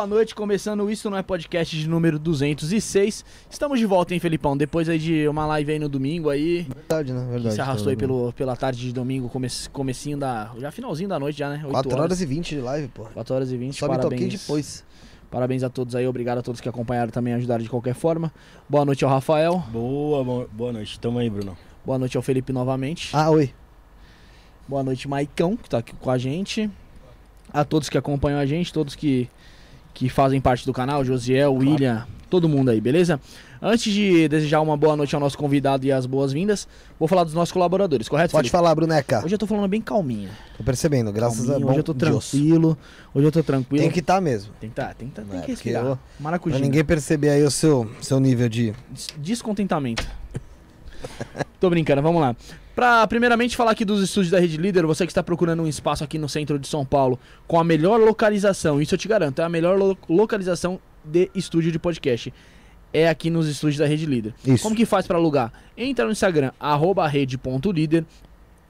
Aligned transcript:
Boa 0.00 0.06
noite, 0.08 0.34
começando 0.34 0.90
Isso 0.90 1.10
Não 1.10 1.18
É 1.18 1.22
Podcast 1.22 1.76
de 1.78 1.86
número 1.86 2.18
206. 2.18 3.22
Estamos 3.50 3.78
de 3.78 3.84
volta, 3.84 4.14
hein, 4.14 4.18
Felipão? 4.18 4.56
Depois 4.56 4.88
aí 4.88 4.98
de 4.98 5.28
uma 5.28 5.44
live 5.44 5.72
aí 5.72 5.78
no 5.78 5.90
domingo 5.90 6.30
aí. 6.30 6.62
Verdade, 6.62 7.12
né? 7.12 7.22
Que 7.26 7.30
Verdade. 7.32 7.54
se 7.54 7.60
arrastou 7.60 7.90
aí 7.90 7.96
pelo, 7.98 8.32
pela 8.32 8.56
tarde 8.56 8.80
de 8.80 8.94
domingo, 8.94 9.28
come, 9.28 9.46
comecinho 9.70 10.16
da. 10.16 10.52
Já 10.56 10.70
finalzinho 10.70 11.06
da 11.06 11.18
noite 11.18 11.38
já, 11.40 11.50
né? 11.50 11.60
8 11.64 11.70
4 11.70 12.00
horas 12.00 12.20
e 12.22 12.24
20 12.24 12.48
de 12.48 12.60
live, 12.62 12.88
pô. 12.88 13.04
4 13.12 13.34
horas 13.34 13.52
e 13.52 13.58
20. 13.58 13.76
Só 13.78 13.88
parabéns. 13.88 14.40
depois. 14.40 14.82
Parabéns 15.30 15.62
a 15.62 15.68
todos 15.68 15.94
aí, 15.94 16.06
obrigado 16.08 16.38
a 16.38 16.42
todos 16.42 16.62
que 16.62 16.68
acompanharam 16.70 17.10
também, 17.10 17.34
ajudaram 17.34 17.62
de 17.62 17.68
qualquer 17.68 17.94
forma. 17.94 18.32
Boa 18.66 18.86
noite 18.86 19.04
ao 19.04 19.10
Rafael. 19.10 19.62
Boa, 19.70 20.24
bo- 20.24 20.48
boa 20.50 20.72
noite. 20.72 20.98
Tamo 20.98 21.18
aí, 21.18 21.28
Bruno. 21.28 21.58
Boa 21.84 21.98
noite 21.98 22.16
ao 22.16 22.22
Felipe 22.22 22.54
novamente. 22.54 23.10
Ah, 23.12 23.28
oi. 23.28 23.52
Boa 24.66 24.82
noite, 24.82 25.06
Maicão, 25.06 25.58
que 25.58 25.68
tá 25.68 25.76
aqui 25.76 25.94
com 25.94 26.10
a 26.10 26.16
gente. 26.16 26.70
A 27.52 27.64
todos 27.64 27.88
que 27.90 27.98
acompanham 27.98 28.38
a 28.38 28.46
gente, 28.46 28.72
todos 28.72 28.94
que, 28.94 29.28
que 29.94 30.08
fazem 30.08 30.40
parte 30.40 30.64
do 30.66 30.72
canal, 30.72 31.04
Josiel, 31.04 31.52
William, 31.54 32.06
todo 32.28 32.48
mundo 32.48 32.70
aí, 32.70 32.80
beleza? 32.80 33.20
Antes 33.62 33.92
de 33.92 34.26
desejar 34.26 34.62
uma 34.62 34.74
boa 34.74 34.96
noite 34.96 35.14
ao 35.14 35.20
nosso 35.20 35.36
convidado 35.36 35.84
e 35.84 35.92
as 35.92 36.06
boas-vindas, 36.06 36.66
vou 36.98 37.06
falar 37.06 37.24
dos 37.24 37.34
nossos 37.34 37.52
colaboradores, 37.52 38.08
correto, 38.08 38.32
Pode 38.32 38.44
Felipe? 38.48 38.52
falar, 38.52 38.74
Bruneca. 38.74 39.22
Hoje 39.22 39.34
eu 39.34 39.38
tô 39.38 39.46
falando 39.46 39.68
bem 39.68 39.82
calminho. 39.82 40.30
Tô 40.56 40.64
percebendo, 40.64 41.12
graças 41.12 41.40
calminho 41.44 41.56
a 41.56 41.60
bom 41.60 41.68
hoje 41.70 41.78
eu 41.80 41.84
tô 41.84 41.92
Deus. 41.92 42.30
tranquilo. 42.30 42.78
Hoje 43.14 43.26
eu 43.26 43.32
tô 43.32 43.42
tranquilo. 43.42 43.82
Tem 43.82 43.90
que 43.92 44.00
estar 44.00 44.18
mesmo. 44.18 44.54
Tem 44.58 44.70
que 44.70 44.76
tá, 44.76 44.94
tem 44.94 45.08
que, 45.08 45.14
tá, 45.14 45.22
tem 45.22 45.38
É, 45.38 45.42
que 45.42 45.50
respirar. 45.50 45.84
eu- 45.84 45.98
Maracujá. 46.18 46.56
Pra 46.56 46.64
ninguém 46.64 46.82
perceber 46.82 47.28
aí 47.28 47.42
o 47.42 47.50
seu, 47.50 47.90
seu 48.00 48.18
nível 48.18 48.48
de. 48.48 48.72
Des- 48.88 49.08
Descontentamento. 49.18 50.06
Tô 51.60 51.68
brincando, 51.68 52.00
vamos 52.00 52.20
lá. 52.22 52.34
Pra 52.74 53.06
primeiramente 53.06 53.56
falar 53.56 53.72
aqui 53.72 53.84
dos 53.84 54.02
estúdios 54.02 54.30
da 54.30 54.38
Rede 54.40 54.56
Líder, 54.56 54.86
você 54.86 55.04
que 55.04 55.10
está 55.10 55.22
procurando 55.22 55.62
um 55.62 55.66
espaço 55.66 56.02
aqui 56.04 56.18
no 56.18 56.28
centro 56.28 56.58
de 56.58 56.66
São 56.66 56.84
Paulo 56.84 57.18
com 57.46 57.58
a 57.58 57.64
melhor 57.64 57.98
localização, 58.00 58.80
isso 58.80 58.94
eu 58.94 58.98
te 58.98 59.08
garanto, 59.08 59.40
é 59.40 59.44
a 59.44 59.48
melhor 59.48 59.76
lo- 59.78 59.98
localização 60.08 60.80
de 61.04 61.30
estúdio 61.34 61.70
de 61.72 61.78
podcast. 61.78 62.32
É 62.92 63.08
aqui 63.08 63.28
nos 63.30 63.48
estúdios 63.48 63.78
da 63.78 63.86
Rede 63.86 64.06
Líder. 64.06 64.34
Isso. 64.46 64.62
Como 64.62 64.74
que 64.74 64.84
faz 64.86 65.06
pra 65.06 65.16
alugar? 65.18 65.52
Entra 65.76 66.04
no 66.06 66.12
Instagram, 66.12 66.52
arroba 66.58 67.06
rede.líder. 67.06 68.04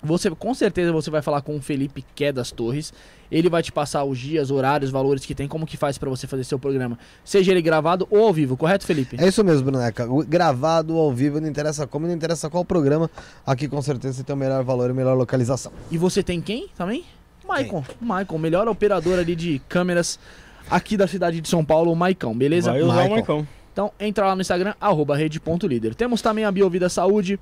Você, 0.03 0.31
com 0.31 0.55
certeza 0.55 0.93
você 0.93 1.11
vai 1.11 1.23
falar 1.23 1.43
com 1.43 1.57
o 1.57 1.61
Felipe 1.61 2.05
Qué 2.15 2.33
das 2.33 2.51
Torres. 2.51 2.93
Ele 3.31 3.49
vai 3.49 3.63
te 3.63 3.71
passar 3.71 4.03
os 4.05 4.19
dias, 4.19 4.51
horários, 4.51 4.91
valores 4.91 5.25
que 5.25 5.35
tem, 5.35 5.47
como 5.47 5.67
que 5.67 5.77
faz 5.77 5.99
pra 5.99 6.11
você 6.11 6.27
fazer 6.27 6.43
seu 6.45 6.59
programa. 6.59 6.99
Seja 7.25 7.53
ele 7.53 7.63
gravado 7.63 8.09
ou 8.11 8.27
ao 8.27 8.33
vivo, 8.33 8.57
correto, 8.57 8.85
Felipe? 8.85 9.17
É 9.21 9.29
isso 9.29 9.45
mesmo, 9.45 9.71
Bruneca. 9.71 10.07
Gravado 10.27 10.97
ao 10.97 11.13
vivo, 11.13 11.41
não 11.41 11.49
interessa 11.49 11.87
como, 11.87 12.07
não 12.07 12.15
interessa 12.15 12.51
qual 12.51 12.65
programa. 12.65 13.11
Aqui 13.47 13.69
com 13.69 13.81
certeza 13.81 14.15
você 14.15 14.25
tem 14.25 14.35
o 14.35 14.39
melhor 14.39 14.65
valor 14.65 14.89
e 14.89 14.91
a 14.91 14.95
melhor 14.95 15.17
localização. 15.17 15.71
E 15.91 15.99
você 15.99 16.23
tem 16.23 16.41
quem 16.41 16.69
também? 16.77 17.05
Maicon. 17.47 17.85
Maicon, 18.01 18.39
melhor 18.39 18.69
operador 18.69 19.19
ali 19.19 19.37
de 19.37 19.61
câmeras 19.69 20.19
aqui 20.71 20.97
da 20.97 21.07
cidade 21.07 21.41
de 21.41 21.49
São 21.49 21.65
Paulo, 21.65 21.93
o 21.93 21.97
Maicon, 21.97 22.35
beleza? 22.35 22.71
Vai 22.71 22.83
usar 22.83 22.93
Michael. 22.93 23.13
o 23.13 23.17
Marcão. 23.17 23.49
Então 23.73 23.93
entra 23.99 24.27
lá 24.27 24.35
no 24.35 24.41
Instagram, 24.41 24.75
arroba 24.81 25.17
rede.líder. 25.17 25.95
Temos 25.95 26.21
também 26.21 26.45
a 26.45 26.53
Biovida 26.53 26.89
Saúde. 26.89 27.39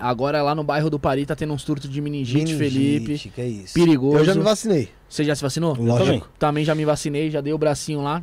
Agora 0.00 0.42
lá 0.42 0.54
no 0.54 0.62
bairro 0.64 0.88
do 0.90 0.98
Pari 0.98 1.26
tá 1.26 1.34
tendo 1.36 1.52
um 1.52 1.58
surto 1.58 1.88
de 1.88 2.00
meningite, 2.00 2.54
Felipe. 2.56 3.30
Que 3.34 3.40
é 3.40 3.46
isso. 3.48 3.74
Perigoso. 3.74 4.18
Eu 4.18 4.24
já 4.24 4.34
me 4.34 4.42
vacinei. 4.42 4.88
Você 5.08 5.24
já 5.24 5.34
se 5.34 5.42
vacinou? 5.42 5.74
Lógico. 5.74 6.04
também. 6.06 6.22
Também 6.38 6.64
já 6.64 6.74
me 6.74 6.84
vacinei, 6.84 7.30
já 7.30 7.40
dei 7.40 7.52
o 7.52 7.58
bracinho 7.58 8.02
lá. 8.02 8.22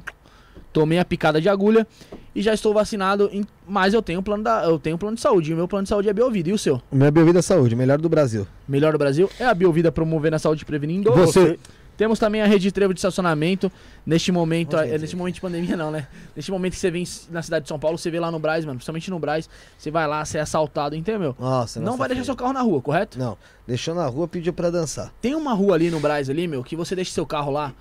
Tomei 0.71 0.99
a 0.99 1.05
picada 1.05 1.39
de 1.39 1.47
agulha 1.47 1.87
e 2.33 2.41
já 2.41 2.53
estou 2.53 2.73
vacinado, 2.73 3.29
em- 3.31 3.45
mas 3.65 3.93
eu 3.93 4.01
tenho 4.01 4.21
plano 4.21 4.43
da, 4.43 4.63
eu 4.65 4.77
tenho 4.77 4.97
plano 4.97 5.15
de 5.15 5.21
saúde. 5.21 5.53
O 5.53 5.55
meu 5.55 5.67
plano 5.69 5.83
de 5.83 5.89
saúde 5.89 6.09
é 6.09 6.13
Biovida. 6.13 6.49
E 6.49 6.53
o 6.53 6.57
seu? 6.57 6.81
Minha 6.91 7.09
Biovida 7.11 7.41
Saúde, 7.41 7.75
melhor 7.77 7.97
do 7.97 8.09
Brasil. 8.09 8.45
Melhor 8.67 8.91
do 8.91 8.97
Brasil 8.97 9.29
é 9.39 9.45
a 9.45 9.53
Biovida 9.53 9.89
promovendo 9.91 10.35
a 10.35 10.39
saúde 10.39 10.63
e 10.63 10.65
prevenindo. 10.65 11.13
Você, 11.13 11.57
Temos 11.97 12.19
também 12.19 12.41
a 12.41 12.45
rede 12.45 12.71
trevo 12.71 12.93
de 12.93 12.99
estacionamento. 12.99 13.71
Neste 14.05 14.31
momento, 14.31 14.75
é 14.77 14.97
neste 14.97 15.15
momento 15.15 15.35
de 15.35 15.41
pandemia 15.41 15.75
não, 15.77 15.89
né? 15.91 16.07
Neste 16.35 16.51
momento 16.51 16.73
que 16.73 16.79
você 16.79 16.91
vem 16.91 17.03
na 17.31 17.41
cidade 17.41 17.63
de 17.63 17.69
São 17.69 17.79
Paulo, 17.79 17.97
você 17.97 18.11
vê 18.11 18.19
lá 18.19 18.29
no 18.29 18.37
Braz, 18.37 18.65
mano, 18.65 18.77
principalmente 18.77 19.09
no 19.09 19.17
Braz, 19.17 19.49
você 19.77 19.89
vai 19.89 20.05
lá, 20.07 20.23
você 20.25 20.37
é 20.37 20.41
assaltado, 20.41 20.95
entendeu, 20.95 21.19
meu? 21.19 21.35
Nossa, 21.39 21.79
não 21.79 21.97
vai 21.97 22.07
deixar 22.09 22.25
seu 22.25 22.35
carro 22.35 22.53
na 22.53 22.61
rua, 22.61 22.81
correto? 22.81 23.17
Não, 23.17 23.37
deixou 23.65 23.95
na 23.95 24.05
rua, 24.07 24.27
pediu 24.27 24.51
pra 24.53 24.69
dançar. 24.69 25.11
Tem 25.21 25.33
uma 25.35 25.53
rua 25.53 25.75
ali 25.75 25.89
no 25.89 25.99
Braz 25.99 26.29
ali, 26.29 26.47
meu, 26.47 26.63
que 26.63 26.75
você 26.75 26.95
deixa 26.95 27.11
seu 27.11 27.25
carro 27.25 27.51
lá, 27.51 27.73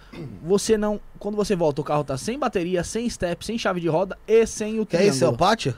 você 0.42 0.78
não, 0.78 1.00
quando 1.18 1.34
você 1.36 1.54
volta, 1.56 1.80
o 1.80 1.84
carro 1.84 2.04
tá 2.04 2.16
sem 2.16 2.38
bateria, 2.38 2.82
sem 2.84 3.08
step, 3.10 3.44
sem 3.44 3.58
chave 3.58 3.80
de 3.80 3.88
roda 3.88 4.16
e 4.26 4.46
sem 4.46 4.78
o 4.80 4.86
Que 4.86 4.96
é 4.96 5.06
isso, 5.08 5.24
é 5.24 5.28
o 5.28 5.36
pátio? 5.36 5.74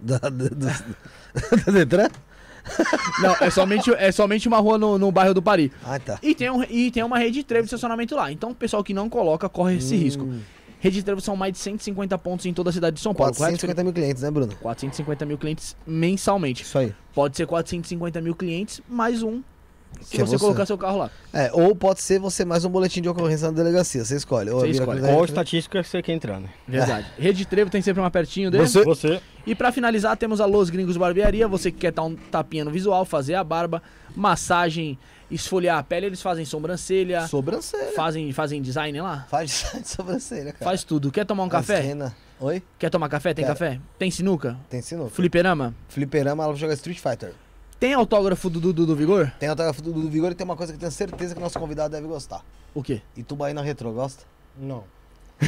Da, 0.00 0.18
da, 0.18 0.28
do- 0.28 0.54
da 1.66 1.72
Detran? 1.72 2.08
Não, 3.20 3.36
é 3.40 3.50
somente, 3.50 3.92
é 3.94 4.10
somente 4.10 4.48
uma 4.48 4.58
rua 4.58 4.78
no, 4.78 4.98
no 4.98 5.12
bairro 5.12 5.34
do 5.34 5.42
Pari. 5.42 5.70
Ah, 5.84 5.98
tá. 5.98 6.18
E 6.22 6.34
tem, 6.34 6.50
um, 6.50 6.62
e 6.64 6.90
tem 6.90 7.02
uma 7.02 7.18
rede 7.18 7.34
de 7.34 7.44
trevo 7.44 7.62
de 7.62 7.66
estacionamento 7.66 8.14
lá. 8.14 8.32
Então 8.32 8.50
o 8.50 8.54
pessoal 8.54 8.82
que 8.82 8.94
não 8.94 9.08
coloca 9.08 9.48
corre 9.48 9.76
esse 9.76 9.94
risco. 9.96 10.28
Rede 10.80 10.96
de 10.96 11.02
trevo 11.02 11.20
são 11.20 11.34
mais 11.34 11.52
de 11.52 11.58
150 11.60 12.18
pontos 12.18 12.44
em 12.44 12.52
toda 12.52 12.68
a 12.68 12.72
cidade 12.72 12.96
de 12.96 13.02
São 13.02 13.14
Paulo, 13.14 13.34
correto? 13.34 13.56
450 13.56 13.84
mil 13.84 13.92
clientes, 13.92 14.22
né, 14.22 14.30
Bruno? 14.30 14.54
450 14.60 15.24
mil 15.24 15.38
clientes 15.38 15.74
mensalmente. 15.86 16.62
Isso 16.62 16.76
aí. 16.76 16.94
Pode 17.14 17.36
ser 17.36 17.46
450 17.46 18.20
mil 18.20 18.34
clientes 18.34 18.82
mais 18.86 19.22
um 19.22 19.40
se 20.02 20.10
Que 20.12 20.20
é 20.22 20.24
você, 20.24 20.32
você. 20.32 20.38
colocar 20.44 20.66
seu 20.66 20.76
carro 20.78 20.98
lá. 20.98 21.10
É, 21.32 21.50
ou 21.52 21.74
pode 21.74 22.00
ser 22.00 22.18
você 22.18 22.44
mais 22.44 22.64
um 22.64 22.70
boletim 22.70 23.00
de 23.02 23.08
ocorrência 23.08 23.48
na 23.48 23.54
delegacia, 23.54 24.04
você 24.04 24.16
escolhe. 24.16 24.50
Ou 24.50 24.60
Você 24.60 24.68
escolhe. 24.70 25.00
Qual 25.00 25.18
né? 25.20 25.24
estatística 25.24 25.82
você 25.82 26.02
quer 26.02 26.12
entrar, 26.12 26.40
né? 26.40 26.48
Verdade. 26.66 27.06
Rede 27.18 27.38
de 27.38 27.46
trevo 27.46 27.70
tem 27.70 27.80
sempre 27.82 28.00
uma 28.00 28.10
pertinho 28.10 28.50
dele. 28.50 28.66
Você- 28.66 28.84
Você. 28.84 29.20
E 29.46 29.54
pra 29.54 29.70
finalizar, 29.72 30.16
temos 30.16 30.40
a 30.40 30.46
Los 30.46 30.70
Gringos 30.70 30.96
Barbearia. 30.96 31.46
Você 31.48 31.70
que 31.70 31.78
quer 31.78 31.92
dar 31.92 32.02
um 32.04 32.14
tapinha 32.16 32.64
no 32.64 32.70
visual, 32.70 33.04
fazer 33.04 33.34
a 33.34 33.44
barba, 33.44 33.82
massagem, 34.16 34.98
esfoliar 35.30 35.78
a 35.78 35.82
pele, 35.82 36.06
eles 36.06 36.22
fazem 36.22 36.44
sobrancelha, 36.44 37.26
Sobrancelha. 37.28 37.92
fazem, 37.94 38.32
fazem 38.32 38.62
design 38.62 39.00
lá. 39.00 39.26
Faz 39.28 39.50
design 39.50 39.82
de 39.82 39.88
sobrancelha, 39.88 40.52
cara. 40.52 40.64
Faz 40.64 40.82
tudo. 40.84 41.10
Quer 41.12 41.26
tomar 41.26 41.44
um 41.44 41.50
Faz 41.50 41.66
café? 41.66 41.80
rena. 41.80 42.14
Oi? 42.40 42.62
Quer 42.78 42.90
tomar 42.90 43.08
café? 43.08 43.32
Tem 43.34 43.44
Quero. 43.44 43.56
café? 43.58 43.78
Tem 43.98 44.10
sinuca? 44.10 44.56
Tem 44.70 44.80
sinuca. 44.82 45.10
Fliperama? 45.10 45.74
Fliperama, 45.88 46.44
ela 46.44 46.54
joga 46.56 46.74
Street 46.74 46.98
Fighter. 46.98 47.32
Tem 47.78 47.92
autógrafo 47.92 48.48
do 48.48 48.60
Dudu 48.60 48.86
do 48.86 48.96
Vigor? 48.96 49.30
Tem 49.38 49.48
autógrafo 49.48 49.82
do, 49.82 49.92
do 49.92 50.08
Vigor 50.08 50.32
e 50.32 50.34
tem 50.34 50.44
uma 50.44 50.56
coisa 50.56 50.72
que 50.72 50.76
eu 50.76 50.80
tenho 50.80 50.92
certeza 50.92 51.34
que 51.34 51.40
o 51.40 51.42
nosso 51.42 51.58
convidado 51.58 51.92
deve 51.92 52.06
gostar. 52.06 52.42
O 52.74 52.82
quê? 52.82 53.02
Itubaína 53.16 53.62
Retro, 53.62 53.92
gosta? 53.92 54.24
Não. 54.56 54.84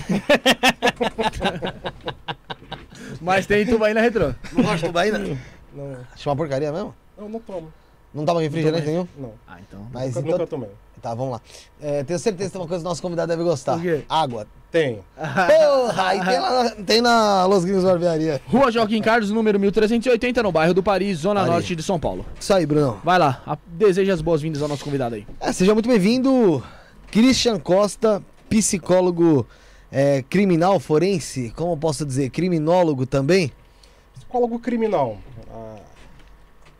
Mas 3.20 3.46
tem 3.46 3.64
Tubaína 3.64 4.00
Retrô. 4.00 4.34
Não 4.52 4.62
gosta 4.62 4.78
de 4.78 4.84
Itubaína? 4.84 5.18
Não, 5.18 5.96
Acho 6.12 6.28
uma 6.28 6.36
porcaria 6.36 6.72
mesmo? 6.72 6.94
não, 7.16 7.28
não 7.28 7.40
tomo. 7.40 7.72
Não 8.16 8.24
toma 8.24 8.40
refrigerante 8.40 8.86
Não 8.86 8.92
nenhum? 8.92 9.08
Não. 9.18 9.32
Ah, 9.46 9.58
então. 9.60 9.86
Mas 9.92 10.06
nunca, 10.14 10.20
então... 10.20 10.38
nunca 10.38 10.46
tomei. 10.46 10.70
Tá, 11.02 11.14
vamos 11.14 11.32
lá. 11.34 11.40
É, 11.80 12.02
tenho 12.02 12.18
certeza 12.18 12.48
que 12.48 12.52
tem 12.54 12.60
uma 12.60 12.66
coisa 12.66 12.82
que 12.82 12.86
o 12.86 12.88
nosso 12.88 13.02
convidado 13.02 13.28
deve 13.28 13.44
gostar. 13.44 13.76
O 13.76 13.80
quê? 13.80 14.02
Água. 14.08 14.46
Tem. 14.72 14.98
Porra, 15.14 16.06
aí 16.08 16.24
tem, 16.24 16.40
lá, 16.40 16.70
tem 16.84 17.00
na 17.00 17.46
Los 17.46 17.64
Gringos 17.64 17.84
Barbearia. 17.84 18.40
Rua 18.48 18.72
Joaquim 18.72 19.00
Carlos, 19.00 19.30
número 19.30 19.60
1380, 19.60 20.42
no 20.42 20.50
bairro 20.50 20.74
do 20.74 20.82
Paris, 20.82 21.18
Zona 21.18 21.42
Ali. 21.42 21.50
Norte 21.50 21.76
de 21.76 21.82
São 21.82 22.00
Paulo. 22.00 22.26
Isso 22.40 22.52
aí, 22.52 22.66
Bruno. 22.66 23.00
Vai 23.04 23.18
lá, 23.18 23.42
a- 23.46 23.56
deseja 23.66 24.12
as 24.14 24.20
boas-vindas 24.20 24.60
ao 24.62 24.68
nosso 24.68 24.82
convidado 24.84 25.14
aí. 25.14 25.26
É, 25.40 25.52
seja 25.52 25.72
muito 25.72 25.88
bem-vindo, 25.88 26.62
Christian 27.10 27.58
Costa, 27.60 28.22
psicólogo 28.48 29.46
é, 29.92 30.22
criminal 30.28 30.80
forense, 30.80 31.52
como 31.54 31.72
eu 31.72 31.76
posso 31.76 32.04
dizer, 32.04 32.30
criminólogo 32.30 33.06
também? 33.06 33.52
Psicólogo 34.14 34.58
criminal. 34.58 35.16
Ah, 35.50 35.76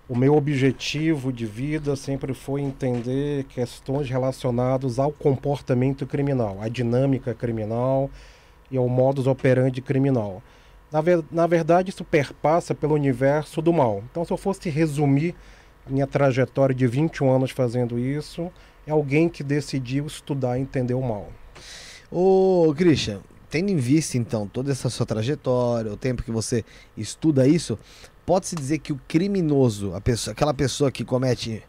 o 0.08 0.16
meu 0.16 0.36
objetivo 0.36 1.32
de 1.32 1.44
vida 1.46 1.96
sempre 1.96 2.32
foi 2.32 2.60
entender 2.60 3.44
questões 3.44 4.08
relacionadas 4.08 4.98
ao 4.98 5.10
comportamento 5.10 6.06
criminal, 6.06 6.58
à 6.60 6.68
dinâmica 6.68 7.34
criminal 7.34 8.08
e 8.70 8.76
ao 8.76 8.88
modus 8.88 9.26
operandi 9.26 9.80
criminal. 9.80 10.42
Na, 10.92 11.00
ver- 11.00 11.24
na 11.30 11.46
verdade, 11.46 11.90
isso 11.90 12.04
perpassa 12.04 12.72
pelo 12.74 12.94
universo 12.94 13.60
do 13.60 13.72
mal. 13.72 14.04
Então, 14.10 14.24
se 14.24 14.32
eu 14.32 14.36
fosse 14.36 14.70
resumir 14.70 15.34
minha 15.88 16.06
trajetória 16.06 16.74
de 16.74 16.86
21 16.86 17.30
anos 17.30 17.50
fazendo 17.50 17.98
isso, 17.98 18.50
é 18.86 18.92
alguém 18.92 19.28
que 19.28 19.42
decidiu 19.42 20.06
estudar 20.06 20.56
e 20.56 20.62
entender 20.62 20.94
o 20.94 21.02
mal. 21.02 21.28
Ô, 22.10 22.72
Christian, 22.76 23.20
tendo 23.50 23.70
em 23.70 23.76
vista 23.76 24.16
então 24.16 24.46
toda 24.46 24.70
essa 24.70 24.88
sua 24.88 25.04
trajetória, 25.04 25.92
o 25.92 25.96
tempo 25.96 26.22
que 26.22 26.30
você 26.30 26.64
estuda 26.96 27.48
isso, 27.48 27.76
pode-se 28.26 28.56
dizer 28.56 28.78
que 28.78 28.92
o 28.92 29.00
criminoso, 29.06 29.92
pessoa, 30.02 30.32
aquela 30.32 30.52
pessoa 30.52 30.90
que 30.90 31.04
comete 31.04 31.62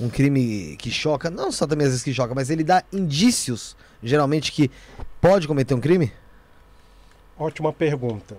um 0.00 0.08
crime 0.08 0.76
que 0.78 0.90
choca, 0.90 1.28
não 1.28 1.52
só 1.52 1.66
também 1.66 1.86
às 1.86 1.92
vezes 1.92 2.04
que 2.04 2.14
choca, 2.14 2.34
mas 2.34 2.50
ele 2.50 2.64
dá 2.64 2.82
indícios, 2.92 3.76
geralmente, 4.02 4.52
que 4.52 4.70
pode 5.20 5.46
cometer 5.46 5.74
um 5.74 5.80
crime? 5.80 6.12
Ótima 7.36 7.72
pergunta. 7.72 8.36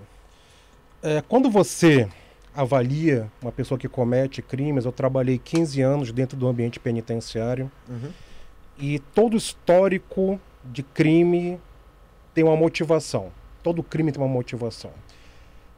É, 1.03 1.21
quando 1.21 1.49
você 1.49 2.07
avalia 2.55 3.29
uma 3.41 3.51
pessoa 3.51 3.77
que 3.77 3.89
comete 3.89 4.41
crimes, 4.41 4.85
eu 4.85 4.91
trabalhei 4.91 5.37
15 5.37 5.81
anos 5.81 6.11
dentro 6.11 6.37
do 6.37 6.47
ambiente 6.47 6.79
penitenciário 6.79 7.69
e 8.77 8.99
todo 8.99 9.35
histórico 9.35 10.39
de 10.63 10.81
crime 10.81 11.59
tem 12.33 12.43
uma 12.43 12.55
motivação. 12.55 13.31
Todo 13.61 13.83
crime 13.83 14.11
tem 14.11 14.21
uma 14.21 14.27
motivação. 14.29 14.91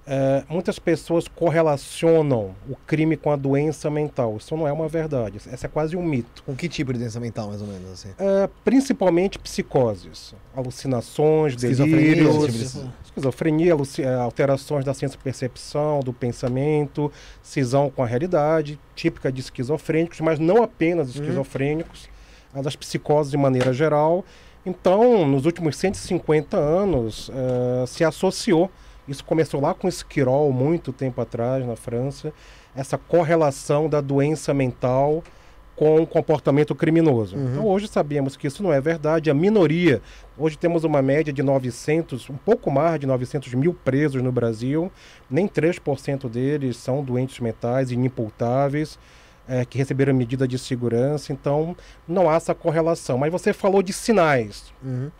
É, 0.09 0.43
muitas 0.49 0.79
pessoas 0.79 1.27
correlacionam 1.27 2.55
o 2.69 2.75
crime 2.87 3.17
com 3.17 3.29
a 3.29 3.35
doença 3.35 3.89
mental. 3.89 4.37
Isso 4.37 4.55
não 4.55 4.65
é 4.67 4.71
uma 4.71 4.87
verdade. 4.87 5.37
Essa 5.51 5.65
é 5.65 5.69
quase 5.69 5.97
um 5.97 6.01
mito. 6.03 6.43
Com 6.45 6.55
que 6.55 6.69
tipo 6.69 6.93
de 6.93 6.99
doença 6.99 7.19
mental, 7.19 7.49
mais 7.49 7.61
ou 7.61 7.67
menos, 7.67 7.91
assim? 7.91 8.09
É, 8.17 8.49
principalmente 8.63 9.37
psicoses, 9.37 10.33
alucinações, 10.55 11.55
delírios, 11.57 12.45
tipo 12.45 12.51
de- 12.85 12.91
esquizofrenia, 13.05 13.73
eh, 13.99 14.13
alterações 14.15 14.85
da 14.85 14.93
ciência 14.93 15.19
percepção, 15.21 15.99
do 15.99 16.13
pensamento, 16.13 17.11
cisão 17.41 17.89
com 17.89 18.01
a 18.03 18.05
realidade, 18.05 18.79
típica 18.95 19.31
de 19.31 19.41
esquizofrênicos, 19.41 20.21
mas 20.21 20.39
não 20.39 20.63
apenas 20.63 21.09
esquizofrênicos, 21.09 22.07
a 22.53 22.61
das 22.61 22.75
psicoses 22.75 23.29
de 23.31 23.37
maneira 23.37 23.73
geral. 23.73 24.23
Então, 24.65 25.27
nos 25.27 25.45
últimos 25.45 25.75
150 25.77 26.55
anos, 26.57 27.29
eh, 27.33 27.85
se 27.87 28.03
associou, 28.03 28.69
isso 29.07 29.23
começou 29.23 29.61
lá 29.61 29.73
com 29.73 29.87
Esquirol, 29.87 30.51
muito 30.51 30.91
tempo 30.91 31.21
atrás, 31.21 31.65
na 31.65 31.75
França, 31.75 32.33
essa 32.75 32.97
correlação 32.97 33.89
da 33.89 34.01
doença 34.01 34.53
mental 34.53 35.23
com 35.77 36.01
o 36.01 36.07
comportamento 36.07 36.73
criminoso. 36.73 37.35
Uhum. 37.35 37.51
Então, 37.51 37.67
hoje 37.67 37.87
sabemos 37.87 38.35
que 38.35 38.47
isso 38.47 38.63
não 38.63 38.73
é 38.73 38.81
verdade. 38.81 39.29
A 39.29 39.33
minoria, 39.33 40.01
hoje 40.35 40.57
temos 40.57 40.83
uma 40.83 41.03
média 41.03 41.31
de 41.31 41.43
900, 41.43 42.31
um 42.31 42.35
pouco 42.35 42.71
mais 42.71 42.99
de 42.99 43.05
900 43.05 43.53
mil 43.53 43.75
presos 43.75 44.23
no 44.23 44.31
Brasil. 44.31 44.91
Nem 45.29 45.47
3% 45.47 46.27
deles 46.27 46.77
são 46.77 47.03
doentes 47.03 47.39
mentais, 47.39 47.91
inimputáveis, 47.91 48.97
eh, 49.47 49.65
que 49.65 49.77
receberam 49.77 50.15
medida 50.15 50.47
de 50.47 50.57
segurança. 50.57 51.31
Então, 51.31 51.77
não 52.07 52.27
há 52.27 52.35
essa 52.35 52.55
correlação. 52.55 53.19
Mas 53.19 53.31
você 53.31 53.53
falou 53.53 53.83
de 53.83 53.93
sinais. 53.93 54.73
Uhum. 54.83 55.11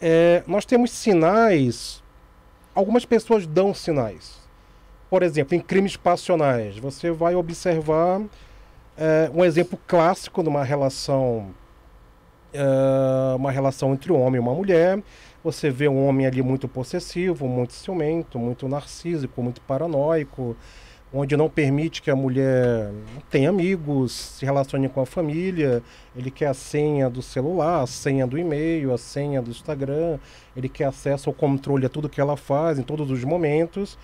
É, 0.00 0.42
nós 0.46 0.64
temos 0.64 0.90
sinais. 0.92 2.02
Algumas 2.74 3.04
pessoas 3.04 3.46
dão 3.46 3.72
sinais. 3.72 4.42
Por 5.08 5.22
exemplo, 5.22 5.54
em 5.54 5.60
crimes 5.60 5.96
passionais, 5.96 6.76
você 6.76 7.10
vai 7.10 7.36
observar 7.36 8.20
é, 8.96 9.30
um 9.32 9.44
exemplo 9.44 9.78
clássico 9.86 10.42
de 10.42 10.48
uma 10.48 10.64
relação, 10.64 11.50
é, 12.52 13.36
uma 13.36 13.52
relação 13.52 13.92
entre 13.92 14.12
um 14.12 14.20
homem 14.20 14.36
e 14.36 14.40
uma 14.40 14.54
mulher. 14.54 15.00
Você 15.44 15.70
vê 15.70 15.86
um 15.86 16.04
homem 16.04 16.26
ali 16.26 16.42
muito 16.42 16.66
possessivo, 16.66 17.46
muito 17.46 17.74
ciumento, 17.74 18.38
muito 18.38 18.66
narcísico, 18.68 19.40
muito 19.40 19.60
paranoico, 19.60 20.56
onde 21.14 21.36
não 21.36 21.48
permite 21.48 22.02
que 22.02 22.10
a 22.10 22.16
mulher 22.16 22.90
tenha 23.30 23.48
amigos, 23.48 24.10
se 24.12 24.44
relacione 24.44 24.88
com 24.88 25.00
a 25.00 25.06
família. 25.06 25.80
Ele 26.16 26.28
quer 26.28 26.48
a 26.48 26.54
senha 26.54 27.08
do 27.08 27.22
celular, 27.22 27.82
a 27.82 27.86
senha 27.86 28.26
do 28.26 28.36
e-mail, 28.36 28.92
a 28.92 28.98
senha 28.98 29.40
do 29.40 29.50
Instagram. 29.50 30.18
Ele 30.56 30.68
quer 30.68 30.86
acesso 30.86 31.30
ao 31.30 31.34
controle 31.34 31.86
a 31.86 31.88
tudo 31.88 32.08
que 32.08 32.20
ela 32.20 32.36
faz 32.36 32.80
em 32.80 32.82
todos 32.82 33.12
os 33.12 33.22
momentos. 33.22 33.96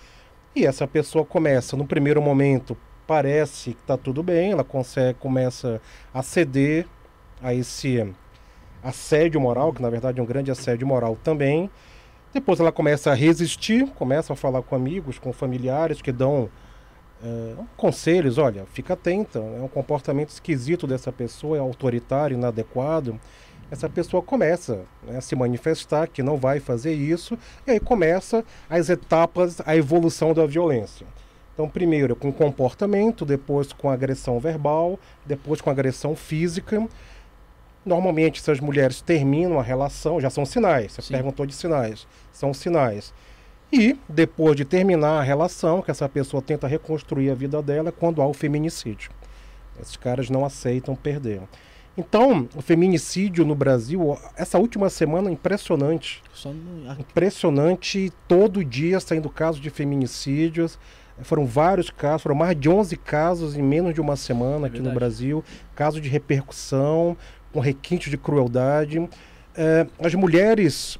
E 0.55 0.65
essa 0.65 0.87
pessoa 0.87 1.25
começa, 1.25 1.75
no 1.75 1.85
primeiro 1.85 2.21
momento, 2.21 2.77
parece 3.05 3.73
que 3.73 3.81
está 3.81 3.97
tudo 3.97 4.23
bem, 4.23 4.51
ela 4.51 4.63
consegue, 4.63 5.19
começa 5.19 5.81
a 6.13 6.23
ceder 6.23 6.87
a 7.43 7.53
esse 7.53 8.09
assédio 8.81 9.39
moral, 9.41 9.73
que 9.73 9.81
na 9.81 9.89
verdade 9.89 10.19
é 10.19 10.23
um 10.23 10.25
grande 10.25 10.49
assédio 10.49 10.87
moral 10.87 11.17
também. 11.21 11.69
Depois 12.33 12.61
ela 12.61 12.71
começa 12.71 13.11
a 13.11 13.13
resistir, 13.13 13.85
começa 13.95 14.31
a 14.31 14.35
falar 14.35 14.61
com 14.61 14.75
amigos, 14.75 15.19
com 15.19 15.33
familiares 15.33 16.01
que 16.01 16.11
dão 16.11 16.49
é, 17.23 17.53
conselhos, 17.77 18.37
olha, 18.37 18.65
fica 18.73 18.93
atenta, 18.93 19.39
é 19.39 19.61
um 19.61 19.67
comportamento 19.67 20.29
esquisito 20.29 20.87
dessa 20.87 21.11
pessoa, 21.11 21.57
é 21.57 21.59
autoritário, 21.59 22.35
inadequado. 22.35 23.19
Essa 23.69 23.87
pessoa 23.87 24.21
começa 24.21 24.81
né, 25.03 25.17
a 25.17 25.21
se 25.21 25.35
manifestar 25.35 26.07
que 26.07 26.21
não 26.21 26.35
vai 26.35 26.59
fazer 26.59 26.93
isso, 26.93 27.37
e 27.65 27.71
aí 27.71 27.79
começa 27.79 28.43
as 28.69 28.89
etapas, 28.89 29.61
a 29.65 29.75
evolução 29.75 30.33
da 30.33 30.45
violência. 30.45 31.07
Então, 31.53 31.69
primeiro 31.69 32.15
com 32.15 32.31
comportamento, 32.31 33.23
depois 33.23 33.71
com 33.71 33.89
agressão 33.89 34.39
verbal, 34.39 34.99
depois 35.25 35.61
com 35.61 35.69
agressão 35.69 36.15
física. 36.15 36.85
Normalmente, 37.85 38.41
se 38.41 38.49
as 38.49 38.59
mulheres 38.59 39.01
terminam 39.01 39.59
a 39.59 39.63
relação, 39.63 40.19
já 40.19 40.29
são 40.29 40.45
sinais. 40.45 40.93
Você 40.93 41.01
Sim. 41.03 41.13
perguntou 41.13 41.45
de 41.45 41.53
sinais. 41.53 42.07
São 42.31 42.53
sinais. 42.53 43.13
E, 43.71 43.97
depois 44.09 44.55
de 44.55 44.65
terminar 44.65 45.19
a 45.19 45.23
relação, 45.23 45.81
que 45.81 45.89
essa 45.91 46.07
pessoa 46.09 46.41
tenta 46.41 46.67
reconstruir 46.67 47.29
a 47.31 47.35
vida 47.35 47.61
dela, 47.61 47.89
é 47.89 47.91
quando 47.91 48.21
há 48.21 48.27
o 48.27 48.33
feminicídio. 48.33 49.11
Esses 49.81 49.95
caras 49.95 50.29
não 50.29 50.43
aceitam 50.43 50.95
perder. 50.95 51.41
Então, 51.97 52.47
o 52.55 52.61
feminicídio 52.61 53.45
no 53.45 53.53
Brasil, 53.55 54.17
essa 54.35 54.57
última 54.57 54.89
semana, 54.89 55.29
impressionante. 55.31 56.21
No- 56.53 56.91
Impressionante, 56.99 58.11
todo 58.27 58.63
dia 58.63 58.99
saindo 58.99 59.29
casos 59.29 59.61
de 59.61 59.69
feminicídios. 59.69 60.77
Foram 61.21 61.45
vários 61.45 61.89
casos, 61.89 62.23
foram 62.23 62.35
mais 62.35 62.59
de 62.59 62.69
11 62.69 62.95
casos 62.97 63.55
em 63.55 63.61
menos 63.61 63.93
de 63.93 64.01
uma 64.01 64.15
semana 64.15 64.67
aqui 64.67 64.79
no. 64.79 64.89
Brasil. 64.95 65.43
Casos 65.75 66.01
de 66.01 66.09
repercussão, 66.09 67.15
com 67.53 67.59
requinte 67.59 68.09
de 68.09 68.17
crueldade. 68.17 69.07
Eh, 69.55 69.85
as 69.99 70.13
mulheres 70.15 70.97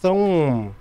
são 0.00 0.74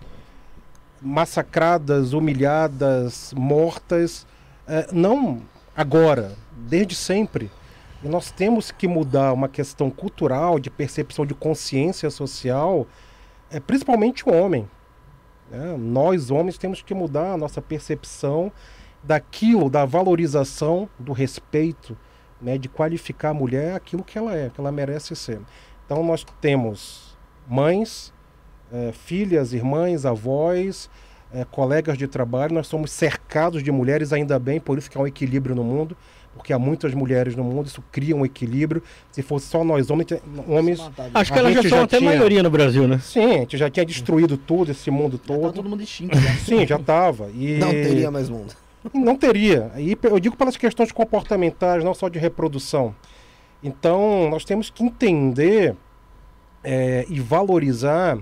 massacradas, 1.02 2.14
humilhadas, 2.14 3.34
mortas, 3.36 4.28
eh, 4.68 4.88
não 4.92 5.42
agora, 5.76 6.36
desde 6.56 6.96
sempre. 6.96 7.50
E 8.04 8.08
nós 8.08 8.32
temos 8.32 8.72
que 8.72 8.88
mudar 8.88 9.34
uma 9.34 9.48
questão 9.48 9.90
cultural, 9.90 10.60
de 10.60 10.70
percepção 10.70 11.26
de 11.26 11.34
consciência 11.34 12.10
social, 12.10 12.88
é 13.50 13.60
principalmente 13.60 14.28
o 14.28 14.34
homem. 14.34 14.68
né? 15.50 15.76
Nós, 15.78 16.32
homens, 16.32 16.58
temos 16.58 16.82
que 16.82 16.94
mudar 16.94 17.34
a 17.34 17.38
nossa 17.38 17.62
percepção 17.62 18.52
daquilo, 19.04 19.70
da 19.70 19.86
valorização, 19.86 20.88
do 20.98 21.12
respeito, 21.12 21.98
né? 22.42 22.58
de 22.58 22.70
qualificar 22.70 23.30
a 23.30 23.34
mulher 23.34 23.76
aquilo 23.76 24.04
que 24.04 24.18
ela 24.18 24.36
é, 24.36 24.50
que 24.50 24.60
ela 24.60 24.72
merece 24.72 25.16
ser. 25.16 25.42
Então, 25.86 26.04
nós 26.04 26.26
temos 26.40 27.18
mães, 27.48 28.14
eh, 28.72 28.92
filhas, 28.94 29.54
irmãs, 29.54 30.06
avós, 30.06 30.90
eh, 31.34 31.46
colegas 31.52 31.98
de 31.98 32.08
trabalho, 32.08 32.54
nós 32.54 32.68
somos 32.68 32.92
cercados 32.92 33.64
de 33.64 33.72
mulheres, 33.72 34.12
ainda 34.14 34.38
bem, 34.40 34.60
por 34.60 34.78
isso 34.78 34.90
que 34.90 34.98
há 34.98 35.02
um 35.02 35.08
equilíbrio 35.08 35.56
no 35.56 35.64
mundo, 35.64 35.96
porque 36.34 36.54
há 36.54 36.60
muitas 36.60 36.94
mulheres 36.94 37.36
no 37.36 37.44
mundo, 37.44 37.68
isso 37.68 37.84
cria 37.92 38.16
um 38.16 38.26
equilíbrio. 38.26 38.82
Se 39.12 39.22
fosse 39.22 39.48
só 39.48 39.64
nós 39.66 39.90
homens, 39.90 40.08
homens 40.48 40.80
Acho 41.14 41.34
que 41.34 41.40
elas 41.40 41.54
já 41.56 41.62
são 41.64 41.70
já 41.80 41.84
até 41.84 41.98
tinha- 41.98 42.10
maioria 42.10 42.42
no 42.42 42.50
Brasil, 42.50 42.88
né? 42.88 43.00
Sim, 43.00 43.26
a 43.26 43.38
gente 43.40 43.58
já 43.58 43.70
tinha 43.70 43.86
destruído 43.86 44.38
tudo, 44.38 44.72
esse 44.72 44.90
mundo 44.90 45.20
Já 45.22 45.34
tá 45.36 45.40
todo. 45.42 45.54
todo 45.54 45.70
mundo 45.70 45.84
extinto. 45.84 46.18
já. 46.18 46.32
Sim, 46.36 46.66
já 46.66 46.78
estava. 46.78 47.30
E 47.32 47.58
Não 47.58 47.70
teria 47.72 48.10
mais 48.10 48.30
mundo. 48.30 48.54
Não 48.94 49.16
teria. 49.16 49.72
E 49.78 49.96
eu 50.04 50.20
digo 50.20 50.36
pelas 50.38 50.56
questões 50.58 50.92
comportamentais, 50.92 51.84
não 51.84 51.94
só 51.94 52.08
de 52.10 52.18
reprodução. 52.18 52.96
Então, 53.64 54.28
nós 54.30 54.44
temos 54.44 54.70
que 54.72 54.84
entender 54.84 55.76
eh, 56.64 57.06
e 57.10 57.20
valorizar. 57.20 58.18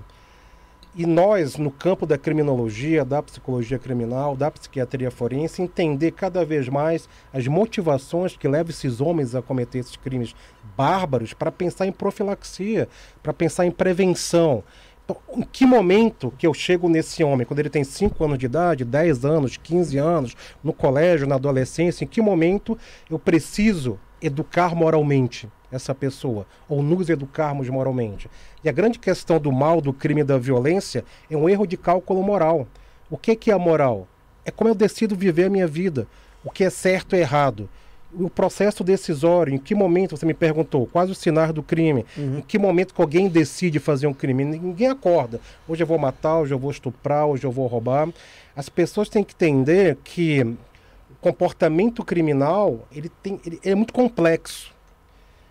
E 0.92 1.06
nós, 1.06 1.56
no 1.56 1.70
campo 1.70 2.04
da 2.04 2.18
criminologia, 2.18 3.04
da 3.04 3.22
psicologia 3.22 3.78
criminal, 3.78 4.34
da 4.34 4.50
psiquiatria 4.50 5.08
forense, 5.08 5.62
entender 5.62 6.10
cada 6.10 6.44
vez 6.44 6.68
mais 6.68 7.08
as 7.32 7.46
motivações 7.46 8.36
que 8.36 8.48
levam 8.48 8.70
esses 8.70 9.00
homens 9.00 9.36
a 9.36 9.40
cometer 9.40 9.78
esses 9.78 9.94
crimes 9.94 10.34
bárbaros 10.76 11.32
para 11.32 11.52
pensar 11.52 11.86
em 11.86 11.92
profilaxia, 11.92 12.88
para 13.22 13.32
pensar 13.32 13.66
em 13.66 13.70
prevenção. 13.70 14.64
Então, 15.04 15.16
em 15.36 15.42
que 15.42 15.64
momento 15.64 16.34
que 16.36 16.44
eu 16.44 16.52
chego 16.52 16.88
nesse 16.88 17.22
homem? 17.22 17.46
Quando 17.46 17.60
ele 17.60 17.70
tem 17.70 17.84
5 17.84 18.24
anos 18.24 18.38
de 18.38 18.46
idade, 18.46 18.84
10 18.84 19.24
anos, 19.24 19.56
15 19.56 19.96
anos, 19.96 20.36
no 20.62 20.72
colégio, 20.72 21.24
na 21.24 21.36
adolescência, 21.36 22.04
em 22.04 22.08
que 22.08 22.20
momento 22.20 22.76
eu 23.08 23.18
preciso 23.18 23.96
educar 24.20 24.74
moralmente 24.74 25.48
essa 25.70 25.94
pessoa? 25.94 26.46
Ou 26.68 26.82
nos 26.82 27.08
educarmos 27.08 27.68
moralmente? 27.68 28.30
E 28.62 28.68
a 28.68 28.72
grande 28.72 28.98
questão 28.98 29.38
do 29.38 29.52
mal, 29.52 29.80
do 29.80 29.92
crime 29.92 30.20
e 30.20 30.24
da 30.24 30.38
violência 30.38 31.04
é 31.30 31.36
um 31.36 31.48
erro 31.48 31.66
de 31.66 31.76
cálculo 31.76 32.22
moral. 32.22 32.66
O 33.10 33.16
que, 33.16 33.34
que 33.34 33.50
é 33.50 33.54
a 33.54 33.58
moral? 33.58 34.06
É 34.44 34.50
como 34.50 34.70
eu 34.70 34.74
decido 34.74 35.16
viver 35.16 35.44
a 35.44 35.50
minha 35.50 35.66
vida. 35.66 36.06
O 36.44 36.50
que 36.50 36.64
é 36.64 36.70
certo 36.70 37.14
e 37.14 37.20
errado. 37.20 37.68
O 38.12 38.28
processo 38.28 38.82
decisório, 38.82 39.54
em 39.54 39.58
que 39.58 39.72
momento, 39.72 40.16
você 40.16 40.26
me 40.26 40.34
perguntou, 40.34 40.84
quais 40.86 41.08
os 41.10 41.18
sinais 41.18 41.52
do 41.52 41.62
crime? 41.62 42.04
Em 42.38 42.40
que 42.40 42.58
momento 42.58 42.92
que 42.92 43.00
alguém 43.00 43.28
decide 43.28 43.78
fazer 43.78 44.08
um 44.08 44.12
crime? 44.12 44.44
Ninguém 44.44 44.88
acorda. 44.88 45.40
Hoje 45.68 45.82
eu 45.82 45.86
vou 45.86 45.98
matar, 45.98 46.38
hoje 46.38 46.52
eu 46.52 46.58
vou 46.58 46.72
estuprar, 46.72 47.26
hoje 47.26 47.44
eu 47.44 47.52
vou 47.52 47.68
roubar. 47.68 48.08
As 48.56 48.68
pessoas 48.68 49.08
têm 49.08 49.22
que 49.22 49.32
entender 49.34 49.96
que 50.02 50.40
o 50.42 51.14
comportamento 51.20 52.04
criminal 52.04 52.86
ele 52.90 53.10
tem, 53.22 53.40
ele 53.46 53.60
é 53.62 53.76
muito 53.76 53.92
complexo. 53.92 54.69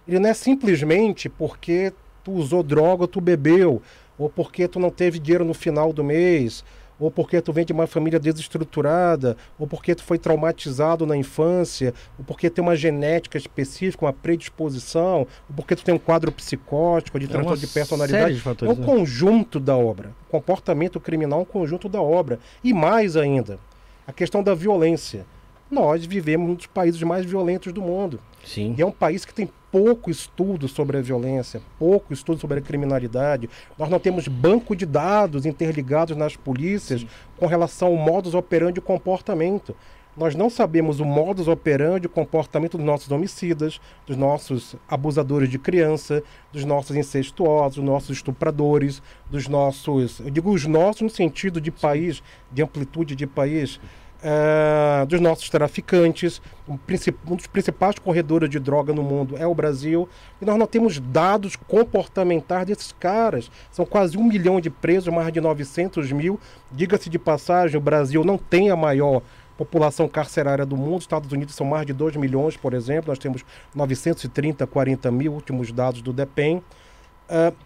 Ele 0.10 0.18
não 0.18 0.30
é 0.30 0.34
simplesmente 0.34 1.30
porque 1.30 1.94
tu 2.24 2.32
usou 2.32 2.64
droga, 2.64 3.08
tu 3.08 3.22
bebeu, 3.22 3.80
ou 4.18 4.28
porque 4.28 4.68
tu 4.68 4.80
não 4.80 4.90
teve 4.90 5.20
dinheiro 5.20 5.46
no 5.46 5.54
final 5.54 5.94
do 5.94 6.04
mês, 6.04 6.66
ou 7.00 7.12
porque 7.12 7.40
tu 7.40 7.54
vem 7.54 7.64
de 7.64 7.72
uma 7.72 7.86
família 7.86 8.20
desestruturada, 8.20 9.38
ou 9.60 9.68
porque 9.68 9.94
tu 9.94 10.04
foi 10.04 10.18
traumatizado 10.18 11.06
na 11.06 11.16
infância, 11.16 11.94
ou 12.18 12.26
porque 12.26 12.50
tem 12.50 12.64
uma 12.64 12.76
genética 12.76 13.38
específica, 13.38 14.04
uma 14.04 14.12
predisposição, 14.12 15.20
ou 15.48 15.56
porque 15.56 15.76
tu 15.76 15.84
tem 15.84 15.94
um 15.94 16.00
quadro 16.00 16.32
psicótico, 16.32 17.20
de 17.20 17.26
É 17.26 17.30
transtorno 17.30 17.58
de 17.58 17.68
personalidade. 17.68 18.34
de 18.34 18.40
É 18.40 18.44
fatores, 18.44 18.78
um 18.78 18.82
né? 18.82 18.86
conjunto 18.88 19.60
da 19.60 19.78
obra. 19.78 20.10
O 20.28 20.32
comportamento 20.32 21.00
criminal 21.00 21.40
é 21.40 21.42
um 21.44 21.46
conjunto 21.46 21.88
da 21.88 22.02
obra. 22.02 22.40
E 22.64 22.74
mais 22.74 23.16
ainda, 23.16 23.60
a 24.08 24.12
questão 24.12 24.42
da 24.42 24.56
violência. 24.56 25.24
Nós 25.70 26.06
vivemos 26.06 26.50
um 26.50 26.56
dos 26.56 26.66
países 26.66 27.02
mais 27.04 27.26
violentos 27.26 27.72
do 27.72 27.82
mundo. 27.82 28.20
Sim. 28.44 28.74
E 28.78 28.82
é 28.82 28.86
um 28.86 28.92
país 28.92 29.24
que 29.26 29.34
tem 29.34 29.50
pouco 29.72 30.10
estudo 30.10 30.68
sobre 30.68 30.98
a 30.98 31.02
violência, 31.02 31.62
pouco 31.78 32.12
estudo 32.12 32.40
sobre 32.40 32.60
a 32.60 32.62
criminalidade. 32.62 33.50
Nós 33.78 33.90
não 33.90 34.00
temos 34.00 34.28
banco 34.28 34.76
de 34.76 34.86
dados 34.86 35.46
interligados 35.46 36.18
nas 36.18 36.36
polícias 36.36 37.06
com 37.38 37.46
relação 37.46 37.90
ao 37.90 37.96
modus 37.96 38.34
operandi 38.34 38.80
e 38.80 38.82
comportamento. 38.82 39.76
Nós 40.18 40.36
não 40.36 40.50
sabemos 40.50 41.00
o 41.00 41.06
modus 41.06 41.48
operandi 41.48 42.08
e 42.08 42.10
comportamento 42.10 42.78
dos 42.78 42.86
nossos 42.86 43.10
homicidas, 43.12 43.80
dos 44.06 44.18
nossos 44.18 44.76
abusadores 44.88 45.48
de 45.50 45.60
criança, 45.60 46.24
dos 46.52 46.66
nossos 46.66 46.96
incestuosos, 46.96 47.76
dos 47.76 47.86
nossos 47.86 48.18
estupradores, 48.18 49.02
dos 49.30 49.48
nossos. 49.48 50.20
Eu 50.20 50.32
digo 50.32 50.52
os 50.52 50.66
nossos 50.66 51.04
no 51.04 51.10
sentido 51.10 51.62
de 51.62 51.72
país, 51.72 52.24
de 52.52 52.62
amplitude 52.62 53.16
de 53.16 53.28
país. 53.28 53.80
Eh, 54.22 55.06
dos 55.08 55.22
nossos 55.22 55.50
traficantes, 55.50 56.42
um, 56.68 56.78
um 57.26 57.36
dos 57.38 57.48
principais 57.48 57.98
corredores 57.98 58.50
de 58.50 58.60
droga 58.60 58.94
no 58.94 59.02
mundo 59.02 59.38
é 59.38 59.48
o 59.48 59.56
Brasil, 59.56 60.10
e 60.42 60.46
nós 60.46 60.58
não 60.58 60.68
temos 60.68 61.00
dados 61.00 61.56
comportamentais 61.56 62.66
desses 62.66 62.92
caras. 62.92 63.50
São 63.72 63.86
quase 63.86 64.18
um 64.18 64.24
milhão 64.24 64.60
de 64.60 64.70
presos, 64.70 65.14
mais 65.14 65.32
de 65.32 65.40
900 65.40 66.12
mil. 66.12 66.40
Diga-se 66.70 67.10
de 67.10 67.18
passagem, 67.18 67.78
o 67.78 67.82
Brasil 67.82 68.26
não 68.26 68.38
tem 68.38 68.70
a 68.70 68.76
maior 68.76 69.22
população 69.58 70.08
carcerária 70.08 70.66
do 70.66 70.76
mundo. 70.76 70.98
Os 70.98 71.04
Estados 71.04 71.32
Unidos 71.32 71.56
são 71.56 71.66
mais 71.66 71.86
de 71.86 71.94
2 71.94 72.18
milhões, 72.18 72.58
por 72.58 72.74
exemplo. 72.74 73.10
Nós 73.12 73.20
temos 73.20 73.46
930, 73.74 74.68
40 74.68 75.12
mil, 75.12 75.34
últimos 75.34 75.72
dados 75.72 76.02
do 76.02 76.12
DEPEN. 76.12 76.62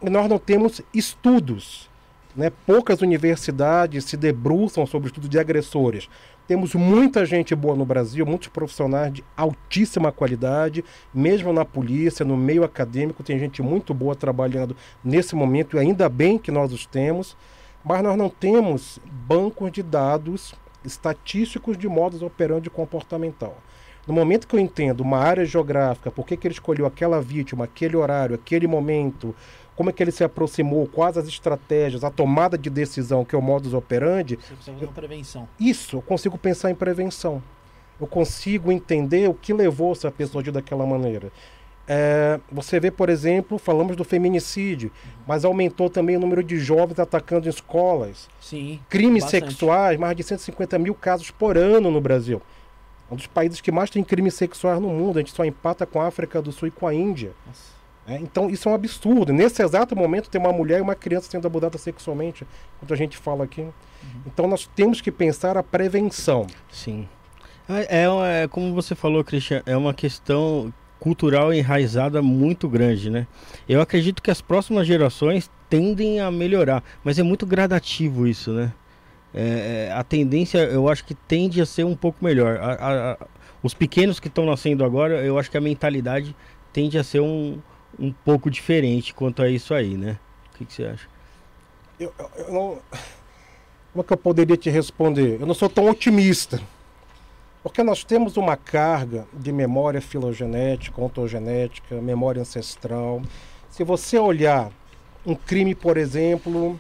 E 0.02 0.10
nós 0.10 0.28
não 0.30 0.38
temos 0.38 0.82
estudos. 0.94 1.90
Né? 2.36 2.52
Poucas 2.66 3.02
universidades 3.02 4.06
se 4.06 4.18
debruçam 4.18 4.86
sobre 4.86 5.08
o 5.08 5.10
estudo 5.10 5.30
de 5.30 5.40
agressores. 5.40 6.10
Temos 6.46 6.76
muita 6.76 7.26
gente 7.26 7.56
boa 7.56 7.74
no 7.74 7.86
Brasil, 7.86 8.26
muitos 8.26 8.50
profissionais 8.50 9.14
de 9.14 9.24
altíssima 9.36 10.12
qualidade, 10.12 10.84
mesmo 11.14 11.54
na 11.54 11.64
polícia, 11.64 12.26
no 12.26 12.36
meio 12.36 12.66
acadêmico, 12.66 13.24
tem 13.24 13.40
gente 13.40 13.62
muito 13.62 13.94
boa 13.94 14.14
trabalhando 14.14 14.76
nesse 15.02 15.36
momento, 15.36 15.78
e 15.78 15.80
ainda 15.80 16.10
bem 16.10 16.38
que 16.38 16.52
nós 16.52 16.74
os 16.74 16.86
temos, 16.86 17.38
mas 17.82 18.04
nós 18.04 18.18
não 18.18 18.30
temos 18.30 19.00
bancos 19.06 19.72
de 19.72 19.82
dados 19.82 20.54
estatísticos 20.84 21.78
de 21.78 21.88
modus 21.88 22.22
operandi 22.22 22.70
comportamental. 22.70 23.58
No 24.06 24.14
momento 24.14 24.46
que 24.46 24.56
eu 24.58 24.60
entendo 24.60 25.00
uma 25.00 25.20
área 25.20 25.46
geográfica, 25.46 26.12
por 26.12 26.26
que, 26.26 26.36
que 26.36 26.46
ele 26.46 26.54
escolheu 26.54 26.86
aquela 26.86 27.22
vítima, 27.22 27.64
aquele 27.64 27.96
horário, 27.96 28.36
aquele 28.36 28.68
momento, 28.68 29.34
como 29.76 29.90
é 29.90 29.94
que 29.94 30.04
ele 30.04 30.12
se 30.12 30.24
aproximou, 30.24 30.88
quais 30.88 31.18
as 31.18 31.28
estratégias, 31.28 32.04
a 32.04 32.10
tomada 32.12 32.58
de 32.58 32.70
decisão, 32.70 33.26
que 33.26 33.36
é 33.36 33.38
o 33.38 33.42
modus 33.42 33.74
operandi, 33.74 34.36
Você 34.36 34.54
precisa 34.54 34.74
fazer 34.74 34.86
uma 34.86 34.94
prevenção. 34.94 35.50
isso 35.60 35.98
eu 35.98 36.02
consigo 36.02 36.38
pensar 36.38 36.70
em 36.72 36.76
prevenção. 36.76 37.42
Eu 38.00 38.08
consigo 38.08 38.72
entender 38.72 39.30
o 39.30 39.34
que 39.34 39.54
levou 39.54 39.92
essa 39.92 40.12
pessoa 40.12 40.40
a 40.40 40.44
agir 40.44 40.52
daquela 40.52 40.86
maneira. 40.86 41.32
É, 41.88 42.40
você 42.52 42.80
vê, 42.80 42.90
por 42.90 43.10
exemplo, 43.10 43.58
falamos 43.58 43.96
do 43.96 44.04
feminicídio, 44.06 44.90
mas 45.28 45.44
aumentou 45.44 45.90
também 45.90 46.16
o 46.16 46.20
número 46.20 46.44
de 46.44 46.58
jovens 46.58 46.98
atacando 47.00 47.50
escolas. 47.50 48.30
Sim. 48.40 48.80
Crimes 48.90 49.24
bastante. 49.24 49.50
sexuais, 49.50 50.00
mais 50.00 50.16
de 50.16 50.24
150 50.24 50.80
mil 50.80 50.96
casos 50.96 51.30
por 51.30 51.58
ano 51.58 51.92
no 51.92 52.00
Brasil. 52.00 52.42
Um 53.12 53.16
dos 53.18 53.28
países 53.28 53.60
que 53.62 53.72
mais 53.72 53.90
tem 53.90 54.04
crimes 54.04 54.34
sexuais 54.34 54.80
no 54.80 54.88
mundo. 54.90 55.18
A 55.18 55.22
gente 55.22 55.34
só 55.34 55.44
empata 55.44 55.86
com 55.86 56.02
a 56.02 56.08
África 56.08 56.42
do 56.42 56.52
Sul 56.52 56.70
e 56.70 56.72
com 56.72 56.88
a 56.88 56.94
Índia. 56.94 57.34
Nossa. 57.46 57.74
É, 58.08 58.18
então 58.18 58.50
isso 58.50 58.68
é 58.68 58.72
um 58.72 58.76
absurdo. 58.76 59.32
Nesse 59.32 59.64
exato 59.64 59.96
momento 59.96 60.30
tem 60.30 60.40
uma 60.40 60.52
mulher 60.52 60.80
e 60.80 60.82
uma 60.82 60.96
criança 60.96 61.30
sendo 61.30 61.48
abusada 61.48 61.78
sexualmente, 61.78 62.46
quando 62.80 62.94
a 62.94 62.98
gente 62.98 63.18
fala 63.18 63.46
aqui. 63.46 63.66
Então 64.26 64.48
nós 64.48 64.70
temos 64.76 65.00
que 65.00 65.12
pensar 65.12 65.58
a 65.58 65.64
prevenção. 65.64 66.48
Sim. 66.70 67.08
É, 67.70 68.04
é, 68.04 68.44
é 68.44 68.48
como 68.48 68.74
você 68.74 68.94
falou, 68.94 69.24
Christian, 69.24 69.64
é 69.66 69.78
uma 69.78 69.94
questão 69.94 70.74
cultural 71.00 71.54
enraizada 71.54 72.22
muito 72.22 72.68
grande, 72.68 73.10
né? 73.10 73.28
Eu 73.68 73.82
acredito 73.82 74.22
que 74.22 74.32
as 74.32 74.42
próximas 74.42 74.88
gerações 74.88 75.50
tendem 75.70 76.20
a 76.20 76.30
melhorar, 76.30 76.84
mas 77.04 77.20
é 77.20 77.24
muito 77.24 77.46
gradativo 77.46 78.28
isso, 78.28 78.52
né? 78.52 78.74
É, 79.34 79.88
é 79.90 79.94
a 79.94 80.04
tendência, 80.04 80.60
eu 80.60 80.88
acho 80.88 81.04
que 81.04 81.16
tende 81.16 81.62
a 81.62 81.66
ser 81.66 81.84
um 81.86 81.96
pouco 81.96 82.24
melhor. 82.24 82.58
A, 82.58 82.74
a, 82.74 83.12
a, 83.14 83.18
os 83.62 83.74
pequenos 83.74 84.20
que 84.20 84.28
estão 84.28 84.46
nascendo 84.46 84.84
agora, 84.86 85.26
eu 85.26 85.40
acho 85.40 85.50
que 85.50 85.58
a 85.58 85.62
mentalidade 85.62 86.36
tende 86.72 86.98
a 86.98 87.04
ser 87.04 87.22
um, 87.22 87.60
um 88.00 88.12
pouco 88.12 88.50
diferente 88.50 89.14
quanto 89.14 89.42
a 89.42 89.50
isso 89.50 89.74
aí, 89.74 89.96
né? 89.96 90.18
O 90.54 90.58
que, 90.58 90.66
que 90.66 90.74
você 90.74 90.86
acha? 90.86 91.08
Eu, 92.00 92.14
eu, 92.18 92.32
eu 92.38 92.54
não... 92.54 92.80
Como 93.92 94.02
é 94.02 94.04
que 94.04 94.14
eu 94.14 94.18
poderia 94.18 94.58
te 94.58 94.70
responder? 94.70 95.40
Eu 95.40 95.46
não 95.46 95.54
sou 95.54 95.70
tão 95.70 95.88
otimista. 95.88 96.60
Porque 97.62 97.84
nós 97.84 98.04
temos 98.04 98.36
uma 98.36 98.58
carga 98.58 99.26
de 99.32 99.52
memória 99.52 100.02
filogenética, 100.02 101.00
ontogenética, 101.02 102.02
memória 102.02 102.42
ancestral. 102.42 103.22
Se 103.70 103.84
você 103.84 104.18
olhar 104.18 104.72
um 105.26 105.34
crime, 105.34 105.74
por 105.74 105.96
exemplo, 105.96 106.78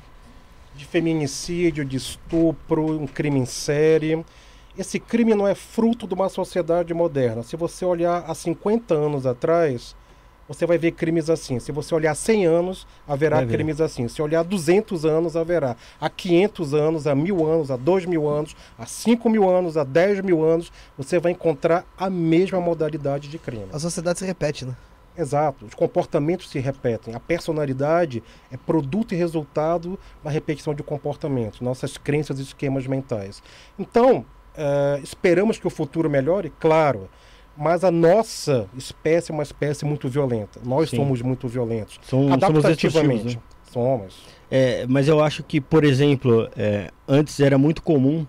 de 0.75 0.85
feminicídio, 0.85 1.85
de 1.85 1.97
estupro, 1.97 2.99
um 2.99 3.07
crime 3.07 3.39
em 3.39 3.45
série, 3.45 4.25
esse 4.77 4.99
crime 4.99 5.33
não 5.35 5.47
é 5.47 5.55
fruto 5.55 6.07
de 6.07 6.13
uma 6.13 6.27
sociedade 6.29 6.93
moderna. 6.93 7.43
Se 7.43 7.55
você 7.55 7.85
olhar 7.85 8.25
há 8.27 8.33
50 8.33 8.93
anos 8.93 9.25
atrás, 9.25 9.95
você 10.47 10.65
vai 10.65 10.77
ver 10.77 10.91
crimes 10.91 11.29
assim. 11.29 11.59
Se 11.59 11.71
você 11.71 11.93
olhar 11.93 12.15
100 12.15 12.45
anos, 12.45 12.87
haverá 13.07 13.45
crimes 13.45 13.79
assim. 13.79 14.07
Se 14.07 14.21
olhar 14.21 14.43
200 14.43 15.05
anos, 15.05 15.35
haverá. 15.35 15.75
Há 15.99 16.09
500 16.09 16.73
anos, 16.73 17.07
há 17.07 17.15
mil 17.15 17.45
anos, 17.45 17.71
há 17.71 17.77
2 17.77 18.05
mil 18.05 18.27
anos, 18.27 18.55
há 18.77 18.85
5 18.85 19.29
mil 19.29 19.49
anos, 19.49 19.77
há 19.77 19.83
10 19.83 20.21
mil 20.21 20.43
anos, 20.43 20.71
você 20.97 21.19
vai 21.19 21.31
encontrar 21.31 21.85
a 21.97 22.09
mesma 22.09 22.59
modalidade 22.59 23.27
de 23.29 23.37
crime. 23.37 23.67
A 23.71 23.79
sociedade 23.79 24.19
se 24.19 24.25
repete, 24.25 24.65
né? 24.65 24.75
Exato, 25.15 25.65
os 25.65 25.75
comportamentos 25.75 26.49
se 26.49 26.59
repetem. 26.59 27.13
A 27.13 27.19
personalidade 27.19 28.23
é 28.51 28.57
produto 28.57 29.13
e 29.13 29.15
resultado 29.15 29.99
da 30.23 30.29
repetição 30.31 30.73
de 30.73 30.81
comportamentos, 30.81 31.61
nossas 31.61 31.97
crenças 31.97 32.39
e 32.39 32.41
esquemas 32.41 32.87
mentais. 32.87 33.43
Então, 33.77 34.25
uh, 34.57 35.03
esperamos 35.03 35.59
que 35.59 35.67
o 35.67 35.69
futuro 35.69 36.09
melhore? 36.09 36.51
Claro. 36.59 37.09
Mas 37.55 37.83
a 37.83 37.91
nossa 37.91 38.67
espécie 38.75 39.31
é 39.31 39.33
uma 39.33 39.43
espécie 39.43 39.85
muito 39.85 40.09
violenta. 40.09 40.59
Nós 40.63 40.89
Sim. 40.89 40.97
somos 40.97 41.21
muito 41.21 41.47
violentos. 41.47 41.99
Som, 42.03 42.31
Adaptativamente. 42.33 43.21
Somos. 43.21 43.35
Né? 43.35 43.41
somos. 43.71 44.15
É, 44.49 44.85
mas 44.87 45.07
eu 45.07 45.23
acho 45.23 45.43
que, 45.43 45.59
por 45.59 45.83
exemplo, 45.83 46.49
é, 46.55 46.91
antes 47.07 47.39
era 47.39 47.57
muito 47.57 47.81
comum 47.81 48.25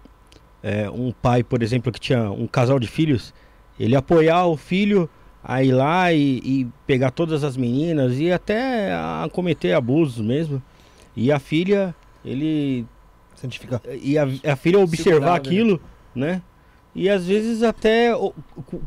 é, 0.62 0.88
um 0.88 1.12
pai, 1.12 1.42
por 1.42 1.62
exemplo, 1.62 1.92
que 1.92 2.00
tinha 2.00 2.30
um 2.30 2.46
casal 2.46 2.78
de 2.78 2.86
filhos, 2.86 3.34
ele 3.78 3.94
apoiar 3.94 4.46
o 4.46 4.56
filho 4.56 5.08
a 5.42 5.62
ir 5.62 5.72
lá 5.72 6.10
e, 6.10 6.38
e 6.42 6.66
pegar 6.86 7.10
todas 7.10 7.44
as 7.44 7.54
meninas 7.54 8.18
e 8.18 8.32
até 8.32 8.92
a 8.92 9.28
cometer 9.30 9.74
abusos 9.74 10.24
mesmo. 10.24 10.62
E 11.14 11.30
a 11.30 11.38
filha, 11.38 11.94
ele. 12.24 12.86
Santificar. 13.34 13.82
E 14.02 14.16
a, 14.16 14.26
a 14.52 14.56
filha 14.56 14.80
observar 14.80 15.36
aquilo, 15.36 15.78
né? 16.14 16.40
E 16.94 17.08
às 17.10 17.26
vezes 17.26 17.62
até 17.62 18.12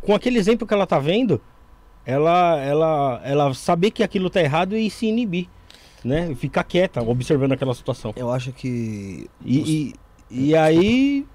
com 0.02 0.14
aquele 0.14 0.40
exemplo 0.40 0.68
que 0.68 0.74
ela 0.74 0.88
tá 0.88 1.00
vendo, 1.00 1.42
ela 2.06 2.60
ela 2.62 3.22
ela 3.24 3.54
saber 3.54 3.92
que 3.92 4.04
aquilo 4.04 4.30
tá 4.30 4.42
errado 4.42 4.78
e 4.78 4.90
se 4.90 5.08
inibir, 5.08 5.48
né? 6.04 6.34
Ficar 6.36 6.64
quieta, 6.64 7.02
observando 7.02 7.52
aquela 7.52 7.74
situação. 7.74 8.14
Eu 8.16 8.32
acho 8.32 8.54
que 8.54 9.30
e, 9.44 9.94
e, 10.32 10.48
e 10.50 10.56
aí 10.56 11.26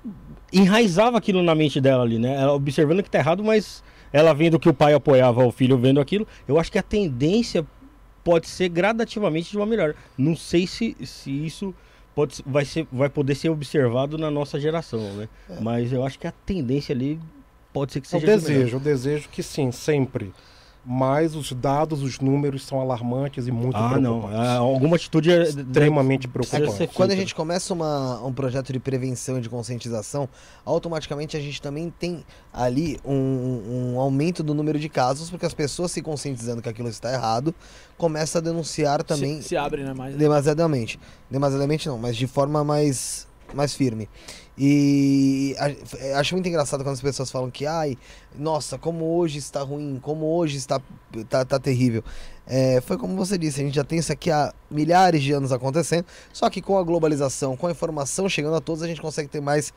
enraizava 0.53 1.19
aquilo 1.19 1.43
na 1.43 1.55
mente 1.55 1.81
dela 1.81 2.03
ali, 2.03 2.19
né? 2.19 2.35
Ela 2.41 2.53
observando 2.55 3.03
que 3.03 3.11
tá 3.11 3.19
errado, 3.19 3.45
mas 3.45 3.83
ela 4.13 4.33
vendo 4.33 4.59
que 4.59 4.69
o 4.69 4.75
pai 4.75 4.95
apoiava 4.95 5.45
o 5.45 5.53
filho 5.53 5.79
vendo 5.79 6.01
aquilo, 6.01 6.27
eu 6.47 6.59
acho 6.59 6.71
que 6.71 6.79
a 6.79 6.83
tendência 6.83 7.67
pode 8.23 8.49
ser 8.49 8.69
gradativamente 8.69 9.51
de 9.51 9.57
uma 9.57 9.67
melhor. 9.67 9.95
Não 10.17 10.37
sei 10.37 10.67
se, 10.67 10.97
se 11.05 11.31
isso 11.31 11.75
pode, 12.15 12.43
vai, 12.47 12.65
ser, 12.65 12.87
vai 12.93 13.09
poder 13.09 13.35
ser 13.35 13.49
observado 13.49 14.19
na 14.19 14.31
nossa 14.31 14.59
geração, 14.59 15.01
né? 15.15 15.29
É. 15.49 15.61
Mas 15.61 15.93
eu 15.93 16.05
acho 16.05 16.19
que 16.19 16.27
a 16.27 16.33
tendência 16.33 16.95
ali 16.95 17.19
pode 17.73 17.93
ser 17.93 18.01
que 18.01 18.09
seja. 18.09 18.25
O 18.25 18.27
desejo, 18.27 18.77
o 18.77 18.81
desejo 18.81 19.29
que 19.29 19.43
sim, 19.43 19.73
sempre 19.73 20.33
mas 20.85 21.37
os 21.37 21.53
dados, 21.53 22.03
os 22.03 22.19
números 22.19 22.65
são 22.65 22.81
alarmantes 22.81 23.47
e 23.47 23.53
muito 23.53 23.77
ah, 23.77 23.91
preocupantes. 23.91 24.03
Não. 24.03 24.27
Ah, 24.29 24.57
alguma 24.57 24.97
atitude 24.97 25.31
é 25.31 25.43
extremamente 25.43 26.27
preocupante. 26.27 26.89
Quando 26.95 27.13
a 27.13 27.17
gente 27.17 27.35
começa 27.35 27.73
uma, 27.73 28.21
um 28.25 28.33
projeto 28.33 28.73
de 28.73 28.81
prevenção 28.81 29.39
e 29.39 29.41
de 29.41 29.49
conscientização, 29.49 30.29
automaticamente 30.65 31.37
a 31.37 31.41
gente 31.41 31.63
também 31.63 31.93
tem 31.97 32.25
ali 32.53 32.99
um, 33.05 33.95
um 33.95 34.01
aumento 34.01 34.43
do 34.43 34.55
número 34.55 34.79
de 34.79 34.89
casos, 34.89 35.31
porque 35.31 35.47
as 35.47 35.55
pessoas 35.55 35.93
se 35.93 36.03
conscientizando 36.03 36.61
que 36.61 36.69
aquilo 36.69 36.89
está 36.89 37.13
errado, 37.13 37.55
começa 37.97 38.39
a 38.39 38.41
denunciar 38.41 39.05
também. 39.05 39.41
Se, 39.41 39.51
se 39.51 39.57
abre, 39.57 39.85
né? 39.85 39.95
Mais... 39.95 40.17
Demasiadamente. 40.17 40.99
Demasiadamente 41.31 41.89
não, 41.89 41.97
mas 41.97 42.17
de 42.17 42.27
forma 42.27 42.65
mais, 42.65 43.29
mais 43.55 43.73
firme. 43.73 44.09
E 44.57 45.55
acho 46.15 46.35
muito 46.35 46.47
engraçado 46.47 46.85
quando 46.85 46.95
as 46.95 47.01
pessoas 47.01 47.31
falam 47.31 47.51
que, 47.51 47.67
ai, 47.67 47.97
nossa, 48.39 48.77
como 48.77 49.17
hoje 49.17 49.39
está 49.39 49.63
ruim, 49.63 49.99
como 50.03 50.27
hoje 50.27 50.59
está 50.59 50.81
tá, 51.29 51.45
tá 51.45 51.59
terrível. 51.59 52.05
É, 52.47 52.81
foi 52.83 52.99
como 52.99 53.17
você 53.17 53.39
disse, 53.39 53.61
a 53.61 53.65
gente 53.65 53.75
já 53.75 53.85
tem 53.85 53.99
isso 53.99 54.13
aqui 54.13 54.31
há 54.31 54.53
milhares 54.71 55.23
de 55.23 55.33
anos 55.33 55.53
acontecendo, 55.53 56.05
só 56.33 56.51
que 56.51 56.61
com 56.61 56.77
a 56.77 56.83
globalização, 56.83 57.57
com 57.57 57.67
a 57.67 57.71
informação 57.71 58.29
chegando 58.29 58.57
a 58.57 58.61
todos, 58.61 58.83
a 58.83 58.87
gente 58.87 59.01
consegue 59.01 59.29
ter 59.29 59.41
mais 59.41 59.73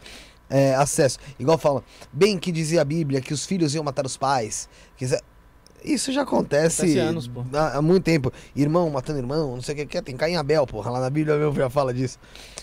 é, 0.50 0.76
acesso. 0.76 1.20
Igual 1.40 1.58
fala, 1.58 1.84
bem 2.12 2.38
que 2.38 2.52
dizia 2.52 2.82
a 2.82 2.86
Bíblia 2.86 3.22
que 3.22 3.34
os 3.34 3.46
filhos 3.46 3.74
iam 3.76 3.84
matar 3.84 4.06
os 4.06 4.18
pais. 4.18 4.68
Isso 5.84 6.12
já 6.12 6.24
acontece, 6.24 6.98
anos, 6.98 7.30
há, 7.54 7.78
há, 7.78 7.82
muito 7.82 8.04
tempo. 8.04 8.34
Irmão 8.56 8.90
matando 8.90 9.20
irmão, 9.20 9.56
não 9.56 9.62
sei 9.62 9.84
o 9.84 9.88
que, 9.88 10.02
tem 10.02 10.18
Caim 10.18 10.36
Abel, 10.36 10.66
porra, 10.66 10.90
lá 10.90 11.00
na 11.00 11.10
Bíblia 11.10 11.38
mesmo 11.38 11.56
já 11.56 11.70
fala 11.70 11.94
disso. 11.94 12.20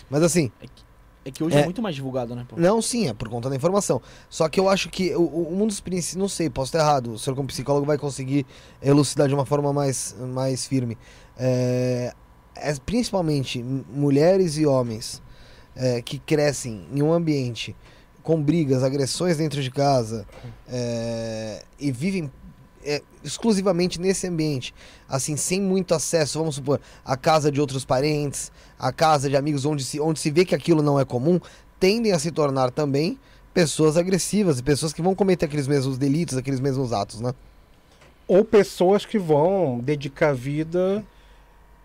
Mas 0.09 0.21
assim. 0.21 0.51
É 0.61 0.67
que 0.67 0.92
é 1.25 1.31
que 1.31 1.43
hoje 1.43 1.55
é, 1.55 1.61
é 1.61 1.65
muito 1.65 1.81
mais 1.81 1.95
divulgado, 1.95 2.35
né? 2.35 2.45
Pô? 2.47 2.55
Não, 2.57 2.81
sim, 2.81 3.07
é 3.07 3.13
por 3.13 3.29
conta 3.29 3.49
da 3.49 3.55
informação. 3.55 4.01
Só 4.29 4.49
que 4.49 4.59
eu 4.59 4.67
acho 4.67 4.89
que 4.89 5.15
o, 5.15 5.47
um 5.51 5.65
dos 5.65 5.79
princípios, 5.79 6.15
não 6.15 6.27
sei, 6.27 6.49
posso 6.49 6.69
estar 6.69 6.79
errado, 6.79 7.13
o 7.13 7.19
senhor 7.19 7.35
como 7.35 7.47
psicólogo 7.47 7.85
vai 7.85 7.97
conseguir 7.97 8.45
elucidar 8.81 9.27
de 9.27 9.33
uma 9.33 9.45
forma 9.45 9.71
mais, 9.71 10.15
mais 10.19 10.67
firme. 10.67 10.97
É, 11.37 12.13
é 12.55 12.73
principalmente 12.85 13.63
mulheres 13.63 14.57
e 14.57 14.65
homens 14.65 15.21
é, 15.75 16.01
que 16.01 16.19
crescem 16.19 16.85
em 16.93 17.01
um 17.01 17.13
ambiente 17.13 17.75
com 18.21 18.41
brigas, 18.41 18.83
agressões 18.83 19.37
dentro 19.37 19.61
de 19.61 19.69
casa 19.69 20.25
é, 20.67 21.63
e 21.79 21.91
vivem 21.91 22.31
é, 22.85 23.01
exclusivamente 23.23 23.99
nesse 23.99 24.27
ambiente, 24.27 24.73
assim, 25.07 25.35
sem 25.35 25.61
muito 25.61 25.93
acesso, 25.93 26.39
vamos 26.39 26.55
supor, 26.55 26.79
à 27.05 27.15
casa 27.15 27.51
de 27.51 27.59
outros 27.59 27.85
parentes, 27.85 28.51
à 28.77 28.91
casa 28.91 29.29
de 29.29 29.37
amigos 29.37 29.65
onde 29.65 29.83
se, 29.83 29.99
onde 29.99 30.19
se 30.19 30.29
vê 30.29 30.45
que 30.45 30.55
aquilo 30.55 30.81
não 30.81 30.99
é 30.99 31.05
comum, 31.05 31.39
tendem 31.79 32.11
a 32.11 32.19
se 32.19 32.31
tornar 32.31 32.71
também 32.71 33.19
pessoas 33.53 33.97
agressivas, 33.97 34.59
pessoas 34.61 34.91
que 34.93 35.01
vão 35.01 35.13
cometer 35.13 35.45
aqueles 35.45 35.67
mesmos 35.67 35.97
delitos, 35.97 36.37
aqueles 36.37 36.59
mesmos 36.59 36.91
atos, 36.91 37.21
né? 37.21 37.33
Ou 38.27 38.43
pessoas 38.43 39.05
que 39.05 39.19
vão 39.19 39.79
dedicar 39.79 40.33
vida 40.33 41.03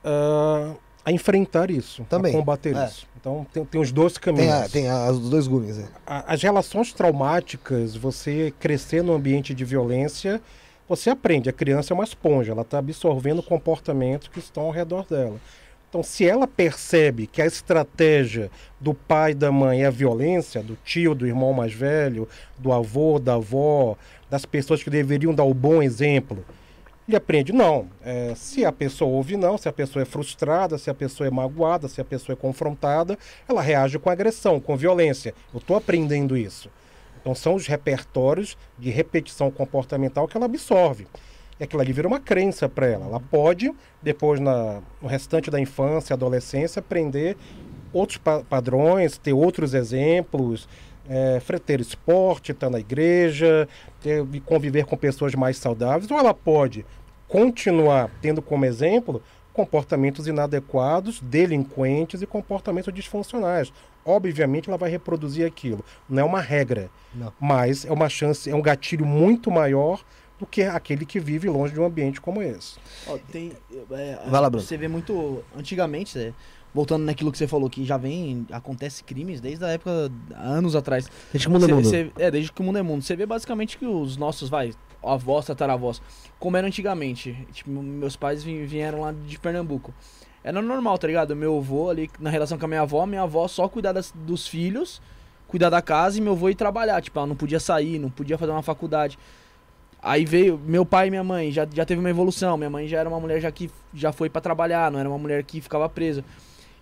uh, 0.04 0.76
a 1.04 1.12
enfrentar 1.12 1.70
isso, 1.70 2.04
também, 2.08 2.34
a 2.34 2.38
combater 2.38 2.76
é. 2.76 2.87
isso. 2.87 3.06
Então 3.20 3.46
tem, 3.52 3.64
tem 3.64 3.80
os 3.80 3.90
dois 3.90 4.16
caminhos. 4.16 4.70
Tem, 4.70 4.88
a, 4.88 5.06
tem 5.06 5.11
os 5.11 5.28
dois 5.28 5.46
gumes. 5.46 5.78
É. 5.78 5.88
As 6.06 6.42
relações 6.42 6.92
traumáticas, 6.92 7.96
você 7.96 8.52
crescer 8.61 9.02
no 9.02 9.12
ambiente 9.12 9.54
de 9.54 9.64
violência, 9.64 10.40
você 10.88 11.11
aprende, 11.11 11.48
a 11.48 11.53
criança 11.53 11.92
é 11.92 11.94
uma 11.94 12.05
esponja, 12.05 12.53
ela 12.53 12.62
está 12.62 12.79
absorvendo 12.79 13.42
comportamentos 13.42 14.29
que 14.29 14.38
estão 14.38 14.64
ao 14.64 14.70
redor 14.70 15.07
dela. 15.07 15.38
Então, 15.88 16.03
se 16.03 16.27
ela 16.27 16.46
percebe 16.46 17.27
que 17.27 17.40
a 17.40 17.46
estratégia 17.46 18.51
do 18.79 18.92
pai, 18.92 19.33
da 19.33 19.51
mãe 19.51 19.83
é 19.85 19.87
a 19.87 19.90
violência, 19.90 20.62
do 20.62 20.77
tio, 20.85 21.14
do 21.14 21.27
irmão 21.27 21.53
mais 21.53 21.72
velho, 21.72 22.29
do 22.59 22.72
avô, 22.72 23.18
da 23.18 23.35
avó, 23.35 23.96
das 24.29 24.44
pessoas 24.44 24.83
que 24.83 24.90
deveriam 24.90 25.35
dar 25.35 25.44
o 25.44 25.55
bom 25.55 25.83
exemplo, 25.83 26.44
ele 27.09 27.16
aprende, 27.16 27.55
não. 27.55 27.88
É, 28.05 28.35
se 28.37 28.66
a 28.66 28.70
pessoa 28.70 29.11
ouve 29.11 29.35
não, 29.35 29.57
se 29.57 29.66
a 29.66 29.72
pessoa 29.72 30.03
é 30.03 30.05
frustrada, 30.05 30.77
se 30.77 30.90
a 30.90 30.94
pessoa 30.94 31.27
é 31.27 31.31
magoada, 31.31 31.88
se 31.88 32.03
a 32.03 32.05
pessoa 32.05 32.35
é 32.35 32.37
confrontada, 32.37 33.18
ela 33.48 33.62
reage 33.62 33.98
com 33.98 34.11
agressão, 34.11 34.61
com 34.61 34.77
violência. 34.77 35.35
Eu 35.55 35.59
estou 35.59 35.74
aprendendo 35.74 36.37
isso. 36.37 36.68
Então 37.20 37.35
são 37.35 37.54
os 37.54 37.66
repertórios 37.66 38.57
de 38.78 38.90
repetição 38.90 39.50
comportamental 39.50 40.26
que 40.26 40.37
ela 40.37 40.46
absorve. 40.46 41.07
E 41.59 41.64
aquilo 41.64 41.83
ali 41.83 41.92
vira 41.92 42.07
uma 42.07 42.20
crença 42.20 42.68
para 42.68 42.87
ela. 42.87 43.07
Ela 43.07 43.20
pode, 43.20 43.72
depois, 44.02 44.38
na, 44.38 44.81
no 45.02 45.09
restante 45.09 45.50
da 45.50 45.61
infância, 45.61 46.14
adolescência, 46.14 46.81
aprender 46.81 47.37
outros 47.92 48.18
pa 48.18 48.42
padrões, 48.48 49.18
ter 49.18 49.33
outros 49.33 49.74
exemplos, 49.74 50.68
é, 51.09 51.40
esporte, 51.81 52.52
estar 52.52 52.66
tá 52.66 52.70
na 52.70 52.78
igreja, 52.78 53.68
ter, 54.00 54.24
conviver 54.44 54.85
com 54.85 54.96
pessoas 54.96 55.35
mais 55.35 55.57
saudáveis, 55.57 56.11
ou 56.11 56.18
ela 56.18 56.35
pode 56.35 56.85
continuar 57.26 58.11
tendo 58.20 58.40
como 58.40 58.64
exemplo 58.64 59.22
comportamentos 59.52 60.28
inadequados, 60.28 61.20
delinquentes 61.20 62.22
e 62.22 62.26
comportamentos 62.26 62.94
disfuncionais 62.94 63.72
obviamente 64.09 64.68
ela 64.68 64.79
vai 64.79 64.90
reproduzir 64.90 65.47
aquilo. 65.47 65.85
Não 66.09 66.23
é 66.23 66.25
uma 66.25 66.40
regra, 66.40 66.90
Não. 67.14 67.33
mas 67.40 67.85
é 67.85 67.92
uma 67.92 68.09
chance, 68.09 68.49
é 68.51 68.55
um 68.55 68.62
gatilho 68.62 69.05
muito 69.05 69.51
maior 69.51 70.01
do 70.38 70.47
que 70.47 70.62
aquele 70.62 71.05
que 71.05 71.18
vive 71.21 71.49
longe 71.49 71.75
de 71.75 71.81
um 71.81 71.85
ambiente 71.85 72.21
como 72.21 72.40
esse. 72.42 72.79
Ó, 73.07 73.18
tem, 73.31 73.53
é, 73.90 74.18
Vai 74.29 74.40
lá, 74.40 74.49
Bruno. 74.49 74.64
Você 74.64 74.77
vê 74.77 74.87
muito. 74.88 75.42
Antigamente, 75.57 76.16
é, 76.18 76.33
voltando 76.73 77.05
naquilo 77.05 77.33
que 77.33 77.38
você 77.38 77.49
falou, 77.49 77.68
que 77.68 77.85
já 77.85 77.97
vem. 77.97 78.47
Acontece 78.53 79.03
crimes 79.03 79.40
desde 79.40 79.64
a 79.64 79.68
época. 79.68 80.11
anos 80.37 80.77
atrás. 80.77 81.09
Desde 81.33 81.49
que 81.49 81.49
o 81.49 81.53
mundo 81.53 81.64
é 81.64 81.68
Cê- 81.68 81.75
mundo. 81.75 81.88
cê- 81.90 82.12
é, 82.18 82.31
desde 82.31 82.53
que 82.53 82.61
o 82.61 82.64
mundo 82.64 82.79
é 82.79 82.83
mundo. 82.83 83.03
Você 83.03 83.16
vê 83.16 83.27
basicamente 83.27 83.77
que 83.77 83.85
os 83.87 84.16
nossos, 84.16 84.49
vai, 84.49 84.73
avós, 85.03 85.44
tataravós, 85.47 86.01
como 86.38 86.57
era 86.57 86.66
antigamente. 86.68 87.37
Tipo, 87.53 87.71
meus 87.71 88.14
pais 88.14 88.44
vi- 88.44 88.64
vieram 88.64 89.01
lá 89.01 89.12
de 89.12 89.38
Pernambuco. 89.40 89.92
Era 90.42 90.62
normal, 90.62 90.96
tá 90.98 91.07
ligado? 91.07 91.35
Meu 91.37 91.59
avô 91.59 91.90
ali, 91.90 92.11
na 92.18 92.31
relação 92.31 92.59
com 92.59 92.64
a 92.64 92.68
minha 92.68 92.83
avó, 92.83 93.05
minha 93.07 93.22
avó 93.22 93.46
só 93.48 93.68
cuidar 93.68 93.92
das- 93.92 94.12
dos 94.14 94.46
filhos, 94.46 95.01
cuidar 95.46 95.68
da 95.70 95.83
casa 95.83 96.18
e 96.18 96.20
meu 96.20 96.33
avô 96.33 96.48
ir 96.48 96.55
trabalhar. 96.55 97.01
Tipo, 97.03 97.18
ela 97.18 97.27
não 97.27 97.37
podia 97.37 97.61
sair, 97.61 97.98
não 97.98 98.09
podia 98.11 98.38
fazer 98.38 98.53
uma 98.53 98.62
faculdade. 98.62 99.18
Aí 100.01 100.24
veio 100.24 100.59
meu 100.64 100.87
pai 100.87 101.09
e 101.09 101.11
minha 101.11 101.24
mãe, 101.24 101.51
já, 101.51 101.66
já 101.72 101.85
teve 101.85 101.98
uma 102.01 102.09
evolução. 102.11 102.57
Minha 102.57 102.70
mãe 102.70 102.87
já 102.87 102.98
era 103.01 103.09
uma 103.09 103.18
mulher 103.18 103.40
já 103.40 103.51
que 103.51 103.68
já 103.92 104.12
foi 104.12 104.31
pra 104.31 104.40
trabalhar, 104.40 104.90
não 104.92 105.01
era 105.01 105.09
uma 105.09 105.18
mulher 105.18 105.42
que 105.42 105.61
ficava 105.61 105.88
presa. 105.88 106.24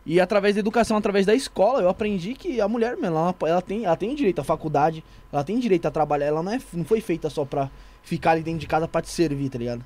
E 0.05 0.21
através 0.21 0.55
da 0.55 0.61
educação, 0.61 0.97
através 0.97 1.27
da 1.27 1.35
escola, 1.35 1.81
eu 1.81 1.89
aprendi 1.89 2.35
que 2.35 2.61
a 2.61 2.69
mulher, 2.69 2.97
ela, 3.03 3.35
ela 3.43 3.63
tem, 3.63 3.87
ela 3.87 3.97
tem 3.97 4.15
direito 4.15 4.41
à 4.41 4.45
faculdade, 4.45 5.03
ela 5.33 5.43
tem 5.43 5.59
direito 5.59 5.87
a 5.87 5.91
trabalhar, 5.91 6.27
ela 6.27 6.43
não, 6.45 6.53
é, 6.53 6.61
não 6.73 6.85
foi 6.85 7.01
feita 7.01 7.29
só 7.29 7.45
pra 7.45 7.69
ficar 8.05 8.33
ali 8.33 8.43
dentro 8.43 8.61
de 8.61 8.67
casa 8.69 8.87
pra 8.87 9.03
te 9.03 9.09
servir, 9.09 9.49
tá 9.49 9.59
ligado? 9.59 9.85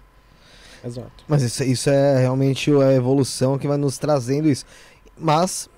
Exato. 0.85 1.25
Mas 1.29 1.43
isso, 1.43 1.63
isso 1.65 1.91
é 1.91 2.19
realmente 2.21 2.71
a 2.73 2.93
evolução 2.95 3.59
que 3.59 3.69
vai 3.69 3.77
nos 3.77 3.99
trazendo 3.99 4.49
isso. 4.49 4.65
Mas 5.19 5.69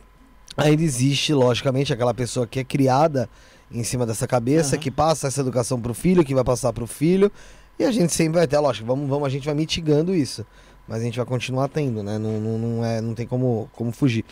ainda 0.57 0.83
existe, 0.83 1.33
logicamente, 1.35 1.93
aquela 1.93 2.15
pessoa 2.15 2.47
que 2.47 2.61
é 2.61 2.65
criada 2.65 3.29
em 3.71 3.83
cima 3.83 4.05
dessa 4.07 4.27
cabeça, 4.27 4.77
Aham. 4.77 4.83
que 4.83 4.91
passa 4.91 5.27
essa 5.29 5.41
educação 5.41 5.81
pro 5.81 5.95
filho, 5.95 6.25
que 6.25 6.35
vai 6.35 6.45
passar 6.45 6.73
pro 6.73 6.87
filho. 6.87 7.31
E 7.79 7.85
a 7.85 7.91
gente 7.91 8.13
sempre 8.13 8.35
vai 8.39 8.47
ter, 8.47 8.59
lógico, 8.59 8.87
vamos, 8.87 9.09
vamos, 9.09 9.27
a 9.27 9.31
gente 9.31 9.47
vai 9.47 9.55
mitigando 9.55 10.15
isso. 10.15 10.47
Mas 10.87 11.01
a 11.01 11.05
gente 11.05 11.17
vai 11.17 11.25
continuar 11.25 11.69
tendo, 11.69 12.03
né? 12.03 12.19
Não, 12.19 12.39
não, 12.41 12.59
não, 12.59 12.85
é, 12.85 13.01
não 13.01 13.15
tem 13.15 13.27
como, 13.27 13.71
como 13.73 13.93
fugir. 13.93 14.25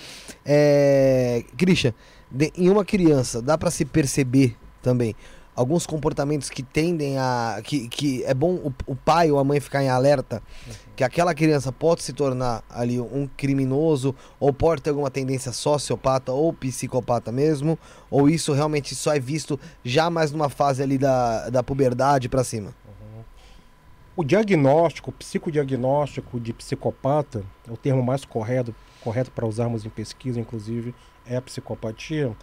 É... 0.44 1.44
Christian, 1.56 1.94
de- 2.30 2.52
em 2.56 2.68
uma 2.68 2.84
criança, 2.84 3.40
dá 3.40 3.56
pra 3.56 3.70
se 3.70 3.84
perceber 3.84 4.56
também 4.82 5.14
alguns 5.60 5.86
comportamentos 5.86 6.48
que 6.48 6.62
tendem 6.62 7.18
a. 7.18 7.60
que, 7.62 7.86
que 7.88 8.24
é 8.24 8.32
bom 8.32 8.54
o, 8.54 8.74
o 8.86 8.96
pai 8.96 9.30
ou 9.30 9.38
a 9.38 9.44
mãe 9.44 9.60
ficar 9.60 9.82
em 9.82 9.90
alerta 9.90 10.42
que 10.96 11.04
aquela 11.04 11.34
criança 11.34 11.70
pode 11.70 12.02
se 12.02 12.14
tornar 12.14 12.64
ali 12.70 12.98
um 12.98 13.28
criminoso 13.36 14.14
ou 14.38 14.54
pode 14.54 14.80
ter 14.80 14.88
alguma 14.88 15.10
tendência 15.10 15.52
sociopata 15.52 16.32
ou 16.32 16.50
psicopata 16.52 17.30
mesmo, 17.30 17.78
ou 18.10 18.28
isso 18.28 18.54
realmente 18.54 18.94
só 18.94 19.14
é 19.14 19.20
visto 19.20 19.60
já 19.84 20.08
mais 20.08 20.32
numa 20.32 20.48
fase 20.48 20.82
ali 20.82 20.96
da, 20.96 21.50
da 21.50 21.62
puberdade 21.62 22.28
pra 22.28 22.42
cima. 22.42 22.74
O 24.16 24.24
diagnóstico, 24.24 25.10
o 25.10 25.12
psicodiagnóstico 25.12 26.40
de 26.40 26.54
psicopata, 26.54 27.44
é 27.68 27.72
o 27.72 27.76
termo 27.76 28.02
mais 28.02 28.24
correto, 28.24 28.74
correto 29.02 29.30
para 29.30 29.46
usarmos 29.46 29.84
em 29.84 29.90
pesquisa, 29.90 30.40
inclusive, 30.40 30.94
é 31.26 31.36
a 31.36 31.42
psicopatia. 31.42 32.34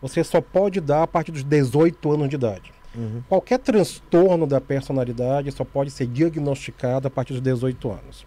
Você 0.00 0.24
só 0.24 0.40
pode 0.40 0.80
dar 0.80 1.02
a 1.02 1.06
partir 1.06 1.32
dos 1.32 1.44
18 1.44 2.12
anos 2.12 2.28
de 2.28 2.36
idade. 2.36 2.72
Qualquer 3.28 3.58
transtorno 3.58 4.46
da 4.46 4.60
personalidade 4.60 5.52
só 5.52 5.64
pode 5.64 5.90
ser 5.90 6.06
diagnosticado 6.06 7.06
a 7.06 7.10
partir 7.10 7.34
dos 7.34 7.42
18 7.42 7.90
anos. 7.90 8.26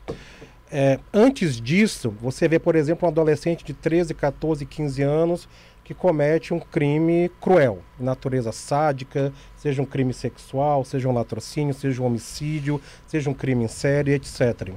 É, 0.71 0.99
antes 1.13 1.59
disso, 1.61 2.11
você 2.19 2.47
vê, 2.47 2.57
por 2.57 2.75
exemplo, 2.75 3.07
um 3.07 3.11
adolescente 3.11 3.63
de 3.63 3.73
13, 3.73 4.13
14, 4.13 4.65
15 4.65 5.01
anos 5.03 5.49
que 5.83 5.93
comete 5.93 6.53
um 6.53 6.59
crime 6.59 7.29
cruel, 7.41 7.79
natureza 7.99 8.53
sádica, 8.53 9.33
seja 9.57 9.81
um 9.81 9.85
crime 9.85 10.13
sexual, 10.13 10.85
seja 10.85 11.09
um 11.09 11.13
latrocínio, 11.13 11.73
seja 11.73 12.01
um 12.01 12.05
homicídio, 12.05 12.81
seja 13.05 13.29
um 13.29 13.33
crime 13.33 13.65
em 13.65 13.67
série, 13.67 14.13
etc. 14.13 14.69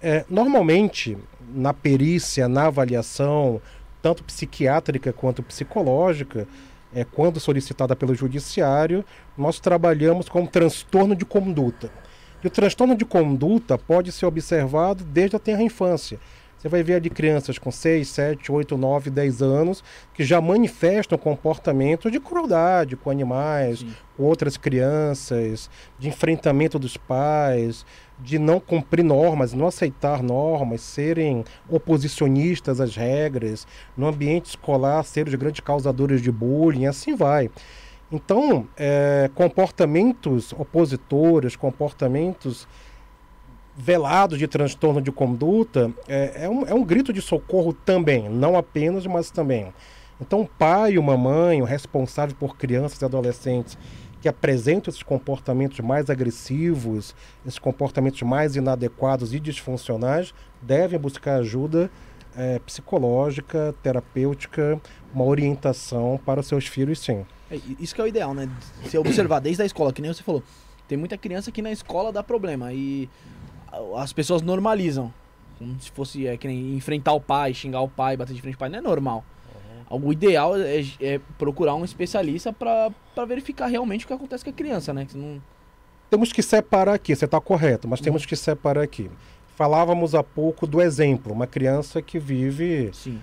É, 0.00 0.24
normalmente, 0.28 1.18
na 1.52 1.74
perícia, 1.74 2.48
na 2.48 2.66
avaliação, 2.66 3.60
tanto 4.02 4.24
psiquiátrica 4.24 5.12
quanto 5.12 5.42
psicológica, 5.42 6.46
é, 6.94 7.04
quando 7.04 7.38
solicitada 7.38 7.94
pelo 7.94 8.14
judiciário, 8.14 9.04
nós 9.36 9.60
trabalhamos 9.60 10.28
com 10.28 10.46
transtorno 10.46 11.14
de 11.14 11.24
conduta. 11.24 11.90
E 12.42 12.46
o 12.46 12.50
transtorno 12.50 12.96
de 12.96 13.04
conduta 13.04 13.76
pode 13.76 14.12
ser 14.12 14.26
observado 14.26 15.04
desde 15.04 15.36
a 15.36 15.38
tenra 15.38 15.62
infância. 15.62 16.18
Você 16.58 16.68
vai 16.68 16.82
ver 16.82 16.94
ali 16.94 17.08
crianças 17.08 17.56
com 17.56 17.70
6, 17.70 18.08
7, 18.08 18.50
8, 18.50 18.76
9, 18.76 19.10
10 19.10 19.42
anos 19.42 19.84
que 20.12 20.24
já 20.24 20.40
manifestam 20.40 21.16
comportamento 21.16 22.10
de 22.10 22.18
crueldade 22.18 22.96
com 22.96 23.10
animais, 23.10 23.78
Sim. 23.80 23.94
com 24.16 24.24
outras 24.24 24.56
crianças, 24.56 25.70
de 26.00 26.08
enfrentamento 26.08 26.76
dos 26.76 26.96
pais, 26.96 27.86
de 28.20 28.38
não 28.38 28.58
cumprir 28.58 29.04
normas, 29.04 29.52
não 29.52 29.66
aceitar 29.66 30.22
normas, 30.22 30.80
serem 30.80 31.44
oposicionistas 31.68 32.80
às 32.80 32.96
regras, 32.96 33.66
no 33.96 34.06
ambiente 34.06 34.46
escolar 34.46 35.04
ser 35.04 35.28
os 35.28 35.34
grandes 35.34 35.60
causadores 35.60 36.20
de 36.20 36.30
bullying, 36.30 36.86
assim 36.86 37.14
vai. 37.14 37.50
Então, 38.10 38.66
é, 38.76 39.30
comportamentos 39.34 40.52
opositores, 40.52 41.54
comportamentos 41.54 42.66
velados 43.76 44.38
de 44.38 44.48
transtorno 44.48 45.00
de 45.00 45.12
conduta, 45.12 45.92
é, 46.08 46.44
é 46.44 46.48
um, 46.48 46.66
é 46.66 46.74
um 46.74 46.82
grito 46.82 47.12
de 47.12 47.22
socorro 47.22 47.72
também, 47.72 48.28
não 48.28 48.56
apenas, 48.56 49.06
mas 49.06 49.30
também. 49.30 49.72
Então, 50.20 50.40
o 50.40 50.48
pai, 50.48 50.98
uma 50.98 51.16
mãe, 51.16 51.62
o 51.62 51.64
responsável 51.64 52.34
por 52.34 52.56
crianças 52.56 53.00
e 53.00 53.04
adolescentes 53.04 53.78
que 54.20 54.28
apresentam 54.28 54.90
esses 54.90 55.02
comportamentos 55.02 55.78
mais 55.80 56.10
agressivos, 56.10 57.14
esses 57.46 57.58
comportamentos 57.58 58.20
mais 58.22 58.56
inadequados 58.56 59.32
e 59.32 59.40
disfuncionais, 59.40 60.34
devem 60.60 60.98
buscar 60.98 61.36
ajuda 61.36 61.90
é, 62.36 62.58
psicológica, 62.60 63.74
terapêutica, 63.82 64.80
uma 65.14 65.24
orientação 65.24 66.20
para 66.24 66.40
os 66.40 66.46
seus 66.46 66.66
filhos, 66.66 67.00
sim. 67.00 67.24
É, 67.50 67.60
isso 67.78 67.94
que 67.94 68.00
é 68.00 68.04
o 68.04 68.06
ideal, 68.06 68.34
né? 68.34 68.48
Se 68.86 68.98
observar 68.98 69.40
desde 69.40 69.62
a 69.62 69.66
escola, 69.66 69.92
que 69.92 70.02
nem 70.02 70.12
você 70.12 70.22
falou. 70.22 70.42
Tem 70.86 70.96
muita 70.96 71.18
criança 71.18 71.52
que 71.52 71.60
na 71.60 71.70
escola 71.70 72.12
dá 72.12 72.22
problema 72.22 72.72
e 72.72 73.08
as 73.96 74.12
pessoas 74.12 74.42
normalizam. 74.42 75.12
Como 75.58 75.78
se 75.80 75.90
fosse 75.90 76.26
é, 76.26 76.36
que 76.36 76.46
nem 76.46 76.76
enfrentar 76.76 77.12
o 77.12 77.20
pai, 77.20 77.52
xingar 77.52 77.80
o 77.80 77.88
pai, 77.88 78.16
bater 78.16 78.34
de 78.34 78.40
frente 78.40 78.54
com 78.54 78.58
o 78.58 78.60
pai. 78.60 78.68
Não 78.68 78.78
é 78.78 78.82
normal. 78.82 79.24
O 79.90 80.12
ideal 80.12 80.54
é, 80.56 80.84
é 81.00 81.20
procurar 81.38 81.74
um 81.74 81.84
especialista 81.84 82.52
pra 82.52 82.90
verificar 83.26 83.66
realmente 83.66 84.04
o 84.04 84.08
que 84.08 84.12
acontece 84.14 84.44
com 84.44 84.50
a 84.50 84.52
criança, 84.52 84.92
né? 84.92 85.06
Que 85.08 85.16
não... 85.16 85.40
Temos 86.10 86.32
que 86.32 86.42
separar 86.42 86.94
aqui, 86.94 87.14
você 87.14 87.24
está 87.26 87.40
correto, 87.40 87.86
mas 87.88 88.00
temos 88.00 88.24
que 88.24 88.34
separar 88.36 88.82
aqui. 88.82 89.10
Falávamos 89.56 90.14
há 90.14 90.22
pouco 90.22 90.66
do 90.66 90.80
exemplo, 90.80 91.32
uma 91.32 91.46
criança 91.46 92.00
que 92.00 92.18
vive 92.18 92.90
Sim. 92.92 93.18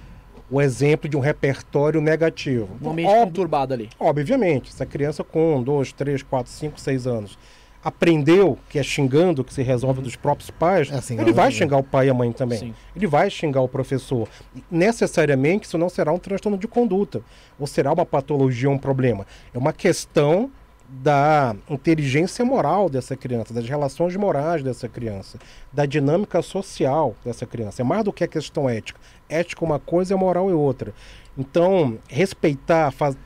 o 0.51 0.62
exemplo 0.62 1.10
de 1.10 1.15
um 1.15 1.19
repertório 1.19 2.01
negativo. 2.01 2.69
Um 2.82 2.91
ambiente 2.91 3.10
Ob- 3.10 3.25
conturbado 3.28 3.73
ali. 3.73 3.89
Obviamente, 3.99 4.69
essa 4.69 4.86
criança 4.86 5.23
com 5.23 5.63
2, 5.63 5.93
3, 5.93 6.23
4, 6.23 6.51
5, 6.51 6.80
6 6.80 7.08
anos 7.08 7.39
aprendeu 7.86 8.58
que 8.67 8.80
é 8.80 8.84
xingando 8.84 9.43
que 9.43 9.54
se 9.54 9.62
resolve 9.62 10.02
dos 10.02 10.15
próprios 10.15 10.50
pais, 10.50 10.91
É 10.91 10.95
assim, 10.95 11.19
ele 11.21 11.32
vai 11.32 11.52
xingar 11.52 11.78
o 11.78 11.84
pai 11.84 12.08
e 12.08 12.10
a 12.10 12.13
mãe 12.13 12.32
também. 12.32 12.58
Sim. 12.58 12.74
Ele 12.95 13.06
vai 13.06 13.30
xingar 13.30 13.62
o 13.62 13.67
professor. 13.69 14.28
E, 14.56 14.63
Necessariamente 14.71 15.67
isso 15.67 15.78
não 15.78 15.88
será 15.88 16.12
um 16.12 16.17
transtorno 16.17 16.58
de 16.58 16.67
conduta, 16.67 17.21
ou 17.60 17.67
será 17.67 17.93
uma 17.93 18.06
patologia, 18.06 18.69
um 18.69 18.78
problema. 18.78 19.26
É 19.54 19.58
uma 19.58 19.71
questão 19.71 20.50
da 20.88 21.56
inteligência 21.69 22.43
moral 22.43 22.89
dessa 22.89 23.15
criança, 23.15 23.54
das 23.54 23.67
relações 23.67 24.15
morais 24.15 24.63
dessa 24.63 24.88
criança, 24.89 25.38
da 25.71 25.86
dinâmica 25.86 26.41
social 26.41 27.15
dessa 27.24 27.45
criança. 27.45 27.82
É 27.82 27.86
mais 27.86 28.04
do 28.04 28.12
que 28.13 28.24
a 28.24 28.28
questão 28.28 28.67
ética. 28.69 29.00
Ética 29.30 29.63
é 29.63 29.67
uma 29.67 29.80
coisa 29.80 30.13
e 30.13 30.15
a 30.15 30.17
moral 30.17 30.50
é 30.50 30.54
outra. 30.54 30.93
Então, 31.38 31.98
respeitar, 32.08 32.91
faz- 32.91 33.17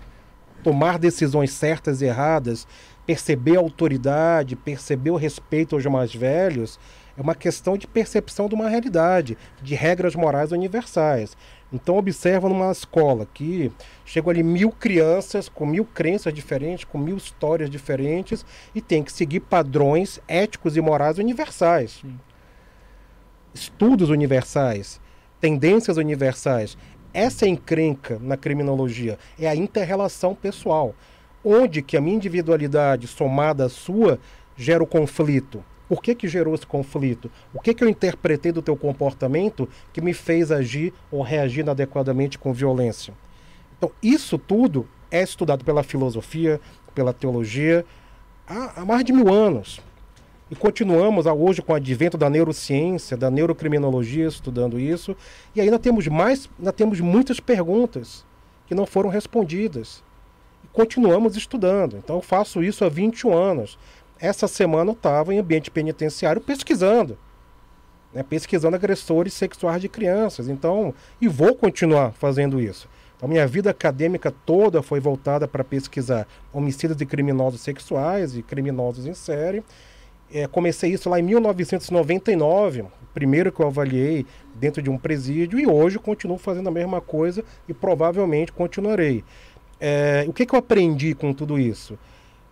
tomar 0.63 0.97
decisões 0.99 1.51
certas 1.51 2.01
e 2.01 2.05
erradas, 2.05 2.67
perceber 3.09 3.57
a 3.57 3.59
autoridade, 3.59 4.55
perceber 4.55 5.09
o 5.09 5.15
respeito 5.15 5.75
aos 5.75 5.83
mais 5.87 6.13
velhos, 6.13 6.79
é 7.17 7.21
uma 7.23 7.33
questão 7.33 7.75
de 7.75 7.87
percepção 7.87 8.47
de 8.47 8.53
uma 8.53 8.69
realidade, 8.69 9.35
de 9.63 9.73
regras 9.73 10.13
morais 10.13 10.51
universais. 10.51 11.35
Então 11.73 11.97
observa 11.97 12.47
numa 12.47 12.71
escola 12.71 13.27
que 13.33 13.71
chegam 14.05 14.29
ali 14.29 14.43
mil 14.43 14.69
crianças 14.69 15.49
com 15.49 15.65
mil 15.65 15.85
crenças 15.85 16.31
diferentes, 16.31 16.85
com 16.85 16.99
mil 16.99 17.17
histórias 17.17 17.67
diferentes 17.67 18.45
e 18.75 18.79
tem 18.79 19.01
que 19.01 19.11
seguir 19.11 19.39
padrões 19.39 20.19
éticos 20.27 20.77
e 20.77 20.81
morais 20.81 21.17
universais. 21.17 22.01
Sim. 22.03 22.15
Estudos 23.55 24.11
universais, 24.11 25.01
tendências 25.41 25.97
universais. 25.97 26.77
Essa 27.11 27.47
encrenca 27.47 28.19
na 28.21 28.37
criminologia 28.37 29.17
é 29.39 29.47
a 29.47 29.55
interrelação 29.55 30.35
pessoal, 30.35 30.93
onde 31.43 31.81
que 31.81 31.97
a 31.97 32.01
minha 32.01 32.15
individualidade 32.15 33.07
somada 33.07 33.65
à 33.65 33.69
sua 33.69 34.19
gera 34.55 34.83
o 34.83 34.87
conflito. 34.87 35.63
Por 35.87 36.03
que, 36.03 36.13
que 36.13 36.27
gerou 36.27 36.53
esse 36.53 36.67
conflito? 36.67 37.31
O 37.53 37.59
que, 37.59 37.73
que 37.73 37.83
eu 37.83 37.89
interpretei 37.89 38.51
do 38.51 38.61
teu 38.61 38.75
comportamento 38.75 39.67
que 39.91 40.01
me 40.01 40.13
fez 40.13 40.51
agir 40.51 40.93
ou 41.09 41.23
reagir 41.23 41.61
inadequadamente 41.61 42.37
com 42.37 42.53
violência? 42.53 43.13
Então, 43.77 43.91
isso 44.03 44.37
tudo 44.37 44.87
é 45.09 45.23
estudado 45.23 45.65
pela 45.65 45.81
filosofia, 45.81 46.61
pela 46.93 47.13
teologia, 47.13 47.85
há, 48.47 48.81
há 48.81 48.85
mais 48.85 49.03
de 49.03 49.13
mil 49.13 49.33
anos. 49.33 49.81
E 50.51 50.55
continuamos 50.55 51.25
hoje 51.27 51.61
com 51.61 51.73
o 51.73 51.75
advento 51.75 52.17
da 52.17 52.29
neurociência, 52.29 53.15
da 53.15 53.29
neurocriminologia, 53.29 54.27
estudando 54.27 54.79
isso. 54.79 55.15
E 55.55 55.61
ainda 55.61 55.77
temos 55.77 56.07
mais, 56.07 56.49
ainda 56.57 56.73
temos 56.73 56.99
muitas 56.99 57.39
perguntas 57.39 58.25
que 58.67 58.75
não 58.75 58.85
foram 58.85 59.09
respondidas. 59.09 60.03
Continuamos 60.73 61.35
estudando. 61.35 61.97
Então 61.97 62.17
eu 62.17 62.21
faço 62.21 62.63
isso 62.63 62.85
há 62.85 62.89
21 62.89 63.35
anos. 63.35 63.77
Essa 64.19 64.47
semana 64.47 64.91
eu 64.91 64.93
estava 64.93 65.33
em 65.33 65.39
ambiente 65.39 65.71
penitenciário 65.71 66.41
pesquisando. 66.41 67.17
Né, 68.13 68.23
pesquisando 68.23 68.75
agressores 68.75 69.33
sexuais 69.33 69.81
de 69.81 69.87
crianças. 69.87 70.49
Então, 70.49 70.93
e 71.21 71.27
vou 71.27 71.55
continuar 71.55 72.11
fazendo 72.13 72.59
isso. 72.59 72.89
A 73.21 73.27
minha 73.27 73.45
vida 73.45 73.69
acadêmica 73.69 74.33
toda 74.45 74.81
foi 74.81 74.99
voltada 74.99 75.47
para 75.47 75.63
pesquisar 75.63 76.25
homicídios 76.53 76.97
de 76.97 77.05
criminosos 77.05 77.61
sexuais 77.61 78.35
e 78.35 78.41
criminosos 78.41 79.05
em 79.05 79.13
série. 79.13 79.63
É, 80.31 80.47
comecei 80.47 80.93
isso 80.93 81.09
lá 81.09 81.19
em 81.19 81.23
1999, 81.23 82.81
o 82.81 82.87
primeiro 83.13 83.51
que 83.51 83.59
eu 83.59 83.67
avaliei 83.67 84.25
dentro 84.55 84.81
de 84.81 84.89
um 84.89 84.97
presídio, 84.97 85.59
e 85.59 85.67
hoje 85.67 85.99
continuo 85.99 86.37
fazendo 86.37 86.69
a 86.69 86.71
mesma 86.71 87.01
coisa 87.01 87.43
e 87.67 87.73
provavelmente 87.73 88.51
continuarei. 88.51 89.23
É, 89.79 90.25
o 90.27 90.33
que, 90.33 90.45
que 90.45 90.53
eu 90.53 90.59
aprendi 90.59 91.13
com 91.15 91.33
tudo 91.33 91.57
isso? 91.57 91.97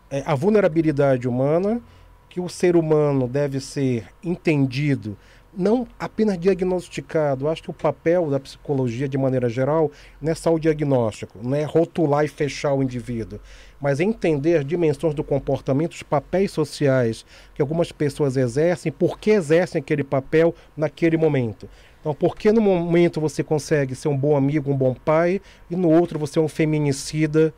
É, 0.09 0.23
a 0.25 0.33
vulnerabilidade 0.35 1.27
humana, 1.27 1.81
que 2.29 2.39
o 2.39 2.47
ser 2.47 2.75
humano 2.75 3.27
deve 3.27 3.59
ser 3.59 4.07
entendido, 4.23 5.17
não 5.57 5.87
apenas 5.99 6.37
diagnosticado. 6.37 7.47
Acho 7.47 7.63
que 7.63 7.69
o 7.71 7.73
papel 7.73 8.29
da 8.29 8.39
psicologia, 8.39 9.09
de 9.09 9.17
maneira 9.17 9.49
geral, 9.49 9.91
não 10.21 10.31
é 10.31 10.35
só 10.35 10.53
o 10.53 10.59
diagnóstico, 10.59 11.39
não 11.41 11.55
é 11.55 11.63
rotular 11.63 12.23
e 12.23 12.27
fechar 12.27 12.73
o 12.73 12.83
indivíduo, 12.83 13.39
mas 13.81 13.99
é 13.99 14.03
entender 14.03 14.57
as 14.57 14.65
dimensões 14.65 15.13
do 15.13 15.23
comportamento, 15.23 15.93
os 15.93 16.03
papéis 16.03 16.51
sociais 16.51 17.25
que 17.55 17.61
algumas 17.61 17.91
pessoas 17.91 18.37
exercem, 18.37 18.91
por 18.91 19.19
que 19.19 19.31
exercem 19.31 19.81
aquele 19.81 20.03
papel 20.03 20.53
naquele 20.75 21.17
momento. 21.17 21.67
Então, 22.07 22.15
por 22.15 22.37
que 22.37 22.53
no 22.53 22.61
momento 22.61 23.19
você 23.19 23.43
consegue 23.43 23.93
ser 23.93 24.07
um 24.07 24.15
bom 24.17 24.37
amigo, 24.37 24.71
um 24.71 24.77
bom 24.77 24.93
pai, 24.93 25.41
e 25.69 25.75
no 25.75 25.89
outro 25.91 26.17
você 26.17 26.39
é 26.39 26.41
um 26.41 26.47
feminicida, 26.47 27.53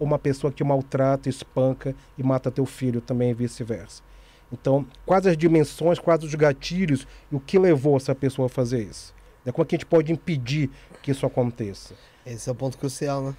uma 0.00 0.18
pessoa 0.18 0.52
que 0.52 0.64
maltrata, 0.64 1.28
espanca 1.28 1.94
e 2.18 2.22
mata 2.24 2.50
teu 2.50 2.66
filho 2.66 3.00
também 3.00 3.30
e 3.30 3.34
vice-versa. 3.34 4.02
Então, 4.52 4.84
quais 5.06 5.28
as 5.28 5.36
dimensões, 5.36 6.00
quais 6.00 6.24
os 6.24 6.34
gatilhos 6.34 7.06
e 7.30 7.36
o 7.36 7.40
que 7.40 7.56
levou 7.56 7.96
essa 7.96 8.16
pessoa 8.16 8.46
a 8.46 8.48
fazer 8.48 8.82
isso? 8.82 9.14
Né, 9.44 9.52
Como 9.52 9.62
é 9.62 9.66
que 9.68 9.76
a 9.76 9.78
gente 9.78 9.86
pode 9.86 10.10
impedir 10.10 10.70
que 11.00 11.12
isso 11.12 11.24
aconteça? 11.24 11.94
Esse 12.26 12.48
é 12.48 12.52
o 12.52 12.56
ponto 12.56 12.76
crucial, 12.78 13.22
né? 13.22 13.36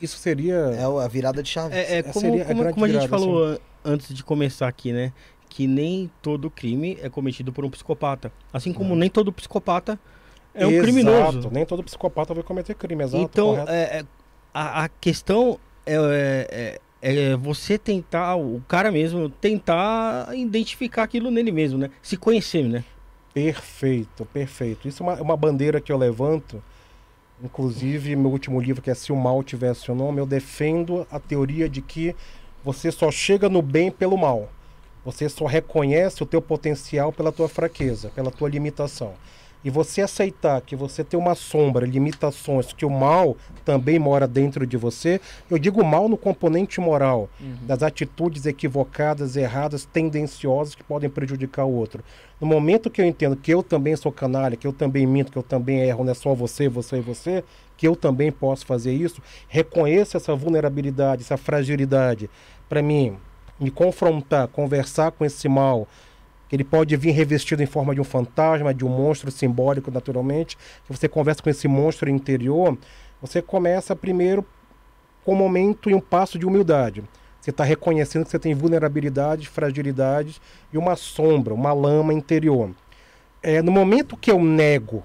Isso 0.00 0.16
seria. 0.16 0.54
É 0.54 0.82
a 1.04 1.08
virada 1.08 1.42
de 1.42 1.48
chave. 1.50 1.74
É, 1.76 1.98
é 1.98 2.02
como, 2.02 2.20
seria 2.20 2.42
a 2.42 2.46
como- 2.46 2.60
grande 2.60 2.72
como 2.74 2.84
a 2.86 2.88
gente 2.88 3.02
virada, 3.02 3.18
falou 3.22 3.44
an- 3.44 3.58
antes 3.84 4.14
de 4.14 4.24
começar 4.24 4.66
aqui, 4.66 4.92
né? 4.94 5.12
Que 5.48 5.66
nem 5.66 6.10
todo 6.20 6.50
crime 6.50 6.98
é 7.00 7.08
cometido 7.08 7.52
por 7.52 7.64
um 7.64 7.70
psicopata. 7.70 8.32
Assim 8.52 8.72
como 8.72 8.94
nem 8.96 9.08
todo 9.08 9.32
psicopata 9.32 9.98
é 10.54 10.66
um 10.66 10.70
Exato, 10.70 10.82
criminoso. 10.82 11.50
Nem 11.50 11.66
todo 11.66 11.84
psicopata 11.84 12.34
vai 12.34 12.42
cometer 12.42 12.74
crime, 12.74 13.04
exato. 13.04 13.22
então, 13.22 13.64
é, 13.68 13.98
é, 13.98 14.04
a, 14.52 14.84
a 14.84 14.88
questão 14.88 15.60
é, 15.84 16.78
é, 17.02 17.30
é 17.32 17.36
você 17.36 17.78
tentar, 17.78 18.36
o 18.36 18.62
cara 18.66 18.90
mesmo, 18.90 19.28
tentar 19.28 20.34
identificar 20.34 21.02
aquilo 21.02 21.30
nele 21.30 21.52
mesmo, 21.52 21.78
né? 21.78 21.90
Se 22.00 22.16
conhecer, 22.16 22.64
né? 22.64 22.84
Perfeito, 23.34 24.24
perfeito. 24.24 24.88
Isso 24.88 25.02
é 25.02 25.06
uma, 25.06 25.18
é 25.18 25.22
uma 25.22 25.36
bandeira 25.36 25.78
que 25.78 25.92
eu 25.92 25.98
levanto. 25.98 26.62
Inclusive, 27.44 28.16
meu 28.16 28.30
último 28.30 28.58
livro, 28.58 28.80
que 28.80 28.90
é 28.90 28.94
Se 28.94 29.12
o 29.12 29.16
Mal 29.16 29.42
Tivesse 29.42 29.90
o 29.90 29.94
Nome, 29.94 30.20
eu 30.20 30.26
defendo 30.26 31.06
a 31.10 31.20
teoria 31.20 31.68
de 31.68 31.82
que 31.82 32.16
você 32.64 32.90
só 32.90 33.10
chega 33.10 33.48
no 33.48 33.60
bem 33.60 33.90
pelo 33.90 34.16
mal. 34.16 34.48
Você 35.06 35.28
só 35.28 35.46
reconhece 35.46 36.20
o 36.20 36.26
teu 36.26 36.42
potencial 36.42 37.12
pela 37.12 37.30
tua 37.30 37.48
fraqueza, 37.48 38.10
pela 38.12 38.28
tua 38.28 38.48
limitação. 38.48 39.12
E 39.64 39.70
você 39.70 40.02
aceitar 40.02 40.60
que 40.60 40.74
você 40.74 41.04
tem 41.04 41.18
uma 41.18 41.36
sombra, 41.36 41.86
limitações, 41.86 42.72
que 42.72 42.84
o 42.84 42.90
mal 42.90 43.36
também 43.64 44.00
mora 44.00 44.26
dentro 44.26 44.66
de 44.66 44.76
você. 44.76 45.20
Eu 45.48 45.58
digo 45.58 45.84
mal 45.84 46.08
no 46.08 46.16
componente 46.16 46.80
moral, 46.80 47.28
das 47.62 47.84
atitudes 47.84 48.46
equivocadas, 48.46 49.36
erradas, 49.36 49.84
tendenciosas 49.84 50.74
que 50.74 50.82
podem 50.82 51.08
prejudicar 51.08 51.64
o 51.64 51.72
outro. 51.72 52.02
No 52.40 52.46
momento 52.46 52.90
que 52.90 53.00
eu 53.00 53.06
entendo 53.06 53.36
que 53.36 53.54
eu 53.54 53.62
também 53.62 53.94
sou 53.94 54.10
canalha, 54.10 54.56
que 54.56 54.66
eu 54.66 54.72
também 54.72 55.06
minto, 55.06 55.30
que 55.30 55.38
eu 55.38 55.42
também 55.42 55.78
erro, 55.82 56.02
não 56.02 56.10
é 56.10 56.14
só 56.14 56.34
você, 56.34 56.68
você 56.68 56.96
e 56.96 57.00
você, 57.00 57.44
que 57.76 57.86
eu 57.86 57.94
também 57.94 58.32
posso 58.32 58.66
fazer 58.66 58.92
isso, 58.92 59.22
reconheça 59.46 60.16
essa 60.16 60.34
vulnerabilidade, 60.34 61.22
essa 61.22 61.36
fragilidade, 61.36 62.28
para 62.68 62.82
mim 62.82 63.16
me 63.58 63.70
confrontar, 63.70 64.48
conversar 64.48 65.10
com 65.12 65.24
esse 65.24 65.48
mal, 65.48 65.88
que 66.48 66.54
ele 66.54 66.64
pode 66.64 66.96
vir 66.96 67.12
revestido 67.12 67.62
em 67.62 67.66
forma 67.66 67.94
de 67.94 68.00
um 68.00 68.04
fantasma, 68.04 68.72
de 68.72 68.84
um 68.84 68.88
monstro 68.88 69.30
simbólico, 69.30 69.90
naturalmente, 69.90 70.56
que 70.56 70.92
você 70.92 71.08
conversa 71.08 71.42
com 71.42 71.50
esse 71.50 71.66
monstro 71.66 72.08
interior, 72.08 72.76
você 73.20 73.42
começa 73.42 73.96
primeiro 73.96 74.44
com 75.24 75.32
um 75.32 75.36
momento 75.36 75.90
e 75.90 75.94
um 75.94 76.00
passo 76.00 76.38
de 76.38 76.46
humildade. 76.46 77.02
Você 77.40 77.50
está 77.50 77.64
reconhecendo 77.64 78.24
que 78.24 78.30
você 78.30 78.38
tem 78.38 78.54
vulnerabilidades, 78.54 79.46
fragilidades 79.46 80.40
e 80.72 80.78
uma 80.78 80.96
sombra, 80.96 81.54
uma 81.54 81.72
lama 81.72 82.12
interior. 82.12 82.70
É, 83.42 83.62
no 83.62 83.72
momento 83.72 84.16
que 84.16 84.30
eu 84.30 84.40
nego 84.40 85.02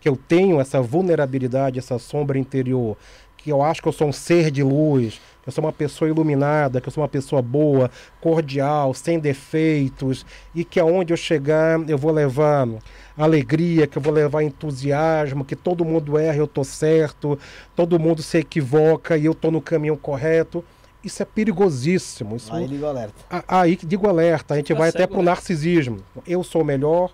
que 0.00 0.08
eu 0.08 0.16
tenho 0.16 0.60
essa 0.60 0.80
vulnerabilidade, 0.80 1.78
essa 1.78 1.98
sombra 1.98 2.38
interior, 2.38 2.96
que 3.36 3.50
eu 3.50 3.62
acho 3.62 3.82
que 3.82 3.88
eu 3.88 3.92
sou 3.92 4.08
um 4.08 4.12
ser 4.12 4.50
de 4.50 4.62
luz, 4.62 5.20
eu 5.48 5.52
sou 5.52 5.64
uma 5.64 5.72
pessoa 5.72 6.10
iluminada, 6.10 6.78
que 6.78 6.88
eu 6.88 6.92
sou 6.92 7.02
uma 7.02 7.08
pessoa 7.08 7.40
boa, 7.40 7.90
cordial, 8.20 8.92
sem 8.92 9.18
defeitos, 9.18 10.26
e 10.54 10.62
que 10.62 10.78
aonde 10.78 11.10
eu 11.10 11.16
chegar 11.16 11.80
eu 11.88 11.96
vou 11.96 12.12
levar 12.12 12.68
alegria, 13.16 13.86
que 13.86 13.96
eu 13.96 14.02
vou 14.02 14.12
levar 14.12 14.42
entusiasmo, 14.42 15.46
que 15.46 15.56
todo 15.56 15.86
mundo 15.86 16.18
erra, 16.18 16.36
eu 16.36 16.46
tô 16.46 16.62
certo, 16.62 17.38
todo 17.74 17.98
mundo 17.98 18.22
se 18.22 18.36
equivoca 18.36 19.16
e 19.16 19.24
eu 19.24 19.34
tô 19.34 19.50
no 19.50 19.62
caminho 19.62 19.96
correto. 19.96 20.62
Isso 21.02 21.22
é 21.22 21.24
perigosíssimo. 21.24 22.36
Isso 22.36 22.52
Aí 22.52 22.66
liga 22.66 22.84
o 22.84 22.88
alerta. 22.90 23.44
Aí 23.48 23.74
que 23.74 23.86
digo 23.86 24.06
alerta, 24.06 24.52
a 24.52 24.56
gente 24.58 24.66
Fica 24.66 24.78
vai 24.78 24.90
até 24.90 25.06
pro 25.06 25.18
né? 25.18 25.24
narcisismo. 25.24 26.00
Eu 26.26 26.44
sou 26.44 26.62
melhor, 26.62 27.10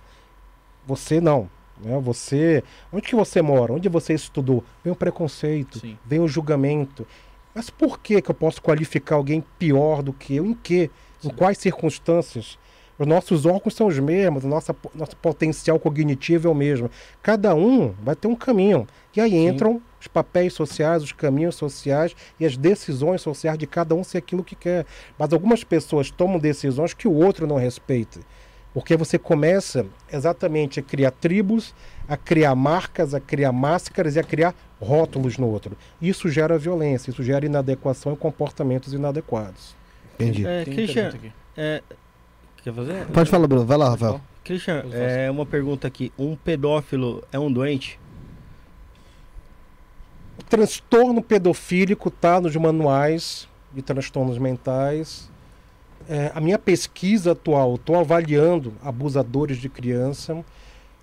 você 0.85 1.21
não. 1.21 1.49
Né? 1.81 1.97
Você, 2.01 2.65
onde 2.93 3.07
que 3.07 3.15
você 3.15 3.41
mora? 3.41 3.73
Onde 3.73 3.89
você 3.89 4.13
estudou? 4.13 4.65
Vem 4.83 4.93
o 4.93 4.97
preconceito, 4.97 5.79
Sim. 5.79 5.97
vem 6.05 6.19
o 6.19 6.27
julgamento. 6.27 7.07
Mas 7.55 7.71
por 7.71 8.01
que 8.01 8.21
que 8.21 8.31
eu 8.31 8.35
posso 8.35 8.61
qualificar 8.61 9.17
alguém 9.17 9.45
pior 9.59 10.03
do 10.03 10.13
que 10.13 10.35
eu? 10.37 10.45
Em 10.45 10.55
quê? 10.55 10.91
Em 11.23 11.31
quais 11.31 11.59
circunstâncias? 11.59 12.59
Os 12.99 13.07
nossos 13.07 13.45
órgãos 13.45 13.75
são 13.75 13.89
os 13.89 13.99
mesmos, 13.99 14.45
o 14.45 14.49
nosso, 14.49 14.75
nosso 14.95 15.17
potencial 15.17 15.79
cognitivo 15.81 16.47
é 16.47 16.51
o 16.51 16.55
mesmo. 16.55 16.91
Cada 17.23 17.55
um 17.55 17.93
vai 18.03 18.15
ter 18.15 18.29
um 18.29 18.37
caminho. 18.37 18.87
E 19.17 19.21
aí 19.21 19.35
entram 19.35 19.83
os 20.01 20.07
papéis 20.07 20.53
sociais, 20.53 21.03
os 21.03 21.13
caminhos 21.13 21.57
sociais 21.57 22.15
e 22.39 22.47
as 22.47 22.57
decisões 22.57 23.21
sociais 23.21 23.59
de 23.59 23.67
cada 23.67 23.95
um 23.95 24.05
ser 24.05 24.19
aquilo 24.19 24.45
que 24.45 24.55
quer. 24.55 24.87
Mas 25.19 25.33
algumas 25.33 25.65
pessoas 25.65 26.11
tomam 26.11 26.39
decisões 26.39 26.95
que 26.95 27.09
o 27.09 27.13
outro 27.15 27.47
não 27.47 27.57
respeita. 27.57 28.21
Porque 28.75 28.97
você 28.97 29.17
começa 29.17 29.87
exatamente 30.13 30.81
a 30.81 30.83
criar 30.83 31.13
tribos, 31.13 31.73
a 32.09 32.17
criar 32.17 32.57
marcas, 32.57 33.15
a 33.15 33.21
criar 33.21 33.53
máscaras 33.53 34.17
e 34.17 34.19
a 34.19 34.25
criar 34.25 34.53
rótulos 34.81 35.39
no 35.39 35.47
outro. 35.47 35.77
Isso 36.03 36.29
gera 36.29 36.59
violência, 36.59 37.11
isso 37.13 37.23
gera 37.23 37.47
inadequação 37.47 38.13
e 38.13 38.17
comportamentos 38.17 38.93
inadequados. 38.93 39.77
Entendi. 40.15 40.45
É, 40.45 40.65
Christian, 40.65 41.13
é, 41.57 41.83
quer 42.65 42.75
fazer? 42.75 43.07
Pode 43.07 43.31
falar, 43.31 43.47
Bruno. 43.47 43.65
Vai 43.65 43.79
lá, 43.79 43.91
Rafael. 43.91 44.21
Christian, 44.43 44.79
Eu 44.85 44.91
faço. 44.91 44.97
é 44.97 45.31
uma 45.31 45.47
pergunta 45.47 45.87
aqui. 45.87 46.13
Um 46.19 46.35
pedófilo 46.35 47.23
é 47.33 47.39
um 47.39 47.51
doente? 47.51 47.99
O 50.37 50.43
transtorno 50.43 51.23
pedofílico 51.23 52.09
está 52.09 52.41
nos 52.41 52.55
manuais 52.57 53.49
de 53.73 53.83
transtornos 53.83 54.37
mentais. 54.37 55.31
É, 56.09 56.31
a 56.35 56.41
minha 56.41 56.59
pesquisa 56.59 57.33
atual, 57.33 57.77
estou 57.77 57.99
avaliando 57.99 58.75
abusadores 58.83 59.59
de 59.59 59.69
criança. 59.69 60.45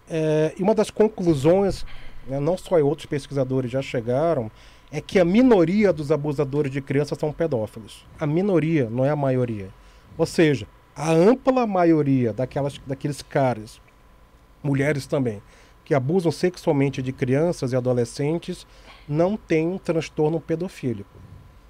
É, 0.09 0.53
e 0.57 0.61
uma 0.61 0.75
das 0.75 0.89
conclusões, 0.89 1.85
né, 2.27 2.39
não 2.39 2.57
só 2.57 2.77
eu, 2.77 2.87
outros 2.87 3.07
pesquisadores 3.07 3.71
já 3.71 3.81
chegaram, 3.81 4.51
é 4.91 4.99
que 4.99 5.19
a 5.19 5.25
minoria 5.25 5.93
dos 5.93 6.11
abusadores 6.11 6.71
de 6.71 6.81
criança 6.81 7.15
são 7.15 7.31
pedófilos. 7.31 8.05
A 8.19 8.27
minoria, 8.27 8.89
não 8.89 9.05
é 9.05 9.09
a 9.09 9.15
maioria. 9.15 9.69
Ou 10.17 10.25
seja, 10.25 10.67
a 10.95 11.11
ampla 11.11 11.65
maioria 11.65 12.33
daquelas, 12.33 12.79
daqueles 12.85 13.21
caras, 13.21 13.81
mulheres 14.61 15.07
também, 15.07 15.41
que 15.85 15.95
abusam 15.95 16.31
sexualmente 16.31 17.01
de 17.01 17.11
crianças 17.11 17.71
e 17.71 17.75
adolescentes, 17.75 18.67
não 19.07 19.35
tem 19.35 19.67
um 19.67 19.77
transtorno 19.77 20.39
pedofílico. 20.39 21.17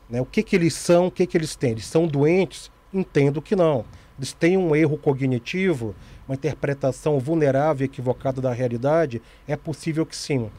Né? 0.10 0.20
O 0.20 0.26
que, 0.26 0.44
que 0.44 0.56
eles 0.56 0.74
são, 0.74 1.08
o 1.08 1.12
que, 1.12 1.26
que 1.26 1.38
eles 1.38 1.56
têm? 1.56 1.72
Eles 1.72 1.86
são 1.86 2.08
doentes? 2.08 2.72
Entendo 2.94 3.42
que 3.42 3.56
não. 3.56 3.86
Eles 4.18 4.34
têm 4.34 4.58
um 4.58 4.76
erro 4.76 4.98
cognitivo, 4.98 5.96
uma 6.28 6.36
interpretação 6.36 7.20
vulnerável 7.20 7.86
e 7.86 7.90
equivocada 7.90 8.42
da 8.42 8.54
realidade? 8.54 9.22
É 9.48 9.56
possível 9.56 10.06
que 10.06 10.16
sim. 10.16 10.50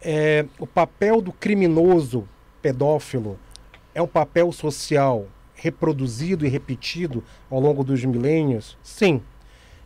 É, 0.00 0.44
o 0.58 0.66
papel 0.66 1.20
do 1.20 1.32
criminoso 1.32 2.28
pedófilo 2.62 3.38
é 3.94 4.00
um 4.00 4.06
papel 4.06 4.52
social, 4.52 5.26
reproduzido 5.54 6.46
e 6.46 6.48
repetido 6.48 7.24
ao 7.50 7.58
longo 7.58 7.82
dos 7.82 8.04
milênios? 8.04 8.78
Sim. 8.82 9.20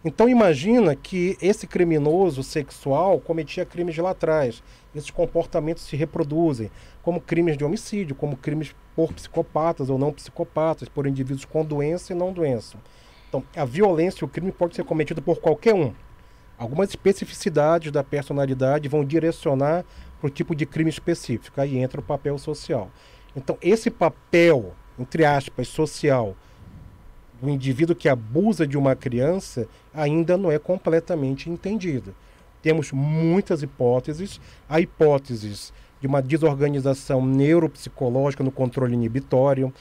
Então 0.05 0.29
imagina 0.29 0.97
que 0.97 1.39
esse 1.41 1.67
criminoso 1.67 2.43
sexual 2.43 3.21
cometia 3.21 3.65
crimes 3.65 3.97
lá 3.97 4.11
atrás. 4.11 4.63
Esses 4.95 5.11
comportamentos 5.11 5.85
se 5.85 5.97
reproduzem, 5.97 6.71
como 7.03 7.21
crimes 7.21 7.57
de 7.57 7.65
homicídio, 7.65 8.15
como 8.15 8.37
crimes 8.37 8.75
por 8.95 9.13
psicopatas 9.13 9.89
ou 9.89 9.99
não 9.99 10.13
psicopatas, 10.13 10.89
por 10.89 11.07
indivíduos 11.07 11.45
com 11.45 11.65
doença 11.65 12.13
e 12.13 12.17
não 12.17 12.33
doença. 12.33 12.77
Então, 13.29 13.43
a 13.57 13.65
violência, 13.65 14.25
o 14.25 14.29
crime 14.29 14.53
pode 14.53 14.77
ser 14.77 14.85
cometido 14.85 15.23
por 15.23 15.41
qualquer 15.41 15.75
um. 15.75 15.95
Algumas 16.59 16.91
especificidades 16.91 17.91
da 17.91 18.05
personalidade 18.05 18.89
vão 18.89 19.05
direcionar 19.05 19.85
para 20.21 20.27
o 20.27 20.31
tipo 20.31 20.55
de 20.55 20.67
crime 20.67 20.91
específico. 20.91 21.61
Aí 21.61 21.79
entra 21.79 22.01
o 22.01 22.05
papel 22.05 22.39
social. 22.39 22.91
Então, 23.35 23.57
esse 23.63 23.91
papel, 23.91 24.75
entre 24.99 25.25
aspas, 25.25 25.67
social, 25.69 26.37
do 27.41 27.49
indivíduo 27.49 27.97
que 27.97 28.09
abusa 28.09 28.67
de 28.67 28.79
uma 28.79 28.95
criança 28.95 29.67
ainda 29.93 30.37
não 30.37 30.53
é 30.53 30.59
completamente 30.59 31.51
entendido. 31.51 32.15
Temos 32.63 32.93
muitas 32.93 33.63
hipóteses. 33.63 34.41
Há 34.69 34.81
hipóteses 34.81 35.73
de 36.01 36.07
uma 36.07 36.23
desorganização 36.23 37.25
neuropsicológica 37.25 38.43
no 38.43 38.51
controle 38.51 38.95
inibitório, 38.95 39.73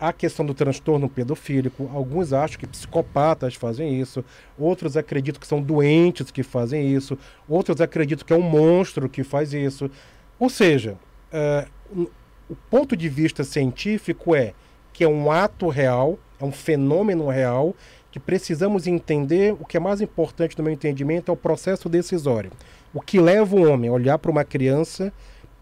a 0.00 0.12
questão 0.12 0.46
do 0.46 0.54
transtorno 0.54 1.08
pedofílico. 1.08 1.90
Alguns 1.92 2.32
acham 2.32 2.58
que 2.58 2.66
psicopatas 2.66 3.54
fazem 3.54 4.00
isso, 4.00 4.24
outros 4.58 4.96
acreditam 4.96 5.40
que 5.40 5.46
são 5.46 5.60
doentes 5.60 6.30
que 6.30 6.42
fazem 6.42 6.92
isso, 6.92 7.18
outros 7.48 7.80
acreditam 7.80 8.26
que 8.26 8.32
é 8.32 8.36
um 8.36 8.42
monstro 8.42 9.08
que 9.08 9.22
faz 9.22 9.52
isso. 9.52 9.90
Ou 10.38 10.48
seja, 10.48 10.96
uh, 11.32 12.10
o 12.48 12.56
ponto 12.68 12.96
de 12.96 13.08
vista 13.08 13.44
científico 13.44 14.34
é 14.34 14.54
que 14.92 15.04
é 15.04 15.08
um 15.08 15.30
ato 15.30 15.68
real, 15.68 16.18
é 16.40 16.44
um 16.44 16.50
fenômeno 16.50 17.28
real, 17.28 17.76
que 18.10 18.18
precisamos 18.18 18.86
entender. 18.86 19.54
O 19.58 19.64
que 19.64 19.76
é 19.76 19.80
mais 19.80 20.00
importante 20.00 20.56
no 20.58 20.64
meu 20.64 20.72
entendimento 20.72 21.30
é 21.30 21.32
o 21.32 21.36
processo 21.36 21.88
decisório. 21.88 22.50
O 22.92 23.00
que 23.00 23.20
leva 23.20 23.54
o 23.54 23.68
homem 23.70 23.88
a 23.90 23.92
olhar 23.92 24.18
para 24.18 24.30
uma 24.30 24.44
criança, 24.44 25.12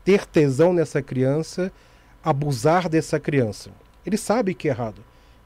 ter 0.04 0.24
tesão 0.24 0.72
nessa 0.72 1.02
criança, 1.02 1.70
abusar 2.24 2.88
dessa 2.88 3.20
criança. 3.20 3.70
Ele 4.04 4.16
sabe 4.16 4.54
que 4.54 4.68
é 4.68 4.70
errado. 4.70 5.02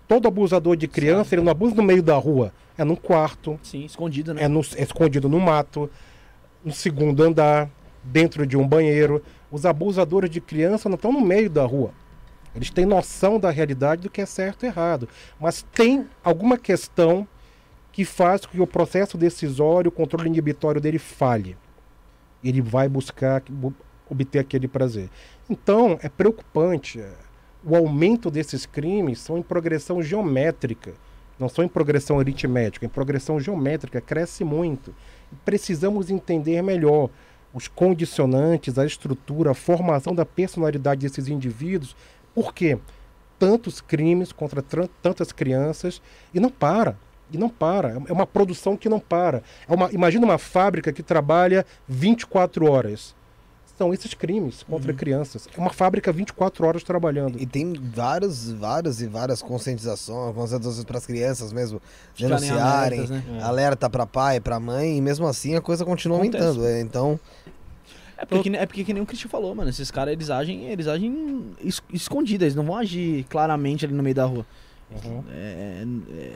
Todo 0.07 0.29
abusador 0.29 0.77
de 0.77 0.87
criança, 0.87 1.25
sabe. 1.25 1.37
ele 1.37 1.43
não 1.43 1.53
abusa 1.53 1.75
no 1.75 1.83
meio 1.83 2.03
da 2.03 2.17
rua. 2.17 2.53
É 2.79 2.85
num 2.85 2.97
quarto. 2.97 3.59
Sim, 3.63 3.85
escondido, 3.85 4.35
né? 4.35 4.45
É, 4.45 4.49
no, 4.49 4.61
é 4.61 4.83
escondido 4.83 5.29
no 5.29 5.41
mato, 5.41 5.91
no 6.65 6.73
segundo 6.73 7.23
andar, 7.23 7.69
dentro 8.03 8.47
de 8.47 8.57
um 8.57 8.67
banheiro. 8.67 9.23
Os 9.51 9.67
abusadores 9.67 10.31
de 10.31 10.41
criança 10.41 10.89
não 10.89 10.97
estão 10.97 11.13
no 11.13 11.21
meio 11.21 11.51
da 11.51 11.65
rua. 11.65 11.91
Eles 12.55 12.71
têm 12.71 12.85
noção 12.85 13.39
da 13.39 13.51
realidade 13.51 14.03
do 14.03 14.11
que 14.11 14.21
é 14.21 14.27
certo 14.27 14.65
e 14.65 14.67
errado. 14.67 15.09
Mas 15.41 15.65
tem 15.75 16.07
alguma 16.23 16.59
questão 16.59 17.27
que 17.91 18.05
faz 18.05 18.45
com 18.45 18.53
que 18.53 18.61
o 18.61 18.67
processo 18.67 19.19
decisório, 19.19 19.89
o 19.89 19.93
controle 19.93 20.29
inibitório 20.29 20.81
dele 20.81 20.99
falhe. 20.99 21.57
Ele 22.43 22.61
vai 22.61 22.89
buscar 22.89 23.43
obter 24.09 24.39
aquele 24.39 24.69
prazer. 24.69 25.09
Então, 25.49 25.99
é 26.03 26.09
preocupante. 26.09 27.01
É, 27.01 27.13
o 27.65 27.77
aumento 27.77 28.31
desses 28.31 28.67
crimes 28.67 29.21
são 29.21 29.39
em 29.39 29.43
progressão 29.43 30.03
geométrica. 30.03 30.95
Não 31.39 31.49
são 31.49 31.65
em 31.65 31.69
progressão 31.69 32.21
aritmética, 32.21 32.87
em 32.87 32.89
progressão 32.89 33.41
geométrica, 33.41 34.01
cresce 34.01 34.45
muito. 34.45 34.95
Precisamos 35.45 36.11
entender 36.11 36.63
melhor 36.63 37.11
os 37.53 37.69
condicionantes, 37.69 38.79
a 38.79 38.87
estrutura, 38.87 39.51
a 39.51 39.55
formação 39.55 40.15
da 40.15 40.25
personalidade 40.25 41.01
desses 41.01 41.29
indivíduos 41.29 41.97
por 42.35 42.55
quê? 42.55 42.79
Tantos 43.39 43.81
crimes 43.81 44.33
contra 44.33 44.63
tantas 45.03 45.33
crianças 45.33 46.01
e 46.33 46.41
não 46.41 46.51
para. 46.51 46.97
E 47.31 47.39
não 47.39 47.49
para. 47.49 48.01
É 48.07 48.13
uma 48.13 48.27
produção 48.27 48.77
que 48.77 48.89
não 48.89 49.01
para. 49.01 49.43
É 49.69 49.75
uma, 49.75 49.91
imagina 49.91 50.25
uma 50.25 50.39
fábrica 50.39 50.93
que 50.93 51.03
trabalha 51.03 51.65
24 51.89 52.71
horas 52.71 53.15
são 53.77 53.93
esses 53.93 54.15
crimes 54.15 54.63
contra 54.63 54.93
uhum. 54.93 54.97
crianças. 54.97 55.49
É 55.57 55.61
uma 55.61 55.71
fábrica 55.71 56.13
24 56.13 56.67
horas 56.67 56.83
trabalhando. 56.85 57.41
E 57.41 57.47
tem 57.47 57.73
vários, 57.73 58.53
vários 58.53 59.01
e 59.01 59.07
várias 59.07 59.43
conscientizações, 59.43 60.35
conscientizações 60.35 60.85
para 60.85 60.99
as 60.99 61.07
crianças 61.07 61.53
mesmo 61.53 61.81
denunciarem, 62.17 63.01
alertas, 63.01 63.11
né? 63.11 63.43
alerta 63.43 63.91
para 63.91 64.07
pai, 64.07 64.41
para 64.41 64.61
mãe, 64.61 64.99
e 64.99 65.01
mesmo 65.01 65.27
assim 65.27 65.57
a 65.57 65.61
coisa 65.61 65.85
continua 65.85 66.19
Acontece. 66.19 66.45
aumentando. 66.45 66.67
É, 66.67 66.81
então, 66.81 67.19
é 68.23 68.25
porque, 68.25 68.49
é 68.51 68.67
porque 68.67 68.85
que 68.85 68.95
nem 68.95 69.03
o 69.03 69.07
Christian 69.07 69.29
falou, 69.29 69.53
mano. 69.53 69.69
Esses 69.69 69.91
caras, 69.91 70.13
eles 70.13 70.31
agem, 70.31 70.67
eles 70.67 70.87
agem 70.87 71.51
es 71.61 71.83
escondidos, 71.93 72.43
eles 72.43 72.55
não 72.55 72.65
vão 72.65 72.77
agir 72.77 73.25
claramente 73.25 73.85
ali 73.85 73.93
no 73.93 74.03
meio 74.03 74.15
da 74.15 74.25
rua. 74.25 74.47
Uhum. 75.05 75.25
É, 75.33 75.85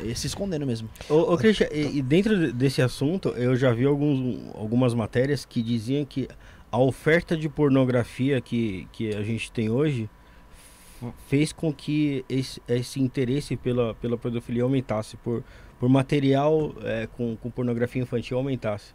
é, 0.04 0.11
é, 0.11 0.14
se 0.14 0.26
escondendo 0.26 0.66
mesmo. 0.66 0.88
Ô, 1.08 1.32
ô 1.32 1.36
Christian, 1.38 1.68
e, 1.70 1.98
e, 1.98 2.02
dentro 2.02 2.52
desse 2.52 2.82
assunto, 2.82 3.28
eu 3.36 3.54
já 3.54 3.72
vi 3.72 3.84
alguns, 3.84 4.40
algumas 4.56 4.94
matérias 4.94 5.44
que 5.44 5.62
diziam 5.62 6.04
que 6.04 6.26
a 6.72 6.78
oferta 6.78 7.36
de 7.36 7.48
pornografia 7.48 8.40
que, 8.40 8.88
que 8.92 9.14
a 9.14 9.22
gente 9.22 9.52
tem 9.52 9.70
hoje 9.70 10.11
fez 11.28 11.52
com 11.52 11.72
que 11.72 12.24
esse, 12.28 12.61
esse 12.66 13.00
interesse 13.00 13.56
pela, 13.56 13.94
pela 13.94 14.18
pedofilia 14.18 14.64
aumentasse, 14.64 15.16
por, 15.18 15.44
por 15.78 15.88
material 15.88 16.74
é, 16.82 17.06
com, 17.16 17.36
com 17.36 17.48
pornografia 17.48 18.02
infantil 18.02 18.38
aumentasse. 18.38 18.92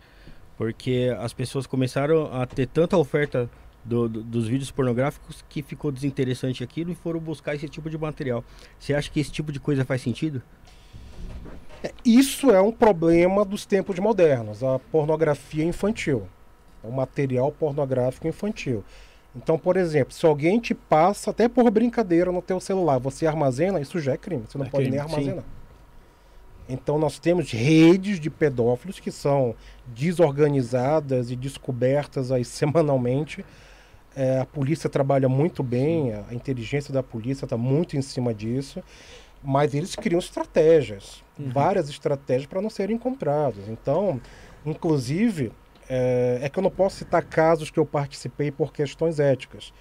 Porque 0.57 1.15
as 1.19 1.33
pessoas 1.33 1.65
começaram 1.65 2.31
a 2.33 2.45
ter 2.45 2.67
tanta 2.67 2.97
oferta 2.97 3.49
do, 3.83 4.07
do, 4.07 4.23
dos 4.23 4.47
vídeos 4.47 4.71
pornográficos 4.71 5.43
que 5.49 5.61
ficou 5.61 5.91
desinteressante 5.91 6.63
aquilo 6.63 6.91
e 6.91 6.95
foram 6.95 7.19
buscar 7.19 7.55
esse 7.55 7.67
tipo 7.67 7.89
de 7.89 7.97
material. 7.97 8.43
Você 8.79 8.93
acha 8.93 9.09
que 9.09 9.19
esse 9.19 9.31
tipo 9.31 9.51
de 9.51 9.59
coisa 9.59 9.83
faz 9.83 10.01
sentido? 10.01 10.41
É, 11.83 11.91
isso 12.05 12.51
é 12.51 12.61
um 12.61 12.71
problema 12.71 13.43
dos 13.43 13.65
tempos 13.65 13.97
modernos, 13.97 14.63
a 14.63 14.77
pornografia 14.77 15.63
infantil. 15.63 16.27
É 16.83 16.87
o 16.87 16.91
material 16.91 17.51
pornográfico 17.51 18.27
infantil. 18.27 18.83
Então, 19.35 19.57
por 19.57 19.77
exemplo, 19.77 20.13
se 20.13 20.25
alguém 20.25 20.59
te 20.59 20.73
passa, 20.73 21.31
até 21.31 21.47
por 21.47 21.69
brincadeira, 21.71 22.31
no 22.31 22.41
teu 22.41 22.59
celular, 22.59 22.99
você 22.99 23.25
armazena, 23.25 23.79
isso 23.79 23.99
já 23.99 24.13
é 24.13 24.17
crime. 24.17 24.43
Você 24.47 24.57
não 24.57 24.65
é 24.65 24.69
pode 24.69 24.83
crime, 24.83 24.97
nem 24.97 24.99
armazenar. 24.99 25.43
Sim. 25.43 25.60
Então 26.71 26.97
nós 26.97 27.19
temos 27.19 27.51
redes 27.51 28.19
de 28.19 28.29
pedófilos 28.29 28.99
que 28.99 29.11
são 29.11 29.55
desorganizadas 29.87 31.29
e 31.29 31.35
descobertas 31.35 32.31
aí 32.31 32.43
semanalmente. 32.45 33.45
É, 34.15 34.39
a 34.39 34.45
polícia 34.45 34.89
trabalha 34.89 35.29
muito 35.29 35.63
bem, 35.63 36.13
a, 36.13 36.25
a 36.29 36.33
inteligência 36.33 36.93
da 36.93 37.01
polícia 37.03 37.45
está 37.45 37.57
muito 37.57 37.95
em 37.95 38.01
cima 38.01 38.33
disso, 38.33 38.83
mas 39.43 39.73
eles 39.73 39.95
criam 39.95 40.19
estratégias, 40.19 41.23
uhum. 41.39 41.49
várias 41.49 41.89
estratégias 41.89 42.45
para 42.45 42.61
não 42.61 42.69
serem 42.69 42.95
encontrados. 42.95 43.67
Então, 43.69 44.19
inclusive, 44.65 45.51
é, 45.89 46.39
é 46.41 46.49
que 46.49 46.59
eu 46.59 46.63
não 46.63 46.71
posso 46.71 46.97
citar 46.97 47.23
casos 47.23 47.69
que 47.69 47.79
eu 47.79 47.85
participei 47.85 48.51
por 48.51 48.71
questões 48.71 49.19
éticas, 49.19 49.73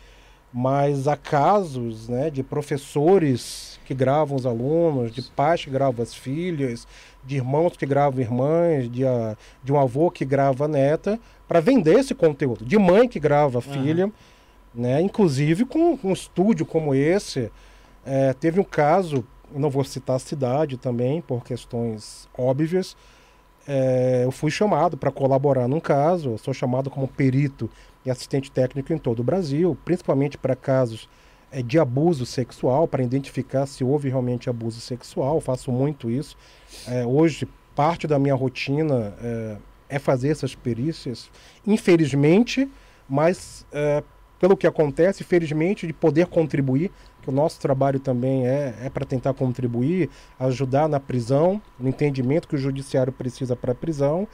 mas 0.52 1.06
há 1.06 1.16
casos 1.16 2.08
né, 2.08 2.28
de 2.28 2.42
professores 2.42 3.78
que 3.84 3.94
gravam 3.94 4.36
os 4.36 4.46
alunos, 4.46 5.12
de 5.12 5.22
pais 5.22 5.64
que 5.64 5.70
gravam 5.70 6.02
as 6.02 6.14
filhas, 6.14 6.86
de 7.24 7.36
irmãos 7.36 7.76
que 7.76 7.86
gravam 7.86 8.20
irmãs, 8.20 8.90
de, 8.90 9.06
a, 9.06 9.36
de 9.62 9.72
um 9.72 9.78
avô 9.78 10.10
que 10.10 10.24
grava 10.24 10.64
a 10.64 10.68
neta, 10.68 11.20
para 11.46 11.60
vender 11.60 11.98
esse 11.98 12.14
conteúdo, 12.14 12.64
de 12.64 12.78
mãe 12.78 13.08
que 13.08 13.20
grava 13.20 13.58
a 13.58 13.62
filha, 13.62 14.06
uhum. 14.06 14.12
né? 14.74 15.00
Inclusive 15.00 15.64
com, 15.64 15.98
um 16.02 16.12
estúdio 16.12 16.64
como 16.64 16.94
esse, 16.94 17.50
é, 18.04 18.32
teve 18.32 18.60
um 18.60 18.64
caso, 18.64 19.24
não 19.52 19.70
vou 19.70 19.84
citar 19.84 20.16
a 20.16 20.20
cidade 20.20 20.76
também, 20.76 21.20
por 21.20 21.44
questões 21.44 22.28
óbvias, 22.36 22.96
é, 23.68 24.22
eu 24.24 24.30
fui 24.30 24.50
chamado 24.50 24.96
para 24.96 25.10
colaborar 25.10 25.68
num 25.68 25.80
caso, 25.80 26.38
sou 26.38 26.54
chamado 26.54 26.90
como 26.90 27.06
perito 27.06 27.70
e 28.04 28.10
assistente 28.10 28.50
técnico 28.50 28.92
em 28.92 28.98
todo 28.98 29.20
o 29.20 29.24
Brasil, 29.24 29.76
principalmente 29.84 30.38
para 30.38 30.56
casos 30.56 31.08
é, 31.52 31.62
de 31.62 31.78
abuso 31.78 32.24
sexual, 32.24 32.86
para 32.86 33.02
identificar 33.02 33.66
se 33.66 33.84
houve 33.84 34.08
realmente 34.08 34.48
abuso 34.48 34.80
sexual. 34.80 35.40
Faço 35.40 35.70
muito 35.72 36.10
isso. 36.10 36.36
É, 36.86 37.04
hoje, 37.04 37.48
parte 37.74 38.06
da 38.06 38.18
minha 38.18 38.34
rotina 38.34 39.14
é, 39.22 39.56
é, 39.88 39.98
fazer 39.98 40.28
essas 40.28 40.54
perícias. 40.54 41.30
Infelizmente, 41.66 42.68
mas 43.08 43.66
pelo 44.38 44.56
que 44.56 44.66
acontece, 44.66 45.22
felizmente, 45.22 45.86
de 45.86 45.92
poder 45.92 46.26
contribuir, 46.26 46.90
que 47.20 47.28
o 47.28 47.32
nosso 47.32 47.60
trabalho 47.60 48.00
também 48.00 48.46
é, 48.46 48.74
é 48.82 48.88
para 48.88 49.04
tentar 49.04 49.34
contribuir, 49.34 50.08
ajudar 50.38 50.88
na 50.88 50.98
prisão, 50.98 51.60
no 51.78 51.88
entendimento 51.88 52.48
que 52.48 52.54
o 52.54 52.58
judiciário 52.58 53.12
precisa 53.12 53.54
para 53.54 53.72
a 53.72 53.74
prisão 53.74 54.26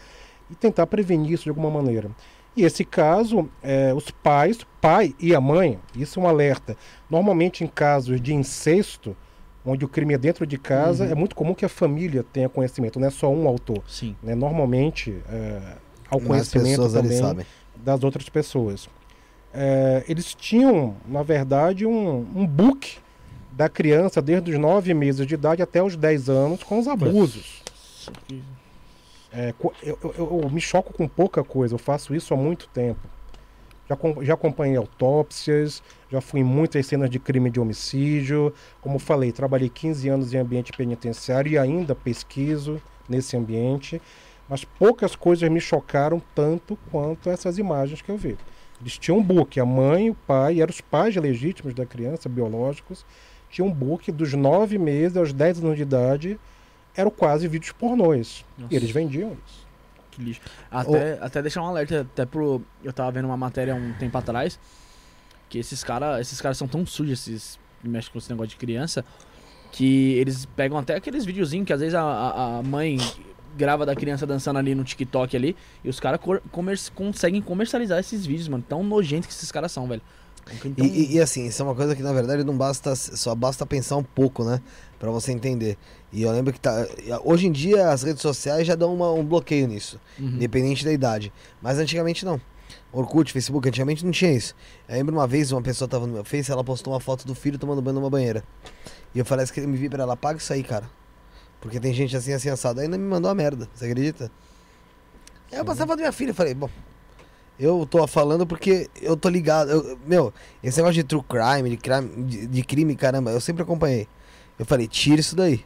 e 0.48 0.54
tentar 0.54 0.86
prevenir 0.86 1.32
isso 1.32 1.44
de 1.44 1.48
alguma 1.48 1.70
maneira. 1.70 2.08
E 2.56 2.64
esse 2.64 2.84
caso, 2.84 3.48
é, 3.62 3.92
os 3.92 4.10
pais, 4.10 4.58
pai 4.80 5.14
e 5.20 5.34
a 5.34 5.40
mãe, 5.40 5.78
isso 5.94 6.18
é 6.18 6.22
um 6.22 6.26
alerta. 6.26 6.76
Normalmente 7.10 7.62
em 7.62 7.66
casos 7.66 8.20
de 8.20 8.34
incesto, 8.34 9.14
onde 9.64 9.84
o 9.84 9.88
crime 9.88 10.14
é 10.14 10.18
dentro 10.18 10.46
de 10.46 10.56
casa, 10.56 11.04
uhum. 11.04 11.10
é 11.10 11.14
muito 11.14 11.36
comum 11.36 11.54
que 11.54 11.64
a 11.64 11.68
família 11.68 12.24
tenha 12.32 12.48
conhecimento, 12.48 12.98
não 12.98 13.08
é 13.08 13.10
só 13.10 13.30
um 13.30 13.46
autor. 13.46 13.82
Sim. 13.86 14.16
Né? 14.22 14.34
Normalmente, 14.34 15.20
é, 15.28 15.60
ao 16.08 16.20
conhecimento 16.20 16.88
também 16.90 17.44
das 17.76 18.02
outras 18.02 18.28
pessoas. 18.28 18.88
É, 19.52 20.04
eles 20.08 20.34
tinham, 20.34 20.96
na 21.06 21.22
verdade, 21.22 21.84
um, 21.84 22.26
um 22.34 22.46
book 22.46 22.98
da 23.52 23.68
criança 23.68 24.20
desde 24.20 24.52
os 24.52 24.58
9 24.58 24.92
meses 24.94 25.26
de 25.26 25.34
idade 25.34 25.62
até 25.62 25.82
os 25.82 25.96
10 25.96 26.28
anos 26.28 26.62
com 26.62 26.78
os 26.78 26.86
abusos. 26.86 27.62
É, 29.32 29.52
eu, 29.82 29.98
eu- 30.02 30.40
eu- 30.42 30.50
me 30.50 30.60
choco 30.60 30.92
com 30.92 31.06
pouca 31.08 31.42
coisa, 31.42 31.74
eu 31.74 31.78
faço 31.78 32.14
isso 32.14 32.32
há 32.32 32.36
muito 32.36 32.68
tempo. 32.68 33.00
Já, 33.88 33.96
já 34.22 34.34
acompanhei 34.34 34.76
autópsias, 34.76 35.82
já 36.10 36.20
fui 36.20 36.40
em 36.40 36.44
muitas 36.44 36.86
cenas 36.86 37.08
de 37.08 37.18
crime 37.20 37.50
de 37.50 37.60
homicídio. 37.60 38.52
Como 38.80 38.98
falei, 38.98 39.30
trabalhei 39.30 39.68
15 39.68 40.08
anos 40.08 40.34
em 40.34 40.38
ambiente 40.38 40.72
penitenciário 40.72 41.52
e 41.52 41.58
ainda 41.58 41.94
pesquiso 41.94 42.80
nesse 43.08 43.36
ambiente. 43.36 44.00
Mas 44.48 44.64
poucas 44.64 45.14
coisas 45.14 45.48
me 45.48 45.60
chocaram 45.60 46.20
tanto 46.34 46.76
quanto 46.90 47.30
essas 47.30 47.58
imagens 47.58 48.02
que 48.02 48.10
eu 48.10 48.16
vi. 48.16 48.36
Eles 48.80 48.98
tinham 48.98 49.18
um 49.18 49.22
book, 49.22 49.58
a 49.58 49.64
mãe, 49.64 50.10
o 50.10 50.14
pai, 50.14 50.60
eram 50.60 50.70
os 50.70 50.80
pais 50.80 51.14
legítimos 51.16 51.72
da 51.72 51.86
criança, 51.86 52.28
biológicos, 52.28 53.04
tinham 53.48 53.68
um 53.68 53.72
book 53.72 54.10
dos 54.12 54.34
9 54.34 54.78
meses 54.78 55.16
aos 55.16 55.32
10 55.32 55.62
anos 55.62 55.76
de 55.76 55.82
idade, 55.82 56.38
eram 56.96 57.10
quase 57.10 57.46
vídeos 57.48 57.72
pornôs. 57.72 58.44
Nossa. 58.58 58.72
E 58.72 58.76
eles 58.76 58.90
vendiam 58.90 59.36
isso. 59.46 59.66
Que 60.10 60.22
lixo. 60.22 60.40
Até, 60.70 61.18
até 61.20 61.42
deixar 61.42 61.62
um 61.62 61.66
alerta, 61.66 62.00
até 62.00 62.24
pro. 62.24 62.62
Eu 62.82 62.92
tava 62.92 63.10
vendo 63.12 63.26
uma 63.26 63.36
matéria 63.36 63.74
um 63.74 63.92
tempo 63.94 64.16
atrás. 64.16 64.58
Que 65.48 65.58
esses 65.58 65.84
caras 65.84 66.20
esses 66.20 66.40
caras 66.40 66.56
são 66.58 66.66
tão 66.66 66.84
sujos, 66.86 67.20
esses 67.20 67.58
que 67.82 67.88
mexem 67.88 68.10
com 68.12 68.18
esse 68.18 68.30
negócio 68.30 68.50
de 68.50 68.56
criança. 68.56 69.04
Que 69.72 70.14
eles 70.14 70.46
pegam 70.56 70.78
até 70.78 70.94
aqueles 70.96 71.24
videozinhos 71.24 71.66
que 71.66 71.72
às 71.72 71.80
vezes 71.80 71.94
a, 71.94 72.02
a, 72.02 72.58
a 72.58 72.62
mãe 72.62 72.96
grava 73.56 73.84
da 73.86 73.94
criança 73.94 74.26
dançando 74.26 74.58
ali 74.58 74.74
no 74.74 74.84
TikTok 74.84 75.36
ali. 75.36 75.54
E 75.84 75.88
os 75.88 76.00
caras 76.00 76.18
comer- 76.50 76.78
conseguem 76.94 77.42
comercializar 77.42 77.98
esses 77.98 78.24
vídeos, 78.24 78.48
mano. 78.48 78.64
Tão 78.66 78.82
nojentos 78.82 79.26
que 79.26 79.32
esses 79.34 79.52
caras 79.52 79.70
são, 79.70 79.86
velho. 79.86 80.02
Então, 80.64 80.84
E, 80.84 80.88
e- 80.88 81.16
e 81.16 81.20
assim, 81.20 81.46
isso 81.46 81.60
é 81.60 81.64
uma 81.64 81.74
coisa 81.74 81.94
que 81.96 82.02
na 82.02 82.12
verdade 82.12 82.44
não 82.44 82.56
basta, 82.56 82.94
só 82.94 83.34
basta 83.34 83.66
pensar 83.66 83.96
um 83.96 84.02
pouco, 84.04 84.44
né? 84.44 84.60
Pra 84.98 85.10
você 85.10 85.30
entender. 85.32 85.76
E 86.12 86.22
eu 86.22 86.30
lembro 86.32 86.52
que 86.52 86.60
tá. 86.60 86.86
Hoje 87.24 87.46
em 87.46 87.52
dia 87.52 87.90
as 87.90 88.02
redes 88.02 88.22
sociais 88.22 88.66
já 88.66 88.74
dão 88.74 88.94
uma- 88.94 89.12
um 89.12 89.24
bloqueio 89.24 89.66
nisso, 89.68 90.00
uhum. 90.18 90.28
independente 90.28 90.84
da 90.84 90.92
idade. 90.92 91.32
Mas 91.60 91.78
antigamente 91.78 92.24
não. 92.24 92.40
Orkut, 92.92 93.30
Facebook, 93.30 93.68
antigamente 93.68 94.04
não 94.04 94.10
tinha 94.12 94.32
isso. 94.32 94.54
Eu 94.88 94.96
lembro 94.96 95.14
uma 95.14 95.26
vez, 95.26 95.52
uma 95.52 95.60
pessoa 95.60 95.86
tava 95.86 96.06
no 96.06 96.14
meu 96.14 96.24
Face, 96.24 96.50
ela 96.50 96.64
postou 96.64 96.92
uma 96.94 97.00
foto 97.00 97.26
do 97.26 97.34
filho 97.34 97.58
tomando 97.58 97.82
banho 97.82 97.96
numa 97.96 98.08
banheira. 98.08 98.42
E 99.14 99.18
eu 99.18 99.24
falei, 99.24 99.44
escrevi 99.44 99.66
me 99.66 99.76
vi 99.76 99.88
pra 99.88 100.02
ela, 100.02 100.14
apaga 100.14 100.38
isso 100.38 100.52
aí, 100.52 100.62
cara. 100.62 100.88
Porque 101.60 101.78
tem 101.78 101.92
gente 101.92 102.16
assim, 102.16 102.32
assim, 102.32 102.48
assado. 102.48 102.80
Ainda 102.80 102.96
me 102.96 103.04
mandou 103.04 103.30
a 103.30 103.34
merda, 103.34 103.68
você 103.74 103.84
acredita? 103.86 104.30
Aí 105.52 105.58
eu 105.58 105.64
passava 105.64 105.94
da 105.94 106.00
minha 106.02 106.12
filha, 106.12 106.30
eu 106.30 106.34
falei, 106.34 106.54
bom, 106.54 106.70
eu 107.58 107.86
tô 107.88 108.06
falando 108.06 108.46
porque 108.46 108.88
eu 109.00 109.16
tô 109.16 109.28
ligado. 109.28 109.70
eu- 109.70 109.98
meu, 110.06 110.32
esse 110.62 110.78
negócio 110.78 110.94
de 110.94 111.04
true 111.04 111.22
crime, 111.22 111.70
de 111.70 111.76
crime, 111.76 112.24
de, 112.24 112.46
de 112.46 112.62
crime, 112.62 112.96
caramba, 112.96 113.30
eu 113.30 113.40
sempre 113.40 113.62
acompanhei. 113.62 114.08
Eu 114.58 114.64
falei, 114.64 114.86
tira 114.86 115.20
isso 115.20 115.36
daí. 115.36 115.64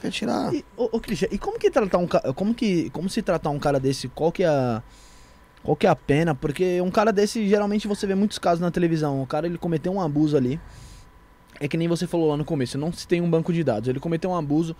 Quer 0.00 0.10
tirar? 0.10 0.54
E, 0.54 0.64
ô, 0.76 0.84
ô 0.96 1.00
e 1.30 1.38
como 1.38 1.58
que 1.58 1.70
tratar 1.70 1.98
um. 1.98 2.06
Como 2.06 2.54
que. 2.54 2.90
Como 2.90 3.08
se 3.08 3.20
tratar 3.22 3.50
um 3.50 3.58
cara 3.58 3.80
desse? 3.80 4.08
Qual 4.08 4.30
que 4.30 4.44
é 4.44 4.48
a. 4.48 4.82
Qual 5.62 5.76
que 5.76 5.86
é 5.86 5.90
a 5.90 5.96
pena? 5.96 6.34
Porque 6.34 6.80
um 6.80 6.90
cara 6.90 7.12
desse, 7.12 7.48
geralmente 7.48 7.88
você 7.88 8.06
vê 8.06 8.14
muitos 8.14 8.38
casos 8.38 8.60
na 8.60 8.70
televisão. 8.70 9.20
O 9.20 9.26
cara 9.26 9.46
ele 9.46 9.58
cometeu 9.58 9.92
um 9.92 10.00
abuso 10.00 10.36
ali. 10.36 10.60
É 11.60 11.66
que 11.66 11.76
nem 11.76 11.88
você 11.88 12.06
falou 12.06 12.28
lá 12.28 12.36
no 12.36 12.44
começo, 12.44 12.78
não 12.78 12.92
se 12.92 13.06
tem 13.06 13.20
um 13.20 13.28
banco 13.28 13.52
de 13.52 13.64
dados. 13.64 13.88
Ele 13.88 13.98
cometeu 13.98 14.30
um 14.30 14.36
abuso, 14.36 14.76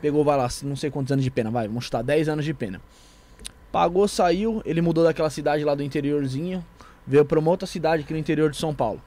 pegou, 0.00 0.24
vai 0.24 0.36
lá, 0.36 0.48
não 0.62 0.76
sei 0.76 0.88
quantos 0.88 1.10
anos 1.10 1.24
de 1.24 1.30
pena, 1.30 1.50
vai, 1.50 1.66
vamos 1.66 1.84
chutar 1.84 2.02
10 2.02 2.28
anos 2.28 2.44
de 2.44 2.54
pena. 2.54 2.80
Pagou, 3.72 4.06
saiu, 4.06 4.62
ele 4.64 4.80
mudou 4.80 5.02
daquela 5.02 5.28
cidade 5.28 5.64
lá 5.64 5.74
do 5.74 5.82
interiorzinho, 5.82 6.64
veio 7.04 7.24
pra 7.24 7.38
uma 7.38 7.50
outra 7.50 7.66
cidade 7.66 8.04
aqui 8.04 8.12
no 8.12 8.18
interior 8.18 8.48
de 8.48 8.56
São 8.56 8.72
Paulo. 8.72 9.02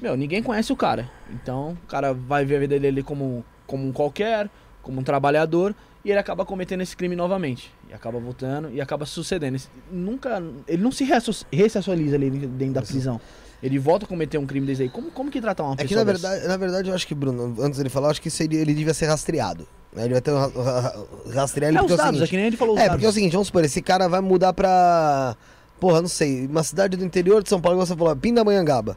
Meu, 0.00 0.16
ninguém 0.16 0.42
conhece 0.42 0.72
o 0.72 0.76
cara. 0.76 1.10
Então, 1.30 1.76
o 1.84 1.86
cara 1.86 2.12
vai 2.14 2.44
ver 2.44 2.56
a 2.56 2.60
vida 2.60 2.78
dele 2.80 3.02
como, 3.02 3.44
como 3.66 3.86
um 3.86 3.92
qualquer, 3.92 4.48
como 4.82 5.00
um 5.00 5.04
trabalhador, 5.04 5.74
e 6.04 6.10
ele 6.10 6.18
acaba 6.18 6.44
cometendo 6.46 6.80
esse 6.80 6.96
crime 6.96 7.14
novamente. 7.14 7.70
E 7.88 7.92
acaba 7.92 8.18
voltando 8.18 8.70
e 8.72 8.80
acaba 8.80 9.04
sucedendo. 9.04 9.56
Esse- 9.56 9.68
Nunca. 9.92 10.42
Ele 10.66 10.82
não 10.82 10.90
se 10.90 11.04
resso- 11.04 11.44
ressocializa 11.52 12.16
ali 12.16 12.30
dentro 12.30 12.74
da 12.74 12.82
prisão. 12.82 13.20
Ele 13.62 13.78
volta 13.78 14.06
a 14.06 14.08
cometer 14.08 14.38
um 14.38 14.46
crime 14.46 14.66
desse 14.66 14.82
aí. 14.84 14.88
Como, 14.88 15.10
como 15.10 15.30
que 15.30 15.38
tratar 15.38 15.64
uma 15.64 15.74
É 15.74 15.76
pessoa 15.76 15.88
que 15.88 15.94
na 15.96 16.04
dessa? 16.12 16.28
verdade, 16.28 16.48
na 16.48 16.56
verdade 16.56 16.88
eu 16.88 16.94
acho 16.94 17.06
que, 17.06 17.14
Bruno, 17.14 17.54
antes 17.62 17.76
dele 17.76 17.90
falar, 17.90 18.06
eu 18.06 18.12
acho 18.12 18.22
que 18.22 18.30
seria, 18.30 18.58
ele 18.58 18.72
devia 18.72 18.94
ser 18.94 19.04
rastreado. 19.06 19.68
né? 19.92 20.04
Ele 20.04 20.14
vai 20.14 20.22
ter 20.22 20.30
um 20.30 20.38
ra- 20.38 20.46
ra- 20.80 21.04
rastrear 21.34 21.68
ele 21.70 21.76
É 21.76 21.80
porque 21.82 21.92
os 21.92 21.98
é 21.98 22.02
o 22.02 22.06
dados, 22.06 22.20
é 22.22 22.24
seguinte, 22.24 22.30
que 22.30 22.36
nem 22.38 22.46
ele 22.46 22.56
falou 22.56 22.74
os 22.74 22.80
É, 22.80 22.84
dados. 22.84 22.94
porque 22.96 23.06
é 23.06 23.08
o 23.10 23.12
seguinte, 23.12 23.32
vamos 23.32 23.48
supor, 23.48 23.62
esse 23.64 23.82
cara 23.82 24.08
vai 24.08 24.20
mudar 24.22 24.54
pra. 24.54 25.36
Porra, 25.78 26.00
não 26.00 26.08
sei, 26.08 26.46
uma 26.46 26.62
cidade 26.62 26.96
do 26.96 27.04
interior 27.04 27.42
de 27.42 27.50
São 27.50 27.60
Paulo, 27.60 27.76
igual 27.76 27.86
você 27.86 27.94
falou, 27.96 28.16
Pindamonhangaba. 28.16 28.96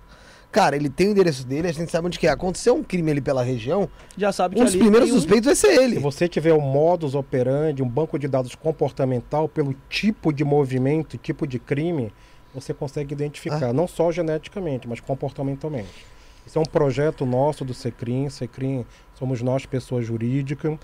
Cara, 0.53 0.75
ele 0.75 0.87
tem 0.87 1.07
o 1.07 1.11
endereço 1.11 1.45
dele, 1.45 1.67
a 1.67 1.71
gente 1.73 1.91
sabe 1.91 2.05
onde 2.07 2.17
que 2.19 2.27
é. 2.27 2.29
Aconteceu 2.29 2.75
um 2.75 2.83
crime 2.83 3.09
ali 3.11 3.19
pela 3.19 3.43
região, 3.43 3.89
Já 4.15 4.31
sabe 4.31 4.55
que 4.55 4.61
um 4.61 4.65
dos 4.65 4.73
ali 4.75 4.83
primeiros 4.83 5.09
um- 5.09 5.13
suspeitos 5.15 5.45
vai 5.47 5.55
ser 5.55 5.75
Se 5.75 5.83
ele. 5.83 5.99
você 5.99 6.27
tiver 6.29 6.53
um 6.53 6.61
modus 6.61 7.15
operandi, 7.15 7.81
um 7.83 7.89
banco 7.89 8.17
de 8.19 8.27
dados 8.27 8.53
comportamental, 8.53 9.49
pelo 9.49 9.75
tipo 9.89 10.31
de 10.31 10.43
movimento, 10.45 11.17
tipo 11.17 11.45
de 11.47 11.57
crime, 11.59 12.13
você 12.53 12.71
consegue 12.73 13.13
identificar, 13.13 13.69
Ah. 13.69 13.73
não 13.73 13.87
só 13.87 14.11
geneticamente, 14.11 14.87
mas 14.87 14.99
comportamentalmente. 14.99 16.05
Isso 16.45 16.59
é 16.59 16.61
um 16.61 16.65
projeto 16.65 17.25
nosso 17.25 17.65
do 17.65 17.73
Secrim. 17.73 18.29
Secrim 18.29 18.85
somos 19.17 19.41
nós, 19.41 19.65
pessoa 19.65 20.01
jurídica. 20.03 20.77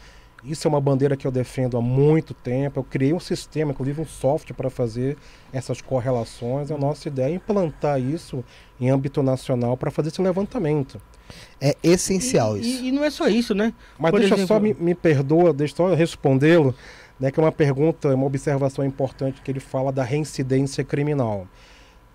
Isso 0.44 0.68
é 0.68 0.70
uma 0.70 0.80
bandeira 0.80 1.18
que 1.18 1.28
eu 1.28 1.32
defendo 1.32 1.78
há 1.78 1.82
muito 1.82 2.34
tempo. 2.34 2.80
Eu 2.80 2.84
criei 2.84 3.14
um 3.14 3.20
sistema, 3.20 3.72
inclusive 3.72 4.02
um 4.02 4.06
software 4.06 4.56
para 4.56 4.70
fazer 4.70 5.18
essas 5.52 5.82
correlações. 5.82 6.72
A 6.72 6.78
nossa 6.78 7.08
ideia 7.08 7.34
é 7.34 7.36
implantar 7.36 8.00
isso 8.00 8.44
em 8.80 8.90
âmbito 8.90 9.22
nacional 9.22 9.76
para 9.76 9.92
fazer 9.92 10.10
esse 10.10 10.22
levantamento. 10.22 11.02
É 11.62 11.76
essencial 11.84 12.58
e, 12.58 12.62
isso. 12.62 12.84
E, 12.84 12.88
e 12.88 12.92
não 12.92 13.04
é 13.04 13.10
só 13.10 13.28
isso, 13.28 13.54
né? 13.54 13.74
Mas 13.98 14.12
Por 14.12 14.20
deixa 14.20 14.36
exemplo- 14.36 14.48
só 14.56 14.60
me, 14.60 14.74
me 14.74 14.96
perdoa, 14.96 15.54
deixa 15.54 15.76
só 15.76 15.90
eu 15.90 15.96
respondê-lo, 15.96 16.74
né, 17.20 17.32
que 17.32 17.40
é 17.40 17.44
uma 17.44 17.52
pergunta, 17.52 18.16
uma 18.16 18.26
observação 18.26 18.84
importante 18.86 19.42
que 19.42 19.52
ele 19.52 19.60
fala 19.60 19.92
da 19.92 20.04
reincidência 20.04 20.84
criminal. 20.84 21.46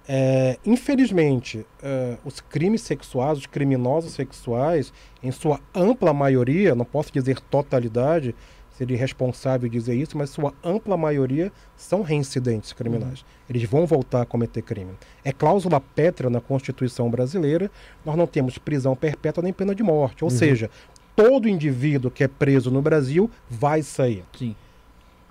É, 0.07 0.59
infelizmente, 0.67 1.67
é, 1.83 2.19
os 2.25 2.41
crimes 2.41 2.83
sexuais, 2.83 3.39
os 3.39 3.47
criminosos 3.47 4.13
sexuais, 4.13 4.93
em 5.23 5.31
sua 5.31 5.61
ampla 5.75 6.13
maioria, 6.13 6.75
não 6.75 6.85
posso 6.85 7.11
dizer 7.13 7.41
totalidade, 7.41 8.35
seria 8.77 8.97
irresponsável 8.97 9.69
dizer 9.69 9.95
isso, 9.95 10.19
mas 10.19 10.31
sua 10.31 10.53
ampla 10.63 10.97
maioria 10.97 11.51
são 11.77 12.03
reincidentes 12.03 12.73
criminais. 12.73 13.25
Eles 13.49 13.63
vão 13.65 13.87
voltar 13.87 14.23
a 14.23 14.27
cometer 14.27 14.63
crime. 14.63 14.93
É 15.25 15.33
cláusula 15.33 15.81
pétrea 15.81 16.29
na 16.29 16.41
Constituição 16.41 17.09
brasileira, 17.09 17.71
nós 18.05 18.17
não 18.17 18.27
temos 18.27 18.59
prisão 18.59 18.95
perpétua 18.95 19.43
nem 19.43 19.53
pena 19.53 19.75
de 19.75 19.83
morte. 19.83 20.25
Ou 20.25 20.31
seja, 20.31 20.71
todo 21.17 21.49
indivíduo 21.49 22.11
que 22.11 22.25
é 22.25 22.29
preso 22.29 22.71
no 22.71 22.83
Brasil 22.83 23.31
vai 23.49 23.83
sair. 23.83 24.25
Sim. 24.37 24.57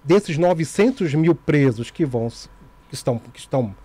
Desses 0.04 0.38
900 0.38 1.14
mil 1.14 1.36
presos 1.36 1.92
que 1.92 2.06
vão 2.06 2.28
que 2.90 2.96
estão, 2.96 3.18
que 3.18 3.40
estão 3.40 3.76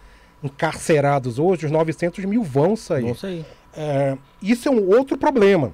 encarcerados 0.42 1.38
hoje, 1.38 1.66
os 1.66 1.72
900 1.72 2.24
mil 2.24 2.42
vão 2.42 2.76
sair. 2.76 3.06
Não 3.06 3.14
sei. 3.14 3.44
É, 3.74 4.16
isso 4.40 4.68
é 4.68 4.72
um 4.72 4.88
outro 4.88 5.16
problema. 5.16 5.72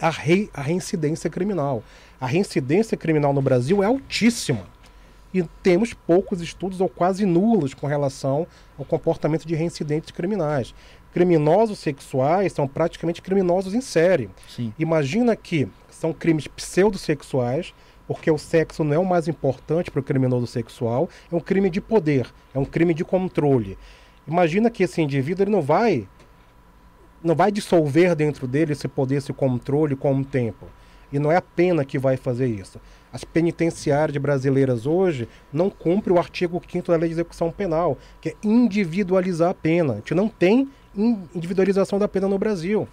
A, 0.00 0.10
rei, 0.10 0.50
a 0.54 0.62
reincidência 0.62 1.28
criminal. 1.28 1.82
A 2.20 2.26
reincidência 2.26 2.96
criminal 2.96 3.32
no 3.32 3.42
Brasil 3.42 3.82
é 3.82 3.86
altíssima. 3.86 4.66
E 5.32 5.42
temos 5.62 5.92
poucos 5.92 6.40
estudos 6.40 6.80
ou 6.80 6.88
quase 6.88 7.26
nulos 7.26 7.74
com 7.74 7.86
relação 7.86 8.46
ao 8.78 8.84
comportamento 8.84 9.46
de 9.46 9.54
reincidentes 9.54 10.10
criminais. 10.10 10.74
Criminosos 11.12 11.78
sexuais 11.78 12.52
são 12.52 12.66
praticamente 12.66 13.20
criminosos 13.20 13.74
em 13.74 13.80
série. 13.80 14.30
Sim. 14.48 14.72
Imagina 14.78 15.36
que 15.36 15.68
são 15.90 16.12
crimes 16.12 16.46
pseudossexuais, 16.46 17.74
porque 18.08 18.30
o 18.30 18.38
sexo 18.38 18.82
não 18.82 18.94
é 18.94 18.98
o 18.98 19.04
mais 19.04 19.28
importante 19.28 19.90
para 19.90 20.00
o 20.00 20.02
criminoso 20.02 20.46
sexual, 20.46 21.08
é 21.30 21.36
um 21.36 21.40
crime 21.40 21.68
de 21.70 21.80
poder, 21.80 22.26
é 22.54 22.58
um 22.58 22.64
crime 22.64 22.94
de 22.94 23.04
controle. 23.04 23.78
Imagina 24.26 24.70
que 24.70 24.82
esse 24.82 25.00
indivíduo 25.00 25.44
ele 25.44 25.50
não 25.52 25.62
vai 25.62 26.08
não 27.22 27.34
vai 27.34 27.50
dissolver 27.52 28.14
dentro 28.14 28.46
dele 28.46 28.72
esse 28.72 28.86
poder, 28.88 29.16
esse 29.16 29.32
controle 29.32 29.94
com 29.96 30.14
o 30.16 30.24
tempo. 30.24 30.66
E 31.12 31.18
não 31.18 31.32
é 31.32 31.36
a 31.36 31.42
pena 31.42 31.84
que 31.84 31.98
vai 31.98 32.16
fazer 32.16 32.46
isso. 32.46 32.80
As 33.12 33.24
penitenciárias 33.24 34.16
brasileiras 34.18 34.86
hoje 34.86 35.28
não 35.52 35.68
cumprem 35.70 36.14
o 36.14 36.18
artigo 36.18 36.62
5 36.70 36.86
da 36.90 36.96
Lei 36.96 37.08
de 37.08 37.14
Execução 37.14 37.50
Penal, 37.50 37.98
que 38.20 38.28
é 38.30 38.34
individualizar 38.42 39.50
a 39.50 39.54
pena. 39.54 39.94
A 39.94 39.96
gente 39.96 40.14
não 40.14 40.28
tem 40.28 40.68
in- 40.94 41.18
individualização 41.34 41.98
da 41.98 42.06
pena 42.06 42.28
no 42.28 42.38
Brasil. 42.38 42.86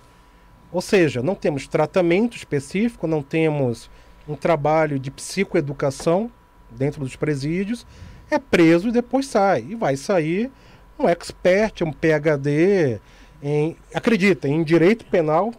Ou 0.71 0.81
seja, 0.81 1.21
não 1.21 1.35
temos 1.35 1.67
tratamento 1.67 2.35
específico, 2.35 3.05
não 3.05 3.21
temos 3.21 3.89
um 4.27 4.35
trabalho 4.35 4.97
de 4.99 5.11
psicoeducação 5.11 6.31
dentro 6.71 6.99
dos 7.01 7.15
presídios, 7.15 7.85
é 8.29 8.39
preso 8.39 8.89
e 8.89 8.91
depois 8.91 9.27
sai. 9.27 9.65
E 9.69 9.75
vai 9.75 9.95
sair 9.95 10.51
um 10.99 11.07
expert, 11.07 11.81
um 11.83 11.91
PhD 11.91 12.99
em, 13.43 13.75
acredita, 13.93 14.47
em 14.47 14.63
direito 14.63 15.05
penal, 15.05 15.53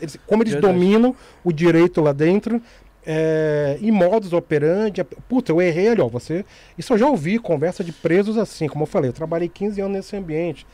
eles- 0.00 0.18
como 0.26 0.42
eles 0.42 0.52
Verdade. 0.54 0.74
dominam 0.74 1.14
o 1.42 1.52
direito 1.52 2.00
lá 2.02 2.12
dentro, 2.12 2.60
é, 3.06 3.78
em 3.80 3.90
modus 3.90 4.32
operandi. 4.34 5.02
Puta, 5.28 5.50
eu 5.52 5.62
errei 5.62 5.88
ali, 5.88 6.00
ó, 6.02 6.08
você... 6.08 6.44
Isso 6.76 6.92
eu 6.92 6.98
já 6.98 7.06
ouvi, 7.06 7.38
conversa 7.38 7.82
de 7.82 7.92
presos 7.92 8.36
assim, 8.36 8.68
como 8.68 8.82
eu 8.82 8.86
falei, 8.86 9.08
eu 9.08 9.14
trabalhei 9.14 9.48
15 9.48 9.80
anos 9.80 9.96
nesse 9.96 10.14
ambiente. 10.16 10.66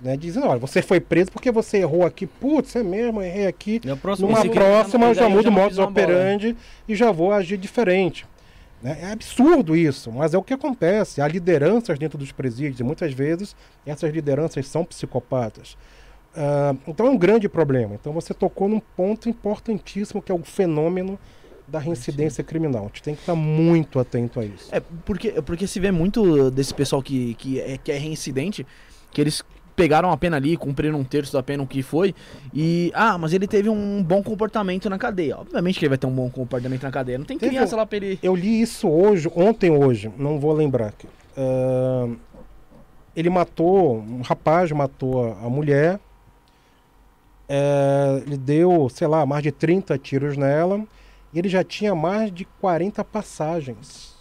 Né, 0.00 0.14
dizendo, 0.14 0.46
olha, 0.46 0.58
você 0.60 0.82
foi 0.82 1.00
preso 1.00 1.32
porque 1.32 1.50
você 1.50 1.78
errou 1.78 2.04
aqui. 2.04 2.26
Putz, 2.26 2.76
é 2.76 2.82
mesmo, 2.82 3.22
errei 3.22 3.46
aqui. 3.46 3.80
A 3.90 3.96
próxima 3.96 4.28
Numa 4.28 4.44
próxima 4.44 5.06
eu 5.06 5.14
já 5.14 5.28
mudo 5.28 5.48
o 5.48 5.52
modus 5.52 5.78
bola, 5.78 5.88
operandi 5.88 6.54
e 6.86 6.94
já 6.94 7.10
vou 7.10 7.32
agir 7.32 7.56
diferente. 7.56 8.26
né? 8.82 8.98
É 9.00 9.12
absurdo 9.12 9.74
isso, 9.74 10.12
mas 10.12 10.34
é 10.34 10.38
o 10.38 10.42
que 10.42 10.52
acontece. 10.52 11.22
Há 11.22 11.28
lideranças 11.28 11.98
dentro 11.98 12.18
dos 12.18 12.30
presídios 12.30 12.78
e 12.78 12.84
muitas 12.84 13.12
vezes 13.14 13.56
essas 13.86 14.12
lideranças 14.12 14.66
são 14.68 14.84
psicopatas. 14.84 15.78
Ah, 16.36 16.74
então 16.86 17.06
é 17.06 17.10
um 17.10 17.16
grande 17.16 17.48
problema. 17.48 17.94
Então 17.94 18.12
você 18.12 18.34
tocou 18.34 18.68
num 18.68 18.80
ponto 18.80 19.28
importantíssimo 19.30 20.20
que 20.20 20.30
é 20.30 20.34
o 20.34 20.44
fenômeno 20.44 21.18
da 21.66 21.78
reincidência 21.78 22.44
criminal. 22.44 22.82
A 22.84 22.86
gente 22.88 23.02
tem 23.02 23.14
que 23.14 23.20
estar 23.22 23.34
muito 23.34 23.98
atento 23.98 24.38
a 24.38 24.44
isso. 24.44 24.68
É, 24.70 24.80
porque, 25.04 25.32
porque 25.42 25.66
se 25.66 25.80
vê 25.80 25.90
muito 25.90 26.50
desse 26.50 26.74
pessoal 26.74 27.02
que, 27.02 27.34
que, 27.34 27.60
é, 27.60 27.78
que 27.78 27.90
é 27.90 27.96
reincidente, 27.96 28.64
que 29.10 29.20
eles 29.20 29.42
pegaram 29.76 30.10
a 30.10 30.16
pena 30.16 30.36
ali, 30.38 30.56
cumpriram 30.56 30.98
um 30.98 31.04
terço 31.04 31.32
da 31.34 31.42
pena, 31.42 31.62
o 31.62 31.66
que 31.66 31.82
foi, 31.82 32.14
e. 32.52 32.90
Ah, 32.94 33.16
mas 33.18 33.32
ele 33.34 33.46
teve 33.46 33.68
um 33.68 34.02
bom 34.02 34.22
comportamento 34.22 34.88
na 34.90 34.98
cadeia. 34.98 35.36
Obviamente 35.38 35.78
que 35.78 35.84
ele 35.84 35.90
vai 35.90 35.98
ter 35.98 36.06
um 36.06 36.14
bom 36.14 36.30
comportamento 36.30 36.82
na 36.82 36.90
cadeia. 36.90 37.18
Não 37.18 37.26
tem 37.26 37.38
Teve 37.38 37.54
criança 37.54 37.76
um- 37.76 37.78
lá 37.78 37.86
pra 37.86 37.96
ele. 37.98 38.18
Eu 38.22 38.34
li 38.34 38.60
isso 38.60 38.88
hoje, 38.88 39.30
ontem 39.36 39.70
hoje, 39.70 40.10
não 40.16 40.40
vou 40.40 40.52
lembrar. 40.54 40.94
Ah, 41.36 42.08
ele 43.14 43.28
matou, 43.30 43.98
um 43.98 44.22
rapaz 44.22 44.72
matou 44.72 45.24
a, 45.32 45.46
a 45.46 45.50
mulher. 45.50 46.00
É, 47.48 48.22
ele 48.26 48.36
deu, 48.36 48.88
sei 48.88 49.06
lá, 49.06 49.24
mais 49.24 49.42
de 49.42 49.52
30 49.52 49.96
tiros 49.98 50.36
nela. 50.36 50.82
E 51.32 51.38
ele 51.38 51.48
já 51.48 51.62
tinha 51.62 51.94
mais 51.94 52.32
de 52.32 52.44
40 52.60 53.04
passagens. 53.04 54.15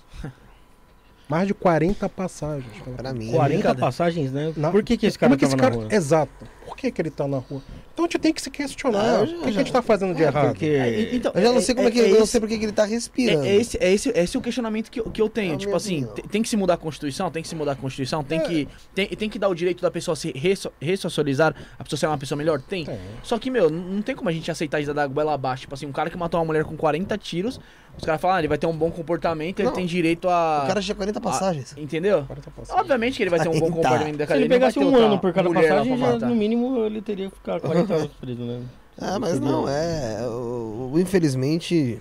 Mais 1.28 1.47
de 1.47 1.53
40 1.53 2.07
passagens. 2.09 2.71
Pra 2.97 3.13
mim. 3.13 3.32
40 3.32 3.53
brincadeira. 3.53 3.80
passagens, 3.80 4.32
né? 4.32 4.53
Na- 4.55 4.71
Por 4.71 4.84
que, 4.84 4.95
que 4.97 5.05
esse 5.07 5.17
cara 5.17 5.34
é 5.34 5.38
que 5.38 5.45
esse 5.45 5.55
tava 5.55 5.63
cara- 5.69 5.76
na 5.82 5.88
rua? 5.88 5.95
Exato. 5.95 6.55
Por 6.65 6.76
que, 6.76 6.89
que 6.91 6.99
ele 7.01 7.11
tá 7.11 7.28
na 7.28 7.38
rua? 7.38 7.61
Então 7.93 8.05
a 8.05 8.07
gente 8.07 8.17
tem 8.19 8.34
que 8.34 8.41
se 8.41 8.49
questionar. 8.49 8.99
Ah, 8.99 9.17
eu 9.19 9.23
o 9.23 9.26
já- 9.28 9.34
que, 9.36 9.41
que 9.43 9.47
a 9.47 9.51
já- 9.51 9.57
gente 9.59 9.71
tá 9.71 9.82
fazendo 9.84 10.15
de 10.15 10.23
É, 10.23 10.26
errado? 10.26 10.47
porque- 10.47 10.65
É, 10.65 11.15
então, 11.15 11.32
Eu 11.36 11.41
já 11.43 11.51
não 11.53 11.61
sei 11.61 11.76
como 11.76 11.88
é, 11.88 11.91
que. 11.91 11.99
eu 11.99 12.09
não 12.09 12.17
esse- 12.17 12.28
sei 12.28 12.39
porque 12.41 12.57
que 12.57 12.65
ele 12.65 12.71
tá 12.71 12.86
respirando. 12.86 13.45
É, 13.45 13.49
é 13.49 13.55
esse, 13.55 13.78
é, 13.80 13.93
esse, 13.93 14.09
é 14.09 14.23
esse 14.23 14.38
o 14.38 14.41
questionamento 14.41 14.89
que 14.89 14.99
eu, 14.99 15.03
que 15.11 15.21
eu 15.21 15.30
tenho. 15.30 15.51
É 15.53 15.55
a 15.55 15.57
tipo 15.57 15.76
assim, 15.76 16.05
tem, 16.15 16.26
tem 16.26 16.41
que 16.41 16.49
se 16.49 16.57
mudar 16.57 16.73
a 16.73 16.78
Constituição, 16.78 17.30
tem 17.32 17.41
que 17.43 17.47
se 17.47 17.55
mudar 17.55 17.73
a 17.73 17.76
Constituição, 17.76 18.23
tem, 18.23 18.39
É. 18.39 18.43
que, 18.43 18.67
tem, 18.95 19.07
tem 19.07 19.30
que 19.30 19.38
dar 19.39 19.47
o 19.47 19.53
direito 19.55 19.82
da 19.82 19.91
pessoa 19.91 20.15
se 20.15 20.32
resso- 20.36 20.71
ressocializar, 20.82 21.55
a 21.78 21.84
pessoa 21.84 21.99
ser 21.99 22.07
uma 22.07 22.17
pessoa 22.17 22.36
melhor? 22.38 22.59
Tem. 22.61 22.88
Só 23.23 23.38
que, 23.38 23.49
meu, 23.51 23.69
não 23.69 24.01
tem 24.01 24.15
como 24.15 24.28
a 24.30 24.34
gente 24.34 24.49
aceitar 24.49 24.80
isso 24.82 24.93
da 24.93 25.05
goela 25.07 25.34
abaixo. 25.34 25.61
Tipo 25.61 25.76
assim, 25.76 25.86
um 25.86 25.91
cara 25.91 26.09
que 26.09 26.17
matou 26.17 26.39
uma 26.39 26.45
mulher 26.45 26.63
com 26.65 26.76
40 26.76 27.15
tiros, 27.17 27.59
os 27.97 28.03
caras 28.03 28.19
falam, 28.19 28.36
ah, 28.36 28.39
ele 28.41 28.47
vai 28.49 28.57
ter 28.57 28.67
um 28.67 28.76
bom 28.76 28.91
comportamento, 28.91 29.59
ele 29.59 29.69
Não, 29.69 29.73
tem 29.76 29.86
direito 29.86 30.28
a. 30.28 30.63
O 30.65 30.67
cara 30.67 30.82
tinha 30.82 30.95
40 30.95 31.14
passagens. 31.22 31.74
Entendeu? 31.78 32.24
40 32.26 32.51
passagens. 32.51 32.80
Obviamente 32.82 33.18
que 33.18 33.24
ele 33.24 33.30
vai 33.30 33.39
ter 33.39 33.49
um 33.49 33.53
bom 33.53 33.72
40. 33.72 33.76
comportamento 33.82 34.18
da 34.18 34.24
Se 34.24 34.28
cadeia. 34.28 34.43
ele 34.45 34.53
pegasse 34.53 34.80
um 34.80 34.95
ano 34.95 35.20
por 35.20 35.34
cada 35.34 35.49
passagem, 35.51 35.97
já, 35.97 36.16
no 36.20 36.36
mínimo 36.36 36.86
ele 36.86 37.01
teria 37.01 37.30
que 37.30 37.36
ficar 37.36 37.59
40 37.59 37.93
anos 37.93 38.11
preso, 38.20 38.41
né? 38.43 38.61
Ah, 38.99 39.20
mas 39.20 39.39
não, 39.39 39.68
é. 39.68 40.20
o- 40.28 40.91
o- 40.93 40.99
Infelizmente. 40.99 41.99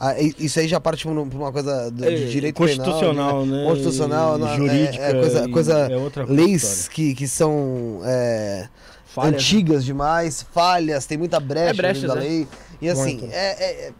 ah, 0.00 0.20
i- 0.20 0.34
isso 0.40 0.58
aí 0.58 0.66
já 0.66 0.80
parte 0.80 1.06
pra 1.06 1.26
pra 1.26 1.38
uma 1.38 1.52
coisa 1.52 1.90
do- 1.90 2.02
de 2.02 2.08
É, 2.24 2.26
direito 2.26 2.56
constitucional, 2.56 3.42
penal, 3.42 3.46
né? 3.46 3.64
Constitucional, 3.66 4.36
e 4.36 4.40
não, 4.40 4.48
é- 4.48 4.56
jurídica. 4.56 5.04
é 5.04 5.12
coisa- 5.14 5.44
e- 5.44 5.50
coisa- 5.52 5.78
é 5.92 5.96
outra 5.96 6.24
Leis 6.24 6.88
que, 6.88 7.14
que 7.14 7.28
são 7.28 8.00
é, 8.04 8.68
Falhas, 9.06 9.30
né? 9.30 9.36
antigas 9.38 9.84
demais, 9.84 10.44
falhas, 10.52 11.06
tem 11.06 11.16
muita 11.16 11.38
brecha 11.38 11.80
É, 11.80 11.92
dentro 11.92 12.08
da 12.08 12.14
né? 12.16 12.20
lei. 12.22 12.48
E 12.82 12.88
assim, 12.88 13.28
é, 13.30 13.92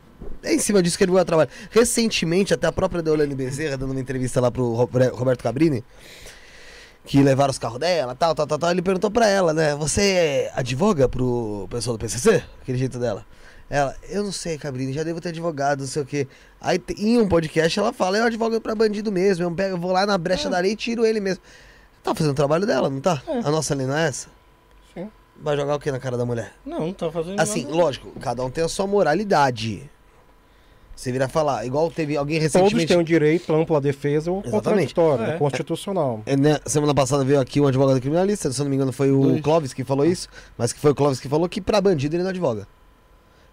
é- 0.42 0.50
é 0.50 0.54
em 0.54 0.58
cima 0.58 0.82
disso 0.82 0.96
que 0.98 1.04
ele 1.04 1.12
vai 1.12 1.24
trabalhar. 1.24 1.50
Recentemente, 1.70 2.52
até 2.54 2.66
a 2.66 2.72
própria 2.72 3.02
Deolane 3.02 3.34
Bezerra, 3.34 3.76
dando 3.76 3.92
uma 3.92 4.00
entrevista 4.00 4.40
lá 4.40 4.50
pro 4.50 4.72
Roberto 4.74 5.42
Cabrini, 5.42 5.84
que 7.04 7.22
levaram 7.22 7.50
os 7.50 7.58
carros 7.58 7.78
dela, 7.78 8.14
tal, 8.14 8.34
tal, 8.34 8.46
tal, 8.46 8.58
tal, 8.58 8.70
ele 8.70 8.80
perguntou 8.82 9.10
pra 9.10 9.28
ela, 9.28 9.52
né, 9.52 9.74
você 9.74 10.50
advoga 10.54 11.08
pro 11.08 11.66
pessoal 11.70 11.96
do 11.96 12.00
PCC? 12.00 12.42
Aquele 12.62 12.78
jeito 12.78 12.98
dela. 12.98 13.26
Ela, 13.68 13.94
eu 14.10 14.22
não 14.22 14.32
sei, 14.32 14.56
Cabrini, 14.58 14.92
já 14.92 15.02
devo 15.02 15.20
ter 15.20 15.30
advogado, 15.30 15.80
não 15.80 15.86
sei 15.86 16.02
o 16.02 16.06
quê. 16.06 16.28
Aí 16.60 16.80
em 16.98 17.18
um 17.18 17.26
podcast 17.28 17.78
ela 17.78 17.92
fala, 17.92 18.18
eu 18.18 18.24
advogo 18.24 18.60
pra 18.60 18.74
bandido 18.74 19.10
mesmo, 19.10 19.44
eu, 19.44 19.50
pego, 19.50 19.76
eu 19.76 19.80
vou 19.80 19.90
lá 19.92 20.06
na 20.06 20.16
brecha 20.18 20.48
da 20.50 20.58
lei 20.58 20.72
e 20.72 20.76
tiro 20.76 21.04
ele 21.04 21.20
mesmo. 21.20 21.42
Tá 22.02 22.14
fazendo 22.14 22.32
o 22.32 22.34
trabalho 22.36 22.66
dela, 22.66 22.88
não 22.90 23.00
tá? 23.00 23.22
A 23.42 23.50
nossa 23.50 23.74
lei 23.74 23.86
não 23.86 23.96
é 23.96 24.06
essa? 24.08 24.28
Sim. 24.92 25.10
Vai 25.42 25.56
jogar 25.56 25.74
o 25.74 25.80
que 25.80 25.90
na 25.90 25.98
cara 25.98 26.16
da 26.18 26.24
mulher? 26.26 26.52
Não, 26.64 26.80
não 26.80 26.92
tá 26.92 27.10
fazendo 27.10 27.40
Assim, 27.40 27.64
nada. 27.64 27.74
lógico, 27.74 28.12
cada 28.20 28.44
um 28.44 28.50
tem 28.50 28.62
a 28.62 28.68
sua 28.68 28.86
moralidade. 28.86 29.90
Você 30.96 31.10
vira 31.10 31.28
falar, 31.28 31.66
igual 31.66 31.90
teve 31.90 32.16
alguém 32.16 32.38
Todos 32.38 32.54
recentemente. 32.54 32.86
têm 32.88 32.96
o 32.98 33.04
direito 33.04 33.52
à 33.52 33.56
ampla 33.58 33.80
defesa 33.80 34.30
ou 34.30 34.42
contraditório, 34.42 35.24
É. 35.24 35.34
é 35.34 35.38
constitucional. 35.38 36.22
É, 36.24 36.36
né, 36.36 36.58
semana 36.66 36.94
passada 36.94 37.24
veio 37.24 37.40
aqui 37.40 37.60
um 37.60 37.66
advogado 37.66 38.00
criminalista, 38.00 38.50
se 38.52 38.60
eu 38.60 38.64
não 38.64 38.70
me 38.70 38.76
engano 38.76 38.92
foi 38.92 39.10
o 39.10 39.20
Dois. 39.22 39.40
Clóvis 39.40 39.74
que 39.74 39.82
falou 39.84 40.06
isso, 40.06 40.28
mas 40.56 40.72
que 40.72 40.78
foi 40.78 40.92
o 40.92 40.94
Clóvis 40.94 41.18
que 41.18 41.28
falou 41.28 41.48
que 41.48 41.60
pra 41.60 41.80
bandido 41.80 42.14
ele 42.14 42.22
não 42.22 42.30
advoga. 42.30 42.66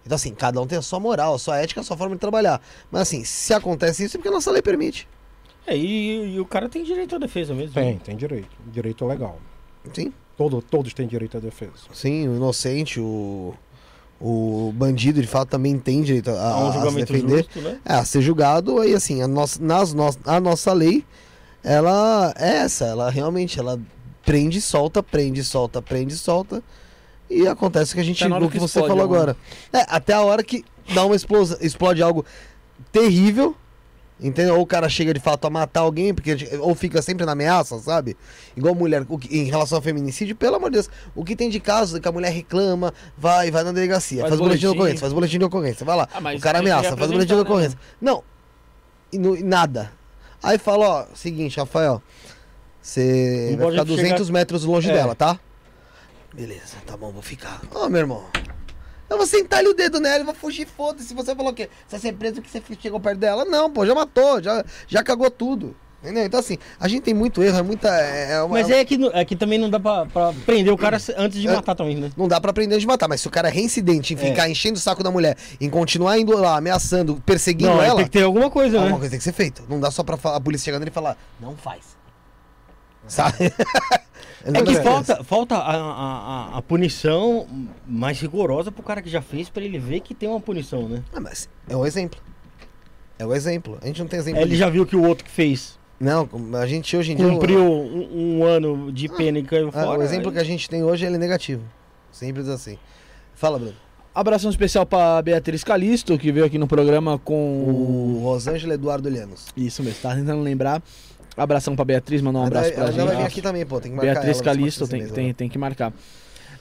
Então 0.06 0.16
assim, 0.16 0.34
cada 0.34 0.62
um 0.62 0.68
tem 0.68 0.78
a 0.78 0.82
sua 0.82 1.00
moral, 1.00 1.34
a 1.36 1.40
sua 1.40 1.58
ética, 1.58 1.82
a 1.82 1.84
sua 1.84 1.98
forma 1.98 2.16
de 2.16 2.22
trabalhar. 2.22 2.62
Mas 2.92 3.02
assim, 3.04 3.24
se 3.24 3.54
acontece 3.54 4.04
isso 4.06 4.16
é 4.16 4.20
porque 4.20 4.30
a 4.30 4.32
nossa 4.32 4.52
lei 4.52 4.62
permite. 4.62 5.08
É, 5.66 5.76
e, 5.78 6.36
e 6.36 6.40
o 6.40 6.46
cara 6.46 6.68
tem 6.70 6.84
direito 6.84 7.16
à 7.16 7.20
defesa 7.20 7.54
mesmo. 7.54 7.74
Tem, 7.74 7.98
tem 7.98 8.16
direito. 8.16 8.50
Direito 8.72 9.06
legal. 9.06 9.40
Sim, 9.94 10.12
Todo, 10.38 10.60
todos 10.62 10.92
têm 10.94 11.06
direito 11.08 11.38
à 11.38 11.40
defesa. 11.40 11.72
sim, 11.94 12.28
o 12.28 12.36
inocente, 12.36 13.00
o, 13.00 13.54
o 14.22 14.72
bandido 14.76 15.20
de 15.20 15.28
fato 15.28 15.50
também 15.50 15.80
tem 15.80 16.04
direito 16.04 16.30
a, 16.30 16.34
Há 16.34 16.64
um 16.64 16.70
a, 16.70 16.92
se 16.92 16.96
defender. 16.98 17.38
justo, 17.38 17.60
né? 17.60 17.80
É, 17.84 17.94
a 17.96 18.06
ser 18.06 18.22
julgado, 18.22 18.80
aí 18.80 18.94
assim, 18.94 19.22
a 19.22 19.28
nossa, 19.28 19.62
nas, 19.62 19.94
a 20.26 20.40
nossa 20.40 20.72
lei, 20.74 21.04
ela 21.64 22.32
é 22.38 22.58
essa, 22.58 22.86
ela 22.86 23.10
realmente, 23.10 23.60
ela 23.60 23.80
prende, 24.24 24.62
solta, 24.62 25.02
prende, 25.02 25.44
solta, 25.44 25.82
prende, 25.82 26.16
solta, 26.16 26.62
e 27.28 27.48
acontece 27.48 27.94
o 27.94 27.96
que 27.96 28.02
a 28.02 28.04
gente, 28.04 28.28
Tá 28.28 28.38
o 28.38 28.42
que 28.42 28.50
que 28.50 28.60
você 28.60 28.80
falou 28.80 29.04
agora. 29.04 29.36
É, 29.74 29.86
até 29.88 30.14
a 30.14 30.22
hora 30.22 30.44
que 30.44 30.64
dá 30.94 31.04
uma 31.04 31.16
explosão, 31.16 31.58
explode 31.60 32.04
algo 32.04 32.24
terrível, 32.92 33.56
entendeu? 34.22 34.56
Ou 34.56 34.62
o 34.62 34.66
cara 34.68 34.88
chega 34.88 35.14
de 35.14 35.20
fato 35.20 35.46
a 35.48 35.50
matar 35.50 35.80
alguém, 35.82 36.14
porque 36.14 36.38
ou 36.60 36.76
fica 36.76 37.02
sempre 37.02 37.26
na 37.26 37.32
ameaça, 37.32 37.78
sabe? 37.80 38.16
Igual 38.56 38.76
mulher, 38.76 39.04
que- 39.06 39.36
em 39.40 39.46
relação 39.46 39.78
ao 39.78 39.82
feminicídio, 39.82 40.36
pelo 40.36 40.56
amor 40.58 40.70
de 40.70 40.76
Deus, 40.76 40.90
o 41.16 41.26
que 41.26 41.36
tem 41.36 41.50
de 41.50 41.60
casos 41.60 42.00
que 42.00 42.08
a 42.08 42.12
mulher 42.12 42.32
reclama, 42.32 42.94
vai, 43.18 43.50
vai 43.50 43.64
na 43.64 43.72
delegacia, 43.72 44.20
Faz 44.22 44.30
faz, 44.30 44.40
boletim 44.40 44.60
de 44.60 44.66
boletim. 44.68 44.78
ocorrência, 44.80 45.00
faz 45.02 45.14
boletim 45.14 45.38
de 45.40 45.46
ocorrência, 45.46 45.86
vai 45.86 45.98
lá, 45.98 46.08
Ah, 46.14 46.20
o 46.36 46.40
cara 46.40 46.60
ameaça, 46.60 46.96
faz 46.96 47.10
boletim 47.12 47.30
de 47.30 47.36
né, 47.36 47.42
ocorrência. 47.42 47.80
Não, 48.00 48.24
e 49.12 49.18
no- 49.18 49.44
nada. 49.44 49.92
Aí 50.44 50.58
fala, 50.58 50.88
ó, 50.90 51.06
seguinte, 51.14 51.58
Rafael, 51.60 52.02
você 52.82 53.56
vai 53.60 53.72
ficar 53.72 53.84
200 53.84 54.30
metros 54.30 54.64
longe 54.64 54.90
É. 54.90 54.94
dela, 54.94 55.14
tá? 55.16 55.40
Beleza, 56.34 56.78
tá 56.86 56.96
bom, 56.96 57.12
vou 57.12 57.22
ficar. 57.22 57.62
Ó, 57.76 57.90
meu 57.90 58.00
irmão, 58.00 58.24
eu 59.12 59.18
vou 59.18 59.28
sentar-lhe 59.28 59.68
o 59.68 59.74
dedo 59.74 60.00
nela 60.00 60.22
e 60.22 60.26
vou 60.26 60.34
fugir, 60.34 60.66
foda-se. 60.66 61.14
Você 61.14 61.36
falou 61.36 61.52
o 61.52 61.56
quê? 61.56 61.70
Você 61.88 61.92
vai 61.92 62.00
ser 62.00 62.14
preso 62.14 62.36
porque 62.42 62.50
você 62.50 62.64
chegou 62.82 63.00
perto 63.00 63.20
dela? 63.20 63.46
Não, 63.46 63.70
pô, 63.70 63.86
já 63.86 63.94
matou, 63.94 64.42
já, 64.42 64.64
já 64.88 65.04
cagou 65.04 65.30
tudo. 65.30 65.76
Entendeu? 66.04 66.26
Então, 66.26 66.40
assim, 66.40 66.58
a 66.80 66.88
gente 66.88 67.04
tem 67.04 67.14
muito 67.14 67.44
erro, 67.44 67.60
é 67.60 67.62
muita. 67.62 67.88
É, 67.90 68.32
é 68.32 68.42
uma- 68.42 68.54
Mas 68.58 68.72
é 68.72 68.84
que, 68.84 68.98
é 69.14 69.24
que 69.24 69.36
também 69.36 69.60
não 69.60 69.70
dá 69.70 69.80
pra, 69.80 70.08
pra 70.08 70.34
prender 70.48 70.74
o 70.74 70.78
cara 70.78 70.98
antes 71.16 71.40
de 71.40 71.48
É. 71.48 71.52
matar 71.54 71.76
também, 71.76 71.96
né? 71.96 72.10
Não 72.18 72.28
dá 72.28 72.42
pra 72.42 72.50
aprender 72.50 72.80
de 72.80 72.88
matar, 72.88 73.08
mas 73.08 73.22
se 73.22 73.28
o 73.28 73.30
cara 73.30 73.50
é 73.50 73.52
reincidente 73.52 74.12
em 74.16 74.18
É. 74.18 74.20
ficar 74.20 74.50
enchendo 74.50 74.78
o 74.80 74.82
saco 74.82 75.04
da 75.04 75.12
mulher, 75.12 75.38
em 75.60 75.70
continuar 75.70 76.18
indo 76.18 76.36
lá, 76.36 76.58
ameaçando, 76.58 77.22
perseguindo 77.24 77.70
Não, 77.70 77.84
ela, 77.84 77.98
tem 77.98 78.06
que 78.06 78.10
ter 78.12 78.24
alguma 78.24 78.50
coisa, 78.50 78.78
alguma 78.78 78.94
né? 78.94 78.98
coisa 78.98 79.12
tem 79.12 79.20
que 79.20 79.24
ser 79.24 79.32
feita. 79.34 79.62
Não 79.70 79.80
dá 79.80 79.92
só 79.92 80.02
pra 80.04 80.18
a 80.36 80.40
polícia 80.42 80.66
chegar 80.66 80.80
nele 80.80 80.90
e 80.90 80.94
falar, 80.94 81.16
não 81.40 81.56
faz. 81.56 81.82
Sabe? 83.08 83.38
É 84.44 84.52
que 84.64 84.72
Não, 84.74 84.84
falta, 84.84 85.24
falta 85.24 85.56
a, 85.56 85.76
a, 85.76 86.58
a- 86.58 86.62
punição 86.64 87.46
mais 87.86 88.20
rigorosa 88.20 88.72
pro 88.72 88.82
cara 88.82 89.00
que 89.00 89.08
já 89.08 89.22
fez, 89.22 89.50
pra 89.50 89.62
ele 89.64 89.78
ver 89.78 90.00
que 90.00 90.16
tem 90.16 90.28
uma 90.28 90.40
punição, 90.40 90.90
né? 90.90 91.04
Ah, 91.14 91.20
mas 91.20 91.48
é 91.70 91.76
o 91.76 91.86
exemplo. 91.86 92.20
É 93.20 93.26
o 93.26 93.36
exemplo. 93.36 93.78
A 93.84 93.86
gente 93.86 94.00
não 94.00 94.08
tem 94.08 94.18
exemplo. 94.20 94.42
Ele 94.42 94.50
disso. 94.50 94.60
já 94.60 94.68
viu 94.68 94.84
que 94.84 94.96
o 94.96 95.04
outro 95.06 95.24
que 95.26 95.30
fez 95.30 95.78
Não, 96.00 96.28
a 96.60 96.66
gente 96.66 96.98
hoje 96.98 97.12
em 97.12 97.16
dia. 97.18 97.30
cumpriu 97.30 97.64
um, 97.64 98.40
um 98.40 98.44
ano 98.44 98.92
de 98.92 99.08
pena 99.10 99.38
e 99.38 99.44
caiu 99.44 99.68
Ah, 99.70 99.72
fora. 99.84 100.00
o 100.00 100.02
exemplo 100.02 100.32
que 100.32 100.40
a 100.40 100.44
gente 100.44 100.68
tem 100.68 100.84
hoje 100.84 101.06
ele 101.06 101.18
é 101.18 101.20
negativo. 101.20 101.62
Simples 102.12 102.48
assim. 102.48 102.80
Fala, 103.36 103.60
Bruno. 103.60 103.76
Abração 104.14 104.50
especial 104.50 104.88
pra 104.88 105.22
Beatriz 105.22 105.64
Calisto, 105.64 106.18
que 106.18 106.32
veio 106.32 106.48
aqui 106.48 106.58
no 106.58 106.68
programa 106.68 107.20
com. 107.20 107.36
O 107.36 108.22
Rosângela 108.24 108.74
Eduardo 108.74 109.08
Lianos. 109.08 109.46
Isso 109.56 109.84
mesmo, 109.84 110.02
tá 110.02 110.16
tentando 110.16 110.42
lembrar. 110.42 110.82
Abração 111.38 111.76
pra 111.76 111.86
Beatriz, 111.86 112.22
mandar 112.22 112.40
um 112.40 112.42
Ela 112.44 112.48
abraço 112.48 112.66
vai- 112.68 112.74
pra 112.76 112.84
ela 112.84 112.92
já 112.92 113.06
vai 113.06 113.16
vir 113.16 113.22
gente. 113.22 113.32
aqui 113.32 113.42
também, 113.42 113.66
pô. 113.66 113.80
Tem 113.80 113.92
que 113.92 113.98
marcar 113.98 114.14
Beatriz 114.14 114.36
ela, 114.38 114.44
Calisto, 114.46 114.88
tem, 114.88 115.08
tem, 115.08 115.28
né? 115.28 115.34
tem 115.34 115.50
que 115.50 115.58
marcar. 115.58 115.94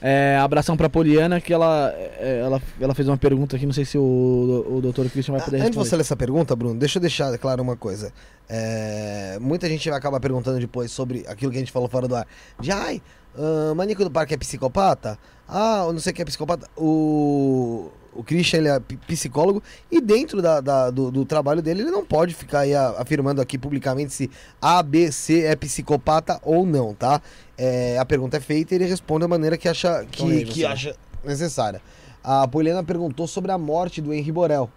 É, 0.03 0.39
abração 0.41 0.79
pra 0.79 0.89
Poliana, 0.89 1.43
que 1.43 1.53
ela, 1.53 1.93
é, 1.95 2.41
ela, 2.43 2.63
ela 2.81 2.95
fez 2.95 3.07
uma 3.07 3.19
pergunta 3.19 3.57
aqui, 3.57 3.67
não 3.67 3.73
sei 3.75 3.85
se 3.85 3.99
o, 3.99 4.65
o 4.71 4.81
doutor 4.81 5.07
Christian 5.11 5.33
vai 5.33 5.43
Ah, 5.43 5.45
poder 5.45 5.57
Antes 5.59 5.65
de 5.73 5.77
responder. 5.77 5.89
você 5.91 5.97
ler 5.97 6.01
essa 6.01 6.17
pergunta, 6.17 6.57
Bruno, 6.57 6.79
deixa 6.79 6.97
eu 6.99 7.01
deixar 7.03 7.37
claro 7.37 7.63
uma 7.63 7.77
coisa. 7.77 8.11
É, 8.49 9.37
muita 9.41 9.69
gente 9.69 9.87
vai 9.91 9.99
acabar 9.99 10.19
perguntando 10.19 10.59
depois 10.59 10.91
sobre 10.91 11.25
aquilo 11.29 11.51
que 11.53 11.59
a 11.59 11.61
gente 11.61 11.71
falou 11.73 11.87
fora 11.89 12.09
do 12.09 12.17
ar. 12.17 12.27
De 12.59 12.73
ai, 12.73 13.03
ah, 13.37 13.75
Maníaco 13.75 14.03
do 14.03 14.11
Parque 14.11 14.33
é 14.33 14.39
psicopata? 14.39 15.19
Ah, 15.47 15.85
eu 15.87 15.93
não 15.93 16.01
sei 16.01 16.13
o 16.13 16.15
que 16.17 16.23
é 16.23 16.25
psicopata. 16.25 16.67
O. 16.79 17.91
o 18.15 18.23
Christian 18.25 18.59
ele 18.59 18.69
é 18.69 18.81
psicólogo 19.07 19.63
e 19.91 20.01
dentro 20.01 20.43
da, 20.43 20.61
da- 20.61 20.91
do, 20.91 21.11
do 21.11 21.25
trabalho 21.25 21.63
dele 21.63 21.83
ele 21.83 21.91
não 21.91 22.05
pode 22.05 22.35
ficar 22.35 22.61
aí 22.61 22.75
afirmando 22.75 23.41
aqui 23.41 23.57
publicamente 23.57 24.13
se 24.13 24.31
A, 24.61 24.83
B, 24.83 25.11
C 25.13 25.45
é 25.45 25.55
psicopata 25.57 26.41
ou 26.43 26.67
não, 26.67 26.95
tá? 26.95 27.21
É, 27.57 27.99
a 27.99 28.05
pergunta 28.05 28.37
é 28.37 28.41
feita 28.41 28.75
e 28.75 28.79
ele 28.79 28.87
responde 28.87 29.21
da 29.21 29.29
maneira 29.29 29.57
que 29.57 29.69
acha, 29.69 30.05
Então 30.13 30.27
aí, 30.29 30.45
que, 30.45 30.53
que 30.55 30.65
acha 30.67 30.95
necessária. 31.25 31.81
A 32.23 32.47
Poliana 32.49 32.83
perguntou 32.83 33.27
sobre 33.27 33.51
a 33.53 33.59
morte 33.59 34.01
do 34.01 34.13
Henri 34.13 34.33
Borel. 34.33 34.69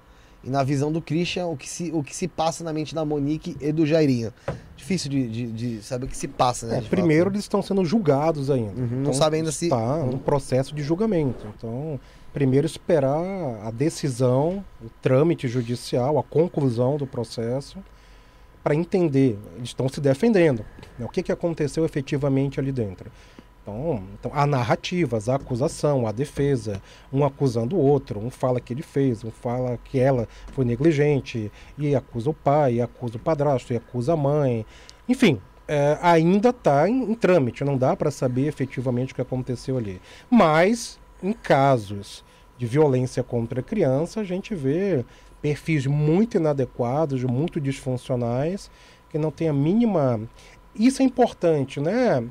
E 0.46 0.50
na 0.50 0.62
visão 0.62 0.92
do 0.92 1.02
Christian, 1.02 1.46
o 1.48 1.56
que 1.56 1.70
se, 1.70 1.90
o 1.94 2.04
que 2.04 2.14
se 2.14 2.28
passa 2.28 2.66
na 2.66 2.74
mente 2.74 2.94
da 2.94 3.06
Monique 3.06 3.56
e 3.62 3.72
do 3.72 3.86
Jairinho. 3.86 4.34
Difícil 4.76 5.10
de, 5.10 5.28
de, 5.30 5.52
de 5.54 5.82
saber 5.82 6.06
o 6.06 6.08
que 6.10 6.18
se 6.18 6.28
passa, 6.28 6.68
né? 6.68 6.80
É, 6.80 6.82
primeiro, 6.82 7.24
fato. 7.26 7.36
eles 7.36 7.46
estão 7.46 7.62
sendo 7.62 7.86
julgados 7.86 8.50
ainda. 8.52 8.74
Uhum, 8.82 9.04
não 9.04 9.14
sabem 9.14 9.40
ainda 9.40 9.54
se- 9.54 9.66
Está 9.68 10.00
no 10.00 10.18
processo 10.20 10.76
de 10.76 10.84
julgamento. 10.84 11.48
Então, 11.58 11.98
primeiro 12.34 12.66
esperar 12.66 13.24
a 13.64 13.72
decisão, 13.72 14.66
o 14.82 14.90
trâmite 15.02 15.48
judicial, 15.48 16.18
a 16.18 16.24
conclusão 16.24 16.98
do 16.98 17.06
processo, 17.06 17.78
para 18.64 18.74
entender. 18.74 19.38
Eles 19.56 19.70
estão 19.70 19.88
se 19.88 20.02
defendendo. 20.02 20.66
né? 20.98 21.06
O 21.06 21.10
que, 21.10 21.22
que 21.22 21.32
aconteceu 21.32 21.86
efetivamente 21.86 22.60
ali 22.60 22.72
dentro. 22.72 23.12
Então, 23.62 24.04
então, 24.20 24.32
há 24.34 24.46
narrativas, 24.46 25.30
há 25.30 25.36
acusação, 25.36 26.06
há 26.06 26.12
defesa, 26.12 26.82
um 27.14 27.24
acusando 27.24 27.78
o 27.78 27.80
outro, 27.80 28.20
um 28.20 28.30
fala 28.30 28.60
que 28.60 28.74
ele 28.74 28.82
fez, 28.82 29.24
um 29.24 29.32
fala 29.32 29.80
que 29.86 29.98
ela 29.98 30.28
foi 30.52 30.66
negligente, 30.66 31.50
e 31.78 31.96
acusa 31.96 32.30
o 32.30 32.34
pai, 32.34 32.76
e 32.76 32.82
acusa 32.82 33.16
o 33.16 33.20
padrasto, 33.20 33.72
e 33.72 33.78
acusa 33.78 34.14
a 34.14 34.18
mãe. 34.18 34.66
Enfim, 35.08 35.40
é, 35.66 35.98
ainda 36.02 36.50
está 36.50 36.90
em, 36.90 37.12
em 37.12 37.16
trâmite, 37.16 37.64
não 37.64 37.78
dá 37.78 37.96
para 37.96 38.12
saber 38.12 38.48
efetivamente 38.48 39.14
o 39.14 39.16
que 39.16 39.22
aconteceu 39.22 39.78
ali. 39.78 40.02
Mas, 40.30 41.00
em 41.24 41.34
casos 41.34 42.24
de 42.58 42.66
violência 42.66 43.24
contra 43.24 43.62
a 43.62 43.64
criança, 43.64 44.20
a 44.20 44.24
gente 44.24 44.54
vê 44.54 45.06
perfis 45.42 45.86
muito 45.88 46.38
inadequados, 46.38 47.24
muito 47.24 47.60
disfuncionais, 47.60 48.70
que 49.10 49.18
não 49.18 49.32
tem 49.32 49.50
a 49.50 49.54
mínima. 49.54 50.22
Isso 50.76 51.02
é 51.02 51.06
importante, 51.06 51.80
né? 51.80 52.24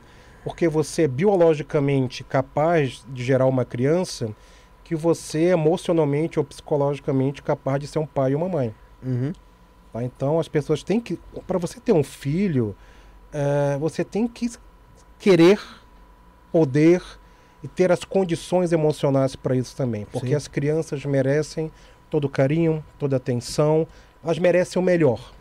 Porque 0.44 0.68
você 0.68 1.02
é 1.02 1.08
biologicamente 1.08 2.22
capaz 2.22 3.04
de 3.08 3.24
gerar 3.24 3.46
uma 3.46 3.64
criança 3.64 4.34
que 4.82 4.94
você 4.94 5.44
é 5.44 5.50
emocionalmente 5.50 6.38
ou 6.38 6.44
psicologicamente 6.44 7.42
capaz 7.42 7.80
de 7.80 7.86
ser 7.86 7.98
um 7.98 8.06
pai 8.06 8.34
ou 8.34 8.40
uma 8.40 8.48
mãe. 8.48 8.74
Uhum. 9.02 9.32
Tá? 9.92 10.02
Então 10.02 10.38
as 10.38 10.48
pessoas 10.48 10.82
têm 10.82 11.00
que. 11.00 11.18
Para 11.46 11.58
você 11.58 11.80
ter 11.80 11.92
um 11.92 12.02
filho, 12.02 12.74
eh, 13.32 13.76
você 13.78 14.04
tem 14.04 14.26
que 14.26 14.50
querer, 15.18 15.60
poder 16.50 17.02
e 17.62 17.68
ter 17.68 17.92
as 17.92 18.04
condições 18.04 18.72
emocionais 18.72 19.36
para 19.36 19.54
isso 19.54 19.76
também. 19.76 20.06
Porque 20.10 20.28
Sim. 20.28 20.34
as 20.34 20.48
crianças 20.48 21.04
merecem 21.04 21.70
todo 22.10 22.24
o 22.24 22.28
carinho, 22.28 22.84
toda 22.98 23.16
a 23.16 23.18
atenção, 23.18 23.86
elas 24.22 24.38
merecem 24.38 24.80
o 24.80 24.84
melhor. 24.84 25.32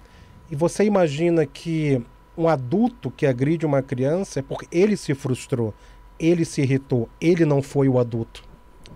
E 0.49 0.55
você 0.55 0.83
imagina 0.83 1.45
que 1.45 2.01
um 2.37 2.47
adulto 2.47 3.11
que 3.11 3.25
agride 3.25 3.65
uma 3.65 3.81
criança 3.81 4.39
é 4.39 4.43
porque 4.43 4.67
ele 4.71 4.95
se 4.95 5.13
frustrou, 5.13 5.73
ele 6.19 6.45
se 6.45 6.61
irritou, 6.61 7.09
ele 7.19 7.45
não 7.45 7.61
foi 7.61 7.89
o 7.89 7.99
adulto 7.99 8.43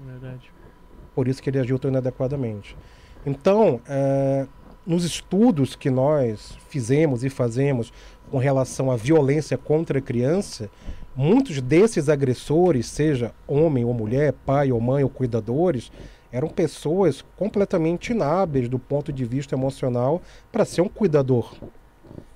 Verdade. 0.05 0.51
por 1.13 1.27
isso 1.27 1.41
que 1.41 1.49
ele 1.49 1.59
agiu 1.59 1.77
tão 1.77 1.89
inadequadamente. 1.91 2.77
Então, 3.25 3.81
eh, 3.87 4.47
nos 4.85 5.03
estudos 5.03 5.75
que 5.75 5.89
nós 5.89 6.57
fizemos 6.69 7.23
e 7.23 7.29
fazemos 7.29 7.91
com 8.31 8.37
relação 8.37 8.91
à 8.91 8.95
violência 8.95 9.57
contra 9.57 9.99
a 9.99 10.01
criança, 10.01 10.69
muitos 11.15 11.61
desses 11.61 12.09
agressores, 12.09 12.87
seja 12.87 13.31
homem 13.47 13.85
ou 13.85 13.93
mulher, 13.93 14.33
pai 14.45 14.71
ou 14.71 14.79
mãe 14.79 15.03
ou 15.03 15.09
cuidadores, 15.09 15.91
eram 16.31 16.49
pessoas 16.49 17.23
completamente 17.37 18.11
inábeis 18.11 18.67
do 18.67 18.77
ponto 18.77 19.13
de 19.13 19.23
vista 19.23 19.55
emocional 19.55 20.21
para 20.51 20.65
ser 20.65 20.81
um 20.81 20.89
cuidador. 20.89 21.53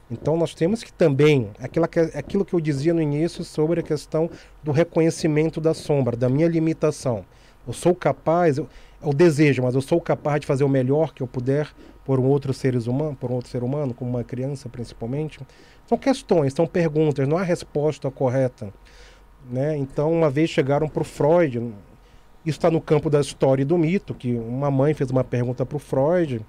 Então 0.09 0.35
nós 0.37 0.55
temos 0.55 0.81
que 0.83 0.91
também, 0.91 1.49
aquilo 1.59 1.87
que, 1.87 1.99
aquilo 1.99 2.45
que 2.45 2.53
eu 2.53 2.59
dizia 2.59 2.93
no 2.93 3.01
início 3.01 3.43
sobre 3.43 3.81
a 3.81 3.83
questão 3.83 4.29
do 4.63 4.71
reconhecimento 4.71 5.61
da 5.61 5.73
sombra, 5.73 6.15
da 6.15 6.29
minha 6.29 6.47
limitação. 6.47 7.25
Eu 7.67 7.73
sou 7.73 7.93
capaz, 7.93 8.57
eu, 8.57 8.67
eu 9.03 9.13
desejo, 9.13 9.61
mas 9.61 9.75
eu 9.75 9.81
sou 9.81 10.01
capaz 10.01 10.41
de 10.41 10.47
fazer 10.47 10.63
o 10.63 10.69
melhor 10.69 11.13
que 11.13 11.21
eu 11.21 11.27
puder 11.27 11.69
por 12.03 12.19
um 12.19 12.25
outro 12.25 12.53
ser 12.53 12.75
humano, 12.75 13.15
por 13.15 13.29
um 13.29 13.35
outro 13.35 13.51
ser 13.51 13.61
humano, 13.61 13.93
como 13.93 14.09
uma 14.09 14.23
criança 14.23 14.67
principalmente. 14.67 15.39
São 15.89 15.97
questões, 15.97 16.53
são 16.53 16.67
perguntas, 16.67 17.27
não 17.27 17.35
há 17.35 17.41
resposta 17.41 18.11
correta. 18.11 18.71
Né? 19.49 19.75
Então, 19.75 20.13
uma 20.13 20.29
vez 20.29 20.47
chegaram 20.47 20.87
para 20.87 21.01
o 21.01 21.03
Freud, 21.03 21.73
isso 22.45 22.59
está 22.59 22.69
no 22.69 22.79
campo 22.79 23.09
da 23.09 23.19
história 23.19 23.63
e 23.63 23.65
do 23.65 23.75
mito, 23.75 24.13
que 24.13 24.35
uma 24.35 24.69
mãe 24.69 24.93
fez 24.93 25.09
uma 25.09 25.23
pergunta 25.23 25.65
para 25.65 25.75
o 25.75 25.79
Freud, 25.79 26.45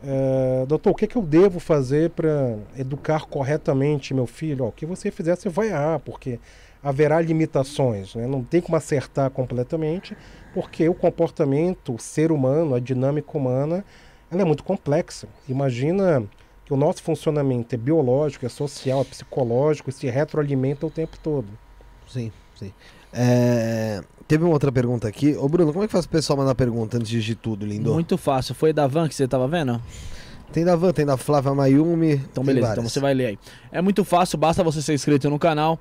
é, 0.00 0.64
doutor, 0.68 0.90
o 0.90 0.94
que, 0.94 1.08
que 1.08 1.16
eu 1.16 1.22
devo 1.22 1.58
fazer 1.58 2.10
para 2.10 2.56
educar 2.76 3.26
corretamente 3.26 4.14
meu 4.14 4.28
filho? 4.28 4.64
Ó, 4.64 4.68
o 4.68 4.72
que 4.72 4.86
você 4.86 5.10
fizer, 5.10 5.34
você 5.34 5.48
vai 5.48 5.70
errar, 5.70 5.98
porque 5.98 6.38
haverá 6.80 7.20
limitações, 7.20 8.14
né? 8.14 8.28
não 8.28 8.44
tem 8.44 8.60
como 8.60 8.76
acertar 8.76 9.28
completamente, 9.32 10.16
porque 10.54 10.88
o 10.88 10.94
comportamento, 10.94 11.96
o 11.96 11.98
ser 11.98 12.30
humano, 12.30 12.76
a 12.76 12.78
dinâmica 12.78 13.36
humana, 13.36 13.84
ela 14.30 14.42
é 14.42 14.44
muito 14.44 14.62
complexa. 14.62 15.26
Imagina 15.48 16.22
que 16.68 16.74
o 16.74 16.76
nosso 16.76 17.02
funcionamento 17.02 17.74
é 17.74 17.78
biológico, 17.78 18.44
é 18.44 18.48
social, 18.50 19.00
é 19.00 19.04
psicológico, 19.04 19.90
se 19.90 20.06
retroalimenta 20.06 20.86
o 20.86 20.90
tempo 20.90 21.16
todo. 21.22 21.48
Sim, 22.06 22.30
sim. 22.58 22.74
É, 23.10 24.02
Teve 24.28 24.44
uma 24.44 24.52
outra 24.52 24.70
pergunta 24.70 25.08
aqui. 25.08 25.34
Ô 25.34 25.48
Bruno, 25.48 25.72
como 25.72 25.82
é 25.82 25.86
que 25.86 25.92
faz 25.92 26.04
o 26.04 26.08
pessoal 26.10 26.36
mandar 26.36 26.54
pergunta 26.54 26.98
antes 26.98 27.24
de 27.24 27.34
tudo, 27.34 27.64
lindo? 27.64 27.94
Muito 27.94 28.18
fácil. 28.18 28.54
Foi 28.54 28.74
da 28.74 28.86
Van 28.86 29.08
que 29.08 29.14
você 29.14 29.26
tava 29.26 29.48
vendo? 29.48 29.80
Tem 30.52 30.62
da 30.62 30.76
Van, 30.76 30.92
tem 30.92 31.06
da 31.06 31.16
Flávia 31.16 31.54
Mayumi. 31.54 32.12
Então 32.30 32.44
beleza, 32.44 32.66
várias. 32.66 32.84
então 32.84 32.90
você 32.90 33.00
vai 33.00 33.14
ler 33.14 33.26
aí. 33.28 33.38
É 33.72 33.80
muito 33.80 34.04
fácil, 34.04 34.36
basta 34.36 34.62
você 34.62 34.82
ser 34.82 34.92
inscrito 34.92 35.30
no 35.30 35.38
canal. 35.38 35.80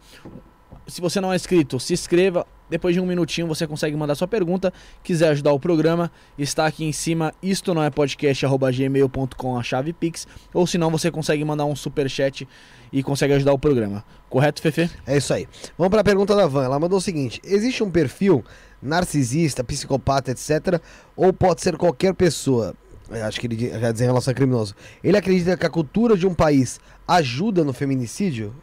Se 0.88 1.02
você 1.02 1.20
não 1.20 1.34
é 1.34 1.36
inscrito, 1.36 1.78
se 1.82 1.94
inscreva. 1.94 2.48
Depois 2.70 2.96
de 2.96 3.02
um 3.02 3.06
minutinho 3.06 3.48
você 3.48 3.66
consegue 3.66 3.96
mandar 3.96 4.16
sua 4.16 4.28
pergunta. 4.28 4.74
Quiser 5.04 5.30
ajudar 5.30 5.54
o 5.54 5.60
programa, 5.60 6.12
está 6.38 6.66
aqui 6.66 6.86
em 6.86 6.92
cima. 6.92 7.34
Isto 7.42 7.74
não 7.74 7.84
é 7.84 7.90
podcast 7.90 8.46
arroba 8.46 8.72
gmail.com 8.72 9.58
a 9.58 9.64
chave 9.64 9.94
Pix. 9.94 10.28
Ou 10.54 10.68
senão 10.68 10.90
você 10.90 11.10
consegue 11.10 11.44
mandar 11.44 11.66
um 11.66 11.76
super 11.76 12.10
chat 12.10 12.48
e 12.92 13.04
consegue 13.04 13.34
ajudar 13.34 13.54
o 13.54 13.60
programa. 13.60 14.04
Correto, 14.30 14.62
Fefe? 14.62 14.90
É 15.06 15.18
isso 15.18 15.34
aí. 15.34 15.48
Vamos 15.78 15.92
para 15.92 16.02
a 16.02 16.04
pergunta 16.04 16.36
da 16.36 16.48
Van. 16.48 16.66
Ela 16.66 16.80
mandou 16.80 16.98
o 16.98 17.02
seguinte: 17.02 17.42
existe 17.44 17.84
um 17.84 17.92
perfil 17.92 18.44
narcisista, 18.82 19.64
psicopata, 19.64 20.32
etc. 20.32 20.82
Ou 21.16 21.34
pode 21.34 21.62
ser 21.62 21.78
qualquer 21.78 22.14
pessoa? 22.14 22.76
Eu 23.10 23.24
acho 23.24 23.40
que 23.40 23.48
ele 23.48 23.56
quer 23.56 23.94
dizer 23.94 24.04
em 24.04 24.08
relação 24.08 24.32
a 24.32 24.36
criminoso. 24.36 24.76
Ele 25.02 25.18
acredita 25.18 25.56
que 25.56 25.66
a 25.66 25.70
cultura 25.70 26.18
de 26.18 26.28
um 26.28 26.34
país 26.34 26.80
ajuda 27.08 27.64
no 27.64 27.72
feminicídio? 27.72 28.54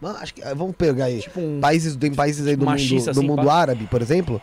Mas 0.00 0.16
acho 0.16 0.34
que, 0.34 0.42
ah, 0.42 0.54
vamos 0.54 0.74
pegar 0.76 1.06
aí. 1.06 1.20
Tipo 1.20 1.40
um. 1.40 1.60
Países, 1.60 1.96
tem 1.96 2.14
países 2.14 2.46
aí 2.46 2.56
do 2.56 2.60
mundo, 2.60 2.70
machista, 2.70 3.12
do 3.12 3.18
assim, 3.20 3.26
mundo 3.28 3.48
árabe, 3.50 3.86
por 3.86 4.00
exemplo, 4.02 4.40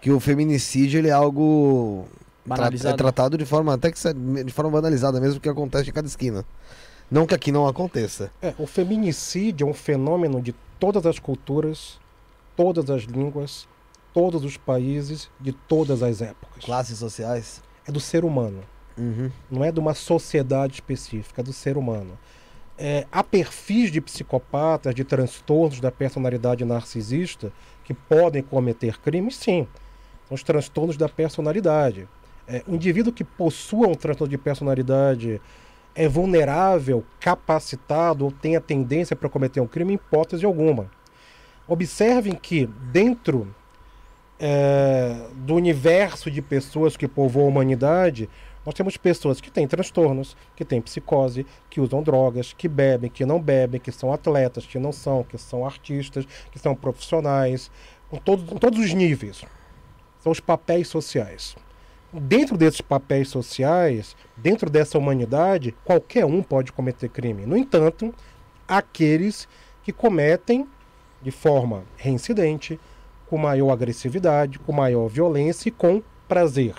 que 0.00 0.10
o 0.10 0.20
feminicídio 0.20 0.98
ele 0.98 1.08
é 1.08 1.12
algo 1.12 2.06
tra- 2.46 2.70
é 2.90 2.92
tratado 2.94 3.36
de 3.38 3.44
forma 3.44 3.74
até 3.74 3.90
que 3.90 3.98
se- 3.98 4.12
de 4.14 4.52
forma 4.52 4.70
banalizada 4.70 5.20
mesmo 5.20 5.40
que 5.40 5.48
acontece 5.48 5.90
em 5.90 5.92
cada 5.92 6.06
esquina. 6.06 6.44
Não 7.10 7.26
que 7.26 7.34
aqui 7.34 7.52
não 7.52 7.66
aconteça. 7.68 8.30
É, 8.42 8.52
o 8.58 8.66
feminicídio 8.66 9.66
é 9.66 9.70
um 9.70 9.74
fenômeno 9.74 10.42
de 10.42 10.52
todas 10.78 11.06
as 11.06 11.18
culturas, 11.18 11.98
todas 12.56 12.90
as 12.90 13.02
línguas, 13.04 13.68
todos 14.12 14.44
os 14.44 14.56
países, 14.56 15.28
de 15.40 15.52
todas 15.52 16.02
as 16.02 16.20
épocas. 16.20 16.64
Classes 16.64 16.98
sociais. 16.98 17.62
É 17.86 17.92
do 17.92 18.00
ser 18.00 18.24
humano, 18.24 18.60
Uhum. 18.98 19.30
não 19.50 19.62
é 19.62 19.70
de 19.70 19.78
uma 19.78 19.94
sociedade 19.94 20.74
específica, 20.74 21.42
é 21.42 21.44
do 21.44 21.52
ser 21.52 21.76
humano. 21.76 22.18
É, 22.78 23.06
há 23.10 23.22
perfis 23.22 23.90
de 23.90 24.00
psicopatas, 24.00 24.94
de 24.94 25.02
transtornos 25.02 25.80
da 25.80 25.90
personalidade 25.90 26.64
narcisista 26.64 27.50
que 27.84 27.94
podem 27.94 28.42
cometer 28.42 28.98
crimes, 28.98 29.36
sim. 29.36 29.66
São 30.28 30.34
os 30.34 30.42
transtornos 30.42 30.96
da 30.96 31.08
personalidade. 31.08 32.08
É, 32.46 32.62
o 32.66 32.74
indivíduo 32.74 33.12
que 33.12 33.24
possua 33.24 33.88
um 33.88 33.94
transtorno 33.94 34.30
de 34.30 34.38
personalidade 34.38 35.40
é 35.94 36.06
vulnerável, 36.06 37.02
capacitado 37.18 38.24
ou 38.26 38.30
tem 38.30 38.54
a 38.54 38.60
tendência 38.60 39.16
para 39.16 39.28
cometer 39.28 39.60
um 39.60 39.66
crime 39.66 39.92
em 39.92 39.96
hipótese 39.96 40.44
alguma. 40.44 40.90
Observem 41.66 42.34
que 42.34 42.66
dentro 42.66 43.48
é, 44.38 45.28
do 45.34 45.54
universo 45.54 46.30
de 46.30 46.42
pessoas 46.42 46.96
que 46.96 47.08
povoam 47.08 47.46
a 47.46 47.48
humanidade, 47.48 48.28
nós 48.66 48.74
temos 48.74 48.96
pessoas 48.96 49.40
que 49.40 49.48
têm 49.48 49.68
transtornos, 49.68 50.36
que 50.56 50.64
têm 50.64 50.82
psicose, 50.82 51.46
que 51.70 51.80
usam 51.80 52.02
drogas, 52.02 52.52
que 52.52 52.66
bebem, 52.66 53.08
que 53.08 53.24
não 53.24 53.40
bebem, 53.40 53.80
que 53.80 53.92
são 53.92 54.12
atletas, 54.12 54.66
que 54.66 54.76
não 54.76 54.90
são, 54.90 55.22
que 55.22 55.38
são 55.38 55.64
artistas, 55.64 56.26
que 56.50 56.58
são 56.58 56.74
profissionais, 56.74 57.70
com 58.10 58.16
todos, 58.16 58.44
todos 58.58 58.80
os 58.80 58.92
níveis. 58.92 59.44
São 60.18 60.32
os 60.32 60.40
papéis 60.40 60.88
sociais. 60.88 61.54
Dentro 62.12 62.56
desses 62.56 62.80
papéis 62.80 63.28
sociais, 63.28 64.16
dentro 64.36 64.68
dessa 64.68 64.98
humanidade, 64.98 65.72
qualquer 65.84 66.24
um 66.24 66.42
pode 66.42 66.72
cometer 66.72 67.08
crime. 67.08 67.46
No 67.46 67.56
entanto, 67.56 68.12
aqueles 68.66 69.46
que 69.84 69.92
cometem 69.92 70.66
de 71.22 71.30
forma 71.30 71.84
reincidente, 71.96 72.80
com 73.28 73.38
maior 73.38 73.70
agressividade, 73.70 74.58
com 74.58 74.72
maior 74.72 75.06
violência 75.06 75.68
e 75.68 75.72
com 75.72 76.02
prazer. 76.26 76.74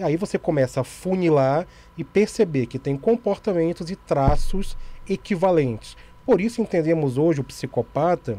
E 0.00 0.02
aí 0.02 0.16
você 0.16 0.38
começa 0.38 0.80
a 0.80 0.84
funilar 0.84 1.66
e 1.94 2.02
perceber 2.02 2.64
que 2.64 2.78
tem 2.78 2.96
comportamentos 2.96 3.90
e 3.90 3.96
traços 3.96 4.74
equivalentes. 5.06 5.94
Por 6.24 6.40
isso 6.40 6.62
entendemos 6.62 7.18
hoje 7.18 7.42
o 7.42 7.44
psicopata 7.44 8.38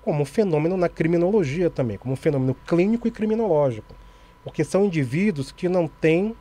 como 0.00 0.22
um 0.22 0.24
fenômeno 0.24 0.74
na 0.74 0.88
criminologia 0.88 1.68
também, 1.68 1.98
como 1.98 2.14
um 2.14 2.16
fenômeno 2.16 2.54
clínico 2.66 3.06
e 3.06 3.10
criminológico. 3.10 3.94
Porque 4.42 4.64
são 4.64 4.86
indivíduos 4.86 5.52
que 5.52 5.68
não 5.68 5.86
têm 5.86 6.34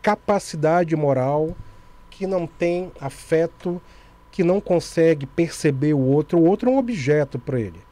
capacidade 0.00 0.96
moral, 0.96 1.54
que 2.08 2.26
não 2.26 2.46
têm 2.46 2.90
afeto, 2.98 3.82
que 4.30 4.42
não 4.42 4.62
consegue 4.62 5.26
perceber 5.26 5.92
o 5.92 6.00
outro. 6.00 6.38
O 6.38 6.44
outro 6.46 6.70
é 6.70 6.72
um 6.72 6.78
objeto 6.78 7.38
para 7.38 7.60
ele. 7.60 7.85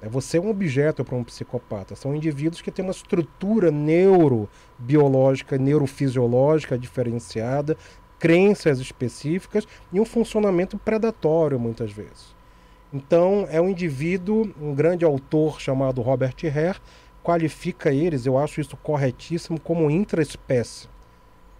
É 0.00 0.08
você 0.08 0.36
é 0.38 0.40
um 0.40 0.50
objeto 0.50 1.04
para 1.04 1.16
um 1.16 1.24
psicopata. 1.24 1.96
São 1.96 2.14
indivíduos 2.14 2.60
que 2.60 2.70
têm 2.70 2.84
uma 2.84 2.92
estrutura 2.92 3.70
neurobiológica, 3.70 5.56
neurofisiológica 5.56 6.78
diferenciada, 6.78 7.76
crenças 8.18 8.78
específicas 8.78 9.66
e 9.92 10.00
um 10.00 10.04
funcionamento 10.04 10.78
predatório 10.78 11.58
muitas 11.58 11.90
vezes. 11.90 12.34
Então, 12.92 13.46
é 13.50 13.60
um 13.60 13.68
indivíduo, 13.68 14.50
um 14.60 14.74
grande 14.74 15.04
autor 15.04 15.60
chamado 15.60 16.00
Robert 16.00 16.36
Hare, 16.44 16.78
qualifica 17.22 17.92
eles, 17.92 18.24
eu 18.24 18.38
acho 18.38 18.60
isso 18.60 18.76
corretíssimo, 18.76 19.60
como 19.60 19.90
intraespécie. 19.90 20.88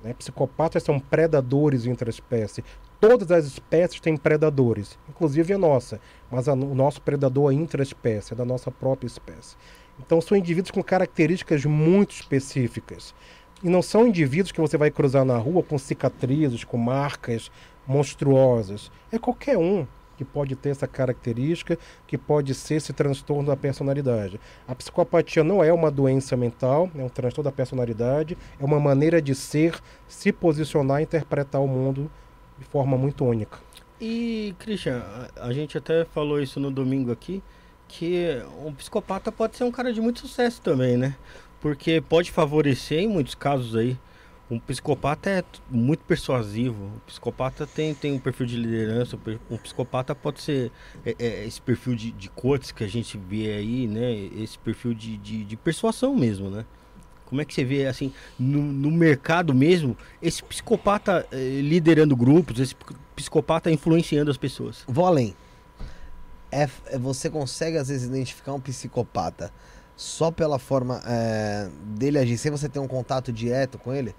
Né? 0.03 0.15
Psicopatas 0.15 0.85
são 0.85 1.01
predadores 1.01 1.85
intraespécie. 1.87 2.65
Todas 3.09 3.31
as 3.31 3.45
espécies 3.47 4.01
têm 4.01 4.17
predadores, 4.17 4.99
inclusive 5.09 5.55
a 5.55 5.59
nossa, 5.59 6.01
mas 6.29 6.49
a, 6.49 6.55
o 6.55 6.75
nosso 6.75 7.01
predador 7.01 7.53
é 7.53 7.55
intraespécie, 7.55 8.33
é 8.33 8.37
da 8.37 8.45
nossa 8.45 8.69
própria 8.69 9.07
espécie. 9.07 9.57
Então 10.01 10.21
são 10.21 10.37
indivíduos 10.37 10.73
com 10.73 10.83
características 10.83 11.65
muito 11.67 12.11
específicas. 12.11 13.15
E 13.63 13.71
não 13.71 13.81
são 13.81 14.09
indivíduos 14.09 14.51
que 14.51 14.61
você 14.61 14.77
vai 14.77 14.91
cruzar 14.91 15.25
na 15.25 15.39
rua 15.39 15.63
com 15.63 15.79
cicatrizes, 15.79 16.65
com 16.65 16.77
marcas 16.77 17.49
monstruosas. 17.87 18.91
É 19.13 19.21
qualquer 19.21 19.57
um 19.57 19.87
que 20.17 20.25
pode 20.25 20.57
ter 20.57 20.71
essa 20.71 20.89
característica, 20.89 21.79
que 22.09 22.19
pode 22.19 22.55
ser 22.55 22.75
esse 22.75 22.93
transtorno 22.93 23.47
da 23.47 23.57
personalidade. 23.57 24.41
A 24.67 24.75
psicopatia 24.75 25.45
não 25.45 25.63
é 25.63 25.73
uma 25.73 25.93
doença 25.93 26.37
mental, 26.37 26.91
é 26.99 27.05
um 27.05 27.09
transtorno 27.09 27.49
da 27.49 27.55
personalidade, 27.55 28.37
é 28.59 28.65
uma 28.65 28.81
maneira 28.81 29.23
de 29.23 29.33
ser, 29.33 29.79
se 30.09 30.33
posicionar, 30.33 31.03
interpretar 31.03 31.63
o 31.63 31.69
mundo 31.69 32.11
de 32.59 32.65
forma 32.65 32.97
muito 32.97 33.25
única. 33.25 33.59
E, 34.01 34.55
Christian, 34.59 35.03
a, 35.37 35.53
gente 35.53 35.79
até 35.79 36.05
falou 36.05 36.41
isso 36.41 36.61
no 36.61 36.71
domingo 36.71 37.11
aqui, 37.11 37.43
que 37.89 38.43
um 38.65 38.73
psicopata 38.75 39.33
pode 39.33 39.57
ser 39.57 39.65
um 39.65 39.71
cara 39.71 39.93
de 39.93 40.01
muito 40.01 40.21
sucesso 40.21 40.61
também, 40.61 40.97
né? 40.97 41.17
Porque 41.61 42.01
pode 42.01 42.31
favorecer 42.31 42.99
em 42.99 43.09
muitos 43.09 43.35
casos 43.35 43.75
aí 43.75 43.99
um 44.49 44.61
psicopata 44.61 45.29
é 45.29 45.45
muito 45.69 46.05
persuasivo. 46.05 46.93
O 46.97 47.01
psicopata 47.01 47.67
tem, 47.67 47.93
tem 47.95 48.13
um 48.13 48.19
perfil 48.19 48.47
de 48.47 48.57
liderança. 48.57 49.19
Um 49.51 49.57
psicopata 49.57 50.15
pode 50.15 50.41
ser 50.41 50.71
é, 51.05 51.17
é, 51.19 51.47
esse 51.47 51.61
perfil 51.61 51.97
de, 51.97 52.13
de 52.13 52.31
cortes 52.31 52.71
que 52.71 52.85
a 52.85 52.87
gente 52.87 53.19
vê 53.19 53.53
aí, 53.53 53.89
né? 53.89 54.15
Esse 54.41 54.57
perfil 54.59 54.95
de, 54.95 55.17
de, 55.17 55.45
de 55.45 55.57
persuasão 55.57 56.15
mesmo, 56.15 56.49
né? 56.49 56.65
Como 57.27 57.41
é 57.41 57.45
que 57.45 57.53
você 57.53 57.65
vê, 57.65 57.87
assim, 57.87 58.13
no, 58.39 58.63
no 58.63 58.91
mercado 58.91 59.55
mesmo, 59.55 59.97
esse 60.23 60.43
psicopata 60.43 61.27
eh, 61.31 61.61
liderando 61.61 62.17
grupos, 62.17 62.59
esse 62.59 62.75
psicopata 63.15 63.71
influenciando 63.71 64.31
as 64.31 64.37
pessoas? 64.37 64.85
Vou 64.89 65.05
além. 65.05 65.37
É, 66.51 66.69
é, 66.87 66.99
você 66.99 67.29
consegue, 67.29 67.77
às 67.77 67.89
vezes, 67.89 68.09
identificar 68.09 68.55
um 68.55 68.61
psicopata 68.61 69.53
só 69.97 70.31
pela 70.31 70.59
forma 70.59 71.03
é, 71.07 71.69
dele 71.83 72.19
agir, 72.19 72.39
sem 72.39 72.51
você 72.51 72.69
ter 72.69 72.79
um 72.79 72.89
contato 72.89 73.33
direto 73.33 73.79
com 73.79 73.93
ele? 73.93 74.15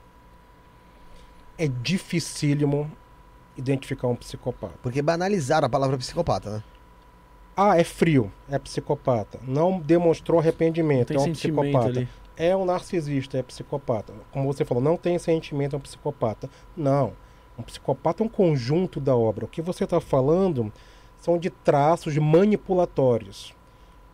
é 1.57 1.67
dificílimo 1.67 2.89
identificar 3.57 4.07
um 4.07 4.15
psicopata. 4.15 4.75
Porque 4.83 5.01
banalizaram 5.01 5.65
a 5.65 5.69
palavra 5.69 5.97
psicopata, 5.97 6.49
né? 6.57 6.63
Ah, 7.55 7.75
é 7.75 7.83
frio, 7.83 8.31
é 8.47 8.59
psicopata. 8.59 9.39
Não 9.47 9.79
demonstrou 9.79 10.39
arrependimento, 10.39 11.11
é 11.11 11.19
um 11.19 11.31
psicopata. 11.31 11.87
Ali. 11.87 12.07
É 12.37 12.55
um 12.55 12.65
narcisista, 12.65 13.37
é 13.37 13.43
psicopata. 13.43 14.13
Como 14.31 14.45
você 14.45 14.63
falou, 14.63 14.83
não 14.83 14.95
tem 14.95 15.17
sentimento, 15.17 15.75
é 15.75 15.77
um 15.77 15.81
psicopata. 15.81 16.49
Não. 16.75 17.13
Um 17.57 17.63
psicopata 17.63 18.23
é 18.23 18.25
um 18.25 18.29
conjunto 18.29 18.99
da 18.99 19.15
obra. 19.15 19.45
O 19.45 19.47
que 19.47 19.61
você 19.61 19.83
está 19.83 19.99
falando 19.99 20.71
são 21.17 21.37
de 21.37 21.49
traços 21.49 22.15
manipulatórios. 22.17 23.53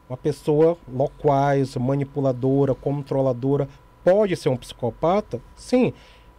Uma 0.10 0.18
pessoa 0.18 0.78
loquaz, 0.92 1.76
manipuladora, 1.76 2.74
controladora, 2.74 3.68
pode 4.04 4.36
ser 4.38 4.50
um 4.50 4.58
psicopata? 4.58 5.42
Sim 5.56 5.94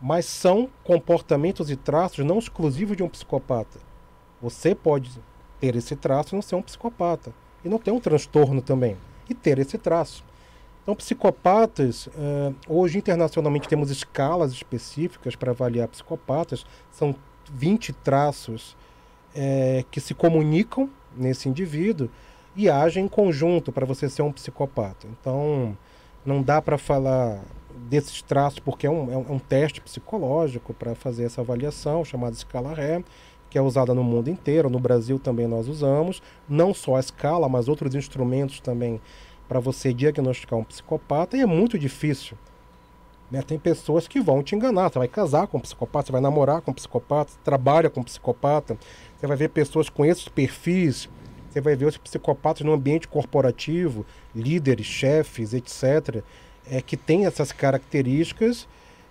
mas 0.06 0.26
são 0.26 0.68
comportamentos 0.82 1.70
e 1.70 1.76
traços 1.76 2.26
não 2.26 2.38
exclusivos 2.38 2.94
de 2.94 3.02
um 3.02 3.08
psicopata. 3.08 3.78
Você 4.42 4.74
pode 4.74 5.10
ter 5.58 5.74
esse 5.76 5.96
traço 5.96 6.34
e 6.34 6.36
não 6.36 6.42
ser 6.42 6.56
um 6.56 6.60
psicopata. 6.60 7.32
E 7.64 7.70
não 7.70 7.78
ter 7.78 7.90
um 7.90 7.98
transtorno 7.98 8.60
também. 8.60 8.98
E 9.30 9.32
ter 9.32 9.58
esse 9.58 9.78
traço. 9.78 10.22
Então, 10.84 10.94
psicopatas, 10.94 12.08
uh, 12.08 12.54
hoje 12.68 12.98
internacionalmente 12.98 13.66
temos 13.66 13.90
escalas 13.90 14.52
específicas 14.52 15.34
para 15.34 15.50
avaliar 15.50 15.88
psicopatas. 15.88 16.66
São 16.92 17.16
20 17.50 17.94
traços 17.94 18.76
é, 19.34 19.82
que 19.90 19.98
se 19.98 20.14
comunicam 20.14 20.88
nesse 21.16 21.48
indivíduo 21.48 22.10
e 22.54 22.68
agem 22.68 23.06
em 23.06 23.08
conjunto 23.08 23.72
para 23.72 23.86
você 23.86 24.10
ser 24.10 24.20
um 24.20 24.30
psicopata. 24.30 25.06
Então, 25.18 25.76
não 26.24 26.42
dá 26.42 26.60
para 26.60 26.76
falar 26.76 27.40
desses 27.88 28.20
traços, 28.20 28.58
porque 28.58 28.86
é 28.86 28.90
um, 28.90 29.10
é 29.10 29.16
um 29.16 29.38
teste 29.38 29.80
psicológico 29.80 30.74
para 30.74 30.94
fazer 30.94 31.24
essa 31.24 31.40
avaliação, 31.40 32.04
chamada 32.04 32.36
escala 32.36 32.74
Ré, 32.74 33.02
que 33.50 33.58
é 33.58 33.62
usada 33.62 33.94
no 33.94 34.04
mundo 34.04 34.28
inteiro, 34.28 34.68
no 34.68 34.78
Brasil 34.78 35.18
também 35.18 35.46
nós 35.46 35.66
usamos, 35.66 36.22
não 36.48 36.74
só 36.74 36.96
a 36.96 37.00
escala, 37.00 37.48
mas 37.48 37.68
outros 37.68 37.94
instrumentos 37.94 38.60
também 38.60 39.00
para 39.48 39.60
você 39.60 39.92
diagnosticar 39.92 40.58
um 40.58 40.64
psicopata, 40.64 41.36
e 41.36 41.40
é 41.40 41.46
muito 41.46 41.78
difícil. 41.78 42.36
Né? 43.30 43.42
Tem 43.42 43.58
pessoas 43.58 44.06
que 44.06 44.20
vão 44.20 44.42
te 44.42 44.54
enganar, 44.54 44.90
você 44.90 44.98
vai 44.98 45.08
casar 45.08 45.46
com 45.46 45.58
um 45.58 45.60
psicopata, 45.60 46.06
você 46.06 46.12
vai 46.12 46.20
namorar 46.20 46.60
com 46.60 46.70
um 46.70 46.74
psicopata, 46.74 47.32
trabalha 47.42 47.90
com 47.90 48.00
um 48.00 48.04
psicopata, 48.04 48.76
você 49.18 49.26
vai 49.26 49.36
ver 49.36 49.48
pessoas 49.48 49.88
com 49.88 50.04
esses 50.04 50.28
perfis, 50.28 51.08
você 51.50 51.60
vai 51.60 51.76
ver 51.76 51.86
os 51.86 51.96
psicopatas 51.96 52.64
no 52.64 52.72
ambiente 52.72 53.06
corporativo, 53.06 54.04
líderes, 54.34 54.86
chefes, 54.86 55.54
etc 55.54 56.22
é, 56.66 56.80
que 56.80 56.96
têm 56.96 57.26
essas 57.26 57.52
características 57.52 58.66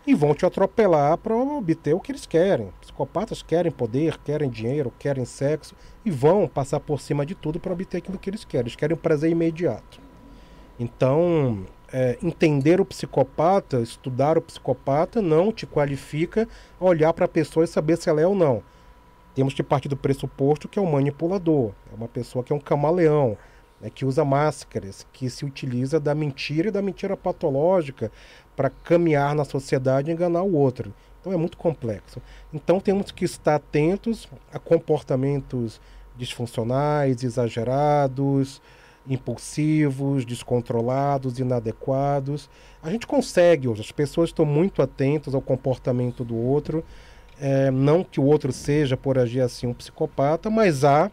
e 0.06 0.14
vão 0.14 0.34
te 0.34 0.46
atropelar 0.46 1.18
para 1.18 1.36
obter 1.36 1.94
o 1.94 2.00
que 2.00 2.12
eles 2.12 2.26
querem. 2.26 2.74
Psicopatas 2.82 3.42
querem 3.42 3.72
poder, 3.72 4.18
querem 4.20 4.50
dinheiro, 4.50 4.92
querem 5.00 5.24
sexo 5.24 5.76
e 6.04 6.12
vão 6.12 6.48
passar 6.48 6.80
por 6.80 7.00
cima 7.00 7.26
de 7.26 7.36
tudo 7.36 7.60
para 7.60 7.74
obter 7.74 7.98
aquilo 7.98 8.18
que 8.18 8.30
eles 8.30 8.44
querem. 8.44 8.66
Eles 8.66 8.76
querem 8.76 8.96
um 8.96 9.00
prazer 9.00 9.32
imediato. 9.32 10.02
Então, 10.80 11.66
é, 11.92 12.18
entender 12.24 12.82
o 12.82 12.86
psicopata, 12.86 13.80
estudar 13.80 14.38
o 14.38 14.42
psicopata, 14.42 15.22
não 15.22 15.52
te 15.52 15.68
qualifica 15.68 16.48
a 16.80 16.86
olhar 16.86 17.14
para 17.14 17.26
a 17.26 17.28
pessoa 17.28 17.64
e 17.64 17.68
saber 17.68 17.98
se 17.98 18.10
ela 18.10 18.20
é 18.20 18.28
ou 18.28 18.36
não. 18.36 18.64
Temos 19.36 19.54
que 19.54 19.64
partir 19.64 19.88
do 19.88 19.98
pressuposto 19.98 20.68
que 20.68 20.78
é 20.80 20.82
um 20.82 20.92
manipulador, 20.92 21.72
é 21.92 21.96
uma 21.96 22.08
pessoa 22.08 22.44
que 22.44 22.52
é 22.52 22.56
um 22.56 22.60
camaleão, 22.60 23.38
né, 23.80 23.90
que 23.94 24.06
usa 24.06 24.26
máscaras, 24.26 25.06
que 25.14 25.30
se 25.30 25.46
utiliza 25.46 26.00
da 26.00 26.16
mentira 26.16 26.70
e 26.70 26.72
da 26.72 26.82
mentira 26.82 27.18
patológica 27.18 28.12
para 28.56 28.70
caminhar 28.70 29.36
na 29.36 29.44
sociedade 29.44 30.10
e 30.10 30.14
enganar 30.14 30.44
o 30.44 30.56
outro. 30.56 30.94
Então 31.20 31.32
é 31.32 31.38
muito 31.38 31.58
complexo. 31.58 32.22
Então 32.54 32.80
temos 32.80 33.12
que 33.12 33.26
estar 33.26 33.56
atentos 33.56 34.28
a 34.52 34.60
comportamentos 34.60 35.80
disfuncionais, 36.16 37.24
exagerados, 37.24 38.62
impulsivos, 39.08 40.26
descontrolados, 40.26 41.40
inadequados. 41.40 42.50
A 42.82 42.90
gente 42.90 43.06
consegue 43.06 43.68
hoje, 43.68 43.82
as 43.82 43.92
pessoas 43.92 44.30
estão 44.30 44.46
muito 44.46 44.82
atentas 44.82 45.36
ao 45.36 45.42
comportamento 45.42 46.24
do 46.24 46.36
outro. 46.36 46.84
É, 47.40 47.72
não 47.72 48.04
que 48.04 48.20
o 48.20 48.24
outro 48.24 48.52
seja, 48.54 48.96
por 48.96 49.18
agir 49.18 49.42
assim, 49.42 49.68
um 49.68 49.74
psicopata, 49.74 50.50
mas 50.50 50.84
há 50.84 51.12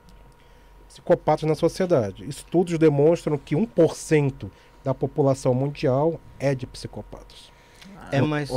psicopatas 0.88 1.48
na 1.48 1.54
sociedade. 1.54 2.28
Estudos 2.28 2.78
demonstram 2.78 3.38
que 3.38 3.56
1% 3.56 4.50
da 4.84 4.94
população 4.94 5.54
mundial 5.54 6.20
é 6.38 6.54
de 6.54 6.66
psicopatas. 6.66 7.50
É 8.12 8.20
mais. 8.20 8.50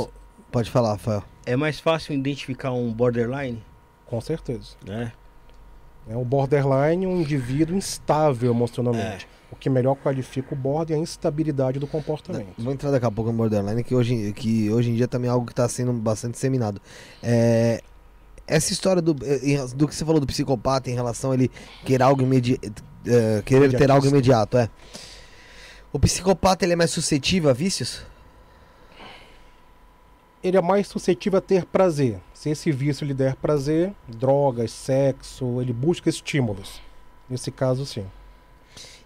pode 0.50 0.70
falar, 0.70 0.92
Rafael. 0.92 1.22
É 1.46 1.56
mais 1.56 1.78
fácil 1.78 2.14
identificar 2.14 2.72
um 2.72 2.92
borderline? 2.92 3.62
Com 4.06 4.20
certeza. 4.20 4.76
É. 4.88 5.12
É 6.08 6.16
o 6.16 6.24
borderline 6.24 7.06
um 7.06 7.20
indivíduo 7.20 7.76
instável 7.76 8.50
emocionalmente. 8.50 9.26
É. 9.30 9.34
O 9.50 9.56
que 9.56 9.70
melhor 9.70 9.94
qualifica 9.94 10.52
o 10.52 10.56
border 10.56 10.96
é 10.96 10.98
a 10.98 11.02
instabilidade 11.02 11.78
do 11.78 11.86
comportamento. 11.86 12.54
Vou 12.58 12.72
entrar 12.72 12.90
daqui 12.90 13.06
a 13.06 13.10
pouco 13.10 13.30
no 13.30 13.36
borderline, 13.36 13.84
que 13.84 13.94
hoje, 13.94 14.32
que 14.32 14.70
hoje 14.70 14.90
em 14.90 14.94
dia 14.94 15.06
também 15.06 15.28
é 15.28 15.32
algo 15.32 15.46
que 15.46 15.52
está 15.52 15.68
sendo 15.68 15.92
bastante 15.92 16.32
disseminado. 16.32 16.80
É, 17.22 17.80
essa 18.46 18.72
história 18.72 19.00
do, 19.00 19.16
eh, 19.24 19.64
do 19.74 19.88
que 19.88 19.94
você 19.94 20.04
falou 20.04 20.20
do 20.20 20.26
psicopata 20.26 20.90
em 20.90 20.94
relação 20.94 21.30
a 21.30 21.34
ele 21.34 21.50
querer 21.84 22.02
algo 22.02 22.22
imediato, 22.22 22.82
é, 23.06 23.42
querer 23.42 23.76
ter 23.76 23.90
algo 23.90 24.06
imediato, 24.06 24.58
é. 24.58 24.68
O 25.92 25.98
psicopata 25.98 26.64
ele 26.64 26.72
é 26.72 26.76
mais 26.76 26.90
suscetível 26.90 27.48
a 27.48 27.52
vícios? 27.52 28.02
Ele 30.42 30.56
é 30.56 30.60
mais 30.60 30.88
suscetível 30.88 31.38
a 31.38 31.40
ter 31.40 31.64
prazer. 31.64 32.20
Se 32.44 32.50
esse 32.50 32.70
vício 32.70 33.06
lhe 33.06 33.14
der 33.14 33.36
prazer, 33.36 33.90
drogas, 34.06 34.70
sexo, 34.70 35.62
ele 35.62 35.72
busca 35.72 36.10
estímulos. 36.10 36.78
Nesse 37.26 37.50
caso, 37.50 37.86
sim. 37.86 38.04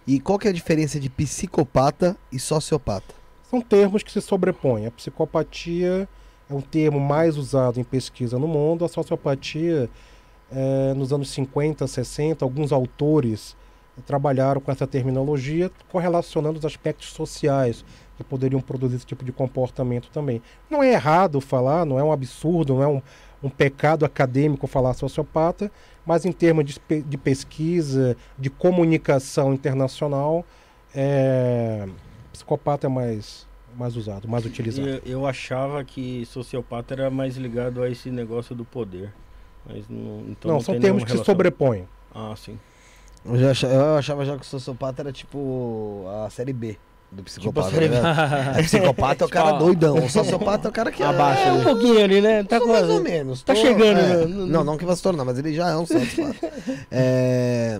E 0.05 0.19
qual 0.19 0.37
que 0.37 0.47
é 0.47 0.49
a 0.49 0.53
diferença 0.53 0.99
de 0.99 1.09
psicopata 1.09 2.17
e 2.33 2.37
sociopata? 2.37 3.15
São 3.49 3.61
termos 3.61 4.03
que 4.03 4.11
se 4.11 4.19
sobrepõem. 4.19 4.87
A 4.87 4.91
psicopatia 4.91 6.05
é 6.49 6.53
um 6.53 6.59
termo 6.59 6.99
mais 6.99 7.37
usado 7.37 7.79
em 7.79 7.83
pesquisa 7.85 8.37
no 8.37 8.45
mundo. 8.45 8.83
A 8.83 8.89
sociopatia, 8.89 9.89
eh, 10.51 10.93
nos 10.93 11.13
anos 11.13 11.29
50, 11.29 11.87
60, 11.87 12.43
alguns 12.43 12.73
autores 12.73 13.55
trabalharam 14.05 14.59
com 14.59 14.71
essa 14.71 14.85
terminologia, 14.85 15.71
correlacionando 15.89 16.59
os 16.59 16.65
aspectos 16.65 17.11
sociais 17.11 17.85
que 18.17 18.23
poderiam 18.23 18.59
produzir 18.59 18.97
esse 18.97 19.05
tipo 19.05 19.23
de 19.23 19.31
comportamento 19.31 20.09
também. 20.09 20.41
Não 20.69 20.83
é 20.83 20.91
errado 20.91 21.39
falar, 21.39 21.85
não 21.85 21.97
é 21.97 22.03
um 22.03 22.11
absurdo, 22.11 22.75
não 22.75 22.83
é 22.83 22.87
um, 22.87 23.01
um 23.41 23.49
pecado 23.49 24.05
acadêmico 24.05 24.67
falar 24.67 24.93
sociopata, 24.93 25.71
mas 26.05 26.25
em 26.25 26.31
termos 26.31 26.65
de, 26.65 27.01
de 27.01 27.17
pesquisa, 27.17 28.17
de 28.37 28.49
comunicação 28.49 29.53
internacional, 29.53 30.45
é, 30.93 31.87
psicopata 32.33 32.87
é 32.87 32.89
mais, 32.89 33.47
mais 33.77 33.95
usado, 33.95 34.27
mais 34.27 34.45
utilizado. 34.45 34.87
Eu, 34.87 35.01
eu 35.05 35.25
achava 35.27 35.83
que 35.83 36.25
sociopata 36.25 36.93
era 36.93 37.09
mais 37.09 37.37
ligado 37.37 37.81
a 37.81 37.89
esse 37.89 38.09
negócio 38.09 38.55
do 38.55 38.65
poder. 38.65 39.13
Mas 39.65 39.87
não, 39.89 40.23
então 40.27 40.49
não, 40.49 40.53
não 40.55 40.59
são 40.61 40.73
tem 40.73 40.81
termos 40.81 41.03
que 41.03 41.09
se 41.09 41.15
relação. 41.15 41.33
sobrepõem. 41.33 41.87
Ah, 42.13 42.33
sim. 42.35 42.57
Eu, 43.25 43.37
já 43.37 43.51
acha- 43.51 43.67
eu 43.67 43.95
achava 43.97 44.25
já 44.25 44.35
que 44.35 44.41
o 44.41 44.45
sociopata 44.45 45.01
era 45.01 45.11
tipo 45.11 46.05
a 46.25 46.29
série 46.29 46.53
B 46.53 46.77
do 47.11 47.23
psicopata. 47.23 47.69
Tipo, 47.71 47.87
né? 47.87 48.01
A 48.57 48.61
psicopata 48.63 49.23
é 49.23 49.27
o 49.27 49.29
cara 49.29 49.51
Tipo, 49.53 49.59
doidão, 49.65 49.97
o 50.05 50.09
sociopata 50.09 50.67
é 50.67 50.69
o 50.69 50.71
cara 50.71 50.91
que 50.91 51.01
Abaixa, 51.01 51.41
é, 51.41 51.47
É 51.47 51.51
um 51.53 51.63
pouquinho 51.63 52.03
ali, 52.03 52.21
né? 52.21 52.43
Tá 52.43 52.59
mais 52.59 52.87
ou 52.87 53.01
menos. 53.01 53.41
Tá 53.41 53.53
tô- 53.53 53.61
chegando, 53.61 53.99
é. 53.99 54.17
né? 54.17 54.25
No- 54.25 54.45
Não, 54.47 54.63
não 54.63 54.77
que 54.77 54.85
vai 54.85 54.95
se 54.95 55.01
tornar, 55.01 55.25
mas 55.25 55.37
ele 55.39 55.53
já 55.53 55.69
é 55.69 55.75
um 55.77 55.85
sociopata. 55.85 56.51
É, 56.91 57.79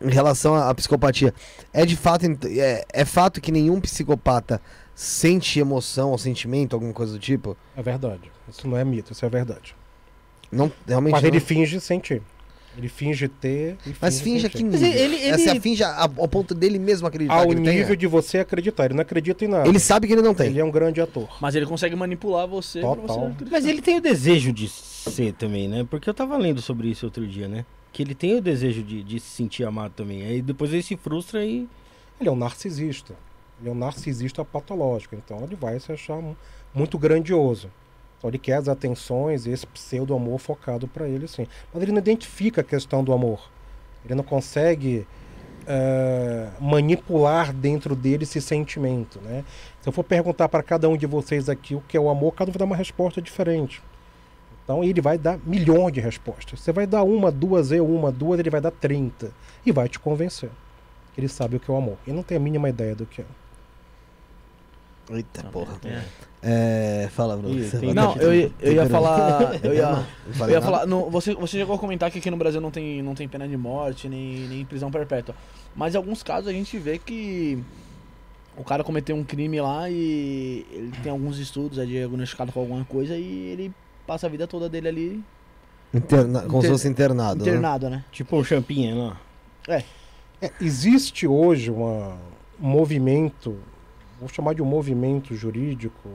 em 0.00 0.10
relação 0.10 0.54
à 0.54 0.70
à 0.70 0.74
psicopatia, 0.74 1.34
é 1.72 1.84
de 1.84 1.96
fato 1.96 2.24
é, 2.46 2.84
é 2.92 3.04
fato 3.04 3.40
que 3.40 3.50
nenhum 3.50 3.80
psicopata 3.80 4.60
sente 4.94 5.58
emoção 5.58 6.10
ou 6.10 6.18
sentimento, 6.18 6.74
alguma 6.74 6.92
coisa 6.92 7.12
do 7.14 7.18
tipo? 7.18 7.56
É 7.76 7.82
verdade. 7.82 8.30
Isso 8.48 8.66
não 8.68 8.76
é 8.76 8.84
mito, 8.84 9.12
isso 9.12 9.24
é 9.24 9.28
verdade. 9.28 9.74
Não, 10.50 10.70
realmente 10.86 11.12
Mas 11.12 11.22
não. 11.22 11.28
ele 11.28 11.40
finge 11.40 11.80
sentir. 11.80 12.22
Ele 12.76 12.88
finge 12.88 13.26
ter 13.26 13.76
Mas 14.00 14.20
finge 14.20 14.48
que 14.48 14.62
nível? 14.62 14.80
ele- 14.88 15.16
ele- 15.16 15.24
Essa 15.30 15.60
finge 15.60 15.82
a- 15.82 16.02
ao 16.16 16.28
ponto 16.28 16.54
dele 16.54 16.78
mesmo 16.78 17.08
acreditar 17.08 17.34
Ao 17.34 17.46
que 17.46 17.52
ele 17.52 17.60
nível 17.60 17.84
tenha? 17.86 17.96
de 17.96 18.06
você 18.06 18.38
acreditar. 18.38 18.84
Ele 18.84 18.94
não 18.94 19.02
acredita 19.02 19.44
em 19.44 19.48
nada. 19.48 19.68
Ele 19.68 19.80
sabe 19.80 20.06
que 20.06 20.12
ele 20.12 20.22
não 20.22 20.32
tem. 20.34 20.46
Ele 20.46 20.60
é 20.60 20.64
um 20.64 20.70
grande 20.70 21.00
ator. 21.00 21.28
Mas 21.40 21.56
ele 21.56 21.66
consegue 21.66 21.96
manipular 21.96 22.46
você 22.46 22.80
pra 22.80 22.90
Total. 22.90 23.06
você 23.06 23.20
acreditar. 23.32 23.50
Mas 23.50 23.66
ele 23.66 23.82
tem 23.82 23.96
o 23.96 24.00
desejo 24.00 24.52
de 24.52 24.68
ser 24.68 25.32
também, 25.32 25.66
né? 25.66 25.84
Porque 25.90 26.08
eu 26.08 26.14
tava 26.14 26.36
lendo 26.36 26.62
sobre 26.62 26.88
isso 26.88 27.04
outro 27.06 27.26
dia, 27.26 27.48
né? 27.48 27.64
Que 27.92 28.02
ele 28.02 28.14
tem 28.14 28.36
o 28.36 28.40
desejo 28.40 28.82
de, 28.82 29.02
de 29.02 29.18
se 29.18 29.28
sentir 29.30 29.64
amado 29.64 29.92
também. 29.96 30.22
Aí 30.22 30.40
depois 30.40 30.72
ele 30.72 30.82
se 30.82 30.96
frustra 30.96 31.44
e. 31.44 31.66
Ele 32.20 32.28
é 32.28 32.32
um 32.32 32.36
narcisista. 32.36 33.14
Ele 33.60 33.70
é 33.70 33.72
um 33.72 33.76
narcisista 33.76 34.44
patológico. 34.44 35.16
Então 35.16 35.42
ele 35.42 35.56
vai 35.56 35.80
se 35.80 35.90
achar 35.90 36.16
mu- 36.16 36.36
muito 36.72 36.96
grandioso. 36.96 37.68
Então 38.18 38.28
ele 38.28 38.38
quer 38.38 38.54
as 38.54 38.68
atenções 38.68 39.46
e 39.46 39.50
esse 39.50 39.66
pseudo-amor 39.66 40.38
focado 40.38 40.88
para 40.88 41.08
ele, 41.08 41.28
sim. 41.28 41.46
Mas 41.72 41.82
ele 41.82 41.92
não 41.92 41.98
identifica 41.98 42.60
a 42.60 42.64
questão 42.64 43.02
do 43.02 43.12
amor. 43.12 43.48
Ele 44.04 44.14
não 44.14 44.24
consegue 44.24 45.06
eh, 45.66 46.48
manipular 46.60 47.52
dentro 47.52 47.94
dele 47.94 48.24
esse 48.24 48.40
sentimento, 48.40 49.20
né? 49.20 49.44
Se 49.80 49.88
eu 49.88 49.92
for 49.92 50.02
perguntar 50.02 50.48
para 50.48 50.62
cada 50.62 50.88
um 50.88 50.96
de 50.96 51.06
vocês 51.06 51.48
aqui 51.48 51.74
o 51.74 51.80
que 51.82 51.96
é 51.96 52.00
o 52.00 52.08
amor, 52.08 52.34
cada 52.34 52.50
um 52.50 52.52
vai 52.52 52.58
dar 52.58 52.64
uma 52.64 52.76
resposta 52.76 53.22
diferente. 53.22 53.82
Então 54.64 54.82
ele 54.82 55.00
vai 55.00 55.16
dar 55.16 55.38
milhões 55.44 55.92
de 55.92 56.00
respostas. 56.00 56.60
Você 56.60 56.72
vai 56.72 56.86
dar 56.86 57.02
uma, 57.02 57.30
duas, 57.30 57.70
eu 57.70 57.86
uma, 57.86 58.10
duas, 58.10 58.40
ele 58.40 58.50
vai 58.50 58.60
dar 58.60 58.70
30. 58.70 59.30
E 59.64 59.72
vai 59.72 59.88
te 59.88 59.98
convencer. 59.98 60.50
Ele 61.16 61.28
sabe 61.28 61.56
o 61.56 61.60
que 61.60 61.70
é 61.70 61.74
o 61.74 61.76
amor. 61.76 61.96
E 62.06 62.12
não 62.12 62.22
tem 62.22 62.36
a 62.36 62.40
mínima 62.40 62.68
ideia 62.68 62.94
do 62.94 63.06
que 63.06 63.22
é. 63.22 63.26
Eita 65.10 65.44
porra. 65.44 65.78
É. 65.84 66.04
É, 66.42 67.08
fala, 67.10 67.36
Bruno. 67.36 67.58
Ih, 67.58 67.92
Não, 67.94 68.14
eu, 68.16 68.32
ia- 68.32 68.52
eu 68.60 68.72
ia 68.74 68.86
falar. 68.86 69.58
Eu 69.64 69.74
ia, 69.74 69.90
Não 69.90 70.46
eu 70.46 70.50
ia 70.50 70.62
falar. 70.62 70.86
no- 70.86 71.10
você, 71.10 71.34
você 71.34 71.58
chegou 71.58 71.74
a 71.74 71.78
comentar 71.78 72.10
que 72.10 72.18
aqui 72.18 72.30
no 72.30 72.36
Brasil 72.36 72.60
não 72.60 72.70
tem, 72.70 73.02
não 73.02 73.14
tem 73.14 73.26
pena 73.28 73.46
de 73.48 73.56
morte, 73.56 74.08
nem, 74.08 74.46
nem 74.48 74.64
prisão 74.64 74.90
perpétua. 74.90 75.34
Mas 75.74 75.94
em 75.94 75.96
alguns 75.98 76.22
casos 76.22 76.48
a 76.48 76.52
gente 76.52 76.78
vê 76.78 76.96
que 76.98 77.58
o 78.56 78.62
cara 78.62 78.84
cometeu 78.84 79.16
um 79.16 79.24
crime 79.24 79.60
lá 79.60 79.90
e 79.90 80.64
ele 80.70 80.92
tem 81.02 81.10
alguns 81.10 81.38
estudos, 81.38 81.78
é 81.78 81.84
diagnosticado 81.84 82.52
com 82.52 82.60
alguma 82.60 82.84
coisa 82.84 83.16
e 83.16 83.24
ele 83.50 83.72
passa 84.06 84.26
a 84.26 84.30
vida 84.30 84.46
toda 84.46 84.68
dele 84.68 84.88
ali 84.88 85.24
Interna... 85.92 86.40
Como 86.42 86.52
se 86.52 86.58
Inter- 86.58 86.70
fosse 86.70 86.88
internado. 86.88 87.44
né? 87.44 87.50
internado, 87.50 87.88
né? 87.90 88.04
Tipo 88.12 88.36
um 88.36 88.44
champinha 88.44 88.94
lá. 88.94 89.20
É, 89.68 89.82
existe 90.60 91.26
hoje 91.26 91.70
uma, 91.70 92.16
um 92.60 92.68
movimento, 92.68 93.56
vou 94.20 94.28
chamar 94.28 94.54
de 94.54 94.62
um 94.62 94.66
movimento 94.66 95.34
jurídico, 95.34 96.08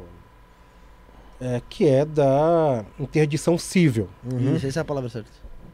é, 1.40 1.62
que 1.70 1.88
é 1.88 2.06
da 2.06 2.86
interdição 3.00 3.58
cível. 3.58 4.08
Uhum. 4.24 4.56
Isso, 4.56 4.68
essa 4.68 4.80
é 4.80 4.82
a 4.82 4.86
palavra 4.86 5.10
certa. 5.10 5.30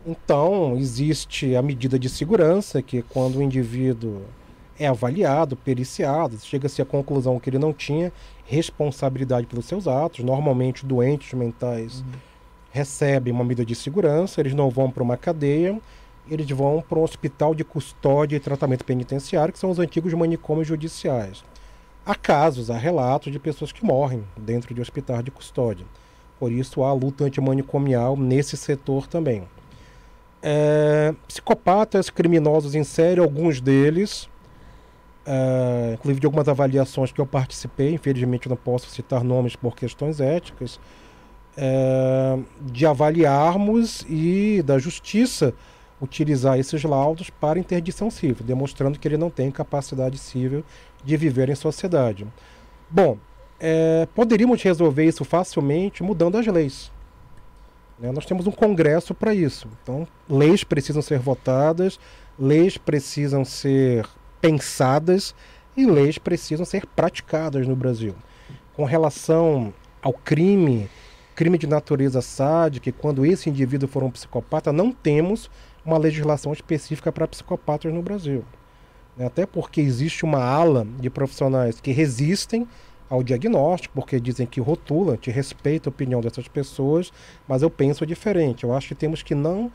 Então, 0.05 0.77
existe 0.77 1.55
a 1.55 1.61
medida 1.61 1.99
de 1.99 2.09
segurança, 2.09 2.81
que 2.81 3.01
quando 3.01 3.37
o 3.37 3.41
indivíduo 3.41 4.21
é 4.79 4.87
avaliado, 4.87 5.57
periciado, 5.57 6.37
chega-se 6.39 6.81
à 6.81 6.85
conclusão 6.85 7.39
que 7.39 7.49
ele 7.49 7.59
não 7.59 7.73
tinha 7.73 8.11
responsabilidade 8.45 9.45
pelos 9.45 9.65
seus 9.65 9.87
atos, 9.87 10.23
normalmente 10.23 10.85
doentes 10.85 11.33
mentais 11.33 12.03
recebem 12.71 13.33
uma 13.33 13.43
medida 13.43 13.65
de 13.65 13.75
segurança, 13.75 14.39
eles 14.39 14.53
não 14.53 14.69
vão 14.69 14.89
para 14.89 15.03
uma 15.03 15.17
cadeia, 15.17 15.79
eles 16.29 16.49
vão 16.49 16.81
para 16.87 16.97
um 16.97 17.03
hospital 17.03 17.53
de 17.53 17.63
custódia 17.63 18.37
e 18.37 18.39
tratamento 18.39 18.85
penitenciário, 18.85 19.51
que 19.51 19.59
são 19.59 19.69
os 19.69 19.79
antigos 19.79 20.13
manicômios 20.13 20.67
judiciais. 20.67 21.43
Há 22.05 22.15
casos, 22.15 22.71
há 22.71 22.77
relatos 22.77 23.31
de 23.31 23.39
pessoas 23.39 23.71
que 23.71 23.85
morrem 23.85 24.23
dentro 24.37 24.73
de 24.73 24.81
hospitais 24.81 25.23
de 25.23 25.31
custódia. 25.31 25.85
Por 26.39 26.51
isso 26.51 26.83
há 26.83 26.93
luta 26.93 27.25
antimanicomial 27.25 28.15
nesse 28.15 28.55
setor 28.55 29.07
também. 29.07 29.47
É, 30.41 31.13
psicopatas, 31.27 32.09
criminosos 32.09 32.73
em 32.73 32.83
série, 32.83 33.19
alguns 33.19 33.59
deles, 33.59 34.29
é, 35.25 35.91
inclusive 35.95 36.21
de 36.21 36.25
algumas 36.25 36.47
avaliações 36.47 37.11
que 37.11 37.19
eu 37.19 37.25
participei, 37.25 37.93
infelizmente 37.93 38.47
não 38.47 38.55
posso 38.55 38.89
citar 38.89 39.23
nomes 39.23 39.55
por 39.55 39.75
questões 39.75 40.21
éticas, 40.21 40.79
é, 41.57 42.39
de 42.61 42.85
avaliarmos 42.85 44.05
e 44.07 44.63
da 44.65 44.79
justiça 44.79 45.53
utilizar 46.01 46.57
esses 46.57 46.83
laudos 46.83 47.29
para 47.29 47.59
interdição 47.59 48.09
civil, 48.09 48.37
demonstrando 48.45 48.97
que 48.97 49.07
ele 49.07 49.17
não 49.17 49.29
tem 49.29 49.51
capacidade 49.51 50.17
civil 50.17 50.63
de 51.03 51.17
viver 51.17 51.49
em 51.49 51.55
sociedade. 51.55 52.25
Bom, 52.89 53.17
é, 53.59 54.07
poderíamos 54.15 54.61
resolver 54.63 55.05
isso 55.05 55.25
facilmente 55.25 56.01
mudando 56.01 56.37
as 56.37 56.47
leis. 56.47 56.91
né? 57.99 58.11
Nós 58.11 58.25
temos 58.25 58.47
um 58.47 58.51
Congresso 58.51 59.13
para 59.13 59.33
isso. 59.33 59.67
Então, 59.83 60.07
leis 60.29 60.63
precisam 60.63 61.01
ser 61.01 61.19
votadas, 61.19 61.99
leis 62.37 62.77
precisam 62.77 63.43
ser 63.43 64.07
pensadas 64.39 65.35
e 65.75 65.85
leis 65.85 66.17
precisam 66.17 66.65
ser 66.65 66.85
praticadas 66.85 67.67
no 67.67 67.75
Brasil. 67.75 68.15
Com 68.73 68.85
relação 68.85 69.73
ao 70.01 70.13
crime, 70.13 70.89
crime 71.35 71.57
de 71.57 71.67
natureza 71.67 72.21
sádica, 72.21 72.91
quando 72.93 73.25
esse 73.25 73.49
indivíduo 73.49 73.89
for 73.89 74.03
um 74.03 74.11
psicopata, 74.11 74.71
não 74.71 74.91
temos 74.91 75.49
uma 75.85 75.97
legislação 75.97 76.53
específica 76.53 77.11
para 77.11 77.27
psicopatas 77.27 77.93
no 77.93 78.01
Brasil. 78.01 78.43
né? 79.17 79.25
Até 79.25 79.45
porque 79.45 79.81
existe 79.81 80.23
uma 80.23 80.43
ala 80.43 80.85
de 80.99 81.09
profissionais 81.09 81.79
que 81.79 81.91
resistem 81.91 82.67
ao 83.09 83.23
diagnóstico, 83.23 83.95
porque 83.95 84.19
dizem 84.19 84.45
que 84.45 84.61
rotula, 84.61 85.17
te 85.17 85.31
respeita 85.31 85.89
a 85.89 85.91
opinião 85.91 86.21
dessas 86.21 86.47
pessoas, 86.47 87.11
mas 87.47 87.63
eu 87.63 87.69
penso 87.69 88.05
diferente. 88.05 88.63
Eu 88.63 88.73
acho 88.73 88.89
que 88.89 88.95
temos 88.95 89.23
que 89.23 89.33
não, 89.33 89.71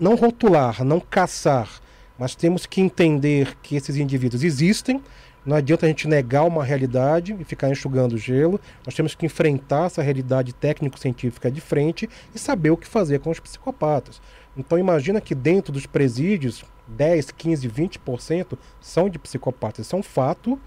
não 0.00 0.14
rotular, 0.14 0.82
não 0.82 0.98
caçar, 0.98 1.80
mas 2.18 2.34
temos 2.34 2.64
que 2.64 2.80
entender 2.80 3.56
que 3.62 3.76
esses 3.76 3.96
indivíduos 3.96 4.42
existem. 4.42 5.02
Não 5.44 5.54
adianta 5.54 5.86
a 5.86 5.88
gente 5.88 6.08
negar 6.08 6.44
uma 6.44 6.64
realidade 6.64 7.36
e 7.38 7.44
ficar 7.44 7.70
enxugando 7.70 8.18
gelo. 8.18 8.58
Nós 8.84 8.94
temos 8.94 9.14
que 9.14 9.26
enfrentar 9.26 9.86
essa 9.86 10.02
realidade 10.02 10.52
técnico-científica 10.52 11.50
de 11.50 11.60
frente 11.60 12.08
e 12.34 12.38
saber 12.38 12.70
o 12.70 12.76
que 12.76 12.88
fazer 12.88 13.20
com 13.20 13.30
os 13.30 13.38
psicopatas. 13.38 14.20
Então 14.56 14.78
imagina 14.78 15.20
que 15.20 15.34
dentro 15.34 15.72
dos 15.72 15.86
presídios, 15.86 16.64
10, 16.88 17.30
15, 17.32 17.68
20% 17.68 18.58
são 18.80 19.08
de 19.08 19.18
psicopatas. 19.18 19.86
Isso 19.86 19.96
é 19.96 19.98
um 19.98 20.02
fato 20.02 20.58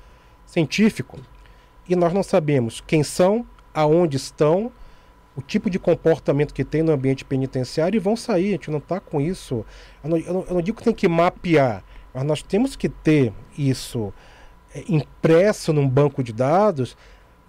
científico. 0.45 1.19
E 1.87 1.95
nós 1.95 2.13
não 2.13 2.23
sabemos 2.23 2.81
quem 2.85 3.03
são, 3.03 3.45
aonde 3.73 4.17
estão, 4.17 4.71
o 5.35 5.41
tipo 5.41 5.69
de 5.69 5.79
comportamento 5.79 6.53
que 6.53 6.65
tem 6.65 6.83
no 6.83 6.91
ambiente 6.91 7.23
penitenciário 7.23 7.97
e 7.97 7.99
vão 7.99 8.15
sair. 8.15 8.49
A 8.49 8.51
gente 8.51 8.71
não 8.71 8.79
está 8.79 8.99
com 8.99 9.21
isso. 9.21 9.65
Eu 10.03 10.09
não, 10.09 10.17
eu 10.17 10.33
não- 10.33 10.45
eu 10.49 10.53
não 10.55 10.61
digo 10.61 10.77
que 10.77 10.83
tem 10.83 10.93
que 10.93 11.07
mapear, 11.07 11.83
Mas 12.13 12.23
nós 12.25 12.41
temos 12.41 12.75
que 12.75 12.89
ter 12.89 13.31
isso 13.57 14.11
é, 14.73 14.83
impresso 14.89 15.71
num 15.71 15.87
banco 15.87 16.23
de 16.23 16.33
dados. 16.33 16.97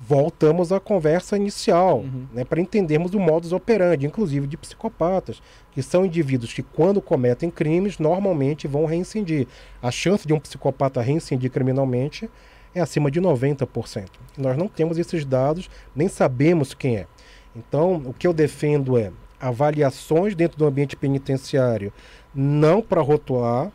Voltamos 0.02 0.72
à 0.72 0.80
conversa 0.80 1.36
inicial, 1.36 1.98
Uhum. 1.98 2.26
né, 2.32 2.42
para 2.44 2.60
entendermos 2.60 3.12
o 3.12 3.20
modus 3.20 3.52
operandi, 3.52 4.06
inclusive 4.06 4.46
de 4.46 4.56
psicopatas, 4.56 5.42
que 5.72 5.82
são 5.82 6.06
indivíduos 6.06 6.52
que, 6.54 6.62
quando 6.62 7.02
cometem 7.02 7.50
crimes, 7.50 7.98
normalmente 7.98 8.66
vão 8.66 8.86
reincidir. 8.86 9.46
A 9.82 9.90
chance 9.90 10.26
de 10.26 10.32
um 10.32 10.40
psicopata 10.40 11.02
reincidir 11.02 11.50
criminalmente 11.50 12.30
é 12.74 12.80
acima 12.80 13.10
de 13.10 13.20
90%. 13.20 14.08
E 14.38 14.40
nós 14.40 14.56
não 14.56 14.68
temos 14.68 14.96
esses 14.96 15.24
dados, 15.24 15.68
nem 15.94 16.08
sabemos 16.08 16.72
quem 16.72 16.96
é. 16.96 17.06
Então, 17.54 17.96
o 18.06 18.14
que 18.14 18.26
eu 18.26 18.32
defendo 18.32 18.96
é 18.96 19.12
avaliações 19.38 20.34
dentro 20.34 20.56
do 20.56 20.64
ambiente 20.66 20.96
penitenciário, 20.96 21.92
não 22.34 22.80
para 22.80 23.00
rotular, 23.02 23.70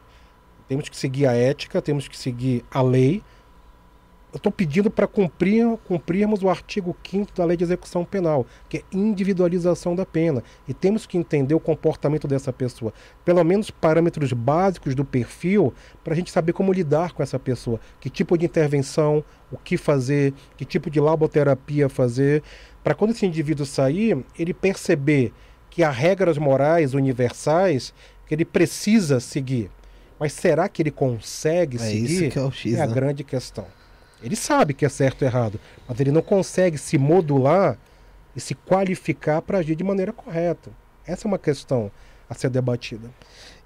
temos 0.67 0.89
que 0.89 0.97
seguir 0.97 1.28
a 1.28 1.34
ética, 1.34 1.82
temos 1.82 2.07
que 2.07 2.17
seguir 2.17 2.65
a 2.71 2.82
lei. 2.82 3.21
Eu 4.36 4.38
estou 4.38 4.51
pedindo 4.51 4.91
para 4.91 5.07
cumprir, 5.07 5.65
cumprirmos 5.88 6.43
o 6.43 6.49
artigo 6.49 6.93
5 7.09 7.31
da 7.33 7.45
Lei 7.45 7.55
de 7.55 7.63
Execução 7.63 8.03
Penal, 8.03 8.45
que 8.67 8.79
é 8.79 8.83
individualização 8.91 9.95
da 9.95 10.05
pena. 10.05 10.43
E 10.67 10.73
temos 10.73 11.05
que 11.05 11.17
entender 11.17 11.55
o 11.55 11.59
comportamento 11.59 12.27
dessa 12.27 12.51
pessoa. 12.51 12.93
Pelo 13.23 13.41
menos 13.45 13.71
parâmetros 13.71 14.33
básicos 14.33 14.93
do 14.93 15.05
perfil, 15.05 15.73
para 16.03 16.11
a 16.11 16.15
gente 16.17 16.31
saber 16.31 16.51
como 16.51 16.73
lidar 16.73 17.13
com 17.13 17.23
essa 17.23 17.39
pessoa. 17.39 17.79
Que 17.97 18.09
tipo 18.09 18.38
de 18.38 18.45
intervenção, 18.45 19.23
o 19.49 19.57
que 19.57 19.77
fazer, 19.77 20.33
que 20.57 20.65
tipo 20.65 20.89
de 20.89 20.99
laboterapia 20.99 21.88
fazer. 21.88 22.43
Para 22.83 22.93
quando 22.93 23.11
esse 23.11 23.25
indivíduo 23.25 23.65
sair, 23.65 24.21
ele 24.38 24.53
perceber 24.53 25.31
que 25.69 25.81
há 25.81 25.89
regras 25.89 26.38
morais 26.38 26.93
universais 26.93 27.93
que 28.27 28.36
ele 28.36 28.43
precisa 28.43 29.21
seguir. 29.21 29.71
Mas 30.19 30.33
será 30.33 30.67
que 30.67 30.81
ele 30.81 30.91
consegue 30.91 31.77
É 31.77 31.79
seguir? 31.79 32.03
isso 32.05 32.29
que 32.31 32.38
é 32.38 32.41
o 32.41 32.51
X, 32.51 32.73
é 32.73 32.81
a 32.81 32.86
né? 32.88 32.93
grande 32.93 33.23
questão. 33.23 33.65
Ele 34.26 34.36
sabe 34.36 34.73
que 34.73 34.86
é 34.86 34.89
certo 34.89 35.21
e 35.21 35.26
errado, 35.26 35.59
mas 35.88 35.99
ele 35.99 36.11
não 36.11 36.21
consegue 36.21 36.78
se 36.78 36.97
modular 36.97 37.78
e 38.36 38.39
se 38.39 38.55
qualificar 38.55 39.41
para 39.41 39.59
agir 39.59 39.76
de 39.76 39.84
maneira 39.84 40.11
correta. 40.11 40.71
Essa 41.05 41.28
é 41.28 41.28
uma 41.28 41.38
questão 41.38 41.91
a 42.28 42.34
ser 42.34 42.49
debatida. 42.49 43.09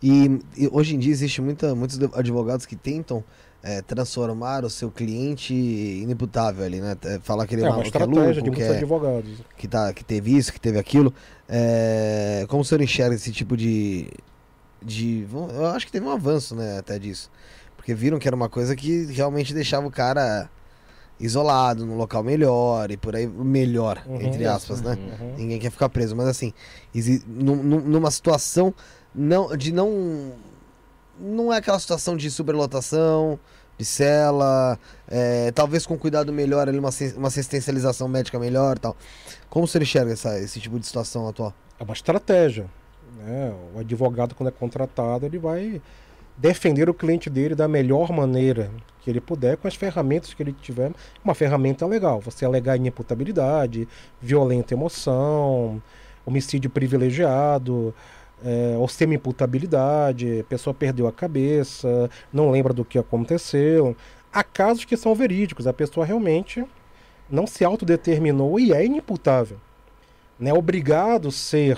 E, 0.03 0.39
e 0.57 0.67
hoje 0.71 0.95
em 0.95 0.99
dia 0.99 1.11
existe 1.11 1.41
muita, 1.41 1.73
muitos 1.73 1.97
advogados 2.13 2.65
que 2.65 2.75
tentam 2.75 3.23
é, 3.63 3.81
transformar 3.81 4.63
o 4.63 4.69
seu 4.69 4.89
cliente 4.91 5.53
inimputável 5.53 6.65
ali, 6.65 6.79
né? 6.79 6.95
É, 7.05 7.19
Falar 7.19 7.45
que 7.47 7.55
ele 7.55 7.63
é, 7.63 7.65
É 7.65 7.69
uma 7.69 7.77
que 7.77 7.83
é 7.83 7.87
estratégia 7.87 8.21
louco, 8.21 8.33
de 8.35 8.41
que, 8.41 8.49
muitos 8.49 8.67
é, 8.67 8.77
advogados. 8.77 9.31
que, 9.57 9.67
tá, 9.67 9.93
que 9.93 10.03
teve 10.03 10.35
isso, 10.35 10.53
que 10.53 10.59
teve 10.59 10.77
aquilo. 10.77 11.13
É, 11.47 12.45
como 12.47 12.61
o 12.61 12.65
senhor 12.65 12.81
enxerga 12.81 13.15
esse 13.15 13.31
tipo 13.31 13.57
de, 13.57 14.07
de. 14.81 15.25
Eu 15.53 15.67
acho 15.67 15.85
que 15.85 15.91
teve 15.91 16.05
um 16.05 16.11
avanço, 16.11 16.55
né, 16.55 16.79
até 16.79 16.97
disso. 16.99 17.29
Porque 17.79 17.93
viram 17.93 18.19
que 18.19 18.27
era 18.27 18.35
uma 18.35 18.49
coisa 18.49 18.75
que 18.75 19.05
realmente 19.05 19.53
deixava 19.53 19.87
o 19.87 19.89
cara 19.91 20.49
isolado, 21.17 21.85
num 21.85 21.95
local 21.95 22.21
melhor 22.21 22.91
e 22.91 22.97
por 22.97 23.15
aí. 23.15 23.25
Melhor, 23.25 24.03
Uhum, 24.05 24.21
entre 24.21 24.43
isso. 24.43 24.51
aspas, 24.51 24.81
né? 24.81 24.97
Uhum. 25.19 25.35
Ninguém 25.37 25.59
quer 25.59 25.71
ficar 25.71 25.87
preso, 25.87 26.13
mas 26.13 26.27
assim, 26.27 26.53
numa 27.25 28.11
situação 28.11 28.73
não, 29.15 29.55
de 29.55 29.71
não. 29.71 30.33
Não 31.17 31.53
é 31.53 31.57
aquela 31.57 31.79
situação 31.79 32.17
de 32.17 32.29
superlotação, 32.29 33.39
de 33.77 33.85
cela, 33.85 34.77
é, 35.07 35.51
talvez 35.53 35.85
com 35.85 35.97
cuidado 35.97 36.33
melhor 36.33 36.67
ali, 36.67 36.77
uma, 36.77 36.89
uma 37.15 37.27
assistencialização 37.29 38.09
médica 38.09 38.37
melhor 38.37 38.77
tal. 38.77 38.95
Como 39.49 39.65
você 39.65 39.79
enxerga 39.79 40.11
essa, 40.11 40.37
esse 40.37 40.59
tipo 40.59 40.77
de 40.77 40.85
situação 40.85 41.27
atual? 41.29 41.53
É 41.79 41.83
uma 41.83 41.93
estratégia. 41.93 42.65
Né? 43.17 43.53
O 43.73 43.79
advogado, 43.79 44.35
quando 44.35 44.49
é 44.49 44.51
contratado, 44.51 45.25
ele 45.25 45.37
vai 45.39 45.81
defender 46.39 46.89
o 46.89 46.93
cliente 46.93 47.29
dele 47.29 47.53
da 47.53 47.67
melhor 47.67 48.11
maneira 48.11 48.71
que 49.01 49.09
ele 49.09 49.19
puder, 49.19 49.57
com 49.57 49.67
as 49.67 49.75
ferramentas 49.75 50.33
que 50.33 50.41
ele 50.41 50.53
tiver. 50.53 50.91
Uma 51.23 51.35
ferramenta 51.35 51.85
legal. 51.85 52.19
Você 52.21 52.45
alegar 52.45 52.77
inimputabilidade, 52.77 53.87
violenta 54.21 54.73
emoção, 54.73 55.81
homicídio 56.25 56.69
privilegiado, 56.69 57.93
é, 58.43 58.75
ou 58.77 58.87
semi-imputabilidade, 58.87 60.39
a 60.39 60.43
pessoa 60.45 60.73
perdeu 60.73 61.07
a 61.07 61.11
cabeça, 61.11 62.09
não 62.31 62.49
lembra 62.49 62.73
do 62.73 62.85
que 62.85 62.97
aconteceu. 62.97 63.95
Há 64.31 64.43
casos 64.43 64.85
que 64.85 64.95
são 64.95 65.13
verídicos, 65.13 65.67
a 65.67 65.73
pessoa 65.73 66.05
realmente 66.05 66.63
não 67.29 67.45
se 67.45 67.65
autodeterminou 67.65 68.59
e 68.59 68.71
é 68.71 68.85
inimputável. 68.85 69.57
Não 70.39 70.51
é 70.51 70.53
obrigado 70.53 71.31
ser 71.31 71.77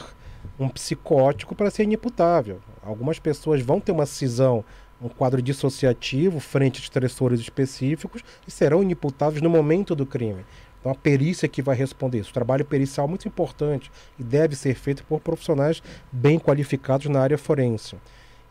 um 0.59 0.69
psicótico 0.69 1.55
para 1.55 1.71
ser 1.71 1.83
inimputável. 1.83 2.59
Algumas 2.83 3.19
pessoas 3.19 3.61
vão 3.61 3.79
ter 3.79 3.91
uma 3.91 4.05
cisão, 4.05 4.63
um 5.01 5.09
quadro 5.09 5.41
dissociativo 5.41 6.39
frente 6.39 6.79
a 6.79 6.83
estressores 6.83 7.39
específicos 7.39 8.23
e 8.47 8.51
serão 8.51 8.83
inimputáveis 8.83 9.41
no 9.41 9.49
momento 9.49 9.95
do 9.95 10.05
crime. 10.05 10.45
Então 10.79 10.91
a 10.91 10.95
perícia 10.95 11.47
que 11.47 11.61
vai 11.61 11.75
responder 11.75 12.19
isso. 12.19 12.31
O 12.31 12.33
trabalho 12.33 12.65
pericial 12.65 13.05
é 13.05 13.09
muito 13.09 13.27
importante 13.27 13.91
e 14.19 14.23
deve 14.23 14.55
ser 14.55 14.75
feito 14.75 15.03
por 15.03 15.19
profissionais 15.19 15.81
bem 16.11 16.39
qualificados 16.39 17.07
na 17.07 17.21
área 17.21 17.37
forense. 17.37 17.95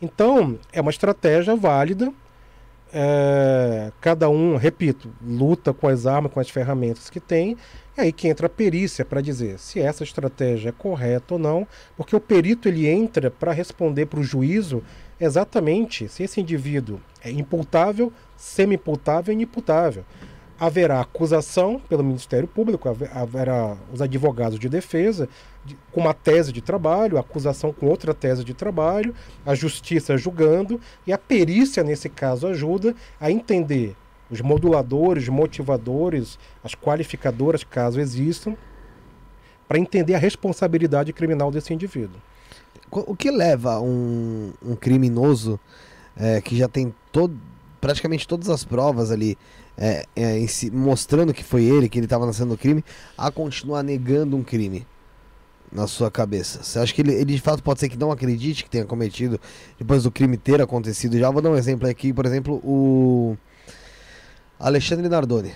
Então, 0.01 0.59
é 0.73 0.81
uma 0.81 0.91
estratégia 0.91 1.55
válida. 1.55 2.13
É, 2.93 3.93
cada 4.01 4.29
um, 4.29 4.57
repito, 4.57 5.11
luta 5.25 5.73
com 5.73 5.87
as 5.87 6.07
armas, 6.07 6.33
com 6.33 6.41
as 6.41 6.51
ferramentas 6.51 7.09
que 7.09 7.21
tem. 7.21 7.57
E 7.97 8.01
aí 8.01 8.13
que 8.13 8.29
entra 8.29 8.47
a 8.47 8.51
perícia 8.51 9.05
para 9.05 9.21
dizer 9.21 9.59
se 9.59 9.81
essa 9.81 10.03
estratégia 10.03 10.71
é 10.71 10.73
correta 10.73 11.35
ou 11.35 11.41
não, 11.41 11.67
porque 11.97 12.17
o 12.17 12.21
perito 12.21 12.69
ele 12.69 12.89
entra 12.89 13.31
para 13.31 13.53
responder 13.53 14.07
para 14.07 14.21
o 14.21 14.25
juízo 14.25 14.83
exatamente 15.21 16.09
se 16.09 16.23
esse 16.23 16.41
indivíduo 16.41 17.01
é 17.23 17.31
imputável, 17.31 18.13
semi-imputável 18.37 19.33
e 19.33 19.35
inimputável. 19.35 20.05
Haverá 20.61 21.01
acusação 21.01 21.81
pelo 21.89 22.05
Ministério 22.05 22.47
Público, 22.47 22.87
haver- 22.87 23.11
haverá 23.17 23.79
os 23.91 24.03
advogados 24.03 24.59
de 24.59 24.69
defesa 24.69 25.27
de- 25.65 25.75
com 25.91 26.03
uma 26.03 26.13
tese 26.13 26.53
de 26.53 26.61
trabalho, 26.61 27.17
acusação 27.17 27.73
com 27.73 27.87
outra 27.87 28.13
tese 28.13 28.45
de 28.45 28.53
trabalho, 28.53 29.15
a 29.47 29.55
justiça 29.55 30.19
julgando, 30.19 30.79
e 31.07 31.13
a 31.15 31.19
perícia, 31.19 31.83
nesse 31.83 32.11
caso, 32.11 32.47
ajuda 32.47 32.95
a 33.19 33.31
entender 33.31 33.97
os 34.31 34.43
moduladores, 34.43 35.29
motivadores, 35.29 36.39
as 36.63 36.75
qualificadoras, 36.75 37.65
caso 37.65 37.99
existam, 37.99 38.55
para 39.67 39.79
entender 39.79 40.15
a 40.15 40.19
responsabilidade 40.19 41.13
criminal 41.13 41.51
desse 41.51 41.73
indivíduo. 41.73 42.21
O 42.93 43.17
que 43.17 43.31
leva 43.31 43.81
um, 43.81 44.53
um 44.63 44.77
criminoso 44.77 45.59
é, 46.17 46.41
que 46.41 46.57
já 46.57 46.69
tem 46.69 46.93
todo, 47.11 47.35
praticamente 47.81 48.27
todas 48.29 48.51
as 48.51 48.63
provas 48.65 49.11
ali 49.11 49.39
é, 49.81 50.05
é, 50.15 50.47
si- 50.47 50.71
mostrando 50.71 51.33
que 51.35 51.43
foi 51.43 51.65
ele, 51.65 51.89
que 51.89 51.99
ele 51.99 52.07
estava 52.07 52.27
nascendo 52.27 52.51
no 52.51 52.59
crime, 52.59 52.85
a 53.17 53.31
continuar 53.31 53.83
negando 53.83 54.37
um 54.37 54.45
crime 54.45 54.87
na 55.73 55.87
sua 55.87 56.11
cabeça? 56.11 56.63
Você 56.63 56.79
acha 56.79 56.93
que 56.95 57.01
ele, 57.01 57.15
ele 57.15 57.35
de 57.35 57.41
fato 57.41 57.63
pode 57.63 57.81
ser 57.81 57.89
que 57.89 57.97
não 57.97 58.13
acredite 58.13 58.63
que 58.63 58.71
tenha 58.71 58.85
cometido 58.85 59.41
depois 59.79 60.03
do 60.03 60.11
crime 60.11 60.37
ter 60.37 60.61
acontecido? 60.61 61.19
Já 61.19 61.31
vou 61.31 61.41
dar 61.41 61.51
um 61.51 61.57
exemplo 61.57 61.89
aqui, 61.89 62.13
por 62.13 62.27
exemplo, 62.27 62.61
o 62.63 63.37
Alexandre 64.59 65.09
Nardoni. 65.09 65.53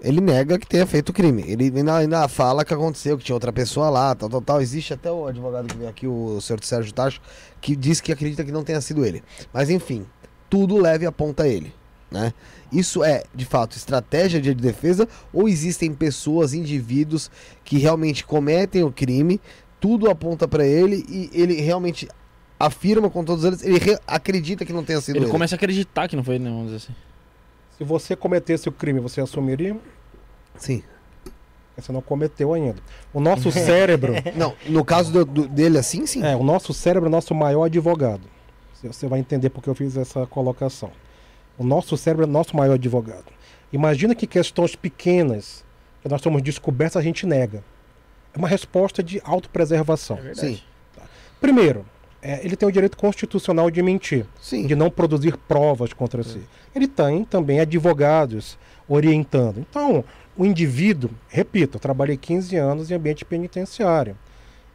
Ele 0.00 0.20
nega 0.20 0.58
que 0.60 0.66
tenha 0.66 0.86
feito 0.86 1.08
o 1.08 1.12
crime. 1.12 1.44
Ele 1.48 1.72
ainda, 1.76 1.96
ainda 1.96 2.28
fala 2.28 2.64
que 2.64 2.72
aconteceu, 2.72 3.18
que 3.18 3.24
tinha 3.24 3.34
outra 3.34 3.52
pessoa 3.52 3.90
lá, 3.90 4.14
tal, 4.14 4.28
tal, 4.28 4.40
tal. 4.40 4.60
Existe 4.62 4.94
até 4.94 5.10
o 5.10 5.26
advogado 5.26 5.66
que 5.66 5.76
veio 5.76 5.90
aqui, 5.90 6.06
o 6.06 6.40
senhor 6.40 6.62
Sérgio 6.62 6.94
Tacho, 6.94 7.20
que 7.60 7.74
diz 7.74 8.00
que 8.00 8.12
acredita 8.12 8.44
que 8.44 8.52
não 8.52 8.62
tenha 8.62 8.80
sido 8.80 9.04
ele. 9.04 9.24
Mas 9.52 9.70
enfim, 9.70 10.06
tudo 10.48 10.80
leve 10.80 11.04
aponta 11.04 11.42
a 11.42 11.48
ele. 11.48 11.74
Né? 12.10 12.32
Isso 12.72 13.04
é, 13.04 13.22
de 13.34 13.44
fato, 13.44 13.76
estratégia 13.76 14.40
de 14.40 14.54
defesa 14.54 15.06
ou 15.32 15.46
existem 15.48 15.92
pessoas, 15.92 16.54
indivíduos 16.54 17.30
que 17.64 17.76
realmente 17.78 18.24
cometem 18.24 18.82
o 18.82 18.90
crime, 18.90 19.38
tudo 19.78 20.10
aponta 20.10 20.48
pra 20.48 20.66
ele 20.66 21.04
e 21.08 21.30
ele 21.34 21.60
realmente 21.60 22.08
afirma 22.58 23.10
com 23.10 23.22
todos 23.22 23.44
eles, 23.44 23.62
ele 23.62 23.78
re- 23.78 23.98
acredita 24.06 24.64
que 24.64 24.72
não 24.72 24.82
tenha 24.82 25.00
sido 25.02 25.16
ele. 25.16 25.26
Ele 25.26 25.30
começa 25.30 25.54
a 25.54 25.56
acreditar 25.56 26.08
que 26.08 26.16
não 26.16 26.24
foi 26.24 26.36
ele, 26.36 26.44
né, 26.44 26.50
vamos 26.50 26.66
dizer 26.72 26.76
assim. 26.78 26.94
Se 27.76 27.84
você 27.84 28.16
cometesse 28.16 28.68
o 28.68 28.72
crime, 28.72 28.98
você 29.00 29.20
assumiria? 29.20 29.76
Sim. 30.56 30.82
Você 31.76 31.92
não 31.92 32.00
cometeu 32.02 32.52
ainda. 32.54 32.76
O 33.14 33.20
nosso 33.20 33.52
cérebro, 33.52 34.14
Não, 34.34 34.52
no 34.66 34.84
caso 34.84 35.12
do- 35.12 35.24
do- 35.24 35.46
dele 35.46 35.78
assim, 35.78 36.06
sim. 36.06 36.24
é, 36.24 36.34
o 36.34 36.42
nosso 36.42 36.72
cérebro 36.74 37.06
é 37.06 37.10
o 37.10 37.12
nosso 37.12 37.34
maior 37.34 37.64
advogado. 37.64 38.22
Você- 38.74 38.88
Você 38.88 39.06
vai 39.06 39.20
entender 39.20 39.50
porque 39.50 39.68
eu 39.70 39.74
fiz 39.74 39.96
essa 39.96 40.26
colocação. 40.26 40.90
O 41.58 41.64
nosso 41.64 41.96
cérebro 41.96 42.24
é 42.24 42.28
o 42.28 42.30
nosso 42.30 42.56
maior 42.56 42.74
advogado. 42.74 43.26
Imagina 43.72 44.14
que 44.14 44.26
questões 44.26 44.76
pequenas 44.76 45.64
que 46.00 46.08
nós 46.08 46.22
somos 46.22 46.40
descobertos 46.40 46.96
a 46.96 47.02
gente 47.02 47.26
nega. 47.26 47.62
É 48.32 48.38
uma 48.38 48.48
resposta 48.48 49.02
de 49.02 49.20
autopreservação. 49.24 50.18
Sim, 50.34 50.60
Primeiro, 51.40 51.84
é, 52.22 52.44
ele 52.44 52.56
tem 52.56 52.68
o 52.68 52.72
direito 52.72 52.96
constitucional 52.96 53.70
de 53.70 53.82
mentir. 53.82 54.26
sim. 54.40 54.66
de 54.66 54.74
não 54.74 54.90
produzir 54.90 55.36
provas 55.36 55.92
contra 55.92 56.22
si. 56.22 56.40
Ele 56.74 56.88
tem 56.88 57.24
também 57.24 57.60
advogados 57.60 58.58
orientando. 58.88 59.58
Então, 59.58 60.04
o 60.36 60.44
indivíduo, 60.44 61.10
repito, 61.28 61.76
eu 61.76 61.80
trabalhei 61.80 62.16
15 62.16 62.56
anos 62.56 62.90
em 62.90 62.94
ambiente 62.94 63.24
penitenciário. 63.24 64.16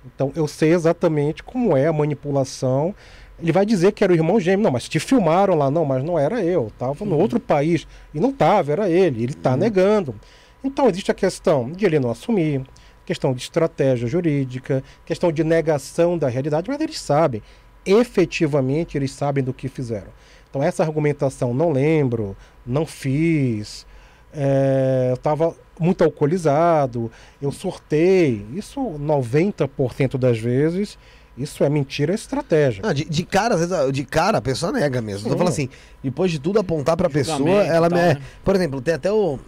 Então, 0.06 0.32
eu 0.36 0.48
sei 0.48 0.74
exatamente 0.74 1.42
como 1.44 1.76
é 1.76 1.88
a 1.88 1.94
manipulação 1.94 2.94
Ele 3.40 3.52
vai 3.52 3.66
dizer 3.66 3.92
que 3.92 4.04
era 4.04 4.14
o 4.14 4.16
irmão 4.16 4.40
gêmeo. 4.40 4.64
Não, 4.64 4.72
mas 4.72 4.88
te 4.88 5.00
filmaram 5.00 5.56
lá. 5.56 5.70
Não, 5.70 5.86
mas 5.86 6.04
não 6.04 6.18
era 6.18 6.44
eu. 6.44 6.72
Tava 6.78 7.04
no 7.06 7.18
outro 7.18 7.40
país. 7.40 7.88
E 8.14 8.20
não 8.20 8.32
tava, 8.32 8.72
era 8.72 8.90
ele. 8.90 9.24
Ele 9.24 9.34
tá 9.34 9.58
negando. 9.58 10.16
Então 10.64 10.88
existe 10.88 11.12
a 11.12 11.14
questão 11.14 11.70
de 11.72 11.86
ele 11.86 12.00
não 12.00 12.10
assumir, 12.10 12.64
questão 13.06 13.34
de 13.34 13.42
estratégia 13.42 14.08
jurídica, 14.08 14.82
questão 15.06 15.32
de 15.32 15.44
negação 15.44 16.18
da 16.18 16.30
realidade, 16.30 16.70
mas 16.70 16.80
eles 16.80 17.00
sabem. 17.00 17.44
Efetivamente, 17.86 18.98
eles 18.98 19.12
sabem 19.12 19.44
do 19.44 19.54
que 19.54 19.68
fizeram. 19.68 20.08
Então 20.50 20.64
essa 20.64 20.82
argumentação, 20.82 21.54
não 21.54 21.72
lembro, 21.72 22.38
não 22.66 22.86
fiz, 22.86 23.86
é, 24.32 25.08
eu 25.10 25.16
estava 25.16 25.54
muito 25.78 26.04
alcoolizado, 26.04 27.12
eu 27.42 27.52
surtei. 27.52 28.46
Isso 28.54 28.80
90% 28.80 30.18
das 30.18 30.40
vezes, 30.40 30.98
isso 31.38 31.64
é 31.64 31.70
mentira, 31.70 32.12
é 32.12 32.16
estratégia. 32.16 32.82
Ah, 32.86 32.94
de, 32.94 33.06
de 33.06 33.24
cara, 33.24 33.56
às 33.56 33.68
vezes, 33.68 33.92
de 33.92 34.04
cara 34.06 34.38
a 34.38 34.42
pessoa 34.42 34.72
nega 34.72 35.02
mesmo. 35.02 35.24
Sim. 35.30 35.30
falando 35.38 35.50
assim, 35.50 35.70
depois 36.04 36.32
de 36.32 36.40
tudo 36.40 36.60
apontar 36.60 36.96
pra 36.96 37.10
pessoa, 37.10 37.64
ela 37.64 37.90
tal, 37.90 37.98
me. 37.98 38.04
é- 38.06 38.14
né? 38.16 38.22
Por 38.44 38.56
exemplo, 38.56 38.82
tem 38.82 38.94
até 38.94 39.12
o. 39.12 39.40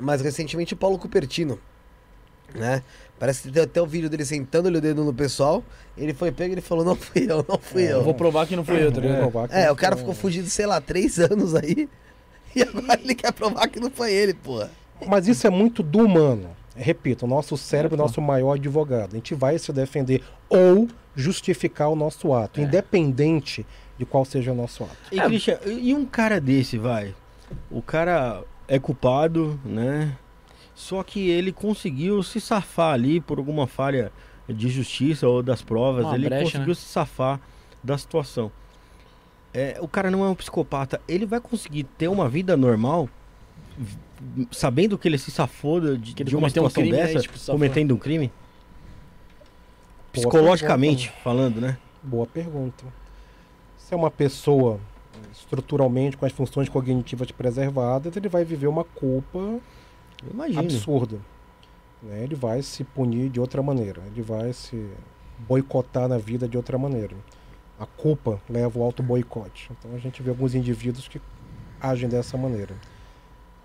Mais 0.00 0.20
recentemente 0.20 0.74
o 0.74 0.76
Paulo 0.76 0.98
Cupertino. 0.98 1.58
Né? 2.54 2.82
Parece 3.18 3.42
que 3.42 3.50
tem 3.50 3.62
até 3.62 3.80
o 3.80 3.86
vídeo 3.86 4.08
dele 4.10 4.24
sentando 4.24 4.68
o 4.68 4.80
dedo 4.80 5.02
no 5.04 5.12
pessoal. 5.12 5.64
Ele 5.96 6.12
foi 6.14 6.30
pego 6.30 6.50
e 6.50 6.54
ele 6.54 6.60
falou: 6.60 6.84
Não 6.84 6.94
fui 6.94 7.24
eu, 7.30 7.44
não 7.48 7.58
fui 7.58 7.82
É, 7.84 7.92
eu. 7.92 7.98
Eu 7.98 8.04
vou 8.04 8.14
provar 8.14 8.46
que 8.46 8.54
não 8.56 8.64
fui 8.64 8.82
eu, 8.82 8.92
tá 8.92 9.00
ligado? 9.00 9.18
É, 9.52 9.66
não 9.66 9.72
o 9.72 9.76
cara 9.76 9.96
foi- 9.96 10.00
ficou 10.00 10.14
fugido, 10.14 10.48
sei 10.50 10.66
lá, 10.66 10.80
três 10.80 11.18
anos 11.20 11.54
aí. 11.54 11.88
E 12.54 12.62
agora 12.62 13.00
ele 13.02 13.14
quer 13.14 13.32
provar 13.32 13.68
que 13.68 13.78
não 13.80 13.90
foi 13.90 14.12
ele, 14.12 14.32
porra. 14.34 14.70
Mas 15.06 15.26
isso 15.28 15.46
é 15.46 15.50
muito 15.50 15.82
do 15.82 15.98
humano. 16.00 16.48
Repito, 16.76 17.24
o 17.24 17.28
nosso 17.28 17.56
cérebro 17.56 17.96
é 17.96 18.00
o 18.00 18.02
nosso 18.02 18.20
maior 18.20 18.52
advogado. 18.52 19.12
A 19.12 19.16
gente 19.16 19.34
vai 19.34 19.58
se 19.58 19.72
defender 19.72 20.22
ou 20.48 20.88
justificar 21.14 21.88
o 21.88 21.96
nosso 21.96 22.34
ato, 22.34 22.60
independente 22.60 23.66
de 23.98 24.04
qual 24.04 24.24
seja 24.24 24.52
o 24.52 24.54
nosso 24.54 24.84
ato. 24.84 24.96
E, 25.10 25.18
Christian, 25.20 25.58
e 25.64 25.94
um 25.94 26.04
cara 26.04 26.38
desse, 26.40 26.76
vai? 26.76 27.14
O 27.70 27.80
cara 27.80 28.42
é 28.68 28.78
culpado, 28.78 29.58
né? 29.64 30.16
Só 30.74 31.02
que 31.02 31.30
ele 31.30 31.52
conseguiu 31.52 32.22
se 32.22 32.38
safar 32.38 32.92
ali 32.92 33.20
por 33.20 33.38
alguma 33.38 33.66
falha 33.66 34.12
de 34.46 34.68
justiça 34.68 35.26
ou 35.26 35.42
das 35.42 35.62
provas. 35.62 36.04
Uma 36.04 36.14
ele 36.14 36.28
brecha, 36.28 36.44
conseguiu 36.44 36.68
né? 36.68 36.74
se 36.74 36.82
safar 36.82 37.40
da 37.82 37.96
situação. 37.96 38.52
É, 39.54 39.78
o 39.80 39.88
cara 39.88 40.10
não 40.10 40.22
é 40.22 40.28
um 40.28 40.34
psicopata. 40.34 41.00
Ele 41.08 41.24
vai 41.24 41.40
conseguir 41.40 41.84
ter 41.84 42.08
uma 42.08 42.28
vida 42.28 42.56
normal, 42.56 43.08
sabendo 44.50 44.96
que 44.98 45.08
ele 45.08 45.18
se 45.18 45.30
safou 45.30 45.96
de, 45.96 46.14
Que 46.14 46.22
ele 46.22 46.30
de 46.30 46.36
uma 46.36 46.42
cometeu 46.42 46.64
um 46.64 46.68
situação 46.68 46.82
crime, 46.82 46.96
né, 46.96 47.06
dessa, 47.06 47.18
e, 47.18 47.22
tipo, 47.22 47.52
cometendo 47.52 47.94
um 47.94 47.98
crime? 47.98 48.28
Boa 48.28 48.36
Psicologicamente 50.12 51.12
falando, 51.22 51.60
né? 51.60 51.76
Boa 52.02 52.26
pergunta. 52.26 52.84
Se 53.76 53.92
é 53.92 53.96
uma 53.96 54.10
pessoa 54.10 54.80
estruturalmente 55.32 56.16
com 56.16 56.24
as 56.24 56.32
funções 56.32 56.68
cognitivas 56.68 57.30
preservadas, 57.30 58.16
ele 58.16 58.28
vai 58.28 58.44
viver 58.44 58.66
uma 58.66 58.84
culpa 58.84 59.60
absurda. 60.56 61.18
né? 62.02 62.22
Ele 62.22 62.34
vai 62.34 62.62
se 62.62 62.82
punir 62.84 63.28
de 63.28 63.40
outra 63.40 63.62
maneira. 63.62 64.02
Ele 64.12 64.22
vai 64.22 64.52
se 64.52 64.88
boicotar 65.46 66.08
na 66.08 66.18
vida 66.18 66.48
de 66.48 66.56
outra 66.56 66.78
maneira. 66.78 67.14
A 67.78 67.84
culpa 67.84 68.40
leva 68.48 68.78
ao 68.78 68.86
auto-boicote. 68.86 69.70
Então 69.78 69.94
a 69.94 69.98
gente 69.98 70.22
vê 70.22 70.30
alguns 70.30 70.54
indivíduos 70.54 71.08
que 71.08 71.20
agem 71.80 72.08
dessa 72.08 72.38
maneira. 72.38 72.74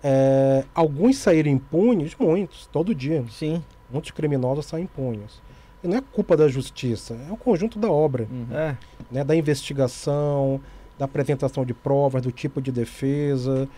É, 0.02 0.64
alguns 0.74 1.16
saíram 1.18 1.50
impunes, 1.50 2.14
muitos, 2.18 2.66
todo 2.66 2.94
dia. 2.94 3.24
Sim. 3.30 3.62
Muitos 3.90 4.10
criminosos 4.10 4.66
saem 4.66 4.84
impunes. 4.84 5.40
E 5.84 5.88
não 5.88 5.98
é 5.98 6.00
culpa 6.00 6.36
da 6.36 6.48
justiça, 6.48 7.14
é 7.28 7.32
o 7.32 7.36
conjunto 7.36 7.78
da 7.78 7.90
obra 7.90 8.28
É. 8.52 8.76
né, 9.10 9.24
da 9.24 9.34
investigação, 9.34 10.60
da 10.98 11.04
apresentação 11.06 11.64
de 11.64 11.74
provas, 11.74 12.22
do 12.22 12.30
tipo 12.32 12.60
de 12.60 12.70
defesa. 12.70 13.68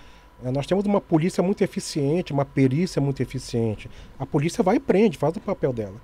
Eh, 0.44 0.50
Nós 0.50 0.66
temos 0.66 0.84
uma 0.84 1.00
polícia 1.00 1.42
muito 1.42 1.62
eficiente, 1.62 2.32
uma 2.32 2.44
perícia 2.44 3.00
muito 3.00 3.22
eficiente. 3.22 3.90
A 4.18 4.26
polícia 4.26 4.62
vai 4.62 4.76
e 4.76 4.80
prende, 4.80 5.16
faz 5.16 5.34
o 5.36 5.40
papel 5.40 5.72
dela. 5.72 5.96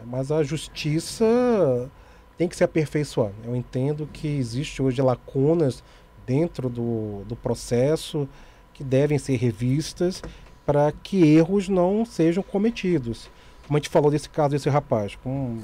Eh, 0.00 0.04
Mas 0.06 0.32
a 0.32 0.42
justiça 0.42 1.24
tem 2.36 2.48
que 2.48 2.56
se 2.56 2.64
aperfeiçoar. 2.64 3.30
Eu 3.44 3.54
entendo 3.54 4.08
que 4.12 4.26
existe 4.26 4.82
hoje 4.82 5.00
lacunas 5.02 5.82
dentro 6.26 6.68
do, 6.68 7.22
do 7.26 7.36
processo 7.36 8.28
que 8.78 8.84
devem 8.84 9.18
ser 9.18 9.34
revistas 9.36 10.22
para 10.64 10.92
que 10.92 11.20
erros 11.24 11.68
não 11.68 12.04
sejam 12.04 12.44
cometidos. 12.44 13.28
Como 13.66 13.76
a 13.76 13.80
gente 13.80 13.88
falou 13.88 14.08
desse 14.08 14.30
caso 14.30 14.50
desse 14.50 14.68
rapaz, 14.68 15.16
com 15.16 15.58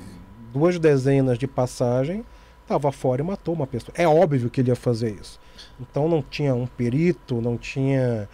duas 0.53 0.81
dezenas 0.81 1.39
de 1.39 1.47
passagem, 1.47 2.25
estava 2.61 2.91
fora 2.91 3.23
e 3.23 3.25
matou 3.25 3.55
uma 3.55 3.69
pessoa. 3.69 3.95
É 3.97 4.09
óbvio 4.09 4.51
que 4.51 4.61
ele 4.61 4.71
ia 4.71 4.77
fazer 4.77 5.13
isso. 5.13 5.39
Então 5.81 6.09
não 6.09 6.21
tinha 6.21 6.57
um 6.57 6.67
perito, 6.67 7.41
não 7.41 7.57
tinha 7.57 8.29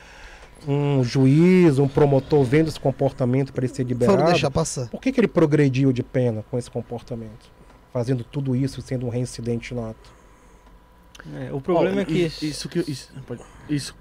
um 0.66 1.05
juiz, 1.05 1.78
um 1.78 1.86
promotor 1.86 2.43
vendo 2.43 2.69
esse 2.69 2.81
comportamento 2.81 3.52
para 3.52 3.66
ele 3.66 3.74
ser 3.74 3.85
Foram 3.85 3.89
liberado. 3.89 4.24
deixar 4.31 4.51
passar. 4.51 4.89
Por 4.89 4.98
que, 4.98 5.12
que 5.12 5.20
ele 5.20 5.28
progrediu 5.28 5.93
de 5.93 6.02
pena 6.02 6.43
com 6.51 6.59
esse 6.59 6.70
comportamento? 6.70 7.51
Fazendo 7.93 8.24
tudo 8.24 8.57
isso, 8.57 8.81
sendo 8.81 9.05
um 9.05 9.11
reincidente 9.11 9.74
nato. 9.74 10.11
É, 11.35 11.52
o 11.52 11.61
problema 11.61 12.01
é 12.01 12.05
que. 12.07 12.24
Isso, 12.24 12.47
isso 12.47 12.69
que. 12.69 12.78
Isso, 12.90 13.12
isso, 13.69 13.94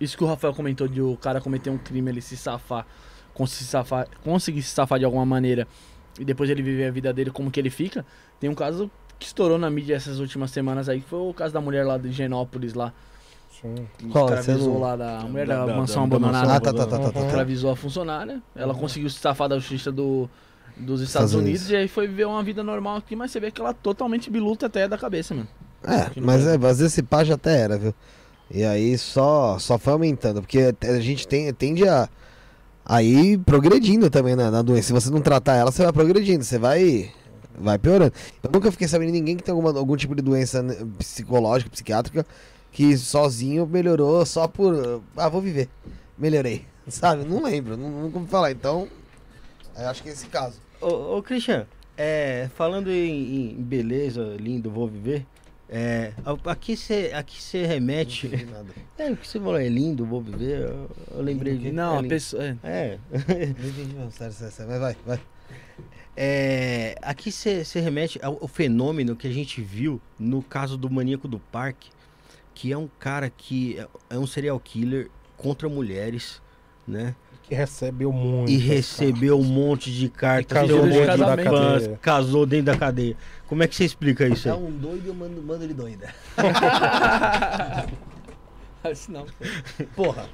isso 0.00 0.16
que 0.16 0.24
o 0.24 0.26
Rafael 0.26 0.52
comentou 0.54 0.86
de 0.88 1.00
o 1.00 1.16
cara 1.16 1.40
cometer 1.40 1.70
um 1.70 1.78
crime, 1.78 2.10
ele 2.10 2.20
se 2.20 2.36
safar, 2.36 2.86
conseguir 3.32 3.64
se 3.64 3.70
safar, 3.70 4.06
conseguir 4.22 4.62
se 4.62 4.70
safar 4.70 4.98
de 4.98 5.04
alguma 5.04 5.24
maneira 5.26 5.66
e 6.18 6.24
depois 6.24 6.48
ele 6.50 6.62
viver 6.62 6.86
a 6.86 6.90
vida 6.90 7.12
dele 7.12 7.30
como 7.30 7.50
que 7.50 7.58
ele 7.60 7.70
fica. 7.70 8.04
Tem 8.40 8.48
um 8.50 8.54
caso 8.54 8.90
que 9.18 9.26
estourou 9.26 9.58
na 9.58 9.70
mídia 9.70 9.94
essas 9.94 10.18
últimas 10.20 10.50
semanas 10.50 10.88
aí, 10.88 11.00
que 11.00 11.08
foi 11.08 11.18
o 11.20 11.32
caso 11.34 11.52
da 11.54 11.60
mulher 11.60 11.84
lá 11.86 11.96
de 11.98 12.10
Genópolis 12.12 12.74
lá. 12.74 12.92
Sim. 13.60 13.74
Que 13.96 14.08
Qual? 14.08 14.26
escravizou 14.34 14.78
lá 14.80 14.96
da, 14.96 15.18
a 15.20 15.22
mulher 15.24 15.46
Da- 15.46 15.60
da, 15.60 15.66
da- 15.66 15.76
mansão 15.76 16.08
da- 16.08 16.10
da 16.10 16.16
abandonada. 16.16 16.48
mansão 16.48 16.56
Ah, 16.56 16.60
tá, 16.60 16.72
tá, 16.72 16.86
tá, 16.86 16.98
tá, 16.98 17.04
tá, 17.12 17.20
tá. 17.20 17.26
escravizou 17.26 17.70
a 17.70 17.76
funcionária. 17.76 18.42
Ela 18.54 18.74
conseguiu 18.74 19.08
se 19.08 19.18
safar 19.18 19.48
da 19.48 19.58
justiça 19.58 19.90
do, 19.92 20.28
dos 20.76 21.00
Estados, 21.00 21.30
Estados 21.30 21.34
Unidos, 21.34 21.60
Unidos. 21.62 21.70
e 21.70 21.76
aí 21.76 21.88
foi 21.88 22.06
viver 22.08 22.26
uma 22.26 22.42
vida 22.42 22.62
normal 22.64 22.96
aqui, 22.96 23.14
mas 23.16 23.30
você 23.30 23.38
vê 23.40 23.50
que 23.50 23.60
ela 23.60 23.72
totalmente 23.72 24.28
biluta 24.30 24.66
até 24.66 24.86
da 24.88 24.98
cabeça, 24.98 25.34
mano. 25.34 25.48
É, 25.84 26.20
mas 26.20 26.46
é, 26.46 26.54
às 26.54 26.60
vezes 26.78 26.92
esse 26.92 27.02
pá 27.02 27.22
já 27.22 27.34
até 27.34 27.60
era, 27.60 27.78
viu? 27.78 27.94
E 28.54 28.62
aí 28.62 28.96
só, 28.96 29.58
só 29.58 29.76
foi 29.76 29.94
aumentando, 29.94 30.40
porque 30.40 30.72
a 30.80 31.00
gente 31.00 31.26
tem, 31.26 31.52
tende 31.52 31.88
a, 31.88 32.08
a 32.84 33.02
ir 33.02 33.36
progredindo 33.38 34.08
também 34.08 34.36
na, 34.36 34.48
na 34.48 34.62
doença. 34.62 34.86
Se 34.86 34.92
você 34.92 35.10
não 35.10 35.20
tratar 35.20 35.56
ela, 35.56 35.72
você 35.72 35.82
vai 35.82 35.92
progredindo, 35.92 36.44
você 36.44 36.56
vai, 36.56 37.12
vai 37.58 37.80
piorando. 37.80 38.12
Eu 38.40 38.50
nunca 38.52 38.70
fiquei 38.70 38.86
sabendo 38.86 39.08
de 39.08 39.18
ninguém 39.18 39.36
que 39.36 39.42
tem 39.42 39.52
alguma, 39.52 39.76
algum 39.76 39.96
tipo 39.96 40.14
de 40.14 40.22
doença 40.22 40.62
né, 40.62 40.76
psicológica, 40.98 41.68
psiquiátrica, 41.68 42.24
que 42.70 42.96
sozinho 42.96 43.66
melhorou 43.66 44.24
só 44.24 44.46
por. 44.46 45.02
Ah, 45.16 45.28
vou 45.28 45.40
viver. 45.40 45.68
Melhorei. 46.16 46.64
Sabe? 46.86 47.24
Não 47.24 47.42
lembro, 47.42 47.76
não, 47.76 47.90
nunca 47.90 48.18
ouvi 48.18 48.30
falar. 48.30 48.52
Então, 48.52 48.86
acho 49.74 50.00
que 50.00 50.10
é 50.10 50.12
esse 50.12 50.26
caso. 50.26 50.60
Ô, 50.80 51.18
ô 51.18 51.24
é, 51.96 52.48
falando 52.54 52.88
em, 52.88 53.50
em 53.50 53.54
beleza, 53.56 54.36
lindo, 54.38 54.70
vou 54.70 54.86
viver. 54.86 55.26
É, 55.76 56.12
aqui 56.44 56.76
você 56.76 57.10
aqui 57.12 57.42
você 57.42 57.66
remete. 57.66 58.28
Não 58.28 58.52
nada. 58.52 58.72
É, 58.96 59.10
o 59.10 59.16
que 59.16 59.26
você 59.26 59.40
falou 59.40 59.58
é 59.58 59.68
lindo, 59.68 60.06
vou 60.06 60.22
viver. 60.22 60.60
Eu, 60.70 60.88
eu 61.10 61.20
lembrei 61.20 61.58
de. 61.58 61.72
Não, 61.72 61.96
é 61.96 61.98
a 61.98 62.00
lindo. 62.00 62.08
pessoa. 62.10 62.44
é. 62.44 62.56
É. 62.62 62.98
Não 63.10 63.68
entendi 63.68 64.12
sério, 64.12 64.32
sério. 64.32 64.70
Mas 64.70 64.80
vai, 64.80 64.96
vai. 65.04 65.20
É, 66.16 66.94
aqui 67.02 67.32
você 67.32 67.64
remete 67.80 68.20
ao, 68.22 68.38
ao 68.40 68.46
fenômeno 68.46 69.16
que 69.16 69.26
a 69.26 69.32
gente 69.32 69.60
viu 69.60 70.00
no 70.16 70.44
caso 70.44 70.78
do 70.78 70.88
maníaco 70.88 71.26
do 71.26 71.40
parque, 71.40 71.90
que 72.54 72.70
é 72.70 72.78
um 72.78 72.88
cara 73.00 73.28
que 73.28 73.76
é, 73.76 73.88
é 74.10 74.18
um 74.18 74.28
serial 74.28 74.60
killer 74.60 75.10
contra 75.36 75.68
mulheres, 75.68 76.40
né? 76.86 77.16
Que 77.48 77.54
recebeu 77.54 78.10
muito. 78.10 78.50
E 78.50 78.56
recebeu 78.56 79.38
um 79.38 79.44
monte 79.44 79.92
de 79.92 80.08
cartas, 80.08 80.64
E 80.64 80.66
tem 80.66 80.76
um 80.76 80.80
casou 80.80 80.86
monte 80.86 81.06
dentro 81.06 81.18
da 81.26 81.36
de 81.36 81.42
fãs, 81.44 81.82
cadeia. 81.82 81.98
casou 82.00 82.46
dentro 82.46 82.66
da 82.66 82.76
cadeia. 82.78 83.16
Como 83.46 83.62
é 83.62 83.68
que 83.68 83.74
você 83.76 83.84
explica 83.84 84.26
isso 84.26 84.48
É 84.48 84.52
aí? 84.52 84.58
um 84.58 84.70
doido, 84.70 85.06
eu 85.08 85.14
mando, 85.14 85.42
mando 85.42 85.62
ele 85.64 85.74
doida. 85.74 86.08
Assim 88.82 89.12
não. 89.12 89.26
Porra. 89.94 90.28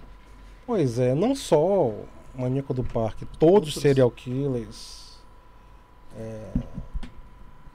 Pois 0.67 0.99
é, 0.99 1.15
não 1.15 1.35
só 1.35 1.89
o 1.89 2.05
Maníaco 2.35 2.73
do 2.75 2.85
Parque, 2.85 3.25
todos 3.39 3.75
os 3.77 3.83
serial 3.83 4.11
killers. 4.11 5.19
É, 6.17 6.45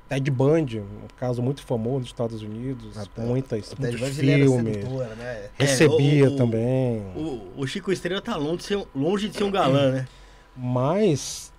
Ted 0.07 0.29
Bundy, 0.29 0.79
um 0.79 1.07
caso 1.17 1.41
muito 1.41 1.63
famoso 1.63 1.99
nos 1.99 2.07
Estados 2.07 2.41
Unidos, 2.41 2.97
Até- 2.97 3.21
muitas, 3.23 3.73
muitos 3.77 3.99
filmes. 4.17 4.75
sedutora, 4.75 5.15
né? 5.15 5.49
Recebia 5.57 6.25
É, 6.25 6.27
o- 6.29 6.35
também. 6.35 7.01
O, 7.15 7.41
o 7.57 7.67
Chico 7.67 7.91
Estrela 7.91 8.21
tá 8.21 8.35
longe 8.35 8.57
de 8.57 8.63
ser, 8.65 8.77
um- 8.77 8.85
longe 8.95 9.27
de 9.29 9.35
ser 9.37 9.43
um 9.43 9.51
galã, 9.51 9.91
né? 9.91 10.07
Mas 10.55 11.51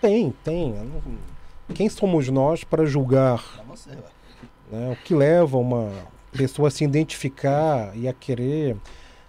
tem, 0.00 0.32
tem. 0.42 0.74
Quem 1.74 1.88
somos 1.88 2.28
nós 2.28 2.64
para 2.64 2.84
julgar 2.84 3.42
Pra 3.54 3.64
você, 3.64 3.90
né, 4.72 4.90
o 4.92 4.96
que 5.04 5.14
leva 5.14 5.56
uma 5.58 5.90
pessoa 6.32 6.68
a 6.68 6.70
se 6.70 6.82
identificar 6.84 7.92
e 7.96 8.08
a 8.08 8.12
querer. 8.12 8.76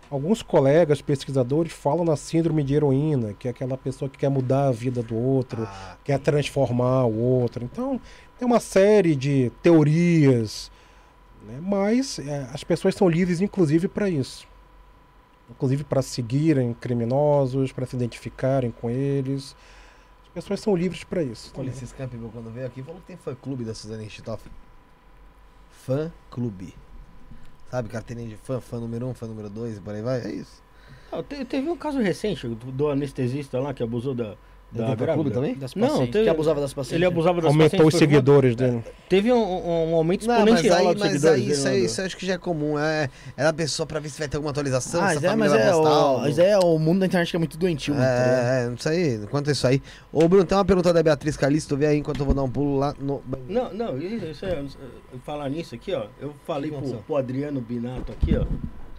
Alguns 0.09 0.41
colegas 0.41 1.01
pesquisadores 1.01 1.71
falam 1.71 2.03
na 2.03 2.17
síndrome 2.17 2.63
de 2.63 2.73
heroína, 2.75 3.33
que 3.33 3.47
é 3.47 3.51
aquela 3.51 3.77
pessoa 3.77 4.09
que 4.09 4.17
quer 4.17 4.27
mudar 4.29 4.67
a 4.67 4.71
vida 4.71 5.01
do 5.01 5.15
outro, 5.15 5.63
Ah, 5.63 5.95
quer 6.03 6.19
transformar 6.19 7.05
o 7.05 7.17
outro. 7.17 7.63
Então, 7.63 7.99
tem 8.41 8.47
uma 8.47 8.59
série 8.59 9.15
de 9.15 9.51
teorias 9.61 10.71
né? 11.43 11.59
Mas 11.61 12.17
é, 12.17 12.49
as 12.51 12.63
pessoas 12.63 12.95
são 12.95 13.07
livres, 13.07 13.39
inclusive, 13.39 13.87
para 13.87 14.09
isso. 14.09 14.47
Inclusive 15.49 15.83
para 15.83 16.01
seguirem 16.01 16.73
criminosos, 16.73 17.71
para 17.71 17.85
se 17.85 17.95
identificarem 17.95 18.71
com 18.71 18.89
eles. 18.89 19.55
As 20.23 20.29
pessoas 20.29 20.59
são 20.59 20.75
livres 20.75 21.03
para 21.03 21.21
isso. 21.21 21.49
O 21.49 21.53
também. 21.53 21.69
Ulisses 21.69 21.91
Campbell, 21.93 22.29
quando 22.33 22.51
veio 22.51 22.65
aqui, 22.65 22.81
falou 22.81 22.99
que 23.01 23.07
tem 23.07 23.17
fã-clube 23.17 23.63
da 23.63 23.75
Suzane 23.75 24.03
Richthofen. 24.05 24.51
Fã-clube. 25.85 26.73
Sabe, 27.69 27.89
carteirinha 27.89 28.29
de 28.29 28.37
fã, 28.37 28.59
fã 28.59 28.79
número 28.79 29.07
um, 29.07 29.13
fã 29.13 29.27
número 29.27 29.49
dois, 29.49 29.77
e 29.77 29.81
por 29.81 29.93
aí 29.93 30.01
vai. 30.01 30.21
É 30.21 30.31
isso. 30.31 30.61
Ah, 31.11 31.21
te- 31.23 31.45
teve 31.45 31.69
um 31.69 31.77
caso 31.77 31.99
recente 31.99 32.47
do 32.47 32.89
anestesista 32.89 33.59
lá 33.59 33.73
que 33.73 33.83
abusou 33.83 34.13
da, 34.15 34.35
Da 34.73 34.87
fã-clube 34.87 35.03
grávida. 35.03 35.31
também? 35.31 35.55
Das 35.55 35.75
Não, 35.75 36.07
teve- 36.07 36.23
que 36.23 36.29
abusava 36.29 36.61
das 36.61 36.73
pacientes. 36.73 36.95
Ele 36.95 37.05
abusava 37.05 37.41
das 37.41 37.51
Aumentou 37.51 37.65
os 37.65 37.71
pacientes 37.71 37.93
conta- 37.93 37.97
seguidores 37.97 38.55
dele. 38.55 38.83
Teve 39.09 39.31
um, 39.33 39.35
um- 39.37 39.91
um 39.91 39.95
aumento 39.95 40.25
Não, 40.25 40.33
mas 40.33 40.39
exponencial 40.45 40.77
aí, 40.77 40.85
dos 40.93 40.95
mas 41.03 41.11
seguidores 41.11 41.35
aí 41.41 41.51
isso, 41.51 41.63
dele, 41.63 41.75
aí 41.75 41.79
né, 41.81 41.85
isso 41.85 42.01
eu 42.01 42.05
acho 42.05 42.17
que 42.17 42.25
já 42.25 42.33
é 42.33 42.37
comum. 42.37 42.79
É, 42.79 43.09
é 43.35 43.43
da 43.43 43.51
pessoa 43.51 43.85
pra 43.85 43.99
ver 43.99 44.07
se 44.09 44.17
vai 44.17 44.29
ter 44.29 44.37
alguma 44.37 44.51
atualização, 44.51 45.01
Ah, 45.03 45.09
se 45.09 45.15
mas 45.15 45.23
a 45.25 45.27
é, 45.27 45.35
mas 45.35 45.51
família 45.51 45.69
é, 45.71 45.75
o, 45.75 46.17
mas 46.19 46.39
é 46.39 46.57
o 46.59 46.79
mundo 46.79 46.99
da 47.01 47.05
internet 47.05 47.29
que 47.29 47.35
é 47.35 47.39
muito 47.39 47.57
doentio, 47.57 47.93
mano. 47.95 48.05
tá 48.05 48.13
ligado? 48.23 48.45
É, 48.45 48.63
é, 48.63 48.69
não 48.69 48.77
sei. 48.77 49.15
Enquanto 49.15 49.51
isso 49.51 49.67
aí. 49.67 49.81
Ô, 50.13 50.27
Bruno, 50.29 50.45
tem 50.45 50.57
uma 50.57 50.63
pergunta 50.65 50.93
da 50.93 51.03
Beatriz 51.03 51.35
Calisto. 51.35 51.75
Vê 51.75 51.87
aí 51.87 51.97
enquanto 51.97 52.19
eu 52.21 52.25
vou 52.25 52.33
dar 52.33 52.43
um 52.43 52.49
pulo 52.49 52.77
lá 52.77 52.95
no. 52.97 53.21
Não, 53.49 53.73
não, 53.73 53.97
isso 53.97 54.45
é, 54.45 54.63
falar 55.25 55.49
nisso 55.49 55.75
aqui, 55.75 55.93
ó. 55.93 56.05
Eu 56.19 56.33
falei 56.47 56.71
pro, 56.71 56.81
pro 57.03 57.15
Adriano 57.17 57.59
Binato 57.59 58.11
aqui, 58.13 58.37
ó. 58.37 58.45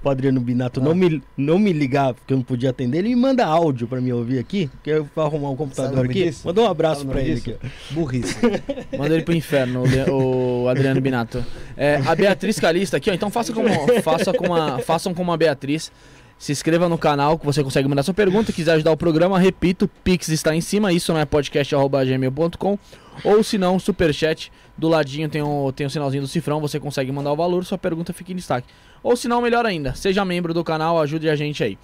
Pro 0.02 0.10
Adriano 0.10 0.40
Binato 0.40 0.80
não, 0.80 0.94
me, 0.94 1.22
não 1.36 1.58
me 1.58 1.72
ligar, 1.72 2.12
porque 2.14 2.32
eu 2.32 2.36
não 2.36 2.44
podia 2.44 2.70
atender. 2.70 2.98
Ele 2.98 3.10
me 3.10 3.16
manda 3.16 3.46
áudio 3.46 3.86
pra 3.86 4.00
me 4.00 4.12
ouvir 4.12 4.38
aqui, 4.38 4.68
que 4.82 4.90
eu 4.90 5.08
vou 5.14 5.24
arrumar 5.24 5.50
um 5.50 5.52
o 5.52 5.56
computador 5.56 6.04
aqui. 6.04 6.24
disso? 6.24 6.46
Manda 6.46 6.60
um 6.60 6.66
abraço 6.66 7.04
o 7.04 7.08
pra 7.08 7.20
ele 7.20 7.38
aqui, 7.38 7.56
ó. 7.62 7.94
Burrice. 7.94 8.36
Manda 8.98 9.14
ele 9.14 9.22
pro 9.22 9.34
inferno, 9.34 9.84
o 10.10 10.62
o 10.64 10.68
Adriano 10.68 11.00
Binato. 11.00 11.44
É, 11.76 11.96
a 12.06 12.14
Beatriz 12.14 12.58
Calista 12.58 12.96
aqui, 12.96 13.10
ó. 13.10 13.14
Então 13.14 13.30
faça 13.30 13.52
como, 13.52 13.68
faça 14.02 14.32
como 14.32 14.54
a, 14.54 14.78
façam 14.78 15.14
como 15.14 15.32
a 15.32 15.36
Beatriz. 15.36 15.92
Se 16.38 16.50
inscreva 16.50 16.88
no 16.88 16.98
canal 16.98 17.38
que 17.38 17.46
você 17.46 17.62
consegue 17.62 17.88
mandar 17.88 18.02
sua 18.02 18.14
pergunta. 18.14 18.52
Quiser 18.52 18.72
ajudar 18.72 18.90
o 18.90 18.96
programa, 18.96 19.38
repito, 19.38 19.88
Pix 20.02 20.28
está 20.28 20.54
em 20.54 20.60
cima. 20.60 20.92
Isso 20.92 21.12
não 21.12 21.20
é 21.20 21.24
podcast.gmail.com. 21.24 22.78
Ou 23.24 23.44
se 23.44 23.56
não, 23.58 23.78
superchat. 23.78 24.50
Do 24.76 24.88
ladinho 24.88 25.28
tem 25.28 25.40
o, 25.42 25.70
tem 25.70 25.86
o 25.86 25.90
sinalzinho 25.90 26.22
do 26.22 26.28
cifrão. 26.28 26.60
Você 26.60 26.80
consegue 26.80 27.12
mandar 27.12 27.32
o 27.32 27.36
valor, 27.36 27.64
sua 27.64 27.78
pergunta 27.78 28.12
fica 28.12 28.32
em 28.32 28.36
destaque. 28.36 28.66
Ou 29.02 29.16
se 29.16 29.26
não, 29.28 29.42
melhor 29.42 29.66
ainda, 29.66 29.94
seja 29.94 30.24
membro 30.24 30.54
do 30.54 30.62
canal, 30.62 31.00
ajude 31.00 31.28
a 31.28 31.34
gente 31.34 31.62
aí. 31.62 31.78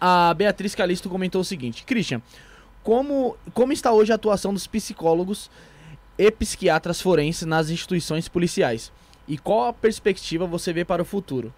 A 0.00 0.32
Beatriz 0.34 0.74
Calisto 0.74 1.08
comentou 1.08 1.40
o 1.40 1.44
seguinte: 1.44 1.84
Christian, 1.84 2.22
como, 2.82 3.36
como 3.52 3.72
está 3.72 3.92
hoje 3.92 4.12
a 4.12 4.14
atuação 4.14 4.52
dos 4.52 4.66
psicólogos 4.66 5.50
e 6.16 6.30
psiquiatras 6.30 7.00
forenses 7.00 7.46
nas 7.46 7.70
instituições 7.70 8.28
policiais? 8.28 8.92
E 9.26 9.36
qual 9.36 9.68
a 9.68 9.72
perspectiva 9.72 10.46
você 10.46 10.72
vê 10.72 10.84
para 10.84 11.02
o 11.02 11.04
futuro? 11.04 11.52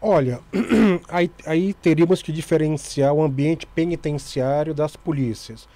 Olha, 0.00 0.40
aí, 1.08 1.30
aí 1.46 1.72
teríamos 1.72 2.22
que 2.22 2.30
diferenciar 2.30 3.12
o 3.14 3.22
ambiente 3.22 3.66
penitenciário 3.66 4.74
das 4.74 4.94
polícias. 4.96 5.66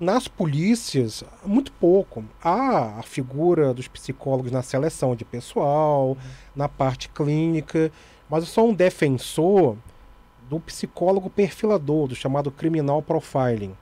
Nas 0.00 0.26
polícias, 0.26 1.22
muito 1.44 1.70
pouco. 1.72 2.24
Há 2.42 3.00
a 3.00 3.02
figura 3.02 3.74
dos 3.74 3.86
psicólogos 3.86 4.50
na 4.50 4.62
seleção 4.62 5.14
de 5.14 5.26
pessoal, 5.26 6.16
na 6.56 6.70
parte 6.70 7.10
clínica, 7.10 7.92
mas 8.26 8.44
eu 8.44 8.46
sou 8.46 8.70
um 8.70 8.74
defensor 8.74 9.76
do 10.48 10.58
psicólogo 10.58 11.28
perfilador, 11.28 12.08
do 12.08 12.14
chamado 12.14 12.50
criminal 12.50 13.02
profiling, 13.02 13.76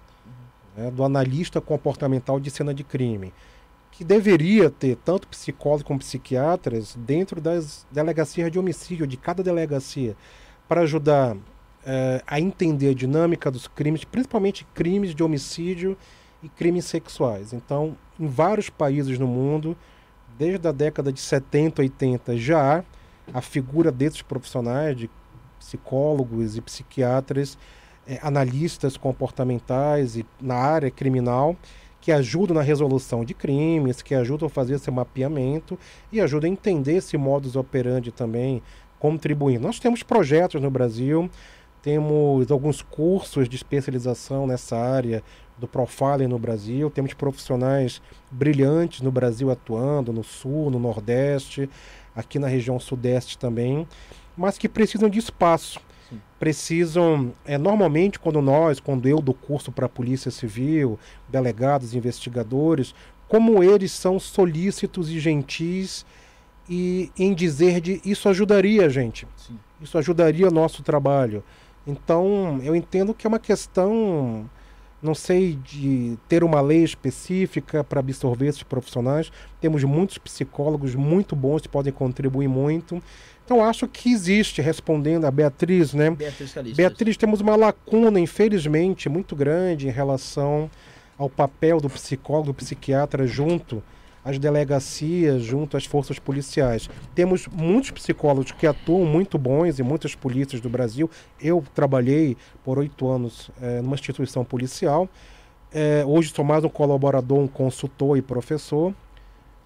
né, 0.76 0.90
do 0.90 1.04
analista 1.04 1.60
comportamental 1.60 2.40
de 2.40 2.50
cena 2.50 2.74
de 2.74 2.82
crime, 2.82 3.32
que 3.92 4.02
deveria 4.02 4.68
ter 4.70 4.96
tanto 4.96 5.28
psicólogos 5.28 5.84
como 5.84 6.00
psiquiatras 6.00 6.96
dentro 6.96 7.40
das 7.40 7.86
delegacias 7.92 8.50
de 8.50 8.58
homicídio 8.58 9.06
de 9.06 9.16
cada 9.16 9.40
delegacia, 9.40 10.16
para 10.66 10.80
ajudar 10.80 11.36
eh, 11.90 12.22
a 12.26 12.38
entender 12.38 12.90
a 12.90 12.94
dinâmica 12.94 13.50
dos 13.50 13.66
crimes, 13.66 14.04
principalmente 14.04 14.66
crimes 14.74 15.14
de 15.14 15.22
homicídio 15.22 15.96
e 16.42 16.48
crimes 16.50 16.84
sexuais. 16.84 17.54
Então, 17.54 17.96
em 18.20 18.26
vários 18.26 18.68
países 18.68 19.18
no 19.18 19.26
mundo, 19.26 19.74
desde 20.38 20.68
a 20.68 20.72
década 20.72 21.10
de 21.10 21.18
70, 21.18 21.80
80, 21.80 22.36
já 22.36 22.78
há 22.78 22.84
a 23.32 23.40
figura 23.40 23.90
desses 23.90 24.20
profissionais, 24.20 24.98
de 24.98 25.08
psicólogos 25.58 26.58
e 26.58 26.60
psiquiatras, 26.60 27.56
eh, 28.06 28.18
analistas 28.22 28.98
comportamentais 28.98 30.14
e 30.14 30.26
na 30.38 30.56
área 30.56 30.90
criminal, 30.90 31.56
que 32.02 32.12
ajudam 32.12 32.54
na 32.54 32.62
resolução 32.62 33.24
de 33.24 33.32
crimes, 33.32 34.02
que 34.02 34.14
ajudam 34.14 34.46
a 34.46 34.50
fazer 34.50 34.74
esse 34.74 34.90
mapeamento 34.90 35.78
e 36.12 36.20
ajudam 36.20 36.50
a 36.50 36.52
entender 36.52 36.96
esse 36.96 37.16
modus 37.16 37.56
operandi 37.56 38.12
também, 38.12 38.62
contribuindo. 38.98 39.66
Nós 39.66 39.80
temos 39.80 40.02
projetos 40.02 40.60
no 40.60 40.70
Brasil, 40.70 41.30
temos 41.82 42.50
alguns 42.50 42.82
cursos 42.82 43.48
de 43.48 43.56
especialização 43.56 44.46
nessa 44.46 44.76
área 44.76 45.22
do 45.58 45.66
profiling 45.66 46.28
no 46.28 46.38
Brasil, 46.38 46.90
temos 46.90 47.14
profissionais 47.14 48.00
brilhantes 48.30 49.00
no 49.00 49.10
Brasil 49.10 49.50
atuando, 49.50 50.12
no 50.12 50.22
Sul, 50.22 50.70
no 50.70 50.78
Nordeste, 50.78 51.68
aqui 52.14 52.38
na 52.38 52.46
região 52.46 52.78
Sudeste 52.78 53.36
também, 53.36 53.86
mas 54.36 54.56
que 54.56 54.68
precisam 54.68 55.08
de 55.08 55.18
espaço. 55.18 55.80
Precisam, 56.38 57.32
é, 57.44 57.58
normalmente, 57.58 58.18
quando 58.18 58.40
nós, 58.40 58.80
quando 58.80 59.06
eu 59.06 59.20
dou 59.20 59.34
curso 59.34 59.70
para 59.70 59.86
a 59.86 59.88
Polícia 59.88 60.30
Civil, 60.30 60.98
delegados, 61.28 61.94
investigadores, 61.94 62.94
como 63.28 63.62
eles 63.62 63.92
são 63.92 64.18
solícitos 64.18 65.10
e 65.10 65.20
gentis 65.20 66.06
e 66.68 67.10
em 67.18 67.34
dizer 67.34 67.80
de 67.80 68.00
isso 68.04 68.28
ajudaria 68.28 68.86
a 68.86 68.88
gente. 68.88 69.26
Sim. 69.36 69.58
Isso 69.80 69.98
ajudaria 69.98 70.48
o 70.48 70.50
nosso 70.50 70.82
trabalho. 70.82 71.44
Então, 71.88 72.60
eu 72.62 72.76
entendo 72.76 73.14
que 73.14 73.26
é 73.26 73.28
uma 73.28 73.38
questão, 73.38 74.48
não 75.02 75.14
sei, 75.14 75.58
de 75.64 76.18
ter 76.28 76.44
uma 76.44 76.60
lei 76.60 76.84
específica 76.84 77.82
para 77.82 78.00
absorver 78.00 78.46
esses 78.46 78.62
profissionais. 78.62 79.32
Temos 79.58 79.82
muitos 79.84 80.18
psicólogos 80.18 80.94
muito 80.94 81.34
bons 81.34 81.62
que 81.62 81.68
podem 81.68 81.90
contribuir 81.90 82.46
muito. 82.46 83.02
Então, 83.42 83.64
acho 83.64 83.88
que 83.88 84.12
existe, 84.12 84.60
respondendo 84.60 85.24
a 85.24 85.30
Beatriz, 85.30 85.94
né? 85.94 86.10
Beatriz 86.10 86.52
Calista. 86.52 86.76
Beatriz, 86.76 87.16
temos 87.16 87.40
uma 87.40 87.56
lacuna, 87.56 88.20
infelizmente, 88.20 89.08
muito 89.08 89.34
grande 89.34 89.88
em 89.88 89.90
relação 89.90 90.70
ao 91.16 91.30
papel 91.30 91.80
do 91.80 91.88
psicólogo, 91.88 92.48
do 92.48 92.54
psiquiatra 92.54 93.26
junto 93.26 93.82
às 94.28 94.38
delegacias, 94.38 95.42
junto 95.42 95.74
às 95.74 95.86
forças 95.86 96.18
policiais. 96.18 96.90
Temos 97.14 97.46
muitos 97.46 97.90
psicólogos 97.92 98.52
que 98.52 98.66
atuam 98.66 99.06
muito 99.06 99.38
bons 99.38 99.80
em 99.80 99.82
muitas 99.82 100.14
polícias 100.14 100.60
do 100.60 100.68
Brasil. 100.68 101.10
Eu 101.40 101.64
trabalhei 101.74 102.36
por 102.62 102.78
oito 102.78 103.08
anos 103.08 103.50
eh, 103.62 103.80
numa 103.80 103.94
instituição 103.94 104.44
policial. 104.44 105.08
Eh, 105.72 106.04
hoje 106.06 106.30
sou 106.34 106.44
mais 106.44 106.62
um 106.62 106.68
colaborador, 106.68 107.38
um 107.38 107.48
consultor 107.48 108.18
e 108.18 108.22
professor. 108.22 108.92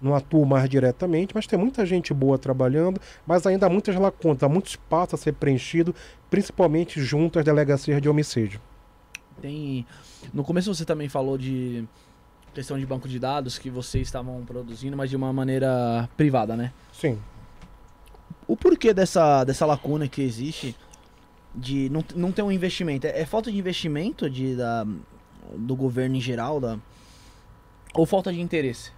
Não 0.01 0.15
atuo 0.15 0.45
mais 0.45 0.69
diretamente, 0.69 1.35
mas 1.35 1.45
tem 1.45 1.59
muita 1.59 1.85
gente 1.85 2.13
boa 2.13 2.37
trabalhando, 2.37 3.01
mas 3.27 3.45
ainda 3.45 3.65
há 3.65 3.69
muitas 3.69 3.95
lacunas, 3.95 4.43
há 4.43 4.49
muito 4.49 4.67
espaço 4.67 5.13
a 5.13 5.17
ser 5.17 5.33
preenchido, 5.33 5.93
principalmente 6.29 7.01
junto 7.01 7.37
às 7.37 7.43
delegacias 7.43 8.01
de 8.01 8.07
homicídio. 8.07 8.61
Tem. 9.41 9.85
No 10.33 10.41
começo 10.41 10.73
você 10.73 10.85
também 10.85 11.09
falou 11.09 11.37
de 11.37 11.85
questão 12.53 12.77
de 12.79 12.85
banco 12.85 13.07
de 13.07 13.19
dados 13.19 13.57
que 13.57 13.69
vocês 13.69 14.07
estavam 14.07 14.43
produzindo, 14.45 14.95
mas 14.95 15.09
de 15.09 15.15
uma 15.15 15.33
maneira 15.33 16.09
privada, 16.15 16.55
né? 16.55 16.71
Sim. 16.91 17.19
O 18.47 18.55
porquê 18.55 18.93
dessa, 18.93 19.43
dessa 19.43 19.65
lacuna 19.65 20.07
que 20.07 20.21
existe 20.21 20.75
de 21.55 21.89
não, 21.89 22.03
não 22.15 22.31
ter 22.31 22.41
um 22.41 22.51
investimento? 22.51 23.07
É, 23.07 23.21
é 23.21 23.25
falta 23.25 23.51
de 23.51 23.57
investimento 23.57 24.29
de, 24.29 24.55
da, 24.55 24.85
do 25.55 25.75
governo 25.75 26.15
em 26.15 26.21
geral? 26.21 26.59
Da, 26.59 26.77
ou 27.93 28.05
falta 28.05 28.31
de 28.31 28.41
interesse? 28.41 28.91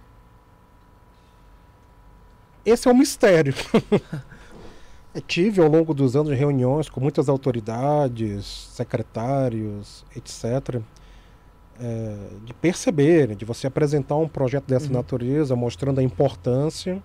Esse 2.64 2.88
é 2.88 2.90
um 2.90 2.96
mistério. 2.96 3.54
Eu 5.14 5.22
tive 5.22 5.62
ao 5.62 5.68
longo 5.68 5.94
dos 5.94 6.14
anos 6.14 6.36
reuniões 6.36 6.90
com 6.90 7.00
muitas 7.00 7.28
autoridades, 7.28 8.44
secretários, 8.44 10.04
etc. 10.14 10.82
é, 11.80 12.16
de 12.44 12.54
perceber, 12.54 13.34
de 13.36 13.44
você 13.44 13.66
apresentar 13.66 14.16
um 14.16 14.28
projeto 14.28 14.66
dessa 14.66 14.86
Uhum. 14.86 14.92
natureza, 14.94 15.54
mostrando 15.56 15.98
a 15.98 16.02
importância 16.02 17.02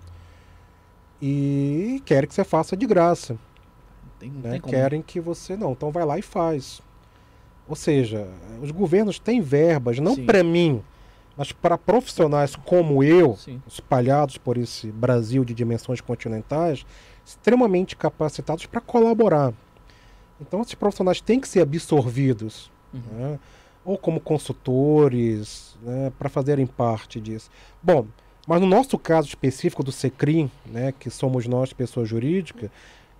e 1.21 2.01
querem 2.05 2.27
que 2.27 2.33
você 2.33 2.43
faça 2.43 2.75
de 2.75 2.85
graça. 2.85 3.37
Tem, 4.19 4.29
né? 4.29 4.51
tem. 4.51 4.61
Querem 4.61 5.01
que 5.01 5.19
você 5.19 5.55
não, 5.55 5.71
então 5.73 5.91
vai 5.91 6.05
lá 6.05 6.17
e 6.17 6.21
faz. 6.21 6.81
Ou 7.67 7.75
seja, 7.75 8.27
os 8.61 8.71
governos 8.71 9.19
têm 9.19 9.41
verbas, 9.41 9.99
não 9.99 10.15
para 10.25 10.43
mim, 10.43 10.81
mas 11.37 11.51
para 11.51 11.77
profissionais 11.77 12.55
como 12.55 13.03
eu, 13.03 13.35
Sim. 13.37 13.61
espalhados 13.67 14.37
por 14.37 14.57
esse 14.57 14.87
Brasil 14.91 15.45
de 15.45 15.53
dimensões 15.53 16.01
continentais, 16.01 16.85
extremamente 17.25 17.95
capacitados 17.95 18.65
para 18.65 18.81
colaborar. 18.81 19.53
Então, 20.39 20.61
esses 20.61 20.73
profissionais 20.73 21.21
têm 21.21 21.39
que 21.39 21.47
ser 21.47 21.61
absorvidos, 21.61 22.71
Uhum. 22.93 23.01
né? 23.17 23.39
Ou 23.83 23.97
como 23.97 24.19
consultores, 24.19 25.77
né, 25.81 26.11
para 26.17 26.29
fazerem 26.29 26.65
parte 26.65 27.19
disso. 27.19 27.49
Bom, 27.81 28.05
Mas 28.47 28.59
no 28.59 28.67
nosso 28.67 28.97
caso 28.97 29.27
específico 29.27 29.83
do 29.83 29.91
SECRIM, 29.91 30.49
né, 30.65 30.91
que 30.97 31.11
somos 31.11 31.45
nós, 31.45 31.73
pessoa 31.73 32.05
jurídica, 32.05 32.71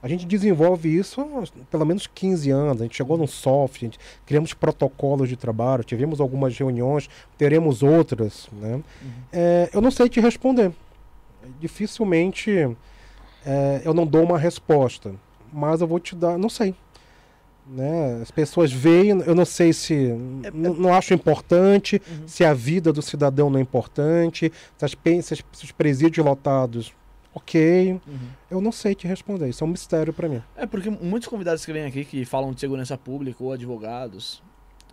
a 0.01 0.07
gente 0.07 0.25
desenvolve 0.25 0.89
isso 0.89 1.21
há 1.21 1.65
pelo 1.69 1.85
menos 1.85 2.07
15 2.07 2.49
anos. 2.49 2.81
A 2.81 2.85
gente 2.85 2.97
chegou 2.97 3.17
num 3.17 3.27
software, 3.27 3.81
gente 3.81 3.99
criamos 4.25 4.53
protocolos 4.53 5.29
de 5.29 5.35
trabalho, 5.35 5.83
tivemos 5.83 6.19
algumas 6.19 6.57
reuniões, 6.57 7.07
teremos 7.37 7.83
outras. 7.83 8.49
Né? 8.51 8.81
É, 9.31 9.69
eu 9.71 9.79
não 9.79 9.91
sei 9.91 10.09
te 10.09 10.19
responder. 10.19 10.71
Dificilmente 11.59 12.75
é, 13.45 13.81
eu 13.85 13.93
não 13.93 14.05
dou 14.05 14.23
uma 14.23 14.39
resposta, 14.39 15.13
mas 15.53 15.81
eu 15.81 15.87
vou 15.87 15.99
te 15.99 16.15
dar, 16.15 16.37
não 16.37 16.49
sei. 16.49 16.73
Né? 17.67 18.19
As 18.21 18.31
pessoas 18.31 18.71
veem, 18.71 19.09
eu 19.21 19.35
não 19.35 19.45
sei 19.45 19.71
se. 19.71 19.93
n- 19.93 20.51
não 20.53 20.93
acho 20.93 21.13
importante, 21.13 22.01
se 22.25 22.43
a 22.43 22.53
vida 22.53 22.91
do 22.91 23.01
cidadão 23.01 23.49
não 23.49 23.59
é 23.59 23.61
importante, 23.61 24.51
se, 24.77 24.85
as, 24.85 24.91
se 25.25 25.33
as- 25.33 25.43
se 25.53 25.65
os 25.65 25.71
presídios 25.71 26.25
lotados, 26.25 26.91
ok. 27.33 27.99
Eu 28.49 28.59
não 28.59 28.71
sei 28.71 28.93
te 28.95 29.07
responder, 29.07 29.47
isso 29.47 29.63
é 29.63 29.67
um 29.67 29.69
mistério 29.69 30.11
para 30.11 30.27
mim. 30.27 30.41
É 30.57 30.65
porque 30.65 30.89
muitos 30.89 31.29
convidados 31.29 31.65
que 31.65 31.71
vêm 31.71 31.85
aqui 31.85 32.03
que 32.03 32.25
falam 32.25 32.51
de 32.51 32.59
segurança 32.59 32.97
pública 32.97 33.41
ou 33.43 33.53
advogados, 33.53 34.43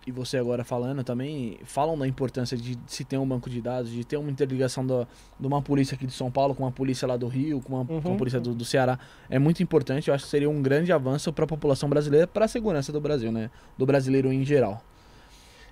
e 0.09 0.11
você 0.11 0.37
agora 0.37 0.63
falando 0.63 1.03
também, 1.03 1.57
falam 1.63 1.97
da 1.97 2.07
importância 2.07 2.57
de 2.57 2.77
se 2.87 3.03
ter 3.05 3.17
um 3.17 3.27
banco 3.27 3.49
de 3.49 3.61
dados, 3.61 3.89
de 3.91 4.03
ter 4.03 4.17
uma 4.17 4.29
interligação 4.29 4.85
da, 4.85 5.07
de 5.39 5.47
uma 5.47 5.61
polícia 5.61 5.95
aqui 5.95 6.05
de 6.05 6.13
São 6.13 6.29
Paulo 6.29 6.53
com 6.55 6.63
uma 6.63 6.71
polícia 6.71 7.07
lá 7.07 7.15
do 7.15 7.27
Rio, 7.27 7.61
com 7.61 7.75
uma, 7.75 7.85
com 7.85 7.93
uma 7.99 8.09
Uhum. 8.09 8.17
polícia 8.17 8.39
do, 8.39 8.53
do 8.53 8.65
Ceará. 8.65 8.97
É 9.29 9.37
muito 9.39 9.61
importante, 9.63 10.07
eu 10.09 10.13
acho 10.13 10.25
que 10.25 10.29
seria 10.31 10.49
um 10.49 10.61
grande 10.61 10.91
avanço 10.91 11.31
para 11.31 11.45
a 11.45 11.47
população 11.47 11.87
brasileira, 11.87 12.27
para 12.27 12.45
a 12.45 12.47
segurança 12.47 12.91
do 12.91 12.99
Brasil, 12.99 13.31
né? 13.31 13.49
Do 13.77 13.85
brasileiro 13.85 14.33
em 14.33 14.43
geral. 14.43 14.83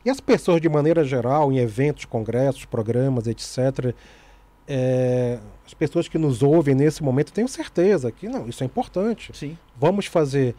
E 0.06 0.10
as 0.10 0.20
pessoas, 0.22 0.62
de 0.62 0.70
maneira 0.70 1.04
geral, 1.04 1.52
em 1.52 1.58
eventos, 1.58 2.06
congressos, 2.06 2.64
programas, 2.66 3.28
etc., 3.28 3.94
é, 4.68 5.40
as 5.66 5.74
pessoas 5.74 6.08
que 6.08 6.18
nos 6.18 6.44
ouvem 6.44 6.76
nesse 6.76 7.02
momento, 7.04 7.32
tenho 7.32 7.48
certeza 7.48 8.12
que 8.12 8.28
não, 8.28 8.48
isso 8.48 8.64
é 8.64 8.66
importante. 8.66 9.32
Sim. 9.34 9.58
Vamos 9.80 10.06
fazer. 10.06 10.56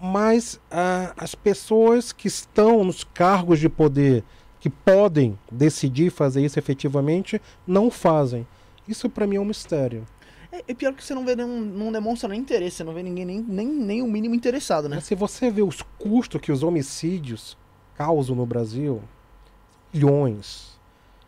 Mas 0.00 0.60
ah, 0.70 1.14
as 1.16 1.34
pessoas 1.34 2.12
que 2.12 2.28
estão 2.28 2.84
nos 2.84 3.04
cargos 3.04 3.58
de 3.58 3.68
poder, 3.68 4.24
que 4.60 4.68
podem 4.68 5.38
decidir 5.50 6.10
fazer 6.10 6.44
isso 6.44 6.58
efetivamente, 6.58 7.40
não 7.66 7.90
fazem. 7.90 8.46
Isso 8.86 9.08
para 9.08 9.26
mim 9.26 9.36
é 9.36 9.40
um 9.40 9.44
mistério. 9.44 10.06
É, 10.54 10.62
é 10.68 10.74
pior 10.74 10.92
que 10.92 11.02
você 11.02 11.14
não 11.14 11.24
vê 11.24 11.34
nenhum, 11.34 11.60
não 11.60 11.90
demonstra 11.90 12.28
nem 12.28 12.40
interesse, 12.40 12.76
você 12.76 12.84
não 12.84 12.94
vê 12.94 13.02
ninguém 13.02 13.24
nem, 13.24 13.40
nem, 13.40 13.66
nem 13.66 14.02
o 14.02 14.06
mínimo 14.06 14.34
interessado, 14.34 14.88
né? 14.88 14.96
Mas 14.96 15.04
se 15.04 15.14
você 15.14 15.50
vê 15.50 15.62
os 15.62 15.82
custos 15.98 16.40
que 16.40 16.52
os 16.52 16.62
homicídios 16.62 17.56
causam 17.96 18.36
no 18.36 18.46
Brasil, 18.46 19.02
milhões, 19.92 20.78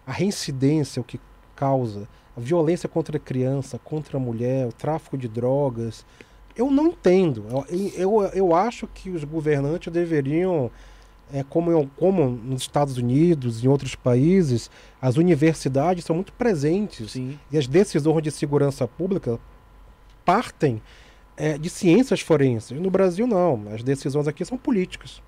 a 0.07 0.13
reincidência, 0.13 1.01
o 1.01 1.05
que 1.05 1.21
causa, 1.55 2.09
a 2.37 2.41
violência 2.41 2.89
contra 2.89 3.17
a 3.17 3.21
criança, 3.21 3.79
contra 3.79 4.17
a 4.17 4.21
mulher, 4.21 4.67
o 4.67 4.73
tráfico 4.73 5.17
de 5.19 5.27
drogas, 5.27 6.05
eu 6.57 6.71
não 6.71 6.89
entendo. 6.89 7.45
Eu, 7.69 7.93
eu, 7.97 8.23
eu 8.33 8.55
acho 8.55 8.87
que 8.87 9.11
os 9.11 9.23
governantes 9.25 9.93
deveriam, 9.93 10.71
é, 11.33 11.43
como, 11.43 11.89
como 11.97 12.29
nos 12.29 12.63
Estados 12.63 12.97
Unidos 12.97 13.63
e 13.63 13.67
em 13.67 13.69
outros 13.69 13.95
países, 13.95 14.71
as 15.01 15.17
universidades 15.17 16.05
são 16.05 16.17
muito 16.17 16.33
presentes 16.33 17.13
Sim. 17.13 17.39
e 17.53 17.59
as 17.59 17.67
decisões 17.67 18.23
de 18.23 18.31
segurança 18.31 18.89
pública 18.89 19.39
partem 20.25 20.83
é, 21.37 21.59
de 21.59 21.69
ciências 21.69 22.21
forenses. 22.21 22.81
No 22.81 22.91
Brasil, 22.91 23.27
não. 23.27 23.65
As 23.73 23.83
decisões 23.83 24.27
aqui 24.27 24.45
são 24.45 24.57
políticas. 24.57 25.23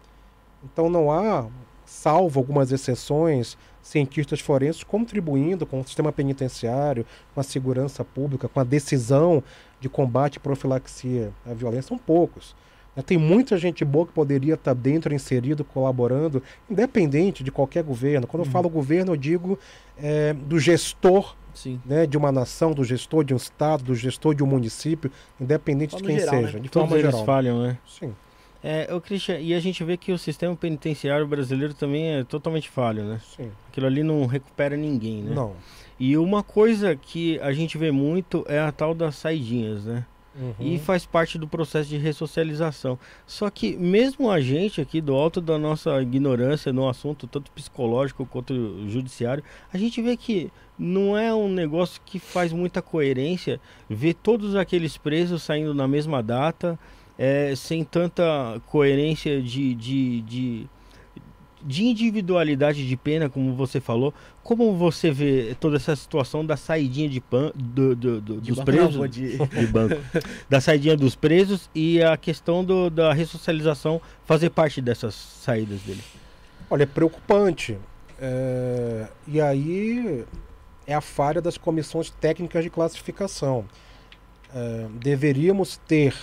Então, 0.65 0.89
não 0.89 1.13
há, 1.13 1.47
salvo 1.85 2.41
algumas 2.41 2.73
exceções, 2.73 3.57
cientistas 3.83 4.41
forenses 4.41 4.83
contribuindo 4.83 5.67
com 5.67 5.81
o 5.81 5.85
sistema 5.85 6.13
penitenciário, 6.13 7.07
com 7.35 7.41
a 7.41 7.45
segurança 7.45 8.05
pública, 8.05 8.49
com 8.49 8.61
a 8.61 8.65
decisão 8.65 9.43
de 9.81 9.89
combate 9.89 10.37
e 10.37 10.41
profilaxia 10.41 11.31
à 11.47 11.55
violência. 11.55 11.89
São 11.89 11.99
poucos. 11.99 12.55
né? 12.97 13.03
Tem 13.03 13.17
muita 13.19 13.57
gente 13.57 13.85
boa 13.85 14.07
que 14.07 14.13
poderia 14.13 14.55
estar 14.55 14.75
dentro, 14.75 15.15
inserido, 15.15 15.65
colaborando, 15.65 16.43
independente 16.71 17.43
de 17.45 17.51
qualquer 17.53 17.83
governo. 17.85 18.27
Quando 18.27 18.45
eu 18.45 18.51
falo 18.51 18.69
governo, 18.69 19.13
eu 19.13 19.17
digo 19.17 19.59
é, 19.97 20.33
do 20.33 20.59
gestor 20.59 21.37
Sim. 21.55 21.81
né, 21.85 22.07
de 22.07 22.17
uma 22.17 22.31
nação, 22.33 22.73
do 22.73 22.85
gestor 22.85 23.25
de 23.25 23.33
um 23.35 23.37
estado, 23.37 23.85
do 23.85 23.95
gestor 23.95 24.35
de 24.35 24.43
um 24.43 24.47
município, 24.47 25.11
independente 25.41 25.91
de 25.97 26.03
Forma 26.03 26.09
quem 26.09 26.19
geral, 26.19 26.35
seja, 26.35 26.53
né? 26.59 26.63
de 26.63 26.69
Todos 26.69 26.89
forma 26.89 27.01
eles 27.03 27.11
geral. 27.13 27.27
falham, 27.27 27.63
né? 27.63 27.79
Sim. 27.87 28.15
É, 28.63 28.93
ô 28.93 29.01
Christian, 29.01 29.39
e 29.39 29.55
a 29.55 29.61
gente 29.61 29.85
vê 29.85 29.97
que 29.97 30.11
o 30.11 30.19
sistema 30.19 30.55
penitenciário 30.57 31.25
brasileiro 31.29 31.73
também 31.75 32.17
é 32.17 32.25
totalmente 32.25 32.69
falho, 32.69 33.05
né? 33.05 33.21
Sim. 33.37 33.53
Aquilo 33.69 33.87
ali 33.87 34.03
não 34.03 34.27
recupera 34.27 34.77
ninguém, 34.77 35.23
né? 35.23 35.33
Não. 35.33 35.53
E 35.99 36.17
uma 36.17 36.43
coisa 36.43 36.95
que 36.95 37.39
a 37.41 37.53
gente 37.53 37.77
vê 37.77 37.91
muito 37.91 38.45
é 38.49 38.61
a 38.61 38.71
tal 38.71 38.95
das 38.95 39.17
saidinhas, 39.17 39.85
né? 39.85 40.07
Uhum. 40.41 40.55
E 40.61 40.79
faz 40.79 41.05
parte 41.05 41.37
do 41.37 41.49
processo 41.49 41.89
de 41.91 41.97
ressocialização. 41.97 42.97
Só 43.27 43.51
que 43.51 43.77
mesmo 43.77 44.31
a 44.31 44.41
gente 44.41 44.81
aqui, 44.81 45.01
do 45.01 45.15
alto 45.15 45.41
da 45.41 45.59
nossa 45.59 46.01
ignorância 46.01 46.73
no 46.73 46.89
assunto, 46.89 47.27
tanto 47.27 47.51
psicológico 47.51 48.25
quanto 48.25 48.89
judiciário, 48.89 49.43
a 49.73 49.77
gente 49.77 50.01
vê 50.01 50.17
que 50.17 50.53
não 50.79 51.19
é 51.19 51.35
um 51.35 51.49
negócio 51.49 52.01
que 52.07 52.21
faz 52.21 52.53
muita 52.53 52.81
coerência 52.81 53.61
ver 53.91 54.15
todos 54.15 54.55
aqueles 54.55 54.97
presos 54.97 55.43
saindo 55.43 55.75
na 55.75 55.89
mesma 55.89 56.23
data, 56.23 56.79
é, 57.19 57.55
sem 57.57 57.83
tanta 57.83 58.63
coerência 58.67 59.43
de, 59.43 59.75
de, 59.75 60.21
de, 60.21 60.67
de 61.63 61.85
individualidade 61.85 62.87
de 62.87 62.97
pena, 62.97 63.29
como 63.29 63.55
você 63.55 63.81
falou. 63.81 64.15
Como 64.43 64.75
você 64.77 65.11
vê 65.11 65.57
toda 65.59 65.77
essa 65.77 65.95
situação 65.97 66.45
da 66.47 66.57
saidinha 66.57 67.09
de 67.09 67.21
pan, 67.21 67.53
do, 67.55 67.95
do- 67.97 68.21
do- 68.21 68.41
De 68.41 68.49
dos 68.51 68.59
banco, 68.59 68.65
presos? 68.67 68.97
não, 68.97 69.07
de- 69.09 69.37
de 69.47 69.67
banco. 69.67 69.97
da 70.49 70.61
saidinha 70.61 70.97
dos 70.97 71.15
presos 71.17 71.69
e 71.75 72.03
a 72.03 72.17
questão 72.17 72.65
do- 72.65 72.89
da 72.91 73.13
ressocialização 73.13 74.01
fazer 74.25 74.51
parte 74.51 74.81
dessas 74.81 75.15
saídas 75.15 75.81
dele. 75.83 76.03
Olha, 76.71 76.85
é 76.85 76.87
preocupante. 76.87 77.77
É, 78.21 79.07
E 79.27 79.41
aí 79.41 80.25
é 80.87 80.95
a 80.95 81.01
falha 81.01 81.41
das 81.41 81.57
comissões 81.59 82.11
técnicas 82.11 82.63
de 82.65 82.71
classificação. 82.71 83.65
É, 84.55 84.87
Deveríamos 85.01 85.77
ter 85.89 86.15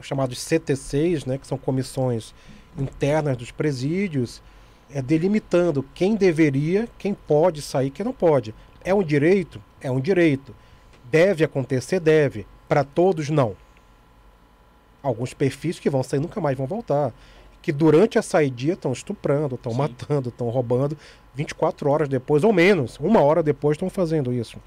os 0.00 0.06
chamados 0.06 0.38
CTCs, 0.38 1.24
né, 1.24 1.38
que 1.38 1.46
são 1.46 1.56
comissões 1.58 2.34
internas 2.78 3.36
dos 3.36 3.50
presídios, 3.50 4.42
é, 4.90 5.02
delimitando 5.02 5.84
quem 5.94 6.14
deveria, 6.14 6.88
quem 6.98 7.14
pode 7.14 7.62
sair, 7.62 7.90
quem 7.90 8.04
não 8.04 8.12
pode. 8.12 8.54
É 8.84 8.94
um 8.94 9.02
direito? 9.02 9.60
É 9.80 9.90
um 9.90 10.00
direito. 10.00 10.54
Deve 11.10 11.44
acontecer? 11.44 12.00
Deve. 12.00 12.46
Para 12.68 12.84
todos, 12.84 13.30
não. 13.30 13.56
Alguns 15.02 15.34
perfis 15.34 15.78
que 15.78 15.90
vão 15.90 16.02
sair 16.02 16.20
nunca 16.20 16.40
mais 16.40 16.56
vão 16.56 16.66
voltar. 16.66 17.12
Que 17.62 17.72
durante 17.72 18.18
a 18.18 18.22
saidia 18.22 18.74
estão 18.74 18.92
estuprando, 18.92 19.56
estão 19.56 19.72
matando, 19.74 20.28
estão 20.28 20.48
roubando. 20.48 20.96
24 21.34 21.90
horas 21.90 22.08
depois, 22.08 22.44
ou 22.44 22.52
menos, 22.52 22.98
uma 22.98 23.20
hora 23.20 23.42
depois, 23.42 23.74
estão 23.76 23.90
fazendo 23.90 24.32
isso. 24.32 24.58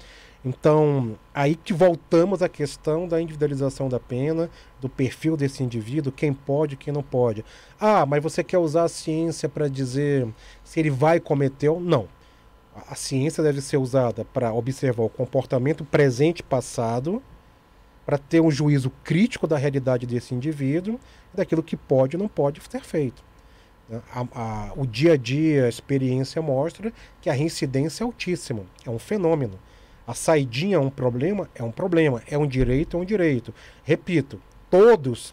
Então, 0.44 1.18
aí 1.34 1.54
que 1.54 1.72
voltamos 1.72 2.40
à 2.40 2.48
questão 2.48 3.06
da 3.06 3.20
individualização 3.20 3.88
da 3.90 4.00
pena, 4.00 4.48
do 4.80 4.88
perfil 4.88 5.36
desse 5.36 5.62
indivíduo, 5.62 6.10
quem 6.10 6.32
pode, 6.32 6.76
quem 6.76 6.92
não 6.94 7.02
pode. 7.02 7.44
Ah, 7.78 8.06
mas 8.06 8.22
você 8.22 8.42
quer 8.42 8.56
usar 8.58 8.84
a 8.84 8.88
ciência 8.88 9.48
para 9.50 9.68
dizer 9.68 10.26
se 10.64 10.80
ele 10.80 10.88
vai 10.90 11.20
cometer 11.20 11.68
ou 11.68 11.78
não. 11.78 12.08
A- 12.88 12.94
ciência 12.94 13.42
deve 13.42 13.60
ser 13.60 13.76
usada 13.76 14.24
para 14.24 14.52
observar 14.54 15.02
o 15.04 15.10
comportamento 15.10 15.84
presente 15.84 16.40
e 16.40 16.42
passado, 16.42 17.22
para 18.06 18.16
ter 18.16 18.40
um 18.40 18.50
juízo 18.50 18.90
crítico 19.04 19.46
da 19.46 19.58
realidade 19.58 20.06
desse 20.06 20.34
indivíduo 20.34 20.98
daquilo 21.34 21.62
que 21.62 21.76
pode 21.76 22.16
e 22.16 22.18
não 22.18 22.28
pode 22.28 22.60
ser 22.70 22.80
feito. 22.82 23.22
A- 24.12 24.26
a- 24.34 24.72
o 24.76 24.86
dia 24.86 25.12
a 25.12 25.16
dia, 25.16 25.66
a 25.66 25.68
experiência 25.68 26.40
mostra 26.40 26.92
que 27.20 27.28
a 27.28 27.32
reincidência 27.32 28.04
é 28.04 28.06
altíssima, 28.06 28.62
é 28.86 28.90
um 28.90 28.98
fenômeno. 28.98 29.58
A 30.10 30.14
saidinha 30.14 30.76
é 30.76 30.80
um 30.80 30.90
problema? 30.90 31.48
É 31.54 31.62
um 31.62 31.70
problema. 31.70 32.20
É 32.28 32.36
um 32.36 32.44
direito? 32.46 32.96
É 32.96 33.00
um 33.00 33.04
direito. 33.04 33.54
Repito, 33.84 34.40
todos 34.68 35.32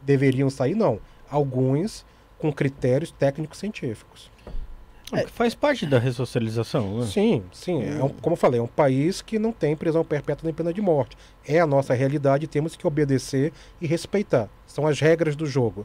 deveriam 0.00 0.48
sair? 0.48 0.74
Não. 0.74 0.98
Alguns 1.30 2.06
com 2.38 2.50
critérios 2.50 3.10
técnicos 3.10 3.58
científicos. 3.58 4.30
É, 5.12 5.26
faz 5.26 5.54
parte 5.54 5.84
da 5.84 5.98
ressocialização, 5.98 7.00
né? 7.00 7.06
Sim, 7.06 7.42
sim. 7.52 7.82
É 7.84 8.02
um- 8.02 8.08
como 8.08 8.32
eu 8.32 8.38
falei, 8.38 8.58
é 8.58 8.62
um 8.62 8.66
país 8.66 9.20
que 9.20 9.38
não 9.38 9.52
tem 9.52 9.76
prisão 9.76 10.02
perpétua 10.02 10.46
nem 10.46 10.54
pena 10.54 10.72
de 10.72 10.80
morte. 10.80 11.18
É 11.46 11.60
a 11.60 11.66
nossa 11.66 11.92
realidade 11.92 12.44
e 12.44 12.48
temos 12.48 12.74
que 12.76 12.86
obedecer 12.86 13.52
e 13.78 13.86
respeitar. 13.86 14.48
São 14.66 14.86
as 14.86 14.98
regras 15.00 15.36
do 15.36 15.44
jogo. 15.44 15.84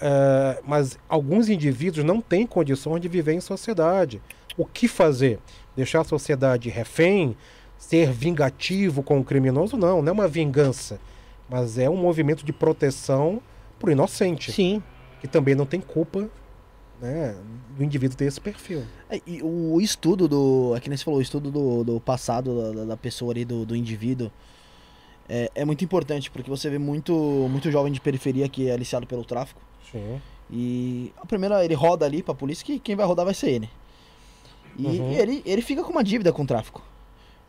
É, 0.00 0.60
mas 0.64 0.96
alguns 1.08 1.48
indivíduos 1.48 2.04
não 2.06 2.20
têm 2.20 2.46
condições 2.46 3.00
de 3.00 3.08
viver 3.08 3.32
em 3.32 3.40
sociedade. 3.40 4.22
O 4.56 4.64
que 4.64 4.86
fazer? 4.86 5.40
Deixar 5.74 6.02
a 6.02 6.04
sociedade 6.04 6.68
refém? 6.70 7.36
Ser 7.82 8.10
vingativo 8.12 9.02
com 9.02 9.18
o 9.18 9.24
criminoso? 9.24 9.76
Não, 9.76 10.00
não 10.00 10.08
é 10.08 10.12
uma 10.12 10.28
vingança. 10.28 11.00
Mas 11.48 11.78
é 11.78 11.90
um 11.90 11.96
movimento 11.96 12.44
de 12.44 12.52
proteção 12.52 13.42
para 13.78 13.88
o 13.88 13.92
inocente 13.92 14.52
Sim. 14.52 14.82
que 15.20 15.26
também 15.26 15.54
não 15.56 15.66
tem 15.66 15.80
culpa 15.80 16.28
né, 17.00 17.34
do 17.76 17.82
indivíduo 17.82 18.16
ter 18.16 18.26
esse 18.26 18.40
perfil. 18.40 18.84
É, 19.10 19.20
e 19.26 19.42
o 19.42 19.80
estudo 19.80 20.28
do. 20.28 20.72
Aqui 20.76 20.88
nem 20.88 20.96
você 20.96 21.04
falou, 21.04 21.18
o 21.18 21.22
estudo 21.22 21.50
do, 21.50 21.82
do 21.84 22.00
passado 22.00 22.72
da, 22.72 22.84
da 22.84 22.96
pessoa 22.96 23.32
ali, 23.32 23.44
do, 23.44 23.66
do 23.66 23.74
indivíduo, 23.74 24.30
é, 25.28 25.50
é 25.54 25.64
muito 25.64 25.84
importante, 25.84 26.30
porque 26.30 26.48
você 26.48 26.70
vê 26.70 26.78
muito, 26.78 27.12
muito 27.50 27.70
jovem 27.70 27.92
de 27.92 28.00
periferia 28.00 28.48
que 28.48 28.68
é 28.68 28.72
aliciado 28.72 29.06
pelo 29.06 29.24
tráfico. 29.24 29.60
Sim. 29.90 30.20
E 30.50 31.12
a 31.20 31.26
primeira, 31.26 31.64
ele 31.64 31.74
roda 31.74 32.06
ali 32.06 32.22
pra 32.22 32.32
polícia 32.34 32.64
que 32.64 32.78
quem 32.78 32.94
vai 32.94 33.04
rodar 33.04 33.24
vai 33.24 33.34
ser 33.34 33.50
ele. 33.50 33.70
E 34.78 34.86
Uhum. 34.86 35.12
ele, 35.12 35.42
ele 35.44 35.60
fica 35.60 35.82
com 35.82 35.90
uma 35.90 36.04
dívida 36.04 36.32
com 36.32 36.42
o 36.44 36.46
tráfico. 36.46 36.80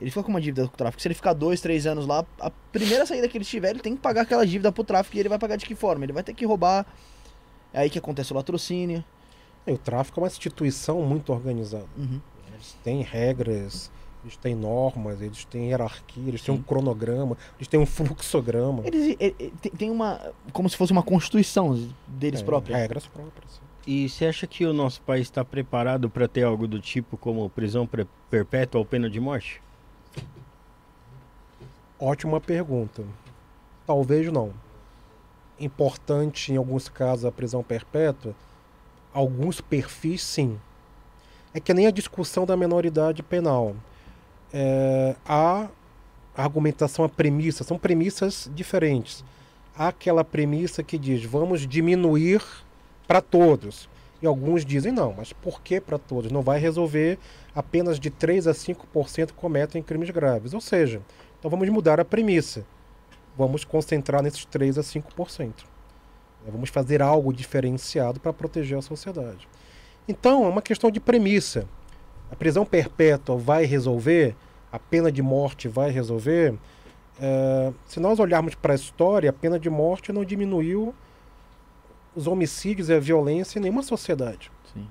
Ele 0.03 0.09
fica 0.11 0.21
com 0.23 0.29
uma 0.29 0.41
dívida 0.41 0.67
com 0.67 0.73
o 0.73 0.77
tráfico. 0.77 1.01
Se 1.01 1.07
ele 1.07 1.15
ficar 1.15 1.31
dois, 1.31 1.61
três 1.61 1.87
anos 1.87 2.05
lá, 2.05 2.25
a 2.39 2.49
primeira 2.73 3.05
saída 3.05 3.25
que 3.29 3.37
ele 3.37 3.45
tiver, 3.45 3.69
ele 3.69 3.79
tem 3.79 3.95
que 3.95 4.01
pagar 4.01 4.21
aquela 4.23 4.45
dívida 4.45 4.69
pro 4.69 4.83
tráfico 4.83 5.15
e 5.15 5.19
ele 5.21 5.29
vai 5.29 5.39
pagar 5.39 5.55
de 5.55 5.65
que 5.65 5.73
forma? 5.75 6.03
Ele 6.03 6.11
vai 6.11 6.23
ter 6.23 6.33
que 6.33 6.45
roubar. 6.45 6.85
É 7.71 7.79
aí 7.79 7.89
que 7.89 7.97
acontece 7.97 8.33
o 8.33 8.35
latrocínio. 8.35 9.01
E 9.65 9.71
o 9.71 9.77
tráfico 9.77 10.19
é 10.19 10.23
uma 10.23 10.27
instituição 10.27 11.01
muito 11.03 11.31
organizada. 11.31 11.85
Uhum. 11.97 12.19
Eles 12.53 12.75
têm 12.83 13.01
regras, 13.01 13.89
eles 14.25 14.35
têm 14.35 14.53
normas, 14.55 15.21
eles 15.21 15.45
têm 15.45 15.69
hierarquia, 15.69 16.27
eles 16.27 16.41
têm 16.41 16.53
um 16.53 16.57
Sim. 16.57 16.63
cronograma, 16.63 17.37
eles 17.57 17.67
têm 17.69 17.79
um 17.79 17.85
fluxograma. 17.85 18.83
Eles, 18.85 19.15
ele- 19.17 19.53
tem 19.77 19.89
uma. 19.89 20.19
Como 20.51 20.69
se 20.69 20.75
fosse 20.75 20.91
uma 20.91 21.01
constituição 21.03 21.89
deles 22.07 22.41
É, 22.41 22.43
próprios. 22.43 22.77
Regras 22.77 23.07
próprias. 23.07 23.61
E 23.87 24.07
você 24.09 24.25
acha 24.25 24.45
que 24.47 24.65
o 24.65 24.73
nosso 24.73 25.01
país 25.01 25.23
está 25.27 25.43
preparado 25.43 26.09
para 26.09 26.27
ter 26.27 26.43
algo 26.43 26.67
do 26.67 26.79
tipo 26.79 27.17
como 27.17 27.49
prisão 27.49 27.87
perpétua 28.29 28.79
ou 28.79 28.85
pena 28.85 29.09
de 29.09 29.19
morte? 29.19 29.61
Ótima 32.05 32.41
pergunta. 32.41 33.01
Talvez 33.87 34.29
não. 34.29 34.51
Importante 35.57 36.51
em 36.51 36.57
alguns 36.57 36.89
casos 36.89 37.23
a 37.23 37.31
prisão 37.31 37.63
perpétua, 37.63 38.35
alguns 39.13 39.61
perfis 39.61 40.21
sim. 40.21 40.59
É 41.53 41.61
que 41.61 41.73
nem 41.73 41.87
a 41.87 41.91
discussão 41.91 42.45
da 42.45 42.57
menoridade 42.57 43.23
penal. 43.23 43.73
É, 44.51 45.15
a 45.25 45.69
argumentação, 46.35 47.05
a 47.05 47.09
premissa, 47.09 47.63
são 47.63 47.79
premissas 47.79 48.51
diferentes. 48.53 49.23
Há 49.73 49.87
aquela 49.87 50.25
premissa 50.25 50.83
que 50.83 50.97
diz 50.97 51.23
vamos 51.23 51.65
diminuir 51.65 52.43
para 53.07 53.21
todos. 53.21 53.87
E 54.21 54.27
alguns 54.27 54.65
dizem 54.65 54.91
não, 54.91 55.13
mas 55.13 55.31
por 55.31 55.61
que 55.61 55.79
para 55.79 55.97
todos? 55.97 56.33
Não 56.33 56.41
vai 56.41 56.59
resolver 56.59 57.17
apenas 57.55 57.97
de 57.97 58.09
3 58.09 58.47
a 58.47 58.51
5% 58.51 59.31
cometem 59.31 59.81
crimes 59.81 60.09
graves. 60.09 60.53
Ou 60.53 60.59
seja, 60.59 61.01
então 61.43 61.51
vamos 61.51 61.67
mudar 61.67 61.99
a 61.99 62.05
premissa. 62.05 62.65
Vamos 63.37 63.65
concentrar 63.65 64.23
nesses 64.23 64.45
3 64.45 64.77
a 64.77 64.81
5%. 64.81 65.51
É, 66.47 66.49
Vamos 66.49 66.69
fazer 66.69 67.01
algo 67.01 67.33
diferenciado 67.33 68.17
para 68.17 68.31
proteger 68.31 68.77
a 68.77 68.81
sociedade. 68.81 69.45
Então, 70.07 70.45
é 70.45 70.47
uma 70.47 70.61
questão 70.61 70.89
de 70.89 71.01
premissa. 71.01 71.67
A 72.31 72.35
prisão 72.37 72.65
perpétua 72.65 73.35
vai 73.35 73.65
resolver? 73.65 74.37
A 74.71 74.79
pena 74.79 75.11
de 75.11 75.21
morte 75.21 75.67
vai 75.67 75.91
resolver? 75.91 76.57
É, 77.19 77.73
se 77.87 77.99
nós 77.99 78.19
olharmos 78.19 78.55
para 78.55 78.71
a 78.71 78.75
história, 78.77 79.29
a 79.29 79.33
pena 79.33 79.59
de 79.59 79.69
morte 79.69 80.13
não 80.13 80.23
diminuiu 80.23 80.95
os 82.15 82.25
homicídios 82.25 82.87
e 82.87 82.93
a 82.93 82.99
violência 83.01 83.59
em 83.59 83.63
nenhuma 83.63 83.83
sociedade 83.83 84.49
Sim. 84.73 84.87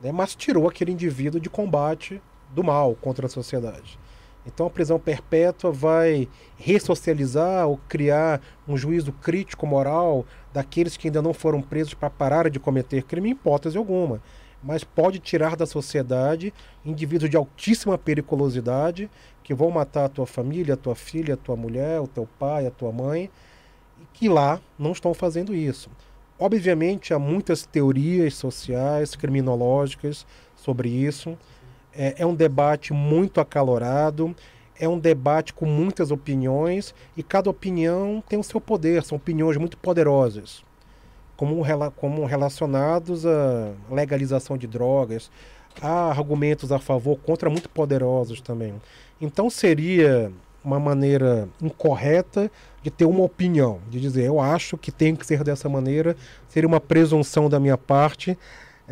né, 0.00 0.12
mas 0.12 0.36
tirou 0.36 0.68
aquele 0.68 0.92
indivíduo 0.92 1.40
de 1.40 1.50
combate 1.50 2.22
do 2.50 2.62
mal 2.62 2.94
contra 2.94 3.26
a 3.26 3.28
sociedade. 3.28 3.98
Então 4.44 4.66
a 4.66 4.70
prisão 4.70 4.98
perpétua 4.98 5.70
vai 5.70 6.28
ressocializar 6.56 7.66
ou 7.68 7.78
criar 7.88 8.40
um 8.66 8.76
juízo 8.76 9.12
crítico 9.12 9.66
moral 9.66 10.26
daqueles 10.52 10.96
que 10.96 11.08
ainda 11.08 11.22
não 11.22 11.32
foram 11.32 11.62
presos 11.62 11.94
para 11.94 12.10
parar 12.10 12.50
de 12.50 12.58
cometer 12.58 13.04
crime, 13.04 13.28
em 13.28 13.32
hipótese 13.32 13.78
alguma. 13.78 14.20
Mas 14.62 14.84
pode 14.84 15.18
tirar 15.18 15.56
da 15.56 15.66
sociedade 15.66 16.52
indivíduos 16.84 17.30
de 17.30 17.36
altíssima 17.36 17.96
periculosidade 17.96 19.10
que 19.42 19.54
vão 19.54 19.70
matar 19.70 20.04
a 20.04 20.08
tua 20.08 20.26
família, 20.26 20.74
a 20.74 20.76
tua 20.76 20.94
filha, 20.94 21.34
a 21.34 21.36
tua 21.36 21.56
mulher, 21.56 22.00
o 22.00 22.06
teu 22.06 22.28
pai, 22.38 22.66
a 22.66 22.70
tua 22.70 22.92
mãe, 22.92 23.30
e 24.00 24.06
que 24.12 24.28
lá 24.28 24.60
não 24.78 24.92
estão 24.92 25.14
fazendo 25.14 25.54
isso. 25.54 25.90
Obviamente, 26.38 27.14
há 27.14 27.18
muitas 27.18 27.66
teorias 27.66 28.34
sociais, 28.34 29.14
criminológicas 29.14 30.26
sobre 30.56 30.88
isso. 30.88 31.36
É, 31.94 32.16
é 32.18 32.26
um 32.26 32.34
debate 32.34 32.92
muito 32.92 33.40
acalorado, 33.40 34.34
é 34.78 34.88
um 34.88 34.98
debate 34.98 35.52
com 35.52 35.66
muitas 35.66 36.10
opiniões 36.10 36.94
e 37.16 37.22
cada 37.22 37.50
opinião 37.50 38.22
tem 38.28 38.38
o 38.38 38.42
seu 38.42 38.60
poder, 38.60 39.02
são 39.04 39.16
opiniões 39.16 39.56
muito 39.56 39.76
poderosas, 39.76 40.64
como, 41.36 41.62
como 41.96 42.24
relacionados 42.24 43.26
à 43.26 43.72
legalização 43.90 44.56
de 44.56 44.66
drogas. 44.66 45.30
Há 45.80 46.10
argumentos 46.10 46.70
a 46.70 46.78
favor, 46.78 47.16
contra, 47.18 47.48
muito 47.48 47.68
poderosos 47.68 48.40
também. 48.40 48.74
Então 49.20 49.48
seria 49.48 50.32
uma 50.64 50.78
maneira 50.78 51.48
incorreta 51.60 52.50
de 52.82 52.90
ter 52.90 53.04
uma 53.04 53.22
opinião, 53.22 53.80
de 53.88 54.00
dizer 54.00 54.24
eu 54.24 54.40
acho 54.40 54.76
que 54.76 54.92
tem 54.92 55.14
que 55.14 55.26
ser 55.26 55.42
dessa 55.42 55.68
maneira, 55.68 56.16
seria 56.48 56.68
uma 56.68 56.80
presunção 56.80 57.48
da 57.48 57.58
minha 57.58 57.78
parte 57.78 58.38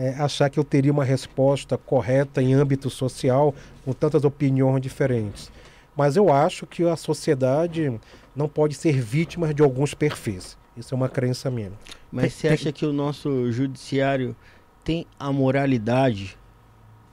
é, 0.00 0.14
achar 0.14 0.48
que 0.48 0.58
eu 0.58 0.64
teria 0.64 0.90
uma 0.90 1.04
resposta 1.04 1.76
correta 1.76 2.40
em 2.40 2.54
âmbito 2.54 2.88
social 2.88 3.54
com 3.84 3.92
tantas 3.92 4.24
opiniões 4.24 4.80
diferentes. 4.80 5.52
Mas 5.94 6.16
eu 6.16 6.32
acho 6.32 6.66
que 6.66 6.82
a 6.84 6.96
sociedade 6.96 8.00
não 8.34 8.48
pode 8.48 8.74
ser 8.74 8.98
vítima 8.98 9.52
de 9.52 9.62
alguns 9.62 9.92
perfis. 9.92 10.56
Isso 10.74 10.94
é 10.94 10.96
uma 10.96 11.10
crença 11.10 11.50
minha. 11.50 11.72
Mas 12.10 12.32
você 12.32 12.48
acha 12.48 12.72
que 12.72 12.86
o 12.86 12.94
nosso 12.94 13.52
judiciário 13.52 14.34
tem 14.82 15.06
a 15.18 15.30
moralidade? 15.30 16.38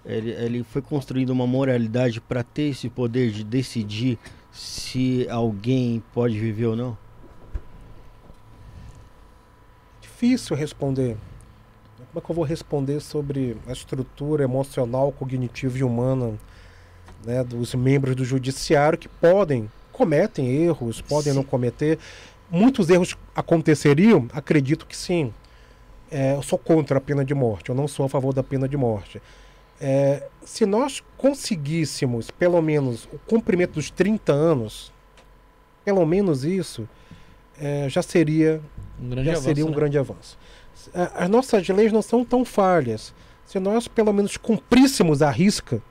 Ele, 0.06 0.32
ele 0.32 0.64
foi 0.64 0.82
construído 0.82 1.32
uma 1.32 1.46
moralidade 1.46 2.22
para 2.22 2.42
ter 2.42 2.70
esse 2.70 2.88
poder 2.88 3.32
de 3.32 3.44
decidir 3.44 4.18
se 4.50 5.28
alguém 5.30 6.02
pode 6.14 6.40
viver 6.40 6.68
ou 6.68 6.76
não? 6.78 6.98
Difícil 10.00 10.56
responder. 10.56 11.18
Como 12.18 12.24
é 12.24 12.26
que 12.26 12.32
eu 12.32 12.36
vou 12.36 12.46
responder 12.46 13.00
sobre 13.00 13.56
a 13.68 13.72
estrutura 13.72 14.44
emocional, 14.44 15.12
cognitiva 15.12 15.78
e 15.78 15.84
humana 15.84 16.34
né, 17.24 17.44
dos 17.44 17.76
membros 17.76 18.16
do 18.16 18.26
judiciário 18.26 18.98
que 18.98 19.08
podem, 19.08 19.70
cometem 19.92 20.48
erros, 20.64 21.00
podem 21.00 21.32
não 21.32 21.44
cometer. 21.44 22.00
Muitos 22.50 22.90
erros 22.90 23.16
aconteceriam? 23.36 24.28
Acredito 24.34 24.88
que 24.88 24.98
sim. 24.98 25.32
É, 26.10 26.34
eu 26.34 26.42
sou 26.42 26.58
contra 26.58 26.98
a 26.98 27.02
pena 27.02 27.24
de 27.24 27.36
morte, 27.36 27.70
eu 27.70 27.76
não 27.76 27.88
sou 27.88 28.08
a 28.08 28.10
favor 28.10 28.34
da 28.34 28.42
pena 28.42 28.68
de 28.68 28.76
morte. 28.76 29.22
É, 29.80 30.24
se 30.44 30.66
nós 30.66 31.04
conseguíssemos, 31.18 32.32
pelo 32.32 32.60
menos, 32.64 33.08
o 33.14 33.20
cumprimento 33.28 33.74
dos 33.74 33.92
30 33.92 34.34
anos, 34.34 34.92
pelo 35.86 36.04
menos 36.04 36.44
isso, 36.44 36.90
é, 37.60 37.88
já 37.88 38.02
seria 38.02 38.60
Um 39.00 39.12
já 39.24 39.32
avanço, 39.32 39.42
seria 39.44 39.66
um 39.66 39.70
né? 39.70 39.76
grande 39.76 40.00
avanço. 40.00 40.36
A- 40.94 41.24
As 41.26 41.30
nossas 41.30 41.68
leis 41.70 41.92
não 41.92 42.02
são 42.02 42.24
tão 42.26 42.44
falhas. 42.46 43.14
Se 43.46 43.60
nós 43.60 43.88
pelo 43.88 44.12
menos 44.14 44.36
cumpríssemos 44.38 45.22
a 45.22 45.30
risca 45.32 45.82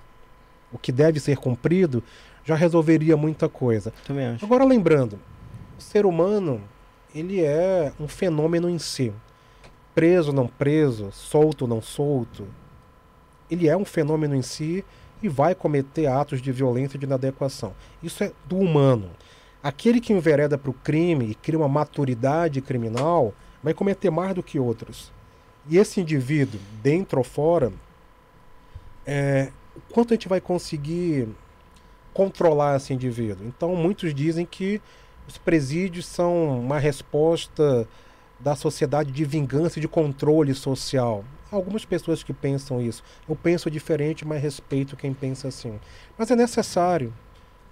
o 0.73 0.79
que 0.79 0.93
deve 0.93 1.19
ser 1.21 1.37
cumprido, 1.39 2.03
já 2.45 2.55
resolveria 2.55 3.17
muita 3.17 3.49
coisa. 3.49 3.93
Também 4.07 4.27
acho. 4.27 4.45
Agora 4.45 4.65
lembrando, 4.65 5.19
o 5.79 5.83
ser 5.83 6.05
humano, 6.05 6.61
ele 7.15 7.41
é 7.43 7.93
um 7.99 8.07
fenômeno 8.07 8.69
em 8.69 8.79
si. 8.79 9.13
Preso, 9.95 10.33
não 10.33 10.47
preso, 10.47 11.11
solto, 11.13 11.67
não 11.67 11.81
solto. 11.81 12.47
Ele 13.51 13.69
é 13.69 13.77
um 13.77 13.85
fenômeno 13.85 14.35
em 14.35 14.43
si 14.43 14.85
e 15.23 15.29
vai 15.29 15.55
cometer 15.55 16.07
atos 16.07 16.43
de 16.43 16.53
violência 16.53 16.97
e 16.97 17.01
de 17.01 17.07
inadequação. 17.07 17.73
Isso 18.03 18.23
é 18.23 18.33
do 18.45 18.59
humano. 18.59 19.11
Aquele 19.63 20.01
que 20.01 20.13
envereda 20.13 20.59
para 20.59 20.71
o 20.71 20.75
crime 20.75 21.31
e 21.31 21.35
cria 21.35 21.59
uma 21.59 21.69
maturidade 21.69 22.61
criminal 22.61 23.33
vai 23.67 23.75
cometer 23.75 24.11
mais 24.11 24.33
do 24.33 24.45
que 24.45 24.61
outros. 24.61 25.11
E 25.69 25.77
esse 25.77 26.01
indivíduo, 26.01 26.61
dentro 26.81 27.19
ou 27.19 27.25
fora, 27.25 27.73
é, 29.05 29.51
quanto 29.93 30.13
a 30.13 30.15
gente 30.15 30.29
vai 30.29 30.41
conseguir 30.41 31.27
controlar 32.15 32.77
esse 32.77 32.95
indivíduo? 32.95 33.45
Então, 33.45 33.75
muitos 33.75 34.15
dizem 34.15 34.47
que 34.47 34.81
os 35.27 35.37
presídios 35.37 36.07
são 36.07 36.61
uma 36.61 36.79
resposta 36.79 37.89
da 38.39 38.55
sociedade 38.55 39.11
de 39.11 39.25
vingança 39.25 39.81
e 39.81 39.83
de 39.83 39.89
controle 39.89 40.55
social. 40.55 41.25
Algumas 41.51 41.85
pessoas 41.85 42.23
que 42.23 42.33
pensam 42.33 42.81
isso. 42.81 43.03
Eu 43.29 43.35
penso 43.35 43.69
diferente, 43.69 44.25
mas 44.25 44.41
respeito 44.41 44.97
quem 44.97 45.13
pensa 45.13 45.49
assim. 45.49 45.81
Mas 46.17 46.31
é 46.31 46.37
necessário. 46.37 47.13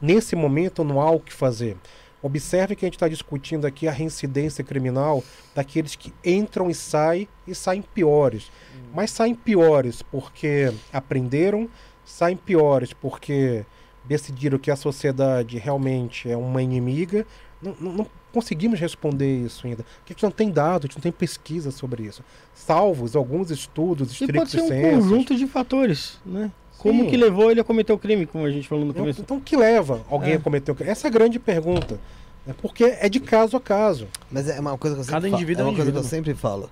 Nesse 0.01 0.35
momento 0.35 0.83
não 0.83 1.01
há 1.01 1.09
o 1.12 1.21
que 1.21 1.33
fazer. 1.33 1.77
Observe 2.26 2.74
que 2.74 2.84
a 2.84 2.88
gente 2.88 2.94
está 2.96 3.06
discutindo 3.06 3.66
aqui 3.66 3.86
a 3.86 3.92
reincidência 3.92 4.64
criminal 4.64 5.22
daqueles 5.55 5.94
que 5.94 6.10
entram 6.24 6.70
e 6.70 6.74
saem 6.74 7.28
e 7.46 7.55
saem 7.55 7.82
piores. 7.82 8.51
Mas 8.94 9.10
saem 9.10 9.34
piores 9.34 10.01
porque 10.01 10.72
aprenderam, 10.90 11.68
saem 12.02 12.34
piores 12.36 12.94
porque 12.94 13.66
decidiram 14.06 14.59
que 14.59 14.70
a 14.70 14.76
sociedade 14.76 15.59
realmente 15.59 16.30
é 16.30 16.36
uma 16.36 16.62
inimiga. 16.62 17.26
Não, 17.60 17.76
não- 17.78 17.92
não 17.92 18.06
conseguimos 18.32 18.80
responder 18.80 19.44
isso 19.44 19.66
ainda. 19.66 19.84
Porque 19.98 20.12
a 20.12 20.14
gente 20.14 20.22
não 20.22 20.30
tem 20.30 20.51
dados, 20.51 20.84
a 20.84 20.86
gente 20.88 20.96
não 20.96 21.02
tem 21.02 21.12
pesquisa 21.12 21.70
sobre 21.70 22.05
isso. 22.05 22.24
Salvos 22.55 23.14
alguns 23.14 23.51
estudos 23.51 24.09
E 24.20 24.26
pode 24.26 24.38
estrictos 24.38 24.51
ser 24.52 24.62
um 24.62 24.68
sensos. 24.68 25.02
conjunto 25.10 25.36
de 25.36 25.46
fatores, 25.46 26.18
né? 26.24 26.51
Como 26.78 27.05
Sim. 27.05 27.10
que 27.10 27.16
levou 27.16 27.51
ele 27.51 27.60
a 27.60 27.64
cometer 27.64 27.92
o 27.92 27.98
crime, 27.98 28.26
como 28.26 28.44
a 28.44 28.51
gente 28.51 28.68
falou 28.68 28.84
no 28.84 28.90
Então, 28.90 29.02
começo. 29.02 29.20
então, 29.22 29.36
o 29.38 29.40
que 29.40 29.56
leva 29.56 30.02
alguém 30.10 30.32
É. 30.32 30.36
a 30.36 30.40
cometer 30.40 30.70
o 30.70 30.74
crime? 30.74 30.90
Essa 30.90 31.06
é 31.06 31.09
a 31.09 31.12
grande 31.12 31.38
pergunta. 31.38 31.98
né? 32.46 32.55
Porque 32.60 32.84
é 32.84 33.09
de 33.09 33.20
caso 33.20 33.56
a 33.56 33.60
caso. 33.60 34.06
Mas 34.30 34.46
é 34.51 34.60
uma 34.60 34.76
coisa 34.76 34.94
que 34.94 35.01
eu 35.01 35.05
sempre 35.05 35.16
Cada 35.22 35.28
indivíduo 35.30 35.62
é 35.62 35.62
é 35.62 35.64
um 35.64 35.70
uma 35.70 35.76
coisa 35.76 35.90
que 35.90 35.96
eu 35.96 36.01
indivíduo. 36.02 36.10
sempre 36.28 36.34
falo. 36.34 36.70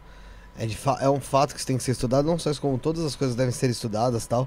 É, 0.58 0.66
de 0.66 0.76
fa- 0.76 0.98
é 1.00 1.08
um 1.08 1.18
fato 1.18 1.52
que 1.54 1.58
isso 1.58 1.66
tem 1.66 1.78
que 1.78 1.82
ser 1.82 1.92
estudado, 1.92 2.26
não 2.26 2.38
só 2.38 2.50
isso, 2.50 2.60
como 2.60 2.76
todas 2.76 3.02
as 3.06 3.16
coisas 3.16 3.34
devem 3.34 3.52
ser 3.52 3.70
estudadas 3.70 4.26
tal. 4.26 4.46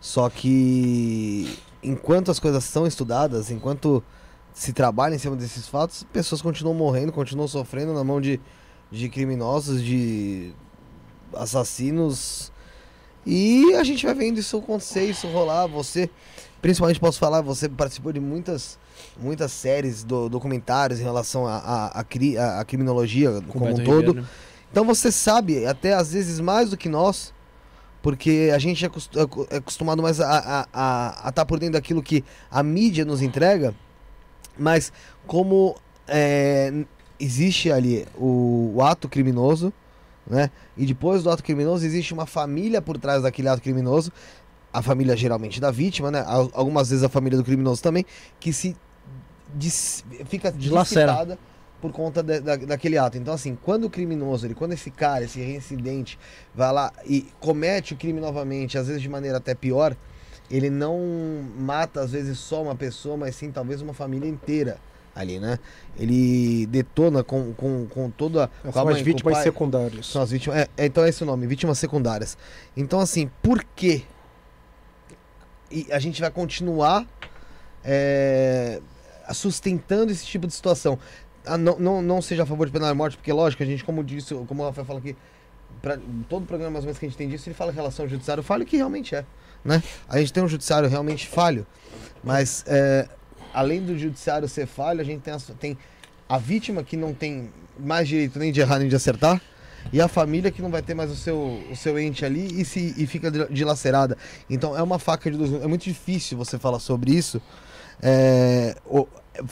Só 0.00 0.30
que 0.30 1.58
enquanto 1.82 2.30
as 2.30 2.38
coisas 2.38 2.62
são 2.62 2.86
estudadas, 2.86 3.50
enquanto 3.50 4.00
se 4.54 4.72
trabalha 4.72 5.16
em 5.16 5.18
cima 5.18 5.34
desses 5.34 5.66
fatos, 5.66 6.04
pessoas 6.12 6.40
continuam 6.40 6.76
morrendo, 6.76 7.10
continuam 7.10 7.48
sofrendo 7.48 7.92
na 7.92 8.04
mão 8.04 8.20
de, 8.20 8.38
de 8.92 9.08
criminosos, 9.08 9.82
de 9.82 10.52
assassinos. 11.34 12.49
E 13.26 13.74
a 13.74 13.84
gente 13.84 14.04
vai 14.06 14.14
vendo 14.14 14.38
isso 14.38 14.56
acontecer, 14.56 15.04
isso 15.04 15.26
rolar. 15.28 15.66
Você, 15.66 16.08
principalmente 16.62 16.98
posso 16.98 17.18
falar, 17.18 17.40
você 17.42 17.68
participou 17.68 18.12
de 18.12 18.20
muitas 18.20 18.78
muitas 19.18 19.50
séries, 19.52 20.04
do, 20.04 20.28
documentários 20.28 21.00
em 21.00 21.02
relação 21.02 21.46
à 21.46 21.56
a, 21.56 21.86
a, 22.00 22.04
cri- 22.04 22.36
a- 22.36 22.60
a 22.60 22.64
criminologia 22.64 23.40
Com 23.48 23.58
como 23.60 23.66
um 23.72 23.74
todo. 23.76 23.82
Ribeiro, 23.92 24.14
né? 24.14 24.24
Então 24.70 24.84
você 24.84 25.10
sabe, 25.10 25.66
até 25.66 25.94
às 25.94 26.12
vezes 26.12 26.38
mais 26.38 26.70
do 26.70 26.76
que 26.76 26.88
nós, 26.88 27.32
porque 28.02 28.50
a 28.54 28.58
gente 28.58 28.84
é 28.84 28.88
é 28.88 29.54
é 29.54 29.56
acostumado 29.56 30.02
mais 30.02 30.20
a 30.20 30.66
estar 30.70 31.32
tá 31.32 31.44
por 31.44 31.58
dentro 31.58 31.74
daquilo 31.74 32.02
que 32.02 32.24
a 32.50 32.62
mídia 32.62 33.04
nos 33.04 33.20
entrega, 33.20 33.74
mas 34.56 34.92
como 35.26 35.74
é, 36.06 36.72
existe 37.18 37.70
ali 37.72 38.06
o, 38.16 38.72
o 38.76 38.82
ato 38.82 39.08
criminoso, 39.08 39.72
né? 40.30 40.50
E 40.76 40.86
depois 40.86 41.22
do 41.24 41.30
ato 41.30 41.42
criminoso 41.42 41.84
existe 41.84 42.14
uma 42.14 42.24
família 42.24 42.80
por 42.80 42.96
trás 42.96 43.22
daquele 43.24 43.48
ato 43.48 43.60
criminoso, 43.60 44.12
a 44.72 44.80
família 44.80 45.16
geralmente 45.16 45.60
da 45.60 45.70
vítima, 45.70 46.10
né? 46.10 46.22
Al- 46.26 46.50
Algumas 46.54 46.88
vezes 46.90 47.04
a 47.04 47.08
família 47.08 47.36
do 47.36 47.44
criminoso 47.44 47.82
também, 47.82 48.06
que 48.38 48.52
se 48.52 48.76
dis- 49.54 50.04
fica 50.26 50.52
Dilacera. 50.52 51.06
dissipada 51.12 51.38
por 51.80 51.90
conta 51.92 52.22
de- 52.22 52.40
da, 52.40 52.56
daquele 52.56 52.96
ato. 52.96 53.18
Então, 53.18 53.34
assim, 53.34 53.58
quando 53.60 53.84
o 53.84 53.90
criminoso, 53.90 54.46
ele, 54.46 54.54
quando 54.54 54.72
esse 54.72 54.90
cara, 54.90 55.24
esse 55.24 55.40
reincidente, 55.40 56.18
vai 56.54 56.72
lá 56.72 56.92
e 57.04 57.26
comete 57.40 57.94
o 57.94 57.96
crime 57.96 58.20
novamente, 58.20 58.78
às 58.78 58.86
vezes 58.86 59.02
de 59.02 59.08
maneira 59.08 59.38
até 59.38 59.54
pior, 59.54 59.96
ele 60.50 60.68
não 60.70 60.98
mata, 61.58 62.00
às 62.02 62.12
vezes, 62.12 62.38
só 62.38 62.62
uma 62.62 62.74
pessoa, 62.76 63.16
mas 63.16 63.34
sim 63.34 63.50
talvez 63.50 63.80
uma 63.82 63.94
família 63.94 64.28
inteira 64.28 64.78
ali, 65.20 65.38
né? 65.38 65.58
Ele 65.98 66.66
detona 66.66 67.22
com, 67.22 67.52
com, 67.54 67.86
com 67.86 68.10
toda 68.10 68.50
com 68.62 68.68
a 68.68 68.72
São 68.72 68.84
mãe, 68.84 68.94
as 68.94 69.00
com 69.00 69.04
vítimas 69.04 69.34
pai. 69.34 69.42
secundárias. 69.42 70.06
São 70.06 70.22
as 70.22 70.30
vítimas. 70.30 70.58
É, 70.58 70.68
é, 70.76 70.86
então 70.86 71.04
é 71.04 71.08
esse 71.08 71.22
o 71.22 71.26
nome, 71.26 71.46
vítimas 71.46 71.78
secundárias. 71.78 72.36
Então, 72.76 73.00
assim, 73.00 73.30
por 73.42 73.64
quê? 73.76 74.02
E 75.70 75.86
a 75.90 75.98
gente 75.98 76.20
vai 76.20 76.30
continuar 76.30 77.06
é, 77.84 78.80
sustentando 79.32 80.10
esse 80.10 80.24
tipo 80.24 80.46
de 80.46 80.54
situação. 80.54 80.98
Ah, 81.46 81.56
não, 81.56 81.78
não, 81.78 82.02
não 82.02 82.20
seja 82.22 82.42
a 82.42 82.46
favor 82.46 82.66
de 82.66 82.72
pena 82.72 82.88
de 82.88 82.94
morte, 82.94 83.16
porque, 83.16 83.32
lógico, 83.32 83.62
a 83.62 83.66
gente, 83.66 83.84
como 83.84 84.04
disse, 84.04 84.34
como 84.46 84.62
o 84.62 84.66
Rafael 84.66 84.84
fala 84.84 84.98
aqui, 84.98 85.16
pra, 85.80 85.98
todo 86.28 86.44
programa 86.46 86.72
mais 86.72 86.84
ou 86.84 86.86
menos 86.86 86.98
que 86.98 87.06
a 87.06 87.08
gente 87.08 87.16
tem 87.16 87.28
disso, 87.28 87.48
ele 87.48 87.54
fala 87.54 87.72
em 87.72 87.74
relação 87.74 88.04
ao 88.04 88.08
judiciário 88.08 88.42
falho, 88.42 88.66
que 88.66 88.76
realmente 88.76 89.14
é. 89.14 89.24
Né? 89.64 89.82
A 90.08 90.18
gente 90.18 90.32
tem 90.32 90.42
um 90.42 90.48
judiciário 90.48 90.88
realmente 90.88 91.26
falho, 91.26 91.66
mas 92.22 92.64
é, 92.66 93.08
além 93.54 93.80
do 93.82 93.98
judiciário 93.98 94.48
ser 94.48 94.66
falho, 94.66 95.00
a 95.00 95.04
gente 95.04 95.20
tem 95.22 95.34
a, 95.34 95.38
tem 95.58 95.78
a 96.28 96.38
vítima 96.38 96.82
que 96.82 96.96
não 96.96 97.12
tem 97.12 97.50
mais 97.78 98.06
direito 98.08 98.38
nem 98.38 98.52
de 98.52 98.60
errar 98.60 98.78
nem 98.78 98.88
de 98.88 98.96
acertar, 98.96 99.40
e 99.92 100.00
a 100.00 100.08
família 100.08 100.50
que 100.50 100.60
não 100.60 100.70
vai 100.70 100.82
ter 100.82 100.92
mais 100.94 101.10
o 101.10 101.16
seu, 101.16 101.38
o 101.70 101.74
seu 101.74 101.98
ente 101.98 102.24
ali 102.24 102.60
e, 102.60 102.64
se, 102.64 102.94
e 102.98 103.06
fica 103.06 103.30
dil- 103.30 103.48
dilacerada. 103.48 104.16
Então 104.48 104.76
é 104.76 104.82
uma 104.82 104.98
faca 104.98 105.30
de 105.30 105.38
dois. 105.38 105.52
É 105.62 105.66
muito 105.66 105.84
difícil 105.84 106.36
você 106.36 106.58
falar 106.58 106.78
sobre 106.78 107.12
isso 107.12 107.40
é, 108.02 108.76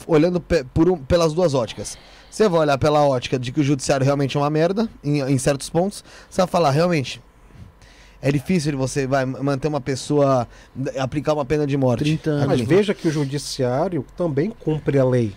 olhando 0.05 0.39
por 0.73 0.89
um- 0.89 0.97
pelas 0.97 1.33
duas 1.33 1.53
óticas. 1.55 1.97
Você 2.29 2.47
vai 2.47 2.59
olhar 2.61 2.77
pela 2.77 3.03
ótica 3.03 3.39
de 3.39 3.51
que 3.51 3.59
o 3.59 3.63
judiciário 3.63 4.05
realmente 4.05 4.37
é 4.37 4.39
uma 4.39 4.51
merda 4.51 4.87
em, 5.03 5.19
em 5.19 5.37
certos 5.39 5.67
pontos. 5.67 6.03
Você 6.29 6.41
vai 6.41 6.47
falar, 6.47 6.69
realmente, 6.69 7.19
é 8.21 8.31
difícil 8.31 8.71
de 8.71 8.77
você 8.77 9.07
vai 9.07 9.25
manter 9.25 9.67
uma 9.67 9.81
pessoa, 9.81 10.47
aplicar 10.99 11.33
uma 11.33 11.45
pena 11.45 11.65
de 11.65 11.77
morte. 11.77 12.03
30 12.03 12.29
anos. 12.29 12.45
Mas 12.47 12.59
Ali. 12.59 12.65
veja 12.67 12.93
que 12.93 13.07
o 13.07 13.11
judiciário 13.11 14.05
também 14.17 14.49
cumpre 14.51 14.97
a 14.99 15.05
lei. 15.05 15.33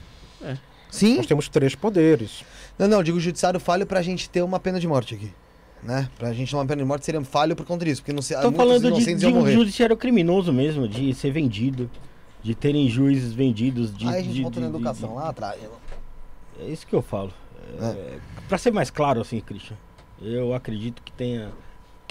Sim, 0.91 1.17
Nós 1.17 1.27
temos 1.27 1.49
três 1.49 1.75
poderes. 1.75 2.45
Não, 2.79 2.87
não, 2.87 3.03
digo 3.03 3.19
judiciário 3.19 3.59
falho 3.59 3.87
pra 3.87 4.03
gente 4.03 4.29
ter 4.29 4.43
uma 4.43 4.61
pena 4.61 4.79
de 4.79 4.87
morte 4.87 5.15
aqui. 5.15 5.33
Né? 5.83 6.09
Pra 6.19 6.33
gente 6.35 6.51
ter 6.51 6.57
uma 6.57 6.67
pena 6.67 6.83
de 6.83 6.87
morte 6.87 7.05
seria 7.07 7.21
falho 7.25 7.57
por 7.57 7.65
conta 7.65 7.85
disso, 7.85 8.03
porque 8.03 8.13
não 8.13 8.21
sei, 8.23 8.37
Tô 8.39 8.53
falando 8.53 8.93
de, 8.93 9.15
de 9.15 9.27
um 9.27 9.51
judiciário 9.51 9.97
criminoso 9.97 10.53
mesmo, 10.53 10.87
de 10.87 11.15
ser 11.15 11.31
vendido, 11.33 11.91
de 12.43 12.55
terem 12.55 12.89
juízes 12.91 13.33
vendidos, 13.33 13.97
de. 13.97 14.07
Aí 14.07 14.21
a 14.21 14.23
gente 14.23 14.35
de- 14.35 14.43
volta 14.43 14.61
na 14.61 14.67
de- 14.67 14.73
de- 14.73 14.77
educação, 14.79 15.15
lá 15.15 15.31
atrás. 15.31 15.59
É 16.61 16.67
isso 16.67 16.87
que 16.87 16.95
eu 16.95 17.01
falo. 17.03 17.33
É, 17.81 18.19
Pra 18.49 18.59
ser 18.59 18.71
mais 18.71 18.91
claro, 18.91 19.21
assim, 19.23 19.41
Christian, 19.41 19.77
eu 20.21 20.53
acredito 20.55 21.03
que 21.03 21.11
tenha 21.11 21.49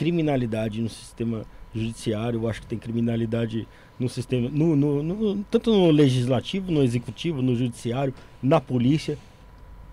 criminalidade 0.06 0.82
no 0.82 0.90
sistema 0.90 1.44
judiciário, 1.76 2.42
eu 2.42 2.50
acho 2.50 2.60
que 2.62 2.66
tem 2.68 2.80
criminalidade 2.80 3.68
no 4.00 4.10
sistema, 4.10 4.50
no, 4.50 4.76
no- 4.76 5.04
no- 5.04 5.44
tanto 5.52 5.72
no 5.72 5.92
legislativo, 5.92 6.72
no 6.72 6.82
executivo, 6.82 7.40
no 7.40 7.56
judiciário, 7.56 8.12
na 8.42 8.60
polícia. 8.60 9.16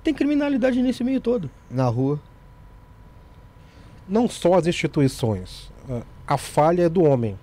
Tem 0.02 0.14
criminalidade 0.14 0.80
nesse 0.80 1.04
meio 1.04 1.20
todo. 1.20 1.50
Na 1.70 1.84
rua. 1.88 2.18
Não 4.08 4.26
só 4.26 4.54
as 4.54 4.66
instituições. 4.66 5.70
A 6.26 6.38
falha 6.38 6.84
é 6.84 6.88
do 6.88 7.02
homem. 7.04 7.38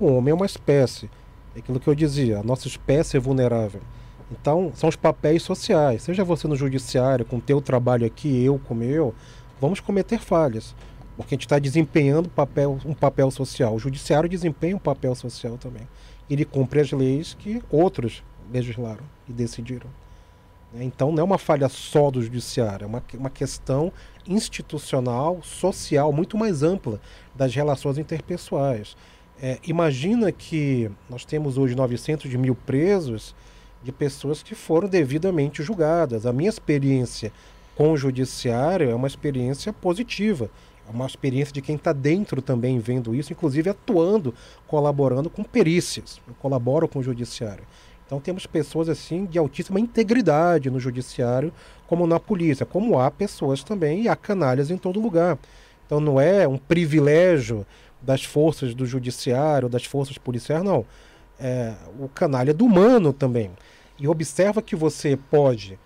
O 0.00 0.06
homem 0.06 0.32
é 0.32 0.34
uma 0.34 0.46
espécie. 0.46 1.08
É 1.54 1.60
aquilo 1.60 1.78
que 1.78 1.86
eu 1.88 1.94
dizia, 1.94 2.40
a 2.40 2.42
nossa 2.42 2.66
espécie 2.66 3.16
é 3.16 3.20
vulnerável. 3.20 3.80
Então, 4.32 4.72
são 4.74 4.88
os 4.88 4.96
papéis 4.96 5.44
sociais. 5.44 6.02
Seja 6.02 6.24
você 6.24 6.48
no 6.48 6.56
judiciário, 6.56 7.24
com 7.24 7.36
o 7.36 7.40
teu 7.40 7.60
trabalho 7.60 8.04
aqui, 8.04 8.42
eu 8.42 8.58
com 8.58 8.74
o 8.74 8.76
meu, 8.76 9.14
vamos 9.60 9.78
cometer 9.78 10.18
falhas. 10.18 10.74
Porque 11.18 11.34
a 11.34 11.36
gente 11.36 11.46
está 11.46 11.58
desempenhando 11.58 12.28
papel, 12.28 12.78
um 12.86 12.94
papel 12.94 13.28
social. 13.32 13.74
O 13.74 13.78
judiciário 13.78 14.28
desempenha 14.28 14.76
um 14.76 14.78
papel 14.78 15.16
social 15.16 15.58
também. 15.58 15.82
Ele 16.30 16.44
cumpre 16.44 16.80
as 16.80 16.92
leis 16.92 17.34
que 17.34 17.60
outros 17.68 18.22
legislaram 18.52 19.02
e 19.28 19.32
decidiram. 19.32 19.88
né? 20.72 20.84
Então, 20.84 21.10
não 21.10 21.20
é 21.20 21.24
uma 21.24 21.36
falha 21.36 21.68
só 21.68 22.08
do 22.08 22.22
judiciário, 22.22 22.84
é 22.84 22.86
uma, 22.86 23.02
uma 23.14 23.30
questão 23.30 23.92
institucional, 24.28 25.42
social, 25.42 26.12
muito 26.12 26.36
mais 26.36 26.62
ampla 26.62 27.00
das 27.34 27.52
relações 27.52 27.98
interpessoais. 27.98 28.96
É, 29.42 29.58
imagina 29.64 30.30
que 30.30 30.88
nós 31.10 31.24
temos 31.24 31.58
hoje 31.58 31.74
900 31.74 32.32
mil 32.36 32.54
presos 32.54 33.34
de 33.82 33.90
pessoas 33.90 34.40
que 34.40 34.54
foram 34.54 34.88
devidamente 34.88 35.64
julgadas. 35.64 36.26
A 36.26 36.32
minha 36.32 36.48
experiência 36.48 37.32
com 37.74 37.92
o 37.92 37.96
judiciário 37.96 38.88
é 38.88 38.94
uma 38.94 39.08
experiência 39.08 39.72
positiva. 39.72 40.48
É 40.88 40.90
uma 40.90 41.06
experiência 41.06 41.52
de 41.52 41.60
quem 41.60 41.76
está 41.76 41.92
dentro 41.92 42.40
também 42.40 42.78
vendo 42.78 43.14
isso, 43.14 43.32
inclusive 43.32 43.68
atuando, 43.68 44.34
colaborando 44.66 45.28
com 45.28 45.44
perícias. 45.44 46.20
Eu 46.26 46.34
colaboro 46.34 46.88
com 46.88 47.00
o 47.00 47.02
judiciário. 47.02 47.64
Então 48.06 48.18
temos 48.18 48.46
pessoas 48.46 48.88
assim 48.88 49.26
de 49.26 49.38
altíssima 49.38 49.78
integridade 49.78 50.70
no 50.70 50.80
judiciário, 50.80 51.52
como 51.86 52.06
na 52.06 52.18
polícia, 52.18 52.64
como 52.64 52.98
há 52.98 53.10
pessoas 53.10 53.62
também 53.62 54.02
e 54.02 54.08
há 54.08 54.16
canalhas 54.16 54.70
em 54.70 54.78
todo 54.78 54.98
lugar. 54.98 55.38
Então 55.84 56.00
não 56.00 56.18
é 56.18 56.48
um 56.48 56.56
privilégio 56.56 57.66
das 58.00 58.24
forças 58.24 58.74
do 58.74 58.86
judiciário, 58.86 59.68
das 59.68 59.84
forças 59.84 60.16
policiais, 60.16 60.62
não. 60.62 60.86
É 61.38 61.74
o 62.00 62.08
canalha 62.08 62.54
do 62.54 62.64
humano 62.64 63.12
também. 63.12 63.50
E 63.98 64.08
observa 64.08 64.62
que 64.62 64.74
você 64.74 65.16
pode, 65.30 65.78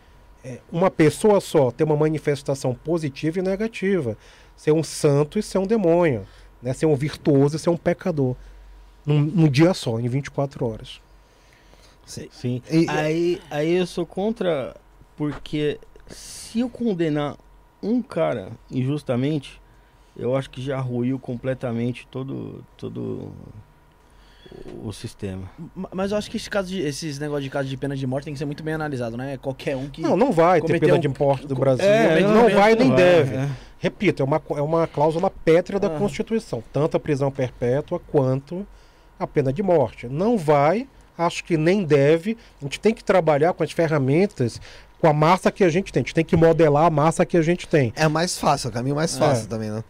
é, 0.45 0.59
uma 0.71 0.91
pessoa 0.91 1.41
só, 1.41 1.71
ter 1.71 1.85
uma 1.85 1.97
manifestação 1.97 2.75
positiva 2.75 3.41
e 3.41 3.43
negativa. 3.43 4.17
Ser 4.63 4.71
um 4.71 4.85
santo 4.85 5.41
e 5.41 5.43
ser 5.43 5.59
um 5.59 5.67
demônio. 5.67 6.25
Né? 6.63 6.73
Ser 6.73 6.87
um 6.87 6.95
virtuoso 6.95 7.57
e 7.57 7.59
ser 7.59 7.69
um 7.69 7.77
pecador. 7.77 8.37
Num, 9.05 9.19
num 9.21 9.49
dia 9.49 9.75
só, 9.75 9.99
em 9.99 10.07
24 10.07 10.65
horas. 10.65 11.01
Sim. 12.07 12.63
E- 12.71 12.89
Aí, 12.89 13.43
aí 13.51 13.73
eu 13.73 13.85
sou 13.89 14.07
contra, 14.07 14.77
porque 15.17 15.81
se 16.07 16.61
eu 16.61 16.69
condenar 16.71 17.37
um 17.83 18.01
cara 18.01 18.53
injustamente, 18.71 19.61
eu 20.17 20.37
acho 20.37 20.49
que 20.49 20.63
já 20.63 20.79
ruiu 20.79 21.19
completamente 21.19 22.07
todo, 22.09 22.65
todo 22.77 23.33
o, 24.85 24.93
sistema. 24.93 25.43
Ma- 25.75 25.89
Mas 25.93 26.11
eu 26.13 26.19
acho 26.19 26.31
que 26.31 26.37
esse 26.37 26.49
caso 26.51 26.69
de, 26.69 26.81
esses 26.81 27.19
negócios 27.19 27.45
de 27.45 27.51
caso 27.51 27.69
de 27.69 27.77
pena 27.77 27.97
de 27.97 28.07
morte 28.07 28.25
tem 28.25 28.33
que 28.33 28.39
ser 28.39 28.45
muito 28.45 28.63
bem 28.63 28.75
analisado, 28.75 29.17
né? 29.17 29.37
Qualquer 29.39 29.77
um 29.77 29.89
que. 29.89 30.01
Não, 30.03 30.17
não 30.17 30.33
vai 30.33 30.61
ter 30.61 30.79
pena 30.81 30.95
um- 30.95 30.99
de 30.99 31.09
morte 31.09 31.47
do 31.47 31.55
Brasil. 31.55 31.85
É, 31.85 32.21
não, 32.21 32.35
não, 32.49 32.51
vai 32.51 32.75
nem 32.75 32.89
Não 32.89 32.97
deve. 32.97 33.35
é. 33.37 33.49
Repito, 33.79 34.23
é 34.23 34.25
uma, 34.25 34.41
é 34.51 34.63
uma 34.63 34.87
cláusula 34.87 35.29
pétrea 35.31 35.81
da 35.81 35.89
Ah. 35.89 35.99
Constituição, 35.99 36.63
tanto 36.73 36.97
a 36.97 37.01
prisão 37.01 37.31
perpétua 37.31 38.01
quanto 38.11 38.67
a 39.19 39.27
pena 39.27 39.53
de 39.53 39.63
morte. 39.63 40.07
Não 40.09 40.37
vai 40.39 40.87
Acho 41.19 41.45
que 41.45 41.59
nem 41.59 41.85
deve. 41.85 42.39
A 42.61 42.65
gente 42.65 42.81
tem 42.81 42.95
que 42.95 43.05
trabalhar 43.05 43.53
com 43.53 43.63
as 43.63 43.71
ferramentas, 43.71 44.59
com 44.99 45.07
a 45.07 45.13
massa 45.13 45.53
que 45.53 45.63
a 45.63 45.69
gente 45.69 45.93
tem. 45.93 46.01
A 46.01 46.03
gente 46.05 46.15
tem 46.15 46.25
que 46.25 46.35
modelar 46.35 46.87
a 46.87 46.91
massa 46.91 47.27
que 47.27 47.37
a 47.37 47.43
gente 47.43 47.69
tem. 47.69 47.93
É 47.95 48.09
mais 48.09 48.39
fácil, 48.39 48.69
é 48.69 48.71
o 48.71 48.73
caminho 48.73 48.97
mais 48.97 49.17
fácil 49.17 49.45
É. 49.45 49.49
também, 49.49 49.71
né? 49.71 49.85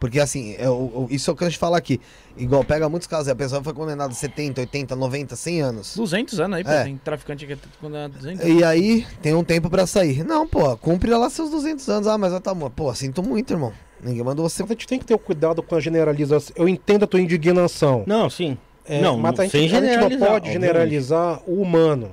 Porque 0.00 0.20
assim, 0.20 0.54
é, 0.58 0.68
o- 0.68 0.72
o- 0.72 1.08
isso 1.10 1.30
é 1.30 1.32
o 1.32 1.36
que 1.36 1.44
a 1.44 1.48
gente 1.48 1.58
fala 1.58 1.78
aqui. 1.78 2.00
Igual, 2.36 2.64
pega 2.64 2.88
muitos 2.88 3.06
casos, 3.08 3.28
a 3.28 3.34
pessoa 3.34 3.62
foi 3.62 3.72
condenada 3.72 4.12
a 4.12 4.14
70, 4.14 4.60
80, 4.60 4.96
90, 4.96 5.36
100 5.36 5.60
anos. 5.62 5.94
200 5.96 6.40
anos 6.40 6.58
aí, 6.58 6.64
pô. 6.64 6.70
É. 6.70 6.84
Tem 6.84 6.96
traficante 6.98 7.46
que 7.46 7.52
é 7.52 7.58
condenado 7.80 8.14
a 8.14 8.18
200 8.18 8.46
E 8.46 8.64
aí, 8.64 9.06
tem 9.22 9.34
um 9.34 9.44
tempo 9.44 9.70
pra 9.70 9.86
sair. 9.86 10.24
Não, 10.24 10.46
pô, 10.46 10.76
cumpre 10.76 11.10
lá 11.10 11.30
seus 11.30 11.50
200 11.50 11.88
anos. 11.88 12.06
Ah, 12.08 12.18
mas 12.18 12.32
vai 12.32 12.40
tá 12.40 12.54
morto. 12.54 12.72
Pô, 12.74 12.94
sinto 12.94 13.22
muito, 13.22 13.52
irmão. 13.52 13.72
Ninguém 14.02 14.22
mandou 14.24 14.48
você. 14.48 14.62
Mas 14.62 14.70
a 14.72 14.74
gente 14.74 14.86
tem 14.86 14.98
que 14.98 15.04
ter 15.06 15.14
o 15.14 15.18
cuidado 15.18 15.62
com 15.62 15.74
a 15.76 15.80
generalização. 15.80 16.54
Eu 16.58 16.68
entendo 16.68 17.04
a 17.04 17.06
tua 17.06 17.20
indignação. 17.20 18.02
Não, 18.06 18.28
sim. 18.28 18.58
É, 18.86 19.00
Não, 19.00 19.16
mas 19.16 19.32
não- 19.36 19.40
a 19.40 19.44
gente, 19.44 19.52
sem 19.52 19.64
a 19.64 19.80
gente 19.80 19.96
não 19.96 20.08
pode 20.10 20.24
obviamente. 20.24 20.52
generalizar 20.52 21.40
o 21.46 21.62
humano. 21.62 22.10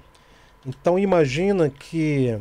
Então 0.65 0.97
imagina 0.97 1.69
que 1.69 2.29
é, 2.29 2.39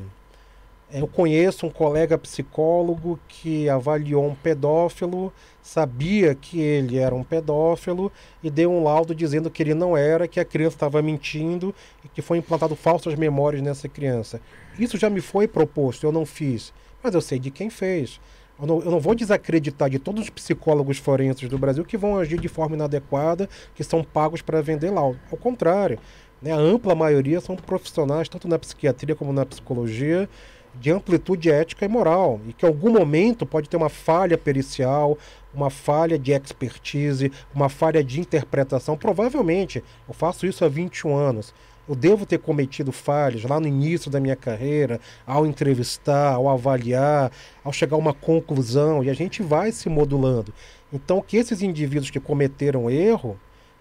eu 0.92 1.06
conheço 1.06 1.66
um 1.66 1.70
colega 1.70 2.18
psicólogo 2.18 3.18
que 3.28 3.68
avaliou 3.68 4.26
um 4.26 4.34
pedófilo, 4.34 5.32
sabia 5.62 6.34
que 6.34 6.60
ele 6.60 6.98
era 6.98 7.14
um 7.14 7.22
pedófilo 7.22 8.10
e 8.42 8.50
deu 8.50 8.72
um 8.72 8.82
laudo 8.82 9.14
dizendo 9.14 9.50
que 9.50 9.62
ele 9.62 9.74
não 9.74 9.96
era, 9.96 10.26
que 10.26 10.40
a 10.40 10.44
criança 10.44 10.76
estava 10.76 11.00
mentindo 11.00 11.74
e 12.04 12.08
que 12.08 12.20
foi 12.20 12.38
implantado 12.38 12.74
falsas 12.74 13.14
memórias 13.14 13.62
nessa 13.62 13.88
criança. 13.88 14.40
Isso 14.78 14.98
já 14.98 15.08
me 15.08 15.20
foi 15.20 15.46
proposto, 15.46 16.04
eu 16.04 16.12
não 16.12 16.26
fiz, 16.26 16.72
mas 17.02 17.14
eu 17.14 17.20
sei 17.20 17.38
de 17.38 17.50
quem 17.50 17.70
fez. 17.70 18.20
Eu 18.60 18.66
não, 18.66 18.80
eu 18.80 18.90
não 18.90 19.00
vou 19.00 19.14
desacreditar 19.14 19.88
de 19.88 19.98
todos 19.98 20.24
os 20.24 20.30
psicólogos 20.30 20.98
forenses 20.98 21.48
do 21.48 21.56
Brasil 21.56 21.84
que 21.84 21.96
vão 21.96 22.18
agir 22.18 22.38
de 22.38 22.48
forma 22.48 22.76
inadequada, 22.76 23.48
que 23.74 23.82
são 23.82 24.04
pagos 24.04 24.42
para 24.42 24.60
vender 24.60 24.90
laudo. 24.90 25.18
Ao 25.30 25.38
contrário, 25.38 25.98
né, 26.42 26.52
a 26.52 26.56
ampla 26.56 26.94
maioria 26.94 27.40
são 27.40 27.56
profissionais, 27.56 28.28
tanto 28.28 28.48
na 28.48 28.58
psiquiatria 28.58 29.14
como 29.14 29.32
na 29.32 29.46
psicologia, 29.46 30.28
de 30.74 30.90
amplitude 30.90 31.51
ética 31.51 31.84
e 31.84 31.88
moral, 31.88 32.40
e 32.47 32.52
que 32.52 32.64
em 32.64 32.68
algum 32.68 32.92
momento 32.92 33.44
pode 33.44 33.68
ter 33.68 33.76
uma 33.76 33.88
falha 33.88 34.38
pericial, 34.38 35.18
uma 35.52 35.70
falha 35.70 36.18
de 36.18 36.32
expertise, 36.32 37.32
uma 37.55 37.68
falha 37.68 38.02
de 38.02 38.20
interpretação. 38.20 38.97
Provavelmente, 38.97 39.82
eu 40.09 40.14
faço 40.14 40.47
isso 40.47 40.64
há 40.64 40.68
21 40.68 41.14
anos. 41.16 41.52
Eu 41.88 41.97
devo 41.97 42.24
ter 42.24 42.38
cometido 42.38 42.92
falhas 42.92 43.42
lá 43.42 43.59
no 43.59 43.66
início 43.66 44.10
da 44.10 44.20
minha 44.20 44.36
carreira, 44.36 45.01
ao 45.26 45.44
entrevistar, 45.44 46.34
ao 46.34 46.48
avaliar, 46.48 47.32
ao 47.64 47.72
chegar 47.72 47.97
a 47.97 47.98
uma 47.98 48.14
conclusão, 48.14 49.02
e 49.02 49.10
a 49.10 49.14
gente 49.14 49.42
vai 49.42 49.72
se 49.72 49.88
modulando. 49.88 50.55
Então, 50.92 51.20
que 51.20 51.36
esses 51.36 51.62
indivíduos 51.62 52.10
que 52.10 52.20
cometeram 52.20 52.88
erro 52.88 53.36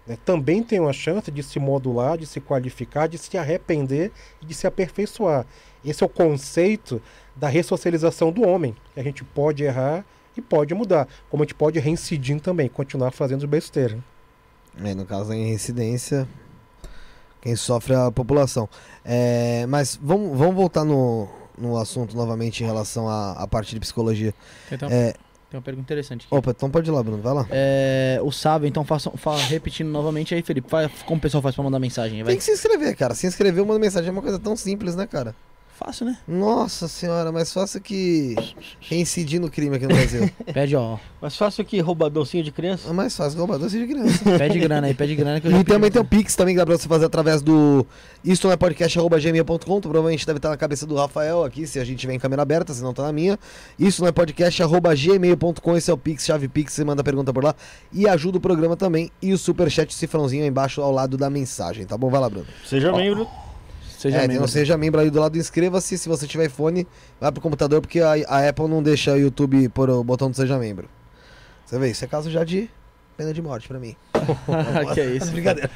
né, 0.06 0.18
também 0.24 0.62
tenham 0.62 0.88
a 0.88 0.92
chance 0.92 1.30
de 1.30 1.40
se 1.42 1.60
modular, 1.60 2.18
de 2.18 2.26
se 2.26 2.40
qualificar, 2.40 3.06
de 3.06 3.16
se 3.16 3.38
arrepender 3.38 4.10
e 4.42 4.46
de 4.46 4.54
se 4.54 4.66
aperfeiçoar. 4.66 5.46
Esse 5.84 6.02
é 6.02 6.06
o 6.06 6.08
conceito 6.08 7.00
da 7.36 7.48
ressocialização 7.48 8.30
do 8.30 8.42
homem. 8.46 8.74
que 8.94 9.00
A 9.00 9.02
gente 9.02 9.24
pode 9.24 9.62
errar 9.64 10.04
e 10.36 10.40
pode 10.40 10.74
mudar, 10.74 11.08
como 11.28 11.42
a 11.42 11.46
gente 11.46 11.54
pode 11.54 11.78
reincidir 11.78 12.40
também, 12.40 12.68
continuar 12.68 13.10
fazendo 13.10 13.46
besteira. 13.48 13.98
É, 14.84 14.94
no 14.94 15.04
caso 15.04 15.30
da 15.30 15.36
incidência, 15.36 16.28
quem 17.40 17.56
sofre 17.56 17.94
é 17.94 17.96
a 17.96 18.10
população. 18.10 18.68
É, 19.04 19.66
mas 19.68 19.98
vamos, 20.00 20.36
vamos 20.38 20.54
voltar 20.54 20.84
no, 20.84 21.28
no 21.58 21.76
assunto 21.78 22.16
novamente 22.16 22.62
em 22.62 22.66
relação 22.66 23.08
à, 23.08 23.32
à 23.32 23.46
parte 23.48 23.74
de 23.74 23.80
psicologia. 23.80 24.34
Tem, 24.68 24.78
uma- 24.80 24.94
É, 24.94 25.12
tem 25.50 25.58
uma 25.58 25.62
pergunta 25.62 25.86
interessante 25.86 26.26
aqui. 26.26 26.34
opa, 26.34 26.50
então 26.52 26.70
pode 26.70 26.88
ir 26.88 26.92
lá, 26.92 27.02
Bruno, 27.02 27.20
vai 27.22 27.34
lá. 27.34 27.46
É, 27.50 28.20
o 28.22 28.30
Sábio, 28.30 28.68
então, 28.68 28.84
faça, 28.84 29.10
fa- 29.16 29.36
repetindo 29.36 29.88
novamente 29.88 30.34
aí, 30.34 30.42
Felipe. 30.42 30.68
Faz, 30.70 30.90
como 31.04 31.18
o 31.18 31.20
pessoal 31.20 31.42
faz 31.42 31.54
pra 31.54 31.64
mandar 31.64 31.78
mensagem? 31.80 32.22
Vai. 32.22 32.32
Tem 32.34 32.38
que 32.38 32.44
se 32.44 32.52
inscrever, 32.52 32.94
cara. 32.96 33.14
Se 33.14 33.26
inscrever, 33.26 33.64
manda 33.64 33.80
mensagem. 33.80 34.08
É 34.08 34.12
uma 34.12 34.22
coisa 34.22 34.38
tão 34.38 34.54
simples, 34.54 34.94
né, 34.94 35.06
cara? 35.06 35.34
Fácil, 35.82 36.04
né? 36.06 36.18
Nossa 36.28 36.86
senhora, 36.86 37.32
mais 37.32 37.50
fácil 37.52 37.80
que 37.80 38.34
reincidir 38.80 39.40
no 39.40 39.50
crime 39.50 39.76
aqui 39.76 39.86
no 39.86 39.94
Brasil. 39.94 40.30
Pede, 40.52 40.76
ó. 40.76 40.98
Mais 41.22 41.34
fácil 41.34 41.64
que 41.64 41.80
roubadorcinho 41.80 42.44
de 42.44 42.52
criança. 42.52 42.90
É 42.90 42.92
mais 42.92 43.16
fácil 43.16 43.32
que 43.32 43.38
roubador 43.38 43.66
de 43.68 43.86
criança. 43.86 44.22
Pede 44.38 44.58
grana 44.58 44.86
aí, 44.88 44.94
pede 44.94 45.14
grana 45.16 45.40
que 45.40 45.46
eu 45.46 45.50
já 45.50 45.56
E 45.56 45.60
pedi. 45.64 45.72
também 45.72 45.90
tem 45.90 46.00
o 46.00 46.04
Pix 46.04 46.36
também 46.36 46.54
que 46.54 46.58
dá 46.58 46.66
pra 46.66 46.76
você 46.76 46.86
fazer 46.86 47.06
através 47.06 47.40
do 47.40 47.86
isto 48.22 48.46
não 48.46 48.52
é 48.52 48.56
podcast.gmail.com. 48.58 49.80
Provavelmente 49.80 50.26
deve 50.26 50.36
estar 50.38 50.50
na 50.50 50.56
cabeça 50.58 50.86
do 50.86 50.94
Rafael 50.96 51.44
aqui, 51.44 51.66
se 51.66 51.80
a 51.80 51.84
gente 51.84 51.98
tiver 52.00 52.12
em 52.14 52.18
câmera 52.18 52.42
aberta, 52.42 52.74
se 52.74 52.82
não 52.82 52.92
tá 52.92 53.04
na 53.04 53.12
minha. 53.12 53.38
Isso 53.78 54.02
não 54.02 54.08
é 54.08 54.12
podcast.gmail.com. 54.12 55.76
Esse 55.78 55.90
é 55.90 55.94
o 55.94 55.98
Pix, 55.98 56.26
chave 56.26 56.46
Pix, 56.46 56.74
você 56.74 56.84
manda 56.84 57.02
pergunta 57.02 57.32
por 57.32 57.42
lá. 57.42 57.54
E 57.90 58.06
ajuda 58.06 58.36
o 58.36 58.40
programa 58.40 58.76
também. 58.76 59.10
E 59.22 59.32
o 59.32 59.38
superchat 59.38 59.94
cifrãozinho 59.94 60.42
aí 60.42 60.48
embaixo 60.50 60.82
ao 60.82 60.92
lado 60.92 61.16
da 61.16 61.30
mensagem, 61.30 61.86
tá 61.86 61.96
bom? 61.96 62.10
Vai 62.10 62.20
lá, 62.20 62.28
Bruno. 62.28 62.46
Seja 62.66 62.92
membro. 62.92 63.26
Seja 64.00 64.16
é, 64.16 64.20
tem 64.20 64.28
membro. 64.28 64.44
um 64.44 64.48
seja 64.48 64.78
membro 64.78 64.98
aí 64.98 65.10
do 65.10 65.20
lado, 65.20 65.36
inscreva-se. 65.36 65.98
Se 65.98 66.08
você 66.08 66.26
tiver 66.26 66.46
iPhone, 66.46 66.88
vai 67.20 67.30
pro 67.30 67.42
computador, 67.42 67.82
porque 67.82 68.00
a, 68.00 68.12
a 68.28 68.48
Apple 68.48 68.66
não 68.66 68.82
deixa 68.82 69.12
o 69.12 69.18
YouTube 69.18 69.68
pôr 69.68 69.90
o 69.90 70.02
botão 70.02 70.30
do 70.30 70.34
seja 70.34 70.56
membro. 70.56 70.88
Você 71.66 71.78
vê, 71.78 71.90
isso 71.90 72.02
é 72.02 72.08
caso 72.08 72.30
já 72.30 72.42
de 72.42 72.70
pena 73.14 73.34
de 73.34 73.42
morte 73.42 73.68
pra 73.68 73.78
mim. 73.78 73.94
que 74.94 75.00
é 75.00 75.04
isso. 75.04 75.30
Brincadeira. 75.30 75.70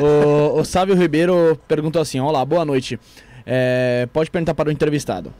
O, 0.00 0.60
o 0.60 0.64
Sábio 0.64 0.94
Ribeiro 0.94 1.60
perguntou 1.66 2.00
assim: 2.00 2.20
Olá, 2.20 2.44
boa 2.44 2.64
noite. 2.64 3.00
É, 3.44 4.08
pode 4.12 4.30
perguntar 4.30 4.54
para 4.54 4.68
o 4.68 4.72
entrevistado. 4.72 5.34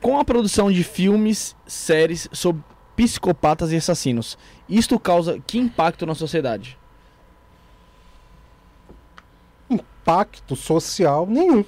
Com 0.00 0.18
a 0.18 0.24
produção 0.24 0.72
de 0.72 0.82
filmes, 0.82 1.54
séries 1.68 2.28
sobre 2.32 2.64
psicopatas 2.96 3.70
e 3.70 3.76
assassinos, 3.76 4.36
isto 4.68 4.98
causa 4.98 5.38
que 5.46 5.56
impacto 5.56 6.04
na 6.04 6.16
sociedade? 6.16 6.76
Impacto 9.70 10.54
social 10.56 11.26
nenhum. 11.26 11.64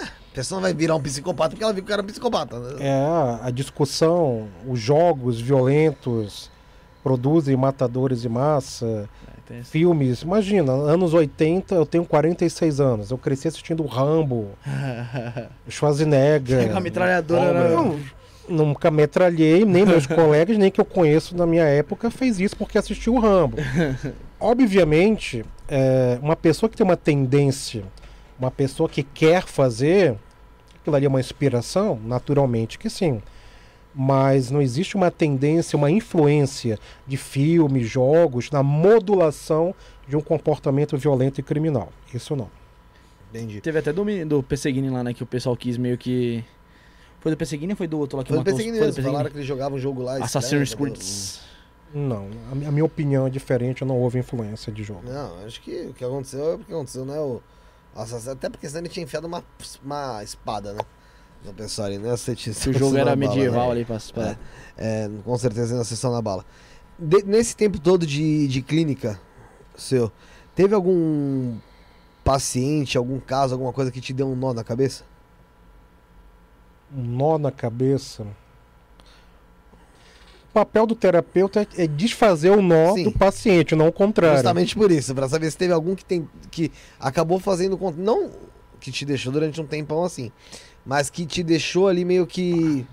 A 0.00 0.34
pessoa 0.34 0.56
não 0.58 0.62
vai 0.62 0.72
virar 0.74 0.94
um 0.94 1.00
psicopata 1.00 1.50
porque 1.50 1.64
ela 1.64 1.72
viu 1.72 1.82
que 1.82 1.92
era 1.92 2.02
um 2.02 2.06
psicopata. 2.06 2.58
né? 2.58 2.76
É 2.80 3.46
a 3.46 3.50
discussão, 3.50 4.46
os 4.66 4.78
jogos 4.78 5.40
violentos 5.40 6.50
produzem 7.02 7.56
matadores 7.56 8.20
de 8.22 8.28
massa, 8.28 9.08
filmes. 9.64 10.22
Imagina, 10.22 10.70
anos 10.70 11.12
80, 11.14 11.74
eu 11.74 11.84
tenho 11.84 12.04
46 12.04 12.78
anos. 12.80 13.10
Eu 13.10 13.18
cresci 13.18 13.48
assistindo 13.48 13.84
Rambo, 13.86 14.50
Schwarzenegger. 15.68 16.60
Chega 16.62 16.76
a 16.76 16.80
metralhadora. 16.80 17.68
né? 17.68 17.74
Não, 17.74 18.00
nunca 18.48 18.90
metralhei, 18.90 19.64
nem 19.64 19.84
meus 19.84 20.06
colegas, 20.06 20.56
nem 20.58 20.70
que 20.70 20.80
eu 20.80 20.84
conheço 20.84 21.36
na 21.36 21.46
minha 21.46 21.64
época 21.64 22.10
fez 22.10 22.38
isso 22.38 22.56
porque 22.56 22.78
assistiu 22.78 23.14
o 23.14 23.18
Rambo. 23.20 23.56
Obviamente, 24.40 25.44
é, 25.68 26.18
uma 26.22 26.34
pessoa 26.34 26.68
que 26.70 26.76
tem 26.76 26.84
uma 26.84 26.96
tendência, 26.96 27.84
uma 28.38 28.50
pessoa 28.50 28.88
que 28.88 29.02
quer 29.02 29.46
fazer, 29.46 30.16
aquilo 30.80 30.96
ali 30.96 31.04
é 31.04 31.08
uma 31.08 31.20
inspiração? 31.20 32.00
Naturalmente 32.04 32.78
que 32.78 32.88
sim. 32.88 33.22
Mas 33.94 34.50
não 34.50 34.62
existe 34.62 34.96
uma 34.96 35.10
tendência, 35.10 35.76
uma 35.76 35.90
influência 35.90 36.78
de 37.06 37.16
filmes, 37.16 37.88
jogos 37.88 38.50
na 38.50 38.62
modulação 38.62 39.74
de 40.08 40.16
um 40.16 40.20
comportamento 40.20 40.96
violento 40.96 41.40
e 41.40 41.42
criminal. 41.42 41.92
Isso 42.14 42.34
não. 42.34 42.48
Entendi. 43.30 43.60
Teve 43.60 43.78
até 43.78 43.92
do, 43.92 44.04
do 44.26 44.42
Pesseguini 44.42 44.90
lá, 44.90 45.04
né? 45.04 45.12
Que 45.12 45.22
o 45.22 45.26
pessoal 45.26 45.56
quis 45.56 45.76
meio 45.76 45.98
que. 45.98 46.42
Foi 47.20 47.30
do 47.30 47.36
Pesseguini 47.36 47.72
ou 47.72 47.76
foi 47.76 47.86
do 47.86 47.98
outro 47.98 48.16
lá 48.16 48.24
que 48.24 48.28
Foi 48.28 48.38
do 48.38 48.40
matou 48.40 48.52
Pesseguini 48.54 48.78
foi 48.78 48.86
do 48.86 48.86
mesmo, 48.86 48.96
Pesseguini? 48.96 49.12
falaram 49.12 49.30
que 49.30 49.36
ele 49.36 49.44
jogava 49.44 49.74
um 49.74 49.78
jogo 49.78 50.02
lá. 50.02 50.16
Assassin's 50.16 50.74
Creed. 50.74 50.96
Não, 51.92 52.28
a 52.50 52.54
mi- 52.54 52.66
a 52.66 52.70
minha 52.70 52.84
opinião 52.84 53.26
é 53.26 53.30
diferente, 53.30 53.84
não 53.84 53.98
houve 53.98 54.18
influência 54.18 54.72
de 54.72 54.82
jogo. 54.84 55.02
Não, 55.04 55.44
acho 55.44 55.60
que 55.60 55.86
o 55.86 55.92
que 55.94 56.04
aconteceu 56.04 56.52
é 56.52 56.54
o 56.54 56.58
que 56.60 56.72
aconteceu, 56.72 57.04
não 57.04 57.14
é 57.14 57.20
o. 57.20 57.40
Até 58.30 58.48
porque 58.48 58.68
senão 58.68 58.82
ele 58.82 58.88
tinha 58.88 59.02
enfiado 59.04 59.26
uma, 59.26 59.42
uma 59.84 60.22
espada, 60.22 60.72
né? 60.72 60.80
No 61.44 61.52
pessoal 61.52 61.88
ali, 61.88 61.98
né? 61.98 62.10
Você 62.10 62.36
tinha 62.36 62.52
Se 62.54 62.68
o 62.70 62.72
jogo 62.72 62.96
era 62.96 63.16
medieval 63.16 63.70
ali 63.72 63.84
pra. 63.84 63.98
pra- 64.14 64.30
É. 64.78 65.04
É, 65.06 65.10
com 65.24 65.36
certeza 65.36 65.76
na 65.76 65.82
sessão 65.84 66.12
na 66.12 66.22
bala. 66.22 66.44
De- 66.98 67.24
nesse 67.24 67.56
tempo 67.56 67.80
todo 67.80 68.06
de, 68.06 68.46
de 68.46 68.62
clínica 68.62 69.18
seu, 69.74 70.12
teve 70.54 70.74
algum 70.74 71.56
paciente, 72.22 72.96
algum 72.96 73.18
caso, 73.18 73.54
alguma 73.54 73.72
coisa 73.72 73.90
que 73.90 74.00
te 74.00 74.12
deu 74.12 74.28
um 74.28 74.36
nó 74.36 74.52
na 74.52 74.62
cabeça? 74.62 75.02
um 76.92 77.02
nó 77.02 77.38
na 77.38 77.50
cabeça. 77.50 78.26
O 80.50 80.52
papel 80.52 80.84
do 80.84 80.96
terapeuta 80.96 81.60
é 81.60 81.84
é 81.84 81.86
desfazer 81.86 82.50
o 82.50 82.60
nó 82.60 82.94
Sim. 82.94 83.04
do 83.04 83.12
paciente, 83.12 83.76
não 83.76 83.86
o 83.86 83.92
contrário. 83.92 84.36
Justamente 84.36 84.74
por 84.74 84.90
isso, 84.90 85.14
pra 85.14 85.28
saber 85.28 85.48
se 85.48 85.56
teve 85.56 85.72
algum 85.72 85.94
que, 85.94 86.04
tem, 86.04 86.28
que 86.50 86.72
acabou 86.98 87.38
fazendo. 87.38 87.78
Não 87.96 88.30
que 88.80 88.90
te 88.90 89.04
deixou 89.04 89.32
durante 89.32 89.60
um 89.60 89.66
tempão 89.66 90.02
assim, 90.02 90.32
mas 90.84 91.08
que 91.08 91.24
te 91.24 91.44
deixou 91.44 91.86
ali 91.86 92.04
meio 92.04 92.26
que 92.26 92.84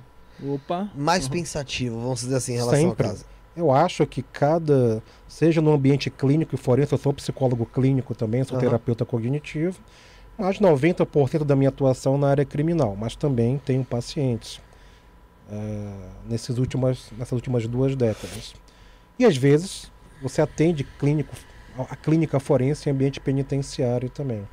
Opa. 0.43 0.87
mais 0.93 1.27
pensativo, 1.27 1.99
vamos 1.99 2.19
dizer 2.19 2.35
assim, 2.35 2.53
em 2.53 2.57
relação 2.57 2.89
Sempre. 2.89 3.07
ao 3.07 3.13
caso. 3.13 3.25
Eu 3.55 3.71
acho 3.71 4.05
que 4.05 4.21
cada, 4.21 5.01
seja 5.27 5.59
no 5.61 5.71
ambiente 5.71 6.11
clínico 6.11 6.53
e 6.53 6.57
forense, 6.59 6.93
eu 6.93 6.97
sou 6.99 7.11
psicólogo 7.11 7.65
clínico 7.65 8.13
também, 8.13 8.43
sou 8.43 8.55
Aham. 8.55 8.67
terapeuta 8.67 9.03
cognitivo, 9.03 9.79
mas 10.37 10.59
90% 10.59 11.43
da 11.43 11.55
minha 11.55 11.69
atuação 11.69 12.19
na 12.19 12.27
área 12.27 12.45
criminal, 12.45 12.95
mas 12.95 13.15
também 13.15 13.59
tenho 13.65 13.83
pacientes 13.83 14.61
eh, 15.49 16.09
nesses 16.29 16.57
últimas, 16.57 17.11
nessas 17.17 17.33
últimas 17.33 17.65
duas 17.67 17.95
décadas. 17.95 18.53
E 19.17 19.25
às 19.25 19.37
vezes 19.37 19.91
você 20.21 20.41
atende 20.41 20.83
clínico, 20.83 21.35
a, 21.77 21.95
clínica 21.95 22.39
forense 22.39 22.89
em 22.89 22.91
ambiente 22.91 23.19
penitenciário 23.19 24.09
também. 24.09 24.47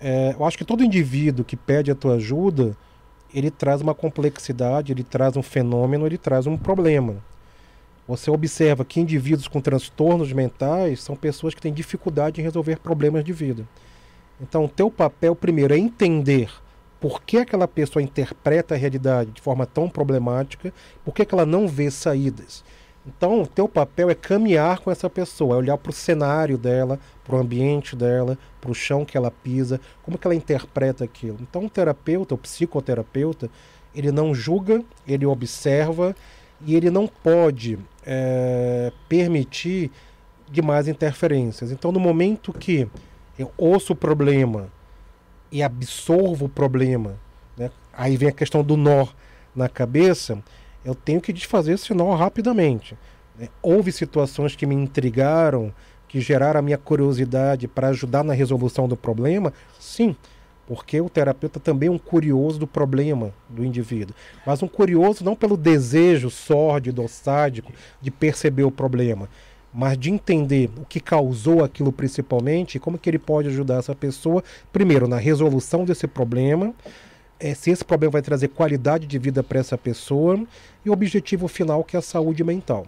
É, 0.00 0.34
eu 0.38 0.44
acho 0.44 0.58
que 0.58 0.64
todo 0.64 0.84
indivíduo 0.84 1.44
que 1.44 1.56
pede 1.56 1.90
a 1.90 1.94
tua 1.94 2.14
ajuda, 2.14 2.76
ele 3.32 3.50
traz 3.50 3.80
uma 3.80 3.94
complexidade, 3.94 4.92
ele 4.92 5.02
traz 5.02 5.36
um 5.36 5.42
fenômeno, 5.42 6.06
ele 6.06 6.18
traz 6.18 6.46
um 6.46 6.56
problema. 6.56 7.16
Você 8.06 8.30
observa 8.30 8.84
que 8.84 9.00
indivíduos 9.00 9.48
com 9.48 9.60
transtornos 9.60 10.32
mentais 10.32 11.02
são 11.02 11.16
pessoas 11.16 11.54
que 11.54 11.60
têm 11.60 11.72
dificuldade 11.72 12.40
em 12.40 12.44
resolver 12.44 12.78
problemas 12.78 13.24
de 13.24 13.32
vida. 13.32 13.66
Então, 14.40 14.64
o 14.64 14.68
teu 14.68 14.90
papel 14.90 15.34
primeiro 15.34 15.74
é 15.74 15.78
entender 15.78 16.50
por 17.00 17.22
que 17.22 17.38
aquela 17.38 17.68
pessoa 17.68 18.02
interpreta 18.02 18.74
a 18.74 18.78
realidade 18.78 19.30
de 19.30 19.40
forma 19.40 19.66
tão 19.66 19.88
problemática, 19.88 20.72
por 21.04 21.14
que, 21.14 21.24
que 21.24 21.34
ela 21.34 21.46
não 21.46 21.68
vê 21.68 21.90
saídas. 21.90 22.64
Então, 23.06 23.42
o 23.42 23.46
teu 23.46 23.68
papel 23.68 24.10
é 24.10 24.14
caminhar 24.14 24.80
com 24.80 24.90
essa 24.90 25.08
pessoa, 25.08 25.54
é 25.54 25.58
olhar 25.58 25.78
para 25.78 25.90
o 25.90 25.92
cenário 25.92 26.58
dela, 26.58 26.98
para 27.24 27.36
o 27.36 27.38
ambiente 27.38 27.94
dela, 27.94 28.36
para 28.60 28.70
o 28.70 28.74
chão 28.74 29.04
que 29.04 29.16
ela 29.16 29.30
pisa, 29.30 29.80
como 30.02 30.18
que 30.18 30.26
ela 30.26 30.34
interpreta 30.34 31.04
aquilo. 31.04 31.38
Então, 31.40 31.66
o 31.66 31.70
terapeuta, 31.70 32.34
o 32.34 32.38
psicoterapeuta, 32.38 33.48
ele 33.94 34.10
não 34.10 34.34
julga, 34.34 34.82
ele 35.06 35.24
observa 35.24 36.16
e 36.64 36.74
ele 36.74 36.90
não 36.90 37.06
pode 37.06 37.78
é, 38.04 38.92
permitir 39.08 39.92
demais 40.50 40.88
interferências. 40.88 41.70
Então, 41.70 41.92
no 41.92 42.00
momento 42.00 42.52
que 42.52 42.88
eu 43.38 43.52
ouço 43.56 43.92
o 43.92 43.96
problema 43.96 44.68
e 45.50 45.62
absorvo 45.62 46.46
o 46.46 46.48
problema, 46.48 47.14
né, 47.56 47.70
aí 47.92 48.16
vem 48.16 48.28
a 48.28 48.32
questão 48.32 48.62
do 48.62 48.76
nó 48.76 49.06
na 49.54 49.68
cabeça 49.68 50.42
eu 50.86 50.94
tenho 50.94 51.20
que 51.20 51.32
desfazer 51.32 51.72
esse 51.72 51.92
nó 51.92 52.14
rapidamente. 52.14 52.96
Né? 53.36 53.48
Houve 53.60 53.90
situações 53.90 54.54
que 54.54 54.64
me 54.64 54.74
intrigaram, 54.74 55.74
que 56.06 56.20
geraram 56.20 56.60
a 56.60 56.62
minha 56.62 56.78
curiosidade 56.78 57.66
para 57.66 57.88
ajudar 57.88 58.22
na 58.22 58.32
resolução 58.32 58.86
do 58.86 58.96
problema? 58.96 59.52
Sim, 59.80 60.14
porque 60.64 61.00
o 61.00 61.10
terapeuta 61.10 61.58
também 61.58 61.88
é 61.88 61.92
um 61.92 61.98
curioso 61.98 62.60
do 62.60 62.68
problema 62.68 63.34
do 63.48 63.64
indivíduo. 63.64 64.14
Mas 64.46 64.62
um 64.62 64.68
curioso 64.68 65.24
não 65.24 65.34
pelo 65.34 65.56
desejo 65.56 66.30
sórdido 66.30 67.02
ou 67.02 67.08
sádico 67.08 67.72
de 68.00 68.12
perceber 68.12 68.62
o 68.62 68.70
problema, 68.70 69.28
mas 69.76 69.98
de 69.98 70.10
entender 70.10 70.70
o 70.78 70.86
que 70.86 70.98
causou 70.98 71.62
aquilo 71.62 71.92
principalmente 71.92 72.76
e 72.76 72.80
como 72.80 72.96
que 72.96 73.10
ele 73.10 73.18
pode 73.18 73.48
ajudar 73.48 73.76
essa 73.76 73.94
pessoa, 73.94 74.42
primeiro, 74.72 75.06
na 75.06 75.18
resolução 75.18 75.84
desse 75.84 76.06
problema, 76.06 76.72
é, 77.38 77.52
se 77.52 77.70
esse 77.70 77.84
problema 77.84 78.12
vai 78.12 78.22
trazer 78.22 78.48
qualidade 78.48 79.06
de 79.06 79.18
vida 79.18 79.42
para 79.42 79.60
essa 79.60 79.76
pessoa 79.76 80.42
e 80.82 80.88
o 80.88 80.94
objetivo 80.94 81.46
final 81.46 81.84
que 81.84 81.94
é 81.94 81.98
a 81.98 82.02
saúde 82.02 82.42
mental. 82.42 82.86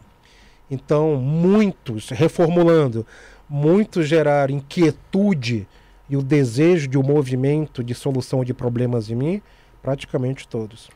Então, 0.70 1.16
muitos, 1.16 2.08
reformulando, 2.08 3.06
muitos 3.46 4.08
geraram 4.08 4.54
inquietude 4.54 5.68
e 6.08 6.16
o 6.16 6.22
desejo 6.22 6.88
de 6.88 6.96
um 6.96 7.02
movimento 7.02 7.84
de 7.84 7.94
solução 7.94 8.42
de 8.42 8.54
problemas 8.54 9.10
em 9.10 9.14
mim, 9.14 9.42
praticamente 9.82 10.48
todos. 10.48 10.88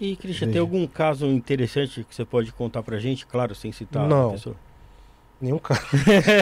E, 0.00 0.14
Cristian, 0.14 0.52
tem 0.52 0.60
algum 0.60 0.86
caso 0.86 1.26
interessante 1.26 2.04
que 2.04 2.14
você 2.14 2.24
pode 2.24 2.52
contar 2.52 2.84
para 2.84 2.96
gente? 3.00 3.26
Claro, 3.26 3.56
sem 3.56 3.72
citar 3.72 4.08
Não. 4.08 4.36
Nenhum 5.42 5.58
caso. 5.58 5.80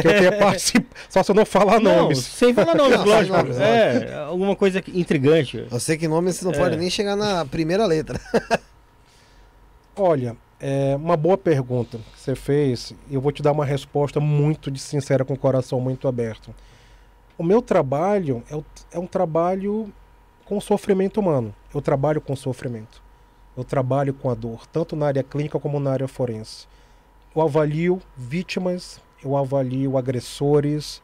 que 0.03 0.09
eu 0.09 0.19
tenha 0.19 0.33
participado. 0.39 0.87
Só 1.09 1.23
se 1.23 1.31
eu 1.31 1.35
não 1.35 1.47
falar 1.47 1.81
não, 1.81 2.03
nomes. 2.03 2.19
Sem 2.19 2.53
falar 2.53 2.75
nomes, 2.75 2.99
não, 2.99 3.07
lógico. 3.09 3.35
Nomes, 3.35 3.59
é, 3.59 4.15
alguma 4.15 4.55
coisa 4.55 4.85
intrigante. 4.89 5.67
Eu 5.71 5.81
sei 5.81 5.97
que 5.97 6.07
nome 6.07 6.31
você 6.31 6.45
não 6.45 6.53
é. 6.53 6.59
pode 6.59 6.77
nem 6.77 6.91
chegar 6.91 7.17
na 7.17 7.47
primeira 7.47 7.87
letra. 7.87 8.21
Olha, 9.97 10.37
é 10.61 10.95
uma 10.97 11.17
boa 11.17 11.39
pergunta 11.39 11.97
que 11.97 12.21
você 12.21 12.35
fez. 12.35 12.95
Eu 13.11 13.23
vou 13.23 13.33
te 13.33 13.43
dar 13.43 13.53
uma 13.53 13.65
resposta 13.65 14.21
muito 14.21 14.71
de 14.71 14.79
sincera, 14.79 15.25
com 15.25 15.33
o 15.33 15.39
coração 15.39 15.81
muito 15.81 16.07
aberto. 16.07 16.55
O 17.39 17.43
meu 17.43 17.63
trabalho 17.63 18.45
é, 18.51 18.63
é 18.93 18.99
um 18.99 19.07
trabalho 19.07 19.91
com 20.45 20.61
sofrimento 20.61 21.21
humano. 21.21 21.55
Eu 21.75 21.81
trabalho 21.81 22.21
com 22.21 22.37
sofrimento. 22.37 23.03
Eu 23.57 23.65
trabalho 23.65 24.13
com 24.13 24.29
a 24.29 24.35
dor, 24.35 24.67
tanto 24.67 24.95
na 24.95 25.07
área 25.07 25.23
clínica 25.23 25.59
como 25.59 25.81
na 25.81 25.91
área 25.93 26.07
forense 26.07 26.69
eu 27.35 27.43
avalio 27.43 28.01
vítimas, 28.17 29.01
eu 29.23 29.37
avalio 29.37 29.97
agressores, 29.97 31.03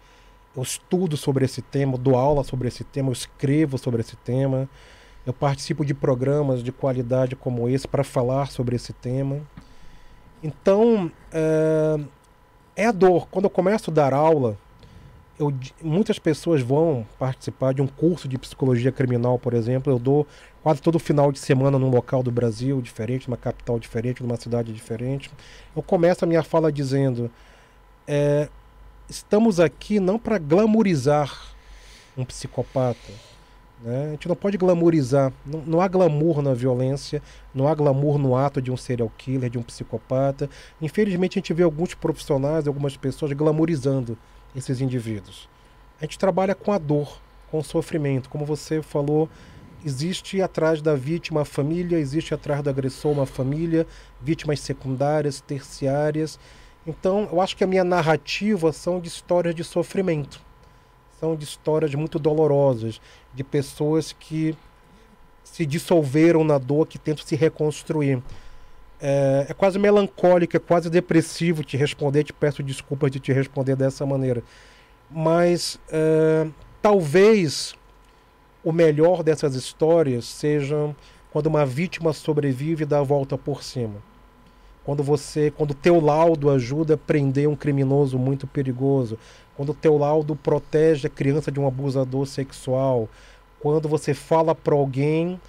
eu 0.57 0.62
estudo 0.62 1.16
sobre 1.16 1.44
esse 1.44 1.62
tema, 1.62 1.98
dou 1.98 2.16
aula 2.16 2.43
sobre 2.43 2.69
esse 2.69 2.82
tema, 2.82 3.09
eu 3.09 3.12
escrevo 3.12 3.78
sobre 3.78 4.01
esse 4.01 4.16
tema, 4.16 4.69
eu 5.24 5.32
participo 5.32 5.85
de 5.85 5.93
programas 5.93 6.62
de 6.62 6.73
qualidade 6.73 7.36
como 7.36 7.69
esse 7.69 7.86
para 7.86 8.03
falar 8.03 8.51
sobre 8.51 8.77
esse 8.77 8.93
tema. 8.93 9.40
Então, 10.43 11.11
é, 11.32 12.01
é 12.77 12.86
a 12.86 12.93
dor. 12.93 13.27
Quando 13.28 13.47
eu 13.47 13.51
começo 13.51 13.90
a 13.90 13.94
dar 13.94 14.15
aula, 14.15 14.57
eu, 15.39 15.53
muitas 15.83 16.19
pessoas 16.19 16.63
vão 16.63 17.07
participar 17.19 17.75
de 17.75 17.83
um 17.83 17.87
curso 17.87 18.27
de 18.27 18.39
psicologia 18.39 18.91
criminal, 18.91 19.39
por 19.39 19.55
exemplo. 19.55 19.93
Eu 19.93 19.99
dou 19.99 20.27
quase 20.63 20.81
todo 20.81 20.99
final 20.99 21.31
de 21.31 21.39
semana 21.39 21.79
num 21.79 21.91
local 21.91 22.23
do 22.23 22.31
Brasil 22.31 22.81
diferente, 22.81 23.29
numa 23.29 23.37
capital 23.37 23.79
diferente, 23.79 24.23
numa 24.23 24.37
cidade 24.37 24.73
diferente. 24.73 25.31
Eu 25.75 25.83
começo 25.83 26.25
a 26.25 26.29
minha 26.29 26.43
fala 26.43 26.73
dizendo: 26.73 27.31
é, 28.07 28.49
estamos 29.09 29.61
aqui 29.61 30.01
não 30.01 30.19
para 30.19 30.39
glamorizar 30.39 31.55
um 32.17 32.25
psicopata. 32.25 33.13
Né? 33.83 34.07
A 34.07 34.11
gente 34.13 34.27
não 34.27 34.37
pode 34.37 34.57
glamorizar. 34.57 35.31
Não, 35.45 35.61
não, 35.67 35.81
há 35.83 35.89
glamour 35.89 36.41
na 36.41 36.55
violência, 36.55 37.23
não 37.55 37.69
há 37.69 37.75
glamour 37.75 38.17
no 38.17 38.35
ato 38.35 38.63
de 38.63 38.71
um 38.71 38.77
serial 38.77 39.13
killer, 39.19 39.51
de 39.51 39.59
um 39.59 39.63
psicopata. 39.63 40.49
Infelizmente, 40.81 41.39
a 41.39 41.41
gente 41.41 41.53
vê 41.53 41.63
alguns 41.63 41.95
profissionais, 41.95 42.67
algumas 42.67 42.97
pessoas 42.97 43.33
glamorizando 43.33 44.17
esses 44.57 44.81
indivíduos. 44.81 45.49
A 46.01 46.05
gente 46.05 46.19
trabalha 46.19 46.55
com 46.55 46.73
a 46.73 46.78
dor, 46.78 47.20
com 47.51 47.59
o 47.59 47.65
sofrimento. 47.65 48.28
Como 48.28 48.45
você 48.45 48.83
falou, 48.83 49.28
existe 49.85 50.41
atrás 50.41 50.83
da 50.83 50.95
vítima 50.95 51.43
a 51.43 51.45
família, 51.45 51.99
existe 51.99 52.35
atrás 52.35 52.62
do 52.62 52.70
agressor 52.70 53.12
uma 53.12 53.27
família, 53.27 53.87
vítimas 54.20 54.61
secundárias, 54.61 55.41
terciárias. 55.41 56.39
Então, 56.87 57.28
eu 57.31 57.41
acho 57.41 57.57
que 57.57 57.65
a 57.65 57.66
minha 57.66 57.85
narrativa 57.85 58.73
são 58.73 59.01
de 59.01 59.09
histórias 59.09 59.55
de 59.55 59.62
sofrimento. 59.62 60.41
São 61.20 61.37
de 61.37 61.45
histórias 61.45 61.95
muito 61.95 62.19
dolorosas, 62.19 63.01
de 63.35 63.43
pessoas 63.43 64.12
que 64.12 64.57
se 65.43 65.65
dissolveram 65.65 66.45
na 66.45 66.59
dor, 66.59 66.87
que 66.87 66.99
tentam 66.99 67.24
se 67.24 67.37
reconstruir. 67.37 68.23
É, 69.01 69.47
é, 69.48 69.55
quase 69.55 69.78
melancólico, 69.78 70.56
é 70.56 70.60
quase 70.60 70.89
depressivo 70.89 71.62
te 71.62 71.77
responder. 71.77 72.24
Te 72.24 72.32
peço 72.32 72.62
desculpas 72.62 73.10
de 73.10 73.20
te 73.20 73.32
responder 73.32 73.77
dessa 73.77 74.06
maneira. 74.06 74.43
Mas 75.10 75.78
é, 75.90 76.47
talvez 76.82 77.74
o 78.64 78.73
melhor 78.73 79.23
dessas 79.23 79.55
histórias 79.55 80.24
seja 80.24 80.94
quando 81.31 81.47
uma 81.47 81.66
vítima 81.66 82.12
sobrevive 82.12 82.82
e 82.82 82.86
dá 82.86 82.98
a 82.98 83.02
volta 83.02 83.36
por 83.36 83.62
cima. 83.62 83.97
Quando 84.85 85.02
você, 85.02 85.51
quando 85.51 85.74
teu 85.74 86.01
laudo 86.01 86.48
ajuda 86.48 86.94
a 86.94 86.97
prender 86.97 87.48
um 87.48 87.56
criminoso 87.56 88.18
muito 88.18 88.47
perigoso, 88.47 89.18
quando 89.56 89.74
teu 89.74 89.98
laudo 89.98 90.36
protege 90.36 91.06
a 91.06 91.10
criança 91.10 91.51
de 91.51 91.59
um 91.59 91.66
abusador 91.66 92.27
sexual, 92.27 93.09
quando 93.59 93.89
você 93.89 94.14
fala 94.14 94.55
para 94.55 94.74
alguém 94.74 95.40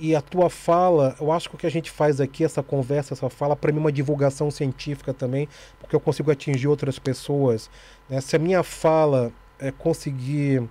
e 0.00 0.14
a 0.14 0.20
tua 0.20 0.48
fala, 0.48 1.16
eu 1.20 1.32
acho 1.32 1.48
que 1.48 1.56
o 1.56 1.58
que 1.58 1.66
a 1.66 1.70
gente 1.70 1.90
faz 1.90 2.20
aqui, 2.20 2.44
essa 2.44 2.62
conversa, 2.62 3.14
essa 3.14 3.28
fala, 3.28 3.56
para 3.56 3.72
mim 3.72 3.78
é 3.78 3.80
uma 3.80 3.92
divulgação 3.92 4.50
científica 4.50 5.12
também, 5.12 5.48
porque 5.80 5.94
eu 5.94 6.00
consigo 6.00 6.30
atingir 6.30 6.68
outras 6.68 6.98
pessoas. 6.98 7.68
Né? 8.08 8.20
Se 8.20 8.36
a 8.36 8.38
minha 8.38 8.62
fala 8.62 9.32
é, 9.58 9.72
conseguir 9.72 10.62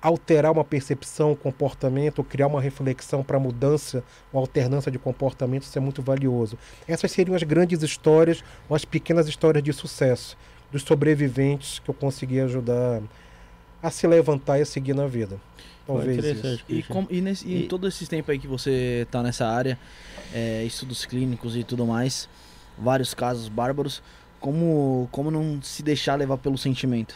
alterar 0.00 0.52
uma 0.52 0.64
percepção, 0.64 1.32
um 1.32 1.34
comportamento, 1.34 2.22
criar 2.22 2.46
uma 2.46 2.60
reflexão 2.60 3.24
para 3.24 3.38
mudança 3.38 4.04
ou 4.32 4.40
alternância 4.40 4.92
de 4.92 4.98
comportamento, 4.98 5.64
isso 5.64 5.76
é 5.76 5.80
muito 5.80 6.00
valioso. 6.00 6.56
Essas 6.86 7.10
seriam 7.10 7.34
as 7.34 7.42
grandes 7.42 7.82
histórias 7.82 8.44
ou 8.68 8.76
as 8.76 8.84
pequenas 8.84 9.26
histórias 9.26 9.62
de 9.62 9.72
sucesso 9.72 10.36
dos 10.70 10.82
sobreviventes 10.82 11.80
que 11.80 11.90
eu 11.90 11.94
consegui 11.94 12.40
ajudar 12.40 13.02
a 13.82 13.90
se 13.90 14.06
levantar 14.06 14.58
e 14.58 14.62
a 14.62 14.66
seguir 14.66 14.94
na 14.94 15.06
vida. 15.06 15.38
Talvez 15.88 16.22
isso. 16.22 16.64
E, 16.68 16.82
com, 16.82 17.06
e, 17.08 17.20
nesse, 17.22 17.48
e, 17.48 17.64
em 17.64 17.66
todo 17.66 17.88
esse 17.88 18.06
tempo 18.06 18.30
aí 18.30 18.38
que 18.38 18.46
você 18.46 19.04
está 19.06 19.22
nessa 19.22 19.46
área, 19.48 19.78
é, 20.34 20.62
estudos 20.64 21.06
clínicos 21.06 21.56
e 21.56 21.64
tudo 21.64 21.86
mais, 21.86 22.28
vários 22.76 23.14
casos 23.14 23.48
bárbaros, 23.48 24.02
como, 24.38 25.08
como 25.10 25.30
não 25.30 25.62
se 25.62 25.82
deixar 25.82 26.16
levar 26.16 26.36
pelo 26.36 26.58
sentimento? 26.58 27.14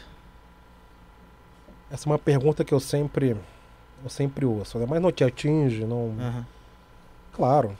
Essa 1.90 2.08
é 2.08 2.12
uma 2.12 2.18
pergunta 2.18 2.64
que 2.64 2.72
eu 2.72 2.80
sempre 2.80 3.36
eu 4.02 4.10
sempre 4.10 4.46
ouço, 4.46 4.78
né? 4.78 4.86
mas 4.88 5.00
não 5.00 5.12
te 5.12 5.22
atinge, 5.22 5.84
não. 5.84 6.06
Uhum. 6.06 6.44
Claro. 7.34 7.76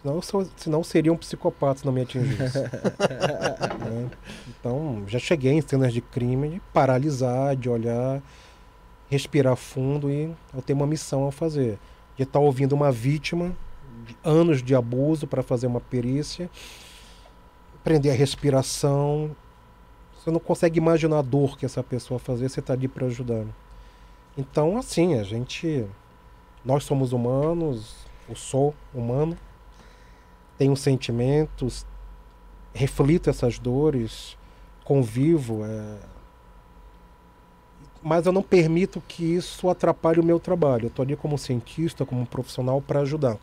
Senão, 0.00 0.16
eu 0.16 0.22
sou, 0.22 0.46
senão 0.56 0.84
seria 0.84 1.12
um 1.12 1.16
psicopata 1.16 1.80
se 1.80 1.86
não 1.86 1.92
me 1.92 2.02
atingisse. 2.02 2.58
né? 2.60 4.10
Então, 4.48 5.04
já 5.06 5.18
cheguei 5.18 5.52
em 5.52 5.60
cenas 5.62 5.92
de 5.92 6.00
crime 6.00 6.48
de 6.48 6.60
paralisar, 6.72 7.56
de 7.56 7.68
olhar 7.68 8.22
respirar 9.12 9.56
fundo 9.56 10.10
e 10.10 10.34
eu 10.54 10.62
tenho 10.62 10.78
uma 10.78 10.86
missão 10.86 11.28
a 11.28 11.32
fazer. 11.32 11.78
De 12.16 12.22
estar 12.22 12.38
ouvindo 12.38 12.72
uma 12.72 12.90
vítima 12.90 13.54
de 14.06 14.16
anos 14.24 14.62
de 14.62 14.74
abuso 14.74 15.26
para 15.26 15.42
fazer 15.42 15.66
uma 15.66 15.80
perícia, 15.80 16.50
prender 17.84 18.12
a 18.12 18.16
respiração, 18.16 19.36
Você 20.16 20.30
não 20.30 20.40
consegue 20.40 20.78
imaginar 20.78 21.18
a 21.18 21.22
dor 21.22 21.58
que 21.58 21.66
essa 21.66 21.82
pessoa 21.82 22.18
fazer, 22.18 22.48
você 22.48 22.60
está 22.60 22.72
ali 22.72 22.86
para 22.88 23.06
ajudar. 23.06 23.44
Então, 24.38 24.78
assim, 24.78 25.14
a 25.18 25.22
gente. 25.24 25.84
Nós 26.64 26.84
somos 26.84 27.12
humanos, 27.12 27.96
eu 28.28 28.36
sou 28.36 28.72
humano, 28.94 29.36
tenho 30.56 30.76
sentimentos, 30.76 31.84
reflito 32.72 33.28
essas 33.28 33.58
dores, 33.58 34.38
convivo, 34.84 35.64
é... 35.64 35.98
mas 38.02 38.26
eu 38.26 38.32
não 38.32 38.42
permito 38.42 39.02
que 39.06 39.24
isso 39.24 39.68
atrapalhe 39.68 40.18
o 40.18 40.24
meu 40.24 40.40
trabalho. 40.40 40.86
Eu 40.86 40.88
estou 40.88 41.02
ali 41.02 41.16
como 41.16 41.38
cientista, 41.38 42.04
como 42.04 42.26
profissional 42.26 42.80
para 42.80 43.00
ajudar. 43.00 43.38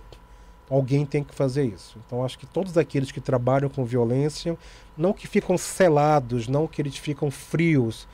Alguém 0.70 1.06
tem 1.06 1.24
que 1.24 1.34
fazer 1.34 1.64
isso. 1.64 1.98
Então 2.06 2.24
acho 2.24 2.38
que 2.38 2.46
todos 2.46 2.78
aqueles 2.78 3.12
que 3.12 3.22
trabalham 3.22 3.70
com 3.70 3.86
violência, 3.86 4.58
não 4.98 5.14
que 5.14 5.28
ficam 5.28 5.58
selados, 5.58 6.48
não 6.48 6.68
que 6.68 6.82
eles 6.82 6.98
ficam 6.98 7.32
frios, 7.32 8.08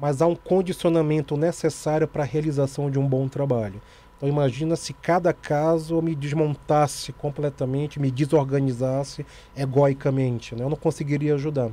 mas 0.00 0.22
há 0.22 0.26
um 0.26 0.36
condicionamento 0.36 1.36
necessário 1.36 2.08
para 2.08 2.22
a 2.22 2.26
realização 2.26 2.90
de 2.90 2.98
um 2.98 3.06
bom 3.06 3.28
trabalho. 3.28 3.82
Então 4.16 4.28
imagina 4.28 4.76
se 4.76 4.92
cada 4.92 5.32
caso 5.32 6.00
me 6.00 6.14
desmontasse 6.14 7.12
completamente, 7.12 8.00
me 8.00 8.10
desorganizasse 8.10 9.26
egoicamente, 9.56 10.54
né? 10.54 10.62
eu 10.62 10.68
não 10.70 10.76
conseguiria 10.76 11.34
ajudar. 11.34 11.70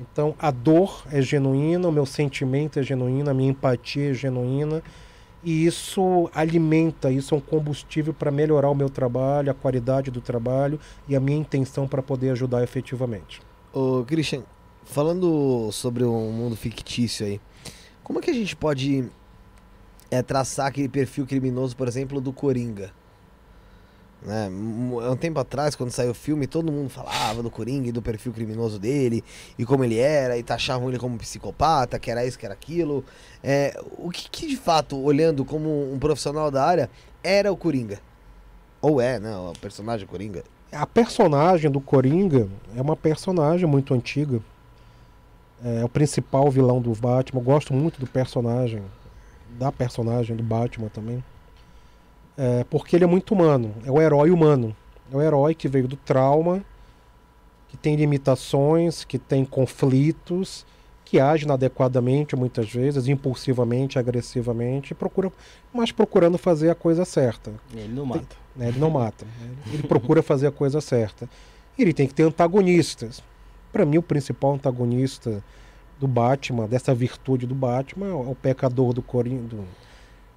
Então 0.00 0.34
a 0.38 0.50
dor 0.50 1.04
é 1.10 1.20
genuína, 1.20 1.88
o 1.88 1.92
meu 1.92 2.06
sentimento 2.06 2.78
é 2.78 2.82
genuíno, 2.82 3.30
a 3.30 3.34
minha 3.34 3.50
empatia 3.50 4.10
é 4.10 4.14
genuína 4.14 4.82
e 5.44 5.66
isso 5.66 6.30
alimenta, 6.34 7.10
isso 7.10 7.34
é 7.34 7.38
um 7.38 7.40
combustível 7.40 8.14
para 8.14 8.30
melhorar 8.30 8.70
o 8.70 8.74
meu 8.74 8.88
trabalho, 8.88 9.50
a 9.50 9.54
qualidade 9.54 10.10
do 10.10 10.20
trabalho 10.20 10.78
e 11.08 11.16
a 11.16 11.20
minha 11.20 11.38
intenção 11.38 11.86
para 11.88 12.02
poder 12.02 12.30
ajudar 12.30 12.62
efetivamente. 12.62 13.40
Ô, 13.72 14.04
Christian, 14.04 14.42
falando 14.84 15.70
sobre 15.72 16.04
o 16.04 16.12
mundo 16.12 16.56
fictício 16.56 17.26
aí, 17.26 17.40
como 18.04 18.18
é 18.18 18.22
que 18.22 18.30
a 18.30 18.34
gente 18.34 18.54
pode 18.54 19.08
é 20.12 20.22
traçar 20.22 20.66
aquele 20.66 20.90
perfil 20.90 21.26
criminoso, 21.26 21.74
por 21.74 21.88
exemplo, 21.88 22.20
do 22.20 22.34
Coringa. 22.34 22.92
Né? 24.24 24.48
Um 24.48 25.16
tempo 25.16 25.40
atrás, 25.40 25.74
quando 25.74 25.90
saiu 25.90 26.12
o 26.12 26.14
filme, 26.14 26.46
todo 26.46 26.70
mundo 26.70 26.88
falava 26.88 27.42
do 27.42 27.50
Coringa 27.50 27.88
e 27.88 27.92
do 27.92 28.00
perfil 28.00 28.32
criminoso 28.32 28.78
dele, 28.78 29.24
e 29.58 29.64
como 29.64 29.84
ele 29.84 29.98
era, 29.98 30.38
e 30.38 30.42
taxavam 30.42 30.88
ele 30.88 30.98
como 30.98 31.18
psicopata, 31.18 31.98
que 31.98 32.10
era 32.10 32.24
isso, 32.24 32.38
que 32.38 32.46
era 32.46 32.54
aquilo. 32.54 33.04
É, 33.42 33.78
o 33.98 34.10
que, 34.10 34.30
que, 34.30 34.46
de 34.46 34.56
fato, 34.56 34.96
olhando 34.96 35.44
como 35.44 35.92
um 35.92 35.98
profissional 35.98 36.50
da 36.50 36.64
área, 36.64 36.90
era 37.22 37.52
o 37.52 37.56
Coringa? 37.56 38.00
Ou 38.80 39.00
é, 39.00 39.18
né? 39.18 39.36
O 39.36 39.52
personagem 39.60 40.06
Coringa? 40.06 40.44
A 40.70 40.86
personagem 40.86 41.70
do 41.70 41.80
Coringa 41.80 42.48
é 42.76 42.80
uma 42.80 42.96
personagem 42.96 43.66
muito 43.68 43.92
antiga. 43.92 44.40
É 45.64 45.84
o 45.84 45.88
principal 45.88 46.50
vilão 46.50 46.80
do 46.80 46.92
Batman. 46.92 47.40
Eu 47.40 47.44
gosto 47.44 47.72
muito 47.72 48.00
do 48.00 48.06
personagem 48.06 48.82
da 49.58 49.70
personagem 49.70 50.34
do 50.34 50.42
Batman 50.42 50.88
também. 50.88 51.22
É, 52.36 52.64
porque 52.64 52.96
ele 52.96 53.04
é 53.04 53.06
muito 53.06 53.34
humano, 53.34 53.74
é 53.84 53.90
o 53.90 54.00
herói 54.00 54.30
humano. 54.30 54.74
É 55.12 55.16
o 55.16 55.20
herói 55.20 55.54
que 55.54 55.68
veio 55.68 55.86
do 55.86 55.96
trauma, 55.96 56.64
que 57.68 57.76
tem 57.76 57.96
limitações, 57.96 59.04
que 59.04 59.18
tem 59.18 59.44
conflitos, 59.44 60.64
que 61.04 61.20
age 61.20 61.44
inadequadamente 61.44 62.34
muitas 62.34 62.72
vezes, 62.72 63.06
impulsivamente, 63.06 63.98
agressivamente, 63.98 64.94
procura, 64.94 65.30
mas 65.72 65.92
procurando 65.92 66.38
fazer 66.38 66.70
a 66.70 66.74
coisa 66.74 67.04
certa. 67.04 67.52
Ele 67.74 67.92
não 67.92 68.06
mata. 68.06 68.20
Tem, 68.20 68.38
né, 68.56 68.68
ele 68.68 68.78
não 68.78 68.88
mata. 68.88 69.26
Ele 69.70 69.82
procura 69.82 70.22
fazer 70.22 70.46
a 70.46 70.50
coisa 70.50 70.80
certa. 70.80 71.28
Ele 71.78 71.92
tem 71.92 72.06
que 72.06 72.14
ter 72.14 72.22
antagonistas. 72.22 73.22
Para 73.70 73.84
mim, 73.84 73.98
o 73.98 74.02
principal 74.02 74.54
antagonista 74.54 75.44
do 76.00 76.08
Batman, 76.08 76.66
dessa 76.66 76.94
virtude 76.94 77.46
do 77.46 77.54
Batman, 77.54 78.08
é 78.08 78.14
o 78.14 78.34
pecador 78.34 78.94
do 78.94 79.02
Coringa, 79.02 79.56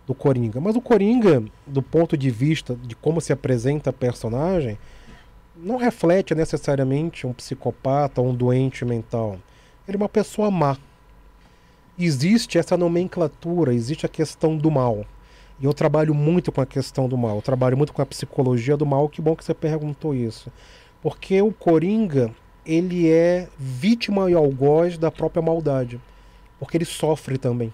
do, 0.05 0.13
Coringa. 0.13 0.59
Mas 0.59 0.75
o 0.75 0.81
Coringa, 0.81 1.43
do 1.65 1.81
ponto 1.81 2.17
de 2.17 2.29
vista 2.29 2.75
de 2.75 2.95
como 2.95 3.21
se 3.21 3.33
apresenta 3.33 3.89
a 3.89 3.93
personagem, 3.93 4.77
não 5.55 5.77
reflete 5.77 6.35
necessariamente 6.35 7.25
um 7.25 7.33
psicopata 7.33 8.21
ou 8.21 8.29
um 8.29 8.35
doente 8.35 8.83
mental. 8.83 9.37
Ele 9.87 9.97
é 9.97 10.01
uma 10.01 10.09
pessoa 10.09 10.51
má. 10.51 10.77
Existe 11.97 12.57
essa 12.57 12.75
nomenclatura, 12.75 13.73
existe 13.73 14.05
a 14.05 14.09
questão 14.09 14.57
do 14.57 14.69
mal. 14.69 15.05
E 15.59 15.65
eu 15.65 15.73
trabalho 15.73 16.13
muito 16.13 16.51
com 16.51 16.59
a 16.59 16.65
questão 16.65 17.07
do 17.07 17.17
mal, 17.17 17.37
eu 17.37 17.41
trabalho 17.41 17.77
muito 17.77 17.93
com 17.93 18.01
a 18.01 18.05
psicologia 18.05 18.75
do 18.75 18.85
mal. 18.85 19.07
Que 19.07 19.21
bom 19.21 19.35
que 19.35 19.45
você 19.45 19.53
perguntou 19.53 20.13
isso. 20.13 20.51
Porque 21.01 21.41
o 21.41 21.53
Coringa, 21.53 22.31
ele 22.65 23.09
é 23.09 23.47
vítima 23.57 24.29
e 24.29 24.33
algoz 24.33 24.97
da 24.97 25.09
própria 25.09 25.41
maldade, 25.41 26.01
porque 26.59 26.77
ele 26.77 26.85
sofre 26.85 27.37
também. 27.37 27.71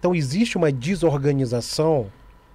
Então 0.00 0.14
existe 0.14 0.56
uma 0.56 0.72
desorganização, 0.72 2.10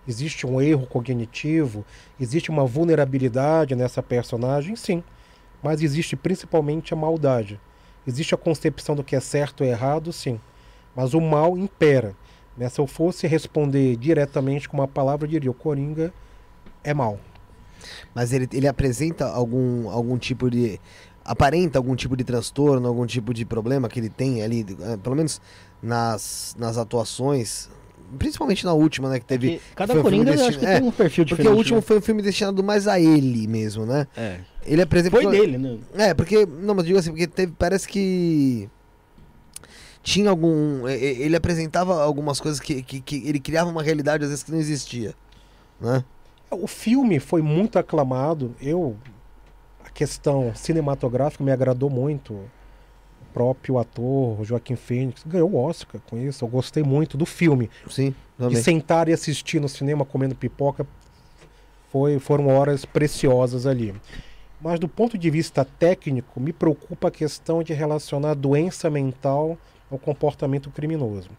existe 0.08 0.48
um 0.48 0.60
erro 0.60 0.88
cognitivo, 0.88 1.86
existe 2.20 2.50
uma 2.50 2.66
vulnerabilidade 2.66 3.76
nessa 3.76 4.02
personagem, 4.02 4.76
sim, 4.76 5.04
mas 5.62 5.84
existe 5.84 6.16
principalmente 6.16 6.92
a 6.92 6.98
maldade. 6.98 7.62
Existe 8.08 8.34
a 8.34 8.38
concepção 8.38 8.96
do 8.96 9.04
que 9.04 9.16
é 9.16 9.20
certo 9.20 9.62
ou 9.62 9.68
errado, 9.68 10.12
sim, 10.12 10.40
mas 10.96 11.14
o 11.14 11.22
mal 11.22 11.56
impera. 11.56 12.16
Né? 12.58 12.68
Se 12.68 12.82
eu 12.82 12.88
fosse 12.88 13.28
responder 13.28 13.96
diretamente 13.96 14.68
com 14.68 14.78
uma 14.78 14.88
palavra, 14.88 15.28
eu 15.28 15.32
diria: 15.32 15.52
o 15.52 15.54
Coringa 15.54 16.12
é 16.84 16.96
mal. 16.96 17.20
Mas 18.16 18.34
ele, 18.34 18.48
ele 18.52 18.68
apresenta 18.68 19.28
algum, 19.28 19.88
algum 19.90 20.18
tipo 20.18 20.50
de 20.50 20.80
aparenta 21.26 21.80
algum 21.80 21.96
tipo 21.96 22.16
de 22.16 22.24
transtorno, 22.24 22.88
algum 22.88 23.06
tipo 23.06 23.34
de 23.34 23.44
problema 23.44 23.90
que 23.90 24.00
ele 24.00 24.10
tem 24.10 24.44
ali, 24.44 24.64
eh, 24.80 24.98
pelo 24.98 25.16
menos 25.16 25.42
nas, 25.82 26.56
nas 26.58 26.78
atuações, 26.78 27.68
principalmente 28.20 28.64
na 28.64 28.74
última, 28.74 29.10
né, 29.10 29.20
que 29.20 29.26
teve... 29.26 29.54
Porque 29.54 29.76
cada 29.76 30.02
Coringa 30.02 30.32
destin... 30.32 30.48
acho 30.48 30.60
que 30.60 30.66
é, 30.66 30.80
tem 30.80 30.88
um 30.88 30.92
perfil 30.92 31.26
diferente. 31.26 31.46
Porque 31.46 31.56
o 31.56 31.58
último 31.58 31.78
né? 31.78 31.82
foi 31.82 31.98
um 31.98 32.02
filme 32.02 32.22
destinado 32.22 32.64
mais 32.64 32.88
a 32.88 33.00
ele 33.00 33.48
mesmo, 33.48 33.88
né? 33.88 34.08
É. 34.16 34.40
Ele 34.66 34.84
apresenta... 34.84 35.20
Foi 35.20 35.26
dele, 35.26 35.58
né? 35.58 35.80
É, 35.96 36.14
porque, 36.14 36.46
não, 36.46 36.76
mas 36.76 36.86
digo 36.86 37.00
assim, 37.00 37.10
porque 37.10 37.28
teve, 37.28 37.54
parece 37.58 37.88
que 37.88 38.70
tinha 40.04 40.30
algum... 40.30 40.88
Ele 40.88 41.36
apresentava 41.36 42.04
algumas 42.04 42.40
coisas 42.40 42.60
que, 42.60 42.84
que, 42.84 43.02
que 43.02 43.28
ele 43.28 43.40
criava 43.40 43.70
uma 43.70 43.82
realidade 43.82 44.24
às 44.24 44.30
vezes 44.30 44.44
que 44.44 44.52
não 44.52 44.60
existia, 44.60 45.16
né? 45.82 46.04
O 46.52 46.68
filme 46.68 47.20
foi 47.20 47.42
muito 47.42 47.80
aclamado. 47.80 48.56
Eu 48.62 48.96
questão 49.96 50.54
cinematográfica 50.54 51.44
me 51.44 51.52
agradou 51.52 51.90
muito. 51.90 52.34
O 52.34 53.34
próprio 53.34 53.80
ator 53.80 54.44
Joaquim 54.44 54.76
Fênix 54.76 55.24
ganhou 55.26 55.50
o 55.52 55.56
Oscar 55.56 56.00
com 56.08 56.18
isso. 56.18 56.44
Eu 56.44 56.50
gostei 56.50 56.84
muito 56.84 57.18
do 57.18 57.26
filme. 57.26 57.70
Sim, 57.90 58.14
também. 58.38 58.56
De 58.56 58.64
sentar 58.64 59.10
e 59.10 59.14
assistir 59.14 59.60
no 59.60 59.68
cinema 59.68 60.06
comendo 60.06 60.36
pipoca 60.36 60.86
foi, 61.90 62.20
foram 62.20 62.48
horas 62.48 62.86
preciosas 62.86 63.66
ali. 63.66 63.96
Mas 64.62 64.80
do 64.80 64.88
ponto 64.88 65.18
de 65.18 65.30
vista 65.30 65.66
técnico, 65.66 66.40
me 66.40 66.52
preocupa 66.52 67.08
a 67.08 67.12
questão 67.12 67.64
de 67.64 67.74
relacionar 67.74 68.34
doença 68.34 68.90
mental 68.90 69.58
ao 69.90 69.98
comportamento 69.98 70.70
criminoso. 70.70 71.30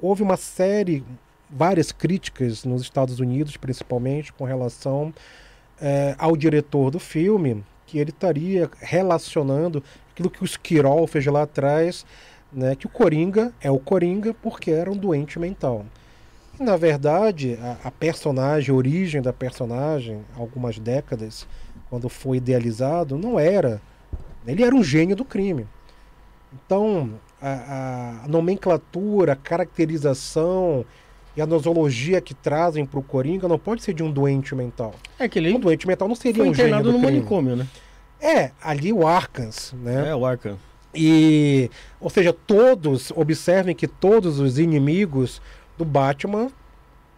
Houve 0.00 0.22
uma 0.22 0.36
série, 0.36 1.04
várias 1.50 1.90
críticas 1.90 2.64
nos 2.64 2.82
Estados 2.82 3.18
Unidos, 3.20 3.56
principalmente, 3.56 4.32
com 4.32 4.44
relação 4.44 5.14
é, 5.80 6.14
ao 6.18 6.36
diretor 6.36 6.90
do 6.90 6.98
filme, 6.98 7.64
que 7.94 7.98
ele 8.00 8.10
estaria 8.10 8.68
relacionando 8.80 9.80
aquilo 10.10 10.28
que 10.28 10.42
o 10.42 10.44
Skirol 10.44 11.06
fez 11.06 11.24
lá 11.26 11.42
atrás, 11.42 12.04
né, 12.52 12.74
que 12.74 12.86
o 12.86 12.88
Coringa 12.88 13.52
é 13.60 13.70
o 13.70 13.78
Coringa 13.78 14.34
porque 14.34 14.72
era 14.72 14.90
um 14.90 14.96
doente 14.96 15.38
mental. 15.38 15.86
E, 16.58 16.62
na 16.64 16.76
verdade, 16.76 17.56
a, 17.62 17.88
a 17.88 17.90
personagem, 17.92 18.74
a 18.74 18.76
origem 18.76 19.22
da 19.22 19.32
personagem, 19.32 20.22
algumas 20.36 20.76
décadas, 20.76 21.46
quando 21.88 22.08
foi 22.08 22.38
idealizado, 22.38 23.16
não 23.16 23.38
era. 23.38 23.80
Ele 24.44 24.64
era 24.64 24.74
um 24.74 24.82
gênio 24.82 25.14
do 25.14 25.24
crime. 25.24 25.64
Então, 26.52 27.10
a, 27.40 28.22
a 28.24 28.28
nomenclatura, 28.28 29.34
a 29.34 29.36
caracterização 29.36 30.84
e 31.36 31.40
a 31.40 31.46
nosologia 31.46 32.20
que 32.20 32.34
trazem 32.34 32.84
para 32.84 32.98
o 32.98 33.02
Coringa 33.04 33.46
não 33.46 33.58
pode 33.58 33.84
ser 33.84 33.94
de 33.94 34.02
um 34.02 34.10
doente 34.10 34.52
mental. 34.52 34.94
É 35.16 35.28
que 35.28 35.38
ele 35.38 35.52
um 35.52 35.60
doente 35.60 35.86
mental 35.86 36.08
não 36.08 36.16
seria 36.16 36.42
um 36.42 36.52
gênio 36.52 36.82
do 36.82 36.92
no 36.92 36.98
crime. 36.98 37.04
manicômio, 37.04 37.56
né? 37.56 37.66
É, 38.24 38.52
ali 38.62 38.90
o 38.90 39.06
Arkham, 39.06 39.50
né? 39.74 40.08
É, 40.08 40.14
o 40.14 40.24
Arkham. 40.24 40.56
E, 40.94 41.70
ou 42.00 42.08
seja, 42.08 42.32
todos, 42.32 43.12
observem 43.14 43.74
que 43.74 43.86
todos 43.86 44.38
os 44.38 44.58
inimigos 44.58 45.42
do 45.76 45.84
Batman, 45.84 46.48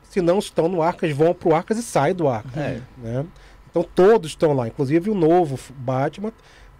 se 0.02 0.20
não 0.20 0.40
estão 0.40 0.68
no 0.68 0.82
Arkham, 0.82 1.14
vão 1.14 1.32
pro 1.32 1.54
Arkham 1.54 1.78
e 1.78 1.82
saem 1.82 2.14
do 2.14 2.26
Arkham. 2.26 2.60
É. 2.60 2.80
Né? 2.98 3.24
Então 3.70 3.84
todos 3.94 4.30
estão 4.30 4.52
lá, 4.52 4.66
inclusive 4.66 5.08
o 5.08 5.14
novo 5.14 5.56
Batman, 5.76 6.32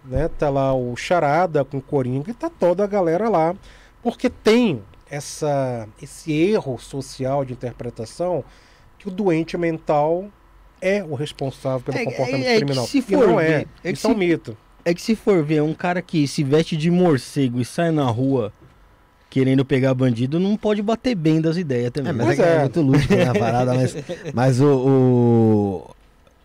né? 0.03 0.27
Tá 0.27 0.49
lá 0.49 0.73
o 0.73 0.95
Charada 0.97 1.63
com 1.63 1.77
o 1.77 1.81
Coringa 1.81 2.31
e 2.31 2.33
tá 2.33 2.49
toda 2.49 2.83
a 2.83 2.87
galera 2.87 3.29
lá, 3.29 3.55
porque 4.03 4.29
tem 4.29 4.83
essa, 5.09 5.87
esse 6.01 6.33
erro 6.33 6.77
social 6.77 7.45
de 7.45 7.53
interpretação 7.53 8.43
que 8.97 9.07
o 9.07 9.11
doente 9.11 9.57
mental 9.57 10.25
é 10.81 11.03
o 11.03 11.15
responsável 11.15 11.79
pelo 11.81 11.97
é, 11.97 12.05
comportamento 12.05 12.45
é, 12.45 12.53
é 12.53 12.57
criminal. 12.57 12.85
se 12.85 13.01
for 13.01 13.11
e 13.23 13.27
não 13.27 13.39
é. 13.39 13.65
é 13.83 13.91
Isso 13.91 14.07
é 14.07 14.09
um 14.09 14.17
mito. 14.17 14.57
É 14.85 14.93
que 14.93 15.01
se 15.01 15.15
for 15.15 15.43
ver 15.43 15.61
um 15.61 15.73
cara 15.73 16.01
que 16.01 16.27
se 16.27 16.43
veste 16.43 16.77
de 16.77 16.89
morcego 16.89 17.59
e 17.59 17.65
sai 17.65 17.91
na 17.91 18.05
rua 18.05 18.53
querendo 19.29 19.65
pegar 19.65 19.93
bandido, 19.93 20.39
não 20.39 20.55
pode 20.55 20.81
bater 20.81 21.13
bem 21.13 21.41
das 21.41 21.57
ideias 21.57 21.91
também. 21.91 22.11
É, 22.11 22.15
mas 22.15 22.39
é, 22.39 22.43
é 22.43 22.55
é. 22.55 22.59
muito 22.61 22.81
lúdico 22.81 23.13
né, 23.13 23.27
a 23.27 23.33
parada, 23.33 23.73
mas, 23.73 23.95
mas 24.33 24.61
o, 24.61 24.65
o- 25.85 25.95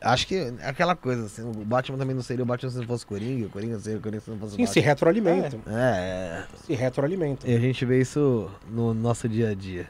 Acho 0.05 0.27
que 0.27 0.35
é 0.35 0.53
aquela 0.67 0.97
coisa, 0.97 1.27
assim, 1.27 1.43
o 1.43 1.53
Batman 1.65 1.97
também 1.97 2.15
não 2.17 2.23
seria 2.25 2.43
o 2.43 2.47
Batman 2.47 2.71
se 2.71 2.79
não 2.79 2.87
fosse 2.87 3.07
Coringa, 3.07 3.47
o 3.47 3.51
Coringa 3.51 3.79
seria 3.79 3.99
o 3.99 4.03
Coringa 4.03 4.21
se 4.21 4.31
não 4.31 4.37
fosse 4.39 4.55
o 4.55 4.57
Sim, 4.57 4.67
se 4.67 4.81
Batman. 4.81 4.89
retroalimentam. 4.91 5.61
É, 5.69 6.43
Se 6.67 6.75
retroalimentam. 6.75 7.49
é, 7.49 7.53
e 7.53 7.57
a 7.57 7.61
gente 7.61 7.85
vê 7.85 8.01
isso 8.01 8.51
no 8.69 8.93
nosso 8.93 9.29
dia 9.29 9.51
a 9.51 9.55
dia. 9.55 9.87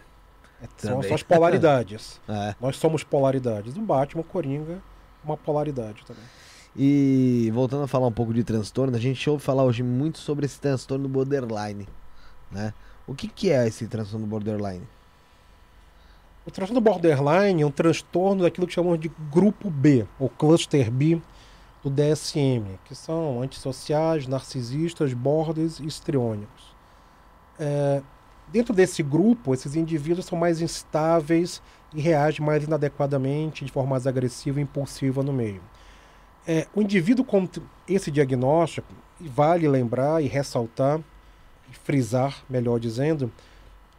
São 0.77 1.03
só 1.03 1.15
as 1.15 1.23
polaridades. 1.23 2.21
É. 2.29 2.55
Nós 2.61 2.77
somos 2.77 3.03
polaridades. 3.03 3.77
O 3.77 3.81
Batman, 3.81 4.23
o 4.23 4.25
Coringa, 4.25 4.83
uma 5.25 5.37
polaridade 5.37 6.05
também. 6.07 6.25
E 6.75 7.51
voltando 7.53 7.85
a 7.85 7.89
falar 7.89 8.07
um 8.07 8.13
pouco 8.13 8.33
de 8.33 8.43
transtorno, 8.43 8.97
a 8.97 9.01
gente 9.01 9.29
ouve 9.29 9.43
falar 9.43 9.65
hoje 9.65 9.83
muito 9.83 10.19
sobre 10.19 10.47
esse 10.47 10.59
transtorno 10.59 11.09
borderline, 11.09 11.87
né? 12.51 12.73
O 13.07 13.15
que, 13.15 13.29
que 13.29 13.51
é 13.51 13.67
esse 13.67 13.87
transtorno 13.87 14.27
borderline? 14.27 14.87
O 16.47 16.51
transtorno 16.51 16.81
borderline 16.81 17.63
é 17.63 17.67
um 17.67 17.71
transtorno 17.71 18.43
daquilo 18.43 18.67
que 18.67 18.73
chamamos 18.73 18.99
de 18.99 19.11
grupo 19.31 19.71
B, 19.71 20.07
ou 20.19 20.29
cluster 20.29 20.91
B 20.91 21.21
do 21.83 21.91
DSM, 21.91 22.79
que 22.85 22.95
são 22.95 23.43
antissociais, 23.43 24.27
narcisistas, 24.27 25.13
bordes 25.13 25.79
e 25.79 25.87
histriônicos. 25.87 26.75
É, 27.59 28.03
dentro 28.53 28.74
desse 28.74 29.03
grupo, 29.03 29.55
esses 29.55 29.74
indivíduos 29.74 30.27
são 30.27 30.39
mais 30.39 30.61
instáveis 30.61 31.62
e 31.95 32.01
reagem 32.01 32.45
mais 32.45 32.65
inadequadamente, 32.65 33.65
de 33.65 33.73
forma 33.73 33.91
mais 33.91 34.07
agressiva 34.07 34.61
e 34.61 34.62
impulsiva 34.62 35.23
no 35.23 35.33
meio. 35.33 35.62
É, 36.47 36.66
o 36.74 36.83
indivíduo 36.83 37.24
com 37.24 37.49
esse 37.89 38.11
diagnóstico, 38.11 38.93
vale 39.20 39.66
lembrar 39.69 40.23
e 40.23 40.27
ressaltar, 40.27 41.01
e 41.70 41.74
frisar, 41.74 42.45
melhor 42.49 42.79
dizendo, 42.79 43.33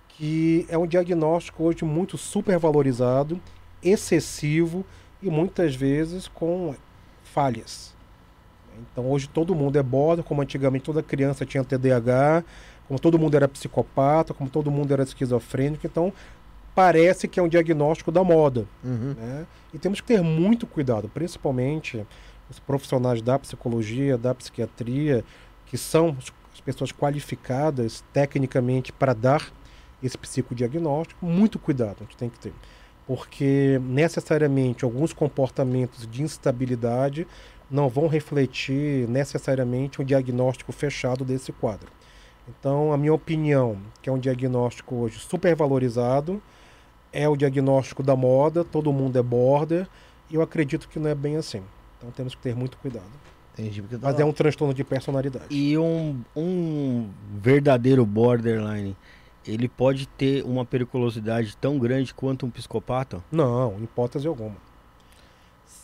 que 0.10 0.66
é 0.70 0.78
um 0.78 0.86
diagnóstico 0.86 1.64
hoje 1.64 1.84
muito 1.84 2.18
supervalorizado, 2.18 3.42
excessivo 3.82 4.86
e 5.22 5.30
muitas 5.30 5.76
vezes 5.76 6.28
com 6.28 6.76
falhas. 7.24 7.94
Então 8.92 9.10
hoje 9.10 9.28
todo 9.30 9.56
mundo 9.56 9.78
é 9.78 9.84
border, 9.84 10.24
como 10.24 10.42
antigamente 10.42 10.86
toda 10.86 11.02
criança 11.02 11.46
tinha 11.46 11.64
TDAH, 11.64 12.44
como 12.94 13.00
todo 13.00 13.18
mundo 13.18 13.34
era 13.34 13.48
psicopata, 13.48 14.36
como 14.36 14.48
todo 14.48 14.70
mundo 14.70 14.94
era 14.94 15.02
esquizofrênico, 15.02 15.88
então 15.88 16.14
parece 16.76 17.28
que 17.28 17.40
é 17.40 17.44
um 17.44 17.48
diagnóstico 17.48 18.12
da 18.12 18.24
moda. 18.24 18.68
Uhum. 18.84 19.16
né? 19.18 19.48
E 19.74 19.80
temos 19.80 20.00
que 20.00 20.06
ter 20.06 20.22
muito 20.22 20.68
cuidado, 20.68 21.10
principalmente 21.10 22.06
os 22.48 22.60
profissionais 22.60 23.20
da 23.20 23.40
psicologia, 23.40 24.16
da 24.16 24.36
psiquiatria, 24.36 25.26
que 25.66 25.76
são 25.76 26.16
as 26.54 26.62
pessoas 26.62 26.92
qualificadas 26.92 28.04
tecnicamente 28.14 28.92
para 28.92 29.14
dar 29.14 29.52
esse 30.04 30.18
psicodiagnóstico, 30.18 31.26
muito 31.26 31.58
cuidado 31.58 31.98
a 32.02 32.04
gente 32.04 32.18
tem 32.18 32.30
que 32.30 32.38
ter. 32.38 32.54
Porque 33.08 33.82
necessariamente 33.84 34.86
alguns 34.86 35.14
comportamentos 35.14 36.08
de 36.08 36.22
instabilidade 36.22 37.26
não 37.72 37.90
vão 37.90 38.08
refletir 38.08 39.08
necessariamente 39.10 40.00
um 40.00 40.06
diagnóstico 40.06 40.72
fechado 40.72 41.26
desse 41.26 41.52
quadro. 41.52 41.92
Então, 42.48 42.92
a 42.92 42.98
minha 42.98 43.14
opinião, 43.14 43.78
que 44.02 44.10
é 44.10 44.12
um 44.12 44.20
diagnóstico 44.20 44.96
hoje 44.96 45.20
supervalorizado, 45.20 46.42
é 47.12 47.30
o 47.30 47.38
diagnóstico 47.38 48.04
da 48.04 48.16
moda, 48.16 48.64
todo 48.64 48.92
mundo 48.92 49.18
é 49.18 49.24
border, 49.24 49.88
e 50.30 50.36
eu 50.36 50.42
acredito 50.42 50.90
que 50.90 51.00
não 51.00 51.10
é 51.10 51.16
bem 51.16 51.38
assim. 51.38 51.62
Então 51.98 52.12
temos 52.12 52.36
que 52.36 52.42
ter 52.42 52.56
muito 52.56 52.78
cuidado. 52.78 53.06
Entendi, 53.54 53.84
Mas 54.02 54.20
é 54.20 54.26
um 54.26 54.34
transtorno 54.34 54.74
de 54.74 54.84
personalidade. 54.84 55.46
E 55.52 55.78
um, 55.78 56.20
um 56.36 57.10
verdadeiro 57.40 58.04
borderline, 58.04 58.98
ele 59.46 59.70
pode 59.70 60.08
ter 60.08 60.44
uma 60.44 60.66
periculosidade 60.66 61.56
tão 61.58 61.78
grande 61.78 62.14
quanto 62.14 62.48
um 62.48 62.50
psicopata? 62.50 63.24
Não, 63.32 63.78
em 63.80 63.84
hipótese 63.84 64.28
alguma. 64.28 64.56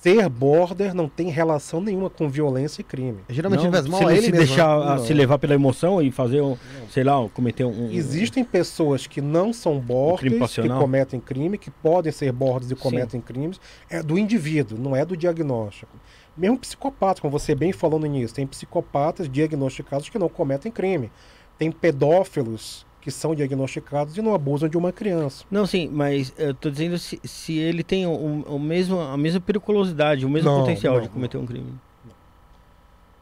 Ser 0.01 0.29
border 0.29 0.93
não 0.93 1.09
tem 1.09 1.27
relação 1.29 1.81
nenhuma 1.81 2.09
com 2.09 2.29
violência 2.29 2.79
e 2.81 2.83
crime. 2.85 3.19
Geralmente 3.27 3.59
Não, 3.59 3.65
ele 3.67 3.75
faz 3.75 3.87
mal 3.87 3.99
se 3.99 4.05
ele 4.05 4.13
ele 4.13 4.21
se 4.27 4.31
mesmo. 4.31 4.45
deixar 4.47 4.79
né? 4.79 4.85
Não. 4.95 5.05
se 5.05 5.13
levar 5.13 5.37
pela 5.39 5.53
emoção 5.53 6.01
e 6.01 6.09
fazer 6.09 6.39
um, 6.41 6.55
sei 6.89 7.03
lá, 7.03 7.15
cometer 7.29 7.65
um, 7.65 7.87
um- 7.87 7.91
Existem 7.91 8.45
pessoas 8.45 9.05
que 9.07 9.19
não 9.19 9.51
são 9.51 9.77
borders, 9.77 10.31
que 10.33 10.39
passional? 10.39 10.79
cometem 10.79 11.19
crime, 11.19 11.57
que 11.57 11.69
podem 11.69 12.13
ser 12.13 12.31
borders 12.31 12.71
e 12.71 12.75
cometem 12.75 13.19
crimes. 13.19 13.59
É 13.89 14.01
do 14.01 14.17
indivíduo, 14.17 14.77
não 14.79 14.95
é 14.95 15.03
do 15.03 15.17
diagnóstico. 15.17 15.91
Mesmo 16.37 16.57
psicopata, 16.57 17.19
como 17.21 17.37
você 17.37 17.53
bem 17.53 17.73
falou 17.73 17.99
no 17.99 18.05
início, 18.05 18.33
tem 18.33 18.47
psicopatas 18.47 19.27
diagnosticados 19.29 20.07
que 20.07 20.17
não 20.17 20.29
cometem 20.29 20.71
crime. 20.71 21.11
Tem 21.57 21.69
pedófilos 21.69 22.85
que 23.13 23.19
são 23.19 23.33
diagnosticados 23.33 24.17
e 24.17 24.21
não 24.21 24.33
abusam 24.33 24.69
de 24.69 24.77
uma 24.77 24.91
criança. 24.91 25.43
Não, 25.49 25.65
sim, 25.65 25.89
mas 25.91 26.33
eu 26.37 26.53
tô 26.53 26.69
dizendo 26.69 26.97
se, 26.97 27.19
se 27.23 27.57
ele 27.57 27.83
tem 27.83 28.05
o, 28.05 28.11
o 28.11 28.59
mesmo, 28.59 28.99
a 28.99 29.17
mesma 29.17 29.39
periculosidade, 29.39 30.25
o 30.25 30.29
mesmo 30.29 30.49
Não, 30.49 30.59
potencial 30.61 30.95
não, 30.95 31.01
de 31.01 31.09
cometer 31.09 31.37
um 31.37 31.45
crime. 31.45 31.73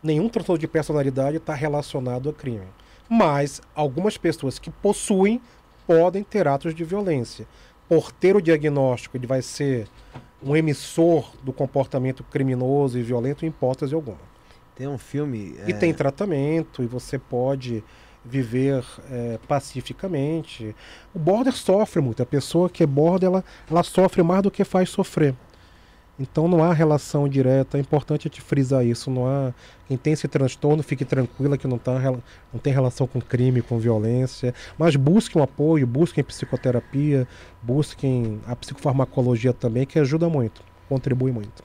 Nenhum 0.03 0.29
transtorno 0.29 0.59
de 0.59 0.67
personalidade 0.67 1.37
está 1.37 1.53
relacionado 1.53 2.29
a 2.29 2.33
crime. 2.33 2.67
Mas 3.09 3.61
algumas 3.73 4.17
pessoas 4.17 4.59
que 4.59 4.69
possuem 4.69 5.41
podem 5.85 6.23
ter 6.23 6.47
atos 6.47 6.75
de 6.75 6.83
violência. 6.83 7.47
Por 7.87 8.11
ter 8.11 8.35
o 8.35 8.41
diagnóstico, 8.41 9.15
ele 9.15 9.25
vai 9.25 9.41
ser 9.41 9.87
um 10.43 10.55
emissor 10.55 11.31
do 11.41 11.53
comportamento 11.53 12.23
criminoso 12.23 12.99
e 12.99 13.01
violento 13.01 13.45
em 13.45 13.47
hipótese 13.49 13.95
alguma. 13.95 14.19
Tem 14.75 14.87
um 14.87 14.97
filme. 14.97 15.55
E 15.65 15.71
é, 15.71 15.73
tem 15.73 15.93
tratamento, 15.93 16.83
e 16.83 16.85
você 16.85 17.17
pode 17.17 17.83
viver 18.29 18.83
é, 19.09 19.39
pacificamente. 19.47 20.75
O 21.13 21.19
border 21.19 21.53
sofre 21.53 22.01
muito. 22.01 22.21
A 22.21 22.25
pessoa 22.25 22.69
que 22.69 22.83
é 22.83 22.85
border, 22.85 23.27
ela, 23.29 23.45
ela 23.69 23.83
sofre 23.83 24.21
mais 24.23 24.43
do 24.43 24.51
que 24.51 24.63
faz 24.63 24.89
sofrer. 24.89 25.33
Então 26.19 26.47
não 26.47 26.63
há 26.63 26.73
relação 26.73 27.27
direta. 27.27 27.77
É 27.77 27.81
importante 27.81 28.29
te 28.29 28.41
frisar 28.41 28.85
isso. 28.85 29.09
Não 29.11 29.27
há 29.27 29.53
quem 29.87 29.97
tem 29.97 30.13
esse 30.13 30.27
transtorno 30.27 30.81
fique 30.81 31.05
tranquila 31.05 31.57
que 31.57 31.67
não, 31.67 31.77
tá, 31.77 31.99
não 32.51 32.59
tem 32.61 32.73
relação 32.73 33.07
com 33.07 33.21
crime, 33.21 33.61
com 33.61 33.77
violência. 33.77 34.53
Mas 34.77 34.95
busquem 34.95 35.39
um 35.39 35.43
apoio, 35.43 35.85
busquem 35.85 36.23
psicoterapia, 36.23 37.27
busquem 37.61 38.41
a 38.47 38.55
psicofarmacologia 38.55 39.53
também, 39.53 39.85
que 39.85 39.99
ajuda 39.99 40.27
muito, 40.27 40.61
contribui 40.89 41.31
muito. 41.31 41.63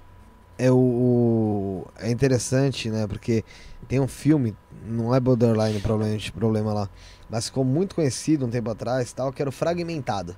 É 0.67 0.71
o, 0.71 1.85
é 1.99 2.11
interessante, 2.11 2.89
né? 2.89 3.07
Porque 3.07 3.45
tem 3.89 3.99
um 4.01 4.07
filme, 4.07 4.55
não 4.87 5.15
é 5.15 5.19
borderline 5.19 5.81
problema, 5.81 6.17
problema 6.35 6.73
lá, 6.73 6.89
mas 7.29 7.47
ficou 7.47 7.65
muito 7.65 7.95
conhecido 7.95 8.47
um 8.47 8.51
tempo 8.51 8.71
atrás, 8.71 9.13
tal, 9.13 9.33
que 9.33 9.43
era 9.43 9.49
o 9.49 9.53
Fragmentado. 9.53 10.37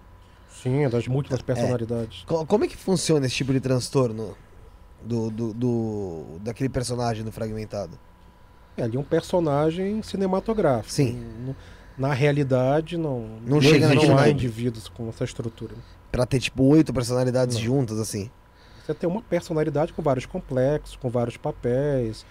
Sim, 0.49 0.85
é 0.85 0.89
das 0.89 1.07
múltiplas 1.07 1.43
personalidades. 1.43 2.25
Co- 2.25 2.47
como 2.47 2.65
é 2.65 2.69
que 2.69 2.77
funciona 2.77 3.27
esse 3.27 3.35
tipo 3.35 3.53
de 3.53 3.61
transtorno 3.61 4.35
do, 5.05 5.31
do, 5.31 5.53
do- 5.53 6.25
daquele 6.41 6.71
personagem 6.71 7.23
do 7.23 7.31
Fragmentado? 7.31 7.99
É 8.77 8.83
ali 8.83 8.97
um 8.97 9.05
personagem 9.05 10.03
cinematográfico. 10.03 10.91
Sim. 10.93 11.19
N- 11.47 11.55
Na 11.99 12.13
realidade, 12.13 12.97
não, 12.97 13.39
Não 13.47 13.61
chega 13.61 13.95
não 13.95 14.19
há 14.19 14.29
indivíduos 14.29 14.89
com 14.89 15.09
essa 15.09 15.23
estrutura. 15.23 15.75
Pra 16.11 16.25
ter 16.27 16.41
tipo 16.41 16.65
oito 16.65 16.93
personalidades 16.93 17.57
Não. 17.57 17.63
juntas, 17.63 17.99
assim. 18.01 18.31
Você 18.85 18.93
tem 18.93 19.09
uma 19.09 19.23
personalidade 19.23 19.95
com 19.95 20.03
vários 20.03 20.27
complexos, 20.27 20.95
com 20.97 21.09
vários 21.09 21.39
papéis, 21.39 22.27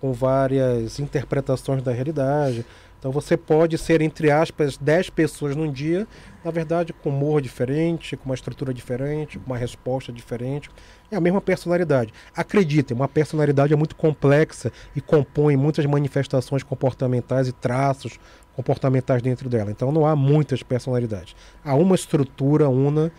com 0.00 0.12
várias 0.12 0.98
interpretações 0.98 1.82
da 1.82 1.92
realidade. 1.92 2.64
Então 2.98 3.12
você 3.12 3.36
pode 3.36 3.76
ser, 3.76 4.00
entre 4.00 4.30
aspas, 4.30 4.76
10 4.78 5.10
pessoas 5.10 5.54
num 5.54 5.70
dia, 5.70 6.06
na 6.42 6.50
verdade 6.50 6.94
com 6.94 7.10
humor 7.10 7.42
diferente, 7.42 8.16
com 8.16 8.24
uma 8.24 8.34
estrutura 8.34 8.72
diferente, 8.72 9.38
com 9.38 9.46
uma 9.46 9.56
resposta 9.58 10.10
diferente. 10.10 10.70
É 11.10 11.16
a 11.16 11.20
mesma 11.20 11.42
personalidade. 11.42 12.12
Acreditem, 12.34 12.96
uma 12.96 13.06
personalidade 13.06 13.72
é 13.74 13.76
muito 13.76 13.94
complexa 13.94 14.72
e 14.96 15.02
compõe 15.02 15.56
muitas 15.56 15.84
manifestações 15.84 16.62
comportamentais 16.62 17.48
e 17.48 17.52
traços 17.52 18.18
comportamentais 18.56 19.20
dentro 19.20 19.48
dela. 19.48 19.70
Então 19.70 19.92
não 19.92 20.06
há 20.06 20.16
muitas 20.16 20.62
personalidades. 20.62 21.36
Há 21.62 21.74
uma 21.74 21.94
estrutura 21.94 22.68
una 22.68 23.12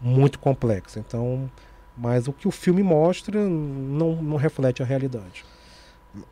muito 0.00 0.38
complexa. 0.38 0.98
Então, 0.98 1.48
mas 1.96 2.28
o 2.28 2.32
que 2.32 2.48
o 2.48 2.50
filme 2.50 2.82
mostra 2.82 3.38
não, 3.40 4.16
não 4.22 4.36
reflete 4.36 4.82
a 4.82 4.86
realidade. 4.86 5.44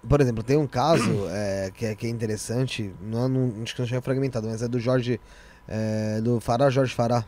Por 0.06 0.20
exemplo, 0.20 0.42
tem 0.42 0.56
um 0.56 0.66
caso 0.66 1.10
é, 1.30 1.70
que, 1.74 1.86
é, 1.86 1.94
que 1.94 2.06
é 2.06 2.10
interessante, 2.10 2.92
não, 3.00 3.24
é 3.24 3.28
num- 3.28 3.62
acho 3.62 3.74
que 3.74 3.80
não 3.80 3.88
chama 3.88 4.02
fragmentado, 4.02 4.46
mas 4.48 4.62
é 4.62 4.68
do 4.68 4.78
Jorge, 4.78 5.20
é, 5.68 6.20
do 6.20 6.40
Fará 6.40 6.68
Jorge 6.70 6.94
Fará, 6.94 7.24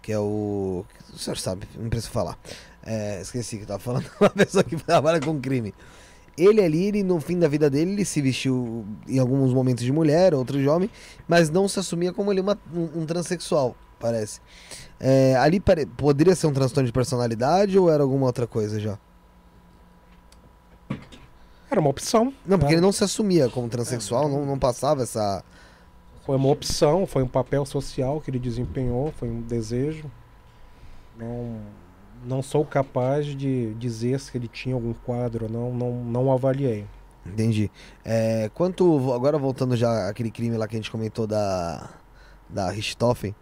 que 0.00 0.12
é 0.12 0.18
o. 0.18 0.84
O 1.12 1.18
senhor 1.18 1.36
sabe, 1.36 1.66
não 1.76 1.88
preciso 1.88 2.12
falar. 2.12 2.38
É, 2.84 3.20
esqueci 3.20 3.56
que 3.56 3.62
eu 3.62 3.66
tava 3.68 3.78
falando, 3.78 4.04
uma 4.20 4.30
pessoa 4.30 4.64
que 4.64 4.76
trabalha 4.76 5.20
com 5.20 5.40
crime. 5.40 5.72
Ele 6.36 6.62
ali, 6.62 6.86
ele, 6.86 7.02
no 7.02 7.20
fim 7.20 7.38
da 7.38 7.46
vida 7.46 7.68
dele, 7.68 7.92
ele 7.92 8.04
se 8.06 8.20
vestiu 8.22 8.86
em 9.06 9.18
alguns 9.18 9.52
momentos 9.52 9.84
de 9.84 9.92
mulher, 9.92 10.34
outros 10.34 10.60
de 10.62 10.68
homem, 10.68 10.90
mas 11.28 11.50
não 11.50 11.68
se 11.68 11.78
assumia 11.78 12.10
como 12.12 12.32
ele 12.32 12.40
uma, 12.40 12.58
um, 12.74 13.02
um 13.02 13.06
transexual, 13.06 13.76
parece. 14.02 14.40
É, 14.98 15.36
ali 15.36 15.60
pare- 15.60 15.86
poderia 15.86 16.34
ser 16.34 16.48
um 16.48 16.52
transtorno 16.52 16.86
de 16.86 16.92
personalidade 16.92 17.78
ou 17.78 17.88
era 17.88 18.02
alguma 18.02 18.26
outra 18.26 18.46
coisa 18.46 18.80
já? 18.80 18.98
Era 21.70 21.80
uma 21.80 21.88
opção. 21.88 22.34
Não, 22.44 22.58
porque 22.58 22.74
né? 22.74 22.78
ele 22.78 22.80
não 22.82 22.92
se 22.92 23.02
assumia 23.02 23.48
como 23.48 23.68
transexual, 23.68 24.28
não, 24.28 24.44
não 24.44 24.58
passava 24.58 25.02
essa. 25.02 25.42
Foi 26.26 26.36
uma 26.36 26.48
opção, 26.50 27.06
foi 27.06 27.22
um 27.22 27.28
papel 27.28 27.64
social 27.64 28.20
que 28.20 28.30
ele 28.30 28.38
desempenhou, 28.38 29.12
foi 29.12 29.28
um 29.30 29.40
desejo. 29.40 30.10
Não, 31.16 31.60
não 32.24 32.42
sou 32.42 32.64
capaz 32.64 33.26
de 33.26 33.74
dizer 33.74 34.20
se 34.20 34.36
ele 34.36 34.48
tinha 34.48 34.74
algum 34.74 34.92
quadro, 34.92 35.50
não, 35.50 35.72
não, 35.72 35.92
não 36.04 36.32
avaliei. 36.32 36.86
Entendi. 37.24 37.70
É, 38.04 38.50
quanto. 38.54 39.12
Agora 39.12 39.38
voltando 39.38 39.76
já 39.76 40.08
àquele 40.08 40.30
crime 40.30 40.56
lá 40.56 40.66
que 40.68 40.76
a 40.76 40.78
gente 40.78 40.90
comentou 40.90 41.26
da. 41.26 41.88
Da 42.48 42.68
Richthofen, 42.68 43.34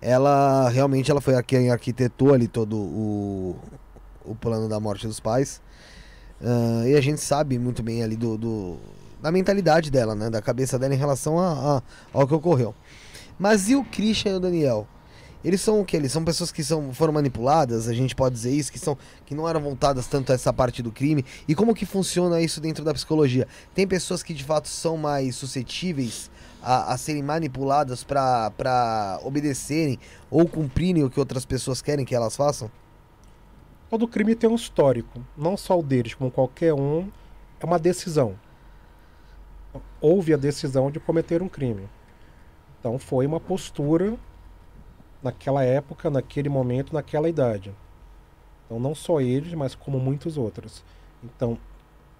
ela 0.00 0.68
realmente 0.68 1.10
ela 1.10 1.20
foi 1.20 1.34
a 1.34 1.42
quem 1.42 1.70
arquitetou 1.70 2.32
ali 2.34 2.48
todo 2.48 2.76
o. 2.76 3.56
O 4.24 4.34
plano 4.34 4.68
da 4.68 4.80
morte 4.80 5.06
dos 5.06 5.20
pais. 5.20 5.60
Ah, 6.42 6.82
e 6.86 6.94
a 6.96 7.00
gente 7.00 7.20
sabe 7.20 7.58
muito 7.58 7.82
bem 7.82 8.02
ali 8.02 8.16
do, 8.16 8.36
do- 8.36 8.76
da 9.22 9.30
mentalidade 9.30 9.88
dela, 9.90 10.14
né? 10.16 10.28
Da 10.28 10.42
cabeça 10.42 10.78
dela 10.78 10.92
em 10.94 10.98
relação 10.98 11.38
a, 11.38 11.76
a- 11.78 11.82
ao 12.12 12.26
que 12.26 12.34
ocorreu. 12.34 12.74
Mas 13.38 13.68
e 13.68 13.76
o 13.76 13.84
Christian 13.84 14.32
e 14.32 14.34
o 14.34 14.40
Daniel? 14.40 14.86
Eles 15.44 15.60
são 15.60 15.80
o 15.80 15.84
que? 15.84 15.96
Eles 15.96 16.10
são 16.10 16.24
pessoas 16.24 16.50
que 16.50 16.64
são, 16.64 16.92
foram 16.92 17.12
manipuladas, 17.12 17.86
a 17.86 17.92
gente 17.94 18.16
pode 18.16 18.34
dizer 18.34 18.50
isso, 18.50 18.72
que, 18.72 18.80
são, 18.80 18.98
que 19.24 19.32
não 19.32 19.48
eram 19.48 19.60
voltadas 19.60 20.08
tanto 20.08 20.32
a 20.32 20.34
essa 20.34 20.52
parte 20.52 20.82
do 20.82 20.90
crime. 20.90 21.24
E 21.46 21.54
como 21.54 21.72
que 21.72 21.86
funciona 21.86 22.40
isso 22.40 22.60
dentro 22.60 22.84
da 22.84 22.92
psicologia? 22.92 23.46
Tem 23.72 23.86
pessoas 23.86 24.24
que 24.24 24.34
de 24.34 24.42
fato 24.42 24.66
são 24.68 24.96
mais 24.96 25.36
suscetíveis 25.36 26.28
a, 26.66 26.92
a 26.92 26.98
serem 26.98 27.22
manipuladas 27.22 28.02
para 28.02 29.20
obedecerem 29.22 30.00
ou 30.28 30.48
cumprirem 30.48 31.04
o 31.04 31.08
que 31.08 31.20
outras 31.20 31.46
pessoas 31.46 31.80
querem 31.80 32.04
que 32.04 32.12
elas 32.12 32.36
façam? 32.36 32.68
Todo 33.88 34.08
crime 34.08 34.34
tem 34.34 34.50
um 34.50 34.56
histórico, 34.56 35.24
não 35.36 35.56
só 35.56 35.78
o 35.78 35.82
deles, 35.82 36.14
como 36.14 36.28
qualquer 36.28 36.74
um, 36.74 37.08
é 37.60 37.64
uma 37.64 37.78
decisão. 37.78 38.36
Houve 40.00 40.34
a 40.34 40.36
decisão 40.36 40.90
de 40.90 40.98
cometer 40.98 41.40
um 41.40 41.48
crime. 41.48 41.88
Então 42.80 42.98
foi 42.98 43.26
uma 43.26 43.38
postura 43.38 44.16
naquela 45.22 45.62
época, 45.62 46.10
naquele 46.10 46.48
momento, 46.48 46.92
naquela 46.92 47.28
idade. 47.28 47.72
Então 48.64 48.80
não 48.80 48.92
só 48.92 49.20
eles, 49.20 49.54
mas 49.54 49.76
como 49.76 50.00
muitos 50.00 50.36
outros. 50.36 50.84
Então 51.22 51.56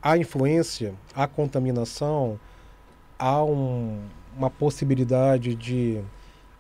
há 0.01 0.17
influência, 0.17 0.95
há 1.13 1.27
contaminação, 1.27 2.39
há 3.19 3.43
um- 3.43 4.07
uma 4.37 4.51
possibilidade 4.51 5.55
de 5.55 6.01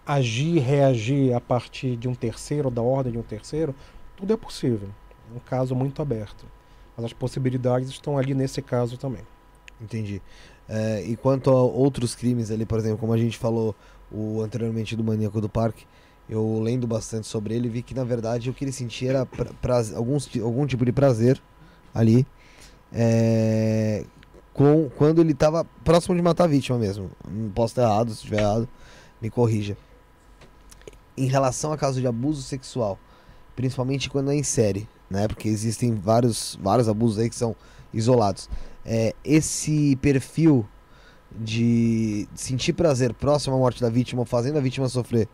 agir, 0.07 0.59
reagir 0.61 1.35
a 1.35 1.41
partir 1.41 1.97
de 1.97 2.09
um 2.09 2.15
terceiro, 2.15 2.71
da 2.71 2.83
ordem 2.83 3.13
de 3.13 3.19
um 3.19 3.23
terceiro, 3.23 3.75
tudo 4.17 4.33
é 4.33 4.37
possível. 4.37 4.89
É 5.33 5.37
um 5.37 5.41
caso 5.41 5.75
muito 5.75 6.01
aberto. 6.01 6.47
Mas 6.97 7.07
as 7.07 7.13
possibilidades 7.13 7.89
estão 7.89 8.17
ali 8.17 8.35
nesse 8.35 8.63
caso 8.63 8.97
também. 8.97 9.23
Entendi. 9.81 10.23
É, 10.69 11.03
e 11.03 11.17
quanto 11.17 11.51
a 11.51 11.63
outros 11.63 12.15
crimes 12.15 12.51
ali, 12.51 12.65
por 12.65 12.79
exemplo, 12.79 12.99
como 12.99 13.13
a 13.13 13.19
gente 13.19 13.37
falou 13.37 13.75
o, 14.11 14.41
anteriormente 14.41 14.97
do 14.97 15.05
maníaco 15.05 15.41
do 15.41 15.49
parque, 15.49 15.85
eu 16.29 16.59
lendo 16.61 16.87
bastante 16.87 17.27
sobre 17.27 17.55
ele, 17.55 17.69
vi 17.69 17.83
que 17.83 17.95
na 17.95 18.03
verdade 18.03 18.51
o 18.51 18.55
que 18.55 18.65
ele 18.65 18.73
sentia 18.73 19.11
era 19.11 19.27
pra, 19.27 19.47
praz- 19.61 19.95
alguns 19.95 20.29
algum 20.41 20.67
tipo 20.67 20.85
de 20.85 20.93
prazer 20.93 21.41
ali, 21.95 22.27
é, 22.93 24.05
com, 24.57 24.89
quando 24.97 25.21
ele 25.21 25.33
estava 25.33 25.67
próximo 25.85 26.17
de 26.17 26.23
matar 26.23 26.45
a 26.45 26.47
vítima 26.47 26.79
mesmo. 26.79 27.11
Não 27.29 27.51
posso 27.51 27.73
estar 27.73 27.83
errado, 27.83 28.09
se 28.09 28.15
estiver 28.15 28.41
errado, 28.41 28.67
me 29.21 29.29
corrija. 29.29 29.77
Em 31.15 31.27
relação 31.27 31.73
a 31.73 31.77
caso 31.77 32.01
de 32.01 32.07
abuso 32.07 32.43
sexual, 32.43 32.99
principalmente 33.55 34.09
quando 34.09 34.31
é 34.31 34.35
em 34.35 34.43
série, 34.43 34.89
né? 35.11 35.29
Porque 35.29 35.47
existem 35.47 35.95
vários, 35.95 36.59
vários 36.61 36.89
abusos 36.89 37.19
aí 37.19 37.29
que 37.29 37.37
são 37.37 37.55
isolados 37.93 38.49
é, 38.87 39.15
esse 39.25 39.97
perfil 39.97 40.67
de 41.31 42.27
sentir 42.35 42.73
prazer 42.73 43.13
próximo 43.13 43.57
à 43.57 43.59
morte 43.59 43.83
da 43.83 43.91
vítima, 43.91 44.25
fazendo 44.25 44.57
a 44.57 44.61
vítima 44.61 44.89
sofrer, 44.89 45.29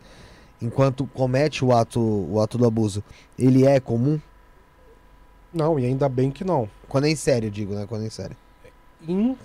enquanto 0.61 1.07
comete 1.07 1.65
o 1.65 1.73
ato, 1.73 2.01
o 2.01 2.41
ato 2.41 2.57
do 2.57 2.67
abuso, 2.67 3.05
ele 3.39 3.65
é 3.67 3.79
comum? 3.79 4.19
Não, 5.53 5.79
e 5.79 5.85
ainda 5.85 6.09
bem 6.09 6.31
que 6.31 6.43
não. 6.43 6.69
Quando 6.89 7.05
é 7.05 7.11
em 7.11 7.17
série, 7.17 7.47
eu 7.47 7.51
digo, 7.51 7.75
né? 7.75 7.87
Quando 7.87 8.03
é 8.03 8.07
em 8.07 8.11
série. 8.11 8.37
Em 9.07 9.37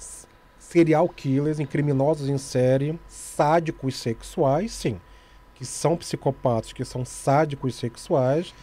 serial 0.59 1.07
killers, 1.09 1.59
em 1.59 1.65
criminosos 1.65 2.27
em 2.29 2.37
série, 2.37 2.99
sádicos 3.07 3.95
sexuais, 3.95 4.71
sim. 4.71 4.99
Que 5.55 5.65
são 5.65 5.97
psicopatas, 5.97 6.73
que 6.73 6.85
são 6.85 7.03
sádicos 7.05 7.75
sexuais. 7.75 8.53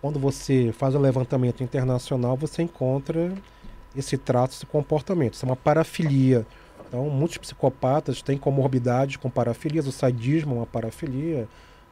Quando 0.00 0.18
você 0.18 0.72
faz 0.72 0.94
o 0.94 0.98
levantamento 0.98 1.62
internacional, 1.62 2.36
você 2.36 2.62
encontra 2.62 3.32
esse 3.96 4.16
traço, 4.16 4.54
esse 4.54 4.66
comportamento. 4.66 5.34
Isso 5.34 5.44
é 5.44 5.48
uma 5.48 5.56
parafilia. 5.56 6.46
Então, 6.86 7.08
muitos 7.10 7.36
psicopatas 7.38 8.22
têm 8.22 8.38
comorbidades 8.38 9.16
com 9.16 9.28
parafilias. 9.28 9.86
O 9.86 9.92
sadismo 9.92 10.54
é 10.54 10.58
uma 10.58 10.66
parafilia. 10.66 11.46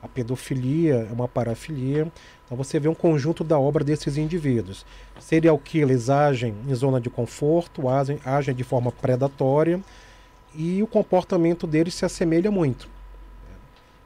A 0.07 0.09
pedofilia 0.09 1.09
é 1.11 1.13
uma 1.13 1.27
parafilia. 1.27 2.07
Então, 2.45 2.57
você 2.57 2.79
vê 2.79 2.87
um 2.87 2.95
conjunto 2.95 3.43
da 3.43 3.59
obra 3.59 3.83
desses 3.83 4.17
indivíduos. 4.17 4.87
Serial 5.19 5.59
killers 5.59 6.09
agem 6.09 6.55
em 6.65 6.75
zona 6.77 7.01
de 7.01 7.11
conforto, 7.11 7.89
agem, 7.89 8.21
agem 8.25 8.55
de 8.55 8.63
forma 8.63 8.93
predatória 8.93 9.81
e 10.55 10.81
o 10.81 10.87
comportamento 10.87 11.67
deles 11.67 11.95
se 11.95 12.05
assemelha 12.05 12.53
muito. 12.53 12.89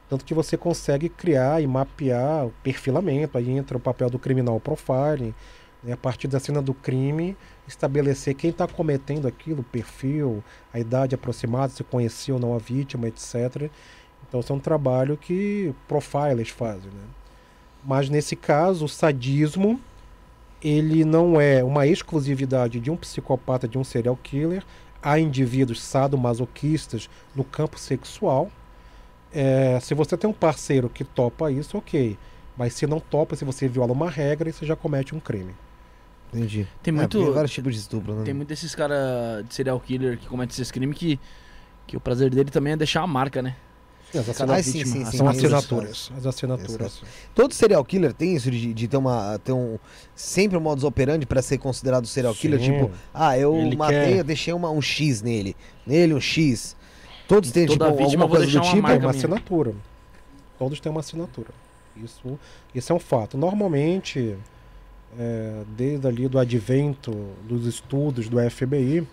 Tanto 0.09 0.25
que 0.25 0.33
você 0.33 0.57
consegue 0.57 1.11
criar 1.11 1.63
e 1.63 1.67
mapear 1.67 2.47
o 2.47 2.53
perfilamento, 2.63 3.37
aí 3.37 3.51
entra 3.51 3.77
o 3.77 3.81
papel 3.81 4.09
do 4.09 4.19
criminal 4.19 4.59
profiling, 4.59 5.35
né, 5.85 5.93
a 5.93 5.97
partir 5.99 6.29
da 6.29 6.41
cena 6.41 6.63
do 6.63 6.73
crime, 6.73 7.37
estabelecer 7.69 8.35
quem 8.35 8.51
está 8.51 8.67
cometendo 8.67 9.29
aquilo, 9.29 9.61
o 9.61 9.65
perfil, 9.65 10.43
a 10.73 10.81
idade 10.81 11.15
aproximada, 11.15 11.75
se 11.75 11.85
conheceu 11.85 12.37
ou 12.37 12.41
não 12.41 12.55
a 12.55 12.59
vítima, 12.59 13.07
etc. 13.07 13.71
Então, 14.29 14.41
isso 14.41 14.53
é 14.53 14.57
um 14.57 14.61
trabalho 14.61 15.17
que 15.17 15.75
profilers 15.89 16.49
fazem. 16.51 16.91
Né? 16.91 17.05
Mas 17.85 18.09
nesse 18.09 18.37
caso, 18.37 18.85
o 18.85 18.89
sadismo 18.89 19.81
ele 20.63 21.05
não 21.05 21.41
é 21.41 21.65
uma 21.65 21.87
exclusividade 21.87 22.79
de 22.81 22.91
um 22.91 22.97
psicopata, 22.97 23.67
de 23.67 23.79
um 23.79 23.85
serial 23.85 24.17
killer. 24.23 24.63
Há 25.03 25.19
indivíduos 25.19 25.81
sadomasoquistas 25.83 27.09
no 27.35 27.43
campo 27.43 27.79
sexual. 27.79 28.51
É, 29.33 29.79
se 29.81 29.95
você 29.95 30.17
tem 30.17 30.29
um 30.29 30.33
parceiro 30.35 30.89
que 30.89 31.03
topa 31.05 31.51
isso, 31.51 31.79
ok. 31.79 32.19
Mas 32.57 32.75
se 32.75 32.87
não 32.87 33.01
topa, 33.01 33.35
se 33.37 33.45
você 33.45 33.67
viola 33.67 33.93
uma 33.93 34.11
regra, 34.11 34.53
você 34.53 34.67
já 34.67 34.77
comete 34.77 35.15
um 35.15 35.21
crime. 35.21 35.55
Entendi. 36.33 36.67
Tem 36.83 36.93
É, 36.93 36.97
muito. 36.97 37.19
porque 37.19 37.33
vários 37.33 37.53
tipos 37.53 37.75
de 37.75 37.81
estupro, 37.81 38.15
né? 38.15 38.25
Tem 38.25 38.35
muito 38.35 38.49
desses 38.49 38.75
caras 38.75 39.47
de 39.49 39.55
serial 39.55 39.81
killer 39.81 40.19
que 40.19 40.27
cometem 40.29 40.53
esses 40.53 40.71
crimes 40.71 40.97
que, 40.99 41.19
que 41.87 41.97
o 41.97 42.01
prazer 42.01 42.31
dele 42.31 42.51
também 42.51 42.75
é 42.75 42.77
deixar 42.77 43.01
a 43.03 43.07
marca, 43.07 43.41
né? 43.41 43.57
As 44.13 44.29
Ah, 44.29 44.31
assina- 44.33 44.63
sim, 44.63 44.85
sim, 44.85 45.05
sim, 45.05 45.17
São 45.19 45.29
assinaturas. 45.29 46.11
As 46.17 46.27
assinaturas. 46.27 47.03
Todo 47.35 47.55
serial 47.55 47.85
killer 47.85 48.13
tem 48.13 48.35
isso 48.35 48.51
de, 48.51 48.75
de 48.75 48.89
ter 48.89 48.97
uma 48.97 49.39
ter 49.39 49.53
um 49.53 49.79
sempre 50.15 50.57
um 50.59 50.61
modus 50.61 50.83
operandi 50.85 51.25
para 51.27 51.41
ser 51.43 51.59
considerado 51.59 52.07
serial 52.07 52.35
killer, 52.35 52.59
Sim. 52.61 52.73
tipo, 52.73 52.91
ah, 53.15 53.39
eu 53.39 53.55
Ele 53.55 53.77
matei, 53.77 53.99
quer- 53.99 54.19
eu 54.19 54.25
deixei 54.25 54.53
uma, 54.53 54.69
um 54.71 54.83
X 54.83 55.23
nele, 55.23 55.55
nele 55.87 56.13
um 56.15 56.21
X. 56.21 56.77
Todos 57.29 57.53
têm 57.53 57.67
Toda 57.67 57.89
tipo 57.91 58.03
alguma 58.03 58.29
coisa 58.29 58.47
do 58.47 58.57
uma 58.59 58.65
tipo. 58.65 58.77
É 58.89 58.91
uma 58.91 58.99
minha. 58.99 59.11
assinatura. 59.11 59.75
Todos 60.59 60.81
têm 60.81 60.91
uma 60.91 61.01
assinatura. 61.01 61.51
Isso, 61.97 62.39
isso 62.75 62.93
é 62.93 62.97
um 62.97 62.99
fato. 62.99 63.39
Normalmente, 63.39 64.37
é, 65.19 65.63
desde 65.77 66.07
ali 66.07 66.27
do 66.29 66.39
advento 66.39 67.13
dos 67.49 67.67
estudos 67.67 68.29
do 68.29 68.39
FBI, 68.51 69.07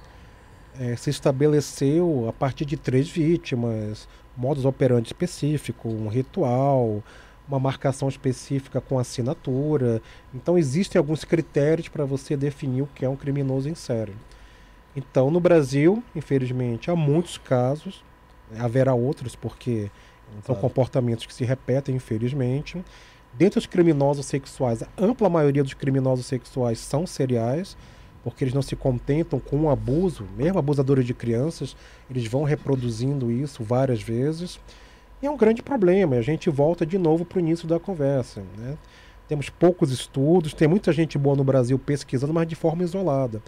é, 0.80 0.96
se 0.96 1.10
estabeleceu 1.10 2.26
a 2.30 2.34
partir 2.34 2.66
de 2.66 2.78
três 2.78 3.08
vítimas, 3.10 4.08
modus 4.38 4.66
operandi 4.66 5.08
específico, 5.08 5.90
um 5.90 6.08
ritual, 6.08 7.04
uma 7.48 7.60
marcação 7.60 8.08
específica 8.08 8.80
com 8.80 9.00
assinatura. 9.00 10.02
Então 10.34 10.58
existem 10.58 11.00
alguns 11.00 11.24
critérios 11.24 11.88
para 11.88 12.06
você 12.06 12.38
definir 12.38 12.84
o 12.84 12.90
que 12.94 13.04
é 13.04 13.10
um 13.10 13.16
criminoso 13.16 13.68
em 13.68 13.76
série. 13.76 14.16
Então, 14.96 15.30
no 15.30 15.40
Brasil, 15.40 16.04
infelizmente, 16.16 16.90
há 16.90 16.96
muitos 16.96 17.38
casos, 17.38 18.04
haverá 18.58 18.94
outros 18.96 19.36
porque 19.36 19.92
são 20.44 20.56
comportamentos 20.56 21.26
que 21.26 21.34
se 21.34 21.46
repetem, 21.46 21.96
infelizmente. 21.96 22.84
Dentre 23.34 23.60
os 23.60 23.68
criminosos 23.68 24.26
sexuais, 24.26 24.82
a 24.82 24.88
ampla 24.98 25.30
maioria 25.30 25.64
dos 25.64 25.76
criminosos 25.76 26.26
sexuais 26.26 26.80
são 26.80 27.06
seriais, 27.06 27.78
porque 28.24 28.44
eles 28.44 28.54
não 28.54 28.62
se 28.62 28.76
contentam 28.76 29.40
com 29.40 29.62
o 29.62 29.70
abuso, 29.70 30.26
mesmo 30.36 30.60
abusadores 30.60 31.06
de 31.06 31.14
crianças, 31.14 31.76
eles 32.10 32.28
vão 32.28 32.44
reproduzindo 32.44 33.32
isso 33.32 33.64
várias 33.64 34.02
vezes. 34.02 34.60
E 35.22 35.26
é 35.26 35.32
um 35.32 35.38
grande 35.38 35.64
problema, 35.64 36.16
e 36.16 36.20
a 36.20 36.22
gente 36.22 36.50
volta 36.50 36.86
de 36.86 36.98
novo 36.98 37.26
para 37.26 37.38
o 37.38 37.40
início 37.40 37.68
da 37.68 37.80
conversa. 37.80 38.44
Né? 38.58 38.78
Temos 39.28 39.50
poucos 39.50 39.92
estudos, 39.92 40.54
tem 40.54 40.68
muita 40.68 40.92
gente 40.92 41.18
boa 41.18 41.36
no 41.36 41.44
Brasil 41.44 41.78
pesquisando, 41.80 42.34
mas 42.34 42.48
de 42.48 42.56
forma 42.56 42.84
isolada. 42.84 43.42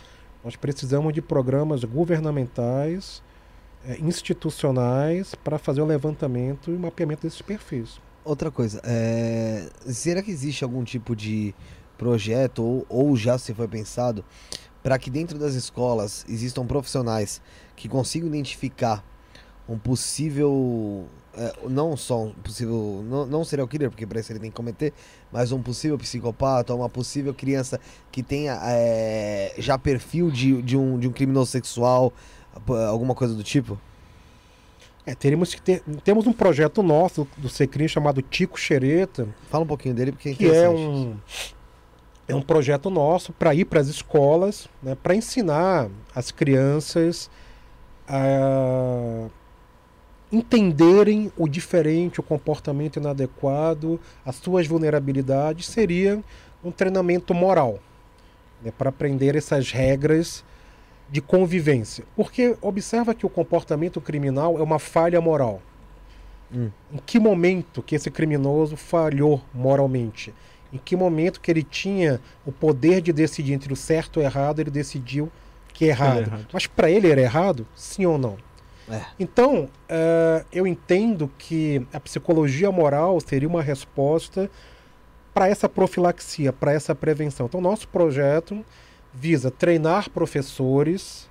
Nós 0.43 0.55
precisamos 0.55 1.13
de 1.13 1.21
programas 1.21 1.83
governamentais, 1.83 3.21
eh, 3.85 3.97
institucionais, 4.01 5.35
para 5.35 5.57
fazer 5.57 5.81
o 5.81 5.85
levantamento 5.85 6.71
e 6.71 6.75
o 6.75 6.79
mapeamento 6.79 7.23
desses 7.23 7.41
perfis. 7.41 7.99
Outra 8.23 8.51
coisa, 8.51 8.81
é, 8.83 9.69
será 9.87 10.21
que 10.21 10.31
existe 10.31 10.63
algum 10.63 10.83
tipo 10.83 11.15
de 11.15 11.53
projeto 11.97 12.63
ou, 12.63 12.85
ou 12.89 13.15
já 13.15 13.37
se 13.37 13.53
foi 13.53 13.67
pensado 13.67 14.23
para 14.81 14.97
que 14.97 15.09
dentro 15.09 15.37
das 15.37 15.53
escolas 15.53 16.25
existam 16.27 16.65
profissionais 16.65 17.41
que 17.75 17.87
consigam 17.87 18.27
identificar 18.27 19.03
um 19.67 19.77
possível 19.77 21.05
é, 21.35 21.53
não 21.69 21.95
só 21.95 22.23
um 22.23 22.31
possível 22.31 23.03
não, 23.07 23.25
não 23.25 23.43
serial 23.43 23.67
killer 23.67 23.89
porque 23.89 24.05
para 24.05 24.19
isso 24.19 24.31
ele 24.31 24.39
tem 24.39 24.49
que 24.49 24.55
cometer 24.55 24.93
mas 25.31 25.51
um 25.51 25.61
possível 25.61 25.97
psicopata 25.97 26.73
uma 26.73 26.89
possível 26.89 27.33
criança 27.33 27.79
que 28.11 28.23
tenha 28.23 28.59
é, 28.63 29.53
já 29.57 29.77
perfil 29.77 30.31
de, 30.31 30.61
de, 30.61 30.75
um, 30.75 30.97
de 30.97 31.07
um 31.07 31.11
criminoso 31.11 31.51
sexual 31.51 32.11
alguma 32.89 33.13
coisa 33.13 33.35
do 33.35 33.43
tipo 33.43 33.79
é, 35.05 35.15
teríamos 35.15 35.55
que 35.55 35.61
ter, 35.61 35.81
temos 36.03 36.27
um 36.27 36.33
projeto 36.33 36.83
nosso 36.83 37.27
do 37.37 37.49
Secrim 37.49 37.87
chamado 37.87 38.21
Tico 38.21 38.59
Xereta. 38.59 39.27
Fala 39.49 39.63
um 39.63 39.67
pouquinho 39.67 39.95
dele 39.95 40.11
porque 40.11 40.29
é 40.29 40.33
que 40.35 40.47
é 40.47 40.69
um 40.69 41.17
é 42.29 42.35
um 42.35 42.41
projeto 42.41 42.89
nosso 42.89 43.33
para 43.33 43.53
ir 43.55 43.65
para 43.65 43.79
as 43.79 43.87
escolas, 43.87 44.69
né, 44.81 44.95
para 45.01 45.15
ensinar 45.15 45.89
as 46.15 46.31
crianças 46.31 47.29
a 48.07 49.27
entenderem 50.31 51.31
o 51.35 51.47
diferente, 51.47 52.19
o 52.19 52.23
comportamento 52.23 52.97
inadequado, 52.97 53.99
as 54.23 54.35
suas 54.35 54.67
vulnerabilidades, 54.67 55.65
seria 55.65 56.23
um 56.63 56.69
treinamento 56.69 57.33
moral, 57.33 57.79
né, 58.61 58.71
para 58.77 58.89
aprender 58.89 59.35
essas 59.35 59.71
regras 59.71 60.43
de 61.09 61.21
convivência. 61.21 62.05
Porque 62.15 62.55
observa 62.61 63.15
que 63.15 63.25
o 63.25 63.29
comportamento 63.29 63.99
criminal 63.99 64.59
é 64.59 64.61
uma 64.61 64.77
falha 64.77 65.19
moral. 65.19 65.61
Hum. 66.53 66.69
Em 66.91 66.97
que 66.97 67.19
momento 67.19 67.81
que 67.81 67.95
esse 67.95 68.11
criminoso 68.11 68.75
falhou 68.75 69.41
moralmente? 69.51 70.31
Em 70.71 70.77
que 70.77 70.95
momento 70.95 71.41
que 71.41 71.49
ele 71.49 71.63
tinha 71.63 72.19
o 72.45 72.51
poder 72.51 73.01
de 73.01 73.11
decidir 73.11 73.53
entre 73.53 73.73
o 73.73 73.75
certo 73.75 74.19
e 74.19 74.23
o 74.23 74.25
errado, 74.25 74.59
ele 74.59 74.69
decidiu 74.69 75.31
que 75.73 75.85
é 75.85 75.87
errado. 75.89 76.17
É 76.17 76.21
errado. 76.21 76.47
Mas 76.53 76.67
para 76.67 76.89
ele 76.89 77.09
era 77.09 77.21
errado? 77.21 77.65
Sim 77.75 78.05
ou 78.05 78.17
não? 78.17 78.37
É. 78.89 79.01
Então, 79.19 79.65
uh, 79.65 80.45
eu 80.51 80.65
entendo 80.65 81.31
que 81.37 81.85
a 81.93 81.99
psicologia 81.99 82.71
moral 82.71 83.19
seria 83.19 83.47
uma 83.47 83.61
resposta 83.61 84.49
para 85.33 85.47
essa 85.47 85.69
profilaxia, 85.69 86.51
para 86.51 86.73
essa 86.73 86.95
prevenção. 86.95 87.45
Então, 87.45 87.61
nosso 87.61 87.87
projeto 87.87 88.65
visa 89.13 89.51
treinar 89.51 90.09
professores, 90.09 91.29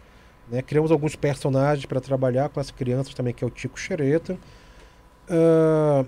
né? 0.48 0.62
criamos 0.62 0.90
alguns 0.90 1.16
personagens 1.16 1.84
para 1.86 2.00
trabalhar 2.00 2.48
com 2.48 2.60
as 2.60 2.70
crianças 2.70 3.12
também, 3.14 3.34
que 3.34 3.42
é 3.42 3.46
o 3.46 3.50
Tico 3.50 3.78
Xereta, 3.78 4.38
uh, 5.28 6.06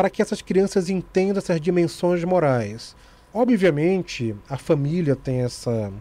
para 0.00 0.08
que 0.08 0.22
essas 0.22 0.40
crianças 0.40 0.88
entendam 0.88 1.36
essas 1.36 1.60
dimensões 1.60 2.24
morais. 2.24 2.96
Obviamente, 3.34 4.34
a 4.48 4.56
família 4.56 5.14
tem 5.14 5.42
essa, 5.42 5.92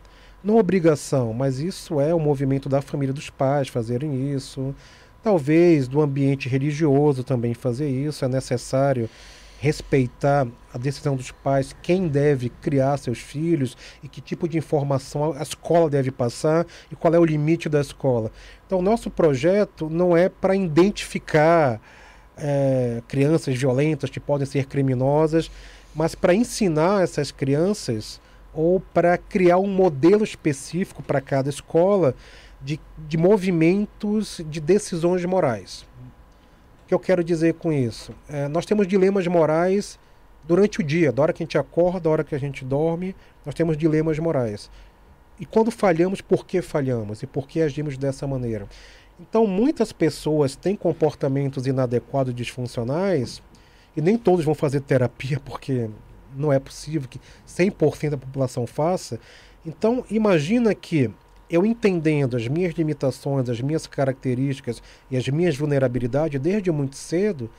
não 0.42 0.56
obrigação, 0.56 1.34
mas 1.34 1.60
isso 1.60 2.00
é 2.00 2.16
o 2.16 2.20
movimento 2.20 2.70
da 2.70 2.82
família 2.82 3.14
dos 3.14 3.30
pais 3.30 3.68
fazerem 3.68 4.34
isso. 4.34 4.74
Talvez 5.22 5.86
do 5.86 6.00
ambiente 6.00 6.48
religioso 6.48 7.26
também 7.26 7.54
fazer 7.54 7.90
isso, 7.90 8.24
é 8.24 8.30
necessário 8.30 9.10
respeitar 9.60 10.48
a 10.74 10.78
decisão 10.78 11.18
dos 11.18 11.32
pais, 11.32 11.76
quem 11.82 12.08
deve 12.08 12.48
criar 12.48 12.96
seus 12.96 13.20
filhos 13.20 13.76
e 14.02 14.08
que 14.08 14.22
tipo 14.22 14.48
de 14.48 14.58
informação 14.58 15.34
a 15.34 15.44
escola 15.44 15.90
deve 15.90 16.10
passar 16.10 16.66
e 16.90 16.96
qual 16.96 17.14
é 17.14 17.20
o 17.20 17.26
limite 17.26 17.68
da 17.68 17.82
escola. 17.82 18.32
Então, 18.66 18.82
nosso 18.82 19.10
projeto 19.10 19.90
não 19.90 20.16
é 20.16 20.30
para 20.30 20.56
identificar 20.56 21.82
é, 22.40 23.02
crianças 23.08 23.56
violentas 23.56 24.10
que 24.10 24.20
podem 24.20 24.46
ser 24.46 24.66
criminosas, 24.66 25.50
mas 25.96 26.16
para 26.16 26.34
ensinar 26.34 27.04
essas 27.04 27.32
crianças 27.32 28.20
ou 28.54 28.80
para 28.80 29.18
criar 29.18 29.58
um 29.58 29.68
modelo 29.68 30.24
específico 30.24 31.04
para 31.04 31.22
cada 31.22 31.50
escola 31.50 32.16
de, 32.62 32.80
de 33.08 33.18
movimentos 33.18 34.42
de 34.50 34.60
decisões 34.60 35.24
morais 35.26 35.88
que 36.90 36.94
eu 36.96 37.00
quero 37.00 37.24
dizer 37.24 37.54
com 37.54 37.72
isso? 37.72 38.16
É, 38.28 38.48
nós 38.48 38.66
temos 38.66 38.88
dilemas 38.88 39.28
morais 39.28 40.00
durante 40.44 40.80
o 40.80 40.84
dia, 40.84 41.12
da 41.12 41.22
hora 41.22 41.32
que 41.32 41.44
a 41.44 41.46
gente 41.46 41.56
acorda, 41.56 42.00
da 42.00 42.10
hora 42.10 42.24
que 42.24 42.34
a 42.34 42.40
gente 42.40 42.66
dorme, 42.66 43.16
nós 43.46 43.54
temos 43.54 43.78
dilemas 43.78 44.18
morais. 44.18 44.72
E 45.40 45.46
quando 45.46 45.70
falhamos, 45.70 46.20
por 46.20 46.48
que 46.48 46.64
falhamos? 46.64 47.22
E 47.22 47.28
por 47.28 47.48
que 47.48 47.62
agimos 47.62 47.96
dessa 47.96 48.26
maneira? 48.26 48.68
Então, 49.20 49.46
muitas 49.46 49.92
pessoas 49.92 50.56
têm 50.56 50.76
comportamentos 50.76 51.68
inadequados, 51.68 52.34
disfuncionais, 52.34 53.42
e 53.96 54.02
nem 54.02 54.18
todos 54.18 54.46
vão 54.46 54.56
fazer 54.56 54.82
terapia, 54.82 55.40
porque 55.44 55.90
não 56.36 56.54
é 56.54 56.60
possível 56.60 57.08
que 57.10 57.20
100% 57.48 58.12
da 58.12 58.18
população 58.18 58.66
faça. 58.66 59.20
Então, 59.66 60.06
imagina 60.10 60.74
que 60.74 61.12
eu 61.50 61.66
entendendo 61.66 62.38
as 62.38 62.48
minhas 62.48 62.74
limitações, 62.76 63.50
as 63.50 63.60
minhas 63.60 63.88
características 63.88 64.82
e 65.10 65.18
as 65.18 65.28
minhas 65.28 65.58
vulnerabilidades 65.58 66.40
desde 66.40 66.72
muito 66.72 66.96
cedo, 66.96 67.50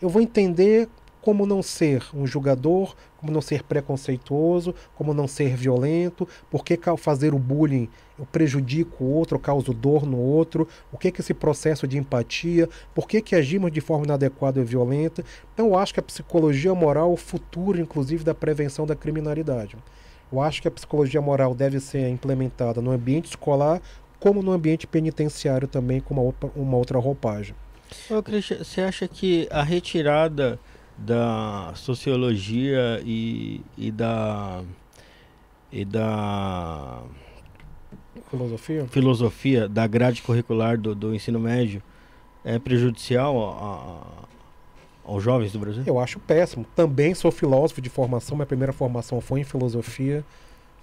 eu 0.00 0.08
vou 0.08 0.22
entender 0.22 0.88
como 1.20 1.46
não 1.46 1.62
ser 1.62 2.04
um 2.12 2.26
julgador, 2.26 2.94
como 3.24 3.32
não 3.32 3.40
ser 3.40 3.62
preconceituoso, 3.62 4.74
como 4.94 5.14
não 5.14 5.26
ser 5.26 5.56
violento, 5.56 6.28
por 6.50 6.62
que 6.62 6.78
fazer 6.98 7.32
o 7.32 7.38
bullying 7.38 7.88
eu 8.18 8.26
prejudico 8.26 9.02
o 9.02 9.10
outro, 9.10 9.36
eu 9.36 9.40
causo 9.40 9.72
dor 9.72 10.04
no 10.04 10.18
outro, 10.18 10.68
o 10.92 10.98
que 10.98 11.08
é 11.08 11.12
esse 11.18 11.32
processo 11.32 11.88
de 11.88 11.96
empatia, 11.96 12.68
por 12.94 13.08
que, 13.08 13.22
que 13.22 13.34
agimos 13.34 13.72
de 13.72 13.80
forma 13.80 14.04
inadequada 14.04 14.60
e 14.60 14.64
violenta. 14.64 15.24
Então 15.54 15.68
eu 15.68 15.78
acho 15.78 15.94
que 15.94 16.00
a 16.00 16.02
psicologia 16.02 16.74
moral 16.74 17.10
é 17.10 17.14
o 17.14 17.16
futuro, 17.16 17.80
inclusive, 17.80 18.22
da 18.22 18.34
prevenção 18.34 18.86
da 18.86 18.94
criminalidade. 18.94 19.74
Eu 20.30 20.40
acho 20.42 20.60
que 20.60 20.68
a 20.68 20.70
psicologia 20.70 21.20
moral 21.22 21.54
deve 21.54 21.80
ser 21.80 22.08
implementada 22.08 22.82
no 22.82 22.90
ambiente 22.90 23.30
escolar, 23.30 23.80
como 24.20 24.42
no 24.42 24.52
ambiente 24.52 24.86
penitenciário 24.86 25.66
também, 25.66 25.98
com 25.98 26.12
uma 26.12 26.22
outra, 26.22 26.50
uma 26.54 26.76
outra 26.76 26.98
roupagem. 26.98 27.54
Ô, 28.10 28.22
você 28.62 28.82
acha 28.82 29.08
que 29.08 29.48
a 29.50 29.62
retirada 29.62 30.58
da 30.96 31.72
sociologia 31.74 33.00
e, 33.04 33.60
e 33.76 33.90
da 33.90 34.62
e 35.72 35.84
da 35.84 37.02
filosofia 38.30 38.86
filosofia 38.86 39.68
da 39.68 39.86
grade 39.86 40.22
curricular 40.22 40.78
do, 40.78 40.94
do 40.94 41.14
ensino 41.14 41.40
médio 41.40 41.82
é 42.44 42.58
prejudicial 42.58 43.36
a, 43.42 44.24
aos 45.04 45.22
jovens 45.22 45.52
do 45.52 45.58
Brasil? 45.58 45.82
Eu 45.86 45.98
acho 45.98 46.18
péssimo. 46.18 46.64
Também 46.74 47.14
sou 47.14 47.30
filósofo 47.30 47.80
de 47.80 47.90
formação, 47.90 48.36
minha 48.36 48.46
primeira 48.46 48.72
formação 48.72 49.20
foi 49.20 49.40
em 49.40 49.44
filosofia, 49.44 50.24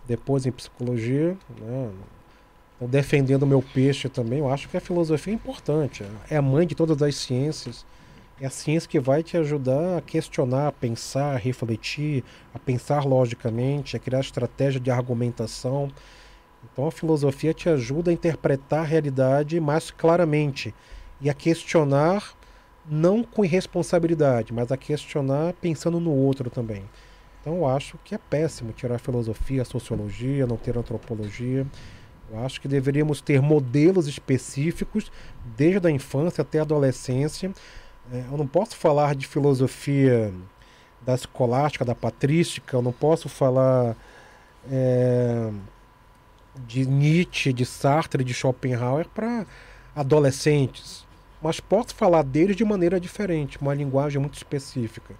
depois 0.07 0.45
em 0.45 0.51
psicologia. 0.51 1.37
Né? 1.59 1.89
Então, 2.75 2.87
defendendo 2.87 3.43
o 3.43 3.47
meu 3.47 3.61
peixe 3.61 4.09
também, 4.09 4.39
eu 4.39 4.49
acho 4.49 4.69
que 4.69 4.77
a 4.77 4.81
filosofia 4.81 5.33
é 5.33 5.35
importante. 5.35 6.03
É 6.29 6.37
a 6.37 6.41
mãe 6.41 6.65
de 6.65 6.75
todas 6.75 7.01
as 7.01 7.15
ciências. 7.15 7.85
É 8.41 8.47
a 8.47 8.49
ciência 8.49 8.89
que 8.89 8.99
vai 8.99 9.21
te 9.21 9.37
ajudar 9.37 9.99
a 9.99 10.01
questionar, 10.01 10.69
a 10.69 10.71
pensar, 10.71 11.35
a 11.35 11.37
refletir, 11.37 12.23
a 12.51 12.57
pensar 12.57 13.05
logicamente, 13.05 13.95
a 13.95 13.99
criar 13.99 14.21
estratégia 14.21 14.79
de 14.79 14.89
argumentação. 14.89 15.91
Então 16.63 16.87
a 16.87 16.91
filosofia 16.91 17.53
te 17.53 17.69
ajuda 17.69 18.09
a 18.09 18.13
interpretar 18.15 18.79
a 18.79 18.83
realidade 18.83 19.59
mais 19.59 19.91
claramente 19.91 20.73
e 21.21 21.29
a 21.29 21.35
questionar 21.35 22.33
não 22.89 23.23
com 23.23 23.45
irresponsabilidade, 23.45 24.51
mas 24.51 24.71
a 24.71 24.77
questionar 24.77 25.53
pensando 25.61 25.99
no 25.99 26.11
outro 26.11 26.49
também. 26.49 26.83
Então 27.41 27.57
eu 27.57 27.67
acho 27.67 27.95
que 28.03 28.15
é 28.15 28.17
péssimo 28.17 28.73
tirar 28.73 28.97
filosofia, 28.97 29.63
sociologia, 29.63 30.47
não 30.47 30.57
ter 30.57 30.75
antropologia. 30.75 31.63
Eu 32.31 32.39
acho 32.43 32.59
que 32.59 32.67
deveríamos 32.67 33.21
ter 33.21 33.39
modelos 33.39 34.07
específicos 34.07 35.11
desde 35.55 35.87
a 35.87 35.91
infância 35.91 36.41
até 36.41 36.57
a 36.57 36.63
adolescência. 36.63 37.51
É, 38.11 38.25
eu 38.31 38.37
não 38.37 38.47
posso 38.47 38.75
falar 38.77 39.15
de 39.15 39.27
filosofia 39.27 40.33
da 41.01 41.15
escolástica, 41.15 41.83
da 41.83 41.95
patrística, 41.95 42.77
eu 42.77 42.81
não 42.81 42.91
posso 42.91 43.27
falar 43.27 43.95
é, 44.69 45.51
de 46.67 46.85
Nietzsche, 46.85 47.51
de 47.51 47.65
Sartre, 47.65 48.23
de 48.23 48.33
Schopenhauer 48.33 49.07
para 49.09 49.45
adolescentes 49.95 51.05
mas 51.41 51.59
posso 51.59 51.95
falar 51.95 52.23
deles 52.23 52.55
de 52.55 52.63
maneira 52.63 52.99
diferente, 52.99 53.59
uma 53.59 53.73
linguagem 53.73 54.21
muito 54.21 54.35
específica. 54.35 55.15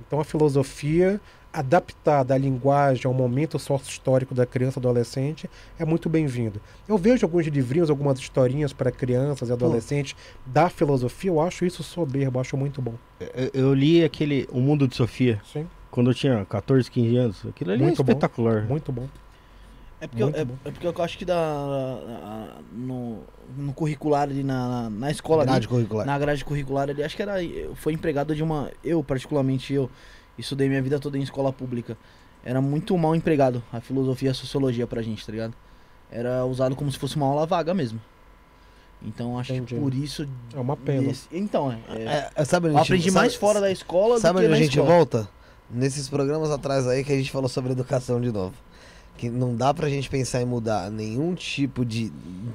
Então 0.00 0.18
a 0.18 0.24
filosofia 0.24 1.20
adaptada 1.52 2.34
à 2.34 2.38
linguagem, 2.38 3.06
ao 3.06 3.14
momento 3.14 3.58
sócio-histórico 3.58 4.34
da 4.34 4.44
criança 4.44 4.78
e 4.78 4.80
adolescente 4.80 5.50
é 5.78 5.84
muito 5.84 6.08
bem-vindo. 6.08 6.60
Eu 6.88 6.98
vejo 6.98 7.24
alguns 7.24 7.46
livrinhos, 7.46 7.88
algumas 7.88 8.18
historinhas 8.18 8.72
para 8.72 8.90
crianças 8.90 9.48
e 9.48 9.52
adolescentes 9.52 10.14
hum. 10.14 10.50
da 10.52 10.68
filosofia, 10.68 11.30
eu 11.30 11.40
acho 11.40 11.64
isso 11.64 11.82
soberbo, 11.82 12.38
acho 12.40 12.56
muito 12.56 12.82
bom. 12.82 12.94
Eu, 13.20 13.50
eu, 13.54 13.74
li 13.74 14.04
aquele 14.04 14.46
O 14.50 14.60
Mundo 14.60 14.86
de 14.86 14.94
Sofia. 14.94 15.40
Sim. 15.50 15.66
Quando 15.90 16.10
eu 16.10 16.14
tinha 16.14 16.44
14, 16.44 16.90
15 16.90 17.16
anos. 17.16 17.46
Aquilo 17.46 17.70
ali 17.70 17.80
é 17.80 17.86
muito 17.86 18.00
é 18.00 18.02
espetacular. 18.02 18.62
Bom. 18.62 18.68
Muito 18.68 18.92
bom. 18.92 19.08
É 19.98 20.06
porque, 20.06 20.22
eu, 20.22 20.28
é, 20.28 20.40
é, 20.42 20.70
porque 20.70 20.86
eu 20.86 20.94
acho 21.02 21.16
que 21.16 21.24
da, 21.24 21.98
no, 22.70 23.20
no 23.56 23.72
curricular 23.72 24.24
ali 24.24 24.42
na, 24.42 24.90
na 24.90 25.10
escola 25.10 25.42
grade 25.44 25.58
ali, 25.58 25.66
curricular. 25.68 26.06
na 26.06 26.18
grade 26.18 26.44
curricular 26.44 26.90
ali, 26.90 27.02
acho 27.02 27.16
que 27.16 27.22
era 27.22 27.36
foi 27.76 27.94
empregado 27.94 28.34
de 28.34 28.42
uma 28.42 28.70
eu 28.84 29.02
particularmente 29.02 29.72
eu 29.72 29.90
estudei 30.38 30.68
minha 30.68 30.82
vida 30.82 30.98
toda 30.98 31.16
em 31.18 31.22
escola 31.22 31.52
pública. 31.52 31.96
Era 32.44 32.60
muito 32.60 32.96
mal 32.96 33.14
empregado 33.16 33.62
a 33.72 33.80
filosofia 33.80 34.28
e 34.28 34.30
a 34.30 34.34
sociologia 34.34 34.86
pra 34.86 35.02
gente, 35.02 35.24
tá 35.24 35.32
ligado? 35.32 35.54
era 36.08 36.44
usado 36.46 36.76
como 36.76 36.90
se 36.92 36.96
fosse 36.98 37.16
uma 37.16 37.26
aula 37.26 37.44
vaga 37.46 37.74
mesmo. 37.74 38.00
Então 39.02 39.38
acho 39.38 39.52
Entendi. 39.52 39.74
que 39.74 39.80
por 39.80 39.92
isso. 39.92 40.26
É 40.54 40.58
uma 40.60 40.76
pena. 40.76 41.02
nesse- 41.02 41.26
Então, 41.32 41.70
é. 41.72 41.78
é- 41.90 42.02
É, 42.04 42.30
é, 42.36 42.44
sabe 42.44 42.68
onde 42.68 42.76
eu 42.76 42.78
a 42.78 42.82
gente- 42.82 42.92
aprendi 42.92 43.10
sabe- 43.10 43.14
mais 43.20 43.34
fora 43.34 43.60
da 43.60 43.70
escola 43.72 44.18
Sabe 44.20 44.34
do 44.38 44.40
que 44.42 44.46
onde 44.46 44.54
a 44.54 44.58
gente 44.62 44.70
escola. 44.78 44.88
volta? 44.96 45.28
Nesses 45.68 46.08
programas 46.08 46.50
atrás 46.52 46.86
aí 46.86 47.02
que 47.02 47.12
a 47.12 47.16
gente 47.16 47.30
falou 47.30 47.48
sobre 47.48 47.72
educação 47.72 48.20
de 48.20 48.30
novo. 48.30 48.54
Que 49.18 49.28
não 49.28 49.56
dá 49.56 49.74
pra 49.74 49.88
gente 49.88 50.08
pensar 50.08 50.40
em 50.42 50.44
mudar 50.44 50.90
nenhum 50.92 51.34
tipo 51.34 51.84
de, 51.84 52.12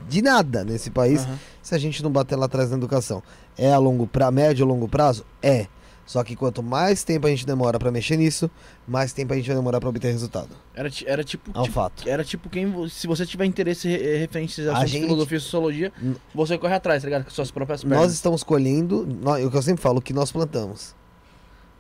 de 0.08 0.22
nada 0.22 0.64
nesse 0.64 0.90
país 0.90 1.24
Aham. 1.26 1.40
se 1.62 1.76
a 1.76 1.78
gente 1.78 2.02
não 2.02 2.10
bater 2.12 2.38
lá 2.38 2.46
atrás 2.46 2.70
na 2.72 2.78
educação. 2.78 3.22
É 3.58 3.74
a 3.74 3.78
longo 3.78 4.08
pra 4.08 4.32
médio 4.32 4.66
ou 4.66 4.72
longo 4.72 4.88
prazo? 4.88 5.26
É. 5.44 5.68
Só 6.12 6.22
que 6.26 6.36
quanto 6.36 6.62
mais 6.62 7.06
tempo 7.06 7.26
a 7.26 7.30
gente 7.30 7.46
demora 7.46 7.80
pra 7.80 7.90
mexer 7.90 8.18
nisso, 8.18 8.52
mais 8.86 9.14
tempo 9.14 9.32
a 9.32 9.36
gente 9.38 9.48
vai 9.48 9.56
demorar 9.56 9.80
pra 9.80 9.88
obter 9.88 10.12
resultado. 10.12 10.50
Era, 10.76 10.90
era 11.06 11.24
tipo. 11.24 11.52
É 11.56 11.60
um 11.60 11.64
tipo- 11.64 11.74
fato. 11.74 12.04
Era 12.06 12.22
tipo 12.22 12.50
quem. 12.50 12.90
Se 12.90 13.08
você 13.08 13.26
tiver 13.26 13.46
interesse 13.46 13.88
re- 13.88 14.18
referente 14.18 14.60
a 14.68 14.86
gente- 14.86 15.06
filosofia 15.06 15.38
e 15.38 15.40
sociologia, 15.40 15.94
você 16.36 16.58
corre 16.58 16.74
atrás, 16.74 17.02
tá 17.02 17.08
ligado? 17.08 17.24
Com 17.24 17.30
suas 17.32 17.50
próprias 17.50 17.82
pernas. 17.84 17.98
Nós 17.98 18.12
estamos 18.12 18.44
colhendo, 18.44 19.08
nó- 19.24 19.38
é 19.38 19.46
o 19.46 19.50
que 19.50 19.56
eu 19.56 19.62
sempre 19.62 19.82
falo, 19.82 20.00
o 20.00 20.02
que 20.02 20.12
nós 20.12 20.34
plantamos. 20.34 20.94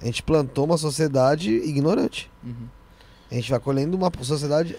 A 0.01 0.05
gente 0.05 0.23
plantou 0.23 0.63
uma 0.63 0.77
sociedade 0.77 1.51
ignorante. 1.51 2.31
Uhum. 2.41 2.67
A 3.29 3.35
gente 3.35 3.51
vai 3.51 3.59
colhendo 3.59 3.97
uma 3.97 4.09
sociedade, 4.21 4.77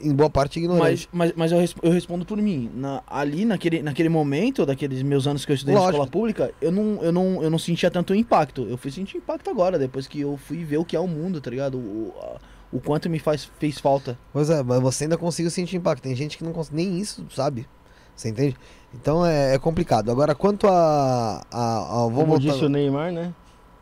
em 0.00 0.12
boa 0.14 0.28
parte, 0.30 0.58
ignorante. 0.58 1.08
Mas, 1.12 1.32
mas, 1.36 1.52
mas 1.52 1.70
eu, 1.72 1.80
eu 1.82 1.90
respondo 1.92 2.24
por 2.24 2.36
mim. 2.38 2.70
Na- 2.74 3.02
ali, 3.06 3.44
naquele, 3.44 3.82
naquele 3.82 4.08
momento, 4.08 4.64
daqueles 4.66 5.02
meus 5.02 5.26
anos 5.26 5.44
que 5.44 5.52
eu 5.52 5.54
estudei 5.54 5.74
Lógico. 5.74 5.92
na 5.92 6.04
escola 6.04 6.10
pública, 6.10 6.52
eu 6.60 6.70
não, 6.72 7.02
eu, 7.02 7.12
não, 7.12 7.42
eu 7.42 7.50
não 7.50 7.58
sentia 7.58 7.90
tanto 7.90 8.14
impacto. 8.14 8.66
Eu 8.68 8.76
fui 8.76 8.90
sentir 8.90 9.16
impacto 9.18 9.48
agora, 9.50 9.78
depois 9.78 10.06
que 10.06 10.20
eu 10.20 10.36
fui 10.36 10.64
ver 10.64 10.78
o 10.78 10.84
que 10.84 10.94
é 10.96 11.00
o 11.00 11.06
mundo, 11.08 11.40
tá 11.40 11.50
ligado? 11.50 11.78
O, 11.78 12.12
a- 12.20 12.36
o 12.72 12.80
quanto 12.80 13.08
me 13.08 13.18
faz, 13.18 13.48
fez 13.58 13.78
falta. 13.78 14.18
Pois 14.32 14.50
é, 14.50 14.62
mas 14.62 14.80
você 14.80 15.04
ainda 15.04 15.16
conseguiu 15.16 15.50
sentir 15.50 15.76
impacto. 15.76 16.02
Tem 16.02 16.14
gente 16.14 16.36
que 16.36 16.44
não 16.44 16.52
consegue, 16.52 16.76
nem 16.76 16.98
isso 16.98 17.24
sabe. 17.34 17.66
Você 18.14 18.28
entende? 18.28 18.56
Então 18.94 19.24
é, 19.24 19.54
é 19.54 19.58
complicado. 19.58 20.10
Agora, 20.10 20.34
quanto 20.34 20.66
a. 20.66 21.42
a, 21.50 21.78
a 21.78 21.88
Como 22.04 22.10
vamos 22.16 22.40
disse 22.40 22.64
o. 22.64 22.68
Neymar, 22.68 23.12
né? 23.12 23.32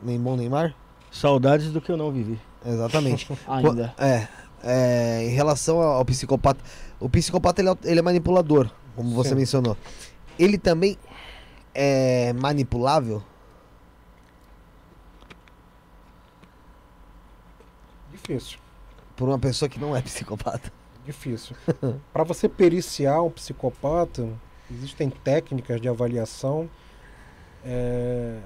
Nem 0.03 0.19
bom 0.21 0.37
Neymar? 0.37 0.75
Saudades 1.11 1.71
do 1.73 1.81
que 1.81 1.91
eu 1.91 1.97
não 1.97 2.11
vivi. 2.11 2.39
Exatamente. 2.67 3.31
Ainda. 3.47 3.95
É, 3.97 4.27
é, 4.65 5.25
em 5.25 5.29
relação 5.29 5.81
ao 5.81 6.05
psicopata, 6.05 6.63
o 6.99 7.09
psicopata 7.09 7.61
ele 7.61 7.69
é, 7.71 7.77
ele 7.85 7.99
é 8.01 8.03
manipulador, 8.03 8.71
como 8.97 9.11
você 9.11 9.31
Sim. 9.31 9.35
mencionou. 9.37 9.77
Ele 10.39 10.59
também 10.59 10.99
é 11.75 12.33
manipulável? 12.33 13.23
Difícil. 18.11 18.59
por 19.15 19.29
uma 19.29 19.39
pessoa 19.39 19.69
que 19.69 19.79
não 19.79 19.95
é 19.95 20.01
psicopata. 20.03 20.73
Difícil. 21.05 21.55
Para 22.13 22.25
você 22.25 22.49
periciar 22.49 23.21
um 23.21 23.31
psicopata, 23.31 24.27
existem 24.71 25.11
técnicas 25.11 25.79
de 25.79 25.89
avaliação 25.89 26.71
é, 27.63 28.39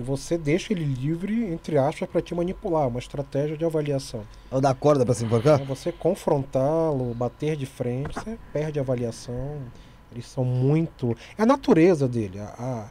você 0.00 0.36
deixa 0.38 0.72
ele 0.72 0.84
livre, 0.84 1.44
entre 1.52 1.76
aspas, 1.78 2.08
para 2.08 2.20
te 2.20 2.34
manipular, 2.34 2.88
uma 2.88 2.98
estratégia 2.98 3.56
de 3.56 3.64
avaliação. 3.64 4.22
Ou 4.50 4.60
dar 4.60 4.74
corda 4.74 5.04
pra 5.04 5.14
se 5.14 5.24
enforcar? 5.24 5.60
É 5.60 5.64
você 5.64 5.92
confrontá-lo, 5.92 7.14
bater 7.14 7.56
de 7.56 7.66
frente, 7.66 8.14
você 8.14 8.38
perde 8.52 8.78
a 8.78 8.82
avaliação. 8.82 9.58
Eles 10.12 10.26
são 10.26 10.44
muito. 10.44 11.16
É 11.38 11.42
a 11.42 11.46
natureza 11.46 12.08
dele. 12.08 12.38
A, 12.40 12.44
a- 12.58 12.88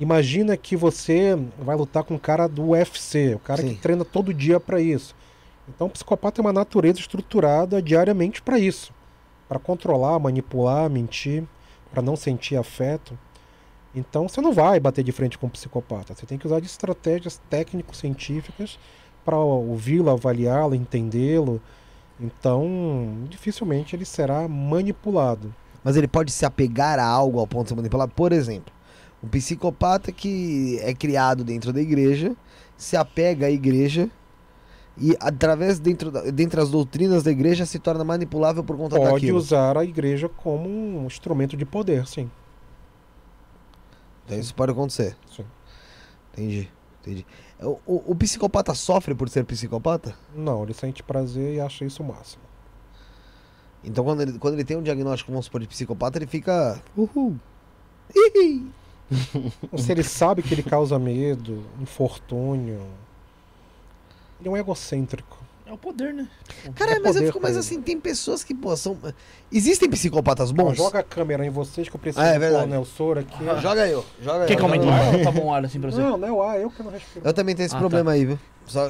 Imagina 0.00 0.56
que 0.56 0.74
você 0.74 1.38
vai 1.56 1.76
lutar 1.76 2.02
com 2.02 2.14
um 2.14 2.18
cara 2.18 2.48
do 2.48 2.70
UFC, 2.70 3.34
o 3.36 3.38
cara 3.38 3.62
Sim. 3.62 3.68
que 3.68 3.80
treina 3.80 4.04
todo 4.04 4.34
dia 4.34 4.58
para 4.58 4.80
isso. 4.80 5.14
Então, 5.68 5.86
o 5.86 5.90
psicopata 5.90 6.40
é 6.40 6.42
uma 6.42 6.52
natureza 6.52 6.98
estruturada 6.98 7.80
diariamente 7.80 8.42
para 8.42 8.58
isso 8.58 8.92
para 9.48 9.58
controlar, 9.58 10.18
manipular, 10.18 10.90
mentir, 10.90 11.44
para 11.92 12.02
não 12.02 12.16
sentir 12.16 12.56
afeto. 12.56 13.16
Então, 13.94 14.28
você 14.28 14.40
não 14.40 14.52
vai 14.52 14.80
bater 14.80 15.04
de 15.04 15.12
frente 15.12 15.38
com 15.38 15.46
um 15.46 15.50
psicopata. 15.50 16.14
Você 16.14 16.26
tem 16.26 16.36
que 16.36 16.46
usar 16.46 16.60
de 16.60 16.66
estratégias 16.66 17.40
técnico-científicas 17.48 18.78
para 19.24 19.38
ouvi-lo, 19.38 20.10
avaliá-lo, 20.10 20.74
entendê-lo. 20.74 21.60
Então, 22.20 23.24
dificilmente 23.28 23.94
ele 23.94 24.04
será 24.04 24.48
manipulado. 24.48 25.54
Mas 25.82 25.96
ele 25.96 26.08
pode 26.08 26.32
se 26.32 26.44
apegar 26.44 26.98
a 26.98 27.06
algo 27.06 27.38
ao 27.38 27.46
ponto 27.46 27.64
de 27.64 27.68
ser 27.70 27.76
manipulado. 27.76 28.12
Por 28.14 28.32
exemplo, 28.32 28.72
um 29.22 29.28
psicopata 29.28 30.10
que 30.10 30.78
é 30.82 30.92
criado 30.94 31.44
dentro 31.44 31.72
da 31.72 31.80
igreja 31.80 32.34
se 32.76 32.96
apega 32.96 33.46
à 33.46 33.50
igreja 33.50 34.10
e 34.96 35.16
através 35.18 35.78
dentro 35.78 36.10
da, 36.10 36.22
dentre 36.22 36.60
as 36.60 36.70
doutrinas 36.70 37.22
da 37.22 37.30
igreja 37.30 37.66
se 37.66 37.78
torna 37.78 38.04
manipulável 38.04 38.62
por 38.62 38.76
conta 38.76 38.96
Pode 38.96 39.12
daquilo. 39.12 39.38
usar 39.38 39.76
a 39.76 39.84
igreja 39.84 40.28
como 40.28 40.68
um 40.68 41.06
instrumento 41.06 41.56
de 41.56 41.64
poder, 41.64 42.06
sim. 42.06 42.30
Então 44.24 44.38
isso 44.38 44.54
pode 44.54 44.72
acontecer. 44.72 45.16
Sim. 45.34 45.44
Entendi, 46.32 46.70
entendi. 47.00 47.26
O, 47.60 47.78
o- 47.86 48.04
o 48.12 48.14
psicopata 48.16 48.74
sofre 48.74 49.14
por 49.14 49.28
ser 49.28 49.44
psicopata? 49.44 50.16
Não, 50.34 50.62
ele 50.64 50.74
sente 50.74 51.02
prazer 51.02 51.54
e 51.54 51.60
acha 51.60 51.84
isso 51.84 52.02
o 52.02 52.06
máximo. 52.06 52.42
Então 53.84 54.02
quando 54.04 54.22
ele, 54.22 54.38
quando 54.38 54.54
ele 54.54 54.64
tem 54.64 54.76
um 54.76 54.82
diagnóstico, 54.82 55.30
vamos 55.30 55.44
supor, 55.46 55.60
de 55.60 55.66
psicopata, 55.68 56.18
ele 56.18 56.26
fica. 56.26 56.80
Uhul. 56.96 57.36
"Ih". 58.14 58.66
Se 59.76 59.92
ele 59.92 60.02
sabe 60.02 60.42
que 60.42 60.54
ele 60.54 60.62
causa 60.62 60.98
medo, 60.98 61.62
infortúnio. 61.80 62.80
Ele 64.40 64.48
é 64.48 64.52
um 64.52 64.56
egocêntrico. 64.56 65.43
É 65.74 65.76
o 65.76 65.78
poder, 65.78 66.14
né? 66.14 66.28
Cara, 66.76 66.92
É 66.92 66.98
mas 67.00 67.16
eu 67.16 67.22
poder 67.22 67.26
fico, 67.26 67.40
pra 67.40 67.48
mas 67.48 67.56
ele. 67.56 67.60
assim, 67.66 67.82
tem 67.82 67.98
pessoas 67.98 68.44
que, 68.44 68.54
pô, 68.54 68.76
são. 68.76 68.96
Existem 69.50 69.90
psicopatas 69.90 70.52
bons? 70.52 70.76
joga 70.76 71.00
a 71.00 71.02
câmera 71.02 71.44
em 71.44 71.50
vocês 71.50 71.88
que 71.88 71.96
eu 71.96 72.00
preciso 72.00 72.24
Ah, 72.24 72.28
é 72.28 72.32
pôr 72.34 72.40
verdade. 72.40 72.64
o 72.64 72.68
Nelsor 72.68 73.18
aqui. 73.18 73.44
Joga 73.60 73.88
eu, 73.88 74.04
joga 74.22 74.46
Quer 74.46 74.52
eu. 74.52 74.56
que 74.56 74.62
aumente 74.62 74.82
o 74.82 74.84
joga 74.88 74.96
eu. 74.96 75.08
ar 75.08 75.14
ou 75.16 75.22
tá 75.24 75.30
bom 75.32 75.52
ar 75.52 75.64
assim 75.64 75.80
pra 75.80 75.90
você? 75.90 76.00
Não, 76.00 76.16
não 76.16 76.28
é 76.28 76.32
o 76.32 76.42
ar, 76.42 76.60
eu 76.60 76.70
que 76.70 76.82
não 76.82 76.90
respiro. 76.92 77.26
Eu 77.26 77.32
também 77.32 77.56
tenho 77.56 77.66
esse 77.66 77.74
Ah, 77.74 77.78
problema 77.80 78.12
aí, 78.12 78.24
viu? 78.24 78.38
Só. 78.66 78.88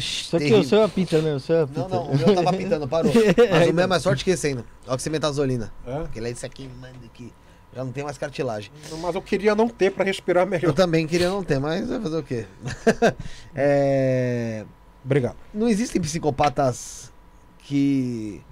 Só 0.00 0.38
que 0.38 0.54
o 0.54 0.64
seu 0.64 0.82
apita, 0.82 1.20
né? 1.20 1.34
O 1.34 1.40
seu 1.40 1.62
apita. 1.64 1.80
Não, 1.80 1.88
não, 1.88 2.02
o 2.10 2.16
meu 2.16 2.34
tava 2.34 2.50
apitando, 2.50 2.88
parou. 2.88 3.12
Mas 3.52 3.68
o 3.68 3.72
meu 3.74 3.84
é 3.84 3.86
mais 3.86 4.02
forte 4.02 4.24
que 4.24 4.30
esse 4.30 4.46
ainda. 4.48 4.64
Oximetazolina. 4.88 5.70
É? 5.86 5.96
Aquele 5.98 6.28
é 6.28 6.30
isso 6.30 6.46
aqui, 6.46 6.68
manda 6.80 6.94
aqui. 7.04 7.30
Já 7.74 7.84
não 7.84 7.92
tem 7.92 8.04
mais 8.04 8.18
cartilagem. 8.18 8.70
Mas 9.00 9.14
eu 9.14 9.22
queria 9.22 9.54
não 9.54 9.68
ter 9.68 9.90
pra 9.92 10.04
respirar 10.04 10.44
Eu 10.44 10.50
melhor. 10.50 10.72
também 10.74 11.06
queria 11.06 11.28
não 11.30 11.42
ter, 11.42 11.58
mas 11.58 11.88
vai 11.88 12.00
fazer 12.00 12.16
o 12.18 12.22
quê? 12.22 12.44
é... 13.54 14.64
Obrigado. 15.04 15.36
Não 15.52 15.68
existem 15.68 16.00
psicopatas 16.00 17.12
que 17.58 18.42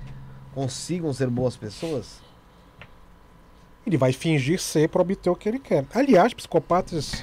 consigam 0.54 1.12
ser 1.12 1.28
boas 1.28 1.56
pessoas? 1.56 2.20
Ele 3.86 3.96
vai 3.96 4.12
fingir 4.12 4.60
ser 4.60 4.88
pra 4.88 5.02
obter 5.02 5.30
o 5.30 5.36
que 5.36 5.48
ele 5.48 5.58
quer. 5.58 5.86
Aliás, 5.94 6.34
psicopatas 6.34 7.22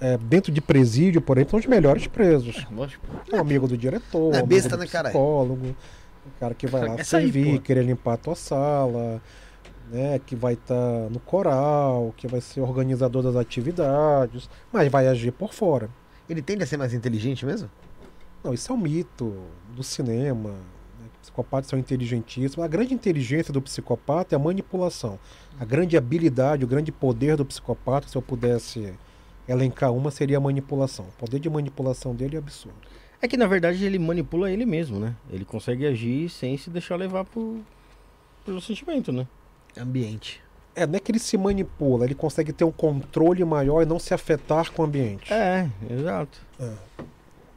é, 0.00 0.16
dentro 0.16 0.50
de 0.50 0.60
presídio, 0.60 1.20
por 1.20 1.36
exemplo, 1.36 1.50
são 1.52 1.60
os 1.60 1.66
melhores 1.66 2.06
presos. 2.06 2.66
Lógico. 2.70 3.04
É 3.30 3.36
um 3.36 3.40
amigo 3.40 3.68
do 3.68 3.76
diretor, 3.76 4.34
é 4.34 4.38
amigo 4.38 4.46
besta, 4.46 4.76
do 4.76 4.80
né, 4.80 4.86
psicólogo, 4.86 5.76
o 6.26 6.40
cara 6.40 6.54
que 6.54 6.66
vai 6.66 6.88
lá 6.88 6.94
Essa 6.94 7.18
aí, 7.18 7.24
servir, 7.24 7.58
pô. 7.58 7.60
querer 7.60 7.84
limpar 7.84 8.14
a 8.14 8.16
tua 8.16 8.34
sala, 8.34 9.20
né, 9.90 10.20
que 10.24 10.34
vai 10.34 10.54
estar 10.54 11.10
no 11.10 11.20
coral, 11.20 12.14
que 12.16 12.26
vai 12.26 12.40
ser 12.40 12.60
organizador 12.60 13.22
das 13.22 13.36
atividades, 13.36 14.48
mas 14.72 14.90
vai 14.90 15.06
agir 15.06 15.32
por 15.32 15.52
fora. 15.52 15.90
Ele 16.28 16.40
tende 16.40 16.62
a 16.62 16.66
ser 16.66 16.76
mais 16.76 16.94
inteligente 16.94 17.44
mesmo? 17.44 17.68
Não, 18.42 18.54
isso 18.54 18.72
é 18.72 18.74
um 18.74 18.78
mito 18.78 19.34
do 19.74 19.82
cinema. 19.82 20.50
Né? 20.50 21.06
Psicopatas 21.20 21.68
são 21.68 21.78
inteligentíssimos. 21.78 22.64
A 22.64 22.68
grande 22.68 22.94
inteligência 22.94 23.52
do 23.52 23.60
psicopata 23.60 24.34
é 24.34 24.36
a 24.36 24.38
manipulação. 24.38 25.18
A 25.58 25.64
grande 25.64 25.96
habilidade, 25.96 26.64
o 26.64 26.68
grande 26.68 26.90
poder 26.90 27.36
do 27.36 27.44
psicopata, 27.44 28.08
se 28.08 28.16
eu 28.16 28.22
pudesse 28.22 28.94
elencar 29.46 29.92
uma, 29.92 30.10
seria 30.10 30.38
a 30.38 30.40
manipulação. 30.40 31.06
O 31.06 31.12
poder 31.18 31.38
de 31.38 31.50
manipulação 31.50 32.14
dele 32.14 32.36
é 32.36 32.38
absurdo. 32.38 32.78
É 33.22 33.28
que 33.28 33.36
na 33.36 33.46
verdade 33.46 33.84
ele 33.84 33.98
manipula 33.98 34.50
ele 34.50 34.64
mesmo, 34.64 34.98
né? 34.98 35.14
Ele 35.30 35.44
consegue 35.44 35.86
agir 35.86 36.30
sem 36.30 36.56
se 36.56 36.70
deixar 36.70 36.96
levar 36.96 37.24
por, 37.24 37.60
pelo 38.46 38.60
sentimento, 38.60 39.12
né? 39.12 39.26
Ambiente. 39.76 40.40
É, 40.74 40.86
não 40.86 40.94
é 40.94 41.00
que 41.00 41.12
ele 41.12 41.18
se 41.18 41.36
manipula, 41.36 42.04
ele 42.04 42.14
consegue 42.14 42.52
ter 42.52 42.64
um 42.64 42.72
controle 42.72 43.44
maior 43.44 43.82
e 43.82 43.84
não 43.84 43.98
se 43.98 44.14
afetar 44.14 44.70
com 44.72 44.82
o 44.82 44.84
ambiente. 44.86 45.30
É, 45.32 45.68
exato. 45.90 46.40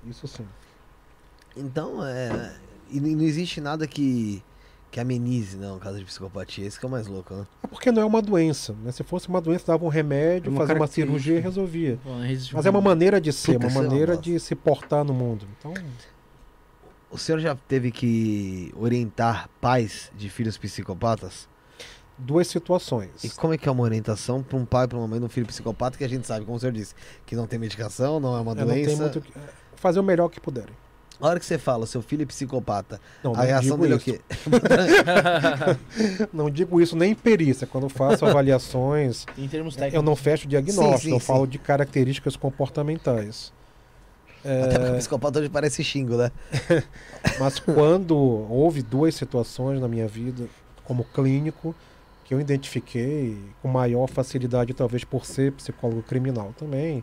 Isso 0.05 0.27
sim. 0.27 0.45
Então, 1.55 2.05
é. 2.05 2.53
E 2.89 2.99
não 2.99 3.21
existe 3.21 3.59
nada 3.61 3.87
que, 3.87 4.43
que 4.91 4.99
amenize, 4.99 5.57
não, 5.57 5.79
caso 5.79 5.97
de 5.99 6.05
psicopatia. 6.05 6.65
Esse 6.65 6.79
que 6.79 6.85
é 6.85 6.87
o 6.87 6.91
mais 6.91 7.07
louco, 7.07 7.33
né? 7.33 7.47
É 7.63 7.67
porque 7.67 7.91
não 7.91 8.01
é 8.01 8.05
uma 8.05 8.21
doença. 8.21 8.75
Né? 8.83 8.91
Se 8.91 9.03
fosse 9.03 9.27
uma 9.29 9.41
doença, 9.41 9.65
dava 9.67 9.83
um 9.83 9.87
remédio, 9.89 10.51
uma 10.51 10.61
fazia 10.61 10.75
uma 10.75 10.87
cirurgia 10.87 11.37
e 11.37 11.39
resolvia. 11.39 11.99
Bom, 12.03 12.19
Mas 12.53 12.65
é 12.65 12.69
uma 12.69 12.79
um- 12.79 12.81
maneira 12.81 13.19
de 13.19 13.31
ser, 13.33 13.53
Puta, 13.53 13.65
uma 13.65 13.67
isso 13.69 13.77
é 13.77 13.81
uma 13.81 13.89
maneira 13.89 14.17
de 14.17 14.39
se 14.39 14.55
portar 14.55 15.03
no 15.03 15.13
mundo. 15.13 15.47
Então, 15.59 15.73
O 17.09 17.17
senhor 17.17 17.37
já 17.39 17.55
teve 17.55 17.91
que 17.91 18.73
orientar 18.75 19.47
pais 19.61 20.11
de 20.15 20.29
filhos 20.29 20.57
psicopatas? 20.57 21.47
duas 22.15 22.47
situações. 22.47 23.23
E 23.23 23.29
como 23.31 23.53
é 23.53 23.57
que 23.57 23.67
é 23.67 23.71
uma 23.71 23.83
orientação 23.83 24.43
para 24.43 24.55
um 24.55 24.65
pai, 24.65 24.87
para 24.87 24.97
uma 24.99 25.07
mãe 25.07 25.19
de 25.19 25.25
um 25.25 25.29
filho 25.29 25.47
psicopata 25.47 25.97
que 25.97 26.03
a 26.03 26.07
gente 26.07 26.27
sabe, 26.27 26.45
como 26.45 26.55
o 26.55 26.59
senhor 26.59 26.71
disse, 26.71 26.93
que 27.25 27.35
não 27.35 27.47
tem 27.47 27.57
medicação, 27.57 28.19
não 28.19 28.37
é 28.37 28.39
uma 28.39 28.51
É, 28.51 28.55
não 28.55 28.67
tem 28.67 28.83
doença? 28.85 29.01
muito 29.01 29.19
o 29.19 29.21
que- 29.21 29.37
é, 29.37 29.41
fazer 29.75 29.99
o 29.99 30.03
melhor 30.03 30.29
que 30.29 30.39
puderem. 30.39 30.73
A 31.23 31.27
hora 31.29 31.39
que 31.39 31.45
você 31.45 31.57
fala, 31.57 31.85
seu 31.85 32.01
filho 32.01 32.23
é 32.23 32.25
psicopata, 32.25 32.99
Não, 33.23 33.33
a 33.33 33.43
reação 33.43 33.77
dele 33.77 33.93
é 33.93 33.95
o 33.95 33.97
isso. 33.97 34.05
quê? 34.05 34.19
Não 36.33 36.49
digo 36.49 36.81
isso 36.81 36.97
nem 36.97 37.11
em 37.11 37.15
perícia. 37.15 37.65
Quando 37.65 37.87
faço 37.87 38.25
avaliações, 38.25 39.25
Em 39.37 39.47
termos 39.47 39.73
técnicos. 39.75 39.95
eu 39.95 40.01
não 40.01 40.17
fecho 40.17 40.45
diagnóstico, 40.49 40.97
Sim, 40.97 41.03
sim, 41.07 41.13
eu 41.13 41.19
sim. 41.21 41.25
falo 41.25 41.47
de 41.47 41.57
características 41.57 42.35
comportamentais. 42.35 43.53
Até 44.43 44.77
porque 44.79 44.95
É, 44.95 44.97
psicopata 44.97 45.39
hoje 45.39 45.47
parece 45.47 45.81
xingo, 45.81 46.17
né? 46.17 46.29
mas 47.39 47.57
quando 47.57 48.17
houve 48.17 48.81
duas 48.81 49.15
situações 49.15 49.79
na 49.79 49.87
minha 49.87 50.09
vida, 50.09 50.43
como 50.83 51.05
clínico, 51.05 51.73
que 52.25 52.33
eu 52.33 52.41
identifiquei 52.41 53.37
com 53.61 53.69
maior 53.69 54.07
facilidade, 54.07 54.73
talvez 54.73 55.05
por 55.05 55.25
ser 55.25 55.53
psicólogo 55.53 56.03
criminal 56.03 56.53
também, 56.59 57.01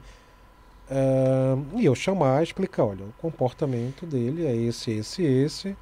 é, 0.91 1.79
e 1.79 1.85
eu 1.85 1.95
chamar, 1.95 2.43
explicar, 2.43 2.85
olha, 2.85 3.05
o 3.05 3.12
comportamento 3.19 4.05
dele 4.05 4.45
é 4.45 4.55
esse, 4.55 4.91
esse, 4.91 5.23
esse, 5.23 5.77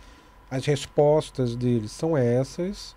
as 0.50 0.66
respostas 0.66 1.56
dele 1.56 1.88
são 1.88 2.16
essas, 2.16 2.94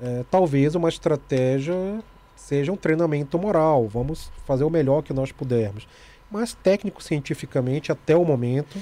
é, 0.00 0.24
talvez 0.30 0.74
uma 0.74 0.88
estratégia 0.88 2.02
seja 2.34 2.72
um 2.72 2.76
treinamento 2.76 3.38
moral, 3.38 3.86
vamos 3.86 4.30
fazer 4.44 4.64
o 4.64 4.70
melhor 4.70 5.02
que 5.02 5.12
nós 5.12 5.30
pudermos. 5.30 5.86
Mas 6.30 6.54
técnico-cientificamente, 6.54 7.92
até 7.92 8.16
o 8.16 8.24
momento, 8.24 8.78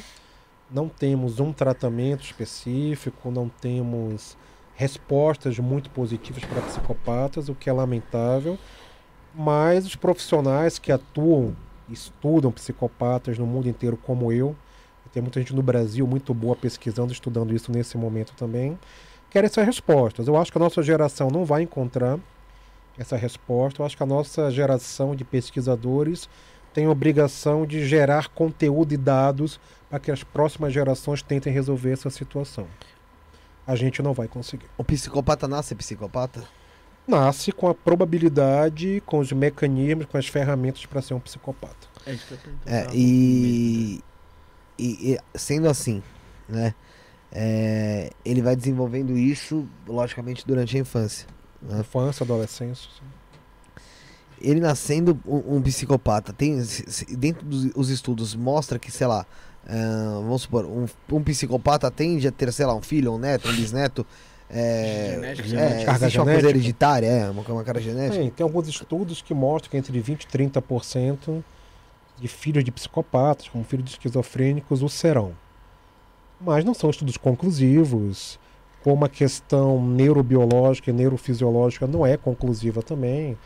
não 0.70 0.88
temos 0.88 1.40
um 1.40 1.52
tratamento 1.52 2.24
específico, 2.24 3.30
não 3.30 3.48
temos 3.48 4.36
respostas 4.74 5.58
muito 5.58 5.90
positivas 5.90 6.44
para 6.44 6.62
psicopatas, 6.62 7.48
o 7.48 7.54
que 7.54 7.68
é 7.68 7.72
lamentável. 7.72 8.58
Mas 9.34 9.84
os 9.84 9.94
profissionais 9.94 10.78
que 10.78 10.90
atuam, 10.90 11.54
estudam 11.90 12.52
psicopatas 12.52 13.38
no 13.38 13.46
mundo 13.46 13.68
inteiro, 13.68 13.96
como 13.96 14.32
eu, 14.32 14.56
tem 15.12 15.22
muita 15.22 15.40
gente 15.40 15.54
no 15.54 15.62
Brasil 15.62 16.06
muito 16.06 16.32
boa 16.32 16.54
pesquisando, 16.54 17.12
estudando 17.12 17.54
isso 17.54 17.72
nesse 17.72 17.96
momento 17.96 18.32
também, 18.36 18.78
querem 19.28 19.46
essas 19.46 19.66
respostas. 19.66 20.28
Eu 20.28 20.36
acho 20.36 20.52
que 20.52 20.58
a 20.58 20.60
nossa 20.60 20.82
geração 20.82 21.30
não 21.30 21.44
vai 21.44 21.62
encontrar 21.62 22.18
essa 22.96 23.16
resposta. 23.16 23.82
Eu 23.82 23.86
acho 23.86 23.96
que 23.96 24.02
a 24.02 24.06
nossa 24.06 24.50
geração 24.50 25.16
de 25.16 25.24
pesquisadores 25.24 26.28
tem 26.72 26.86
obrigação 26.86 27.66
de 27.66 27.86
gerar 27.86 28.28
conteúdo 28.28 28.92
e 28.92 28.96
dados 28.96 29.58
para 29.88 29.98
que 29.98 30.10
as 30.10 30.22
próximas 30.22 30.72
gerações 30.72 31.22
tentem 31.22 31.52
resolver 31.52 31.92
essa 31.92 32.10
situação. 32.10 32.66
A 33.66 33.74
gente 33.74 34.02
não 34.02 34.12
vai 34.12 34.28
conseguir. 34.28 34.66
O 34.78 34.84
psicopata 34.84 35.48
nasce 35.48 35.74
psicopata? 35.74 36.44
Nasce 37.06 37.50
com 37.50 37.68
a 37.68 37.74
probabilidade, 37.74 39.02
com 39.04 39.18
os 39.18 39.32
mecanismos, 39.32 40.06
com 40.06 40.16
as 40.16 40.26
ferramentas 40.28 40.86
para 40.86 41.02
ser 41.02 41.14
um 41.14 41.20
psicopata. 41.20 41.88
É 42.06 42.12
isso 42.12 42.26
que 42.26 42.32
eu 42.34 42.36
ia 42.38 42.42
perguntar. 42.42 42.70
É, 42.72 42.86
e, 42.94 44.00
e- 44.78 45.12
e 45.14 45.38
sendo 45.38 45.68
assim, 45.68 46.02
né? 46.48 46.74
é, 47.32 48.10
ele 48.24 48.40
vai 48.42 48.54
desenvolvendo 48.54 49.16
isso, 49.16 49.66
logicamente, 49.88 50.46
durante 50.46 50.76
a 50.76 50.80
infância. 50.80 51.26
né? 51.62 51.80
Infância, 51.80 52.22
adolescência. 52.24 52.88
sim. 52.96 53.04
Ele 54.40 54.58
nascendo 54.60 55.20
um, 55.26 55.56
um 55.56 55.62
psicopata, 55.62 56.32
tem 56.32 56.62
se- 56.64 57.04
dentro 57.14 57.44
dos 57.44 57.70
os 57.74 57.90
estudos 57.90 58.34
mostra 58.34 58.78
que, 58.78 58.90
sei 58.90 59.06
lá, 59.06 59.26
ah, 59.66 60.20
vamos 60.22 60.42
supor, 60.42 60.64
um, 60.64 60.86
um 61.12 61.22
psicopata 61.22 61.90
tende 61.90 62.26
a 62.26 62.32
ter, 62.32 62.50
sei 62.52 62.64
lá, 62.64 62.74
um 62.74 62.80
filho, 62.80 63.12
um 63.12 63.18
neto, 63.18 63.48
um 63.48 63.52
bisneto. 63.54 64.06
É, 64.52 65.12
Genética, 65.12 65.60
é, 65.60 65.84
carga 65.84 66.06
existe 66.06 66.18
uma 66.18 66.24
coisa 66.24 66.40
genética. 66.40 66.58
hereditária, 66.58 67.06
é, 67.06 67.30
uma, 67.30 67.42
uma 67.42 67.64
cara 67.64 67.80
genética. 67.80 68.16
Tem, 68.16 68.30
tem 68.30 68.44
alguns 68.44 68.66
estudos 68.66 69.22
que 69.22 69.32
mostram 69.32 69.70
que 69.70 69.76
entre 69.76 70.00
20% 70.00 70.22
e 70.22 70.26
30% 70.26 71.42
de 72.18 72.28
filhos 72.28 72.64
de 72.64 72.72
psicopatas, 72.72 73.48
como 73.48 73.64
filhos 73.64 73.84
de 73.84 73.92
esquizofrênicos, 73.92 74.82
o 74.82 74.88
serão. 74.88 75.32
Mas 76.40 76.64
não 76.64 76.74
são 76.74 76.90
estudos 76.90 77.16
conclusivos, 77.16 78.38
como 78.82 79.04
a 79.04 79.08
questão 79.08 79.84
neurobiológica 79.86 80.90
e 80.90 80.92
neurofisiológica 80.92 81.86
não 81.86 82.04
é 82.04 82.16
conclusiva 82.16 82.82
também, 82.82 83.38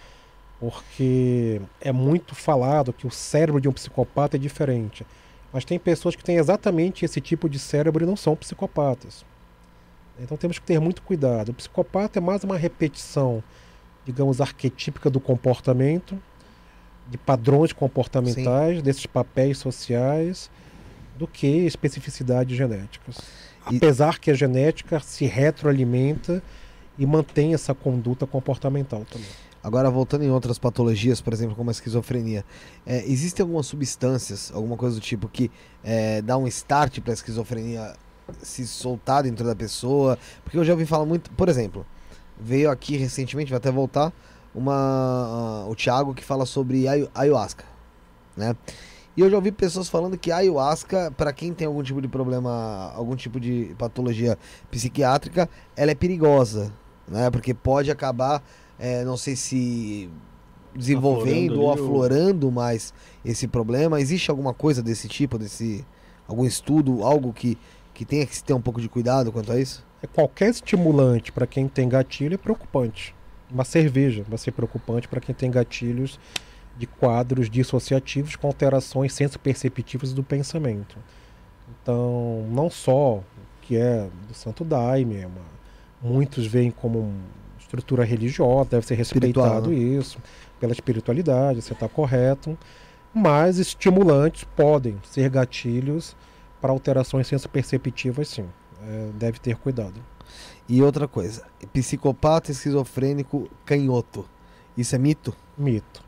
porque 0.59 1.60
é 1.81 1.93
muito 1.93 2.35
falado 2.35 2.93
que 2.93 3.06
o 3.06 3.10
cérebro 3.10 3.60
de 3.60 3.68
um 3.68 3.72
psicopata 3.72 4.36
é 4.36 4.40
diferente. 4.40 5.05
Mas 5.52 5.64
tem 5.64 5.78
pessoas 5.78 6.16
que 6.16 6.24
têm 6.24 6.36
exatamente 6.36 7.05
esse 7.05 7.20
tipo 7.20 7.48
de 7.48 7.59
cérebro 7.59 8.05
e 8.05 8.06
não 8.06 8.16
são 8.16 8.35
psicopatas. 8.35 9.24
Então 10.19 10.36
temos 10.36 10.59
que 10.59 10.65
ter 10.66 10.81
muito 10.81 11.03
cuidado. 11.03 11.51
O 11.51 11.55
psicopata 11.55 12.19
é 12.19 12.23
mais 12.23 12.45
uma 12.45 12.57
repetição 12.57 13.43
digamos, 14.05 14.41
arquetípica 14.41 15.09
do 15.09 15.19
comportamento, 15.19 16.20
de 17.09 17.19
padrões 17.19 17.73
comportamentais, 17.73 18.82
desses 18.82 19.07
papéis 19.07 19.59
sociais, 19.59 20.51
do 21.19 21.27
que 21.27 21.47
especificidades 21.47 22.57
genéticas. 22.57 23.16
E- 23.70 23.77
Apesar 23.77 24.19
que 24.19 24.31
a 24.31 24.35
genética 24.35 25.01
se 25.01 25.24
retroalimenta 25.27 26.43
e 26.99 27.07
mantém 27.07 27.55
essa 27.55 27.74
conduta 27.74 28.27
comportamental 28.27 29.05
também. 29.11 29.28
Agora, 29.62 29.91
voltando 29.91 30.24
em 30.24 30.31
outras 30.31 30.59
patologias, 30.59 31.23
por 31.23 31.32
exemplo, 31.32 31.57
como 31.57 31.70
a 31.70 31.73
esquizofrenia, 31.73 32.45
é, 32.85 33.03
existem 33.07 33.43
algumas 33.43 33.66
substâncias, 33.66 34.53
alguma 34.55 34.77
coisa 34.77 34.97
do 34.97 35.01
tipo, 35.01 35.27
que 35.27 35.51
é, 35.82 36.20
dá 36.20 36.36
um 36.36 36.47
start 36.47 37.01
para 37.01 37.12
a 37.12 37.15
esquizofrenia 37.15 37.95
se 38.42 38.66
soltar 38.66 39.22
dentro 39.22 39.46
da 39.46 39.55
pessoa? 39.55 40.18
Porque 40.42 40.56
eu 40.56 40.64
já 40.64 40.72
ouvi 40.72 40.86
falar 40.86 41.06
muito, 41.06 41.30
por 41.32 41.48
exemplo, 41.48 41.86
veio 42.38 42.70
aqui 42.70 42.96
recentemente, 42.96 43.51
vai 43.51 43.59
até 43.59 43.70
voltar, 43.70 44.12
uma, 44.55 44.74
ah, 44.74 45.66
o 45.68 45.74
Thiago 45.74 46.14
que 46.14 46.24
fala 46.24 46.46
sobre 46.46 46.86
ayahuasca, 47.14 47.64
né? 48.36 48.55
E 49.16 49.20
eu 49.20 49.30
já 49.30 49.36
ouvi 49.36 49.52
pessoas 49.52 49.88
falando 49.88 50.18
que 50.18 50.32
a 50.32 50.38
ayahuasca, 50.38 51.12
para 51.16 51.32
quem 51.32 51.52
tem 51.52 51.68
algum 51.68 51.82
tipo 51.82 52.02
de 52.02 52.09
problema, 52.09 52.92
algum 52.96 53.14
tipo 53.14 53.38
de 53.38 53.74
patologia 53.78 54.36
psiquiátrica, 54.70 55.48
ela 55.76 55.92
é 55.92 55.94
perigosa, 55.94 56.72
né? 57.06 57.30
Porque 57.30 57.55
pode 57.55 57.90
acabar, 57.90 58.42
é, 58.78 59.05
não 59.05 59.16
sei 59.16 59.36
se 59.36 60.10
desenvolvendo 60.74 61.52
Aflorando 61.52 61.60
ou 61.60 61.72
aflorando 61.72 62.51
mais 62.51 62.92
esse 63.24 63.46
problema. 63.46 64.01
Existe 64.01 64.30
alguma 64.30 64.52
coisa 64.52 64.82
desse 64.82 65.06
tipo, 65.06 65.38
desse 65.38 65.84
algum 66.26 66.44
estudo, 66.44 67.05
algo 67.05 67.32
que 67.32 67.56
que 67.95 68.05
tenha 68.05 68.27
que 68.27 68.35
se 68.35 68.43
ter 68.43 68.53
um 68.53 68.61
pouco 68.61 68.81
de 68.81 68.89
cuidado 68.89 69.33
quanto 69.33 69.53
a 69.53 69.59
isso? 69.59 69.85
É, 70.03 70.07
Qualquer 70.07 70.51
estimulante 70.51 71.33
para 71.33 71.47
quem 71.47 71.69
tem 71.69 71.89
gatilho 71.89 72.35
é 72.35 72.37
preocupante. 72.37 73.15
Uma 73.51 73.65
cerveja 73.65 74.25
vai 74.29 74.37
ser 74.37 74.51
preocupante 74.51 75.07
para 75.07 75.21
quem 75.21 75.35
tem 75.35 75.51
gatilhos 75.51 76.19
de 76.77 76.87
quadros 76.87 77.49
dissociativos 77.49 78.35
com 78.35 78.49
alterações 78.49 79.12
senso-perceptivas 79.12 80.12
do 80.12 80.25
pensamento. 80.25 80.97
Então, 81.71 82.45
não 82.51 82.69
só 82.69 83.19
o 83.19 83.25
que 83.62 83.77
é 83.77 84.09
do 84.27 84.35
Santo 84.35 84.65
Daime, 84.65 85.16
é 85.19 85.29
muitos 86.03 86.47
veem 86.47 86.71
como 86.71 87.12
estrutura 87.59 88.05
religiosa, 88.05 88.71
deve 88.71 88.87
ser 88.87 88.95
respeitado 88.95 89.73
isso, 89.73 90.19
pela 90.59 90.73
espiritualidade, 90.73 91.62
você 91.62 91.73
está 91.73 91.89
correto. 91.89 92.59
Mas 93.12 93.59
estimulantes 93.59 94.43
podem 94.57 94.99
ser 95.05 95.31
gatilhos 95.31 96.16
para 96.65 96.73
alterações 96.73 97.27
senso-perceptivas, 97.27 98.27
sim. 98.27 98.47
É, 98.89 99.11
deve 99.19 99.39
ter 99.39 99.55
cuidado. 99.57 100.01
E 100.66 100.82
outra 100.82 101.07
coisa, 101.07 101.43
psicopata, 101.74 102.51
esquizofrênico, 102.51 103.51
canhoto. 103.66 104.24
Isso 104.74 104.95
é 104.97 104.99
mito? 104.99 105.36
Mito. 105.59 106.03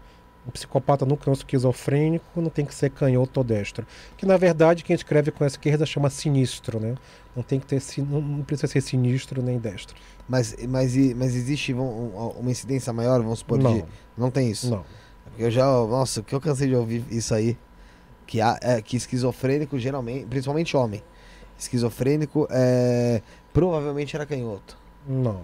Um 0.46 0.50
psicopata 0.50 1.04
nunca 1.04 1.28
é 1.28 1.30
um 1.30 1.34
esquizofrênico, 1.34 2.40
não 2.40 2.48
tem 2.48 2.64
que 2.64 2.74
ser 2.74 2.88
canhoto 2.88 3.38
ou 3.40 3.44
destro. 3.44 3.86
Que 4.16 4.24
na 4.24 4.38
verdade 4.38 4.82
quem 4.82 4.96
escreve 4.96 5.30
com 5.30 5.44
a 5.44 5.46
esquerda 5.46 5.84
chama 5.84 6.08
sinistro, 6.08 6.80
né? 6.80 6.94
Não 7.36 7.42
tem 7.42 7.60
que 7.60 7.66
ter 7.66 7.82
não- 7.98 8.42
precisa 8.42 8.66
ser 8.66 8.80
sinistro 8.80 9.42
nem 9.42 9.58
destro. 9.58 9.94
Mas, 10.26 10.56
mas, 10.66 10.96
mas 11.14 11.34
existe 11.34 11.74
um- 11.74 11.80
um- 11.82 12.28
uma 12.40 12.50
incidência 12.50 12.94
maior, 12.94 13.20
vamos 13.20 13.40
supor, 13.40 13.58
não, 13.58 13.74
de... 13.74 13.84
Não 14.16 14.30
tem 14.30 14.50
isso? 14.50 14.70
não. 14.70 14.86
Eu 15.38 15.50
já, 15.50 15.66
nossa, 15.66 16.22
que 16.22 16.34
eu 16.34 16.40
cansei 16.40 16.66
de 16.66 16.74
ouvir 16.74 17.04
isso 17.10 17.34
aí. 17.34 17.58
Que, 18.26 18.40
é, 18.40 18.80
que 18.82 18.96
esquizofrênico, 18.96 19.78
geralmente, 19.78 20.26
principalmente 20.26 20.76
homem, 20.76 21.02
esquizofrênico 21.58 22.46
é, 22.50 23.20
provavelmente 23.52 24.16
era 24.16 24.24
canhoto. 24.26 24.76
Não. 25.06 25.40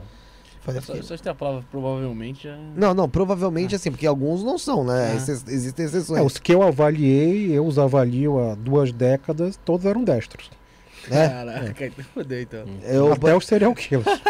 Só, 0.80 0.94
só 1.02 1.16
de 1.16 1.22
ter 1.22 1.30
a 1.30 1.34
palavra 1.34 1.64
provavelmente 1.72 2.44
já. 2.44 2.56
Não, 2.76 2.94
não, 2.94 3.08
provavelmente 3.08 3.74
assim, 3.74 3.90
porque 3.90 4.06
alguns 4.06 4.44
não 4.44 4.56
são, 4.58 4.84
né? 4.84 5.10
Ah. 5.12 5.16
Exce- 5.16 5.44
Existem 5.52 5.86
exceções. 5.86 6.20
É, 6.20 6.22
os 6.22 6.38
que 6.38 6.54
eu 6.54 6.62
avaliei, 6.62 7.50
eu 7.50 7.66
os 7.66 7.80
avalio 7.80 8.38
há 8.38 8.54
duas 8.54 8.92
décadas, 8.92 9.58
todos 9.64 9.84
eram 9.86 10.04
destros. 10.04 10.48
né? 11.08 11.28
Caraca, 11.28 11.86
então 11.86 12.04
fodeu 12.14 12.42
então. 12.42 12.64
Eu, 12.84 13.12
Até 13.12 13.34
os 13.36 13.44
serial 13.46 13.74
killers. 13.74 14.06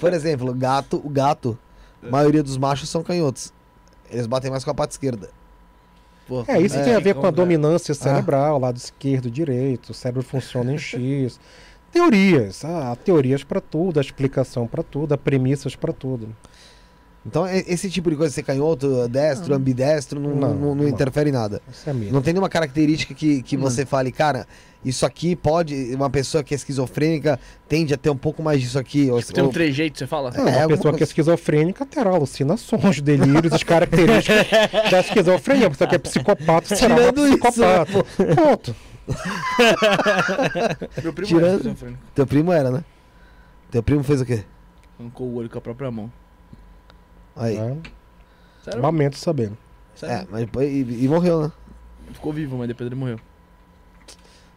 Por 0.00 0.12
exemplo, 0.12 0.52
gato, 0.54 1.00
o 1.04 1.08
gato, 1.08 1.58
a 2.02 2.08
maioria 2.10 2.42
dos 2.42 2.56
machos 2.56 2.88
são 2.88 3.02
canhotos. 3.02 3.52
Eles 4.10 4.26
batem 4.26 4.50
mais 4.50 4.64
com 4.64 4.70
a 4.70 4.74
pata 4.74 4.92
esquerda. 4.92 5.30
Pô, 6.28 6.44
É, 6.46 6.60
isso 6.60 6.76
é, 6.76 6.84
tem 6.84 6.94
a 6.94 7.00
ver 7.00 7.14
com 7.14 7.26
a 7.26 7.30
né? 7.30 7.36
dominância 7.36 7.94
cerebral, 7.94 8.58
lado 8.58 8.76
esquerdo, 8.76 9.30
direito, 9.30 9.90
o 9.90 9.94
cérebro 9.94 10.22
funciona 10.22 10.72
em 10.72 10.78
X. 10.78 11.40
Teorias, 11.90 12.64
ah, 12.66 12.92
há 12.92 12.96
teorias 12.96 13.42
para 13.42 13.62
tudo, 13.62 13.98
há 13.98 14.02
explicação 14.02 14.66
para 14.66 14.82
tudo, 14.82 15.14
há 15.14 15.18
premissas 15.18 15.74
para 15.74 15.92
tudo. 15.92 16.28
Então, 17.26 17.46
esse 17.46 17.90
tipo 17.90 18.08
de 18.08 18.16
coisa, 18.16 18.32
ser 18.32 18.42
canhoto, 18.42 19.06
destro, 19.08 19.52
ambidestro, 19.54 20.18
não, 20.18 20.30
Não, 20.34 20.48
não, 20.54 20.54
não 20.54 20.74
não. 20.76 20.88
interfere 20.88 21.28
em 21.28 21.32
nada. 21.32 21.60
Isso 21.70 21.90
é. 21.90 21.92
Não 21.92 22.22
tem 22.22 22.32
nenhuma 22.32 22.48
característica 22.48 23.12
que, 23.12 23.42
que 23.42 23.54
Não. 23.56 23.64
você 23.64 23.84
fale, 23.84 24.10
cara, 24.10 24.46
isso 24.82 25.04
aqui 25.04 25.36
pode. 25.36 25.74
Uma 25.94 26.08
pessoa 26.08 26.42
que 26.42 26.54
é 26.54 26.56
esquizofrênica 26.56 27.38
tende 27.68 27.92
a 27.92 27.98
ter 27.98 28.08
um 28.08 28.16
pouco 28.16 28.42
mais 28.42 28.60
disso 28.62 28.78
aqui. 28.78 29.10
Ou, 29.10 29.20
Tem 29.22 29.44
um 29.44 29.50
trejeito, 29.50 29.98
você 29.98 30.06
fala? 30.06 30.30
É, 30.34 30.40
uma 30.40 30.48
alguma 30.48 30.68
pessoa 30.68 30.78
que 30.78 30.88
é 30.88 30.90
coisa- 30.90 31.04
esquizofrênica 31.04 31.84
terá 31.84 32.10
alucinações, 32.10 33.00
delírios, 33.02 33.52
as 33.52 33.62
características 33.62 34.46
da 34.90 35.00
esquizofrenia. 35.00 35.66
A 35.66 35.70
pessoa 35.70 35.88
que 35.88 35.96
é 35.96 35.98
psicopata 35.98 36.76
será 36.76 36.94
uma 36.94 37.00
Tirando 37.12 37.26
isso, 37.28 37.38
psicopata. 37.38 38.04
Ponto. 38.36 38.76
Meu 41.02 41.12
primo 41.12 41.28
Tirando- 41.28 41.46
é 41.52 41.56
esquizofrênico. 41.56 42.02
Teu 42.14 42.26
primo 42.26 42.52
era, 42.52 42.70
né? 42.70 42.84
Teu 43.70 43.82
primo 43.82 44.02
fez 44.02 44.20
o 44.20 44.24
quê? 44.24 44.44
Arrancou 44.98 45.26
o 45.28 45.34
olho 45.34 45.50
com 45.50 45.58
a 45.58 45.60
própria 45.60 45.90
mão. 45.90 46.10
Aí. 47.38 47.58
Né? 47.58 47.76
Sério? 48.64 48.82
Lamento 48.82 49.16
saber. 49.16 49.52
Sério? 49.94 50.14
É, 50.16 50.26
mas 50.30 50.40
depois. 50.42 50.68
E, 50.70 51.04
e 51.04 51.08
morreu, 51.08 51.42
né? 51.42 51.52
Ficou 52.12 52.32
vivo, 52.32 52.56
mas 52.58 52.68
depois 52.68 52.86
ele 52.86 52.94
morreu. 52.94 53.18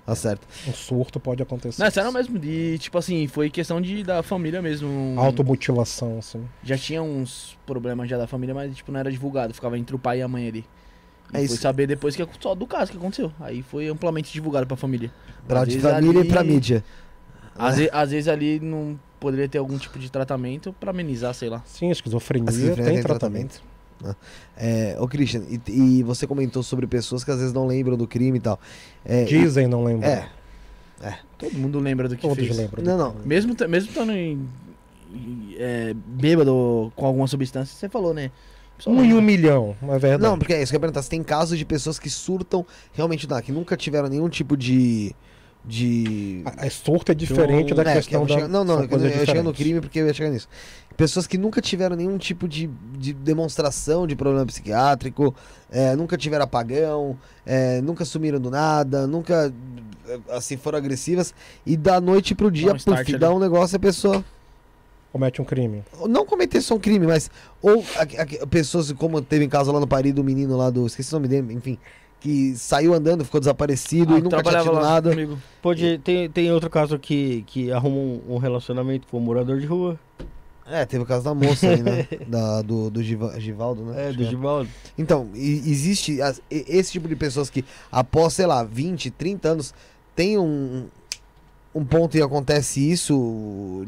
Tá 0.06 0.16
certo. 0.16 0.46
Um 0.68 0.74
surto 0.74 1.20
pode 1.20 1.42
acontecer. 1.44 1.80
Não, 1.80 1.88
é 1.88 1.92
sério 1.92 2.12
mesmo. 2.12 2.38
E, 2.44 2.78
tipo 2.80 2.98
assim, 2.98 3.28
foi 3.28 3.50
questão 3.50 3.80
de, 3.80 4.04
da 4.04 4.24
família 4.24 4.62
mesmo. 4.62 4.90
um- 4.90 5.20
Automutilação, 5.20 6.18
assim. 6.20 6.44
Já 6.64 6.78
tinha 6.78 7.02
uns 7.04 7.58
problemas 7.66 8.10
já 8.10 8.18
da 8.18 8.26
família, 8.28 8.54
mas, 8.54 8.76
tipo, 8.76 8.92
não 8.92 9.00
era 9.00 9.12
divulgado. 9.12 9.54
Ficava 9.54 9.78
entre 9.78 9.96
o 9.96 10.00
pai 10.00 10.20
e 10.20 10.22
a 10.22 10.28
mãe 10.28 10.48
ali. 10.48 10.66
E 11.32 11.38
É 11.38 11.38
foi 11.38 11.44
isso. 11.46 11.58
saber 11.58 11.88
depois 11.88 12.16
que, 12.16 12.28
só 12.40 12.56
do 12.56 12.66
caso 12.68 12.92
que 12.92 12.98
aconteceu. 12.98 13.32
Aí 13.40 13.62
foi 13.62 13.88
amplamente 13.88 14.34
divulgado 14.34 14.66
pra 14.68 14.76
família. 14.76 15.12
Pra 15.48 15.64
de 15.66 15.80
família 15.80 16.20
ali- 16.22 16.28
e 16.30 16.32
pra 16.32 16.44
mídia. 16.44 16.84
Às, 17.56 17.76
É. 17.76 17.84
ve- 17.84 17.90
às 17.94 18.12
vezes 18.12 18.28
ali 18.28 18.60
não 18.60 19.00
poderia 19.22 19.48
ter 19.48 19.60
algum 19.60 19.78
tipo 19.78 19.98
de 19.98 20.12
tratamento 20.12 20.74
pra 20.78 20.90
amenizar, 20.92 21.34
sei 21.34 21.48
lá. 21.48 21.64
Sim, 21.66 21.90
esquizofrenia, 21.90 22.50
A 22.50 22.52
esquizofrenia 22.52 22.92
tem 22.94 23.02
tratamento. 23.02 23.62
né? 24.04 24.16
É, 24.58 24.98
ô 25.00 25.08
Christian, 25.08 25.44
e, 25.50 25.62
e 26.00 26.04
você 26.04 26.28
comentou 26.28 26.62
sobre 26.64 26.86
pessoas 26.88 27.24
que 27.24 27.32
às 27.32 27.38
vezes 27.38 27.54
não 27.54 27.66
lembram 27.68 27.96
do 27.96 28.08
crime 28.08 28.40
e 28.40 28.42
tal. 28.42 28.60
É, 29.06 29.24
Dizem, 29.24 29.68
não 29.68 29.84
lembro. 29.86 30.06
É, 30.06 30.28
Todo 31.38 31.54
mundo 31.58 31.80
lembra 31.80 32.08
do 32.10 32.16
que 32.16 32.22
Todos 32.22 32.38
fez. 32.38 32.56
lembram. 32.58 32.84
Não, 32.84 32.98
do 32.98 33.04
não. 33.20 33.26
Mesmo 33.26 33.56
mesmo 33.68 33.90
estando 33.90 34.12
em, 34.12 34.48
é, 35.58 35.94
bêbado 35.96 36.92
com 36.96 37.06
alguma 37.06 37.28
substância, 37.28 37.76
você 37.76 37.90
falou, 37.90 38.14
né? 38.14 38.32
Só 38.78 38.90
Um 38.90 39.04
em 39.04 39.14
um 39.14 39.22
milhão, 39.22 39.76
não 39.82 39.94
é 39.94 40.00
verdade. 40.00 40.24
Não, 40.24 40.38
porque 40.38 40.54
é 40.54 40.62
isso 40.62 40.72
que 40.72 40.76
eu 40.76 40.78
ia 40.78 40.82
perguntar. 40.82 41.02
Se 41.04 41.10
tem 41.10 41.24
casos 41.24 41.58
de 41.58 41.66
pessoas 41.66 42.00
que 42.00 42.10
surtam 42.10 42.66
realmente 42.94 43.28
lá, 43.28 43.42
que 43.42 43.52
nunca 43.52 43.78
tiveram 43.78 44.10
nenhum 44.10 44.28
tipo 44.30 44.58
de. 44.58 45.16
De. 45.64 46.42
A, 46.46 46.66
a 46.66 46.70
surto 46.70 47.12
é 47.12 47.16
diferente 47.16 47.74
da 47.74 47.84
É, 47.84 47.86
que 47.86 47.94
questão 47.94 48.26
da... 48.26 48.48
Não, 48.48 48.64
não, 48.64 48.78
são 48.78 48.84
eu, 48.86 49.00
eu 49.00 49.10
ia 49.20 49.26
chegar 49.26 49.44
no 49.44 49.54
crime 49.54 49.80
porque 49.82 50.00
eu 50.00 50.08
ia 50.08 50.14
chegar 50.14 50.30
nisso. 50.30 50.48
Pessoas 50.98 51.26
que 51.26 51.38
nunca 51.38 51.62
tiveram 51.62 51.96
nenhum 51.96 52.18
tipo 52.18 52.48
de, 52.48 52.68
de 52.98 53.14
demonstração 53.14 54.06
de 54.06 54.16
problema 54.16 54.46
psiquiátrico, 54.46 55.34
é, 55.72 55.96
nunca 55.96 56.18
tiveram 56.18 56.44
apagão, 56.44 57.18
é, 57.46 57.82
nunca 57.82 58.04
sumiram 58.06 58.40
do 58.40 58.52
nada, 58.52 59.08
nunca 59.08 59.54
é, 60.08 60.20
assim 60.30 60.58
foram 60.58 60.78
agressivas 60.78 61.34
e 61.66 61.78
da 61.78 62.02
noite 62.02 62.36
pro 62.36 62.52
dia, 62.52 62.74
um 62.74 62.76
start 62.76 63.00
puf, 63.06 63.12
ali. 63.12 63.20
dá 63.20 63.34
um 63.34 63.40
negócio 63.40 63.76
e 63.76 63.78
a 63.78 63.80
pessoa 63.80 64.24
Comete 65.12 65.42
um 65.42 65.46
crime. 65.46 65.84
não 66.08 66.26
cometer 66.26 66.62
só 66.62 66.76
um 66.76 66.80
crime, 66.80 67.06
mas 67.06 67.30
ou 67.62 67.84
a- 67.98 68.44
a- 68.44 68.48
pessoas 68.48 68.92
como 68.94 69.22
teve 69.22 69.44
em 69.44 69.50
casa 69.50 69.72
lá 69.72 69.80
no 69.80 69.88
Paris 69.88 70.14
do 70.14 70.24
menino 70.24 70.56
lá 70.56 70.70
do, 70.70 70.86
esqueci 70.88 71.12
o 71.14 71.16
nome 71.18 71.28
dele, 71.28 71.54
enfim, 71.54 71.78
que 72.22 72.56
saiu 72.56 72.94
andando, 72.94 73.26
ficou 73.26 73.40
desaparecido 73.42 74.14
Ah, 74.16 74.20
e 74.20 74.22
nunca 74.22 74.42
tinha 74.44 74.62
tido 74.62 74.74
nada. 74.80 75.10
comigo. 75.10 75.38
Pode, 75.62 75.98
tem, 76.00 76.30
tem 76.30 76.52
outro 76.52 76.70
caso 76.70 76.98
que, 76.98 77.44
que 77.48 77.72
arruma 77.72 77.98
um, 77.98 78.22
um 78.30 78.38
relacionamento 78.38 79.08
com 79.08 79.18
um 79.18 79.22
morador 79.22 79.60
de 79.60 79.66
rua. 79.66 80.00
É, 80.68 80.86
teve 80.86 81.04
o 81.04 81.06
caso 81.06 81.26
da 81.26 81.34
moça 81.34 81.68
aí, 81.68 81.82
né? 81.82 82.08
da, 82.30 82.62
do, 82.62 82.90
do 82.90 83.04
Giva- 83.04 83.38
Givaldo, 83.40 83.84
né? 83.84 84.06
É, 84.06 84.08
Acho 84.10 84.18
do 84.20 84.24
que 84.24 84.30
Givaldo. 84.30 84.70
Então, 84.98 85.30
e- 85.34 85.64
existe 85.70 86.22
as- 86.22 86.40
e- 86.50 86.64
esse 86.68 86.92
tipo 86.94 87.10
de 87.10 87.16
pessoas 87.16 87.50
que 87.50 87.66
após, 87.92 88.34
sei 88.34 88.46
lá, 88.46 88.64
20, 88.64 89.10
30 89.10 89.50
anos 89.50 89.74
tem 90.16 90.38
um, 90.38 90.86
um 91.74 91.84
ponto 91.84 92.16
e 92.16 92.22
acontece 92.22 92.80
isso. 92.90 93.84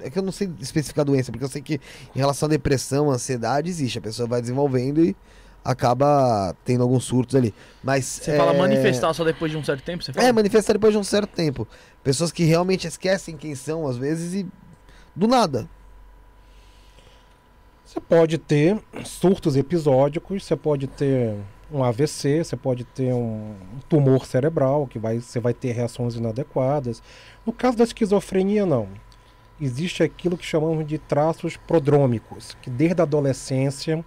É 0.00 0.08
que 0.08 0.18
eu 0.18 0.22
não 0.22 0.32
sei 0.32 0.48
especificar 0.60 1.02
a 1.02 1.06
doença, 1.06 1.30
porque 1.30 1.44
eu 1.44 1.48
sei 1.48 1.60
que 1.62 1.74
em 2.16 2.18
relação 2.18 2.46
à 2.46 2.50
depressão, 2.50 3.10
ansiedade, 3.10 3.68
existe. 3.68 3.98
A 3.98 4.02
pessoa 4.02 4.26
vai 4.26 4.40
desenvolvendo 4.40 5.04
e 5.04 5.14
acaba 5.64 6.54
tendo 6.64 6.82
alguns 6.82 7.04
surtos 7.04 7.34
ali. 7.34 7.54
Mas. 7.82 8.04
Você 8.04 8.32
é, 8.32 8.36
fala 8.36 8.52
manifestar 8.52 9.12
só 9.14 9.24
depois 9.24 9.50
de 9.50 9.56
um 9.56 9.64
certo 9.64 9.82
tempo, 9.82 10.04
você 10.04 10.12
fala? 10.12 10.28
É, 10.28 10.32
manifestar 10.32 10.74
depois 10.74 10.92
de 10.92 10.98
um 10.98 11.04
certo 11.04 11.30
tempo. 11.30 11.66
Pessoas 12.02 12.30
que 12.30 12.44
realmente 12.44 12.86
esquecem 12.86 13.36
quem 13.36 13.54
são, 13.54 13.86
às 13.86 13.96
vezes, 13.96 14.34
e 14.34 14.46
do 15.16 15.26
nada. 15.26 15.68
Você 17.84 18.00
pode 18.00 18.38
ter 18.38 18.78
surtos 19.04 19.56
episódicos, 19.56 20.44
você 20.44 20.56
pode 20.56 20.86
ter 20.86 21.36
um 21.70 21.82
AVC, 21.82 22.44
você 22.44 22.56
pode 22.56 22.84
ter 22.84 23.12
um 23.12 23.54
tumor 23.88 24.26
cerebral, 24.26 24.86
que 24.86 24.98
vai, 24.98 25.20
você 25.20 25.38
vai 25.38 25.54
ter 25.54 25.72
reações 25.72 26.14
inadequadas. 26.14 27.02
No 27.46 27.52
caso 27.52 27.76
da 27.76 27.84
esquizofrenia, 27.84 28.66
não. 28.66 28.88
Existe 29.60 30.02
aquilo 30.02 30.36
que 30.36 30.44
chamamos 30.44 30.86
de 30.86 30.98
traços 30.98 31.56
prodrômicos, 31.56 32.56
que 32.60 32.68
desde 32.68 33.00
a 33.00 33.04
adolescência. 33.04 34.04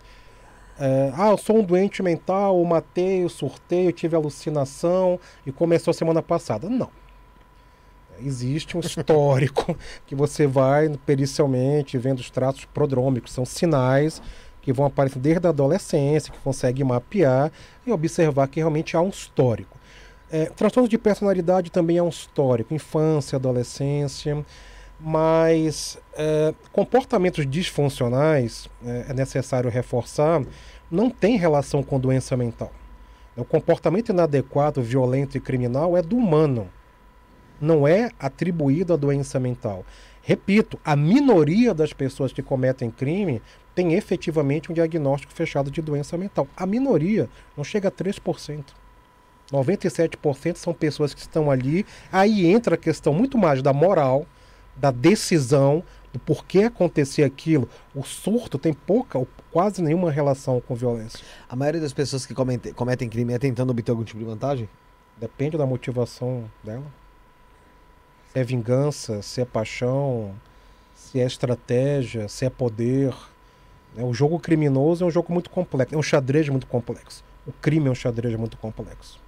É, 0.79 1.11
ah, 1.15 1.29
eu 1.29 1.37
sou 1.37 1.57
um 1.57 1.63
doente 1.63 2.03
mental, 2.03 2.59
eu 2.59 2.65
matei, 2.65 3.23
eu 3.23 3.29
surtei, 3.29 3.87
eu 3.87 3.91
tive 3.91 4.15
alucinação 4.15 5.19
e 5.45 5.51
começou 5.51 5.93
semana 5.93 6.21
passada. 6.21 6.69
Não. 6.69 6.89
Existe 8.19 8.77
um 8.77 8.79
histórico 8.81 9.77
que 10.05 10.15
você 10.15 10.45
vai 10.45 10.89
pericialmente 11.05 11.97
vendo 11.97 12.19
os 12.19 12.29
traços 12.29 12.65
prodrômicos, 12.65 13.31
são 13.31 13.45
sinais 13.45 14.21
que 14.61 14.73
vão 14.73 14.85
aparecer 14.85 15.19
desde 15.19 15.47
a 15.47 15.49
adolescência, 15.49 16.31
que 16.31 16.39
consegue 16.39 16.83
mapear 16.83 17.51
e 17.85 17.91
observar 17.91 18.47
que 18.47 18.59
realmente 18.59 18.97
há 18.97 19.01
um 19.01 19.09
histórico. 19.09 19.77
É, 20.29 20.47
transtorno 20.47 20.89
de 20.89 20.97
personalidade 20.97 21.71
também 21.71 21.97
é 21.97 22.03
um 22.03 22.09
histórico, 22.09 22.73
infância, 22.73 23.37
adolescência, 23.37 24.45
mas 24.99 25.97
é, 26.13 26.53
comportamentos 26.71 27.45
disfuncionais, 27.45 28.67
é, 28.85 29.07
é 29.09 29.13
necessário 29.13 29.69
reforçar, 29.69 30.43
não 30.89 31.09
tem 31.09 31.37
relação 31.37 31.83
com 31.83 31.99
doença 31.99 32.35
mental. 32.35 32.71
O 33.35 33.45
comportamento 33.45 34.09
inadequado, 34.09 34.81
violento 34.81 35.37
e 35.37 35.39
criminal 35.39 35.95
é 35.95 36.01
do 36.01 36.17
humano 36.17 36.69
não 37.59 37.87
é 37.87 38.09
atribuído 38.19 38.93
à 38.93 38.95
doença 38.95 39.39
mental. 39.39 39.85
Repito, 40.21 40.79
a 40.83 40.95
minoria 40.95 41.73
das 41.73 41.93
pessoas 41.93 42.33
que 42.33 42.41
cometem 42.41 42.91
crime 42.91 43.41
tem 43.73 43.93
efetivamente 43.93 44.71
um 44.71 44.75
diagnóstico 44.75 45.33
fechado 45.33 45.71
de 45.71 45.81
doença 45.81 46.17
mental. 46.17 46.47
A 46.55 46.65
minoria 46.65 47.29
não 47.55 47.63
chega 47.63 47.87
a 47.87 47.91
3%. 47.91 48.63
97% 49.51 50.55
são 50.57 50.73
pessoas 50.73 51.13
que 51.13 51.21
estão 51.21 51.49
ali. 51.49 51.85
Aí 52.11 52.45
entra 52.45 52.75
a 52.75 52.77
questão 52.77 53.13
muito 53.13 53.37
mais 53.37 53.61
da 53.61 53.71
moral, 53.71 54.25
da 54.79 54.91
decisão, 54.91 55.83
do 56.13 56.19
porquê 56.19 56.63
acontecer 56.63 57.23
aquilo. 57.23 57.69
O 57.93 58.03
surto 58.03 58.57
tem 58.57 58.73
pouca 58.73 59.17
ou 59.17 59.27
quase 59.51 59.81
nenhuma 59.81 60.11
relação 60.11 60.61
com 60.61 60.75
violência. 60.75 61.19
A 61.49 61.55
maioria 61.55 61.81
das 61.81 61.93
pessoas 61.93 62.25
que 62.25 62.33
cometem, 62.33 62.73
cometem 62.73 63.09
crime 63.09 63.33
é 63.33 63.39
tentando 63.39 63.71
obter 63.71 63.91
algum 63.91 64.03
tipo 64.03 64.19
de 64.19 64.25
vantagem? 64.25 64.69
Depende 65.19 65.57
da 65.57 65.65
motivação 65.65 66.49
dela. 66.63 66.85
Se 68.31 68.39
é 68.39 68.43
vingança, 68.43 69.21
se 69.21 69.41
é 69.41 69.45
paixão, 69.45 70.33
se 70.95 71.19
é 71.19 71.25
estratégia, 71.25 72.27
se 72.27 72.45
é 72.45 72.49
poder. 72.49 73.13
né? 73.95 74.03
O 74.03 74.13
jogo 74.13 74.39
criminoso 74.39 75.03
é 75.03 75.07
um 75.07 75.11
jogo 75.11 75.33
muito 75.33 75.49
complexo, 75.49 75.95
é 75.95 75.97
um 75.97 76.03
xadrez 76.03 76.47
muito 76.49 76.67
complexo. 76.67 77.23
O 77.45 77.51
crime 77.51 77.87
é 77.87 77.91
um 77.91 77.95
xadrez 77.95 78.35
muito 78.35 78.57
complexo. 78.57 79.19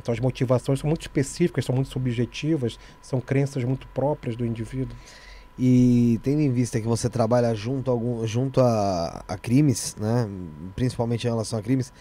Então 0.00 0.12
as 0.12 0.20
motivações 0.20 0.80
são 0.80 0.88
muito 0.88 1.02
específicas, 1.02 1.64
são 1.64 1.74
muito 1.74 1.90
subjetivas, 1.90 2.78
são 3.02 3.20
crenças 3.20 3.64
muito 3.64 3.86
próprias 3.88 4.36
do 4.36 4.44
indivíduo. 4.44 4.96
E 5.58 6.20
tendo 6.22 6.40
em 6.40 6.52
vista 6.52 6.80
que 6.80 6.86
você 6.86 7.08
trabalha 7.08 7.52
junto 7.54 7.90
a, 7.90 7.94
algum, 7.94 8.24
junto 8.26 8.60
a, 8.60 9.24
a 9.26 9.36
crimes, 9.36 9.96
né? 9.98 10.28
Principalmente 10.76 11.24
em 11.24 11.30
relação 11.30 11.58
a 11.58 11.62
crimes, 11.62 11.92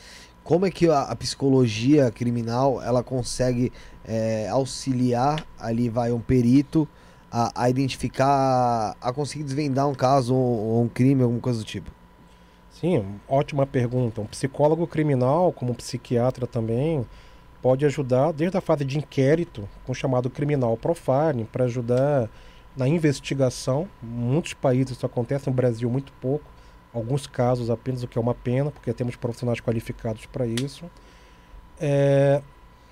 como 0.44 0.66
é 0.66 0.72
que 0.72 0.88
a, 0.88 1.02
a 1.02 1.16
psicologia 1.16 2.12
criminal 2.12 2.82
ela 2.82 3.04
consegue 3.04 3.72
é, 4.06 4.48
auxiliar 4.48 5.46
ali 5.60 5.90
vai 5.90 6.12
um 6.12 6.20
perito 6.20 6.88
a, 7.32 7.64
a 7.64 7.70
identificar, 7.70 8.96
a 9.02 9.12
conseguir 9.12 9.44
desvendar 9.44 9.88
um 9.88 9.96
caso 9.96 10.36
ou, 10.36 10.60
ou 10.60 10.84
um 10.84 10.88
crime, 10.88 11.24
alguma 11.24 11.42
coisa 11.42 11.60
do 11.60 11.66
tipo? 11.66 11.92
Sim, 12.72 13.04
ótima 13.28 13.66
pergunta. 13.66 14.22
Um 14.22 14.26
psicólogo 14.26 14.86
criminal, 14.86 15.52
como 15.52 15.72
um 15.72 15.76
psiquiatra 15.76 16.46
também, 16.46 17.06
pode 17.62 17.86
ajudar 17.86 18.32
desde 18.32 18.58
a 18.58 18.62
fase 18.62 18.86
de 18.86 18.98
inquérito, 18.98 19.68
com 19.86 19.92
o 19.92 19.96
chamado 19.96 20.30
criminal 20.30 20.78
profiling, 20.78 21.46
para 21.46 21.66
ajudar 21.66 22.30
na 22.76 22.88
investigação. 22.88 23.88
Muitos 24.02 24.54
países 24.54 24.98
isso 24.98 25.06
acontece, 25.06 25.48
no 25.48 25.56
Brasil 25.56 25.90
muito 25.90 26.12
pouco. 26.22 26.46
Alguns 26.94 27.28
casos 27.28 27.70
apenas, 27.70 28.04
o 28.04 28.08
que 28.08 28.18
é 28.18 28.22
uma 28.22 28.34
pena, 28.34 28.72
porque 28.72 28.94
temos 28.94 29.16
profissionais 29.16 29.60
qualificados 29.60 30.26
para 30.26 30.46
isso. 30.46 30.86
É, 31.80 32.42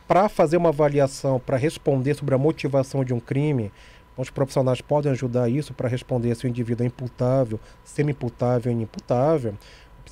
para 0.08 0.30
fazer 0.30 0.58
uma 0.58 0.70
avaliação, 0.70 1.40
para 1.40 1.58
responder 1.58 2.14
sobre 2.14 2.36
a 2.36 2.38
motivação 2.38 3.04
de 3.04 3.14
um 3.14 3.20
crime, 3.20 3.72
os 4.18 4.30
profissionais 4.30 4.80
podem 4.80 5.12
ajudar 5.12 5.50
isso 5.50 5.74
para 5.74 5.90
responder 5.90 6.36
se 6.36 6.46
o 6.46 6.48
indivíduo 6.48 6.84
é 6.84 6.88
imputável, 6.88 7.60
semi-imputável 7.84 8.72
inimputável. 8.72 9.56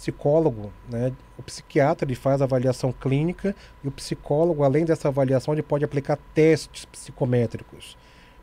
Psicólogo, 0.04 0.70
né, 0.90 1.14
o 1.38 1.44
psiquiatra, 1.44 2.06
ele 2.06 2.14
faz 2.14 2.42
a 2.42 2.44
avaliação 2.44 2.92
clínica 2.92 3.56
e 3.82 3.88
o 3.88 3.92
psicólogo, 3.92 4.62
além 4.62 4.84
dessa 4.84 5.08
avaliação, 5.08 5.54
ele 5.54 5.64
pode 5.64 5.86
aplicar 5.86 6.18
testes 6.34 6.84
psicométricos, 6.84 7.98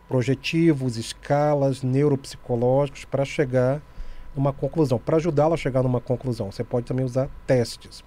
projetivos, 0.09 0.97
escalas 0.97 1.82
neuropsicológicos 1.82 3.05
para 3.05 3.27
chegar 3.27 3.82
numa 4.35 4.55
conclusão, 4.55 4.99
para 4.99 5.19
ajudá-lo 5.19 5.53
a 5.53 5.57
chegar 5.59 5.82
numa 5.82 6.01
conclusão. 6.01 6.51
Você 6.51 6.65
pode 6.65 6.87
também 6.87 7.05
usar 7.05 7.28
testes. 7.47 8.03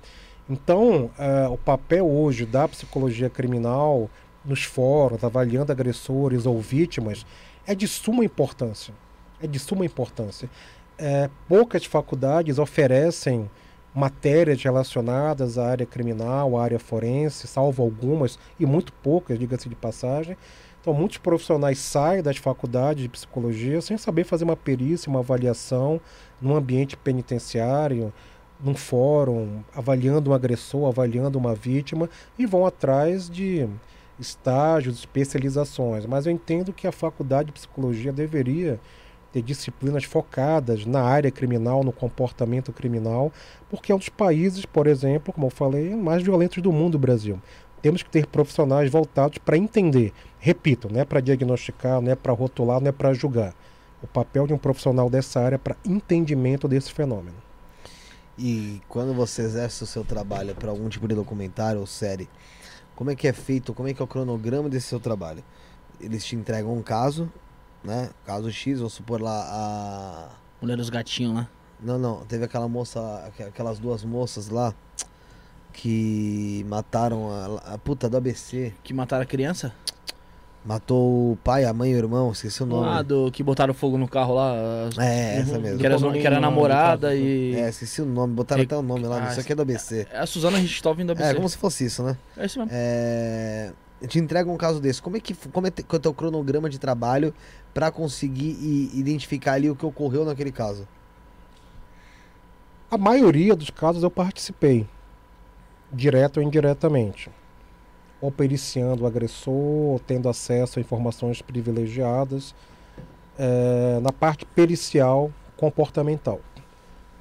Então, 0.49 1.11
uh, 1.19 1.53
o 1.53 1.57
papel 1.57 2.09
hoje 2.09 2.47
da 2.47 2.67
psicologia 2.67 3.29
criminal 3.29 4.09
nos 4.43 4.63
fóruns, 4.63 5.23
avaliando 5.23 5.71
agressores 5.71 6.47
ou 6.47 6.59
vítimas, 6.59 7.23
é 7.67 7.75
de 7.75 7.87
suma 7.87 8.25
importância. 8.25 8.95
É 9.39 9.45
de 9.45 9.59
suma 9.59 9.85
importância. 9.85 10.49
É, 10.97 11.29
poucas 11.47 11.85
faculdades 11.85 12.59
oferecem 12.59 13.49
matérias 13.93 14.61
relacionadas 14.61 15.57
à 15.57 15.67
área 15.67 15.85
criminal, 15.85 16.57
à 16.57 16.63
área 16.63 16.79
forense, 16.79 17.47
salvo 17.47 17.83
algumas, 17.83 18.39
e 18.59 18.65
muito 18.65 18.91
poucas, 18.93 19.37
diga-se 19.37 19.69
de 19.69 19.75
passagem. 19.75 20.35
Então, 20.81 20.93
muitos 20.93 21.17
profissionais 21.17 21.77
saem 21.79 22.21
das 22.21 22.37
faculdades 22.37 23.03
de 23.03 23.09
psicologia 23.09 23.81
sem 23.81 23.97
saber 23.97 24.25
fazer 24.25 24.43
uma 24.43 24.55
perícia, 24.55 25.09
uma 25.09 25.19
avaliação 25.19 26.01
num 26.41 26.55
ambiente 26.55 26.97
penitenciário, 26.97 28.11
num 28.61 28.75
fórum, 28.75 29.63
avaliando 29.75 30.31
um 30.31 30.33
agressor, 30.33 30.87
avaliando 30.87 31.37
uma 31.37 31.55
vítima, 31.55 32.09
e 32.37 32.45
vão 32.45 32.65
atrás 32.65 33.29
de 33.29 33.67
estágios, 34.19 34.99
especializações. 34.99 36.05
Mas 36.05 36.25
eu 36.25 36.31
entendo 36.31 36.73
que 36.73 36.87
a 36.87 36.91
faculdade 36.91 37.47
de 37.47 37.53
psicologia 37.53 38.11
deveria 38.11 38.79
ter 39.33 39.41
disciplinas 39.41 40.05
focadas 40.05 40.85
na 40.85 41.01
área 41.01 41.31
criminal, 41.31 41.83
no 41.83 41.91
comportamento 41.91 42.71
criminal, 42.71 43.33
porque 43.69 43.91
é 43.91 43.95
um 43.95 43.97
dos 43.97 44.09
países, 44.09 44.65
por 44.65 44.87
exemplo, 44.87 45.33
como 45.33 45.47
eu 45.47 45.51
falei, 45.51 45.93
mais 45.95 46.23
violentos 46.23 46.61
do 46.63 46.71
mundo, 46.71 46.95
o 46.95 46.99
Brasil 46.99 47.39
temos 47.83 48.01
que 48.01 48.09
ter 48.09 48.25
profissionais 48.25 48.89
voltados 48.89 49.37
para 49.39 49.57
entender. 49.57 50.13
Repito, 50.39 50.87
não 50.89 51.01
é 51.01 51.05
para 51.05 51.19
diagnosticar, 51.19 51.99
não 51.99 52.09
é 52.09 52.15
para 52.15 52.31
rotular, 52.31 52.79
não 52.79 52.87
é 52.87 52.93
para 52.93 53.13
julgar. 53.13 53.53
O 54.01 54.07
papel 54.07 54.47
de 54.47 54.53
um 54.53 54.57
profissional 54.57 55.09
dessa 55.09 55.41
área 55.41 55.55
é 55.55 55.57
para 55.57 55.75
entendimento 55.83 56.65
desse 56.65 56.93
fenômeno. 56.93 57.35
E 58.37 58.81
quando 58.87 59.13
você 59.13 59.41
exerce 59.41 59.83
o 59.83 59.85
seu 59.85 60.05
trabalho 60.05 60.55
para 60.55 60.69
algum 60.69 60.87
tipo 60.87 61.09
de 61.09 61.13
documentário 61.13 61.81
ou 61.81 61.85
série, 61.85 62.29
como 62.95 63.11
é 63.11 63.15
que 63.15 63.27
é 63.27 63.33
feito, 63.33 63.73
como 63.73 63.89
é 63.89 63.93
que 63.93 64.01
é 64.01 64.05
o 64.05 64.07
cronograma 64.07 64.69
desse 64.69 64.87
seu 64.87 64.99
trabalho? 64.99 65.43
Eles 65.99 66.23
te 66.23 66.37
entregam 66.37 66.73
um 66.73 66.81
caso, 66.81 67.29
né? 67.83 68.09
Caso 68.25 68.51
X, 68.51 68.79
vou 68.79 68.89
supor 68.89 69.21
lá 69.21 69.45
a. 69.49 70.29
Mulher 70.61 70.77
dos 70.77 70.89
gatinhos 70.89 71.35
lá. 71.35 71.49
Não, 71.81 71.97
não, 71.97 72.25
teve 72.25 72.45
aquela 72.45 72.67
moça, 72.67 73.31
aquelas 73.45 73.77
duas 73.77 74.05
moças 74.05 74.47
lá 74.47 74.73
que 75.73 76.65
mataram 76.69 77.29
a, 77.29 77.73
a 77.73 77.77
puta 77.77 78.09
do 78.09 78.15
ABC. 78.15 78.73
Que 78.83 78.93
mataram 78.93 79.23
a 79.23 79.25
criança? 79.25 79.73
Matou 80.65 81.33
o 81.33 81.37
pai, 81.43 81.65
a 81.65 81.73
mãe 81.73 81.91
e 81.91 81.95
o 81.95 81.97
irmão, 81.97 82.31
esqueci 82.31 82.63
o 82.63 82.65
nome. 82.65 82.87
Ah, 82.87 83.01
do 83.01 83.29
que 83.29 83.43
botaram 83.43 83.73
fogo 83.73 83.97
no 83.97 84.07
carro 84.07 84.35
lá. 84.35 84.53
É, 84.97 85.39
essa 85.39 85.59
mesmo. 85.59 85.77
Que 85.77 85.85
era, 85.85 85.97
que 85.97 86.25
era 86.27 86.39
namorada 86.39 87.13
e. 87.13 87.53
É, 87.55 87.67
esqueci 87.67 88.01
o 88.01 88.05
nome, 88.05 88.33
botaram 88.33 88.61
Re... 88.61 88.65
até 88.65 88.77
o 88.77 88.81
nome 88.81 89.05
lá, 89.05 89.27
ah, 89.27 89.31
isso 89.31 89.41
aqui 89.41 89.51
é 89.51 89.55
do 89.55 89.61
ABC. 89.61 90.07
É 90.09 90.19
a 90.19 90.25
Suzana 90.25 90.57
Richthofen 90.57 91.05
do 91.05 91.11
ABC. 91.11 91.31
É, 91.31 91.33
como 91.33 91.49
se 91.49 91.57
fosse 91.57 91.83
isso, 91.83 92.01
né? 92.01 92.15
É 92.37 92.45
isso 92.45 92.59
mesmo. 92.59 92.71
É... 92.73 93.73
Te 94.07 94.19
entrega 94.19 94.51
um 94.51 94.57
caso 94.57 94.81
desse. 94.81 95.01
Como 95.01 95.15
é 95.15 95.19
que 95.19 95.33
como 95.33 95.67
é, 95.67 95.69
é 95.69 95.95
o 95.95 95.99
teu 95.99 96.13
cronograma 96.13 96.69
de 96.69 96.77
trabalho 96.77 97.33
para 97.73 97.89
conseguir 97.91 98.57
identificar 98.93 99.53
ali 99.53 99.69
o 99.69 99.75
que 99.75 99.85
ocorreu 99.85 100.25
naquele 100.25 100.51
caso? 100.51 100.87
A 102.91 102.97
maioria 102.97 103.55
dos 103.55 103.69
casos 103.69 104.03
eu 104.03 104.11
participei 104.11 104.87
direto 105.91 106.37
ou 106.37 106.43
indiretamente, 106.43 107.29
ou 108.19 108.31
periciando 108.31 109.03
o 109.03 109.07
agressor, 109.07 109.53
ou 109.53 109.99
tendo 109.99 110.27
acesso 110.27 110.79
a 110.79 110.81
informações 110.81 111.41
privilegiadas 111.41 112.53
é, 113.37 113.99
na 114.01 114.11
parte 114.11 114.45
pericial 114.45 115.31
comportamental. 115.57 116.39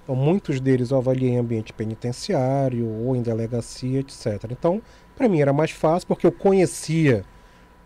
Então, 0.03 0.17
muitos 0.17 0.61
deles 0.61 0.91
eu 0.91 0.99
avaliei 0.99 1.31
em 1.31 1.39
ambiente 1.39 1.73
penitenciário 1.73 2.87
ou 2.87 3.15
em 3.15 3.23
delegacia, 3.23 4.01
etc. 4.01 4.51
Então, 4.51 4.83
para 5.23 5.29
mim 5.29 5.41
era 5.41 5.53
mais 5.53 5.71
fácil 5.71 6.09
porque 6.09 6.27
eu 6.27 6.33
conhecia 6.33 7.25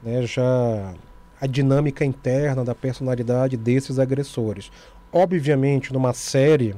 né, 0.03 0.23
já 0.23 0.95
a 1.39 1.47
dinâmica 1.47 2.03
interna 2.03 2.65
da 2.65 2.75
personalidade 2.75 3.59
desses 3.59 3.99
agressores. 3.99 4.73
Obviamente, 5.13 5.93
numa 5.93 6.15
série 6.15 6.75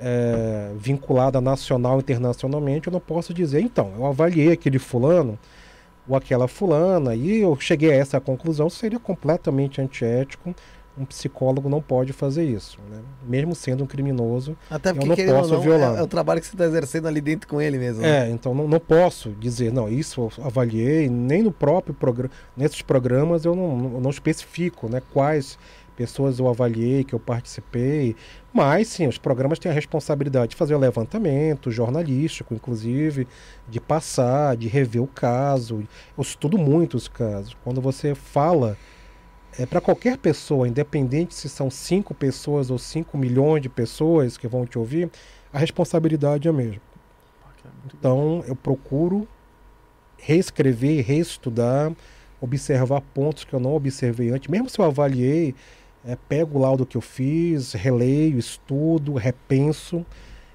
é, 0.00 0.72
vinculada 0.78 1.42
nacional 1.42 1.98
e 1.98 2.00
internacionalmente, 2.00 2.86
eu 2.86 2.92
não 2.92 3.00
posso 3.00 3.34
dizer, 3.34 3.60
então, 3.60 3.92
eu 3.98 4.06
avaliei 4.06 4.50
aquele 4.50 4.78
fulano 4.78 5.38
ou 6.08 6.16
aquela 6.16 6.48
fulana 6.48 7.14
e 7.14 7.42
eu 7.42 7.54
cheguei 7.60 7.90
a 7.90 7.96
essa 7.96 8.18
conclusão, 8.18 8.70
seria 8.70 8.98
completamente 8.98 9.78
antiético. 9.78 10.54
Um 11.00 11.06
psicólogo 11.06 11.68
não 11.68 11.80
pode 11.80 12.12
fazer 12.12 12.44
isso, 12.44 12.78
né? 12.90 13.00
mesmo 13.26 13.54
sendo 13.54 13.84
um 13.84 13.86
criminoso. 13.86 14.56
Até 14.68 14.92
porque 14.92 15.22
eu 15.22 15.26
não 15.26 15.40
posso 15.40 15.54
não, 15.54 15.60
violar. 15.60 15.96
É, 15.96 16.00
é, 16.00 16.02
o 16.02 16.06
trabalho 16.06 16.40
que 16.40 16.46
você 16.46 16.54
está 16.54 16.66
exercendo 16.66 17.08
ali 17.08 17.20
dentro 17.20 17.48
com 17.48 17.60
ele 17.60 17.78
mesmo. 17.78 18.02
Né? 18.02 18.28
É, 18.28 18.30
então 18.30 18.54
não, 18.54 18.68
não 18.68 18.78
posso 18.78 19.30
dizer, 19.30 19.72
não, 19.72 19.88
isso 19.88 20.30
eu 20.36 20.44
avaliei, 20.44 21.08
nem 21.08 21.42
no 21.42 21.50
próprio 21.50 21.94
programa, 21.94 22.30
nesses 22.56 22.82
programas 22.82 23.44
eu 23.44 23.54
não, 23.54 23.76
não, 23.76 24.00
não 24.00 24.10
especifico 24.10 24.88
né, 24.88 25.00
quais 25.12 25.58
pessoas 26.00 26.38
eu 26.38 26.48
avaliei, 26.48 27.04
que 27.04 27.14
eu 27.14 27.20
participei. 27.20 28.16
Mas 28.52 28.88
sim, 28.88 29.06
os 29.06 29.18
programas 29.18 29.58
têm 29.58 29.70
a 29.70 29.74
responsabilidade 29.74 30.52
de 30.52 30.56
fazer 30.56 30.74
o 30.74 30.78
levantamento 30.78 31.70
jornalístico, 31.70 32.54
inclusive, 32.54 33.28
de 33.68 33.78
passar, 33.78 34.56
de 34.56 34.66
rever 34.66 35.02
o 35.02 35.06
caso. 35.06 35.86
Eu 36.16 36.22
estudo 36.22 36.56
muito 36.56 36.96
os 36.96 37.06
casos. 37.06 37.54
Quando 37.62 37.82
você 37.82 38.14
fala 38.14 38.78
é, 39.58 39.66
para 39.66 39.80
qualquer 39.80 40.16
pessoa, 40.18 40.68
independente 40.68 41.34
se 41.34 41.48
são 41.48 41.70
cinco 41.70 42.14
pessoas 42.14 42.70
ou 42.70 42.78
cinco 42.78 43.18
milhões 43.18 43.62
de 43.62 43.68
pessoas 43.68 44.36
que 44.36 44.46
vão 44.46 44.64
te 44.64 44.78
ouvir, 44.78 45.10
a 45.52 45.58
responsabilidade 45.58 46.48
é 46.48 46.50
a 46.50 46.54
mesma. 46.54 46.80
Então 47.86 48.44
eu 48.46 48.54
procuro 48.54 49.26
reescrever, 50.16 51.04
reestudar, 51.04 51.92
observar 52.40 53.00
pontos 53.00 53.44
que 53.44 53.52
eu 53.52 53.60
não 53.60 53.74
observei 53.74 54.30
antes, 54.30 54.48
mesmo 54.48 54.68
se 54.68 54.78
eu 54.78 54.84
avaliei 54.84 55.54
é, 56.04 56.16
pego 56.16 56.58
o 56.58 56.62
laudo 56.62 56.86
que 56.86 56.96
eu 56.96 57.00
fiz, 57.00 57.72
releio, 57.72 58.38
estudo, 58.38 59.14
repenso 59.14 60.04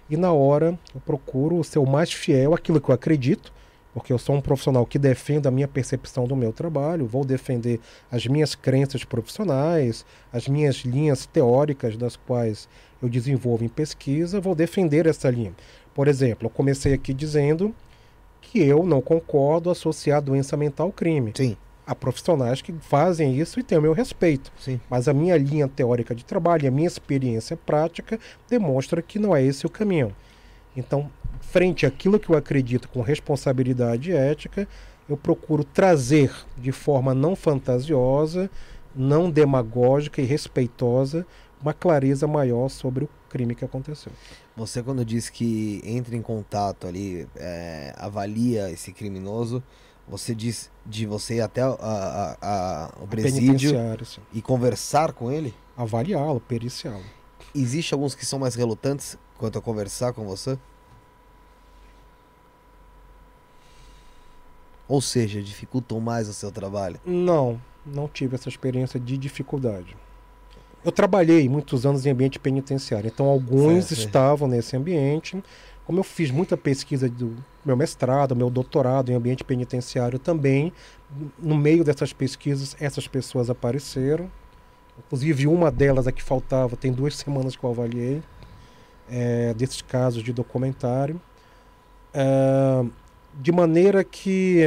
e 0.09 0.17
na 0.17 0.31
hora 0.31 0.77
eu 0.93 1.01
procuro 1.01 1.63
ser 1.63 1.79
o 1.79 1.85
mais 1.85 2.11
fiel 2.11 2.53
àquilo 2.53 2.81
que 2.81 2.89
eu 2.89 2.95
acredito, 2.95 3.53
porque 3.95 4.11
eu 4.11 4.17
sou 4.17 4.35
um 4.35 4.41
profissional 4.41 4.85
que 4.85 4.99
defende 4.99 5.47
a 5.47 5.51
minha 5.51 5.69
percepção 5.69 6.27
do 6.27 6.35
meu 6.35 6.51
trabalho, 6.51 7.07
vou 7.07 7.23
defender 7.23 7.79
as 8.11 8.27
minhas 8.27 8.53
crenças 8.53 9.05
profissionais, 9.05 10.05
as 10.33 10.49
minhas 10.49 10.79
linhas 10.79 11.25
teóricas 11.25 11.95
das 11.95 12.17
quais 12.17 12.67
eu 13.01 13.07
desenvolvo 13.07 13.63
em 13.63 13.69
pesquisa, 13.69 14.41
vou 14.41 14.53
defender 14.53 15.07
essa 15.07 15.29
linha. 15.29 15.53
Por 15.93 16.09
exemplo, 16.09 16.47
eu 16.47 16.49
comecei 16.49 16.93
aqui 16.93 17.13
dizendo 17.13 17.73
que 18.41 18.59
eu 18.59 18.83
não 18.83 18.99
concordo 18.99 19.69
associar 19.69 20.21
doença 20.21 20.57
mental 20.57 20.87
ao 20.87 20.91
crime. 20.91 21.31
Sim 21.33 21.55
há 21.87 21.93
profissionais 21.93 22.63
que 22.63 22.73
fazem 22.81 23.37
isso 23.37 23.59
e 23.59 23.63
têm 23.63 23.77
o 23.77 23.81
meu 23.81 23.93
respeito. 23.93 24.51
Sim. 24.59 24.81
Mas 24.89 25.07
a 25.07 25.13
minha 25.13 25.37
linha 25.37 25.67
teórica 25.67 26.15
de 26.15 26.25
trabalho, 26.25 26.67
a 26.67 26.71
minha 26.71 26.87
experiência 26.87 27.55
prática 27.55 28.19
demonstra 28.49 29.03
que 29.03 29.19
não 29.19 29.35
é 29.35 29.43
esse 29.43 29.67
o 29.67 29.69
caminho. 29.69 30.11
Então, 30.75 31.09
frente 31.41 31.85
àquilo 31.85 32.19
que 32.19 32.29
eu 32.29 32.37
acredito 32.37 32.89
com 32.89 33.01
responsabilidade 33.01 34.11
ética, 34.11 34.67
eu 35.07 35.15
procuro 35.15 35.63
trazer 35.63 36.33
de 36.57 36.71
forma 36.71 37.13
não 37.13 37.35
fantasiosa, 37.35 38.49
não 38.95 39.29
demagógica 39.29 40.21
e 40.21 40.25
respeitosa 40.25 41.25
uma 41.61 41.73
clareza 41.73 42.27
maior 42.27 42.69
sobre 42.69 43.05
o 43.05 43.09
crime 43.29 43.55
que 43.55 43.65
aconteceu. 43.65 44.11
Você, 44.55 44.81
quando 44.81 45.03
diz 45.03 45.29
que 45.29 45.81
entra 45.83 46.15
em 46.15 46.21
contato 46.21 46.87
ali, 46.87 47.27
é, 47.35 47.93
avalia 47.97 48.69
esse 48.71 48.91
criminoso, 48.91 49.63
você 50.07 50.35
diz 50.35 50.69
de 50.85 51.05
você 51.05 51.35
ir 51.35 51.41
até 51.41 51.61
a, 51.61 51.67
a, 51.67 52.37
a, 52.41 52.93
o 53.01 53.07
presídio 53.07 53.71
e 54.31 54.41
conversar 54.41 55.13
com 55.13 55.31
ele? 55.31 55.53
Avaliá-lo, 55.75 56.39
periciá-lo. 56.39 57.03
Existe 57.53 57.93
alguns 57.93 58.13
que 58.13 58.25
são 58.25 58.37
mais 58.37 58.55
relutantes 58.55 59.17
quanto 59.37 59.57
a 59.57 59.61
conversar 59.61 60.13
com 60.13 60.23
você? 60.25 60.57
Ou 64.87 65.01
seja, 65.01 65.41
dificultam 65.41 65.99
mais 65.99 66.29
o 66.29 66.33
seu 66.33 66.51
trabalho? 66.51 66.99
Não, 67.05 67.59
não 67.85 68.07
tive 68.07 68.35
essa 68.35 68.49
experiência 68.49 68.99
de 68.99 69.17
dificuldade. 69.17 69.95
Eu 70.83 70.91
trabalhei 70.91 71.49
muitos 71.49 71.85
anos 71.85 72.05
em 72.05 72.11
ambiente 72.11 72.37
penitenciário, 72.37 73.07
então 73.07 73.25
alguns 73.25 73.85
certo, 73.85 73.99
estavam 73.99 74.47
nesse 74.47 74.77
ambiente. 74.77 75.43
Como 75.85 75.99
eu 75.99 76.03
fiz 76.03 76.29
muita 76.29 76.55
pesquisa 76.55 77.09
do 77.09 77.35
meu 77.65 77.75
mestrado, 77.75 78.35
meu 78.35 78.51
doutorado 78.51 79.11
em 79.11 79.15
ambiente 79.15 79.43
penitenciário 79.43 80.19
também. 80.19 80.71
No 81.39 81.55
meio 81.55 81.83
dessas 81.83 82.13
pesquisas, 82.13 82.75
essas 82.79 83.07
pessoas 83.07 83.49
apareceram. 83.49 84.29
Inclusive, 84.97 85.47
uma 85.47 85.71
delas, 85.71 86.07
a 86.07 86.11
que 86.11 86.21
faltava, 86.21 86.75
tem 86.75 86.91
duas 86.91 87.15
semanas 87.17 87.55
que 87.55 87.63
eu 87.63 87.69
avaliei, 87.71 88.21
é, 89.09 89.53
desses 89.55 89.81
casos 89.81 90.23
de 90.23 90.31
documentário. 90.31 91.19
É, 92.13 92.85
de 93.39 93.51
maneira 93.51 94.03
que 94.03 94.61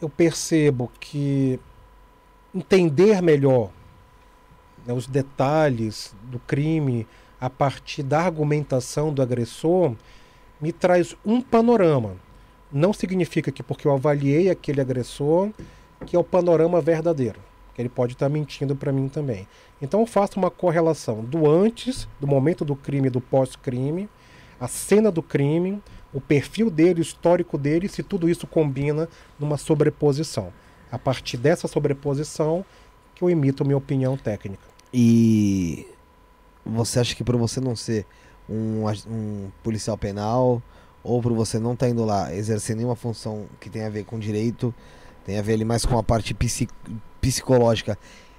eu 0.00 0.08
percebo 0.08 0.90
que 0.98 1.58
entender 2.54 3.20
melhor 3.20 3.70
né, 4.86 4.94
os 4.94 5.06
detalhes 5.06 6.14
do 6.24 6.38
crime 6.38 7.06
a 7.40 7.50
partir 7.50 8.02
da 8.02 8.20
argumentação 8.20 9.12
do 9.12 9.22
agressor 9.22 9.94
me 10.60 10.72
traz 10.72 11.16
um 11.24 11.40
panorama. 11.40 12.16
Não 12.72 12.92
significa 12.92 13.50
que 13.50 13.62
porque 13.62 13.86
eu 13.86 13.92
avaliei 13.92 14.50
aquele 14.50 14.80
agressor 14.80 15.50
que 16.06 16.14
é 16.14 16.18
o 16.18 16.24
panorama 16.24 16.80
verdadeiro, 16.80 17.40
que 17.74 17.82
ele 17.82 17.88
pode 17.88 18.12
estar 18.12 18.28
mentindo 18.28 18.76
para 18.76 18.92
mim 18.92 19.08
também. 19.08 19.46
Então 19.82 20.00
eu 20.00 20.06
faço 20.06 20.38
uma 20.38 20.50
correlação 20.50 21.22
do 21.24 21.50
antes, 21.50 22.06
do 22.20 22.26
momento 22.26 22.64
do 22.64 22.76
crime 22.76 23.10
do 23.10 23.20
pós-crime, 23.20 24.08
a 24.60 24.68
cena 24.68 25.10
do 25.10 25.22
crime, 25.22 25.82
o 26.12 26.20
perfil 26.20 26.70
dele, 26.70 27.00
o 27.00 27.02
histórico 27.02 27.56
dele, 27.56 27.88
se 27.88 28.02
tudo 28.02 28.28
isso 28.28 28.46
combina 28.46 29.08
numa 29.38 29.56
sobreposição. 29.56 30.52
A 30.90 30.98
partir 30.98 31.36
dessa 31.36 31.68
sobreposição 31.68 32.64
que 33.14 33.22
eu 33.22 33.30
emito 33.30 33.64
minha 33.64 33.76
opinião 33.76 34.16
técnica. 34.16 34.62
E 34.92 35.86
você 36.64 36.98
acha 36.98 37.14
que 37.14 37.22
por 37.22 37.36
você 37.36 37.60
não 37.60 37.76
ser 37.76 38.04
um, 38.48 38.84
um 39.08 39.50
policial 39.62 39.96
penal, 39.96 40.60
ou 41.02 41.22
por 41.22 41.32
você 41.32 41.58
não 41.58 41.74
estar 41.74 41.88
indo 41.88 42.04
lá 42.04 42.34
exercer 42.34 42.74
nenhuma 42.76 42.96
função 42.96 43.46
que 43.60 43.70
tenha 43.70 43.86
a 43.86 43.90
ver 43.90 44.04
com 44.04 44.18
direito, 44.18 44.74
tem 45.24 45.38
a 45.38 45.42
ver 45.42 45.54
ali 45.54 45.64
mais 45.64 45.84
com 45.84 45.96
a 45.96 46.02
parte 46.02 46.34
psi- 46.34 46.68
psicológica, 47.20 47.96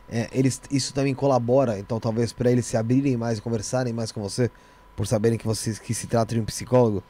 é, 0.10 0.30
eles, 0.34 0.62
isso 0.70 0.94
também 0.94 1.16
colabora, 1.16 1.80
então 1.80 2.00
talvez 2.00 2.34
para 2.34 2.52
eles 2.52 2.66
se 2.66 2.76
abrirem 2.76 3.16
mais 3.16 3.38
e 3.38 3.42
conversarem 3.42 3.94
mais 3.94 4.12
com 4.12 4.22
você, 4.22 4.52
por 4.96 5.08
saberem 5.08 5.38
que, 5.38 5.48
você, 5.48 5.74
que 5.74 5.94
se 5.94 6.06
trata 6.06 6.36
de 6.36 6.42
um 6.42 6.46
psicólogo? 6.46 7.02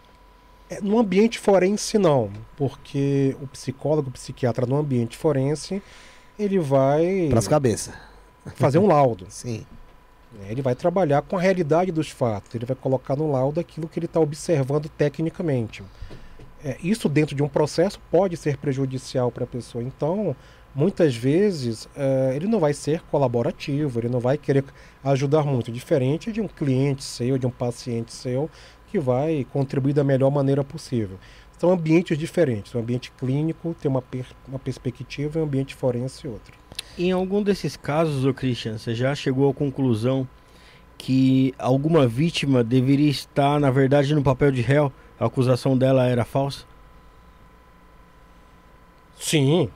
É, 0.72 0.80
no 0.80 0.98
ambiente 0.98 1.38
forense, 1.38 1.98
não, 1.98 2.32
porque 2.56 3.36
o 3.42 3.48
psicólogo, 3.48 4.08
o 4.08 4.14
psiquiatra 4.14 4.66
no 4.66 4.78
ambiente 4.78 5.18
forense, 5.18 5.84
ele 6.40 6.58
vai 6.58 7.28
Pras 7.30 7.46
cabeças. 7.46 7.94
fazer 8.56 8.80
um 8.80 8.88
laudo. 8.88 9.26
Sim. 9.30 9.66
né? 10.32 10.48
Ele 10.50 10.62
vai 10.62 10.74
trabalhar 10.74 11.24
com 11.24 11.38
a 11.38 11.42
realidade 11.42 11.92
dos 11.92 12.10
fatos, 12.10 12.56
ele 12.56 12.66
vai 12.66 12.76
colocar 12.76 13.18
no 13.18 13.30
laudo 13.30 13.60
aquilo 13.60 13.90
que 13.90 14.00
ele 14.00 14.06
está 14.06 14.22
observando 14.22 14.88
tecnicamente. 14.88 15.84
É, 16.64 16.78
isso 16.82 17.10
dentro 17.10 17.36
de 17.36 17.44
um 17.44 17.50
processo 17.50 18.00
pode 18.10 18.38
ser 18.38 18.56
prejudicial 18.56 19.30
para 19.30 19.44
a 19.44 19.48
pessoa. 19.48 19.84
Então, 19.84 20.34
muitas 20.74 21.14
vezes, 21.14 21.90
é, 21.98 22.32
ele 22.34 22.48
não 22.48 22.60
vai 22.60 22.74
ser 22.74 23.02
colaborativo, 23.12 24.00
ele 24.00 24.08
não 24.08 24.22
vai 24.22 24.38
querer 24.38 24.64
ajudar 25.04 25.44
muito, 25.44 25.70
diferente 25.70 26.32
de 26.32 26.40
um 26.40 26.48
cliente 26.48 27.04
seu, 27.04 27.38
de 27.38 27.46
um 27.46 27.52
paciente 27.52 28.14
seu, 28.14 28.50
que 28.92 29.00
vai 29.00 29.48
contribuir 29.54 29.94
da 29.94 30.04
melhor 30.04 30.30
maneira 30.30 30.64
possível. 30.64 31.18
São 31.58 31.72
ambientes 31.72 32.18
diferentes. 32.18 32.76
O 32.76 32.80
ambiente 32.80 33.12
clínico 33.18 33.74
tem 33.80 33.90
uma, 33.90 34.02
per- 34.02 34.26
uma 34.48 34.60
perspectiva 34.60 35.40
e 35.40 35.42
o 35.42 35.46
ambiente 35.46 35.74
forense 35.74 36.28
outra. 36.28 36.54
Em 36.98 37.12
algum 37.12 37.42
desses 37.42 37.78
casos, 37.78 38.26
ô 38.26 38.34
Christian, 38.34 38.78
você 38.78 38.94
já 38.94 39.16
chegou 39.16 39.50
à 39.50 39.54
conclusão 39.54 40.28
que 40.98 41.54
alguma 41.58 42.06
vítima 42.06 42.64
deveria 42.64 43.10
estar, 43.10 43.60
na 43.60 43.72
verdade, 43.72 44.14
no 44.14 44.22
papel 44.22 44.52
de 44.52 44.62
réu? 44.62 44.92
A 45.20 45.26
acusação 45.26 45.78
dela 45.78 46.06
era 46.06 46.26
falsa? 46.26 46.66
Sim, 49.18 49.70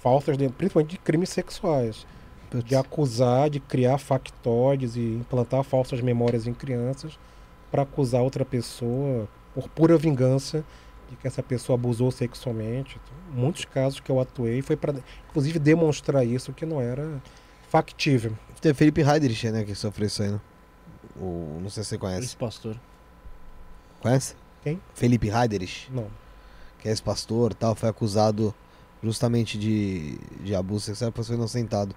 faltas, 0.00 0.36
de, 0.36 0.48
principalmente 0.48 0.90
de 0.90 0.98
crimes 0.98 1.28
sexuais. 1.28 2.06
De 2.64 2.74
acusar, 2.74 3.50
de 3.50 3.60
criar 3.60 3.98
factóides 3.98 4.96
e 4.96 5.00
implantar 5.00 5.62
falsas 5.62 6.00
memórias 6.00 6.46
em 6.46 6.54
crianças 6.54 7.18
para 7.70 7.82
acusar 7.82 8.22
outra 8.22 8.44
pessoa 8.44 9.28
por 9.54 9.68
pura 9.68 9.96
vingança 9.96 10.64
de 11.10 11.16
que 11.16 11.26
essa 11.26 11.42
pessoa 11.42 11.74
abusou 11.74 12.10
sexualmente. 12.10 13.00
Muitos 13.32 13.64
casos 13.64 14.00
que 14.00 14.10
eu 14.10 14.20
atuei 14.20 14.62
foi 14.62 14.76
para, 14.76 14.94
inclusive, 15.30 15.58
demonstrar 15.58 16.26
isso 16.26 16.52
que 16.52 16.66
não 16.66 16.80
era 16.80 17.20
factível. 17.70 18.36
Tem 18.60 18.74
Felipe 18.74 19.00
Heidrich, 19.00 19.50
né, 19.50 19.64
que 19.64 19.74
sofreu 19.74 20.06
isso 20.06 20.22
aí, 20.22 20.30
né? 20.30 20.40
O, 21.16 21.58
não 21.62 21.70
sei 21.70 21.82
se 21.82 21.90
você 21.90 21.98
conhece. 21.98 22.26
Esse 22.26 22.36
pastor. 22.36 22.76
Conhece? 24.00 24.34
Quem? 24.62 24.80
Felipe 24.94 25.28
Heiderich, 25.28 25.90
Não. 25.90 26.08
que 26.78 26.88
é 26.88 26.90
ex-pastor 26.90 27.54
tal, 27.54 27.74
foi 27.74 27.88
acusado 27.88 28.54
justamente 29.02 29.56
de, 29.58 30.18
de 30.42 30.54
abuso 30.54 30.86
sexual, 30.86 31.10
depois 31.10 31.26
foi 31.26 31.36
inocentado. 31.36 31.94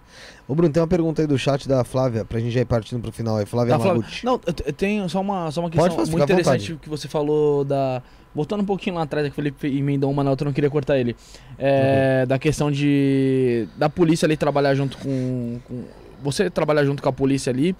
Ô 0.47 0.53
Bruno, 0.55 0.71
tem 0.71 0.81
uma 0.81 0.87
pergunta 0.87 1.21
aí 1.21 1.27
do 1.27 1.37
chat 1.37 1.67
da 1.67 1.83
Flávia, 1.83 2.23
pra 2.25 2.39
gente 2.39 2.51
já 2.51 2.61
ir 2.61 2.65
partindo 2.65 3.01
pro 3.01 3.11
final 3.11 3.37
aí. 3.37 3.45
Flávia? 3.45 3.77
Maguchi. 3.77 4.25
Não, 4.25 4.39
eu 4.45 4.53
te- 4.53 4.63
eu 4.67 4.73
tenho 4.73 5.09
só 5.09 5.19
uma, 5.21 5.49
só 5.51 5.61
uma 5.61 5.69
Pode 5.69 5.81
questão 5.81 5.97
fazer, 5.97 6.11
muito 6.11 6.23
interessante 6.23 6.75
que 6.81 6.89
você 6.89 7.07
falou 7.07 7.63
da. 7.63 8.01
Voltando 8.33 8.61
um 8.61 8.65
pouquinho 8.65 8.95
lá 8.95 9.01
atrás, 9.01 9.25
que 9.27 9.31
o 9.31 9.35
Felipe 9.35 9.67
emendou 9.67 10.09
uma 10.09 10.23
na 10.23 10.29
outra, 10.29 10.45
eu 10.45 10.49
não 10.49 10.53
queria 10.53 10.69
cortar 10.69 10.97
ele. 10.97 11.15
É, 11.57 12.25
Da 12.25 12.39
questão 12.39 12.71
de. 12.71 13.67
Da 13.77 13.89
polícia 13.89 14.25
ali 14.25 14.37
trabalhar 14.37 14.73
junto 14.75 14.97
com. 14.97 15.59
com- 15.67 15.83
você 16.23 16.51
trabalhar 16.51 16.85
junto 16.85 17.01
com 17.01 17.09
a 17.09 17.11
polícia 17.13 17.49
ali. 17.51 17.75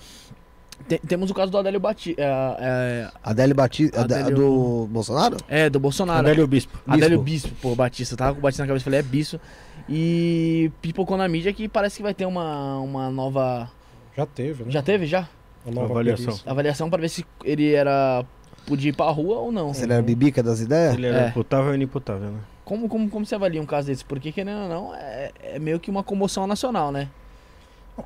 Tem- 0.87 0.99
temos 0.99 1.29
o 1.29 1.33
caso 1.33 1.51
do 1.51 1.57
Adélio 1.57 1.79
Batista. 1.79 2.21
É, 2.21 3.09
Adélio 3.23 3.55
Batista, 3.55 4.01
Adélio- 4.01 4.35
do 4.35 4.87
Bolsonaro? 4.91 5.37
é, 5.49 5.61
é, 5.61 5.69
do 5.69 5.79
Bolsonaro. 5.79 6.19
Adélio 6.19 6.47
Bispo. 6.47 6.79
Adélio 6.87 7.21
Bispo, 7.21 7.49
pô, 7.61 7.75
Batista. 7.75 8.15
Tava 8.17 8.33
com 8.33 8.39
o 8.39 8.41
Batista 8.41 8.63
na 8.63 8.67
cabeça, 8.67 8.83
falei, 8.83 8.99
é 8.99 9.03
Bispo. 9.03 9.39
E 9.89 10.71
pipocou 10.81 11.17
na 11.17 11.27
mídia 11.27 11.51
que 11.53 11.67
parece 11.67 11.97
que 11.97 12.03
vai 12.03 12.13
ter 12.13 12.25
uma, 12.25 12.79
uma 12.79 13.09
nova. 13.09 13.69
Já 14.15 14.25
teve, 14.25 14.63
né? 14.63 14.71
Já 14.71 14.81
teve 14.81 15.05
já? 15.05 15.27
Uma 15.65 15.75
nova 15.81 15.93
Avaliação. 15.93 16.25
perícia. 16.25 16.51
Avaliação 16.51 16.89
pra 16.89 16.99
ver 16.99 17.09
se 17.09 17.25
ele 17.43 17.73
era. 17.73 18.23
Podia 18.65 18.89
ir 18.89 18.95
pra 18.95 19.09
rua 19.09 19.37
ou 19.39 19.51
não. 19.51 19.73
Se 19.73 19.83
ele 19.83 19.93
era 19.93 20.01
bibica 20.01 20.41
das 20.43 20.59
ideias? 20.59 20.93
Ele 20.93 21.07
era 21.07 21.25
É. 21.25 21.27
imputável 21.29 21.71
e 21.73 21.75
inimputável, 21.75 22.29
né? 22.31 22.39
Como, 22.63 22.87
como, 22.87 23.09
como 23.09 23.25
você 23.25 23.35
avalia 23.35 23.61
um 23.61 23.65
caso 23.65 23.87
desse? 23.87 24.05
Porque, 24.05 24.31
querendo 24.31 24.61
ou 24.61 24.69
não, 24.69 24.95
é, 24.95 25.31
é 25.43 25.59
meio 25.59 25.79
que 25.79 25.89
uma 25.89 26.03
comoção 26.03 26.45
nacional, 26.47 26.91
né? 26.91 27.09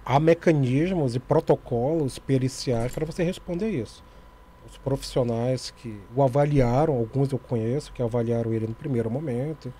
Há 0.06 0.19
mecanismos 0.19 1.15
e 1.15 1.19
protocolos 1.19 2.17
periciais 2.19 2.91
para 2.91 3.06
você 3.06 3.24
responder 3.24 3.69
isso. 3.69 4.03
Os 4.69 4.77
profissionais 4.77 5.72
que 5.72 5.99
o 6.15 6.24
avaliaram, 6.24 6.95
alguns 6.95 7.32
eu 7.32 7.38
conheço, 7.38 7.93
que 7.93 8.01
avaliaram 8.01 8.53
ele 8.53 8.67
no 8.67 8.74
primeiro 8.74 9.09
momento 9.09 9.72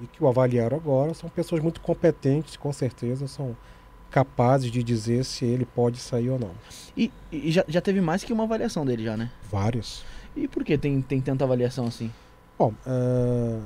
e 0.00 0.06
que 0.06 0.22
o 0.22 0.28
avaliaram 0.28 0.76
agora, 0.76 1.14
são 1.14 1.28
pessoas 1.28 1.62
muito 1.62 1.80
competentes, 1.80 2.56
com 2.56 2.72
certeza 2.72 3.26
são 3.26 3.56
capazes 4.10 4.70
de 4.70 4.82
dizer 4.82 5.24
se 5.24 5.44
ele 5.44 5.64
pode 5.64 5.98
sair 5.98 6.30
ou 6.30 6.38
não. 6.38 6.50
E, 6.96 7.10
e 7.32 7.50
já, 7.50 7.64
já 7.66 7.80
teve 7.80 8.00
mais 8.00 8.22
que 8.22 8.32
uma 8.32 8.44
avaliação 8.44 8.84
dele 8.84 9.04
já, 9.04 9.16
né? 9.16 9.30
Vários. 9.50 10.04
E 10.36 10.46
por 10.46 10.64
que 10.64 10.76
tem, 10.76 11.00
tem 11.00 11.20
tanta 11.20 11.44
avaliação 11.44 11.86
assim? 11.86 12.12
Bom, 12.58 12.74
ah, 12.86 13.60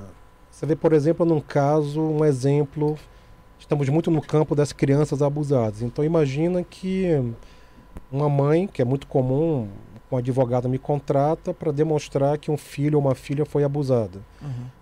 você 0.50 0.64
vê, 0.64 0.74
por 0.74 0.92
exemplo, 0.92 1.26
num 1.26 1.40
caso, 1.40 2.00
um 2.00 2.24
exemplo, 2.24 2.96
estamos 3.58 3.88
muito 3.88 4.10
no 4.10 4.20
campo 4.20 4.54
das 4.54 4.72
crianças 4.72 5.22
abusadas. 5.22 5.82
Então 5.82 6.04
imagina 6.04 6.62
que 6.62 7.06
uma 8.10 8.28
mãe, 8.28 8.66
que 8.66 8.82
é 8.82 8.84
muito 8.84 9.06
comum, 9.06 9.68
um 10.10 10.16
advogado 10.16 10.68
me 10.68 10.78
contrata 10.78 11.52
para 11.52 11.72
demonstrar 11.72 12.38
que 12.38 12.50
um 12.50 12.56
filho 12.56 12.96
ou 12.96 13.04
uma 13.04 13.14
filha 13.14 13.44
foi 13.44 13.64
abusada. 13.64 14.20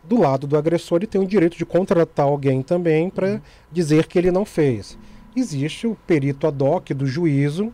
Do 0.03 0.21
lado 0.21 0.47
do 0.47 0.57
agressor, 0.57 0.99
ele 0.99 1.07
tem 1.07 1.21
o 1.21 1.27
direito 1.27 1.57
de 1.57 1.65
contratar 1.65 2.27
alguém 2.27 2.63
também 2.63 3.09
para 3.09 3.41
dizer 3.73 4.07
que 4.07 4.19
ele 4.19 4.31
não 4.31 4.45
fez. 4.45 4.99
Existe 5.35 5.87
o 5.87 5.97
perito 6.07 6.47
ad 6.47 6.63
hoc 6.63 6.91
do 6.91 7.07
juízo 7.07 7.73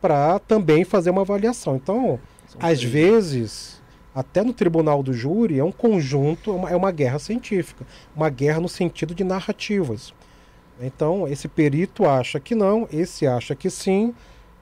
para 0.00 0.38
também 0.40 0.84
fazer 0.84 1.10
uma 1.10 1.22
avaliação. 1.22 1.76
Então, 1.76 2.18
São 2.46 2.60
às 2.60 2.82
vezes, 2.82 3.80
até 4.14 4.42
no 4.42 4.52
tribunal 4.52 5.02
do 5.02 5.12
júri, 5.12 5.58
é 5.58 5.64
um 5.64 5.72
conjunto, 5.72 6.50
é 6.50 6.54
uma, 6.54 6.70
é 6.70 6.76
uma 6.76 6.90
guerra 6.90 7.18
científica, 7.18 7.86
uma 8.14 8.28
guerra 8.28 8.60
no 8.60 8.68
sentido 8.68 9.14
de 9.14 9.24
narrativas. 9.24 10.12
Então, 10.80 11.26
esse 11.26 11.48
perito 11.48 12.04
acha 12.06 12.38
que 12.38 12.54
não, 12.54 12.86
esse 12.92 13.26
acha 13.26 13.54
que 13.54 13.68
sim, 13.68 14.14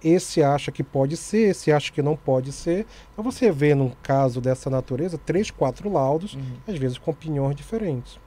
esse 0.02 0.42
acha 0.42 0.70
que 0.72 0.82
pode 0.82 1.16
ser, 1.16 1.50
esse 1.50 1.70
acha 1.72 1.92
que 1.92 2.00
não 2.02 2.16
pode 2.16 2.52
ser. 2.52 2.86
Então, 3.12 3.24
você 3.24 3.50
vê 3.50 3.74
num 3.74 3.90
caso 4.02 4.40
dessa 4.40 4.70
natureza 4.70 5.18
três, 5.18 5.50
quatro 5.50 5.90
laudos, 5.92 6.34
Uhum. 6.34 6.42
às 6.66 6.78
vezes 6.78 6.96
com 6.98 7.10
opiniões 7.10 7.54
diferentes. 7.56 8.18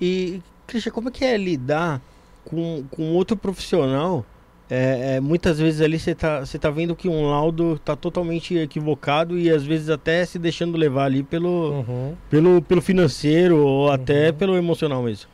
E, 0.00 0.40
Christian, 0.66 0.92
como 0.92 1.08
é 1.08 1.12
que 1.12 1.24
é 1.24 1.36
lidar 1.36 2.00
com, 2.44 2.84
com 2.90 3.12
outro 3.14 3.36
profissional? 3.36 4.24
É, 4.70 5.16
é, 5.16 5.20
muitas 5.20 5.58
vezes 5.58 5.80
ali 5.82 5.98
você 5.98 6.14
tá, 6.14 6.40
você 6.40 6.58
tá 6.58 6.70
vendo 6.70 6.96
que 6.96 7.06
um 7.08 7.28
laudo 7.28 7.78
tá 7.78 7.94
totalmente 7.94 8.56
equivocado 8.56 9.38
e 9.38 9.50
às 9.50 9.64
vezes 9.64 9.90
até 9.90 10.24
se 10.24 10.38
deixando 10.38 10.78
levar 10.78 11.04
ali 11.04 11.22
pelo, 11.22 11.72
Uhum. 11.86 12.14
pelo, 12.30 12.62
pelo 12.62 12.80
financeiro 12.80 13.58
ou 13.58 13.90
até 13.90 14.28
Uhum. 14.30 14.34
pelo 14.34 14.56
emocional 14.56 15.02
mesmo. 15.02 15.28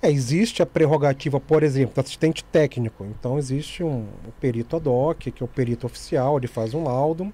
É, 0.00 0.10
existe 0.10 0.62
a 0.62 0.66
prerrogativa, 0.66 1.40
por 1.40 1.64
exemplo, 1.64 1.96
do 1.96 2.00
assistente 2.00 2.44
técnico. 2.44 3.04
Então 3.04 3.36
existe 3.36 3.82
um, 3.82 4.06
o 4.26 4.32
perito 4.40 4.76
ad 4.76 4.88
hoc, 4.88 5.30
que 5.30 5.42
é 5.42 5.44
o 5.44 5.48
perito 5.48 5.86
oficial, 5.86 6.38
ele 6.38 6.46
faz 6.46 6.72
um 6.72 6.84
laudo. 6.84 7.32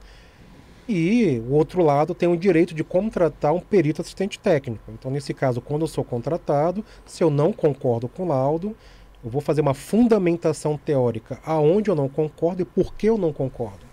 E 0.88 1.42
o 1.48 1.52
outro 1.52 1.82
lado 1.82 2.14
tem 2.14 2.28
o 2.28 2.36
direito 2.36 2.74
de 2.74 2.84
contratar 2.84 3.54
um 3.54 3.60
perito 3.60 4.02
assistente 4.02 4.38
técnico. 4.38 4.90
Então, 4.92 5.10
nesse 5.10 5.32
caso, 5.32 5.62
quando 5.62 5.82
eu 5.82 5.88
sou 5.88 6.04
contratado, 6.04 6.84
se 7.06 7.24
eu 7.24 7.30
não 7.30 7.54
concordo 7.54 8.06
com 8.06 8.24
o 8.24 8.28
laudo, 8.28 8.76
eu 9.24 9.30
vou 9.30 9.40
fazer 9.40 9.62
uma 9.62 9.72
fundamentação 9.72 10.76
teórica 10.76 11.40
aonde 11.44 11.88
eu 11.88 11.94
não 11.94 12.06
concordo 12.06 12.60
e 12.60 12.66
por 12.66 12.94
que 12.94 13.06
eu 13.06 13.16
não 13.16 13.32
concordo. 13.32 13.86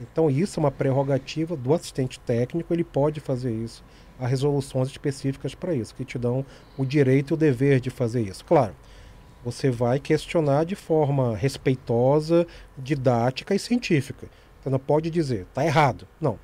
Então, 0.00 0.30
isso 0.30 0.60
é 0.60 0.62
uma 0.62 0.70
prerrogativa 0.70 1.56
do 1.56 1.74
assistente 1.74 2.20
técnico, 2.20 2.72
ele 2.72 2.84
pode 2.84 3.18
fazer 3.18 3.52
isso. 3.52 3.82
Há 4.18 4.26
resoluções 4.26 4.88
específicas 4.88 5.54
para 5.54 5.74
isso, 5.74 5.94
que 5.94 6.04
te 6.04 6.18
dão 6.18 6.44
o 6.76 6.84
direito 6.84 7.32
e 7.32 7.34
o 7.34 7.36
dever 7.36 7.80
de 7.80 7.90
fazer 7.90 8.22
isso. 8.22 8.44
Claro, 8.44 8.74
você 9.44 9.70
vai 9.70 10.00
questionar 10.00 10.64
de 10.64 10.74
forma 10.74 11.36
respeitosa, 11.36 12.46
didática 12.76 13.54
e 13.54 13.58
científica. 13.58 14.26
Você 14.60 14.70
não 14.70 14.78
pode 14.78 15.10
dizer, 15.10 15.46
tá 15.54 15.64
errado. 15.64 16.06
Não. 16.20 16.38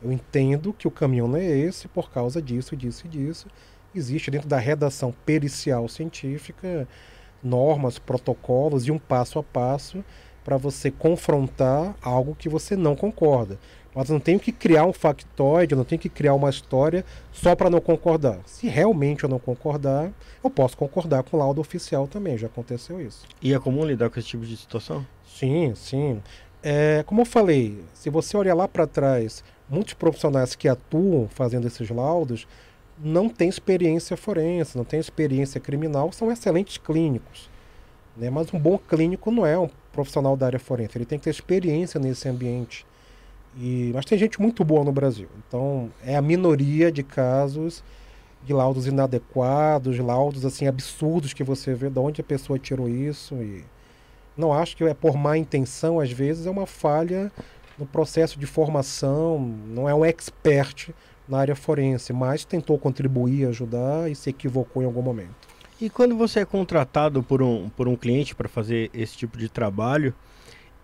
Eu 0.00 0.12
entendo 0.12 0.72
que 0.72 0.86
o 0.86 0.90
caminho 0.90 1.26
não 1.26 1.36
é 1.36 1.44
esse 1.44 1.88
por 1.88 2.10
causa 2.10 2.40
disso, 2.40 2.76
disso 2.76 3.06
e 3.06 3.08
disso. 3.08 3.48
Existe 3.94 4.30
dentro 4.30 4.48
da 4.48 4.58
redação 4.58 5.12
pericial 5.26 5.88
científica 5.88 6.86
normas, 7.42 7.98
protocolos 7.98 8.86
e 8.86 8.90
um 8.90 8.98
passo 8.98 9.38
a 9.38 9.42
passo 9.42 10.04
para 10.44 10.56
você 10.56 10.90
confrontar 10.90 11.94
algo 12.00 12.34
que 12.34 12.48
você 12.48 12.76
não 12.76 12.96
concorda. 12.96 13.58
Mas 13.98 14.08
eu 14.08 14.12
não 14.12 14.20
tenho 14.20 14.38
que 14.38 14.52
criar 14.52 14.84
um 14.84 14.92
factoide, 14.92 15.72
eu 15.72 15.76
não 15.76 15.84
tenho 15.84 16.00
que 16.00 16.08
criar 16.08 16.32
uma 16.32 16.48
história 16.48 17.04
só 17.32 17.56
para 17.56 17.68
não 17.68 17.80
concordar. 17.80 18.38
Se 18.46 18.68
realmente 18.68 19.24
eu 19.24 19.28
não 19.28 19.40
concordar, 19.40 20.12
eu 20.42 20.48
posso 20.48 20.76
concordar 20.76 21.24
com 21.24 21.36
o 21.36 21.40
laudo 21.40 21.60
oficial 21.60 22.06
também, 22.06 22.38
já 22.38 22.46
aconteceu 22.46 23.00
isso. 23.00 23.26
E 23.42 23.52
é 23.52 23.58
comum 23.58 23.84
lidar 23.84 24.08
com 24.08 24.20
esse 24.20 24.28
tipo 24.28 24.46
de 24.46 24.56
situação? 24.56 25.04
Sim, 25.26 25.72
sim. 25.74 26.22
É, 26.62 27.02
como 27.08 27.22
eu 27.22 27.24
falei, 27.24 27.82
se 27.92 28.08
você 28.08 28.36
olhar 28.36 28.54
lá 28.54 28.68
para 28.68 28.86
trás, 28.86 29.42
muitos 29.68 29.94
profissionais 29.94 30.54
que 30.54 30.68
atuam 30.68 31.26
fazendo 31.28 31.66
esses 31.66 31.90
laudos 31.90 32.46
não 33.02 33.28
têm 33.28 33.48
experiência 33.48 34.16
forense, 34.16 34.78
não 34.78 34.84
têm 34.84 35.00
experiência 35.00 35.60
criminal, 35.60 36.12
são 36.12 36.30
excelentes 36.30 36.78
clínicos. 36.78 37.50
Né? 38.16 38.30
Mas 38.30 38.54
um 38.54 38.60
bom 38.60 38.78
clínico 38.78 39.32
não 39.32 39.44
é 39.44 39.58
um 39.58 39.68
profissional 39.92 40.36
da 40.36 40.46
área 40.46 40.60
forense, 40.60 40.96
ele 40.96 41.04
tem 41.04 41.18
que 41.18 41.24
ter 41.24 41.30
experiência 41.30 41.98
nesse 41.98 42.28
ambiente. 42.28 42.86
E, 43.58 43.90
mas 43.92 44.04
tem 44.04 44.16
gente 44.16 44.40
muito 44.40 44.64
boa 44.64 44.84
no 44.84 44.92
Brasil. 44.92 45.28
Então, 45.46 45.90
é 46.04 46.16
a 46.16 46.22
minoria 46.22 46.92
de 46.92 47.02
casos 47.02 47.82
de 48.44 48.52
laudos 48.52 48.86
inadequados, 48.86 49.98
laudos 49.98 50.44
assim 50.44 50.68
absurdos 50.68 51.34
que 51.34 51.42
você 51.42 51.74
vê 51.74 51.90
de 51.90 51.98
onde 51.98 52.20
a 52.20 52.24
pessoa 52.24 52.58
tirou 52.58 52.88
isso 52.88 53.34
e 53.34 53.64
não 54.36 54.52
acho 54.52 54.76
que 54.76 54.84
é 54.84 54.94
por 54.94 55.16
má 55.16 55.36
intenção, 55.36 55.98
às 55.98 56.12
vezes 56.12 56.46
é 56.46 56.50
uma 56.50 56.66
falha 56.66 57.32
no 57.76 57.84
processo 57.84 58.38
de 58.38 58.46
formação, 58.46 59.40
não 59.66 59.88
é 59.88 59.94
um 59.94 60.04
expert 60.04 60.90
na 61.28 61.38
área 61.38 61.56
forense, 61.56 62.12
mas 62.12 62.44
tentou 62.44 62.78
contribuir, 62.78 63.46
ajudar 63.46 64.10
e 64.10 64.14
se 64.14 64.30
equivocou 64.30 64.82
em 64.82 64.86
algum 64.86 65.02
momento. 65.02 65.48
E 65.80 65.90
quando 65.90 66.16
você 66.16 66.40
é 66.40 66.44
contratado 66.44 67.22
por 67.22 67.42
um, 67.42 67.68
por 67.70 67.86
um 67.86 67.96
cliente 67.96 68.34
para 68.34 68.48
fazer 68.48 68.90
esse 68.94 69.16
tipo 69.16 69.36
de 69.36 69.48
trabalho, 69.48 70.14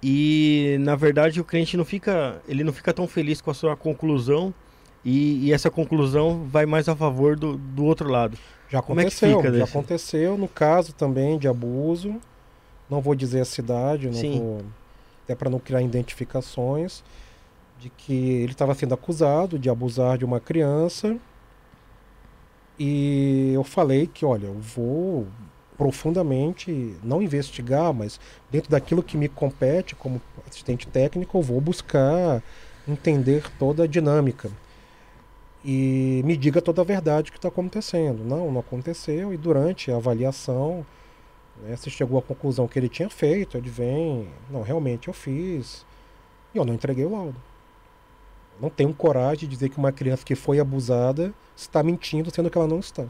e 0.07 0.76
na 0.81 0.94
verdade 0.94 1.41
o 1.41 1.44
cliente 1.44 1.78
não 1.78 1.84
fica, 1.84 2.39
ele 2.47 2.62
não 2.62 2.74
fica 2.74 2.92
tão 2.92 3.08
feliz 3.08 3.41
com 3.41 3.50
a 3.50 3.55
sua 3.55 3.74
conclusão 3.74 4.52
e, 5.02 5.47
e 5.47 5.52
essa 5.52 5.70
conclusão 5.70 6.44
vai 6.47 6.66
mais 6.66 6.91
a 6.91 6.94
favor 6.94 7.36
do, 7.36 7.57
do 7.57 7.86
outro 7.86 8.10
lado. 8.10 8.36
Já 8.68 8.83
Como 8.83 9.00
é 9.00 9.05
que 9.05 9.08
aconteceu, 9.08 9.39
fica 9.39 9.50
já 9.50 9.58
desse? 9.58 9.70
aconteceu 9.70 10.36
no 10.36 10.47
caso 10.47 10.92
também 10.92 11.39
de 11.39 11.49
abuso. 11.49 12.20
Não 12.91 13.00
vou 13.00 13.15
dizer 13.15 13.41
a 13.41 13.44
cidade, 13.47 14.08
vou, 14.08 14.60
até 15.24 15.34
para 15.34 15.49
não 15.49 15.58
criar 15.58 15.81
identificações, 15.81 17.02
de 17.81 17.89
que 17.89 18.12
ele 18.12 18.52
estava 18.52 18.74
sendo 18.74 18.92
acusado 18.92 19.58
de 19.58 19.70
abusar 19.70 20.18
de 20.18 20.24
uma 20.26 20.39
criança. 20.39 21.16
E 22.78 23.52
eu 23.55 23.65
falei 23.65 24.07
que, 24.07 24.23
olha, 24.26 24.49
eu 24.49 24.58
vou 24.58 25.26
profundamente 25.77 26.97
não 27.03 27.23
investigar, 27.23 27.93
mas 27.93 28.20
dentro 28.51 28.70
daquilo 28.70 29.03
que 29.03 29.17
me 29.17 29.28
compete 29.28 29.94
como 29.94 30.20
assistente 30.49 30.86
técnico, 30.86 31.39
eu 31.39 31.43
vou 31.43 31.61
buscar 31.61 32.43
entender 32.86 33.44
toda 33.59 33.85
a 33.85 33.86
dinâmica. 33.86 34.51
E 35.65 36.20
me 36.25 36.36
diga 36.36 36.61
toda 36.61 36.83
a 36.83 36.85
verdade 36.85 37.33
que 37.33 37.39
está 37.39 37.49
acontecendo. 37.49 38.23
Não, 38.23 38.53
não 38.53 38.61
aconteceu. 38.61 39.33
E 39.33 39.36
durante 39.36 39.91
a 39.91 39.97
avaliação, 39.97 40.85
né, 41.62 41.75
se 41.77 41.89
chegou 41.89 42.19
à 42.19 42.23
conclusão 42.23 42.69
que 42.69 42.78
ele 42.78 42.89
tinha 42.89 43.09
feito, 43.09 43.57
ele 43.57 43.70
vem, 43.70 44.28
não, 44.51 44.62
realmente 44.62 45.09
eu 45.09 45.15
fiz. 45.15 45.86
E 46.55 46.59
eu 46.59 46.65
não 46.65 46.75
entreguei 46.75 47.05
o 47.05 47.11
laudo. 47.12 47.36
Não 48.61 48.69
tenho 48.69 48.93
coragem 48.94 49.49
de 49.49 49.55
dizer 49.55 49.70
que 49.70 49.78
uma 49.78 49.91
criança 49.91 50.25
que 50.25 50.35
foi 50.35 50.61
abusada 50.61 51.33
está 51.57 51.83
mentindo, 51.83 52.31
sendo 52.31 52.51
que 52.51 52.59
ela 52.59 52.69
não 52.69 52.78
está. 52.78 53.07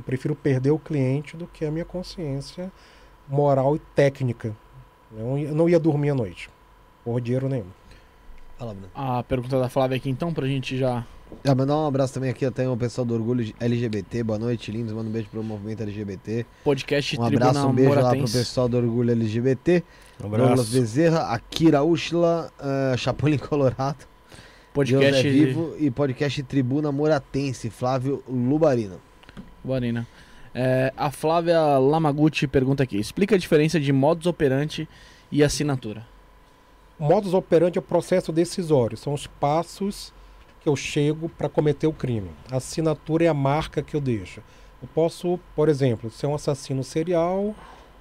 Eu 0.00 0.02
prefiro 0.02 0.34
perder 0.34 0.70
o 0.70 0.78
cliente 0.78 1.36
do 1.36 1.46
que 1.46 1.62
a 1.62 1.70
minha 1.70 1.84
consciência 1.84 2.72
moral 3.28 3.76
e 3.76 3.78
técnica. 3.94 4.56
Eu 5.14 5.54
não 5.54 5.68
ia- 5.68 5.78
dormir 5.78 6.08
à 6.10 6.14
noite, 6.14 6.48
por 7.04 7.20
dinheiro 7.20 7.48
nenhum. 7.50 7.66
Fala, 8.58 8.72
Bruno. 8.72 8.88
A 8.94 9.22
pergunta 9.22 9.60
da 9.60 9.68
Flávia 9.68 9.98
aqui 9.98 10.08
então, 10.08 10.32
pra 10.32 10.46
gente 10.46 10.78
já. 10.78 11.04
Ah, 11.44 11.54
mandar 11.54 11.76
um 11.76 11.86
abraço 11.86 12.14
também 12.14 12.30
aqui, 12.30 12.50
tem 12.50 12.66
o 12.66 12.76
pessoal 12.76 13.04
do 13.04 13.14
Orgulho 13.14 13.52
LGBT. 13.60 14.22
Boa 14.22 14.38
noite, 14.38 14.72
lindos. 14.72 14.92
Manda 14.92 15.08
um 15.08 15.12
beijo 15.12 15.28
pro 15.28 15.42
movimento 15.42 15.82
LGBT. 15.82 16.46
Podcast 16.64 17.18
Um 17.20 17.24
abraço, 17.24 17.52
Tribuna 17.52 17.66
um 17.70 17.74
beijo 17.74 17.90
lá 17.90 17.96
pro 17.96 18.04
Moratense. 18.06 18.38
pessoal 18.38 18.68
do 18.68 18.76
Orgulho 18.78 19.10
LGBT. 19.12 19.84
Um 20.18 20.22
Douglas 20.28 20.50
abraço. 20.50 20.72
Bezerra, 20.72 21.20
Akira 21.34 21.82
Ushla, 21.82 22.50
uh, 22.58 22.96
Chapolin 22.98 23.36
Colorado, 23.38 24.06
Podcast 24.72 25.22
Deus 25.22 25.24
é 25.24 25.30
Vivo 25.30 25.74
e 25.78 25.90
podcast 25.90 26.42
Tribuna 26.42 26.90
Moratense, 26.90 27.68
Flávio 27.70 28.22
Lubarino. 28.28 29.00
Barina. 29.62 30.06
É, 30.54 30.92
a 30.96 31.10
Flávia 31.10 31.78
Lamaguchi 31.78 32.46
pergunta 32.46 32.82
aqui: 32.82 32.98
explica 32.98 33.34
a 33.34 33.38
diferença 33.38 33.78
de 33.78 33.92
modus 33.92 34.26
operandi 34.26 34.88
e 35.30 35.42
assinatura. 35.42 36.06
Modus 36.98 37.32
operandi 37.32 37.78
é 37.78 37.80
o 37.80 37.82
processo 37.82 38.30
decisório, 38.32 38.96
são 38.96 39.14
os 39.14 39.26
passos 39.26 40.12
que 40.60 40.68
eu 40.68 40.76
chego 40.76 41.28
para 41.30 41.48
cometer 41.48 41.86
o 41.86 41.92
crime. 41.92 42.30
A 42.50 42.56
assinatura 42.56 43.24
é 43.24 43.28
a 43.28 43.34
marca 43.34 43.82
que 43.82 43.96
eu 43.96 44.00
deixo. 44.00 44.42
Eu 44.82 44.88
posso, 44.94 45.38
por 45.56 45.68
exemplo, 45.68 46.10
ser 46.10 46.26
um 46.26 46.34
assassino 46.34 46.84
serial 46.84 47.54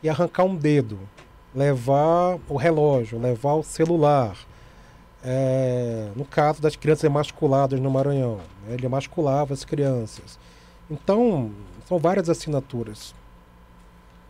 e 0.03 0.09
arrancar 0.09 0.43
um 0.43 0.55
dedo, 0.55 0.99
levar 1.55 2.37
o 2.47 2.57
relógio, 2.57 3.19
levar 3.19 3.53
o 3.53 3.63
celular. 3.63 4.37
É, 5.23 6.09
no 6.15 6.23
caso 6.23 6.61
das 6.61 6.75
crianças 6.75 7.03
emasculadas 7.03 7.79
no 7.79 7.91
Maranhão, 7.91 8.37
né, 8.65 8.73
ele 8.73 8.85
emasculava 8.85 9.53
as 9.53 9.65
crianças. 9.65 10.39
Então, 10.89 11.51
são 11.87 11.97
várias 11.99 12.29
assinaturas. 12.29 13.13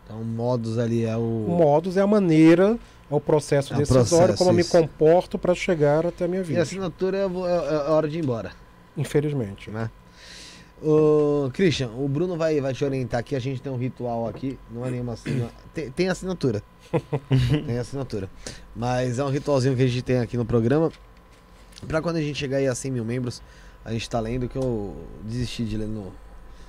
Então, 0.05 0.23
modus 0.23 0.77
ali 0.77 1.05
é 1.05 1.15
O 1.15 1.19
o. 1.19 1.45
modus 1.49 1.95
é 1.97 2.01
a 2.01 2.07
maneira, 2.07 2.77
é 3.09 3.15
o 3.15 3.19
processo 3.21 3.73
É 3.73 3.75
o 3.75 3.79
decisório, 3.79 4.07
processo, 4.09 4.37
como 4.37 4.49
eu 4.49 4.53
me 4.55 4.63
comporto 4.63 5.37
para 5.37 5.53
chegar 5.53 6.05
até 6.05 6.25
a 6.25 6.27
minha 6.27 6.41
E 6.41 6.43
vida. 6.45 6.59
a 6.59 6.63
assinatura 6.63 7.17
é, 7.17 7.21
é- 7.21 7.25
é 7.87 7.89
hora 7.91 8.07
de 8.09 8.17
ir 8.17 8.23
embora, 8.23 8.51
Infelizmente. 8.97 9.69
né? 9.69 9.89
Ô, 10.81 11.49
Christian, 11.53 11.89
o 11.89 12.07
Bruno 12.07 12.37
vai, 12.37 12.59
vai 12.61 12.73
te 12.73 12.83
orientar 12.85 13.19
aqui. 13.19 13.35
A 13.35 13.39
gente 13.39 13.61
tem 13.61 13.69
um 13.71 13.75
ritual 13.77 14.27
aqui, 14.27 14.57
não 14.71 14.85
é 14.85 14.89
nenhuma 14.91 15.13
assinatura. 15.13 15.51
Tem, 15.73 15.91
tem 15.91 16.07
assinatura. 16.09 16.63
tem 17.67 17.77
assinatura. 17.77 18.29
Mas 18.75 19.19
é 19.19 19.23
um 19.25 19.29
ritualzinho 19.29 19.75
que 19.75 19.81
a 19.83 19.87
gente 19.87 20.01
tem 20.01 20.19
aqui 20.19 20.37
no 20.37 20.45
programa. 20.45 20.89
Pra 21.85 22.01
quando 22.01 22.15
a 22.15 22.21
gente 22.21 22.37
chegar 22.39 22.57
aí 22.57 22.67
a 22.67 22.73
100 22.73 22.91
mil 22.91 23.03
membros, 23.05 23.41
a 23.83 23.91
gente 23.91 24.09
tá 24.09 24.19
lendo 24.21 24.47
que 24.47 24.57
eu 24.57 24.95
desisti 25.23 25.65
de 25.65 25.75
ler 25.77 25.87
no. 25.87 26.13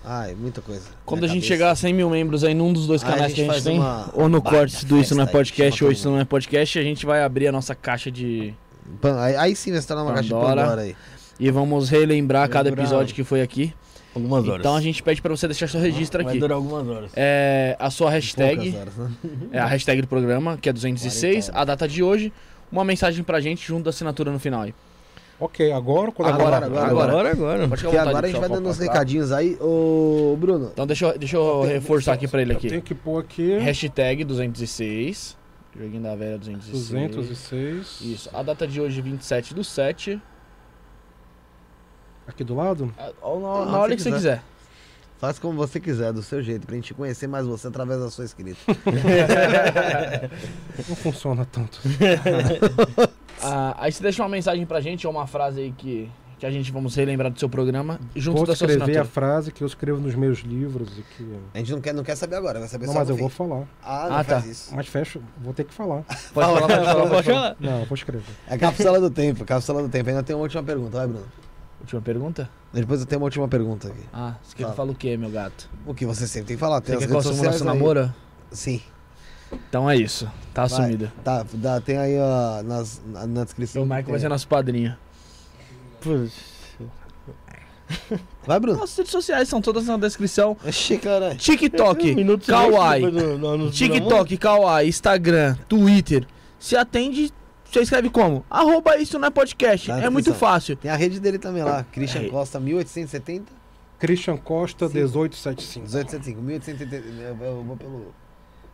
Ai, 0.05 0.35
muita 0.35 0.61
coisa. 0.63 0.83
Quando 1.05 1.25
a 1.25 1.27
gente 1.27 1.37
cabeça. 1.43 1.49
chegar 1.49 1.71
a 1.71 1.75
100 1.77 1.93
mil 1.95 2.09
membros 2.11 2.43
aí 2.43 2.55
num 2.55 2.73
dos 2.73 2.87
dois 2.87 3.03
a 3.05 3.07
canais 3.07 3.33
que 3.35 3.43
a 3.43 3.53
gente 3.53 3.63
tem, 3.65 3.79
uma 3.79 4.11
ou 4.15 4.29
no 4.29 4.41
Cortes 4.41 4.83
do 4.85 4.99
Isso 4.99 5.15
Não 5.15 5.25
é 5.25 5.27
Podcast 5.27 5.85
ou 5.85 5.93
Isso 5.93 6.09
Não 6.11 6.19
é 6.19 6.25
Podcast, 6.25 6.79
a 6.79 6.83
gente 6.83 7.05
vai 7.05 7.23
abrir 7.23 7.49
a 7.49 7.53
nossa 7.53 7.75
caixa 7.75 8.11
de. 8.11 8.55
Pan- 9.01 9.21
Aí, 9.21 9.37
aí 9.37 9.57
sim 9.57 9.71
vai 9.71 9.79
estar 9.79 9.95
numa 9.95 10.09
caixa 10.13 10.23
de 10.25 10.31
Pandora. 10.31 10.63
Pandora 10.63 10.81
aí. 10.83 10.97
E 11.39 11.51
vamos 11.51 11.89
relembrar 11.91 12.49
cada 12.49 12.71
durar- 12.71 12.85
episódio 12.85 13.15
que 13.15 13.23
foi 13.25 13.43
aqui. 13.43 13.73
Algumas 14.15 14.47
horas. 14.49 14.61
Então 14.61 14.75
a 14.75 14.81
gente 14.81 15.03
pede 15.03 15.23
pra 15.23 15.31
você 15.31 15.47
deixar 15.47 15.69
seu 15.69 15.81
registro 15.81 16.25
Vai 16.25 16.33
aqui. 16.33 16.41
durar 16.41 16.57
algumas 16.57 16.89
horas. 16.89 17.11
É, 17.15 17.77
a 17.79 17.91
sua 17.91 18.11
hashtag, 18.11 18.73
Poucas 18.73 18.81
horas, 18.81 18.97
né? 18.97 19.11
é 19.53 19.59
a 19.61 19.67
hashtag 19.67 20.01
do 20.03 20.09
programa, 20.09 20.59
que 20.61 20.69
é 20.69 20.73
206, 20.73 21.47
40 21.51 21.61
a 21.61 21.65
data 21.65 21.87
de 21.87 22.03
hoje, 22.03 22.33
uma 22.73 22.85
mensagem 22.85 23.23
pra 23.23 23.41
gente 23.41 23.65
junto 23.67 23.85
da 23.85 23.91
assinatura 23.91 24.33
no 24.33 24.39
final 24.41 24.63
aí. 24.63 24.75
Ok, 25.41 25.73
agora 25.73 26.13
quando 26.13 26.29
Agora, 26.29 26.57
agora. 26.67 26.87
Agora, 26.91 27.31
agora. 27.33 27.69
Pode 27.69 27.87
à 27.87 27.91
vontade, 27.91 28.09
agora 28.11 28.27
a 28.27 28.31
gente 28.31 28.41
vai 28.41 28.49
dando 28.51 28.69
uns 28.69 28.79
recadinhos 28.79 29.33
aí. 29.33 29.57
Ô, 29.59 30.37
Bruno, 30.39 30.69
Então 30.73 30.87
deixa 30.87 31.07
eu, 31.07 31.19
deixa 31.19 31.37
eu 31.37 31.63
reforçar 31.63 32.13
aqui 32.13 32.29
pra 32.29 32.43
ele 32.43 32.53
Eu 32.53 32.57
aqui. 32.59 32.69
tenho 32.69 32.83
que 32.83 32.95
pôr 32.95 33.21
aqui 33.21 33.57
Hashtag 33.59 34.23
206. 34.25 35.39
Joguinho 35.75 36.03
da 36.03 36.15
velha 36.15 36.37
206. 36.37 37.17
206. 37.17 38.01
Isso. 38.03 38.31
A 38.35 38.43
data 38.43 38.67
de 38.67 38.81
hoje, 38.81 39.01
27 39.01 39.55
do 39.55 39.65
7. 39.65 40.21
Aqui 42.27 42.45
do 42.45 42.55
lado? 42.55 42.93
Ah, 42.99 43.11
Ou 43.23 43.41
na, 43.41 43.49
Ah, 43.49 43.65
na 43.73 43.79
hora 43.79 43.97
que 43.97 44.03
você 44.03 44.13
quiser. 44.13 44.43
Faz 45.21 45.39
como 45.39 45.53
você 45.55 45.79
quiser, 45.79 46.15
do 46.15 46.23
seu 46.23 46.43
jeito, 46.43 46.67
pra 46.67 46.75
gente 46.75 46.95
conhecer 46.95 47.27
mais 47.27 47.47
você 47.47 47.69
através 47.69 48.01
da 48.01 48.11
sua 48.11 48.25
escrita. 48.25 48.59
Não 50.89 50.97
funciona 50.97 51.47
tanto. 51.51 51.81
Ah, 53.43 53.75
aí 53.79 53.91
você 53.91 54.03
deixa 54.03 54.23
uma 54.23 54.29
mensagem 54.29 54.67
pra 54.67 54.83
gente 54.83 55.07
ou 55.07 55.13
uma 55.15 55.27
frase 55.27 55.61
aí 55.63 55.73
que, 55.73 56.11
que 56.39 56.45
a 56.45 56.51
gente 56.51 56.71
vamos 56.71 56.95
relembrar 56.95 57.33
do 57.33 57.41
seu 57.41 57.49
programa 57.49 57.99
junto 58.15 58.37
Vou 58.37 58.47
da 58.47 58.55
sua 58.55 58.67
escrever 58.67 58.83
a 58.83 58.85
assinatura. 59.01 59.05
frase 59.11 59.51
que 59.51 59.65
eu 59.65 59.67
escrevo 59.67 59.99
nos 59.99 60.15
meus 60.15 60.41
livros 60.41 60.91
e 60.99 61.03
que. 61.17 61.39
A 61.55 61.57
gente 61.57 61.73
não 61.73 61.81
quer, 61.81 61.95
não 61.95 62.05
quer 62.05 62.17
saber 62.17 62.37
agora, 62.37 62.59
vai 62.59 62.69
saber 62.69 62.85
Não, 62.85 62.93
só 62.93 62.99
mas 62.99 63.09
no 63.09 63.15
eu 63.15 63.17
fim. 63.17 63.23
vou 63.23 63.31
falar. 63.31 63.67
Ah, 63.83 64.09
não 64.11 64.17
Ah, 64.19 64.25
faz 64.25 64.45
tá. 64.45 64.51
isso. 64.51 64.77
Mas 64.77 64.89
fecha, 64.89 65.19
vou 65.39 65.55
ter 65.55 65.65
que 65.65 65.73
falar. 65.73 66.03
Pode 66.35 66.37
falar, 66.49 66.61
pode 66.61 66.85
falar, 66.85 67.09
pode 67.09 67.27
falar. 67.31 67.57
Não, 67.59 67.85
vou 67.87 67.95
escrever. 67.95 68.25
É 68.47 68.59
cápsula 68.59 69.01
do 69.01 69.11
tempo, 69.11 69.43
cápsula 69.47 69.83
do 69.85 69.89
tempo. 69.89 70.11
Ainda 70.11 70.23
tem 70.23 70.37
uma 70.37 70.43
última 70.43 70.63
pergunta, 70.63 70.99
vai, 70.99 71.07
Bruno. 71.07 71.25
Última 71.91 72.03
pergunta? 72.03 72.49
Depois 72.73 73.01
eu 73.01 73.07
tenho 73.07 73.21
uma 73.21 73.25
última 73.25 73.49
pergunta 73.49 73.89
aqui. 73.89 74.01
Ah, 74.13 74.35
você 74.43 74.51
quer 74.55 74.59
que 74.59 74.63
Fala. 74.63 74.73
eu 74.73 74.77
fale 74.77 74.91
o 74.93 74.95
quê, 74.95 75.17
meu 75.17 75.29
gato? 75.29 75.69
O 75.85 75.93
que 75.93 76.07
você 76.07 76.25
sempre 76.29 76.47
tem 76.49 76.57
que 76.57 76.61
falar, 76.61 76.81
tem 76.81 76.93
Você 76.95 76.99
as 76.99 77.01
quer 77.01 77.07
que 77.09 77.15
eu 77.15 77.19
assuma 77.19 77.43
nosso 77.51 77.65
namoro? 77.65 78.15
Sim. 78.53 78.81
Então 79.69 79.91
é 79.91 79.97
isso. 79.97 80.31
Tá 80.55 80.67
Vai. 80.67 80.79
assumido. 80.81 81.11
Tá, 81.25 81.45
dá- 81.55 81.81
tem 81.81 81.99
aí 81.99 82.17
ó, 82.17 82.63
nas, 82.63 83.03
na, 83.05 83.27
na 83.27 83.43
descrição. 83.45 83.83
O 83.83 83.85
Michael 83.87 84.05
vai 84.07 84.21
ser 84.21 84.29
nosso 84.29 84.47
padrinho. 84.47 84.97
Putz, 86.01 86.33
Vai, 88.47 88.61
Bruno. 88.61 88.79
Nossas 88.79 88.97
redes 88.97 89.11
sociais 89.11 89.49
são 89.49 89.61
todas 89.61 89.87
na 89.87 89.97
descrição. 89.97 90.57
Oxi, 90.65 90.97
caralho. 90.97 91.37
TikTok, 91.37 92.13
um 92.23 92.39
Kawaii. 92.39 93.01
silêncio 93.01 93.21
depois 93.21 93.41
do- 93.41 93.49
no- 93.59 93.65
no- 93.65 93.71
TikTok, 93.73 94.37
Kawaii, 94.37 94.89
Instagram, 94.89 95.57
Twitter. 95.69 96.25
Se 96.57 96.77
atende, 96.77 97.33
você 97.75 97.81
escreve 97.81 98.11
como? 98.11 98.45
Arroba 98.51 98.97
isso 98.99 99.19
não 99.19 99.29
é 99.29 99.31
podcast. 99.31 99.87
Tá 99.89 99.97
na 99.97 100.05
é 100.05 100.11
muito 100.11 100.25
descrição. 100.27 100.49
fácil. 100.49 100.77
Tem 100.77 100.91
a 100.91 100.97
rede 100.97 101.21
dele 101.21 101.39
também 101.39 101.63
lá, 101.63 101.85
Christian 101.93 102.23
É. 102.23 102.29
Costa, 102.29 102.59
1870, 102.61 103.53
Christian 103.99 104.37
Costa, 104.37 104.89
Sim. 104.89 104.95
1875. 104.95 105.87
1875, 105.87 106.41
1870. 106.43 107.23
Eu, 107.23 107.37
eu 107.47 107.63
vou 107.65 107.77
pelo. 107.77 108.15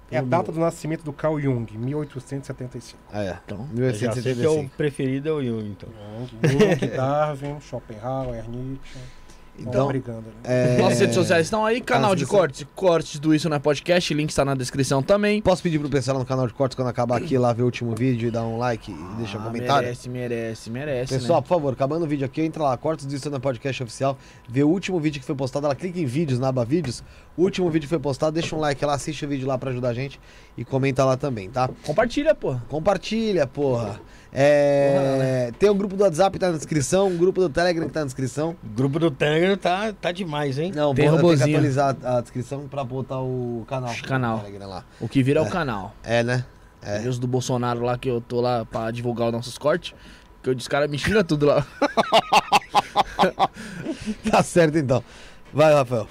É 0.08 0.18
a 0.18 0.22
data 0.22 0.52
do 0.52 0.60
nascimento 0.60 1.02
do 1.02 1.12
Carl 1.12 1.40
Jung, 1.40 1.66
1875. 1.76 2.96
Ah, 3.12 3.24
é. 3.24 3.38
Então, 3.44 3.68
Eu 3.76 3.92
já 3.92 4.12
sei 4.12 4.22
que 4.22 4.28
é 4.28 4.32
o 4.32 4.36
1875. 4.36 4.76
preferido 4.76 5.28
é 5.28 5.32
o 5.32 5.42
Jung, 5.44 5.68
então. 5.68 5.88
Jung, 6.44 6.86
Darwin, 6.96 7.60
Schopenhauer, 7.60 8.48
Nietzsche. 8.48 8.98
Então, 9.58 9.88
brigando 9.88 10.18
ali. 10.18 10.36
é... 10.44 10.76
Nossas 10.78 11.00
redes 11.00 11.14
sociais 11.14 11.46
estão 11.46 11.64
aí, 11.64 11.80
canal 11.80 12.14
de 12.14 12.26
cortes, 12.26 12.66
cortes 12.74 13.18
do 13.18 13.34
Isso 13.34 13.48
Não 13.48 13.56
é 13.56 13.58
Podcast, 13.58 14.12
link 14.12 14.30
está 14.30 14.44
na 14.44 14.54
descrição 14.54 15.02
também. 15.02 15.40
Posso 15.40 15.62
pedir 15.62 15.78
pro 15.78 15.88
pessoal 15.88 16.18
no 16.18 16.24
canal 16.26 16.46
de 16.46 16.52
cortes 16.52 16.76
quando 16.76 16.88
acabar 16.88 17.16
aqui 17.16 17.38
lá 17.38 17.52
ver 17.52 17.62
o 17.62 17.64
último 17.66 17.94
vídeo 17.94 18.28
e 18.28 18.30
dar 18.30 18.42
um 18.44 18.58
like 18.58 18.90
e 18.92 19.16
deixar 19.16 19.38
um 19.38 19.42
Ah, 19.42 19.44
comentário? 19.44 19.82
Merece, 19.84 20.08
merece, 20.08 20.70
merece. 20.70 21.14
Pessoal, 21.14 21.40
né? 21.40 21.42
por 21.42 21.48
favor, 21.48 21.72
acabando 21.72 22.04
o 22.04 22.08
vídeo 22.08 22.26
aqui, 22.26 22.42
entra 22.42 22.62
lá, 22.62 22.76
Cortes 22.76 23.06
do 23.06 23.14
Instagram 23.14 23.40
Podcast 23.40 23.82
Oficial, 23.82 24.18
vê 24.48 24.62
o 24.62 24.68
último 24.68 25.00
vídeo 25.00 25.20
que 25.20 25.26
foi 25.26 25.34
postado, 25.34 25.66
ela 25.66 25.74
clica 25.74 25.98
em 25.98 26.06
vídeos, 26.06 26.38
na 26.38 26.48
aba 26.48 26.64
vídeos, 26.64 27.02
o 27.36 27.42
último 27.42 27.68
vídeo 27.70 27.86
que 27.86 27.90
foi 27.90 27.98
postado, 27.98 28.32
deixa 28.32 28.54
um 28.54 28.60
like 28.60 28.84
lá, 28.84 28.94
assiste 28.94 29.24
o 29.24 29.28
vídeo 29.28 29.46
lá 29.48 29.56
pra 29.56 29.70
ajudar 29.70 29.88
a 29.88 29.94
gente 29.94 30.20
e 30.56 30.64
comenta 30.64 31.04
lá 31.04 31.16
também, 31.16 31.48
tá? 31.50 31.68
Compartilha, 31.84 32.34
porra. 32.34 32.62
Compartilha, 32.68 33.46
porra. 33.46 34.00
É, 34.38 35.50
Tem 35.58 35.70
o 35.70 35.74
grupo 35.74 35.96
do 35.96 36.04
WhatsApp 36.04 36.34
que 36.34 36.38
tá 36.38 36.50
na 36.50 36.58
descrição, 36.58 37.06
o 37.08 37.16
grupo 37.16 37.40
do 37.40 37.48
Telegram 37.48 37.86
que 37.86 37.92
tá 37.92 38.00
na 38.00 38.06
descrição. 38.06 38.54
O 38.62 38.68
grupo 38.68 38.98
do 38.98 39.10
Telegram 39.10 39.56
tá, 39.56 39.94
tá 39.94 40.12
demais, 40.12 40.58
hein? 40.58 40.72
Não, 40.74 40.94
Tem 40.94 41.06
eu 41.06 41.16
tenho 41.16 41.36
que 41.38 41.42
atualizar 41.42 41.96
a 42.04 42.20
descrição 42.20 42.68
pra 42.68 42.84
botar 42.84 43.18
o 43.18 43.64
canal. 43.66 43.94
Canal. 44.06 44.36
do 44.36 44.44
Telegram 44.44 44.68
lá. 44.68 44.84
O 45.00 45.08
que 45.08 45.22
vira 45.22 45.40
é 45.40 45.42
o 45.42 45.48
canal. 45.48 45.94
É, 46.04 46.22
né? 46.22 46.44
É. 46.82 47.02
É. 47.02 47.08
Os 47.08 47.18
do 47.18 47.26
Bolsonaro 47.26 47.82
lá 47.82 47.96
que 47.96 48.10
eu 48.10 48.20
tô 48.20 48.42
lá 48.42 48.66
pra 48.66 48.90
divulgar 48.90 49.28
os 49.28 49.32
nossos 49.32 49.56
cortes. 49.56 49.94
Que 50.42 50.50
os 50.50 50.68
caras 50.68 50.90
me 50.90 50.98
xingam 50.98 51.24
tudo 51.24 51.46
lá. 51.46 51.66
Tá 54.30 54.42
certo 54.42 54.78
então. 54.78 55.02
Vai, 55.52 55.72
Rafael. 55.72 56.06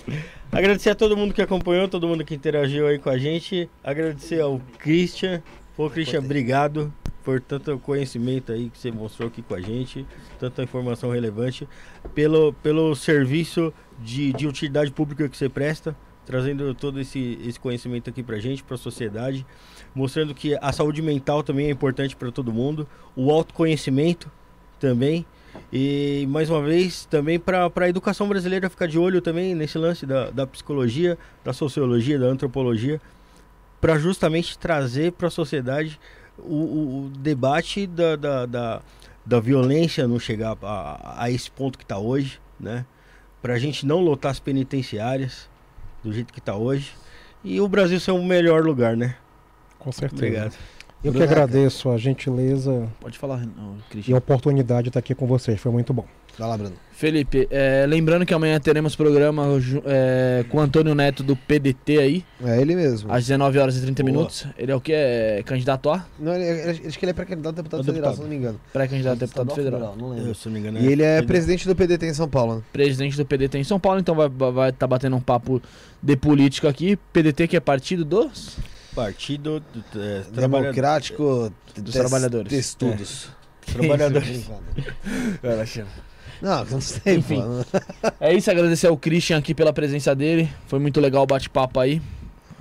Agradecer 0.52 0.90
a 0.90 0.95
todo 0.95 1.16
mundo 1.16 1.34
que 1.34 1.42
acompanhou, 1.42 1.88
todo 1.88 2.08
mundo 2.08 2.26
que 2.26 2.34
interagiu 2.34 2.88
aí 2.88 2.98
com 2.98 3.10
a 3.10 3.18
gente. 3.18 3.70
Agradecer 3.84 4.42
ao 4.42 4.60
Christian. 4.80 5.42
Pô, 5.78 5.90
Christian, 5.90 6.20
obrigado 6.20 6.92
por 7.26 7.42
tanto 7.42 7.78
conhecimento 7.80 8.52
aí 8.52 8.70
que 8.70 8.78
você 8.78 8.92
mostrou 8.92 9.28
aqui 9.28 9.42
com 9.42 9.56
a 9.56 9.60
gente, 9.60 10.06
tanta 10.40 10.62
informação 10.62 11.10
relevante, 11.10 11.68
pelo, 12.14 12.54
pelo 12.54 12.95
serviço 12.95 13.74
de, 14.00 14.32
de 14.32 14.48
utilidade 14.48 14.92
pública 14.92 15.28
que 15.28 15.36
você 15.36 15.50
presta, 15.50 15.95
trazendo 16.24 16.74
todo 16.76 17.00
esse, 17.00 17.40
esse 17.44 17.60
conhecimento 17.60 18.12
aqui 18.12 18.22
pra 18.22 18.38
gente, 18.38 18.64
pra 18.64 18.78
sociedade, 18.78 19.45
mostrando 19.94 20.36
que 20.36 20.56
a 20.62 20.72
saúde 20.72 21.02
mental 21.02 21.42
também 21.42 21.66
é 21.66 21.72
importante 21.72 22.16
para 22.16 22.32
todo 22.32 22.54
mundo, 22.54 22.88
o 23.16 23.32
autoconhecimento 23.32 24.32
também. 24.80 25.26
E 25.72 26.28
mais 26.30 26.50
uma 26.50 26.62
vez, 26.62 27.06
também 27.06 27.40
para 27.40 27.72
a 27.74 27.90
educação 27.90 28.28
brasileira 28.28 28.70
ficar 28.70 28.88
de 28.88 29.00
olho 29.00 29.22
também 29.22 29.56
nesse 29.56 29.78
lance 29.78 30.06
da, 30.06 30.30
da 30.30 30.45
psicologia, 30.45 31.18
da 31.44 31.54
sociologia, 31.54 32.20
da 32.20 32.28
antropologia, 32.28 33.02
para 33.80 33.98
justamente 33.98 34.58
trazer 34.58 35.14
para 35.14 35.28
a 35.28 35.32
sociedade 35.32 36.00
o, 36.38 36.54
o- 36.56 37.06
o 37.06 37.10
debate 37.10 37.86
da, 37.88 38.16
da, 38.16 38.46
da, 38.46 38.82
da 39.26 39.40
violência 39.40 40.08
não 40.08 40.20
chegar 40.20 40.58
a, 40.62 41.24
a 41.24 41.32
esse 41.32 41.50
ponto 41.50 41.78
que 41.78 41.84
está 41.84 41.98
hoje, 41.98 42.40
né? 42.60 42.86
Para 43.42 43.54
a 43.54 43.60
gente 43.60 43.86
não 43.86 44.00
lotar 44.02 44.32
as 44.32 44.40
penitenciárias 44.40 45.50
do 46.04 46.12
jeito 46.12 46.34
que 46.34 46.40
está 46.40 46.56
hoje. 46.56 46.92
E 47.44 47.62
o 47.62 47.68
Brasil 47.68 48.00
ser 48.00 48.12
um 48.12 48.26
melhor 48.26 48.64
lugar, 48.64 48.98
né? 48.98 49.16
Com 49.78 49.92
certeza. 49.92 50.24
Obrigado. 50.26 50.54
Eu 51.04 51.14
que 51.14 51.22
agradeço 51.22 51.92
a 51.92 51.98
gentileza 51.98 52.90
Pode 53.00 53.20
falar, 53.20 53.46
não, 53.46 53.78
e 54.08 54.12
a 54.12 54.18
oportunidade 54.18 54.84
de 54.86 54.90
estar 54.90 55.00
aqui 55.00 55.14
com 55.14 55.28
vocês. 55.28 55.60
Foi 55.60 55.72
muito 55.72 55.94
bom. 55.94 56.06
Vai 56.38 56.50
lá, 56.50 56.58
Bruno. 56.58 56.74
Felipe, 56.92 57.46
é, 57.52 57.86
lembrando 57.88 58.26
que 58.26 58.34
amanhã 58.34 58.58
teremos 58.60 58.96
programa 58.96 59.44
é, 59.86 60.46
com 60.50 60.58
o 60.58 60.62
Antônio 60.62 60.96
Neto 60.96 61.24
do 61.24 61.36
PDT 61.36 61.98
aí, 62.00 62.26
É 62.42 62.62
ele 62.62 62.74
mesmo. 62.74 63.12
às 63.12 63.26
19 63.26 63.58
horas 63.60 63.76
e 63.78 63.82
30 63.82 64.02
Boa. 64.02 64.12
minutos. 64.16 64.48
Ele 64.58 64.72
é 64.72 64.76
o 64.76 64.80
que? 64.80 64.94
É 64.94 65.44
candidato 65.46 65.90
a? 65.90 66.06
Não, 66.18 66.34
ele, 66.34 66.44
ele- 66.46 66.88
acho 66.88 66.98
que 66.98 67.04
ele 67.04 67.10
é 67.12 67.14
pré-candidato 67.14 67.54
a 67.54 67.56
deputado 67.58 67.82
Ô, 67.82 67.84
federal, 67.84 68.12
deputado. 68.12 68.16
se 68.16 68.22
não 68.22 68.30
me 68.30 68.36
engano. 68.38 68.62
Pré-candidato 68.72 69.14
a 69.14 69.20
deputado 69.20 69.50
ou 69.50 69.56
federal. 69.56 69.96
Não 69.98 70.10
lembro. 70.12 70.28
Eu, 70.30 70.36
se 70.36 70.46
não 70.48 70.54
me 70.54 70.60
engano, 70.60 70.80
E 70.80 70.88
ele 70.88 71.04
é 71.04 71.18
ele- 71.18 71.28
presidente 71.28 71.68
do 71.68 71.76
PDT 71.76 72.06
em 72.06 72.14
São 72.14 72.30
Paulo, 72.30 72.56
né? 72.56 72.62
Presidente 72.72 73.18
do 73.18 73.26
PDT 73.26 73.58
em 73.58 73.64
São 73.66 73.80
Paulo, 73.80 74.00
então 74.00 74.16
vai 74.16 74.28
estar 74.28 74.52
vai 74.52 74.72
tá 74.72 74.88
batendo 74.88 75.18
um 75.18 75.22
papo 75.22 75.62
de 76.02 76.16
política 76.16 76.70
aqui. 76.70 76.96
PDT 77.12 77.48
que 77.50 77.58
é 77.58 77.60
partido 77.60 78.06
dos... 78.06 78.58
Partido 78.96 79.62
do, 79.94 80.02
é. 80.02 80.22
Democrático 80.32 81.52
Dos 81.78 81.94
trabalhadores. 81.94 82.50
Testudos. 82.50 83.28
Trabalhadores. 83.66 84.50
Não, 86.42 86.66
não 86.66 86.82
sei, 86.82 87.16
Enfim. 87.18 87.42
pô. 87.42 88.10
É 88.20 88.34
isso, 88.34 88.50
agradecer 88.52 88.88
ao 88.88 88.98
Christian 88.98 89.38
aqui 89.38 89.54
pela 89.54 89.72
presença 89.74 90.16
dele. 90.16 90.50
Foi 90.68 90.80
muito 90.80 91.00
legal 91.00 91.24
o 91.24 91.28
bate-papo 91.28 91.80
aí. 91.80 92.02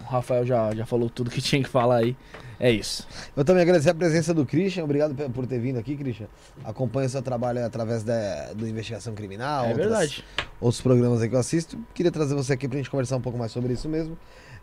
O 0.01 0.11
Rafael 0.11 0.45
já, 0.47 0.75
já 0.75 0.87
falou 0.87 1.09
tudo 1.11 1.31
que 1.31 1.41
tinha 1.43 1.63
que 1.63 1.69
falar 1.69 1.97
aí. 1.97 2.17
É 2.61 2.71
isso. 2.71 3.07
Eu 3.37 3.45
também 3.45 3.63
agradecer 3.63 3.91
a 3.91 3.95
presença 3.95 4.33
do 4.33 4.47
Christian. 4.47 4.85
Obrigado 4.85 5.15
por 5.31 5.45
ter 5.47 5.59
vindo 5.59 5.77
aqui, 5.79 5.97
Christian. 5.97 6.27
Acompanho 6.65 7.07
o 7.07 7.11
seu 7.11 7.21
trabalho 7.21 7.65
através 7.65 8.05
da, 8.05 8.53
do 8.55 8.67
Investigação 8.67 9.13
Criminal. 9.15 9.65
é 9.65 9.69
outras- 9.71 9.87
verdade. 9.89 10.25
outros 10.61 10.81
programas 10.81 11.21
aí 11.21 11.29
que 11.29 11.35
eu 11.35 11.41
assisto. 11.41 11.77
Queria 11.93 12.13
trazer 12.13 12.35
você 12.35 12.53
aqui 12.53 12.69
pra 12.69 12.77
gente 12.79 12.89
conversar 12.89 13.17
um 13.17 13.21
pouco 13.21 13.37
mais 13.37 13.51
sobre 13.51 13.73
isso 13.73 13.89
mesmo. 13.89 14.17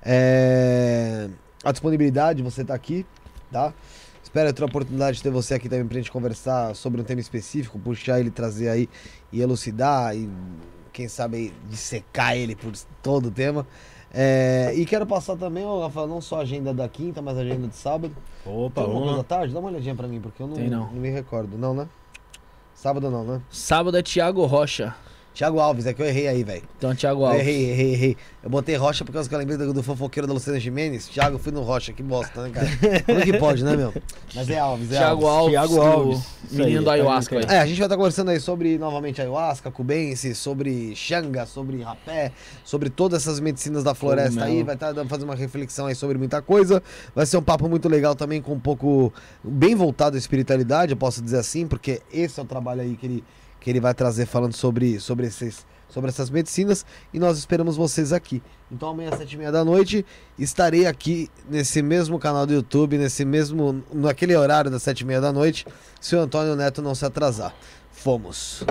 É... 0.04 1.28
A 1.64 1.72
disponibilidade, 1.72 2.42
você 2.42 2.64
tá 2.64 2.74
aqui, 2.74 3.06
tá? 3.52 3.74
Espero 4.32 4.54
ter 4.54 4.64
a 4.64 4.66
oportunidade 4.66 5.18
de 5.18 5.24
ter 5.24 5.30
você 5.30 5.56
aqui 5.56 5.68
também 5.68 5.86
pra 5.86 5.98
gente 5.98 6.10
conversar 6.10 6.74
sobre 6.74 7.02
um 7.02 7.04
tema 7.04 7.20
específico, 7.20 7.78
puxar 7.78 8.18
ele, 8.18 8.32
trazer 8.32 8.70
aí 8.70 8.88
e 9.30 9.42
elucidar 9.42 10.16
e 10.16 10.30
quem 10.94 11.10
sabe 11.10 11.54
dissecar 11.70 12.38
ele 12.38 12.56
por 12.56 12.72
todo 13.04 13.26
o 13.26 13.32
tema. 13.32 13.68
É, 14.14 14.72
E 14.74 14.86
quero 14.86 15.06
passar 15.06 15.36
também, 15.36 15.66
Rafael, 15.66 16.08
não 16.08 16.22
só 16.22 16.38
a 16.38 16.42
agenda 16.44 16.74
da 16.74 16.88
quinta, 16.88 17.22
mas 17.22 17.38
a 17.38 17.42
agenda 17.42 17.68
de 17.68 17.76
sábado. 17.76 18.16
Opa, 18.46 18.86
Tem 18.86 18.94
alguma 18.94 19.20
à 19.20 19.24
tarde? 19.26 19.54
Dá 19.54 19.60
uma 19.60 19.68
olhadinha 19.68 19.96
pra 19.96 20.08
mim, 20.08 20.22
porque 20.22 20.42
eu 20.42 20.48
não, 20.48 20.56
Tem 20.56 20.70
não. 20.70 20.90
me 20.94 21.10
recordo. 21.10 21.58
Não, 21.58 21.74
né? 21.74 21.90
Sábado 22.74 23.12
não, 23.12 23.26
né? 23.26 23.42
Sábado 23.50 23.98
é 23.98 24.02
Thiago 24.02 24.46
Rocha. 24.46 24.96
Thiago 25.34 25.60
Alves, 25.60 25.86
é 25.86 25.94
que 25.94 26.02
eu 26.02 26.06
errei 26.06 26.28
aí, 26.28 26.44
velho. 26.44 26.64
Então, 26.78 26.94
Thiago 26.94 27.22
Eu 27.22 27.26
Alves. 27.28 27.42
Errei, 27.42 27.72
errei, 27.72 27.94
errei. 27.94 28.18
Eu 28.44 28.50
botei 28.50 28.76
Rocha 28.76 29.06
por 29.06 29.14
causa 29.14 29.30
que 29.30 29.34
eu 29.34 29.40
lembrei 29.40 29.58
do, 29.58 29.74
do 29.74 29.82
fofoqueiro 29.82 30.28
da 30.28 30.34
Luciana 30.34 30.60
Gimenez. 30.60 31.08
Thiago, 31.08 31.38
fui 31.38 31.52
no 31.52 31.62
Rocha, 31.62 31.94
que 31.94 32.04
bosta, 32.04 32.44
né, 32.44 32.50
cara? 32.50 32.68
Como 33.06 33.22
que 33.22 33.38
pode, 33.38 33.64
né, 33.64 33.78
meu? 33.78 33.94
Mas 34.36 34.50
é 34.50 34.60
Alves, 34.60 34.92
é 34.92 34.98
Thiago 34.98 35.26
Alves. 35.26 35.58
Alves. 35.58 35.72
Thiago 35.72 35.76
do 35.76 35.82
Alves. 35.82 36.20
Isso 36.20 36.56
Menino 36.56 36.66
aí, 36.66 36.78
do 36.80 36.86
tá 36.86 36.92
ayahuasca 36.94 37.38
aí. 37.38 37.44
indo 37.44 37.52
É, 37.54 37.60
a 37.60 37.66
gente 37.66 37.78
vai 37.78 37.86
estar 37.86 37.96
conversando 37.98 38.30
aí 38.32 38.40
sobre, 38.40 38.78
novamente, 38.78 39.22
ayahuasca, 39.22 39.72
cubense, 39.72 40.36
sobre 40.36 40.94
xanga, 40.96 41.46
sobre 41.46 41.82
rapé, 41.82 42.34
sobre 42.66 42.90
todas 42.90 43.22
essas 43.22 43.40
medicinas 43.40 43.84
da 43.84 43.96
floresta 43.96 44.44
aí. 44.44 44.64
Cogumelo. 44.64 44.66
Vai 44.66 44.76
estar 44.76 45.06
fazendo 45.06 45.30
uma 45.30 45.36
reflexão 45.36 45.86
aí 45.86 45.96
sobre 45.96 46.18
muita 46.18 46.42
coisa. 46.42 46.84
Vai 47.16 47.26
ser 47.26 47.38
um 47.38 47.42
papo 47.44 47.70
muito 47.70 47.88
legal 47.88 48.16
também, 48.16 48.42
com 48.42 48.54
um 48.54 48.60
pouco, 48.60 49.14
bem 49.44 49.76
voltado 49.76 50.16
à 50.16 50.20
espiritualidade, 50.20 50.92
eu 50.92 50.98
posso 50.98 51.22
dizer 51.22 51.38
assim, 51.38 51.66
porque 51.66 52.02
esse 52.12 52.40
é 52.40 52.44
o 52.44 52.46
trabalho 52.46 52.82
aí 52.82 52.96
que 52.96 53.06
ele, 53.06 53.24
que 53.62 53.70
ele 53.70 53.80
vai 53.80 53.94
trazer 53.94 54.26
falando 54.26 54.54
sobre, 54.54 55.00
sobre 55.00 55.28
esses 55.28 55.66
sobre 55.88 56.10
essas 56.10 56.30
medicinas 56.30 56.86
e 57.14 57.20
nós 57.20 57.38
esperamos 57.38 57.76
vocês 57.76 58.14
aqui. 58.14 58.42
Então 58.72 58.90
amanhã 58.90 59.10
às 59.12 59.18
sete 59.18 59.34
e 59.34 59.38
meia 59.38 59.52
da 59.52 59.64
noite 59.64 60.06
estarei 60.40 60.86
aqui 60.86 61.30
nesse 61.50 61.82
mesmo 61.82 62.18
canal 62.18 62.48
do 62.48 62.54
YouTube, 62.54 62.98
nesse 62.98 63.26
mesmo, 63.26 63.84
naquele 63.94 64.36
horário 64.36 64.72
das 64.72 64.84
sete 64.84 65.02
e 65.02 65.06
meia 65.06 65.20
da 65.20 65.34
noite, 65.34 65.68
se 66.00 66.16
o 66.16 66.20
Antônio 66.20 66.56
Neto 66.56 66.82
não 66.82 66.96
se 66.96 67.06
atrasar. 67.06 67.54
Fomos. 67.92 68.64